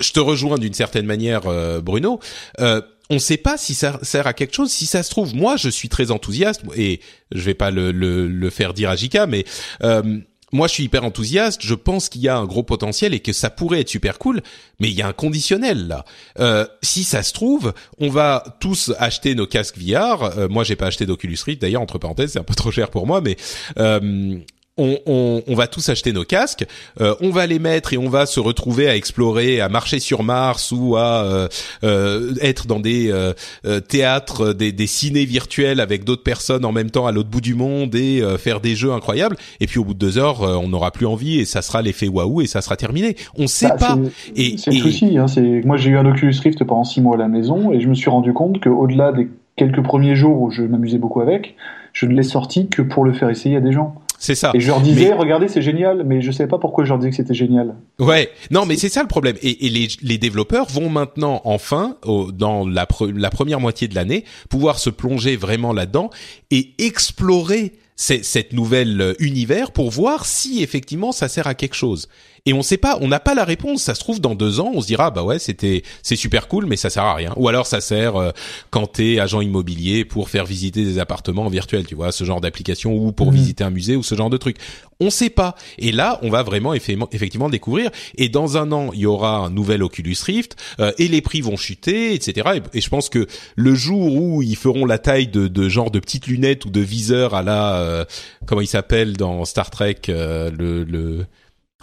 je 0.01 0.13
te 0.13 0.21
rejoins 0.21 0.59
d'une 0.59 0.75
certaine 0.75 1.07
manière, 1.07 1.47
euh, 1.47 1.81
Bruno. 1.81 2.21
Euh, 2.61 2.81
on 3.11 3.15
ne 3.15 3.19
sait 3.19 3.37
pas 3.37 3.59
si 3.59 3.75
ça 3.75 3.99
sert 4.03 4.27
à 4.27 4.33
quelque 4.33 4.55
chose. 4.55 4.71
Si 4.71 4.87
ça 4.87 5.03
se 5.03 5.11
trouve, 5.11 5.35
moi, 5.35 5.57
je 5.57 5.69
suis 5.69 5.89
très 5.89 6.13
enthousiaste 6.13 6.63
et 6.77 7.01
je 7.33 7.43
vais 7.43 7.55
pas 7.55 7.73
le, 7.73 7.91
le, 7.91 8.51
faire 8.51 8.73
dire 8.73 8.89
à 8.89 8.97
Jika, 8.97 9.27
mais 9.27 9.45
euh, 9.83 10.21
moi, 10.53 10.69
je 10.69 10.75
suis 10.75 10.85
hyper 10.85 11.05
enthousiaste. 11.05 11.61
Je 11.65 11.75
pense 11.75 12.09
qu'il 12.09 12.21
y 12.21 12.29
a 12.29 12.37
un 12.37 12.45
gros 12.45 12.63
potentiel 12.63 13.13
et 13.13 13.19
que 13.19 13.33
ça 13.33 13.51
pourrait 13.51 13.81
être 13.81 13.89
super 13.89 14.19
cool. 14.19 14.43
Mais 14.79 14.89
il 14.89 14.95
y 14.95 15.03
a 15.03 15.09
un 15.09 15.13
conditionnel 15.13 15.89
là. 15.89 16.05
Euh, 16.39 16.67
si 16.83 17.03
ça 17.03 17.25
se 17.25 17.33
trouve, 17.33 17.75
on 17.99 18.11
va 18.11 18.45
tous 18.61 18.93
acheter 18.99 19.35
nos 19.35 19.47
casques 19.47 19.79
VR. 19.79 20.23
Euh, 20.23 20.49
moi, 20.49 20.63
j'ai 20.63 20.77
pas 20.77 20.87
acheté 20.87 21.05
d'Oculus 21.05 21.39
Rift. 21.45 21.61
D'ailleurs, 21.61 21.83
entre 21.83 21.99
parenthèses, 21.99 22.33
c'est 22.33 22.39
un 22.39 22.45
peu 22.45 22.55
trop 22.55 22.71
cher 22.71 22.91
pour 22.91 23.09
moi, 23.09 23.21
mais 23.21 23.37
on, 24.79 25.55
va 25.55 25.67
tous 25.67 25.89
acheter 25.89 26.13
nos 26.13 26.25
casques, 26.25 26.67
euh, 27.01 27.15
on 27.21 27.31
va 27.31 27.47
les 27.47 27.59
mettre 27.59 27.93
et 27.93 27.99
on 27.99 28.09
va 28.09 28.27
se 28.27 28.41
retrouver 28.41 28.89
à 28.89 28.97
explorer, 28.97 29.61
à 29.61 29.69
marcher 29.69 29.99
sur 29.99 30.23
Mars 30.23 30.73
ou 30.73 30.97
à 30.97 31.25
euh, 31.25 31.49
euh, 31.85 32.35
être 32.41 32.67
dans 32.67 32.81
des 32.81 33.13
théâtres, 33.89 34.53
des, 34.53 34.73
des 34.73 34.87
ciné 34.87 35.25
virtuels 35.25 35.81
avec 35.81 36.05
d'autres 36.05 36.23
personnes 36.23 36.65
en 36.65 36.73
même 36.73 36.91
temps 36.91 37.07
à 37.07 37.13
l'autre 37.13 37.29
bout 37.29 37.41
du 37.41 37.55
monde 37.55 37.95
et 37.95 38.23
faire 38.39 38.61
des 38.61 38.75
jeux 38.75 38.93
incroyables. 38.93 39.37
Et 39.61 39.67
puis 39.67 39.79
au 39.79 39.85
bout 39.85 39.95
de 39.95 39.99
deux 39.99 40.19
heures, 40.19 40.41
on 40.41 40.69
n'aura 40.69 40.91
plus 40.91 41.07
envie 41.07 41.41
et 41.41 41.45
ça 41.45 41.63
sera 41.63 41.83
l'effet 41.83 42.09
waouh 42.09 42.43
et 42.43 42.47
ça 42.47 42.63
sera 42.63 42.77
terminé. 42.77 43.17
On 43.37 43.47
sait 43.47 43.69
bah, 43.69 43.77
pas. 43.77 43.99
Et 44.37 44.57
c'est 44.57 44.71
le 44.71 44.79
souci. 44.79 45.19
Hein, 45.19 45.27
moi 45.65 45.77
j'ai 45.77 45.91
eu 45.91 45.97
un 45.97 46.07
Oculus 46.07 46.35
Rift 46.43 46.65
pendant 46.65 46.85
six 46.85 47.01
mois 47.01 47.17
à 47.17 47.19
la 47.19 47.29
maison 47.29 47.73
et 47.73 47.81
je 47.81 47.89
me 47.89 47.95
suis 47.95 48.11
rendu 48.11 48.33
compte 48.33 48.63
qu'au-delà 48.63 49.13
des 49.13 49.29
quelques 49.57 49.83
premiers 49.83 50.15
jours 50.15 50.41
où 50.41 50.51
je 50.51 50.63
m'amusais 50.63 50.99
beaucoup 50.99 51.21
avec, 51.21 51.55
je 51.93 52.07
ne 52.07 52.15
l'ai 52.15 52.23
sorti 52.23 52.69
que 52.69 52.83
pour 52.83 53.05
le 53.05 53.13
faire 53.13 53.29
essayer 53.29 53.57
à 53.57 53.61
des 53.61 53.73
gens. 53.73 53.95
C'est 54.21 54.35
ça. 54.35 54.51
Et 54.53 54.61
je 54.61 54.67
leur 54.69 54.83
disais, 54.83 55.15
regardez, 55.15 55.49
c'est 55.49 55.63
génial, 55.63 56.05
mais 56.05 56.21
je 56.21 56.31
savais 56.31 56.47
pas 56.49 56.59
pourquoi 56.59 56.85
je 56.85 56.91
leur 56.91 56.99
disais 56.99 57.09
que 57.09 57.17
c'était 57.17 57.33
génial. 57.33 57.75
Ouais, 57.99 58.31
non, 58.51 58.67
mais 58.67 58.77
c'est 58.77 58.91
ça 58.91 59.01
le 59.01 59.09
problème. 59.09 59.37
Et, 59.41 59.67
et 59.67 59.71
les, 59.71 59.89
les, 60.03 60.19
développeurs 60.19 60.67
vont 60.67 60.91
maintenant, 60.91 61.41
enfin, 61.45 61.97
au, 62.05 62.31
dans 62.31 62.69
la, 62.69 62.87
la 63.15 63.31
première 63.31 63.61
moitié 63.61 63.89
de 63.89 63.95
l'année, 63.95 64.27
pouvoir 64.51 64.79
se 64.79 64.91
plonger 64.91 65.37
vraiment 65.37 65.73
là-dedans 65.73 66.11
et 66.51 66.75
explorer 66.79 67.73
cette 67.97 68.53
nouvelle 68.53 69.01
euh, 69.01 69.15
univers 69.21 69.73
pour 69.73 69.91
voir 69.91 70.27
si 70.27 70.63
effectivement 70.63 71.13
ça 71.13 71.29
sert 71.29 71.47
à 71.47 71.55
quelque 71.55 71.75
chose 71.75 72.09
et 72.47 72.53
on 72.53 72.63
sait 72.63 72.77
pas, 72.77 72.99
on 73.01 73.09
n'a 73.09 73.21
pas 73.21 73.35
la 73.35 73.45
réponse. 73.45 73.83
Ça 73.83 73.95
se 73.95 74.01
trouve 74.01 74.21
dans 74.21 74.35
deux 74.35 74.61
ans, 74.61 74.73
on 74.75 74.81
se 74.81 74.87
dira 74.87 75.11
bah 75.11 75.23
ouais 75.23 75.39
c'était 75.39 75.83
c'est 76.03 76.17
super 76.17 76.49
cool, 76.49 76.67
mais 76.67 76.77
ça 76.77 76.91
sert 76.91 77.05
à 77.05 77.15
rien. 77.15 77.33
Ou 77.37 77.49
alors 77.49 77.67
ça 77.67 77.81
sert 77.81 78.17
euh, 78.17 78.31
quand 78.71 78.87
t'es 78.87 79.19
agent 79.19 79.41
immobilier 79.41 80.05
pour 80.05 80.29
faire 80.29 80.45
visiter 80.45 80.85
des 80.85 80.99
appartements 80.99 81.47
en 81.47 81.51
virtuel, 81.51 81.87
tu 81.87 81.95
vois, 81.95 82.13
ce 82.13 82.25
genre 82.25 82.41
d'application 82.41 82.95
ou 82.95 83.13
pour 83.13 83.33
mmh. 83.33 83.35
visiter 83.35 83.65
un 83.65 83.71
musée 83.71 83.97
ou 83.97 84.03
ce 84.03 84.15
genre 84.15 84.31
de 84.31 84.37
truc. 84.37 84.57
On 85.03 85.09
sait 85.09 85.31
pas. 85.31 85.55
Et 85.79 85.93
là, 85.93 86.19
on 86.23 86.29
va 86.29 86.43
vraiment 86.43 86.75
effectivement 86.75 87.49
découvrir. 87.49 87.91
Et 88.19 88.29
dans 88.29 88.59
un 88.59 88.71
an, 88.71 88.91
il 88.93 89.01
y 89.01 89.07
aura 89.07 89.39
un 89.39 89.49
nouvel 89.49 89.83
Oculus 89.83 90.17
Rift 90.23 90.57
euh, 90.79 90.93
et 90.99 91.09
les 91.09 91.23
prix 91.23 91.41
vont 91.41 91.57
chuter, 91.57 92.13
etc. 92.13 92.61
Et, 92.75 92.81
je 92.83 92.89
pense 92.91 93.09
que 93.09 93.27
le 93.57 93.75
jour 93.75 94.15
où 94.15 94.43
ils 94.43 94.57
feront 94.57 94.85
la 94.85 94.99
taille 94.99 95.29
de, 95.29 95.49
de 95.49 95.69
genre 95.71 95.91
de 95.91 96.01
petites 96.01 96.27
lunettes 96.27 96.67
ou 96.67 96.71
de 96.71 96.81
viseurs 96.81 97.35
à 97.35 97.43
la 97.43 97.77
euh, 97.77 98.05
comment 98.47 98.61
il 98.61 98.67
s'appelle 98.67 99.17
dans 99.17 99.47
Star 99.47 99.71
Trek 99.71 100.01
le, 100.09 100.85
le 100.85 101.27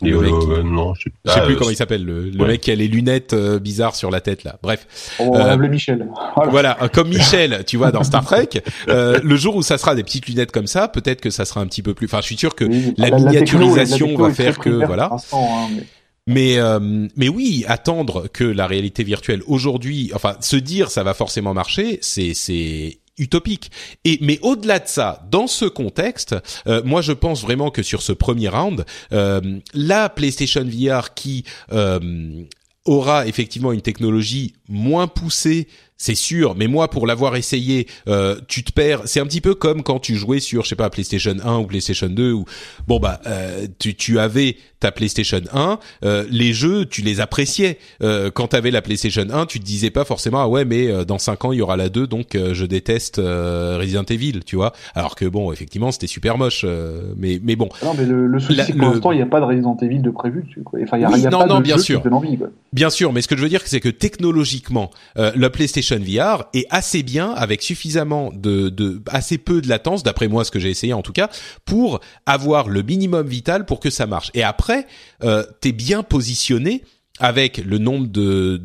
le 0.02 0.20
mec 0.20 0.32
euh, 0.32 0.64
non, 0.64 0.94
je 0.94 1.04
sais, 1.26 1.40
sais 1.40 1.46
plus 1.46 1.56
comment 1.56 1.72
il 1.72 1.76
s'appelle, 1.76 2.06
le, 2.06 2.32
mec 2.46 2.62
qui 2.62 2.72
a 2.72 2.76
les 2.76 2.88
lunettes 2.88 3.34
euh, 3.34 3.60
bizarres 3.60 3.96
sur 3.96 4.12
la 4.12 4.22
tête 4.22 4.44
là. 4.44 4.58
Bref. 4.62 5.16
On 5.20 5.32
va 5.32 5.54
euh, 5.54 5.58
Michel. 5.58 6.08
Voilà, 6.50 6.78
comme 6.94 7.10
Michel, 7.10 7.64
tu 7.66 7.78
vois, 7.78 7.92
dans 7.92 8.04
Star 8.04 8.24
Trek. 8.24 8.50
le 8.88 9.36
jour 9.36 9.56
où 9.56 9.62
ça 9.62 9.78
sera 9.78 9.96
des 9.96 10.04
petites 10.04 10.28
lunettes 10.28 10.52
comme 10.52 10.68
ça, 10.68 10.88
peut-être 10.88 11.22
que 11.22 11.30
ça 11.30 11.46
sera 11.46 11.62
un 11.62 11.68
petit 11.68 11.82
peu 11.82 11.94
plus. 11.94 12.06
Enfin, 12.06 12.20
je 12.22 12.28
suis 12.28 12.38
sûr 12.38 12.56
que 12.56 12.66
la, 12.98 13.12
miniaturisation 13.12 14.16
va 14.18 14.32
faire 14.32 14.60
que 14.60 14.86
voilà. 14.86 15.12
Hein, 15.34 15.68
mais 16.28 16.58
mais, 16.60 17.10
mais 17.16 17.30
oui, 17.30 17.66
attendre 17.68 18.28
que 18.32 18.44
la 18.44 18.68
réalité 18.68 19.04
virtuelle 19.04 19.42
aujourd'hui, 19.48 20.12
enfin, 20.14 20.36
se 20.42 20.58
dire 20.58 20.92
ça 20.92 21.04
va 21.04 21.14
forcément 21.14 21.54
marcher, 21.54 22.00
c'est 22.02 22.34
c'est 22.34 23.00
utopique. 23.18 23.72
Et 24.06 24.18
mais 24.22 24.40
au-delà 24.42 24.80
de 24.80 24.88
ça, 24.88 25.26
dans 25.30 25.48
ce 25.48 25.66
contexte, 25.66 26.36
euh, 26.68 26.82
moi 26.84 27.02
je 27.02 27.14
pense 27.14 27.42
vraiment 27.42 27.72
que 27.72 27.84
sur 27.84 28.02
ce 28.02 28.14
premier 28.14 28.50
round, 28.50 28.86
euh, 29.12 29.60
la 29.74 30.10
PlayStation 30.10 30.64
VR 30.66 31.14
qui 31.14 31.44
euh, 31.72 32.44
aura 32.86 33.28
effectivement 33.28 33.72
une 33.72 33.82
technologie 33.82 34.54
moins 34.70 35.08
poussée 35.08 35.68
c'est 35.98 36.16
sûr, 36.16 36.56
mais 36.56 36.68
moi 36.68 36.90
pour 36.90 37.08
l'avoir 37.08 37.36
essayé, 37.36 37.88
euh, 38.08 38.36
tu 38.48 38.64
te 38.64 38.72
perds. 38.72 39.02
C'est 39.06 39.20
un 39.20 39.26
petit 39.26 39.42
peu 39.42 39.56
comme 39.56 39.84
quand 39.84 40.00
tu 40.00 40.16
jouais 40.16 40.40
sur, 40.40 40.64
je 40.64 40.70
sais 40.70 40.76
pas, 40.76 40.90
PlayStation 40.90 41.36
1 41.44 41.58
ou 41.58 41.66
PlayStation 41.66 42.08
2 42.08 42.32
ou 42.32 42.46
bon 42.88 43.00
bah 43.00 43.20
euh, 43.26 43.68
tu, 43.80 43.96
tu 43.96 44.20
avais 44.20 44.58
ta 44.80 44.92
PlayStation 44.92 45.42
1, 45.54 45.80
euh, 46.06 46.26
les 46.30 46.54
jeux 46.54 46.86
tu 46.86 47.02
les 47.02 47.20
appréciais. 47.20 47.80
Euh, 48.04 48.30
quand 48.30 48.50
t'avais 48.50 48.70
la 48.70 48.84
PlayStation 48.84 49.26
1, 49.32 49.48
tu 49.48 49.60
te 49.60 49.66
disais 49.66 49.90
pas 49.90 50.06
forcément 50.06 50.40
ah 50.42 50.48
ouais 50.48 50.66
mais 50.66 50.88
euh, 50.88 51.04
dans 51.04 51.18
5 51.18 51.46
ans 51.46 51.52
il 51.52 51.58
y 51.58 51.62
aura 51.62 51.78
la 51.78 51.90
2 51.90 52.06
donc 52.06 52.36
euh, 52.36 52.54
je 52.54 52.66
déteste 52.66 53.18
Resident 53.18 54.04
Evil, 54.04 54.42
tu 54.46 54.56
vois. 54.56 54.74
Alors 54.94 55.16
que 55.16 55.26
bon 55.26 55.52
effectivement 55.52 55.92
c'était 55.92 56.08
super 56.08 56.38
moche, 56.38 56.64
mais 57.18 57.40
mais 57.44 57.56
bon. 57.56 57.70
Non 57.84 57.94
mais 57.98 58.06
le, 58.06 58.28
le 58.28 58.40
souci 58.40 58.60
c'est 58.66 58.74
que 58.74 58.78
pour 58.78 58.90
l'instant 58.90 59.12
il 59.12 59.18
n'y 59.18 59.24
a 59.24 59.28
pas 59.28 59.40
de 59.40 59.46
Resident 59.46 59.78
Evil 59.82 60.00
de 60.00 60.12
prévu. 60.12 60.46
Enfin 60.84 60.98
il 60.98 61.02
y 61.02 61.06
a, 61.06 61.18
y 61.18 61.26
a 61.26 61.30
non, 61.32 61.40
pas 61.40 61.48
non, 61.48 61.58
de 61.58 61.64
bien 61.64 61.78
jeu 61.78 61.84
sûr. 61.84 62.02
qui 62.02 62.08
envie, 62.10 62.38
quoi. 62.38 62.50
Bien 62.74 62.90
sûr, 62.90 63.14
mais 63.14 63.22
ce 63.22 63.28
que 63.28 63.36
je 63.36 63.42
veux 63.42 63.50
dire 63.50 63.62
c'est 63.66 63.80
que 63.80 63.90
technologiquement 63.90 64.92
la 65.16 65.50
PlayStation 65.50 65.87
VR 65.96 66.46
est 66.54 66.66
assez 66.70 67.04
bien 67.04 67.32
avec 67.32 67.62
suffisamment 67.62 68.32
de, 68.34 68.70
de 68.70 69.02
assez 69.08 69.38
peu 69.38 69.62
de 69.62 69.68
latence, 69.68 70.04
d'après 70.04 70.28
moi 70.28 70.44
ce 70.44 70.52
que 70.52 70.60
j'ai 70.60 70.70
essayé 70.70 70.94
en 70.94 71.02
tout 71.02 71.14
cas, 71.14 71.30
pour 71.66 72.00
avoir 72.26 72.70
le 72.70 72.82
minimum 72.82 73.28
vital 73.28 73.66
pour 73.66 73.80
que 73.80 73.90
ça 73.90 74.08
marche. 74.08 74.32
Et 74.34 74.44
après, 74.44 74.88
euh, 75.24 75.44
t'es 75.62 75.72
bien 75.72 76.04
positionné 76.04 76.84
avec 77.20 77.58
le 77.58 77.78
nombre 77.78 78.08
de 78.08 78.58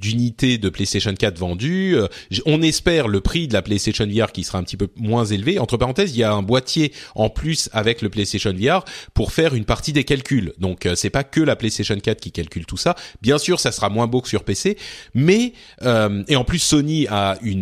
d'unités 0.00 0.58
de, 0.58 0.68
PlayStation 0.68 1.12
4 1.14 1.38
vendues, 1.38 1.96
euh, 1.96 2.06
on 2.46 2.62
espère 2.62 3.08
le 3.08 3.20
prix 3.20 3.48
de 3.48 3.52
la 3.52 3.62
PlayStation 3.62 4.06
VR 4.06 4.32
qui 4.32 4.44
sera 4.44 4.58
un 4.58 4.62
petit 4.62 4.76
peu 4.76 4.88
moins 4.96 5.24
élevé. 5.24 5.58
Entre 5.58 5.76
parenthèses, 5.76 6.14
il 6.14 6.18
y 6.18 6.22
a 6.22 6.32
un 6.32 6.42
boîtier 6.42 6.92
en 7.14 7.28
plus 7.28 7.68
avec 7.72 8.02
le 8.02 8.08
PlayStation 8.08 8.52
VR 8.52 8.84
pour 9.14 9.32
faire 9.32 9.54
une 9.54 9.64
partie 9.64 9.92
des 9.92 10.04
calculs. 10.04 10.52
Donc 10.58 10.86
euh, 10.86 10.94
c'est 10.94 11.10
pas 11.10 11.24
que 11.24 11.40
la 11.40 11.56
PlayStation 11.56 11.98
4 11.98 12.20
qui 12.20 12.32
calcule 12.32 12.66
tout 12.66 12.76
ça. 12.76 12.94
Bien 13.22 13.38
sûr, 13.38 13.60
ça 13.60 13.72
sera 13.72 13.88
moins 13.88 14.06
beau 14.06 14.20
que 14.20 14.28
sur 14.28 14.44
PC, 14.44 14.78
mais 15.14 15.52
euh, 15.82 16.22
et 16.28 16.36
en 16.36 16.44
plus 16.44 16.60
Sony 16.60 17.06
a 17.08 17.38
une 17.42 17.58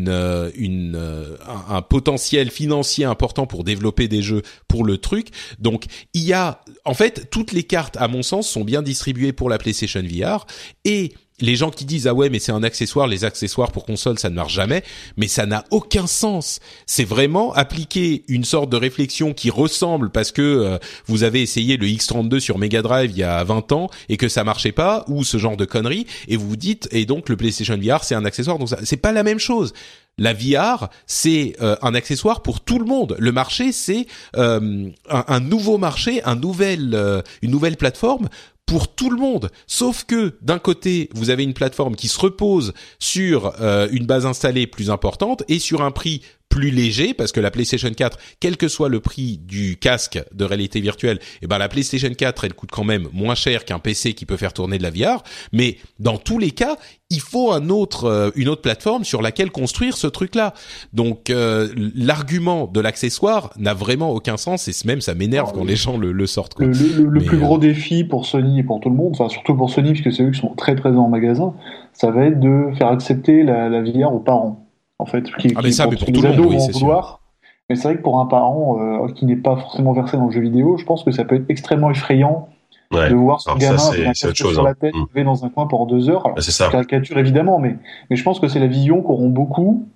une 0.57 0.97
un, 0.97 1.77
un, 1.77 1.83
potentiel 1.83 2.51
financier 2.51 3.05
important 3.05 3.47
pour 3.47 3.65
développer 3.65 4.09
des 4.09 4.23
jeux 4.23 4.43
pour 4.69 4.85
le 4.85 4.99
truc. 4.99 5.29
Donc 5.59 5.85
il 6.15 6.23
y 6.23 6.33
a 6.33 6.61
en 6.85 6.95
fait 6.95 7.31
toutes 7.31 7.53
les 7.53 7.63
cartes 7.63 7.97
à 7.99 8.09
mon 8.09 8.23
sens 8.23 8.49
sont 8.49 8.65
bien 8.65 8.83
distribuées 8.83 9.33
pour 9.33 9.49
la 9.49 9.59
PlayStation 9.59 10.03
VR 10.03 10.36
et 10.85 11.15
les 11.41 11.57
gens 11.57 11.71
qui 11.71 11.85
disent 11.85 12.07
ah 12.07 12.15
ouais 12.15 12.31
mais 12.31 12.39
c'est 12.39 12.53
un 12.53 12.63
accessoire, 12.63 13.07
les 13.07 13.25
accessoires 13.25 13.73
pour 13.73 13.85
console 13.85 14.19
ça 14.19 14.31
ne 14.31 14.35
marche 14.35 14.55
jamais, 14.55 14.83
mais 15.17 15.29
ça 15.29 15.47
n'a 15.47 15.65
aucun 15.71 16.07
sens. 16.07 16.61
C'est 16.87 17.05
vraiment 17.05 17.53
appliquer 17.53 18.25
une 18.29 18.45
sorte 18.45 18.71
de 18.71 18.77
réflexion 18.77 19.33
qui 19.33 19.51
ressemble 19.51 20.11
parce 20.11 20.33
que 20.33 20.43
euh, 20.43 20.79
vous 21.07 21.23
avez 21.23 21.43
essayé 21.43 21.77
le 21.77 21.87
X32 21.87 22.41
sur 22.41 22.59
Mega 22.59 22.83
Drive 22.83 23.11
il 23.11 23.19
y 23.19 23.23
a 23.23 23.43
20 23.45 23.73
ans 23.73 23.91
et 24.09 24.17
que 24.17 24.29
ça 24.29 24.45
marchait 24.45 24.73
pas 24.73 25.05
ou 25.09 25.25
ce 25.25 25.39
genre 25.39 25.57
de 25.57 25.65
conneries 25.65 26.07
et 26.29 26.37
vous 26.37 26.49
vous 26.49 26.57
dites 26.57 26.89
et 26.93 27.07
donc 27.07 27.29
le 27.29 27.37
PlayStation 27.37 27.77
VR 27.77 28.05
c'est 28.05 28.15
un 28.15 28.25
accessoire 28.25 28.59
donc 28.59 28.71
c'est 28.83 28.97
pas 28.97 29.13
la 29.13 29.23
même 29.23 29.39
chose. 29.39 29.73
La 30.19 30.33
VR, 30.33 30.89
c'est 31.07 31.57
euh, 31.61 31.77
un 31.83 31.95
accessoire 31.95 32.41
pour 32.41 32.61
tout 32.61 32.79
le 32.79 32.87
monde. 32.87 33.17
Le 33.19 33.33
marché, 33.33 33.71
c'est 33.71 34.07
euh, 34.39 34.89
un, 35.11 35.25
un, 35.29 35.41
nouveau 35.41 35.77
marché, 35.77 36.25
un 36.25 36.37
nouvel, 36.37 37.23
une 37.43 37.51
nouvelle 37.51 37.77
plateforme 37.77 38.31
pour 38.67 38.95
tout 38.95 39.11
le 39.11 39.17
monde. 39.17 39.51
Sauf 39.67 40.05
que 40.05 40.35
d'un 40.43 40.59
côté, 40.59 41.09
vous 41.15 41.31
avez 41.31 41.45
une 41.45 41.55
plateforme 41.55 41.95
qui 41.95 42.09
se 42.09 42.19
repose 42.19 42.75
sur 42.99 43.55
euh, 43.61 43.89
une 43.93 44.07
base 44.07 44.27
installée 44.27 44.67
plus 44.67 44.91
importante 44.91 45.45
et 45.49 45.61
sur 45.61 45.83
un 45.83 45.93
prix 45.93 46.23
plus 46.49 46.71
léger 46.71 47.15
parce 47.15 47.33
que 47.33 47.41
la 47.41 47.51
PlayStation 47.51 47.91
4, 47.91 48.19
quel 48.41 48.57
que 48.57 48.69
soit 48.69 48.89
le 48.89 49.01
prix 49.01 49.39
du 49.39 49.77
casque 49.77 50.23
de 50.33 50.45
réalité 50.45 50.81
virtuelle, 50.81 51.19
eh 51.43 51.47
ben 51.47 51.59
la 51.59 51.69
PlayStation 51.69 52.11
4 52.11 52.45
elle 52.45 52.55
coûte 52.55 52.71
quand 52.71 52.85
même 52.85 53.09
moins 53.13 53.35
cher 53.35 53.65
qu'un 53.65 53.79
PC 53.79 54.15
qui 54.15 54.27
peut 54.27 54.37
faire 54.37 54.53
tourner 54.53 54.79
de 54.79 54.83
la 54.83 54.91
VR. 54.91 55.23
Mais 55.53 55.77
dans 55.99 56.17
tous 56.17 56.39
les 56.39 56.53
cas, 56.53 56.77
il 57.11 57.21
faut 57.21 57.53
un 57.53 57.69
autre, 57.69 58.05
euh, 58.05 58.31
une 58.37 58.49
autre 58.49 58.63
plateforme 58.63 59.05
sur 59.05 59.23
laquelle 59.23 59.51
construire 59.51 59.97
ce 59.97 60.07
truc-là. 60.07 60.55
Donc 60.93 61.31
euh, 61.31 61.69
l'argument 61.95 62.67
de 62.67 62.81
l'accessoire 62.81 63.51
n'a 63.59 63.75
vraiment 63.75 64.11
aucun 64.11 64.37
sens 64.37 64.69
et 64.69 64.73
même 64.87 65.01
ça 65.01 65.15
m'énerve 65.15 65.53
quand 65.53 65.65
les 65.65 65.77
gens 65.77 65.99
le, 65.99 66.13
le 66.13 66.27
sortent. 66.27 66.55
Quoi. 66.55 66.67
Le, 66.67 66.73
le, 66.73 67.05
le 67.05 67.21
plus 67.21 67.39
gros 67.39 67.59
défi 67.59 68.05
pour 68.05 68.27
Sony 68.27 68.61
et 68.61 68.63
pour 68.63 68.81
tout 68.81 68.89
le 68.89 68.97
monde, 68.97 69.13
enfin 69.13 69.29
surtout 69.29 69.55
pour 69.55 69.71
Sony 69.71 69.93
puisque 69.93 70.13
c'est 70.13 70.23
eux 70.23 70.31
qui 70.31 70.41
sont 70.41 70.55
très 70.57 70.75
présents 70.75 71.05
en 71.05 71.09
magasin, 71.09 71.55
ça 71.93 72.11
va 72.11 72.25
être 72.27 72.41
de 72.41 72.71
faire 72.77 72.89
accepter 72.89 73.43
la, 73.43 73.69
la 73.69 73.83
VR 73.83 74.13
aux 74.13 74.21
parents 74.21 74.66
en 74.99 75.07
fait, 75.07 75.25
qui, 75.37 75.53
ah, 75.57 75.61
mais 75.63 75.73
ça, 75.73 75.87
mais 75.87 75.97
pour 75.97 76.07
tout 76.07 76.21
le 76.21 76.33
monde, 76.33 76.47
oui, 76.47 76.61
c'est 76.61 76.73
vouloir. 76.73 77.21
Mais 77.69 77.77
c'est 77.77 77.89
vrai 77.89 77.97
que 77.97 78.03
pour 78.03 78.21
un 78.21 78.27
parent 78.27 78.79
euh, 78.81 79.09
qui 79.13 79.27
n'est 79.27 79.37
pas 79.37 79.57
forcément 79.57 79.93
versé 79.93 80.17
dans 80.17 80.27
le 80.27 80.31
jeu 80.31 80.41
vidéo, 80.41 80.77
je 80.79 80.85
pense 80.85 81.03
que 81.03 81.11
ça 81.11 81.25
peut 81.25 81.35
être 81.35 81.47
extrêmement 81.49 81.91
effrayant 81.91 82.49
ouais. 82.93 83.11
de 83.11 83.15
voir 83.15 83.41
son 83.41 83.57
gamin 83.57 83.77
ça, 83.77 83.93
avec 83.93 84.07
un 84.07 84.35
sur 84.35 84.63
la 84.63 84.75
tête, 84.75 84.95
hein. 84.95 85.07
levé 85.13 85.25
dans 85.25 85.45
un 85.45 85.49
coin 85.49 85.67
pendant 85.67 85.87
deux 85.87 86.09
heures. 86.09 86.25
Alors, 86.27 86.41
c'est 86.41 86.53
ça. 86.53 86.69
caricature 86.69 87.19
évidemment, 87.19 87.59
mais, 87.59 87.77
mais 88.09 88.17
je 88.17 88.23
pense 88.23 88.39
que 88.39 88.49
c'est 88.49 88.61
la 88.61 88.69
vision 88.69 89.03
qu'auront 89.03 89.29
beaucoup. 89.29 89.89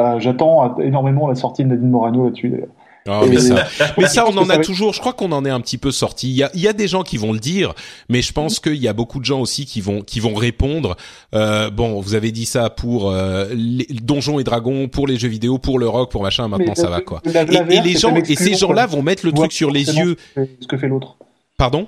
Euh, 0.00 0.18
J'attends 0.18 0.78
énormément 0.78 1.28
la 1.28 1.34
sortie 1.34 1.62
de 1.62 1.68
Nadine 1.68 1.90
Morano 1.90 2.24
là-dessus 2.24 2.48
d'ailleurs. 2.48 2.68
Oh, 3.06 3.26
mais, 3.28 3.38
ça, 3.38 3.66
mais 3.98 4.06
ça, 4.06 4.24
on 4.26 4.36
en 4.38 4.48
a 4.48 4.56
toujours. 4.58 4.94
Je 4.94 5.00
crois 5.00 5.12
qu'on 5.12 5.30
en 5.32 5.44
est 5.44 5.50
un 5.50 5.60
petit 5.60 5.76
peu 5.76 5.90
sorti. 5.90 6.30
Il 6.30 6.36
y 6.36 6.42
a, 6.42 6.50
il 6.54 6.60
y 6.60 6.68
a 6.68 6.72
des 6.72 6.88
gens 6.88 7.02
qui 7.02 7.18
vont 7.18 7.32
le 7.34 7.38
dire, 7.38 7.74
mais 8.08 8.22
je 8.22 8.32
pense 8.32 8.60
qu'il 8.60 8.76
y 8.76 8.88
a 8.88 8.94
beaucoup 8.94 9.20
de 9.20 9.26
gens 9.26 9.40
aussi 9.40 9.66
qui 9.66 9.82
vont 9.82 10.00
qui 10.00 10.20
vont 10.20 10.32
répondre. 10.34 10.96
Euh, 11.34 11.68
bon, 11.70 12.00
vous 12.00 12.14
avez 12.14 12.32
dit 12.32 12.46
ça 12.46 12.70
pour 12.70 13.10
euh, 13.10 13.46
les 13.54 13.86
Donjons 14.02 14.38
et 14.38 14.44
Dragons, 14.44 14.88
pour 14.88 15.06
les 15.06 15.18
jeux 15.18 15.28
vidéo, 15.28 15.58
pour 15.58 15.78
le 15.78 15.86
rock, 15.86 16.10
pour 16.10 16.22
machin. 16.22 16.48
Maintenant, 16.48 16.64
Mais 16.68 16.74
ça 16.74 16.88
va 16.88 17.02
quoi. 17.02 17.20
la- 17.26 17.42
Et, 17.42 17.44
la 17.46 17.62
VR, 17.62 17.70
et 17.72 17.80
les 17.82 17.92
gens 17.98 18.14
et 18.16 18.36
ces 18.36 18.54
gens-là 18.54 18.86
vont 18.86 19.02
mettre 19.02 19.26
le 19.26 19.32
truc 19.32 19.52
sur 19.52 19.70
les 19.70 19.84
yeux. 19.96 20.16
ce 20.34 20.66
que 20.66 20.78
fait- 20.78 20.88
l'autre. 20.88 21.16
Pardon? 21.58 21.86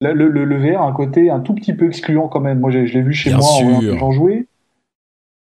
Le, 0.00 0.12
le, 0.12 0.44
le 0.44 0.56
VR 0.58 0.82
a 0.82 0.86
un 0.86 0.92
côté 0.92 1.30
un 1.30 1.40
tout 1.40 1.54
petit 1.54 1.72
peu 1.72 1.86
excluant 1.86 2.26
quand 2.28 2.40
même. 2.40 2.58
Moi, 2.60 2.70
j'ai- 2.72 2.86
je 2.88 2.94
l'ai 2.94 3.02
vu 3.02 3.12
chez 3.14 3.30
Bien 3.30 3.38
moi 3.38 3.48
en 3.48 3.62
voyant 3.62 3.80
sûr. 3.80 3.92
les 3.92 3.98
gens 3.98 4.10
jouer. 4.12 4.46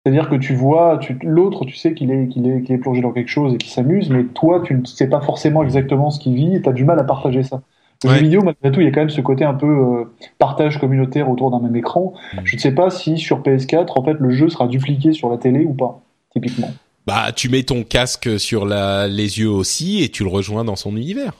C'est-à-dire 0.06 0.30
que 0.30 0.36
tu 0.36 0.54
vois, 0.54 1.00
tu, 1.02 1.18
l'autre, 1.24 1.66
tu 1.66 1.76
sais 1.76 1.96
qu'il 1.96 2.12
est, 2.12 2.28
qu'il 2.28 2.48
est, 2.48 2.62
qu'il 2.62 2.76
est 2.76 2.78
plongé 2.78 3.02
dans 3.02 3.12
quelque 3.12 3.30
chose 3.30 3.56
et 3.56 3.58
qu'il 3.58 3.72
s'amuse, 3.72 4.12
mais 4.12 4.24
toi, 4.26 4.62
tu 4.64 4.76
ne 4.76 4.86
sais 4.86 5.08
pas 5.08 5.20
forcément 5.20 5.64
exactement 5.64 6.12
ce 6.12 6.20
qu'il 6.20 6.36
vit 6.36 6.56
et 6.56 6.62
tu 6.62 6.70
as 6.70 6.74
du 6.74 6.86
mal 6.86 7.00
à 7.00 7.04
partager 7.04 7.42
ça. 7.42 7.62
Le 8.04 8.10
Ouais. 8.10 8.16
jeu 8.18 8.22
vidéo, 8.24 8.42
malgré 8.44 8.72
tout, 8.72 8.82
il 8.82 8.84
y 8.84 8.88
a 8.88 8.92
quand 8.92 9.00
même 9.00 9.10
ce 9.10 9.22
côté 9.22 9.46
un 9.46 9.56
peu 9.56 9.66
euh, 9.66 10.04
partage 10.38 10.80
communautaire 10.80 11.28
autour 11.30 11.50
d'un 11.50 11.60
même 11.60 11.76
écran. 11.76 12.14
Mm. 12.36 12.40
Je 12.44 12.56
ne 12.56 12.60
sais 12.62 12.72
pas 12.74 12.92
si 12.92 13.18
sur 13.18 13.42
PS4, 13.42 13.98
en 13.98 14.04
fait, 14.04 14.18
le 14.20 14.30
jeu 14.30 14.48
sera 14.50 14.68
dupliqué 14.68 15.12
sur 15.12 15.28
la 15.30 15.38
télé 15.38 15.64
ou 15.66 15.74
pas, 15.74 16.02
typiquement. 16.32 16.72
Bah, 17.08 17.32
tu 17.36 17.50
mets 17.50 17.64
ton 17.64 17.84
casque 17.84 18.40
sur 18.40 18.66
la, 18.68 19.08
les 19.08 19.40
yeux 19.40 19.50
aussi 19.50 20.04
et 20.04 20.10
tu 20.10 20.24
le 20.24 20.30
rejoins 20.30 20.64
dans 20.66 20.76
son 20.76 20.96
univers. 20.96 21.34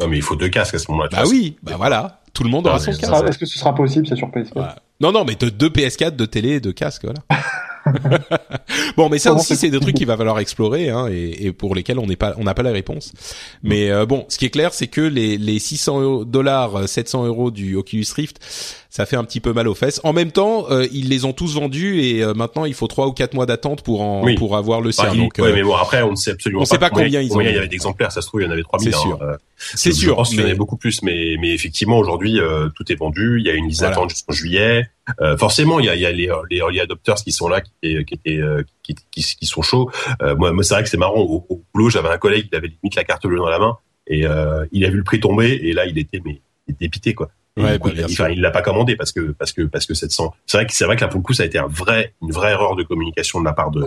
Non, 0.00 0.08
mais 0.08 0.16
il 0.16 0.22
faut 0.22 0.36
deux 0.36 0.48
casques 0.50 0.74
à 0.74 0.78
ce 0.78 0.90
moment-là. 0.90 1.08
Bah 1.10 1.22
vois, 1.22 1.30
oui, 1.30 1.56
bah 1.62 1.74
voilà. 1.78 2.20
Tout 2.34 2.42
le 2.44 2.50
monde 2.50 2.66
Ah, 2.66 2.70
aura 2.70 2.78
son 2.80 2.90
casque. 2.92 3.28
Est-ce 3.28 3.38
que 3.38 3.46
ce 3.46 3.58
sera 3.58 3.74
possible, 3.74 4.06
ça, 4.06 4.16
sur 4.16 4.28
PS4 4.28 4.50
Voilà. 4.56 4.76
Non, 5.00 5.10
non, 5.12 5.24
mais 5.24 5.36
de 5.36 5.48
deux 5.48 5.68
PS4, 5.70 6.16
deux 6.16 6.26
télé 6.26 6.50
et 6.56 6.60
deux 6.60 6.72
casques, 6.72 7.04
voilà. 7.04 7.20
bon, 8.96 9.08
mais 9.08 9.18
ça 9.18 9.30
Comment 9.30 9.40
aussi, 9.40 9.56
c'est 9.56 9.70
des 9.70 9.80
trucs 9.80 9.94
qu'il 9.96 10.06
va 10.06 10.16
falloir 10.16 10.38
explorer, 10.38 10.90
hein, 10.90 11.08
et, 11.10 11.46
et 11.46 11.52
pour 11.52 11.74
lesquels 11.74 11.98
on 11.98 12.06
n'est 12.06 12.16
pas, 12.16 12.34
on 12.38 12.44
n'a 12.44 12.54
pas 12.54 12.62
la 12.62 12.72
réponse. 12.72 13.12
Mais 13.62 13.90
euh, 13.90 14.06
bon, 14.06 14.24
ce 14.28 14.38
qui 14.38 14.46
est 14.46 14.50
clair, 14.50 14.72
c'est 14.72 14.86
que 14.86 15.00
les, 15.00 15.36
les 15.38 15.58
600 15.58 16.00
euros- 16.00 16.24
dollars, 16.24 16.76
euh, 16.76 16.86
700 16.86 17.26
euros 17.26 17.50
du 17.50 17.76
Oculus 17.76 18.06
Rift, 18.14 18.40
ça 18.96 19.06
fait 19.06 19.16
un 19.16 19.24
petit 19.24 19.40
peu 19.40 19.52
mal 19.52 19.66
aux 19.66 19.74
fesses. 19.74 20.00
En 20.04 20.12
même 20.12 20.30
temps, 20.30 20.66
euh, 20.70 20.86
ils 20.92 21.08
les 21.08 21.24
ont 21.24 21.32
tous 21.32 21.52
vendus 21.56 22.00
et 22.00 22.22
euh, 22.22 22.32
maintenant, 22.32 22.64
il 22.64 22.74
faut 22.74 22.86
trois 22.86 23.08
ou 23.08 23.12
quatre 23.12 23.34
mois 23.34 23.44
d'attente 23.44 23.82
pour 23.82 24.02
en, 24.02 24.22
Oui. 24.22 24.36
pour 24.36 24.56
avoir 24.56 24.80
le 24.80 24.90
Bah, 24.90 24.92
sien. 24.92 25.10
il- 25.12 25.18
donc, 25.20 25.32
ouais, 25.38 25.48
euh, 25.50 25.52
mais 25.52 25.64
bon, 25.64 25.74
après, 25.74 26.02
on 26.02 26.12
ne 26.12 26.14
sait 26.16 26.30
absolument 26.30 26.62
on 26.62 26.64
sait 26.64 26.78
pas 26.78 26.90
combien 26.90 27.20
ils 27.20 27.32
en 27.32 27.40
il 27.40 27.48
y 27.50 27.54
ont. 27.54 27.58
avait 27.58 27.66
d'exemplaires. 27.66 28.12
Ça 28.12 28.22
se 28.22 28.28
trouve, 28.28 28.42
il 28.42 28.44
y 28.44 28.46
en 28.46 28.52
avait 28.52 28.62
3000. 28.62 28.92
C'est 28.92 28.96
hein. 28.96 29.00
sûr. 29.02 29.20
Euh, 29.22 29.36
c'est 29.56 29.90
je 29.90 29.96
sûr. 29.96 30.14
pense 30.14 30.28
qu'il 30.30 30.38
y 30.38 30.42
en 30.42 30.44
avait 30.46 30.54
beaucoup 30.54 30.76
plus, 30.76 31.02
mais, 31.02 31.34
mais 31.40 31.50
effectivement, 31.52 31.98
aujourd'hui, 31.98 32.38
euh, 32.38 32.68
tout 32.76 32.84
est 32.92 32.94
vendu. 32.94 33.38
Il 33.40 33.46
y 33.46 33.50
a 33.50 33.54
une 33.54 33.66
liste 33.66 33.80
Voilà. 33.80 33.96
d'attente 33.96 34.10
jusqu'en 34.10 34.32
juillet. 34.32 34.86
Euh, 35.20 35.36
forcément, 35.36 35.80
il 35.80 35.86
y 35.86 35.88
a, 35.88 35.96
il 35.96 36.00
y 36.00 36.06
a 36.06 36.12
les, 36.12 36.30
les 36.48 36.58
early 36.58 36.78
adopters 36.78 37.16
qui 37.16 37.32
sont 37.32 37.48
là, 37.48 37.62
qui, 37.62 37.72
étaient- 37.82 38.04
qui, 38.04 38.14
étaient, 38.14 38.40
qui, 38.84 38.94
qui, 39.10 39.22
qui 39.40 39.46
sont 39.46 39.62
chauds. 39.62 39.90
Euh, 40.22 40.36
moi, 40.36 40.52
moi 40.52 40.62
c'est 40.62 40.74
vrai 40.74 40.84
que 40.84 40.88
c'est 40.88 40.96
marrant. 40.98 41.18
Au, 41.18 41.44
au 41.48 41.64
boulot, 41.74 41.90
j'avais 41.90 42.10
un 42.10 42.18
collègue, 42.18 42.46
il 42.52 42.56
avait 42.56 42.68
limite 42.68 42.94
la 42.94 43.02
carte 43.02 43.26
bleue 43.26 43.38
dans 43.38 43.48
la 43.48 43.58
main 43.58 43.76
et 44.06 44.24
euh, 44.24 44.64
il 44.70 44.84
a 44.84 44.88
vu 44.88 44.98
le 44.98 45.02
prix 45.04 45.18
tomber 45.18 45.50
et 45.64 45.72
là, 45.72 45.84
il 45.86 45.98
était 45.98 46.20
mais 46.24 46.40
il 46.68 46.72
était 46.74 46.84
dépité 46.84 47.12
quoi. 47.14 47.28
Et 47.56 47.62
Ouais, 47.62 47.72
du 47.74 47.78
coup, 47.78 47.88
bah, 47.88 47.94
il 47.96 48.02
a- 48.02 48.06
bien 48.06 48.14
enfin, 48.14 48.28
il 48.30 48.40
l'a 48.40 48.50
pas 48.50 48.62
commandé 48.62 48.96
parce 48.96 49.12
que 49.12 49.30
parce 49.32 49.52
que 49.52 49.62
parce 49.62 49.86
que 49.86 49.94
700. 49.94 50.34
C'est 50.46 50.56
vrai 50.58 50.66
que 50.66 50.72
c'est 50.74 50.84
vrai 50.84 50.96
que 50.96 51.02
là 51.02 51.08
pour 51.08 51.18
le 51.20 51.24
coup, 51.24 51.34
ça 51.34 51.44
a 51.44 51.46
été 51.46 51.58
un 51.58 51.66
vrai 51.68 52.14
une 52.22 52.32
vraie 52.32 52.50
erreur 52.52 52.74
de 52.76 52.82
communication 52.82 53.40
de 53.40 53.44
la 53.44 53.52
part 53.52 53.70
de 53.70 53.82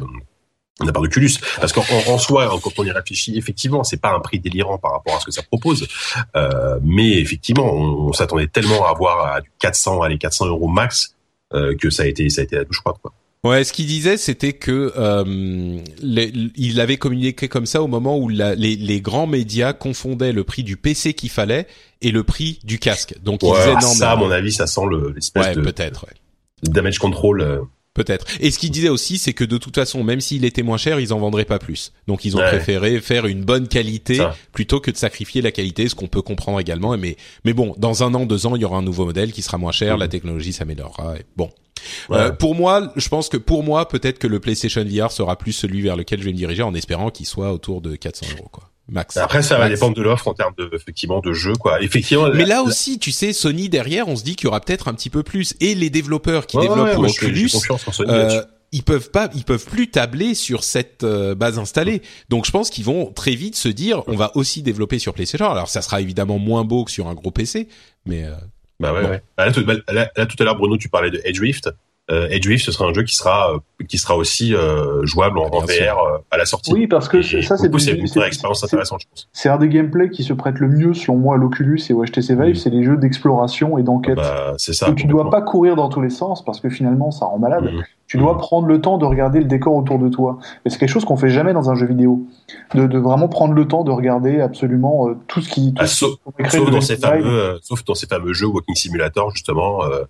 de 0.80 0.85
la 0.85 0.91
part 0.94 1.02
d'Oculus, 1.02 1.31
parce 1.60 1.73
qu'en 1.73 1.84
en 2.07 2.19
soi, 2.19 2.48
quand 2.64 2.72
on 2.77 2.84
y 2.84 2.91
réfléchit, 2.91 3.35
effectivement, 3.35 3.84
c'est 3.84 3.99
pas 3.99 4.11
un 4.14 4.19
prix 4.19 4.39
délirant 4.39 4.77
par 4.77 4.91
rapport 4.91 5.15
à 5.15 5.19
ce 5.19 5.26
que 5.26 5.31
ça 5.31 5.41
propose, 5.41 5.88
euh, 6.35 6.77
mais 6.84 7.14
effectivement, 7.19 7.65
on, 7.73 8.10
on 8.10 8.14
s'attendait 8.14 8.45
tellement 8.45 8.85
à 8.85 8.91
avoir 8.91 9.34
à 9.34 9.41
du 9.41 9.52
400, 9.57 10.03
allez 10.03 10.19
400 10.19 10.45
euros 10.45 10.68
max, 10.68 11.15
euh, 11.56 11.76
que 11.76 11.89
ça 11.89 12.03
a 12.03 12.06
été 12.06 12.30
ça 12.30 12.41
a 12.41 12.44
été 12.44 12.56
la 12.57 12.64
douche 12.64 12.80
froide 12.81 12.98
quoi. 13.02 13.11
Ouais, 13.43 13.64
ce 13.64 13.72
qu'il 13.72 13.85
disait, 13.85 14.18
c'était 14.18 14.53
que 14.53 14.91
euh, 14.97 15.80
les- 16.01 16.34
il 16.55 16.81
avait 16.81 16.97
communiqué 16.97 17.47
comme 17.47 17.65
ça 17.65 17.81
au 17.81 17.88
moment 17.88 18.18
où 18.18 18.30
la- 18.30 18.55
les, 18.55 18.76
les 18.76 18.99
grands 18.99 19.27
médias 19.27 19.73
confondaient 19.73 20.34
le 20.34 20.43
prix 20.43 20.64
du 20.64 20.76
PC 20.76 21.14
qu'il 21.14 21.30
fallait 21.30 21.68
et 22.01 22.11
le 22.11 22.23
prix 22.23 22.59
du 22.64 22.80
casque. 22.80 23.15
Donc 23.23 23.43
il 23.43 23.49
Ouais, 23.49 23.57
disait 23.59 23.73
non, 23.76 23.81
ça, 23.93 24.11
à 24.11 24.15
mon 24.15 24.31
avis, 24.31 24.51
ça 24.51 24.68
sent 24.68 24.81
le- 24.89 25.11
l'espèce 25.15 25.47
ouais, 25.47 25.55
de 25.55 25.61
peut-être, 25.61 26.05
ouais. 26.07 26.14
damage 26.72 26.97
control. 26.99 27.61
Peut-être. 27.98 28.26
Et 28.40 28.52
ce 28.52 28.60
qu'il 28.60 28.69
disait 28.72 28.90
aussi, 28.90 29.18
c'est 29.18 29.34
que 29.34 29.44
de 29.44 29.57
toute 29.57 29.74
façon, 29.76 30.03
même 30.03 30.22
s'il 30.22 30.45
était 30.45 30.61
moins 30.61 30.78
cher, 30.78 30.99
ils 30.99 31.11
en 31.14 31.19
vendraient 31.19 31.45
pas 31.45 31.57
plus. 31.60 31.91
Donc 32.07 32.24
ils 32.26 32.38
ont 32.38 32.40
Ouais. 32.40 32.48
préféré 32.48 33.02
faire 33.02 33.26
une 33.26 33.44
bonne 33.44 33.68
qualité 33.68 34.15
Ça. 34.18 34.36
plutôt 34.53 34.80
que 34.80 34.91
de 34.91 34.98
sacrifier 34.98 35.41
la 35.41 35.52
qualité, 35.52 35.90
ce 35.90 35.95
qu'on 35.95 36.07
peut 36.07 36.22
comprendre 36.22 36.60
également. 36.60 36.95
Mais 36.98 37.18
mais 37.44 37.53
bon, 37.53 37.74
dans 37.80 38.03
un 38.03 38.14
an, 38.14 38.26
deux 38.28 38.45
ans, 38.45 38.56
il 38.56 38.61
y 38.61 38.65
aura 38.65 38.78
un 38.78 38.84
nouveau 38.84 39.06
modèle 39.06 39.32
qui 39.34 39.41
sera 39.41 39.57
moins 39.57 39.72
cher, 39.72 39.95
Mhm. 39.95 39.99
la 39.99 40.07
technologie 40.07 40.53
s'améliorera. 40.53 41.18
et 41.18 41.24
Bon. 41.36 41.49
Ouais. 42.10 42.18
Euh, 42.18 42.32
pour 42.32 42.53
moi, 42.56 42.91
je 42.95 43.07
pense 43.10 43.30
que 43.30 43.38
pour 43.38 43.64
moi, 43.64 43.88
peut-être 43.88 44.19
que 44.19 44.28
le 44.28 44.40
PlayStation 44.40 44.84
VR 44.84 45.11
sera 45.11 45.36
plus 45.38 45.53
celui 45.53 45.82
vers 45.82 45.95
lequel 45.95 46.19
je 46.19 46.26
vais 46.26 46.32
me 46.34 46.38
diriger, 46.38 46.61
en 46.64 46.74
espérant 46.76 47.10
qu'il 47.11 47.26
soit 47.26 47.52
autour 47.52 47.82
de 47.82 47.95
400 47.95 48.26
euros, 48.38 48.49
quoi. 48.52 48.69
Max. 48.89 49.18
Après, 49.18 49.41
ça 49.41 49.57
va 49.57 49.65
Max. 49.68 49.80
dépendre 49.80 49.95
de 49.95 50.01
l'offre 50.01 50.27
en 50.27 50.34
termes 50.34 50.53
de 50.57 50.69
effectivement 50.73 51.19
de 51.19 51.34
jeu 51.34 51.53
quoi. 51.55 51.81
Effectivement. 51.81 52.30
Mais 52.34 52.45
là 52.45 52.64
aussi, 52.64 52.99
tu 52.99 53.11
sais, 53.11 53.34
Sony 53.34 53.68
derrière, 53.69 54.07
on 54.07 54.15
se 54.15 54.23
dit 54.23 54.35
qu'il 54.35 54.45
y 54.45 54.47
aura 54.47 54.61
peut-être 54.61 54.88
un 54.88 54.93
petit 54.93 55.09
peu 55.09 55.23
plus. 55.23 55.55
Et 55.59 55.76
les 55.76 55.89
développeurs 55.89 56.47
qui 56.47 56.57
Ouais, 56.57 56.68
développent 56.68 56.88
ouais, 56.88 56.93
pour 56.95 57.03
Oculus, 57.05 57.49
euh, 58.01 58.41
ils 58.72 58.84
peuvent 58.84 59.11
pas, 59.11 59.30
ils 59.35 59.43
peuvent 59.43 59.65
plus 59.65 59.89
tabler 59.89 60.34
sur 60.35 60.64
cette 60.64 61.03
euh, 61.03 61.35
base 61.35 61.57
installée. 61.59 62.01
Donc 62.30 62.45
je 62.45 62.51
pense 62.51 62.69
qu'ils 62.69 62.85
vont 62.85 63.11
très 63.11 63.35
vite 63.35 63.55
se 63.55 63.69
dire, 63.69 64.03
on 64.07 64.15
va 64.15 64.31
aussi 64.35 64.61
développer 64.61 64.99
sur 64.99 65.14
PlayStation. 65.14 65.49
Alors 65.49 65.68
ça 65.69 65.81
sera 65.81 65.99
évidemment 66.01 66.38
moins 66.39 66.64
beau 66.64 66.84
que 66.85 66.91
sur 66.91 67.07
un 67.07 67.14
gros 67.14 67.31
PC, 67.31 67.68
mais 68.05 68.23
euh, 68.26 68.31
Bah 68.80 68.93
ouais, 68.93 69.01
Bon. 69.01 69.09
ouais. 69.09 69.23
Là, 69.38 69.51
tout, 69.51 69.65
bah, 69.65 69.73
là- 69.89 70.09
là, 70.15 70.26
tout 70.26 70.35
à 70.39 70.43
l'heure, 70.45 70.55
Bruno, 70.57 70.77
tu 70.77 70.88
parlais 70.89 71.11
de 71.11 71.22
Edge 71.26 71.39
Rift. 71.39 71.69
Euh, 72.09 72.27
Edge 72.29 72.47
Rift, 72.47 72.63
ce 72.65 72.71
sera 72.71 72.85
un 72.85 72.93
jeu 72.93 73.03
qui 73.03 73.15
sera 73.15 73.53
euh, 73.53 73.57
qui 73.88 73.97
sera 73.97 74.15
aussi 74.15 74.55
euh, 74.55 75.05
jouable 75.05 75.39
en, 75.39 75.49
Bien 75.49 75.59
en. 75.59 75.65
VR 75.65 75.99
euh, 75.99 76.17
à 76.31 76.38
la 76.38 76.45
sortie. 76.45 76.71
Oui, 76.73 76.88
parce 76.88 77.09
que 77.09 77.17
Et 77.17 77.41
ça, 77.41 77.57
c'est 77.57 77.69
c'est 77.79 77.91
une 77.91 78.05
vraie 78.07 78.27
expérience 78.27 78.63
intéressante, 78.63 79.01
je 79.01 79.07
pense. 79.09 79.29
C'est 79.34 79.49
un 79.49 79.57
des 79.57 79.67
gameplays 79.67 80.09
qui 80.09 80.23
se 80.23 80.31
prête 80.34 80.59
le 80.59 80.69
mieux, 80.69 80.93
selon 80.93 81.17
moi, 81.17 81.35
à 81.35 81.38
l'Oculus 81.38 81.79
et 81.89 81.93
au 81.93 82.05
HTC 82.05 82.35
Vive, 82.35 82.51
Mm. 82.51 82.55
c'est 82.55 82.69
les 82.69 82.84
jeux 82.84 82.95
d'exploration 82.95 83.77
et 83.77 83.84
d'enquête. 83.84 84.15
Bah, 84.15 84.53
c'est 84.57 84.73
ça. 84.73 84.89
où 84.89 84.93
tu 84.93 85.05
dois 85.07 85.29
pas 85.29 85.41
courir 85.41 85.75
dans 85.75 85.89
tous 85.89 86.01
les 86.01 86.09
sens 86.09 86.45
parce 86.45 86.61
que 86.61 86.69
finalement 86.69 87.11
ça 87.11 87.25
rend 87.25 87.39
malade. 87.39 87.65
Mhm. 87.65 87.84
Tu 88.07 88.17
dois 88.17 88.34
Mhm. 88.35 88.39
prendre 88.39 88.67
le 88.67 88.79
temps 88.79 88.97
de 88.97 89.03
regarder 89.03 89.39
le 89.39 89.45
décor 89.45 89.75
autour 89.75 89.99
de 89.99 90.07
toi. 90.07 90.39
Et 90.65 90.69
c'est 90.69 90.77
quelque 90.77 90.88
chose 90.89 91.03
qu'on 91.03 91.17
fait 91.17 91.29
jamais 91.29 91.51
dans 91.51 91.69
un 91.69 91.75
jeu 91.75 91.88
vidéo. 91.88 92.25
De, 92.73 92.88
de 92.88 92.97
vraiment 92.99 93.27
prendre 93.27 93.53
le 93.53 93.67
temps 93.67 93.84
de 93.84 93.91
regarder 93.91 94.39
absolument 94.39 95.09
euh, 95.09 95.15
tout 95.27 95.41
ce 95.41 95.49
qui. 95.49 95.73
Tout 95.73 95.81
Ah, 95.84 95.88
ce 95.88 95.95
sauf, 96.05 96.15
sauf 96.49 96.71
dans 96.71 96.79
ces 96.79 96.95
fameux, 96.95 97.25
euh, 97.27 97.57
sauf 97.61 97.84
dans 97.84 97.95
ces 97.95 98.07
fameux 98.07 98.31
jeux 98.31 98.47
Walking 98.47 98.75
Simulator, 98.75 99.29
justement. 99.31 99.84
Euh, 99.84 100.05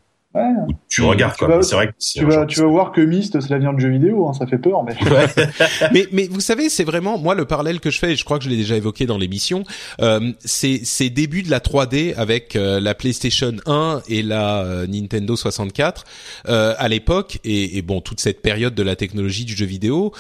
où 0.68 0.74
tu 0.90 1.02
regardes. 1.04 1.36
Quoi. 1.38 1.62
C'est 1.64 1.76
vrai 1.76 1.88
que 1.88 1.94
tu 2.00 2.26
vas, 2.26 2.46
tu 2.46 2.60
vas 2.60 2.68
voir 2.68 2.92
que 2.92 3.02
Myst, 3.02 3.40
c'est 3.40 3.50
l'avenir 3.50 3.74
du 3.74 3.82
jeu 3.82 3.90
vidéo. 3.90 4.28
Hein, 4.28 4.34
ça 4.34 4.48
fait 4.48 4.58
peur, 4.58 4.84
mais. 4.84 4.96
mais 5.94 6.08
mais 6.12 6.28
vous 6.28 6.42
savez, 6.42 6.70
c'est 6.70 6.84
vraiment 6.84 7.18
moi 7.18 7.36
le 7.36 7.46
parallèle 7.46 7.80
que 7.80 7.90
je 7.90 8.00
fais. 8.00 8.14
Et 8.14 8.16
je 8.16 8.26
crois 8.26 8.38
que 8.38 8.44
je 8.44 8.50
l'ai 8.50 8.58
déjà 8.58 8.76
évoqué 8.76 9.06
dans 9.06 9.18
l'émission. 9.18 9.64
Euh, 10.02 10.32
c'est 10.40 10.82
c'est 10.84 11.10
début 11.10 11.44
de 11.44 11.52
la 11.52 11.60
3D 11.60 12.16
avec 12.16 12.56
euh, 12.56 12.80
la 12.80 12.96
PlayStation 12.96 13.54
1 13.66 14.02
et 14.08 14.24
la 14.24 14.64
euh, 14.64 14.88
Nintendo 14.88 15.36
64 15.36 16.04
euh, 16.48 16.74
à 16.78 16.88
l'époque 16.88 17.40
et, 17.44 17.78
et, 17.78 17.82
bon 17.82 18.02
toute 18.02 18.20
cette 18.20 18.42
période 18.42 18.76
de 18.76 18.84
la 18.84 18.96
technologie 18.96 19.46
du 19.46 19.56
jeu 19.56 19.66
vidéo 19.66 20.14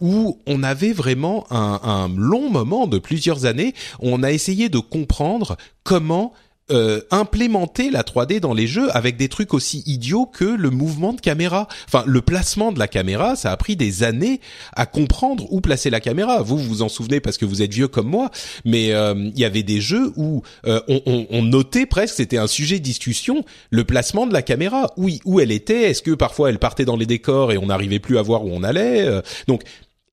où 0.00 0.38
on 0.46 0.62
avait 0.62 0.92
vraiment 0.92 1.46
un, 1.50 1.80
un 1.82 2.08
long 2.08 2.50
moment 2.50 2.86
de 2.86 2.98
plusieurs 2.98 3.44
années. 3.44 3.74
Où 4.00 4.08
on 4.10 4.22
a 4.22 4.30
essayé 4.30 4.68
de 4.68 4.78
comprendre 4.78 5.56
comment 5.82 6.32
euh, 6.70 7.00
implémenter 7.10 7.90
la 7.90 8.02
3D 8.02 8.40
dans 8.40 8.52
les 8.52 8.66
jeux 8.66 8.94
avec 8.94 9.16
des 9.16 9.28
trucs 9.28 9.54
aussi 9.54 9.82
idiots 9.86 10.26
que 10.26 10.44
le 10.44 10.70
mouvement 10.70 11.12
de 11.12 11.20
caméra. 11.20 11.66
Enfin, 11.86 12.04
le 12.06 12.20
placement 12.20 12.72
de 12.72 12.78
la 12.78 12.88
caméra, 12.88 13.36
ça 13.36 13.52
a 13.52 13.56
pris 13.56 13.74
des 13.74 14.02
années 14.02 14.40
à 14.74 14.84
comprendre 14.84 15.46
où 15.50 15.60
placer 15.60 15.88
la 15.90 16.00
caméra. 16.00 16.42
Vous 16.42 16.58
vous 16.58 16.82
en 16.82 16.88
souvenez 16.88 17.20
parce 17.20 17.38
que 17.38 17.46
vous 17.46 17.62
êtes 17.62 17.72
vieux 17.72 17.88
comme 17.88 18.08
moi, 18.08 18.30
mais 18.64 18.92
euh, 18.92 19.14
il 19.16 19.38
y 19.38 19.44
avait 19.44 19.62
des 19.62 19.80
jeux 19.80 20.12
où 20.16 20.42
euh, 20.66 20.80
on, 20.88 21.00
on, 21.06 21.26
on, 21.30 21.42
notait 21.42 21.86
presque, 21.86 22.16
c'était 22.16 22.38
un 22.38 22.46
sujet 22.46 22.78
de 22.78 22.84
discussion, 22.84 23.44
le 23.70 23.84
placement 23.84 24.26
de 24.26 24.32
la 24.32 24.42
caméra. 24.42 24.90
Oui, 24.96 25.20
où 25.24 25.40
elle 25.40 25.52
était. 25.52 25.90
Est-ce 25.90 26.02
que 26.02 26.10
parfois 26.10 26.50
elle 26.50 26.58
partait 26.58 26.84
dans 26.84 26.96
les 26.96 27.06
décors 27.06 27.52
et 27.52 27.58
on 27.58 27.66
n'arrivait 27.66 27.98
plus 27.98 28.18
à 28.18 28.22
voir 28.22 28.44
où 28.44 28.50
on 28.52 28.62
allait. 28.62 29.08
donc 29.46 29.62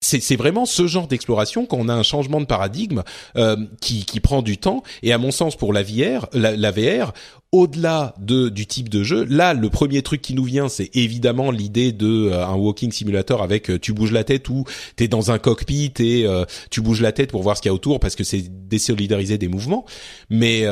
c'est 0.06 0.36
vraiment 0.36 0.66
ce 0.66 0.88
genre 0.88 1.08
d'exploration 1.08 1.66
quand 1.66 1.78
on 1.78 1.90
a 1.90 1.94
un 1.94 2.04
changement 2.04 2.40
de 2.40 2.46
paradigme 2.46 3.04
euh, 3.38 3.56
qui, 3.82 4.06
qui, 4.06 4.20
prend 4.20 4.42
du 4.42 4.58
temps. 4.58 4.84
Et 5.04 5.12
à 5.14 5.18
mon 5.18 5.32
sens, 5.32 5.56
pour 5.56 5.74
la 5.74 5.84
VR, 5.84 6.28
la, 6.34 6.72
VR, 6.72 7.14
au-delà 7.52 8.14
de 8.20 8.50
du 8.50 8.68
type 8.68 8.90
de 8.90 9.04
jeu, 9.04 9.26
là, 9.26 9.54
le 9.54 9.70
premier 9.70 10.02
truc 10.02 10.22
qui 10.22 10.34
nous 10.34 10.44
vient, 10.44 10.70
c'est 10.70 10.96
évidemment 10.96 11.52
l'idée 11.52 11.92
de 11.92 12.30
euh, 12.30 12.46
un 12.46 12.56
walking 12.56 12.92
simulator 12.92 13.42
avec 13.42 13.70
euh, 13.70 13.80
tu 13.80 13.94
bouges 13.94 14.12
la 14.12 14.24
tête 14.24 14.50
ou 14.50 14.66
t'es 14.96 15.08
dans 15.08 15.32
un 15.32 15.40
cockpit 15.40 15.94
et 16.00 16.28
tu 16.70 16.82
bouges 16.82 17.02
la 17.02 17.12
tête 17.12 17.32
pour 17.32 17.42
voir 17.42 17.58
ce 17.58 17.62
qu'il 17.62 17.70
y 17.70 17.72
a 17.72 17.76
autour 17.76 18.00
parce 18.00 18.16
que 18.16 18.24
c'est 18.24 18.44
désolidariser 18.68 19.38
des 19.38 19.48
mouvements. 19.48 19.86
Mais 20.30 20.66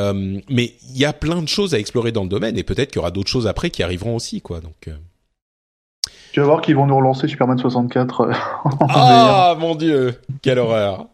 mais 0.50 0.76
il 0.90 0.98
y 0.98 1.06
a 1.06 1.14
plein 1.14 1.42
de 1.42 1.48
choses 1.48 1.74
à 1.74 1.80
explorer 1.80 2.12
dans 2.12 2.24
le 2.24 2.30
domaine 2.30 2.58
et 2.58 2.64
peut-être 2.64 2.92
qu'il 2.92 2.98
y 2.98 3.00
aura 3.00 3.12
d'autres 3.12 3.30
choses 3.30 3.48
après 3.48 3.70
qui 3.70 3.84
arriveront 3.84 4.16
aussi, 4.16 4.42
quoi. 4.42 4.60
Donc 4.60 4.90
tu 6.34 6.40
vas 6.40 6.48
voir 6.48 6.62
qu'ils 6.62 6.76
vont 6.76 6.88
nous 6.88 6.98
relancer 6.98 7.28
Superman 7.28 7.60
64. 7.60 8.22
Euh, 8.22 8.32
ah 8.90 9.56
mon 9.60 9.76
dieu, 9.76 10.20
quelle 10.42 10.58
horreur. 10.58 11.06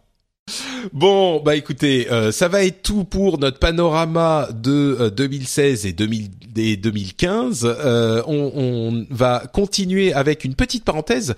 Bon, 0.94 1.42
bah 1.44 1.56
écoutez, 1.56 2.12
euh, 2.12 2.32
ça 2.32 2.48
va 2.48 2.64
être 2.64 2.82
tout 2.82 3.04
pour 3.04 3.40
notre 3.40 3.60
panorama 3.60 4.50
de 4.54 5.12
2016 5.16 5.86
euh, 5.86 5.90
et, 5.90 5.94
2000, 5.94 6.30
2015. 6.80 7.62
Euh, 7.64 8.24
on, 8.28 8.52
on, 8.56 9.06
va 9.10 9.44
continuer 9.54 10.14
avec 10.14 10.44
une 10.44 10.56
petite 10.56 10.84
parenthèse 10.84 11.36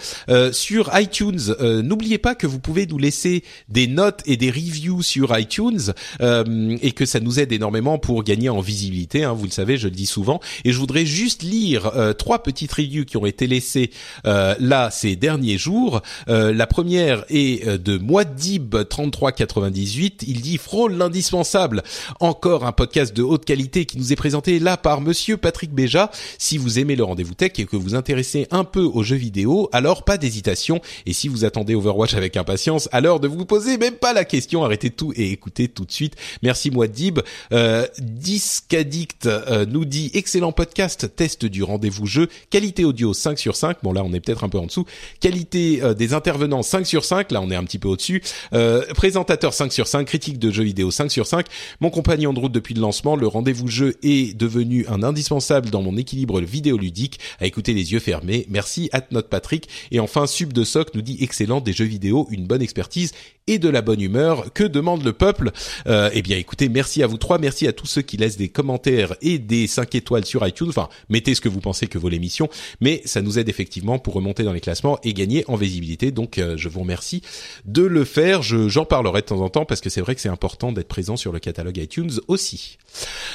sur 0.52 0.90
iTunes. 0.94 1.56
N'oubliez 1.60 2.18
pas 2.18 2.36
que 2.36 2.48
vous 2.48 2.60
pouvez 2.60 2.86
nous 2.86 2.98
laisser 2.98 3.44
des 3.70 3.88
notes 3.88 4.22
et 4.26 4.38
des 4.38 4.50
reviews 4.50 5.02
sur 5.02 5.38
iTunes 5.38 5.94
et 6.22 6.92
que 6.92 7.06
ça 7.06 7.20
nous 7.20 7.40
aide 7.40 7.52
énormément 7.52 7.98
pour 7.98 8.24
gagner 8.24 8.50
en 8.50 8.62
visibilité. 8.62 9.24
Hein, 9.24 9.34
vous 9.34 9.46
le 9.46 9.52
savez, 9.52 9.78
je 9.78 9.88
le 9.88 9.96
dis 9.96 10.06
souvent. 10.06 10.40
Et 10.66 10.72
je 10.72 10.78
voudrais 10.78 11.06
juste 11.06 11.44
lire 11.44 11.92
trois 12.18 12.44
petites 12.44 12.74
reviews 12.74 13.06
qui 13.06 13.18
ont 13.18 13.26
été 13.26 13.48
laissées 13.48 13.92
là 14.24 14.90
ces 14.92 15.16
derniers 15.16 15.58
jours. 15.58 16.02
la 16.28 16.68
première 16.68 17.26
est 17.30 17.68
de 17.68 17.98
Moadib 17.98 18.76
33 18.90 19.01
98. 19.10 20.24
Il 20.28 20.42
dit 20.42 20.58
frôle 20.58 20.94
l'indispensable. 20.94 21.84
Encore 22.20 22.66
un 22.66 22.72
podcast 22.72 23.16
de 23.16 23.24
haute 23.24 23.46
qualité 23.46 23.86
qui 23.86 23.98
nous 23.98 24.14
est 24.14 24.16
présenté 24.16 24.60
là 24.60 24.78
par 24.78 25.02
monsieur 25.02 25.38
Patrick 25.38 25.72
Béja. 25.72 26.12
Si 26.38 26.58
vous 26.58 26.80
aimez 26.80 26.96
le 26.96 27.04
rendez-vous 27.04 27.34
tech 27.34 27.54
et 27.58 27.66
que 27.66 27.76
vous 27.76 27.96
intéressez 27.96 28.48
un 28.52 28.64
peu 28.64 28.84
aux 28.84 29.04
jeux 29.04 29.16
vidéo, 29.16 29.70
alors 29.72 30.04
pas 30.04 30.18
d'hésitation. 30.18 30.82
Et 31.06 31.14
si 31.14 31.28
vous 31.28 31.46
attendez 31.46 31.76
Overwatch 31.76 32.14
avec 32.14 32.38
impatience, 32.38 32.90
alors 32.92 33.20
de 33.20 33.28
vous 33.28 33.46
poser 33.46 33.78
même 33.78 33.96
pas 33.96 34.14
la 34.14 34.26
question, 34.26 34.64
arrêtez 34.64 34.90
tout 34.90 35.14
et 35.16 35.32
écoutez 35.32 35.68
tout 35.68 35.86
de 35.86 35.92
suite. 35.92 36.16
Merci 36.44 36.72
Mouadib. 36.72 37.20
Euh, 37.52 37.88
Discaddict 38.00 39.26
euh, 39.26 39.66
nous 39.66 39.86
dit 39.86 40.12
excellent 40.14 40.52
podcast, 40.52 41.16
test 41.16 41.46
du 41.46 41.64
rendez-vous 41.64 42.06
jeu, 42.06 42.28
qualité 42.50 42.86
audio 42.86 43.14
5 43.14 43.40
sur 43.40 43.56
5. 43.56 43.78
Bon 43.84 43.94
là 43.94 44.04
on 44.04 44.14
est 44.14 44.20
peut-être 44.20 44.44
un 44.44 44.50
peu 44.50 44.58
en 44.58 44.66
dessous. 44.66 44.86
Qualité 45.20 45.80
euh, 45.82 45.94
des 45.94 46.14
intervenants 46.14 46.64
5 46.64 46.86
sur 46.86 47.06
5. 47.06 47.32
Là 47.32 47.42
on 47.42 47.50
est 47.50 47.56
un 47.56 47.64
petit 47.64 47.80
peu 47.80 47.88
au-dessus. 47.88 48.22
Euh, 48.54 48.86
présentateur 48.96 49.54
5 49.54 49.72
sur 49.72 49.88
5, 49.88 50.06
critique 50.06 50.40
de 50.40 50.52
jeux 50.52 50.64
vidéo 50.64 50.92
5 50.92 51.12
sur 51.12 51.28
5, 51.28 51.46
mon 51.80 51.90
compagnon 51.90 52.34
de 52.34 52.40
route 52.40 52.52
depuis 52.52 52.74
le 52.74 52.82
lancement, 52.82 53.16
le 53.16 53.28
rendez-vous 53.28 53.68
jeu 53.68 53.98
est 54.04 54.38
devenu 54.38 54.86
un 54.88 55.04
indispensable 55.04 55.70
dans 55.70 55.82
mon 55.82 55.98
équilibre 55.98 56.40
vidéoludique, 56.42 57.20
à 57.40 57.46
écouter 57.46 57.74
les 57.74 57.92
yeux 57.92 58.00
fermés. 58.00 58.46
Merci 58.50 58.90
notre 59.12 59.30
Patrick. 59.30 59.68
Et 59.92 60.00
enfin, 60.00 60.28
Sub 60.28 60.54
de 60.54 60.64
Soc 60.64 60.94
nous 60.96 61.02
dit 61.02 61.18
excellent 61.22 61.62
des 61.62 61.74
jeux 61.74 61.86
vidéo, 61.86 62.28
une 62.32 62.46
bonne 62.46 62.62
expertise 62.62 63.14
et 63.48 63.60
de 63.60 63.70
la 63.70 63.82
bonne 63.82 64.02
humeur. 64.02 64.54
Que 64.54 64.64
demande 64.64 65.04
le 65.04 65.14
peuple 65.14 65.52
euh, 65.88 66.10
Eh 66.14 66.22
bien, 66.22 66.38
écoutez, 66.38 66.70
merci 66.70 67.04
à 67.04 67.08
vous 67.08 67.18
trois, 67.18 67.38
merci 67.38 67.68
à 67.68 67.74
tous 67.74 67.88
ceux 67.88 68.02
qui 68.02 68.18
laissent 68.18 68.38
des 68.38 68.50
commentaires 68.50 69.16
et 69.22 69.40
des 69.40 69.68
5 69.68 69.96
étoiles 69.96 70.26
sur 70.26 70.46
iTunes. 70.48 70.70
Enfin, 70.70 70.90
mettez 71.10 71.36
ce 71.36 71.42
que 71.42 71.50
vous 71.50 71.60
pensez 71.60 71.88
que 71.88 71.98
vaut 71.98 72.10
l'émission, 72.10 72.50
mais 72.80 73.02
ça 73.06 73.22
nous 73.22 73.40
aide 73.40 73.50
effectivement 73.50 74.00
pour 74.00 74.14
remonter 74.14 74.44
dans 74.44 74.54
les 74.54 74.62
classements 74.62 75.00
et 75.04 75.14
gagner 75.14 75.44
en 75.48 75.56
visibilité. 75.56 76.12
Donc, 76.12 76.38
euh, 76.38 76.56
je 76.58 76.70
vous 76.70 76.82
remercie 76.82 77.22
de 77.66 77.84
le 77.84 78.06
faire. 78.06 78.42
Je, 78.42 78.70
j'en 78.70 78.86
parlerai 78.86 79.22
de 79.22 79.28
temps 79.28 79.42
en 79.42 79.50
temps 79.50 79.66
parce 79.66 79.82
que 79.82 79.90
c'est 79.90 80.02
vrai 80.02 80.16
que 80.16 80.22
c'est 80.22 80.30
important 80.30 80.72
d'être 80.72 80.88
présent 80.88 81.18
sur 81.18 81.32
le 81.32 81.40
catalogue 81.40 81.78
iTunes 81.78 82.12
aussi. 82.28 82.78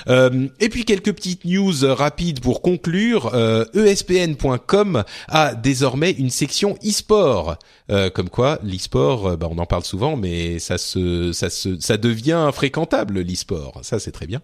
Euh, 0.08 0.48
et 0.60 0.68
puis 0.68 0.84
quelques 0.84 1.12
petites 1.12 1.44
news 1.44 1.74
rapides 1.82 2.40
pour 2.40 2.62
conclure. 2.62 3.34
Euh, 3.34 3.64
ESPN.com 3.74 5.04
a 5.28 5.54
désormais 5.54 6.12
une 6.12 6.30
section 6.30 6.76
e-sport. 6.84 7.58
Euh, 7.88 8.10
comme 8.10 8.28
quoi, 8.28 8.58
l'e-sport, 8.64 9.28
euh, 9.28 9.36
bah, 9.36 9.46
on 9.50 9.58
en 9.58 9.66
parle 9.66 9.84
souvent, 9.84 9.95
mais 10.16 10.58
ça 10.58 10.78
se, 10.78 11.32
ça 11.32 11.50
se, 11.50 11.78
ça 11.80 11.96
devient 11.96 12.50
fréquentable 12.52 13.20
l'e-sport. 13.20 13.80
Ça, 13.82 13.98
c'est 13.98 14.12
très 14.12 14.26
bien. 14.26 14.40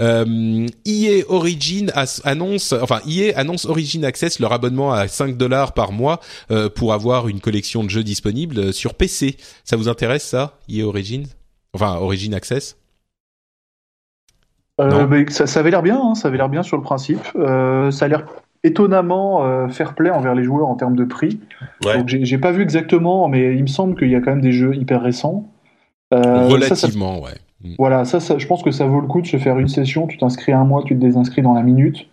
Euh, 0.00 0.66
EA 0.84 1.22
Origin 1.28 1.92
annonce, 2.24 2.72
enfin 2.72 3.00
EA 3.06 3.32
annonce 3.36 3.64
Origin 3.64 4.04
Access 4.04 4.40
leur 4.40 4.52
abonnement 4.52 4.92
à 4.92 5.06
5 5.06 5.36
dollars 5.36 5.72
par 5.72 5.92
mois 5.92 6.18
euh, 6.50 6.68
pour 6.68 6.92
avoir 6.92 7.28
une 7.28 7.40
collection 7.40 7.84
de 7.84 7.90
jeux 7.90 8.02
disponibles 8.02 8.72
sur 8.72 8.94
PC. 8.94 9.36
Ça 9.62 9.76
vous 9.76 9.88
intéresse 9.88 10.24
ça, 10.24 10.58
EA 10.68 10.82
Origin? 10.82 11.26
Enfin 11.74 11.96
Origin 11.96 12.34
Access? 12.34 12.76
Euh, 14.80 15.24
ça, 15.28 15.46
ça, 15.46 15.60
avait 15.60 15.70
l'air 15.70 15.82
bien, 15.82 16.00
hein, 16.02 16.14
ça 16.14 16.28
avait 16.28 16.36
l'air 16.36 16.48
bien 16.48 16.64
sur 16.64 16.76
le 16.76 16.82
principe. 16.82 17.20
Euh, 17.36 17.92
ça 17.92 18.06
a 18.06 18.08
l'air 18.08 18.26
étonnamment 18.64 19.44
euh, 19.44 19.68
fair 19.68 19.94
play 19.94 20.10
envers 20.10 20.34
les 20.34 20.42
joueurs 20.42 20.68
en 20.68 20.74
termes 20.74 20.96
de 20.96 21.04
prix. 21.04 21.38
Ouais. 21.84 21.98
Donc 21.98 22.08
j'ai 22.08 22.38
pas 22.38 22.50
vu 22.50 22.62
exactement, 22.62 23.28
mais 23.28 23.54
il 23.54 23.62
me 23.62 23.68
semble 23.68 23.96
qu'il 23.96 24.08
y 24.08 24.16
a 24.16 24.20
quand 24.20 24.30
même 24.30 24.40
des 24.40 24.52
jeux 24.52 24.74
hyper 24.74 25.02
récents. 25.02 25.46
Euh, 26.12 26.48
Relativement, 26.48 27.20
ouais. 27.20 27.34
Mm. 27.62 27.74
Voilà, 27.78 28.04
ça, 28.04 28.20
ça, 28.20 28.38
je 28.38 28.46
pense 28.46 28.62
que 28.62 28.70
ça 28.70 28.86
vaut 28.86 29.00
le 29.00 29.06
coup 29.06 29.20
de 29.20 29.26
se 29.26 29.36
faire 29.36 29.58
une 29.58 29.68
session. 29.68 30.06
Tu 30.06 30.18
t'inscris 30.18 30.52
un 30.52 30.64
mois, 30.64 30.82
tu 30.84 30.94
te 30.94 31.00
désinscris 31.00 31.42
dans 31.42 31.54
la 31.54 31.62
minute. 31.62 32.08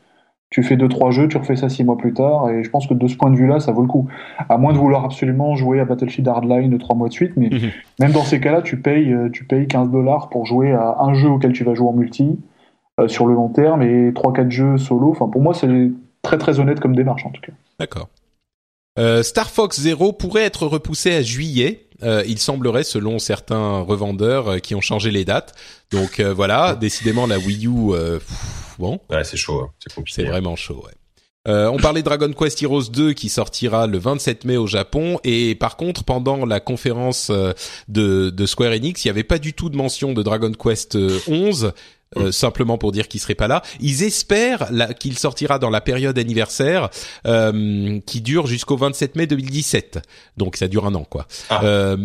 Tu 0.49 0.63
fais 0.63 0.75
deux 0.75 0.89
trois 0.89 1.11
jeux, 1.11 1.29
tu 1.29 1.37
refais 1.37 1.55
ça 1.55 1.69
six 1.69 1.85
mois 1.85 1.97
plus 1.97 2.13
tard, 2.13 2.49
et 2.49 2.61
je 2.61 2.69
pense 2.69 2.85
que 2.85 2.93
de 2.93 3.07
ce 3.07 3.15
point 3.15 3.31
de 3.31 3.37
vue-là, 3.37 3.61
ça 3.61 3.71
vaut 3.71 3.83
le 3.83 3.87
coup. 3.87 4.09
À 4.49 4.57
moins 4.57 4.73
de 4.73 4.77
vouloir 4.77 5.05
absolument 5.05 5.55
jouer 5.55 5.79
à 5.79 5.85
Battlefield 5.85 6.27
Hardline 6.27 6.77
trois 6.77 6.93
mois 6.93 7.07
de 7.07 7.13
suite, 7.13 7.31
mais 7.37 7.47
mm-hmm. 7.47 7.71
même 8.01 8.11
dans 8.11 8.25
ces 8.25 8.41
cas-là, 8.41 8.61
tu 8.61 8.75
payes, 8.75 9.15
tu 9.31 9.45
payes 9.45 9.65
15 9.67 9.89
dollars 9.91 10.27
pour 10.27 10.45
jouer 10.45 10.73
à 10.73 10.97
un 10.99 11.13
jeu 11.13 11.29
auquel 11.29 11.53
tu 11.53 11.63
vas 11.63 11.73
jouer 11.73 11.87
en 11.87 11.93
multi 11.93 12.37
euh, 12.99 13.07
sur 13.07 13.25
le 13.25 13.33
long 13.33 13.47
terme 13.47 13.81
et 13.81 14.11
3-4 14.11 14.49
jeux 14.49 14.77
solo. 14.77 15.11
Enfin, 15.11 15.27
pour 15.27 15.41
moi, 15.41 15.53
c'est 15.53 15.67
très 16.21 16.37
très 16.37 16.59
honnête 16.59 16.79
comme 16.79 16.95
démarche 16.95 17.25
en 17.25 17.31
tout 17.31 17.41
cas. 17.41 17.53
D'accord. 17.79 18.09
Euh, 18.99 19.23
Star 19.23 19.49
Fox 19.49 19.79
Zero 19.79 20.11
pourrait 20.11 20.43
être 20.43 20.67
repoussé 20.67 21.13
à 21.13 21.21
juillet. 21.21 21.87
Euh, 22.03 22.23
il 22.27 22.39
semblerait, 22.39 22.83
selon 22.83 23.19
certains 23.19 23.79
revendeurs 23.79 24.47
euh, 24.49 24.57
qui 24.57 24.75
ont 24.75 24.81
changé 24.81 25.11
les 25.11 25.23
dates. 25.23 25.53
Donc 25.91 26.19
euh, 26.19 26.33
voilà, 26.33 26.75
décidément 26.75 27.27
la 27.27 27.37
Wii 27.37 27.67
U, 27.67 27.93
bon. 28.79 28.99
Ouais, 29.09 29.23
c'est 29.23 29.37
chaud, 29.37 29.61
hein. 29.61 29.69
c'est 29.79 29.93
compliqué. 29.93 30.23
C'est 30.23 30.27
vraiment 30.27 30.55
chaud. 30.55 30.83
Ouais. 30.85 30.93
Euh, 31.47 31.69
on 31.71 31.77
parlait 31.77 32.01
de 32.01 32.05
Dragon 32.05 32.31
Quest 32.33 32.61
Heroes 32.61 32.89
2 32.91 33.13
qui 33.13 33.29
sortira 33.29 33.87
le 33.87 33.97
27 33.97 34.45
mai 34.45 34.57
au 34.57 34.67
Japon 34.67 35.19
et 35.23 35.55
par 35.55 35.75
contre 35.75 36.03
pendant 36.03 36.45
la 36.45 36.59
conférence 36.59 37.31
de, 37.87 38.29
de 38.29 38.45
Square 38.45 38.73
Enix 38.73 39.03
il 39.03 39.07
n'y 39.07 39.09
avait 39.09 39.23
pas 39.23 39.39
du 39.39 39.53
tout 39.53 39.71
de 39.71 39.75
mention 39.75 40.13
de 40.13 40.21
Dragon 40.21 40.51
Quest 40.51 40.99
11 41.27 41.73
euh, 42.17 42.31
simplement 42.31 42.77
pour 42.77 42.91
dire 42.91 43.07
qu'il 43.07 43.21
serait 43.21 43.35
pas 43.35 43.47
là. 43.47 43.61
Ils 43.79 44.03
espèrent 44.03 44.69
qu'il 44.99 45.17
sortira 45.17 45.59
dans 45.59 45.69
la 45.69 45.79
période 45.79 46.19
anniversaire 46.19 46.89
euh, 47.25 47.99
qui 48.05 48.19
dure 48.19 48.47
jusqu'au 48.47 48.75
27 48.75 49.15
mai 49.15 49.27
2017. 49.27 49.99
Donc 50.35 50.57
ça 50.57 50.67
dure 50.67 50.85
un 50.85 50.95
an 50.95 51.05
quoi. 51.05 51.25
Ah. 51.49 51.63
Euh, 51.63 51.97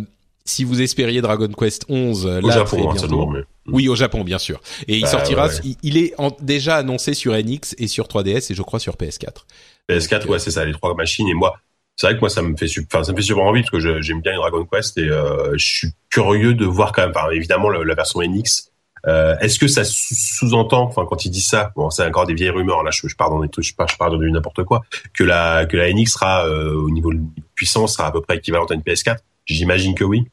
si 0.45 0.63
vous 0.63 0.81
espériez 0.81 1.21
Dragon 1.23 1.49
Quest 1.49 1.87
11 1.89 2.27
au 2.27 2.51
Japon, 2.53 2.93
hein, 2.93 3.31
mais... 3.33 3.41
Oui, 3.67 3.89
au 3.89 3.97
Japon, 3.97 4.23
bien 4.23 4.39
sûr. 4.39 4.61
Et 4.87 4.97
il 4.97 5.03
bah, 5.03 5.09
sortira. 5.09 5.49
Il, 5.83 5.97
est 5.97 6.15
déjà 6.41 6.77
annoncé 6.77 7.15
sur 7.15 7.33
NX 7.35 7.75
et 7.79 7.89
sur 7.89 8.07
3DS 8.07 8.53
et 8.53 8.55
je 8.55 8.63
crois 8.63 8.79
sur 8.79 8.95
PS4. 8.95 9.45
PS4, 9.89 10.27
ouais, 10.29 10.39
c'est 10.39 10.53
ça, 10.53 10.65
les 10.65 10.73
trois 10.73 10.95
machines. 10.95 11.27
Et 11.27 11.35
moi, 11.35 11.57
c'est 11.97 12.07
vrai 12.07 12.15
que 12.15 12.21
moi, 12.21 12.31
ça 12.31 12.43
me 12.43 12.57
fait, 12.57 12.67
enfin, 12.93 13.03
ça 13.03 13.11
me 13.11 13.17
fait 13.17 13.25
super 13.25 13.43
envie 13.43 13.63
parce 13.63 13.71
que 13.71 14.01
j'aime 14.01 14.21
bien 14.21 14.31
les 14.31 14.39
Dragon 14.39 14.65
Quest 14.71 14.99
et 14.99 15.09
euh, 15.09 15.57
je 15.57 15.67
suis 15.67 15.89
curieux 16.11 16.55
de 16.55 16.65
voir 16.65 16.93
quand 16.93 17.03
même. 17.03 17.13
Enfin, 17.17 17.29
évidemment, 17.33 17.69
la, 17.69 17.83
la 17.83 17.95
version 17.97 18.21
NX 18.21 18.71
Euh, 19.07 19.37
Est-ce 19.39 19.59
que 19.59 19.69
ça 19.69 19.85
sous-entend, 19.85 20.83
enfin 20.83 21.07
quand 21.09 21.25
il 21.25 21.31
dit 21.31 21.41
ça, 21.41 21.73
bon 21.77 21.91
c'est 21.91 22.05
encore 22.05 22.27
des 22.27 22.35
vieilles 22.35 22.51
rumeurs, 22.51 22.83
là 22.83 22.91
je, 22.91 23.07
je 23.07 23.17
pars 23.17 23.31
dans 23.31 23.41
des 23.41 23.49
trucs, 23.49 23.65
je 23.65 23.75
pars, 23.75 23.89
je 23.89 23.97
de 23.97 24.29
n'importe 24.29 24.65
quoi, 24.65 24.83
que 25.15 25.25
la 25.25 25.67
que 25.67 25.77
la 25.77 25.93
NX 25.93 26.07
sera 26.07 26.47
euh, 26.47 26.75
au 26.75 26.91
niveau 26.91 27.13
de 27.13 27.21
puissance 27.55 27.95
sera 27.95 28.09
à 28.09 28.13
peu 28.13 28.21
près 28.21 28.37
équivalente 28.37 28.71
à 28.71 28.75
une 28.75 28.81
PS4. 28.81 29.19
J'imagine 29.45 29.95
que 29.95 30.05
oui. 30.05 30.25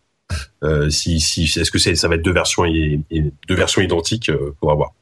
Euh, 0.63 0.89
si 0.89 1.19
si 1.19 1.43
est-ce 1.43 1.69
que 1.69 1.77
c'est 1.77 1.95
ça 1.95 2.07
va 2.07 2.15
être 2.15 2.23
deux 2.23 2.33
versions 2.33 2.63
deux 2.63 3.55
versions 3.55 3.81
identiques 3.81 4.29
euh, 4.29 4.55
pour 4.59 4.71
avoir. 4.71 4.93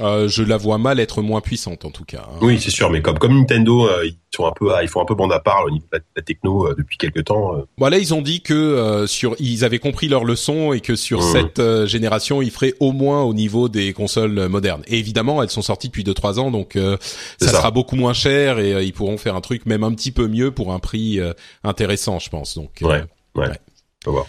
Euh, 0.00 0.26
je 0.26 0.42
la 0.42 0.56
vois 0.56 0.76
mal 0.76 0.98
être 0.98 1.22
moins 1.22 1.40
puissante 1.40 1.84
en 1.84 1.90
tout 1.90 2.04
cas. 2.04 2.26
hein. 2.28 2.38
Oui, 2.40 2.58
c'est 2.60 2.70
sûr, 2.72 2.90
mais 2.90 3.00
comme 3.00 3.16
comme 3.16 3.38
Nintendo, 3.38 3.88
euh, 3.88 4.04
ils 4.06 4.16
sont 4.34 4.44
un 4.44 4.50
peu, 4.50 4.68
ils 4.82 4.88
font 4.88 5.00
un 5.00 5.04
peu 5.04 5.14
bande 5.14 5.32
à 5.32 5.38
part 5.38 5.62
au 5.66 5.70
niveau 5.70 5.84
de 5.92 5.98
la, 5.98 6.04
la 6.16 6.22
techno 6.22 6.66
euh, 6.66 6.74
depuis 6.76 6.96
quelques 6.98 7.24
temps. 7.26 7.54
euh. 7.56 7.62
Bon 7.78 7.86
là 7.88 7.98
ils 7.98 8.12
ont 8.12 8.20
dit 8.20 8.40
que 8.40 8.54
euh, 8.54 9.06
sur 9.06 9.36
ils 9.38 9.64
avaient 9.64 9.78
compris 9.78 10.08
leur 10.08 10.24
leçon 10.24 10.72
et 10.72 10.80
que 10.80 10.96
sur 10.96 11.20
Mhm. 11.22 11.32
cette 11.32 11.58
euh, 11.60 11.86
génération 11.86 12.42
ils 12.42 12.50
feraient 12.50 12.74
au 12.80 12.90
moins 12.90 13.22
au 13.22 13.34
niveau 13.34 13.68
des 13.68 13.92
consoles 13.92 14.36
euh, 14.36 14.48
modernes. 14.48 14.82
Et 14.88 14.98
évidemment 14.98 15.40
elles 15.44 15.50
sont 15.50 15.62
sorties 15.62 15.86
depuis 15.86 16.02
2-3 16.02 16.40
ans 16.40 16.50
donc 16.50 16.74
euh, 16.74 16.96
ça, 17.38 17.46
ça. 17.46 17.52
sera 17.52 17.70
beaucoup 17.70 17.94
moins 17.94 18.14
cher 18.14 18.58
et 18.58 18.74
euh, 18.74 18.82
ils 18.82 18.92
pourront 18.92 19.16
faire 19.16 19.36
un 19.36 19.40
truc 19.40 19.64
même 19.64 19.84
un 19.84 19.94
petit 19.94 20.10
peu 20.10 20.26
mieux 20.26 20.50
pour 20.50 20.72
un 20.72 20.80
prix 20.80 21.20
euh, 21.20 21.34
intéressant 21.62 22.18
je 22.18 22.30
pense. 22.30 22.56
Donc 22.56 22.82
euh, 22.82 22.88
Ouais, 22.88 23.04
ouais. 23.36 23.46
ouais. 23.48 23.58
Faut 24.04 24.10
voir. 24.10 24.26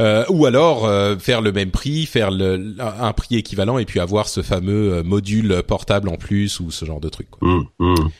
Euh, 0.00 0.24
ou 0.30 0.46
alors 0.46 0.86
euh, 0.86 1.18
faire 1.18 1.42
le 1.42 1.52
même 1.52 1.70
prix, 1.70 2.06
faire 2.06 2.30
un 2.30 3.12
prix 3.12 3.36
équivalent 3.36 3.76
et 3.76 3.84
puis 3.84 4.00
avoir 4.00 4.28
ce 4.28 4.40
fameux 4.40 4.94
euh, 4.94 5.02
module 5.02 5.62
portable 5.66 6.08
en 6.08 6.16
plus 6.16 6.60
ou 6.60 6.70
ce 6.70 6.86
genre 6.86 7.00
de 7.00 7.10
truc. 7.10 7.28
Hum, 7.42 7.66
hum. 7.78 8.10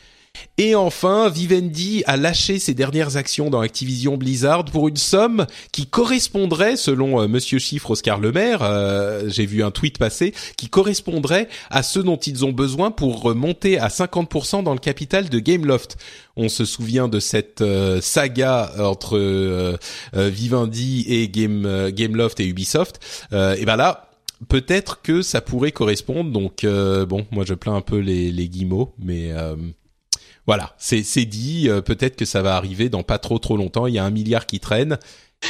Et 0.59 0.75
enfin, 0.75 1.29
Vivendi 1.29 2.03
a 2.05 2.15
lâché 2.15 2.59
ses 2.59 2.75
dernières 2.75 3.17
actions 3.17 3.49
dans 3.49 3.61
Activision 3.61 4.17
Blizzard 4.17 4.65
pour 4.65 4.87
une 4.87 4.97
somme 4.97 5.47
qui 5.71 5.87
correspondrait, 5.87 6.77
selon 6.77 7.21
euh, 7.21 7.27
Monsieur 7.27 7.57
Chiffre 7.57 7.89
Oscar 7.89 8.19
Lemaire, 8.19 8.59
euh, 8.61 9.27
j'ai 9.29 9.47
vu 9.47 9.63
un 9.63 9.71
tweet 9.71 9.97
passer, 9.97 10.31
qui 10.55 10.69
correspondrait 10.69 11.49
à 11.71 11.81
ce 11.81 11.99
dont 11.99 12.17
ils 12.17 12.45
ont 12.45 12.51
besoin 12.51 12.91
pour 12.91 13.33
monter 13.33 13.79
à 13.79 13.87
50% 13.87 14.63
dans 14.63 14.73
le 14.73 14.79
capital 14.79 15.27
de 15.27 15.39
Gameloft. 15.39 15.97
On 16.35 16.49
se 16.49 16.65
souvient 16.65 17.07
de 17.07 17.19
cette 17.19 17.61
euh, 17.61 17.99
saga 17.99 18.73
entre 18.77 19.77
Vivendi 20.13 21.05
et 21.07 21.29
Game, 21.29 21.89
Gameloft 21.89 22.39
et 22.39 22.45
Ubisoft. 22.45 22.99
Et 23.31 23.65
ben 23.65 23.75
là, 23.75 24.11
peut-être 24.49 25.01
que 25.01 25.21
ça 25.21 25.41
pourrait 25.41 25.71
correspondre. 25.71 26.31
Donc 26.31 26.63
bon, 26.63 27.25
moi 27.31 27.43
je 27.45 27.53
plains 27.53 27.75
un 27.75 27.81
peu 27.81 27.97
les, 27.97 28.31
les 28.31 28.47
guillemots, 28.47 28.93
mais 28.99 29.31
voilà, 30.47 30.73
c'est 30.77 31.25
dit. 31.25 31.69
euh, 31.69 31.81
peut-être 31.81 32.15
que 32.15 32.25
ça 32.25 32.41
va 32.41 32.55
arriver 32.55 32.89
dans 32.89 33.03
pas 33.03 33.17
trop 33.17 33.39
trop 33.39 33.57
longtemps. 33.57 33.87
Il 33.87 33.93
y 33.93 33.99
a 33.99 34.03
un 34.05 34.11
milliard 34.11 34.45
qui 34.45 34.59
traîne. 34.59 34.97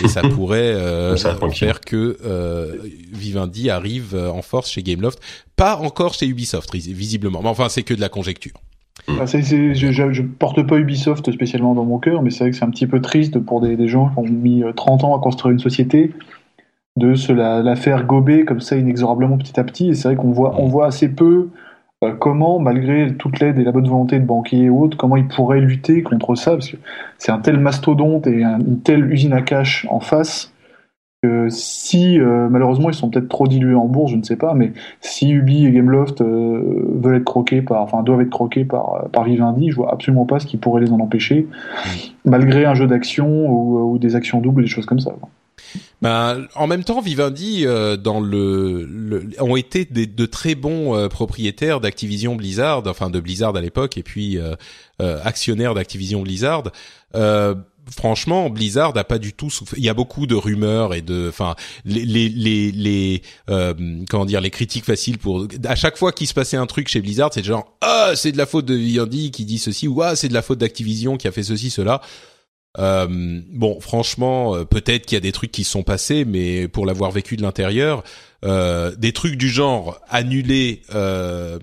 Et 0.03 0.07
ça 0.07 0.21
pourrait 0.35 0.73
euh, 0.73 1.15
ça, 1.17 1.37
faire 1.53 1.79
que 1.81 2.17
euh, 2.25 2.77
Vivendi 3.11 3.69
arrive 3.69 4.15
en 4.15 4.41
force 4.41 4.69
chez 4.71 4.81
Gameloft, 4.81 5.19
pas 5.55 5.75
encore 5.77 6.15
chez 6.15 6.25
Ubisoft 6.25 6.73
visiblement. 6.73 7.41
Mais 7.43 7.49
enfin, 7.49 7.69
c'est 7.69 7.83
que 7.83 7.93
de 7.93 8.01
la 8.01 8.09
conjecture. 8.09 8.53
Ah, 9.19 9.27
c'est- 9.27 9.43
c'est- 9.43 9.75
je, 9.75 9.91
je, 9.91 10.11
je 10.13 10.21
porte 10.23 10.65
pas 10.65 10.77
Ubisoft 10.77 11.31
spécialement 11.31 11.75
dans 11.75 11.85
mon 11.85 11.99
cœur, 11.99 12.23
mais 12.23 12.31
c'est 12.31 12.39
vrai 12.39 12.51
que 12.51 12.57
c'est 12.57 12.63
un 12.65 12.69
petit 12.71 12.87
peu 12.87 13.01
triste 13.01 13.37
pour 13.39 13.61
des, 13.61 13.75
des 13.75 13.87
gens 13.87 14.09
qui 14.09 14.17
ont 14.19 14.23
mis 14.23 14.63
euh, 14.63 14.71
30 14.73 15.03
ans 15.03 15.15
à 15.15 15.21
construire 15.21 15.51
une 15.53 15.59
société, 15.59 16.11
de 16.95 17.13
se 17.15 17.31
la, 17.31 17.61
la 17.61 17.75
faire 17.75 18.05
gober 18.05 18.45
comme 18.45 18.61
ça 18.61 18.75
inexorablement 18.77 19.37
petit 19.37 19.59
à 19.59 19.63
petit. 19.63 19.89
Et 19.89 19.93
c'est 19.95 20.07
vrai 20.07 20.15
qu'on 20.15 20.31
voit, 20.31 20.55
on 20.59 20.67
voit 20.67 20.85
assez 20.87 21.09
peu 21.09 21.25
euh, 21.35 21.47
comment, 22.11 22.59
malgré 22.59 23.13
toute 23.15 23.39
l'aide 23.39 23.57
et 23.59 23.63
la 23.63 23.71
bonne 23.71 23.87
volonté 23.87 24.19
de 24.19 24.25
banquiers 24.25 24.63
et 24.63 24.69
autres, 24.69 24.97
comment 24.97 25.15
ils 25.15 25.27
pourraient 25.27 25.61
lutter 25.61 26.03
contre 26.03 26.35
ça, 26.35 26.51
parce 26.51 26.69
que 26.69 26.77
c'est 27.17 27.31
un 27.31 27.39
tel 27.39 27.57
mastodonte 27.59 28.27
et 28.27 28.43
un- 28.43 28.59
une 28.59 28.79
telle 28.81 29.09
usine 29.11 29.33
à 29.33 29.41
cash 29.41 29.87
en 29.89 29.99
face 29.99 30.51
que 31.21 31.47
si, 31.49 32.19
euh, 32.19 32.49
malheureusement, 32.49 32.89
ils 32.89 32.93
sont 32.93 33.09
peut-être 33.09 33.29
trop 33.29 33.47
dilués 33.47 33.75
en 33.75 33.85
bourse, 33.85 34.11
je 34.11 34.17
ne 34.17 34.23
sais 34.23 34.35
pas, 34.35 34.53
mais 34.53 34.73
si 34.99 35.31
Ubi 35.31 35.65
et 35.65 35.71
Gameloft 35.71 36.19
euh, 36.19 36.85
veulent 37.01 37.15
être 37.15 37.23
croqués 37.23 37.61
par, 37.61 37.81
enfin 37.81 38.03
doivent 38.03 38.19
être 38.21 38.29
croqués 38.29 38.65
par, 38.65 38.95
euh, 38.95 39.07
par 39.07 39.23
Vivendi, 39.23 39.69
je 39.71 39.75
vois 39.77 39.93
absolument 39.93 40.25
pas 40.25 40.39
ce 40.39 40.45
qui 40.45 40.57
pourrait 40.57 40.81
les 40.81 40.91
en 40.91 40.99
empêcher, 40.99 41.47
malgré 42.25 42.65
un 42.65 42.73
jeu 42.73 42.87
d'action 42.87 43.49
ou, 43.49 43.93
ou 43.93 43.97
des 43.99 44.17
actions 44.17 44.41
doubles, 44.41 44.63
des 44.63 44.67
choses 44.67 44.85
comme 44.85 44.99
ça. 44.99 45.11
quoi. 45.11 45.29
Ben, 46.01 46.47
en 46.55 46.67
même 46.67 46.83
temps, 46.83 47.01
Vivendi 47.01 47.65
euh, 47.65 47.95
dans 47.97 48.19
le, 48.19 48.85
le- 48.85 49.29
ont 49.39 49.55
été 49.55 49.85
des- 49.85 50.05
de 50.07 50.25
très 50.25 50.55
bons 50.55 50.95
euh, 50.95 51.07
propriétaires 51.07 51.79
d'Activision 51.79 52.35
Blizzard, 52.35 52.83
enfin 52.87 53.09
de 53.09 53.19
Blizzard 53.19 53.55
à 53.55 53.61
l'époque, 53.61 53.97
et 53.97 54.03
puis 54.03 54.37
euh, 54.37 54.55
euh, 55.01 55.19
actionnaires 55.23 55.73
d'Activision 55.73 56.21
Blizzard. 56.21 56.63
Euh, 57.15 57.55
franchement, 57.89 58.49
Blizzard 58.49 58.93
n'a 58.93 59.03
pas 59.03 59.17
du 59.17 59.33
tout 59.33 59.49
souffert. 59.49 59.77
Il 59.77 59.85
y 59.85 59.89
a 59.89 59.93
beaucoup 59.93 60.25
de 60.27 60.35
rumeurs 60.35 60.93
et 60.93 61.01
de, 61.01 61.27
enfin, 61.29 61.55
les 61.85 62.03
les 62.05 62.27
les, 62.29 62.71
les, 62.71 63.21
euh, 63.49 63.73
comment 64.09 64.25
dire, 64.25 64.41
les 64.41 64.51
critiques 64.51 64.85
faciles 64.85 65.17
pour. 65.17 65.47
À 65.65 65.75
chaque 65.75 65.97
fois 65.97 66.11
qu'il 66.11 66.27
se 66.27 66.33
passait 66.33 66.57
un 66.57 66.65
truc 66.65 66.87
chez 66.89 67.01
Blizzard, 67.01 67.29
c'est 67.33 67.43
genre 67.43 67.77
ah 67.81 68.11
c'est 68.15 68.31
de 68.33 68.37
la 68.37 68.45
faute 68.45 68.65
de 68.65 68.75
Vivendi 68.75 69.31
qui 69.31 69.45
dit 69.45 69.57
ceci 69.59 69.87
ou 69.87 70.01
ah 70.01 70.15
c'est 70.15 70.27
de 70.27 70.33
la 70.33 70.41
faute 70.41 70.59
d'Activision 70.59 71.15
qui 71.17 71.27
a 71.27 71.31
fait 71.31 71.43
ceci 71.43 71.69
cela. 71.69 72.01
Euh, 72.79 73.41
bon, 73.51 73.79
franchement, 73.79 74.55
euh, 74.55 74.65
peut-être 74.65 75.05
qu'il 75.05 75.15
y 75.15 75.17
a 75.17 75.21
des 75.21 75.31
trucs 75.31 75.51
qui 75.51 75.63
sont 75.63 75.83
passés, 75.83 76.25
mais 76.25 76.67
pour 76.67 76.85
l'avoir 76.85 77.11
vécu 77.11 77.37
de 77.37 77.43
l'intérieur, 77.43 78.03
euh, 78.43 78.93
des 78.97 79.13
trucs 79.13 79.35
du 79.35 79.47
genre 79.47 80.01
annuler, 80.09 80.81
euh, 80.93 81.59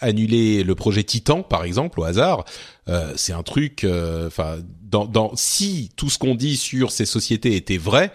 annuler 0.00 0.64
le 0.64 0.74
projet 0.74 1.04
Titan, 1.04 1.42
par 1.42 1.64
exemple, 1.64 2.00
au 2.00 2.04
hasard, 2.04 2.44
euh, 2.88 3.12
c'est 3.16 3.32
un 3.32 3.42
truc. 3.42 3.86
Enfin, 4.26 4.56
dans, 4.82 5.04
dans 5.04 5.36
si 5.36 5.90
tout 5.96 6.08
ce 6.10 6.18
qu'on 6.18 6.34
dit 6.34 6.56
sur 6.56 6.90
ces 6.90 7.06
sociétés 7.06 7.54
était 7.56 7.78
vrai. 7.78 8.10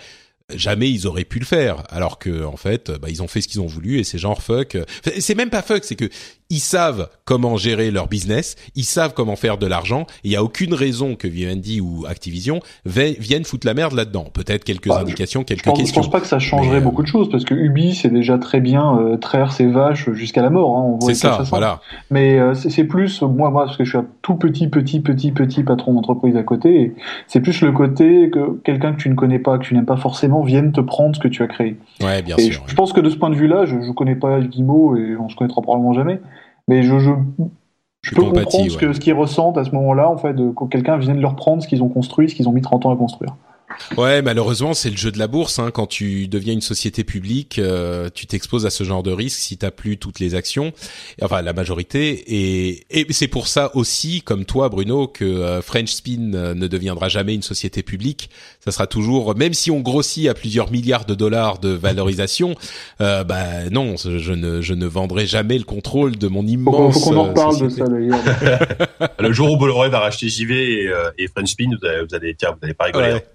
Jamais 0.54 0.92
ils 0.92 1.08
auraient 1.08 1.24
pu 1.24 1.40
le 1.40 1.46
faire, 1.46 1.84
alors 1.88 2.20
que 2.20 2.44
en 2.44 2.58
fait, 2.58 2.92
bah, 2.92 3.08
ils 3.10 3.24
ont 3.24 3.30
fait 3.30 3.40
ce 3.40 3.48
qu'ils 3.48 3.62
ont 3.62 3.66
voulu 3.66 4.00
et 4.00 4.04
c'est 4.04 4.18
genre 4.18 4.44
fuck. 4.44 4.78
C'est 5.20 5.36
même 5.36 5.50
pas 5.50 5.62
fuck, 5.62 5.86
c'est 5.86 5.96
que 5.96 6.10
ils 6.54 6.60
savent 6.60 7.10
comment 7.26 7.58
gérer 7.58 7.90
leur 7.90 8.08
business, 8.08 8.56
ils 8.76 8.84
savent 8.84 9.14
comment 9.16 9.36
faire 9.36 9.58
de 9.58 9.66
l'argent. 9.66 10.06
Il 10.24 10.32
y 10.32 10.36
a 10.36 10.44
aucune 10.44 10.74
raison 10.74 11.16
que 11.16 11.28
Vivendi 11.28 11.82
ou 11.82 12.06
Activision 12.08 12.60
vi- 12.86 13.16
viennent 13.20 13.44
foutre 13.46 13.66
la 13.66 13.74
merde 13.74 13.94
là-dedans. 13.94 14.26
Peut-être 14.32 14.64
quelques 14.64 14.90
Bah, 14.90 15.00
indications, 15.02 15.44
quelques 15.44 15.62
Je 15.62 15.70
pense, 15.70 15.78
je 15.80 15.84
questions. 15.84 16.02
pense 16.02 16.12
pas 16.12 16.20
que 16.22 16.28
ça 16.28 16.40
changerait 16.40 16.78
euh, 16.78 16.82
beaucoup 16.82 17.02
de 17.02 17.08
choses, 17.08 17.30
parce 17.30 17.44
que 17.46 17.56
Ubi, 17.56 17.96
c'est 17.96 18.10
déjà 18.12 18.38
très 18.38 18.60
bien 18.62 19.00
euh, 19.00 19.18
traire 19.18 19.52
ses 19.52 19.66
vaches 19.66 20.12
jusqu'à 20.12 20.42
la 20.42 20.50
mort. 20.50 20.78
Hein, 20.78 21.00
C'est 21.08 21.16
ça, 21.16 21.42
voilà. 21.50 21.82
Mais 22.12 22.40
euh, 22.40 22.54
c'est 22.54 22.84
plus, 22.84 23.22
moi, 23.24 23.50
moi, 23.50 23.66
parce 23.66 23.78
que 23.78 23.84
je 23.84 23.90
suis 23.90 23.98
un 23.98 24.06
tout 24.22 24.36
petit, 24.36 24.68
petit, 24.68 25.00
petit, 25.00 25.32
petit 25.32 25.64
patron 25.64 25.94
d'entreprise 25.94 26.36
à 26.36 26.44
côté, 26.44 26.94
c'est 27.28 27.40
plus 27.42 27.62
le 27.62 27.72
côté 27.72 28.30
que 28.30 28.60
quelqu'un 28.64 28.94
que 28.94 29.02
tu 29.02 29.10
ne 29.10 29.16
connais 29.16 29.40
pas, 29.40 29.58
que 29.58 29.64
tu 29.64 29.74
n'aimes 29.74 29.86
pas 29.86 29.98
forcément, 29.98 30.44
vienne 30.44 30.72
te 30.72 30.82
prendre 30.82 31.16
ce 31.16 31.20
que 31.20 31.28
tu 31.28 31.42
as 31.42 31.48
créé. 31.48 31.78
Ouais, 32.02 32.22
bien 32.22 32.36
et 32.38 32.52
sûr. 32.52 32.62
je, 32.66 32.72
je 32.72 32.76
pense 32.76 32.94
que 32.94 33.02
de 33.02 33.10
ce 33.10 33.16
point 33.16 33.30
de 33.30 33.36
vue-là, 33.36 33.66
je, 33.66 33.76
je 33.82 33.92
connais 33.92 34.16
pas 34.16 34.40
Guimau 34.42 34.96
et 34.98 35.16
on 35.18 35.30
se 35.30 35.36
connaîtra 35.36 35.62
probablement 35.62 35.94
jamais, 35.94 36.20
mais 36.68 36.84
je, 36.84 36.98
je, 37.00 37.12
peux 38.16 38.22
comprendre 38.24 38.70
ce 38.70 38.78
que- 38.78 38.86
ouais. 38.88 38.94
ce 38.94 39.00
qu'ils 39.00 39.14
ressentent 39.14 39.58
à 39.58 39.64
ce 39.64 39.72
moment-là, 39.72 40.10
en 40.10 40.18
fait, 40.18 40.34
de, 40.34 40.52
que 40.52 40.66
quelqu'un 40.66 40.98
vienne 40.98 41.20
leur 41.20 41.36
prendre 41.36 41.62
ce 41.64 41.68
qu'ils 41.68 41.84
ont 41.84 41.90
construit, 41.90 42.30
ce 42.30 42.36
qu'ils 42.36 42.48
ont 42.50 42.54
mis 42.54 42.62
30 42.62 42.86
ans 42.86 42.92
à 42.92 42.96
construire. 42.98 43.36
Ouais, 43.98 44.22
malheureusement, 44.22 44.74
c'est 44.74 44.90
le 44.90 44.98
jeu 44.98 45.12
de 45.12 45.20
la 45.20 45.28
bourse. 45.28 45.60
Hein. 45.60 45.72
Quand 45.72 45.88
tu 45.88 46.28
deviens 46.28 46.54
une 46.54 46.62
société 46.62 47.04
publique, 47.04 47.60
euh, 47.60 48.10
tu 48.14 48.28
t'exposes 48.28 48.66
à 48.66 48.70
ce 48.70 48.84
genre 48.84 49.04
de 49.04 49.12
risque 49.12 49.40
si 49.40 49.58
t'as 49.58 49.72
plus 49.72 49.98
toutes 49.98 50.20
les 50.20 50.36
actions, 50.36 50.74
enfin 51.22 51.42
la 51.42 51.54
majorité. 51.54 52.24
Et, 52.28 52.86
et 52.90 53.06
c'est 53.12 53.28
pour 53.28 53.48
ça 53.48 53.76
aussi, 53.76 54.22
comme 54.22 54.46
toi, 54.46 54.70
Bruno, 54.70 55.08
que 55.08 55.26
euh, 55.26 55.62
French 55.62 55.92
Spin 55.92 56.34
euh, 56.34 56.54
ne 56.54 56.68
deviendra 56.68 57.10
jamais 57.10 57.34
une 57.34 57.42
société 57.42 57.84
publique. 57.84 58.30
Ça 58.64 58.72
sera 58.72 58.88
toujours, 58.88 59.36
même 59.36 59.54
si 59.54 59.72
on 59.72 59.80
grossit 59.80 60.28
à 60.28 60.34
plusieurs 60.34 60.72
milliards 60.72 61.06
de 61.06 61.16
dollars 61.16 61.60
de 61.60 61.70
valorisation, 61.70 62.56
euh, 63.02 63.24
bah 63.24 63.70
non, 63.72 63.96
je 63.98 64.34
ne, 64.34 64.62
je 64.62 64.74
ne 64.74 64.86
vendrai 64.86 65.26
jamais 65.26 65.58
le 65.58 65.64
contrôle 65.64 66.18
de 66.18 66.28
mon 66.28 66.46
immense. 66.46 66.94
faut 66.94 67.10
qu'on 67.10 67.18
en 67.18 67.26
euh, 67.26 67.30
reparle 67.30 67.62
de 67.62 67.70
ça 67.70 67.86
d'ailleurs. 67.88 68.20
Le 69.20 69.32
jour 69.32 69.52
où 69.52 69.58
Bolloré 69.58 69.90
va 69.90 70.00
racheter 70.00 70.30
JV 70.30 70.84
et, 70.84 70.88
euh, 70.88 71.12
et 71.18 71.28
French 71.28 71.50
Spin, 71.50 71.70
vous 71.70 71.88
allez, 71.88 72.02
vous 72.02 72.16
allez, 72.16 72.36
tiens, 72.36 72.52
vous 72.52 72.60
allez 72.64 72.74
pas 72.74 72.86
rigoler. 72.86 73.14
Ouais. 73.14 73.26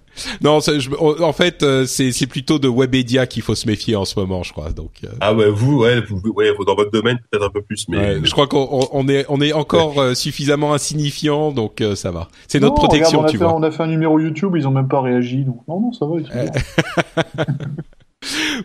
Non, 0.41 0.59
je- 0.59 1.21
en 1.23 1.33
fait, 1.33 1.63
euh, 1.63 1.85
c'est 1.85 2.27
plutôt 2.27 2.59
de 2.59 2.67
Webedia 2.67 3.27
qu'il 3.27 3.41
faut 3.41 3.55
se 3.55 3.67
méfier 3.67 3.95
en 3.95 4.05
ce 4.05 4.19
moment, 4.19 4.43
je 4.43 4.51
crois. 4.51 4.71
Donc, 4.71 4.91
euh, 5.03 5.07
Ah 5.21 5.33
ouais, 5.33 5.49
vous, 5.49 5.79
ouais, 5.79 6.01
vous, 6.01 6.21
ouais, 6.35 6.51
dans 6.65 6.75
votre 6.75 6.91
domaine 6.91 7.19
peut-être 7.31 7.45
un 7.45 7.49
peu 7.49 7.61
plus, 7.61 7.87
mais 7.89 7.97
ouais, 7.97 8.19
je 8.23 8.31
crois 8.31 8.47
qu'on 8.47 8.67
on- 8.71 8.89
on 8.91 9.07
est 9.07 9.25
on 9.29 9.41
est 9.41 9.53
encore 9.53 9.99
euh, 9.99 10.13
suffisamment 10.13 10.73
insignifiant, 10.73 11.51
donc 11.51 11.81
euh, 11.81 11.95
ça 11.95 12.11
va. 12.11 12.27
C'est 12.47 12.59
notre 12.59 12.75
protection, 12.75 13.19
regarde, 13.19 13.25
on 13.25 13.27
a 13.27 13.31
tu 13.31 13.37
fait, 13.37 13.43
vois. 13.43 13.55
On 13.55 13.63
a 13.63 13.71
fait 13.71 13.83
un 13.83 13.87
numéro 13.87 14.19
YouTube, 14.19 14.53
ils 14.55 14.67
ont 14.67 14.71
même 14.71 14.87
pas 14.87 15.01
réagi, 15.01 15.43
donc 15.45 15.61
non, 15.67 15.79
non, 15.79 15.93
ça 15.93 16.05
va. 16.05 16.15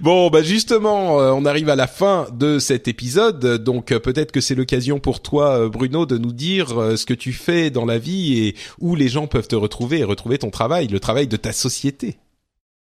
Bon, 0.01 0.29
bah 0.29 0.43
justement, 0.43 1.21
euh, 1.21 1.33
on 1.33 1.45
arrive 1.45 1.69
à 1.69 1.77
la 1.77 1.87
fin 1.87 2.27
de 2.37 2.59
cet 2.59 2.89
épisode, 2.89 3.63
donc 3.63 3.93
euh, 3.93 3.99
peut-être 3.99 4.33
que 4.33 4.41
c'est 4.41 4.55
l'occasion 4.55 4.99
pour 4.99 5.21
toi, 5.21 5.61
euh, 5.61 5.69
Bruno, 5.69 6.05
de 6.07 6.19
nous 6.19 6.33
dire 6.33 6.69
ce 6.97 7.07
que 7.07 7.15
tu 7.15 7.33
fais 7.33 7.71
dans 7.71 7.85
la 7.85 7.99
vie 7.99 8.45
et 8.45 8.55
où 8.81 8.97
les 8.97 9.09
gens 9.09 9.27
peuvent 9.27 9.49
te 9.49 9.57
retrouver 9.57 10.01
et 10.01 10.05
retrouver 10.05 10.39
ton 10.39 10.51
travail, 10.51 10.89
le 10.89 11.01
travail 11.01 11.29
de 11.29 11.37
ta 11.37 11.53
société. 11.53 12.17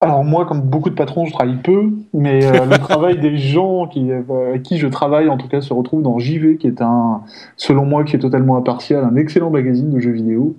Alors 0.00 0.24
moi, 0.24 0.44
comme 0.44 0.60
beaucoup 0.60 0.90
de 0.90 0.94
patrons, 0.94 1.24
je 1.24 1.32
travaille 1.32 1.56
peu, 1.62 1.90
mais 2.12 2.40
le 2.40 2.78
travail 2.80 3.18
des 3.18 3.38
gens 3.38 3.86
qui, 3.86 4.10
avec 4.12 4.62
qui 4.62 4.78
je 4.78 4.88
travaille, 4.88 5.28
en 5.28 5.38
tout 5.38 5.48
cas, 5.48 5.60
se 5.60 5.72
retrouve 5.72 6.02
dans 6.02 6.18
JV, 6.18 6.58
qui 6.58 6.66
est 6.66 6.82
un, 6.82 7.22
selon 7.56 7.86
moi, 7.86 8.04
qui 8.04 8.16
est 8.16 8.18
totalement 8.18 8.56
impartial, 8.56 9.04
un 9.04 9.16
excellent 9.16 9.50
magazine 9.50 9.90
de 9.90 9.98
jeux 9.98 10.12
vidéo, 10.12 10.56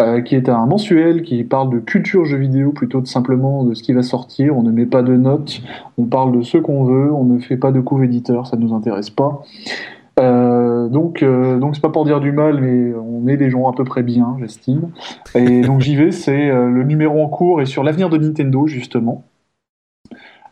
euh, 0.00 0.20
qui 0.20 0.36
est 0.36 0.48
un 0.48 0.66
mensuel 0.66 1.22
qui 1.22 1.42
parle 1.44 1.70
de 1.70 1.78
culture 1.78 2.24
jeux 2.24 2.38
vidéo 2.38 2.70
plutôt 2.70 3.02
que 3.02 3.08
simplement 3.08 3.64
de 3.64 3.74
ce 3.74 3.82
qui 3.82 3.92
va 3.92 4.02
sortir. 4.02 4.56
On 4.56 4.62
ne 4.62 4.70
met 4.70 4.86
pas 4.86 5.02
de 5.02 5.16
notes, 5.16 5.60
on 5.96 6.04
parle 6.04 6.36
de 6.38 6.42
ce 6.42 6.58
qu'on 6.58 6.84
veut, 6.84 7.12
on 7.12 7.24
ne 7.24 7.38
fait 7.38 7.56
pas 7.56 7.72
de 7.72 7.80
couve 7.80 8.04
éditeur, 8.04 8.46
ça 8.46 8.56
ne 8.56 8.62
nous 8.62 8.74
intéresse 8.74 9.10
pas. 9.10 9.42
Euh, 10.18 10.88
donc, 10.88 11.22
euh, 11.22 11.58
donc 11.58 11.74
c'est 11.74 11.80
pas 11.80 11.90
pour 11.90 12.04
dire 12.04 12.20
du 12.20 12.32
mal, 12.32 12.60
mais 12.60 12.94
on 12.94 13.28
est 13.28 13.36
des 13.36 13.50
gens 13.50 13.68
à 13.68 13.72
peu 13.72 13.84
près 13.84 14.02
bien, 14.02 14.36
j'estime. 14.40 14.90
Et 15.34 15.62
donc 15.62 15.80
j'y 15.80 15.96
vais, 15.96 16.10
c'est 16.10 16.50
euh, 16.50 16.68
le 16.68 16.82
numéro 16.84 17.22
en 17.22 17.28
cours 17.28 17.60
et 17.60 17.66
sur 17.66 17.84
l'avenir 17.84 18.08
de 18.08 18.18
Nintendo 18.18 18.66
justement, 18.66 19.24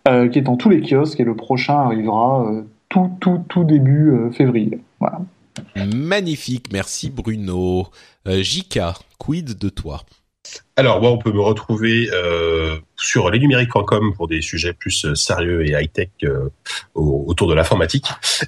qui 0.07 0.39
est 0.39 0.43
dans 0.43 0.57
tous 0.57 0.69
les 0.69 0.81
kiosques 0.83 1.19
et 1.19 1.25
le 1.25 1.35
prochain 1.35 1.75
arrivera 1.75 2.49
tout, 2.89 3.11
tout, 3.19 3.41
tout 3.49 3.65
début 3.65 4.13
février. 4.31 4.81
Voilà. 5.01 5.21
Magnifique, 5.77 6.73
merci 6.73 7.11
Bruno. 7.11 7.91
Euh, 8.27 8.43
Jika, 8.43 8.95
quid 9.19 9.57
de 9.57 9.69
toi? 9.69 10.05
Alors, 10.79 11.01
moi, 11.01 11.11
on 11.11 11.17
peut 11.17 11.33
me 11.33 11.41
retrouver 11.41 12.11
euh, 12.13 12.77
sur 12.97 13.31
lesnumériques.com 13.31 14.13
pour 14.15 14.29
des 14.29 14.43
sujets 14.43 14.75
plus 14.75 15.07
euh, 15.07 15.15
sérieux 15.15 15.65
et 15.67 15.71
high-tech 15.71 16.09
euh, 16.25 16.51
au- 16.95 17.25
autour 17.27 17.49
de 17.49 17.55
l'informatique. 17.55 18.05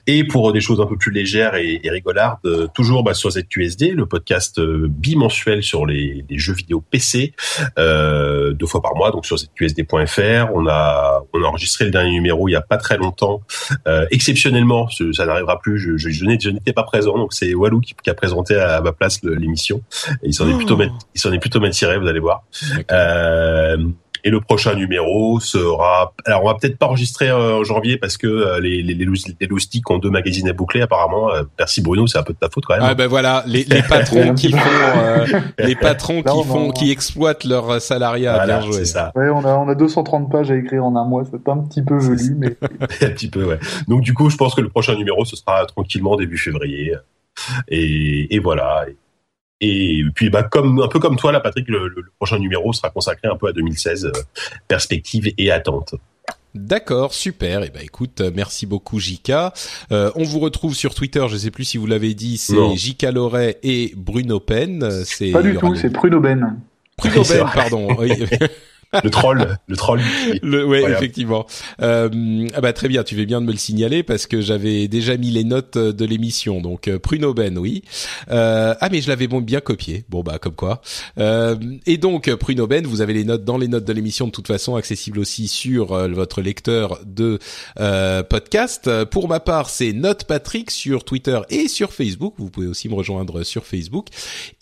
Et 0.07 0.25
pour 0.25 0.53
des 0.53 0.61
choses 0.61 0.79
un 0.83 0.85
peu 0.87 0.99
plus 0.99 1.11
légères 1.11 1.55
et, 1.55 1.81
et 1.83 1.89
rigolardes, 1.89 2.39
euh, 2.45 2.67
toujours 2.75 3.03
bah, 3.03 3.15
sur 3.15 3.31
ZQSD, 3.31 3.93
le 3.93 4.05
podcast 4.05 4.59
euh, 4.59 4.89
bimensuel 4.91 5.63
sur 5.63 5.87
les, 5.87 6.23
les 6.29 6.39
jeux 6.39 6.53
vidéo 6.53 6.83
PC, 6.91 7.33
euh, 7.79 8.53
deux 8.53 8.67
fois 8.67 8.83
par 8.83 8.95
mois, 8.95 9.11
donc 9.11 9.25
sur 9.25 9.39
ZQSD.fr. 9.39 10.51
On 10.53 10.67
a, 10.67 11.23
on 11.33 11.43
a 11.43 11.47
enregistré 11.47 11.87
le 11.87 11.91
dernier 11.91 12.11
numéro 12.11 12.47
il 12.49 12.53
y 12.53 12.57
a 12.57 12.61
pas 12.61 12.77
très 12.77 12.99
longtemps. 12.99 13.41
Euh, 13.87 14.05
exceptionnellement, 14.11 14.89
ce- 14.91 15.15
ça 15.15 15.25
n'arrivera 15.25 15.59
plus, 15.61 15.79
je, 15.79 15.97
je, 15.97 16.11
je 16.11 16.51
n'étais 16.51 16.75
pas 16.75 16.83
présent, 16.83 17.17
donc 17.17 17.33
c'est 17.33 17.55
Walou 17.55 17.81
qui, 17.81 17.95
qui 18.03 18.11
a 18.11 18.15
présenté 18.15 18.55
à, 18.57 18.83
ma 18.83 18.93
place 18.93 19.23
l'émission. 19.23 19.81
Et 20.23 20.29
il 20.29 20.35
s'en 20.35 20.47
est 20.47 20.53
Oh. 20.53 20.57
plutôt 20.59 20.79
il 21.15 21.21
s'en 21.21 21.33
est 21.33 21.39
plutôt 21.39 21.61
mal 21.61 21.71
tiré, 21.71 21.99
vous 21.99 22.07
allez 22.07 22.18
voir. 22.21 22.45
Euh, 22.93 23.77
et 24.25 24.31
le 24.31 24.41
prochain 24.41 24.75
numéro 24.75 25.39
sera. 25.39 26.13
Alors, 26.27 26.43
on 26.43 26.49
va 26.49 26.55
peut-être 26.55 26.77
pas 26.77 26.87
enregistrer 26.87 27.29
euh, 27.31 27.59
en 27.59 27.65
janvier 27.65 27.99
parce 27.99 28.17
que 28.17 28.27
euh, 28.27 28.59
les 28.61 28.83
les 28.83 28.95
les, 28.95 29.05
lous- 29.05 29.15
les 29.41 29.47
loustiques 29.47 29.89
ont 29.91 29.99
deux 29.99 30.11
magazines 30.11 30.49
à 30.49 30.53
boucler 30.53 30.81
apparemment. 30.83 31.31
Euh, 31.33 31.45
merci 31.57 31.81
Bruno, 31.83 32.09
c'est 32.09 32.19
un 32.19 32.25
peu 32.25 32.33
de 32.33 32.39
ta 32.39 32.49
faute 32.51 32.65
quand 32.67 32.75
même. 32.75 32.83
Ah 32.85 32.95
ben 32.97 33.07
voilà, 33.07 33.45
les, 33.47 33.63
les 33.63 33.81
patrons 33.89 34.35
qui 34.35 34.51
font, 34.51 34.59
euh, 34.59 35.25
les 35.61 35.77
patrons 35.77 36.23
qui 36.23 36.27
Non, 36.29 36.43
font, 36.43 36.67
non. 36.67 36.71
qui 36.73 36.91
exploitent 36.91 37.45
leur 37.45 37.81
salariat. 37.81 38.35
voilà, 38.35 38.59
bien 38.59 38.67
joué. 38.67 38.79
c'est 38.79 38.85
ça. 38.87 39.13
Ouais, 39.15 39.29
on 39.31 39.45
a, 39.45 39.55
on 39.57 39.69
a 39.69 39.77
230 39.77 40.31
pages 40.33 40.51
à 40.51 40.57
écrire 40.57 40.85
en 40.85 40.97
un 40.97 41.05
mois, 41.05 41.23
c'est 41.25 41.49
un 41.49 41.59
petit 41.59 41.83
peu 41.83 41.97
velu, 41.97 42.35
mais 42.37 42.57
un 43.07 43.11
petit 43.11 43.31
peu, 43.31 43.45
ouais. 43.45 43.61
Donc 43.87 44.01
du 44.03 44.15
coup, 44.15 44.31
je 44.31 44.37
pense 44.37 44.53
que 44.57 44.61
le 44.61 44.69
prochain 44.69 44.97
numéro, 44.97 45.25
ce 45.25 45.37
sera 45.37 45.65
tranquillement 45.67 46.17
début 46.17 46.39
février. 46.39 46.93
Et, 47.69 48.35
et 48.35 48.41
voilà. 48.41 48.85
Et 48.89 48.97
puis, 49.61 50.31
bah, 50.31 50.45
comme 50.45 50.81
un 50.81 50.89
peu 50.89 50.99
comme 50.99 51.17
toi, 51.17 51.33
là, 51.33 51.41
Patrick, 51.41 51.69
le, 51.69 51.89
le 51.89 52.05
prochain 52.19 52.39
numéro 52.39 52.73
sera 52.73 52.91
consacré 52.91 53.29
un 53.29 53.37
peu 53.37 53.49
à 53.49 53.53
2016, 53.53 54.07
euh, 54.07 54.13
perspective 54.69 55.33
et 55.37 55.51
attente. 55.51 55.95
D'accord, 56.55 57.13
super. 57.13 57.63
Et 57.63 57.71
ben 57.71 57.83
écoute, 57.83 58.21
euh, 58.21 58.31
merci 58.35 58.67
beaucoup 58.67 58.99
Jika. 58.99 59.53
Euh, 59.93 60.11
on 60.15 60.25
vous 60.25 60.41
retrouve 60.41 60.75
sur 60.75 60.95
Twitter. 60.95 61.25
Je 61.29 61.37
sais 61.37 61.51
plus 61.51 61.65
si 61.65 61.79
vous 61.79 61.87
l'avez 61.87 62.15
dit. 62.15 62.39
C'est. 62.39 62.77
Jika 62.77 63.13
Loret 63.13 63.59
et 63.63 63.93
Bruno 63.97 64.41
Pen. 64.41 64.83
Euh, 64.83 65.03
C'est 65.05 65.31
pas 65.31 65.43
du 65.43 65.57
tout, 65.57 65.75
c'est 65.75 65.91
Pruno 65.91 66.21
Ben. 66.21 66.59
Bruno 66.97 67.23
Ben, 67.29 67.47
pardon. 67.55 67.89
Le 69.05 69.11
troll, 69.11 69.59
le 69.67 69.77
troll. 69.77 70.01
Le, 70.43 70.65
ouais, 70.65 70.91
effectivement. 70.91 71.45
Euh, 71.83 72.47
ah 72.55 72.61
bah 72.63 72.73
très 72.73 72.89
bien, 72.89 73.05
tu 73.05 73.15
fais 73.17 73.27
bien 73.27 73.43
de 73.43 73.47
me 73.47 73.53
le 73.53 73.59
signaler 73.59 74.03
parce 74.03 74.27
que 74.27 74.41
j'avais 74.41 74.89
déjà 74.89 75.19
mis 75.19 75.31
les 75.31 75.45
notes 75.45 75.77
euh, 75.77 75.93
de 75.93 76.05
l'émission. 76.07 76.63
Donc 76.63 76.89
euh, 76.89 76.99
Pruno 76.99 77.35
Ben, 77.35 77.59
oui. 77.59 77.83
Euh, 78.31 78.75
ah 78.81 78.89
mais 78.91 79.03
je 79.03 79.09
l'avais 79.09 79.29
bon 79.29 79.43
bien 79.43 79.61
copié. 79.61 80.05
Bon 80.09 80.23
bah 80.23 80.39
comme 80.39 80.55
quoi. 80.55 80.81
Euh, 81.19 81.55
et 81.87 81.99
donc 81.99 82.35
Pruno 82.37 82.67
Ben, 82.67 82.87
vous 82.87 83.03
avez 83.03 83.13
les 83.13 83.25
notes 83.25 83.45
dans 83.45 83.59
les 83.59 83.69
notes 83.69 83.85
de 83.85 83.93
l'émission 83.93 84.27
de 84.27 84.33
toute 84.33 84.47
façon 84.47 84.75
accessibles 84.77 85.19
aussi 85.19 85.49
sur 85.49 85.93
euh, 85.93 86.09
votre 86.09 86.41
lecteur 86.41 86.99
de 87.05 87.39
euh, 87.79 88.23
podcast. 88.23 88.89
Euh, 88.89 89.05
Pour 89.05 89.29
ma 89.29 89.41
part, 89.41 89.69
c'est 89.69 89.93
Note 89.93 90.25
Patrick 90.25 90.71
sur 90.71 91.05
Twitter 91.05 91.39
et 91.51 91.69
sur 91.69 91.93
Facebook. 91.93 92.33
Vous 92.39 92.49
pouvez 92.49 92.67
aussi 92.67 92.89
me 92.89 92.95
rejoindre 92.95 93.43
sur 93.43 93.67
Facebook 93.67 94.07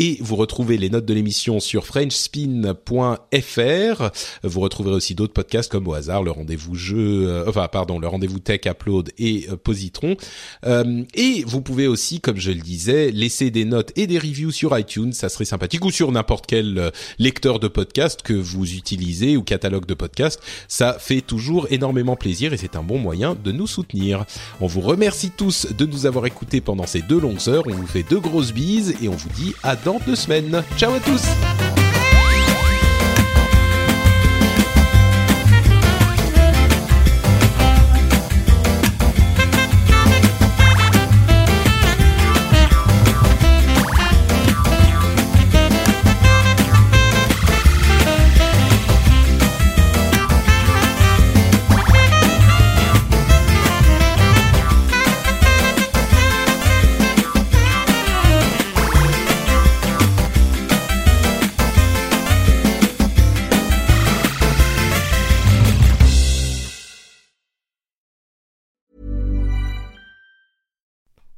et 0.01 0.19
vous 0.21 0.35
retrouvez 0.35 0.79
les 0.79 0.91
notes 0.91 1.07
de 1.07 1.15
l'émission 1.15 1.61
sur 1.61 1.87
frenchspin.fr. 1.87 4.11
Vous 4.43 4.61
retrouverez 4.61 4.95
aussi 4.95 5.15
d'autres 5.15 5.33
podcasts 5.33 5.71
comme 5.71 5.89
au 5.89 5.95
hasard 5.95 6.23
le 6.23 6.31
rendez-vous 6.31 6.75
jeu, 6.75 7.29
euh, 7.29 7.45
enfin 7.49 7.69
pardon, 7.69 7.99
le 7.99 8.09
rendez-vous 8.09 8.39
tech 8.39 8.61
upload 8.67 9.11
et 9.19 9.47
euh, 9.51 9.57
Positron. 9.57 10.17
Euh, 10.65 11.03
et 11.15 11.45
vous 11.47 11.61
pouvez 11.61 11.87
aussi, 11.87 12.21
comme 12.21 12.39
je 12.39 12.51
le 12.51 12.61
disais, 12.61 13.11
laisser 13.11 13.51
des 13.51 13.65
notes 13.65 13.93
et 13.97 14.07
des 14.07 14.19
reviews 14.19 14.51
sur 14.51 14.77
iTunes, 14.79 15.13
ça 15.13 15.29
serait 15.29 15.45
sympathique, 15.45 15.85
ou 15.85 15.91
sur 15.91 16.11
n'importe 16.13 16.47
quel 16.47 16.79
euh, 16.79 16.91
lecteur 17.19 17.59
de 17.59 17.69
podcast 17.69 18.23
que 18.23 18.33
vous 18.33 18.75
utilisez 18.75 19.37
ou 19.37 19.43
catalogue 19.43 19.87
de 19.87 19.95
podcast. 19.95 20.41
Ça 20.69 20.97
fait 20.99 21.21
toujours 21.21 21.67
énormément 21.71 22.17
plaisir 22.17 22.53
et 22.53 22.57
c'est 22.57 22.77
un 22.77 22.83
bon 22.83 22.99
moyen 22.99 23.35
de 23.35 23.53
nous 23.53 23.67
soutenir. 23.67 24.25
On 24.61 24.67
vous 24.67 24.81
remercie 24.81 25.31
tous 25.31 25.67
de 25.77 25.87
nous 25.87 26.07
avoir 26.07 26.27
écoutés 26.27 26.61
pendant 26.61 26.87
ces 26.87 27.03
deux 27.03 27.21
longues 27.21 27.49
heures. 27.49 27.65
On 27.67 27.75
vous 27.75 27.87
fait 27.87 28.05
deux 28.09 28.21
grosses 28.21 28.53
bises 28.53 28.95
et 29.03 29.09
on 29.09 29.17
vous 29.17 29.31
dit 29.31 29.55
à 29.63 29.77
dans 29.77 30.01
deux 30.07 30.17
semaines. 30.17 30.63
Ciao 30.77 30.93
à 30.95 31.01
tous. 31.01 31.76